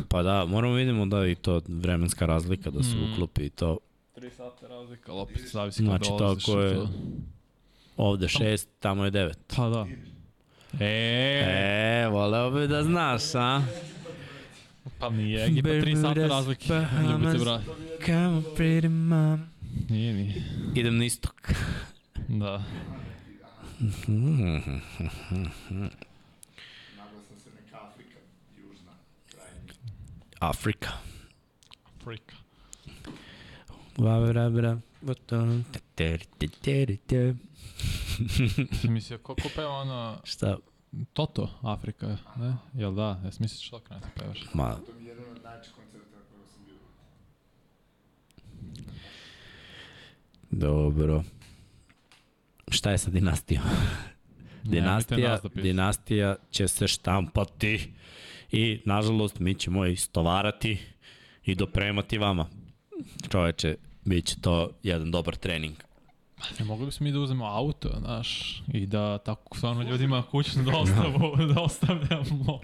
Pa 0.07 0.23
da, 0.23 0.45
moramo 0.45 0.73
vidimo 0.73 1.05
da 1.05 1.27
i 1.27 1.35
to 1.35 1.61
vremenska 1.67 2.25
razlika 2.25 2.69
da 2.69 2.83
se 2.83 2.95
Mm. 2.95 3.13
uklopi 3.13 3.41
i 3.41 3.49
to. 3.49 3.77
Tri 4.15 4.29
sata 4.29 4.67
razlika, 4.67 5.11
ali 5.11 5.21
opet 5.21 5.41
zavisi 5.43 5.83
Znači, 5.83 6.01
kada 6.01 6.09
to 6.09 6.17
dolaziš. 6.19 6.43
ako 6.43 6.59
je- 6.59 6.71
i 6.71 6.75
to. 6.75 6.89
Ovde 7.97 8.27
6, 8.27 8.67
tamo 8.79 9.05
je 9.05 9.11
9. 9.11 9.33
Pa 9.47 9.69
da. 9.69 9.87
E, 10.79 10.85
E, 12.03 12.07
voleo 12.07 12.51
bi 12.51 12.67
da 12.67 12.83
znaš, 12.83 13.35
a? 13.35 13.61
Pa 14.99 15.09
nije 15.09 15.45
Egipat, 15.45 15.81
tri 15.81 15.95
sata 15.95 16.27
razlike. 16.27 16.73
Ljubite, 17.11 17.37
bra. 17.43 17.61
Come 18.05 18.27
on, 18.27 18.43
pretty 18.57 18.89
mom. 18.89 19.41
Nije, 19.89 20.13
nije. 20.13 20.43
Idem 20.75 20.97
na 20.97 21.05
istok. 21.05 21.53
Da. 22.27 22.63
Afrika. 30.39 30.89
Afrika. 30.89 30.91
Frika. 32.03 32.35
Bra. 33.97 34.77
Sam 38.81 38.93
mislio, 38.93 39.17
ko, 39.17 39.35
ko 39.35 39.49
peva 39.55 39.69
ona 39.69 40.17
Šta? 40.23 40.57
Toto, 41.13 41.49
Afrika, 41.61 42.17
ne? 42.37 42.55
Jel 42.73 42.93
da? 42.93 43.21
Jes 43.25 43.39
misliš 43.39 43.67
što 43.67 43.79
kada 43.79 43.99
ti 43.99 44.07
pevaš? 44.15 44.45
Ma, 44.53 44.75
To 44.75 44.93
mi 44.99 45.05
je 45.05 45.09
jedan 45.09 45.23
od 45.31 45.43
najčih 45.43 45.73
koncerta 45.73 46.07
na 46.17 46.23
kojeg 46.31 46.47
sam 46.49 46.65
bio. 46.65 46.77
dobro. 50.51 51.23
Šta 52.67 52.91
je 52.91 52.97
sa 52.97 53.09
dinastijom? 53.09 53.63
Dinastija, 54.63 55.29
nas 55.29 55.41
da 55.41 55.61
dinastija 55.61 56.35
će 56.51 56.67
se 56.67 56.87
štampati 56.87 57.93
i, 58.51 58.81
nažalost, 58.85 59.39
mi 59.39 59.53
ćemo 59.55 59.85
istovarati 59.85 60.77
i 61.45 61.55
dopremati 61.55 62.17
vama. 62.17 62.45
Čoveče, 63.29 63.75
bit 64.05 64.25
će 64.25 64.41
to 64.41 64.71
jedan 64.83 65.11
dobar 65.11 65.35
trening. 65.35 65.75
Ne 66.59 66.65
mogli 66.65 66.85
bismo 66.85 67.03
mi 67.03 67.11
da 67.11 67.19
uzmemo 67.19 67.45
auto, 67.45 67.89
znaš, 67.99 68.61
i 68.73 68.85
da 68.85 69.17
tako 69.17 69.57
stvarno 69.57 69.81
ljudima 69.83 70.23
kućnu 70.31 70.63
dostavu 70.63 71.35
da 71.53 71.61
ostavljamo. 71.61 72.59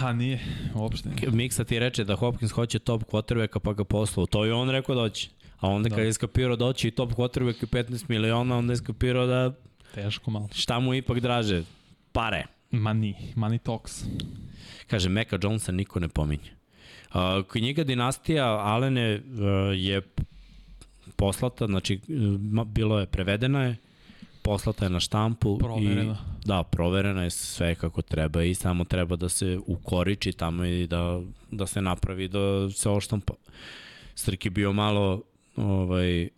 Da, 0.00 0.12
nije, 0.12 0.40
uopšte 0.74 1.08
nije. 1.08 1.30
Miksa 1.30 1.64
ti 1.64 1.78
reče 1.78 2.04
da 2.04 2.16
Hopkins 2.16 2.50
hoće 2.52 2.78
top 2.78 3.02
quarterbacka 3.04 3.58
pa 3.58 3.72
ga 3.72 3.84
poslao. 3.84 4.26
To 4.26 4.44
je 4.44 4.54
on 4.54 4.70
rekao 4.70 4.94
da 4.94 5.00
hoće. 5.00 5.28
A 5.60 5.68
onda 5.68 5.88
kad 5.88 5.96
Da. 5.98 6.02
je 6.02 6.08
iskapirao 6.08 6.56
da 6.56 6.64
hoće 6.64 6.88
i 6.88 6.90
top 6.90 7.10
quarterback 7.12 7.62
i 7.62 7.66
15 7.66 8.04
miliona, 8.08 8.56
onda 8.56 8.72
je 8.72 8.74
iskapirao 8.74 9.26
da 9.26 9.52
Teško 9.94 10.30
malo. 10.30 10.48
šta 10.54 10.80
mu 10.80 10.94
ipak 10.94 11.20
draže? 11.20 11.62
Pare. 12.12 12.44
Money, 12.72 13.14
money 13.34 13.58
talks. 13.58 14.04
Kaže, 14.86 15.08
Meka 15.08 15.38
Jonesa 15.42 15.72
niko 15.72 16.00
ne 16.00 16.08
pominje. 16.08 16.50
Uh, 17.14 17.20
knjiga 17.52 17.84
Dinastija 17.84 18.46
Alene 18.46 19.14
uh, 19.14 19.22
je 19.74 20.02
poslata, 21.16 21.66
znači 21.66 22.00
ma- 22.38 22.64
bilo 22.64 22.98
je, 23.00 23.06
prevedena 23.06 23.64
je, 23.64 23.76
poslata 24.42 24.84
je 24.84 24.90
na 24.90 25.00
štampu. 25.00 25.58
Proverena. 25.58 26.12
I, 26.12 26.46
da, 26.46 26.62
proverena 26.62 27.22
je 27.22 27.30
sve 27.30 27.74
kako 27.74 28.02
treba 28.02 28.42
i 28.42 28.54
samo 28.54 28.84
treba 28.84 29.16
da 29.16 29.28
se 29.28 29.58
ukoriči 29.66 30.32
tamo 30.32 30.64
i 30.64 30.86
da, 30.86 31.20
da 31.50 31.66
se 31.66 31.82
napravi 31.82 32.28
da 32.28 32.70
se 32.70 32.90
oštampa. 32.90 33.34
Srki 34.14 34.50
bio 34.50 34.72
malo 34.72 35.22
ovaj, 35.56 36.28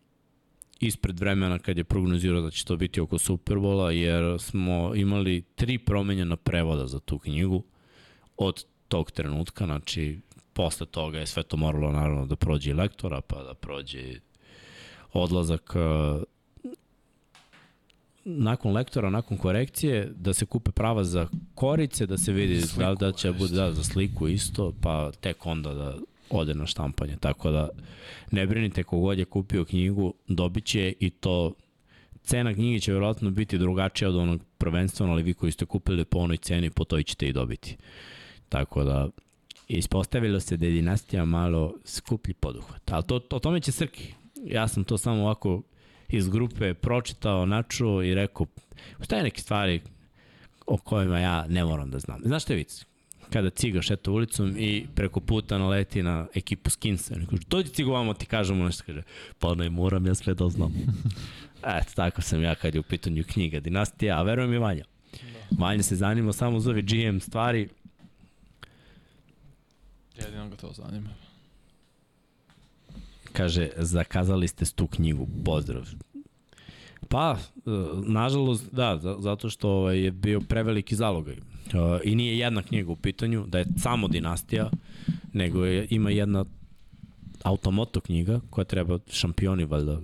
ispred 0.81 1.21
vremena 1.21 1.59
kad 1.59 1.79
je 1.79 1.85
prognozirao 1.85 2.41
da 2.41 2.51
će 2.51 2.65
to 2.65 2.77
biti 2.77 3.01
oko 3.01 3.19
Superbola, 3.19 3.91
jer 3.93 4.41
smo 4.41 4.95
imali 4.95 5.43
tri 5.55 5.79
promenjena 5.79 6.37
prevoda 6.37 6.87
za 6.87 7.01
tu 7.01 7.19
knjigu 7.19 7.65
od 8.37 8.65
tog 8.89 9.11
trenutka, 9.11 9.65
znači 9.65 10.21
posle 10.53 10.87
toga 10.87 11.19
je 11.19 11.27
sve 11.27 11.43
to 11.43 11.57
moralo 11.57 11.93
naravno 11.93 12.27
da 12.27 12.37
prođe 12.37 12.71
i 12.71 12.75
lektora, 12.75 13.21
pa 13.21 13.43
da 13.43 13.55
prođe 13.55 14.21
odlazak 15.13 15.75
uh, 15.75 16.23
nakon 18.25 18.73
lektora, 18.73 19.11
nakon 19.11 19.39
korekcije, 19.39 20.13
da 20.17 20.35
se 20.35 20.47
kupe 20.47 20.71
prava 20.71 21.05
za 21.05 21.29
korice, 21.55 22.07
da 22.07 22.19
se 22.19 22.33
vidi 22.33 22.61
sliku, 22.61 22.81
da, 22.81 22.95
da 22.95 23.13
će 23.13 23.33
bude 23.33 23.55
da, 23.55 23.73
za 23.73 23.85
sliku 23.85 24.29
isto, 24.29 24.73
pa 24.81 25.13
tek 25.21 25.47
onda 25.47 25.75
da 25.75 25.95
ode 26.31 26.55
na 26.55 26.67
štampanje. 26.67 27.17
Tako 27.21 27.51
da 27.51 27.69
ne 28.31 28.47
brinite 28.47 28.83
kogod 28.83 29.19
je 29.19 29.25
kupio 29.25 29.65
knjigu, 29.65 30.15
dobit 30.29 30.65
će 30.65 30.95
i 31.01 31.11
to 31.11 31.53
cena 32.23 32.55
knjige 32.55 32.81
će 32.81 32.93
verovatno 32.93 33.31
biti 33.31 33.59
drugačija 33.59 34.09
od 34.09 34.17
onog 34.17 34.41
prvenstveno, 34.59 35.13
ali 35.13 35.23
vi 35.23 35.35
koji 35.35 35.53
ste 35.53 35.65
kupili 35.65 36.05
po 36.05 36.19
onoj 36.19 36.37
ceni, 36.37 36.71
po 36.71 36.85
toj 36.85 37.03
ćete 37.03 37.29
i 37.29 37.33
dobiti. 37.33 37.77
Tako 38.49 38.85
da 38.85 39.09
ispostavilo 39.69 40.41
se 40.41 40.57
da 40.57 40.67
je 40.67 40.73
dinastija 40.73 41.25
malo 41.25 41.75
skuplji 41.85 42.35
poduhvat. 42.35 42.91
Ali 42.91 43.05
to, 43.05 43.19
to, 43.19 43.37
o 43.37 43.41
tome 43.41 43.61
će 43.61 43.73
Srki. 43.73 44.18
Ja 44.45 44.69
sam 44.69 44.85
to 44.85 44.99
samo 44.99 45.23
ovako 45.23 45.63
iz 46.09 46.29
grupe 46.29 46.75
pročitao, 46.75 47.47
načuo 47.47 48.03
i 48.03 48.15
rekao, 48.15 48.47
je 49.11 49.23
neke 49.23 49.41
stvari 49.41 49.81
o 50.67 50.77
kojima 50.77 51.19
ja 51.19 51.47
ne 51.49 51.65
moram 51.65 51.91
da 51.91 51.99
znam. 51.99 52.21
Znaš 52.25 52.43
šta 52.43 52.53
je 52.53 52.57
vic? 52.57 52.85
Kada 53.33 53.51
ciga 53.51 53.83
šeta 53.83 54.11
ulicom 54.11 54.55
i 54.59 54.87
preko 54.95 55.21
puta 55.21 55.59
naleti 55.59 56.03
na 56.03 56.27
ekipu 56.35 56.71
Skinsa. 56.71 57.15
Oni 57.15 57.27
kažu, 57.27 57.43
dođi 57.49 57.69
cigo 57.69 57.93
vamo, 57.93 58.15
ti 58.15 58.27
kažemo 58.27 58.65
nešto. 58.65 58.83
Kaže, 58.87 59.03
pa 59.39 59.55
ne 59.55 59.71
moram, 59.71 60.07
ja 60.07 60.15
sve 60.15 60.35
da 60.35 60.49
znam. 60.49 60.75
Eto, 61.79 61.93
tako 61.95 62.23
sam 62.23 62.43
ja 62.43 62.55
kad 62.55 62.75
je 62.75 62.81
u 62.81 62.83
pitanju 62.83 63.25
knjiga 63.29 63.61
Dinastija, 63.61 64.19
a 64.19 64.23
verujem 64.23 64.53
i 64.53 64.59
Vanja. 64.59 64.85
Vanja 65.51 65.83
se 65.83 65.97
zanima 65.97 66.33
samo 66.33 66.61
za 66.61 66.71
ove 66.71 66.83
GM 66.83 67.19
stvari, 67.19 67.69
Jedino 70.19 70.49
ga 70.49 70.57
to 70.57 70.73
zanima. 70.73 71.11
Kaže, 73.33 73.71
zakazali 73.77 74.49
ste 74.49 74.65
tu 74.65 74.87
knjigu, 74.87 75.29
pozdrav. 75.45 75.89
Pa, 77.09 77.37
e, 77.39 77.71
nažalost, 78.07 78.73
da, 78.73 79.17
zato 79.19 79.51
što 79.51 79.71
ovaj, 79.71 79.99
je 80.05 80.11
bio 80.11 80.41
preveliki 80.41 80.97
zalogaj. 80.97 81.35
E, 81.35 81.39
I 82.05 82.15
nije 82.15 82.39
jedna 82.39 82.63
knjiga 82.63 82.93
u 82.93 82.97
pitanju, 82.97 83.45
da 83.47 83.59
je 83.59 83.67
samo 83.79 84.09
dinastija, 84.09 84.71
nego 85.33 85.65
je, 85.65 85.87
ima 85.91 86.11
jedna 86.11 86.45
automoto 87.43 88.01
knjiga 88.01 88.41
koja 88.51 88.65
treba 88.65 88.99
šampioni 89.11 89.65
valjda 89.65 90.01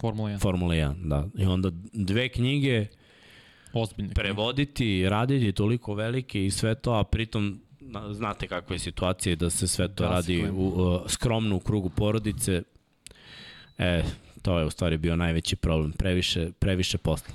Formula 0.00 0.30
1. 0.30 0.40
Formula 0.40 0.74
1, 0.74 1.08
da. 1.08 1.28
I 1.38 1.44
onda 1.44 1.70
dve 1.92 2.28
knjige 2.28 2.86
Ozbiljne 3.72 4.14
prevoditi, 4.14 5.08
raditi 5.08 5.52
toliko 5.52 5.94
velike 5.94 6.46
i 6.46 6.50
sve 6.50 6.74
to, 6.74 6.92
a 6.92 7.04
pritom 7.04 7.60
znate 8.12 8.48
kakva 8.48 8.74
je 8.74 8.78
situacija 8.78 9.36
da 9.36 9.50
se 9.50 9.68
sve 9.68 9.94
to 9.94 10.04
radi 10.04 10.50
u, 10.50 10.66
uh, 10.66 11.00
skromno 11.08 11.56
u 11.56 11.60
krugu 11.60 11.90
porodice. 11.90 12.62
E, 13.78 14.02
to 14.42 14.58
je 14.58 14.64
u 14.64 14.70
stvari 14.70 14.98
bio 14.98 15.16
najveći 15.16 15.56
problem, 15.56 15.92
previše, 15.92 16.50
previše 16.58 16.98
posla. 16.98 17.34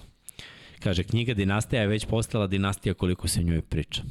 Kaže, 0.80 1.04
knjiga 1.04 1.34
Dinastija 1.34 1.82
je 1.82 1.88
već 1.88 2.06
postala 2.06 2.48
dinastija 2.48 2.94
koliko 2.94 3.28
se 3.28 3.44
njoj 3.44 3.62
priča. 3.62 4.02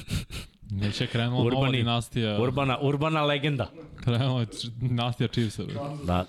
Neće 0.70 1.06
krenula 1.06 1.42
Urbani, 1.42 1.60
nova 1.60 1.72
dinastija. 1.72 2.40
Urbana, 2.40 2.78
urbana 2.80 3.22
legenda. 3.22 3.70
Krenula 4.04 4.40
je 4.40 4.46
dinastija 4.80 5.28
Chiefsa. 5.28 5.62
Da. 6.04 6.26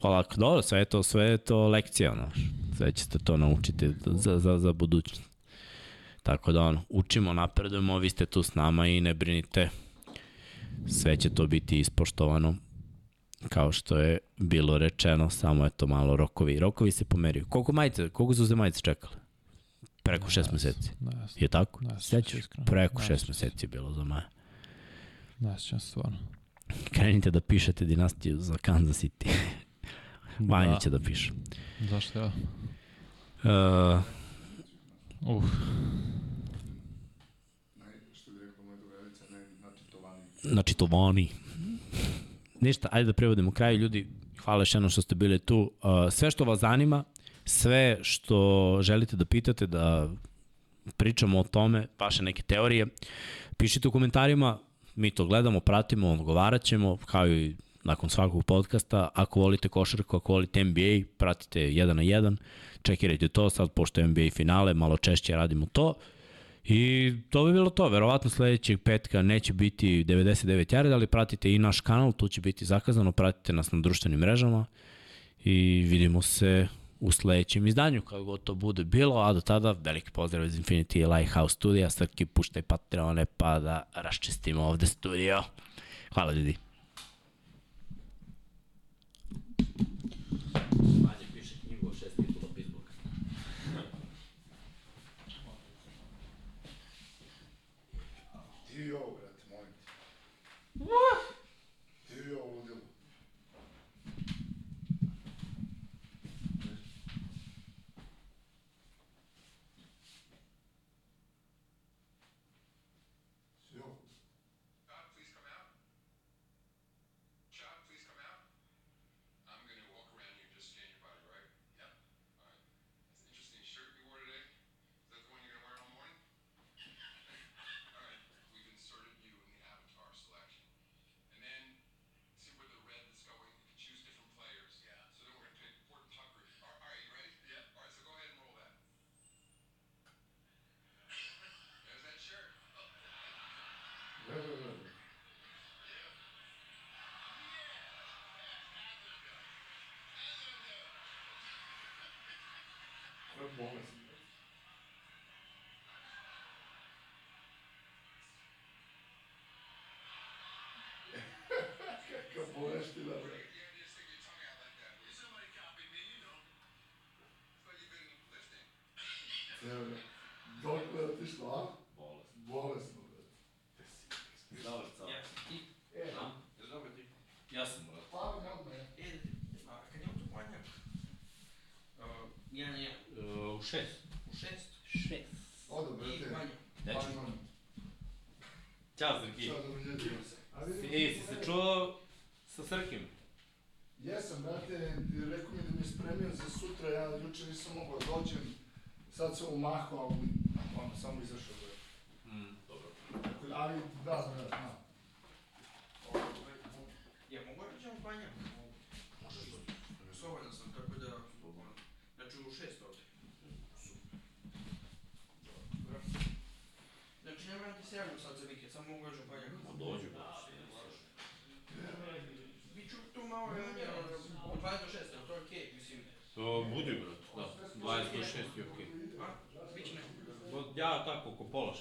Polako, 0.00 0.34
dobro, 0.36 0.62
sve 0.62 0.78
je 0.78 0.84
to, 0.84 1.02
sve 1.02 1.24
je 1.24 1.38
to 1.38 1.68
lekcija, 1.68 2.14
no. 2.14 2.30
Sve 2.76 2.92
ćete 2.92 3.18
to 3.18 3.36
naučiti 3.36 3.90
za, 4.06 4.38
za, 4.38 4.58
za 4.58 4.72
budućnost. 4.72 5.35
Tako 6.26 6.52
da 6.52 6.62
ono, 6.62 6.82
učimo, 6.88 7.32
napredujemo, 7.32 7.98
vi 7.98 8.10
ste 8.10 8.26
tu 8.26 8.42
s 8.42 8.54
nama 8.54 8.86
i 8.86 9.00
ne 9.00 9.14
brinite, 9.14 9.68
sve 10.86 11.16
će 11.16 11.30
to 11.30 11.46
biti 11.46 11.78
ispoštovano 11.78 12.54
kao 13.48 13.72
što 13.72 13.98
je 13.98 14.18
bilo 14.36 14.78
rečeno, 14.78 15.30
samo 15.30 15.64
je 15.64 15.70
to 15.70 15.86
malo 15.86 16.16
rokovi. 16.16 16.58
Rokovi 16.58 16.90
se 16.90 17.04
pomeriju. 17.04 17.46
Koliko 17.48 17.72
majice, 17.72 18.08
koliko 18.08 18.34
su 18.34 18.46
se 18.46 18.54
majice 18.54 18.80
čekale? 18.80 19.16
Preko 20.02 20.30
šest 20.30 20.52
meseci. 20.52 20.90
Je 21.36 21.48
tako? 21.48 21.80
Sećaš? 22.00 22.40
Preko 22.66 23.02
šest 23.02 23.28
meseci 23.28 23.64
je 23.64 23.68
bilo 23.68 23.92
za 23.92 24.04
Maja. 24.04 24.28
Ne 25.40 25.58
sećam 25.58 25.80
stvarno. 25.80 26.18
Krenite 26.90 27.30
da 27.30 27.40
pišete 27.40 27.84
dinastiju 27.84 28.40
za 28.40 28.58
Kansas 28.58 29.04
City. 29.04 29.28
Vanja 30.38 30.72
da. 30.72 30.78
će 30.78 30.90
da 30.90 30.98
piše. 31.00 31.32
Zašto 31.90 32.18
ja? 32.18 32.26
Uh, 32.26 34.02
Uh. 35.26 35.44
Znači 40.42 40.74
to 40.74 40.86
vani. 40.86 41.28
Ništa, 42.60 42.88
ajde 42.92 43.06
da 43.06 43.12
prevodimo 43.12 43.50
kraj. 43.50 43.76
Ljudi, 43.76 44.06
hvala 44.44 44.60
još 44.60 44.74
jednom 44.74 44.90
što 44.90 45.02
ste 45.02 45.14
bili 45.14 45.38
tu. 45.38 45.58
Uh, 45.82 46.12
sve 46.12 46.30
što 46.30 46.44
vas 46.44 46.58
zanima, 46.58 47.04
sve 47.44 47.98
što 48.02 48.78
želite 48.82 49.16
da 49.16 49.24
pitate, 49.24 49.66
da 49.66 50.08
pričamo 50.96 51.40
o 51.40 51.44
tome, 51.44 51.86
vaše 51.98 52.22
neke 52.22 52.42
teorije, 52.42 52.86
pišite 53.56 53.88
u 53.88 53.90
komentarima, 53.90 54.58
mi 54.94 55.10
to 55.10 55.26
gledamo, 55.26 55.60
pratimo, 55.60 56.08
odgovarat 56.12 56.62
ćemo, 56.62 56.96
kao 56.96 57.28
i 57.28 57.56
nakon 57.84 58.10
svakog 58.10 58.44
podcasta. 58.44 59.08
Ako 59.14 59.40
volite 59.40 59.68
košarku, 59.68 60.16
ako 60.16 60.32
volite 60.32 60.64
NBA, 60.64 61.06
pratite 61.16 61.60
jedan 61.60 61.96
na 61.96 62.02
jedan, 62.02 62.36
čekirajte 62.86 63.28
to, 63.28 63.50
sad 63.50 63.72
pošto 63.72 64.00
je 64.00 64.06
NBA 64.06 64.30
finale, 64.34 64.74
malo 64.74 64.96
češće 64.96 65.36
radimo 65.36 65.66
to. 65.66 65.94
I 66.64 67.12
to 67.30 67.44
bi 67.44 67.52
bilo 67.52 67.70
to, 67.70 67.88
verovatno 67.88 68.30
sledećeg 68.30 68.80
petka 68.82 69.22
neće 69.22 69.52
biti 69.52 70.04
99 70.04 70.74
jareda, 70.74 70.94
ali 70.94 71.06
pratite 71.06 71.54
i 71.54 71.58
naš 71.58 71.80
kanal, 71.80 72.12
tu 72.12 72.28
će 72.28 72.40
biti 72.40 72.64
zakazano, 72.64 73.12
pratite 73.12 73.52
nas 73.52 73.72
na 73.72 73.80
društvenim 73.80 74.20
mrežama 74.20 74.66
i 75.44 75.86
vidimo 75.88 76.22
se 76.22 76.66
u 77.00 77.12
sledećem 77.12 77.66
izdanju, 77.66 78.02
kako 78.02 78.24
god 78.24 78.42
to 78.44 78.54
bude 78.54 78.84
bilo, 78.84 79.20
a 79.20 79.32
do 79.32 79.40
tada 79.40 79.72
veliki 79.72 80.10
pozdrav 80.10 80.46
iz 80.46 80.58
Infinity 80.58 81.16
Lighthouse 81.16 81.54
studija, 81.54 81.90
Srki 81.90 82.26
puštaj 82.26 82.62
Patreone 82.62 83.26
pa 83.26 83.58
da 83.58 83.82
raščistimo 83.94 84.62
ovde 84.62 84.86
studio. 84.86 85.42
Hvala 86.14 86.32
ljudi. 86.32 86.56
What? 100.96 101.25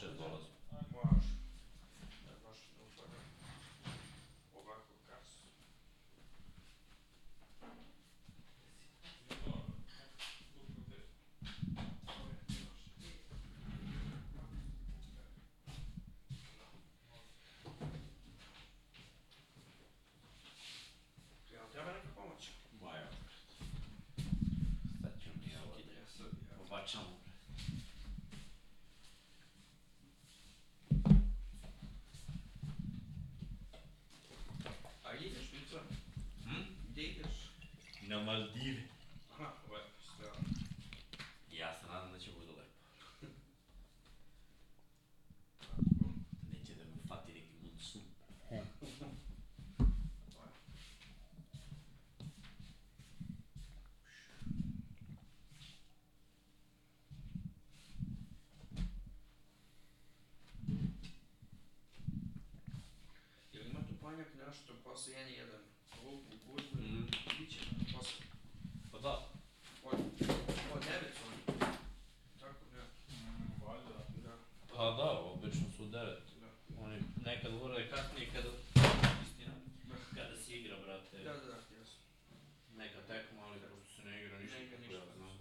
Tako, 0.01 0.11
oko 0.11 0.11
pola 0.11 0.11
šest 0.11 0.17
dolazim. 0.19 0.51
Baš. 0.71 1.25
Da, 2.25 2.31
baš 2.43 2.57
ne 2.77 2.83
upada. 2.83 3.17
Ovako 4.55 4.93
kasno. 5.09 5.47
Jel 21.51 21.69
treba 21.71 21.91
neka 21.93 22.07
pomoć? 22.15 22.49
Ma 22.81 22.97
evo. 22.97 23.09
Sad 25.01 25.11
ćemo 25.23 25.35
mi 25.45 25.57
ovo. 25.57 25.79
Ide 25.79 26.05
sad, 26.17 26.27
ja. 26.51 26.61
Obačamo. 26.61 27.25
A 35.05 35.15
ideš, 35.17 35.51
Mica? 35.53 35.79
Hm? 36.43 36.61
Gdje 36.89 37.03
ideš? 37.03 37.35
Na 38.15 38.23
Maldive. 38.23 38.83
Aha, 39.31 39.51
lepo, 39.67 39.91
strano. 40.07 40.47
Ja 41.51 41.73
se 41.73 41.87
nadam 41.87 42.11
da 42.11 42.19
će 42.19 42.31
bude 42.31 42.51
lepo. 42.51 42.79
Neće 46.51 46.75
da 46.75 46.83
me 46.85 47.07
fati 47.07 47.33
neki 47.33 47.53
monsun. 47.63 48.01
Jel 63.53 63.65
ima 63.65 63.79
tu 63.81 63.93
panjak 63.97 64.27
nešto 64.37 64.73
posle 64.83 65.13
1-1? 65.13 65.45
Lupu, 66.03 66.31
guzbu, 66.45 66.75
Mhm. 66.77 67.03
biće 67.39 67.59
posle. 67.93 68.25
Pa 68.91 68.97
da. 68.99 69.13
Od, 69.83 69.97
od 70.73 70.81
9 70.83 71.13
su 71.13 71.23
oni. 71.27 71.39
Tako, 72.39 72.63
da. 72.73 72.83
Da, 74.23 74.37
Pa 74.69 74.91
da, 74.93 75.09
obično 75.21 75.67
su 75.77 75.85
devet. 75.87 76.23
da. 76.41 76.49
Oni 76.79 76.97
nekad 77.25 77.53
urade 77.53 77.89
kasnije 77.89 78.29
kada... 78.33 78.49
Istina. 79.23 79.53
Kada 80.15 80.37
se 80.37 80.51
igra, 80.53 80.77
brate. 80.77 81.17
Da, 81.17 81.33
da, 81.33 81.39
da, 81.41 81.57
jasno. 81.77 81.99
Neka 82.73 83.01
tekma, 83.01 83.41
ali 83.41 83.59
pošto 83.59 83.95
se 83.95 84.07
ne 84.07 84.21
igra 84.21 84.39
ništa. 84.39 84.57
Neka 84.57 84.71
tako 84.71 84.81
ništa. 84.81 84.95
ja 84.95 85.05
znam. 85.15 85.35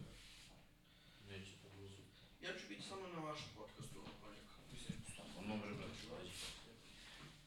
Neće 1.29 1.53
to 1.63 1.69
uzu. 1.85 2.03
Ja 2.43 2.51
ću 2.59 2.69
biti 2.69 2.83
samo 2.83 3.09
na 3.09 3.21
vašem 3.21 3.49
podcastu, 3.57 3.99
ono 3.99 4.13
panjak. 4.23 4.49
Mislim, 4.73 4.99
Ono 5.39 5.57
bre, 5.57 5.75
brate, 5.75 6.03
dođi. 6.11 6.33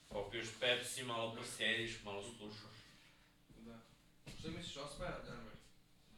Popiješ 0.10 0.46
Pepsi, 0.60 1.04
malo 1.04 1.36
posjediš, 1.36 2.04
malo 2.04 2.24
slušaš. 2.24 2.78
da. 3.58 3.80
Šta 4.40 4.48
misliš, 4.50 4.78
osvaja 4.78 5.20
Denver? 5.26 5.56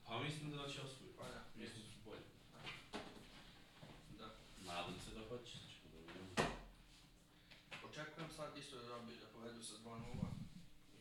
Pa 0.05 0.19
mislim 0.19 0.51
da 0.51 0.57
će 0.57 0.81
osvojiti. 0.81 1.17
Pa 1.17 1.23
da, 1.23 1.43
Mislim 1.55 1.81
da 1.83 1.89
su 1.91 1.97
bolji. 2.05 2.27
da. 4.19 4.27
Nadam 4.65 4.95
se 5.05 5.11
da 5.15 5.21
hoće, 5.29 5.51
ćemo 5.51 5.87
da 5.93 5.97
vidimo. 5.99 6.27
Očekujem 7.89 8.29
sad 8.35 8.57
isto 8.57 8.75
da 8.75 8.87
dobiju 8.87 9.17
da 9.21 9.27
povedu 9.33 9.63
sa 9.63 9.75
2-0 9.75 10.25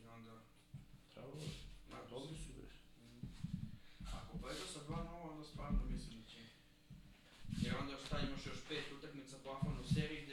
i 0.03 0.07
onda... 0.07 0.33
Trebalo 1.13 1.41
je. 1.41 1.49
Dobri 2.09 2.35
su 2.37 2.49
bre. 2.57 2.67
Mm. 3.01 3.27
Ako 4.17 4.37
povedu 4.37 4.65
sa 4.73 4.79
2-0, 4.79 5.31
onda 5.31 5.43
stvarno 5.43 5.79
mislim 5.85 6.21
da 6.21 6.27
će... 6.29 6.39
Jer 7.61 7.75
onda 7.77 7.93
šta 8.05 8.19
imaš 8.19 8.45
još 8.45 8.57
pet 8.69 8.91
utakmica 8.97 9.37
plafon 9.43 9.79
u 9.79 9.93
seriji 9.93 10.27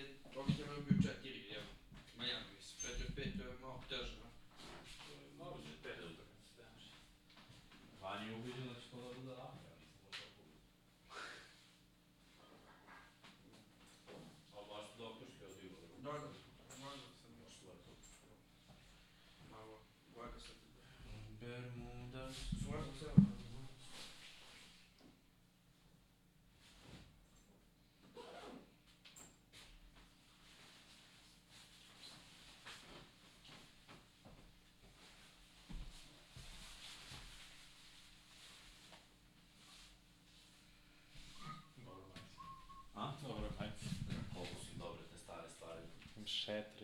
set 46.47 46.76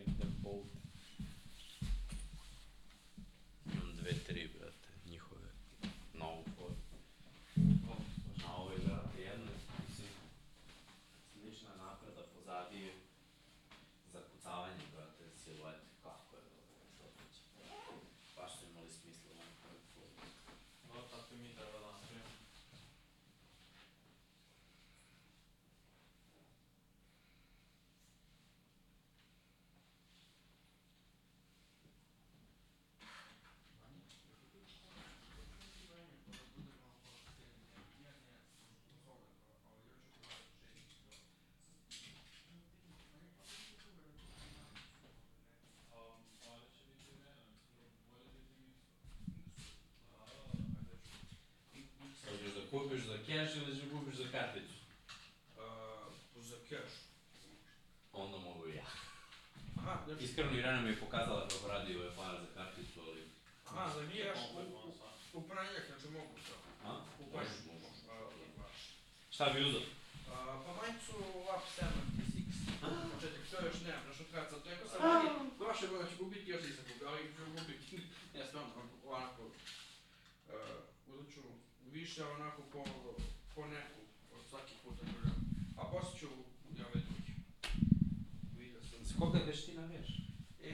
keš 53.25 53.55
ili 53.55 53.75
da 53.75 53.89
kupiš 53.91 54.15
za 54.15 54.27
karticu? 54.31 54.77
Uh, 55.57 56.13
za 56.35 56.57
cash. 56.69 56.95
Onda 58.13 58.37
mogu 58.37 58.67
ja. 58.67 58.85
Aha, 59.77 59.97
znači, 60.05 60.23
Iskreno 60.23 60.57
Irena 60.57 60.81
mi 60.81 60.89
je 60.89 60.99
pokazala 60.99 61.47
kako 61.47 61.67
radi 61.67 61.95
ove 61.95 62.15
para 62.15 62.39
za 62.39 62.47
karticu, 62.55 62.99
ali... 63.07 63.21
aha, 63.65 63.89
za 63.95 64.01
cash 64.07 64.41
u, 65.33 65.37
u, 65.37 65.41
pranjak, 65.41 65.83
znači 65.87 66.07
mogu 66.07 66.35
to. 66.47 66.55
A? 66.87 67.01
U 67.19 67.31
pranjak. 67.31 67.51
A, 68.09 68.13
baš. 68.57 68.77
Šta 69.31 69.49
bi 69.49 69.65
uzao? 69.69 69.81
Pa 70.65 70.71
majicu 70.79 71.13
Lap 71.47 71.63
76, 71.77 73.13
početak, 73.13 73.41
to 73.51 73.65
još 73.65 73.81
nemam, 73.85 74.07
nešto 74.07 74.23
kraca, 74.31 74.55
to 74.59 74.69
rekao 74.69 74.87
sam 74.87 74.99
meni, 75.01 75.49
prošle 75.57 75.87
godine 75.87 76.09
ću 76.11 76.23
gubiti, 76.23 76.51
još 76.51 76.63
nisam 76.63 76.85
gubio, 76.93 77.07
ali 77.07 77.33
ću 77.35 77.41
gubiti, 77.45 78.01
ne, 78.33 78.47
stvarno, 78.47 78.69
onako, 79.05 79.41
uh, 79.43 79.53
uzet 81.07 81.33
ću 81.33 81.41
više 81.91 82.25
onako 82.25 82.61
po, 82.71 82.85
po 83.55 83.65
neku, 83.65 84.01
od 84.35 84.41
svaki 84.49 84.73
put 84.83 84.93
da 84.97 85.03
gledam, 85.11 85.39
a 85.77 85.81
poslije 85.91 86.19
ću 86.19 86.27
i 86.75 86.81
ove 86.87 86.99
druge. 87.07 87.33
Vidio 88.57 88.81
sam. 88.83 89.05
S 89.05 89.11
koga 89.19 89.39
već 89.47 89.65
ti 89.65 89.73
navijaš? 89.73 90.09
E, 90.63 90.71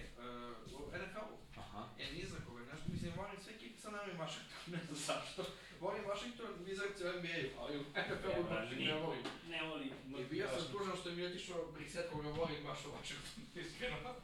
uh, 0.73 0.81
u 0.81 0.91
NFL-u, 1.01 1.59
Aha. 1.59 1.81
E, 1.99 2.11
ni 2.13 2.25
za 2.25 2.37
koga, 2.45 2.61
nešto, 2.71 2.85
mislim, 2.93 3.11
volim 3.17 3.39
sve 3.43 3.53
ekipe 3.53 3.81
sa 3.81 3.89
nama 3.91 4.11
i 4.11 4.17
Washington, 4.21 4.61
ne 4.73 4.79
znam 4.85 4.97
zašto. 5.07 5.41
Volim 5.81 6.03
Washington, 6.11 6.51
Wizards 6.65 6.99
u 7.03 7.07
NBA-u, 7.19 7.49
ali 7.61 7.79
u 7.79 7.83
NFL-u 7.83 8.43
baš 8.49 8.69
ne 8.71 8.93
volim. 8.93 9.23
Ne 9.49 9.61
volim. 9.63 9.93
I 10.19 10.23
bio 10.29 10.47
sam 10.47 10.71
tužan 10.71 10.97
što 11.01 11.11
mi 11.11 11.21
je 11.21 11.27
otišao 11.27 11.71
Brixet 11.75 12.09
koga 12.11 12.29
volim 12.29 12.63
baš 12.63 12.85
u 12.85 12.89
Washington, 12.97 13.43
iskreno. 13.63 14.15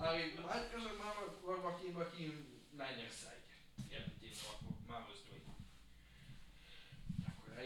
Ali, 0.00 0.22
ajde 0.52 0.66
kažem, 0.72 0.96
mama, 0.98 1.22
volim 1.42 1.62
Hakim, 1.62 1.94
Hakim, 1.94 2.46
Niners, 2.72 3.24
ajde. 3.30 3.52
Jedan 3.90 4.10
tim 4.20 4.32
ovako, 4.46 4.64
malo 4.88 5.06
izdvoji. 5.14 5.32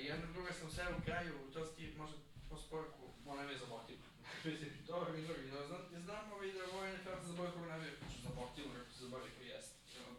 Je, 0.06 0.10
jedna 0.12 0.26
druga 0.32 0.52
sam 0.52 0.70
sve 0.70 0.84
u 0.98 1.04
kraju, 1.04 1.34
to 1.52 1.66
si 1.66 1.76
ti 1.76 1.94
možda 1.98 2.16
po 2.50 2.56
sporku, 2.56 3.02
ona 3.26 3.42
me 3.42 3.58
za 3.58 3.66
Baltimore. 3.66 4.12
Mislim, 4.44 4.70
dobro 4.86 5.12
mi 5.12 5.22
drugi, 5.22 5.50
no, 5.50 5.66
znam, 5.66 5.82
ne 5.92 6.00
znam 6.00 6.32
ovaj 6.32 6.52
da 6.52 6.64
volim 6.72 6.94
NFL 6.94 7.26
za 7.26 7.32
boju 7.36 7.50
koga 7.52 7.66
navijek, 7.66 7.98
za 8.22 8.30
Baltimore, 8.36 8.80
ako 8.80 8.92
se 8.92 9.00
zaboravim 9.04 9.32
ko 9.38 9.42
jest. 9.42 9.72
Evo, 9.98 10.10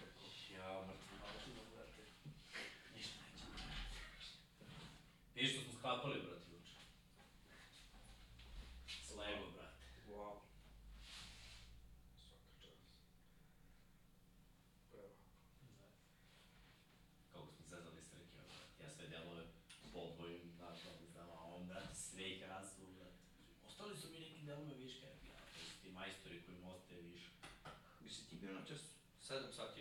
rekao, 0.00 0.26
Ja, 0.56 0.86
mrtvo, 0.86 1.12
malo 1.20 1.64
brate. 1.74 2.02
Ništa 2.96 3.18
neće. 3.24 3.46
Vidiš 5.34 5.52
što 5.52 5.62
smo 5.62 5.72
skapali, 5.78 6.22
brate, 6.22 6.46
juče. 6.52 6.76
S 9.06 9.10
Lego, 9.16 9.50
brate. 9.56 9.84
Wow. 10.08 10.34
Svaka 12.26 12.50
čast. 12.62 12.84
Bravo. 15.70 15.92
Kako 17.32 17.52
smo 17.52 17.66
zezali 17.70 18.02
Srkija, 18.02 18.42
brate. 18.42 18.82
Ja 18.82 18.90
sve 18.90 19.08
delove 19.08 19.44
podvojim, 19.92 20.52
znaš, 20.56 20.78
ali 20.90 21.06
znam, 21.12 21.30
a 21.30 21.44
on, 21.54 21.66
brate, 21.66 21.94
sve 21.94 22.30
ih 22.30 22.42
razvu, 22.42 22.86
brate. 22.98 23.18
Ostali 23.66 23.96
su 23.96 24.10
mi 24.10 24.18
neki 24.20 24.42
delove 24.42 24.74
viška, 24.74 25.06
ja, 29.30 29.79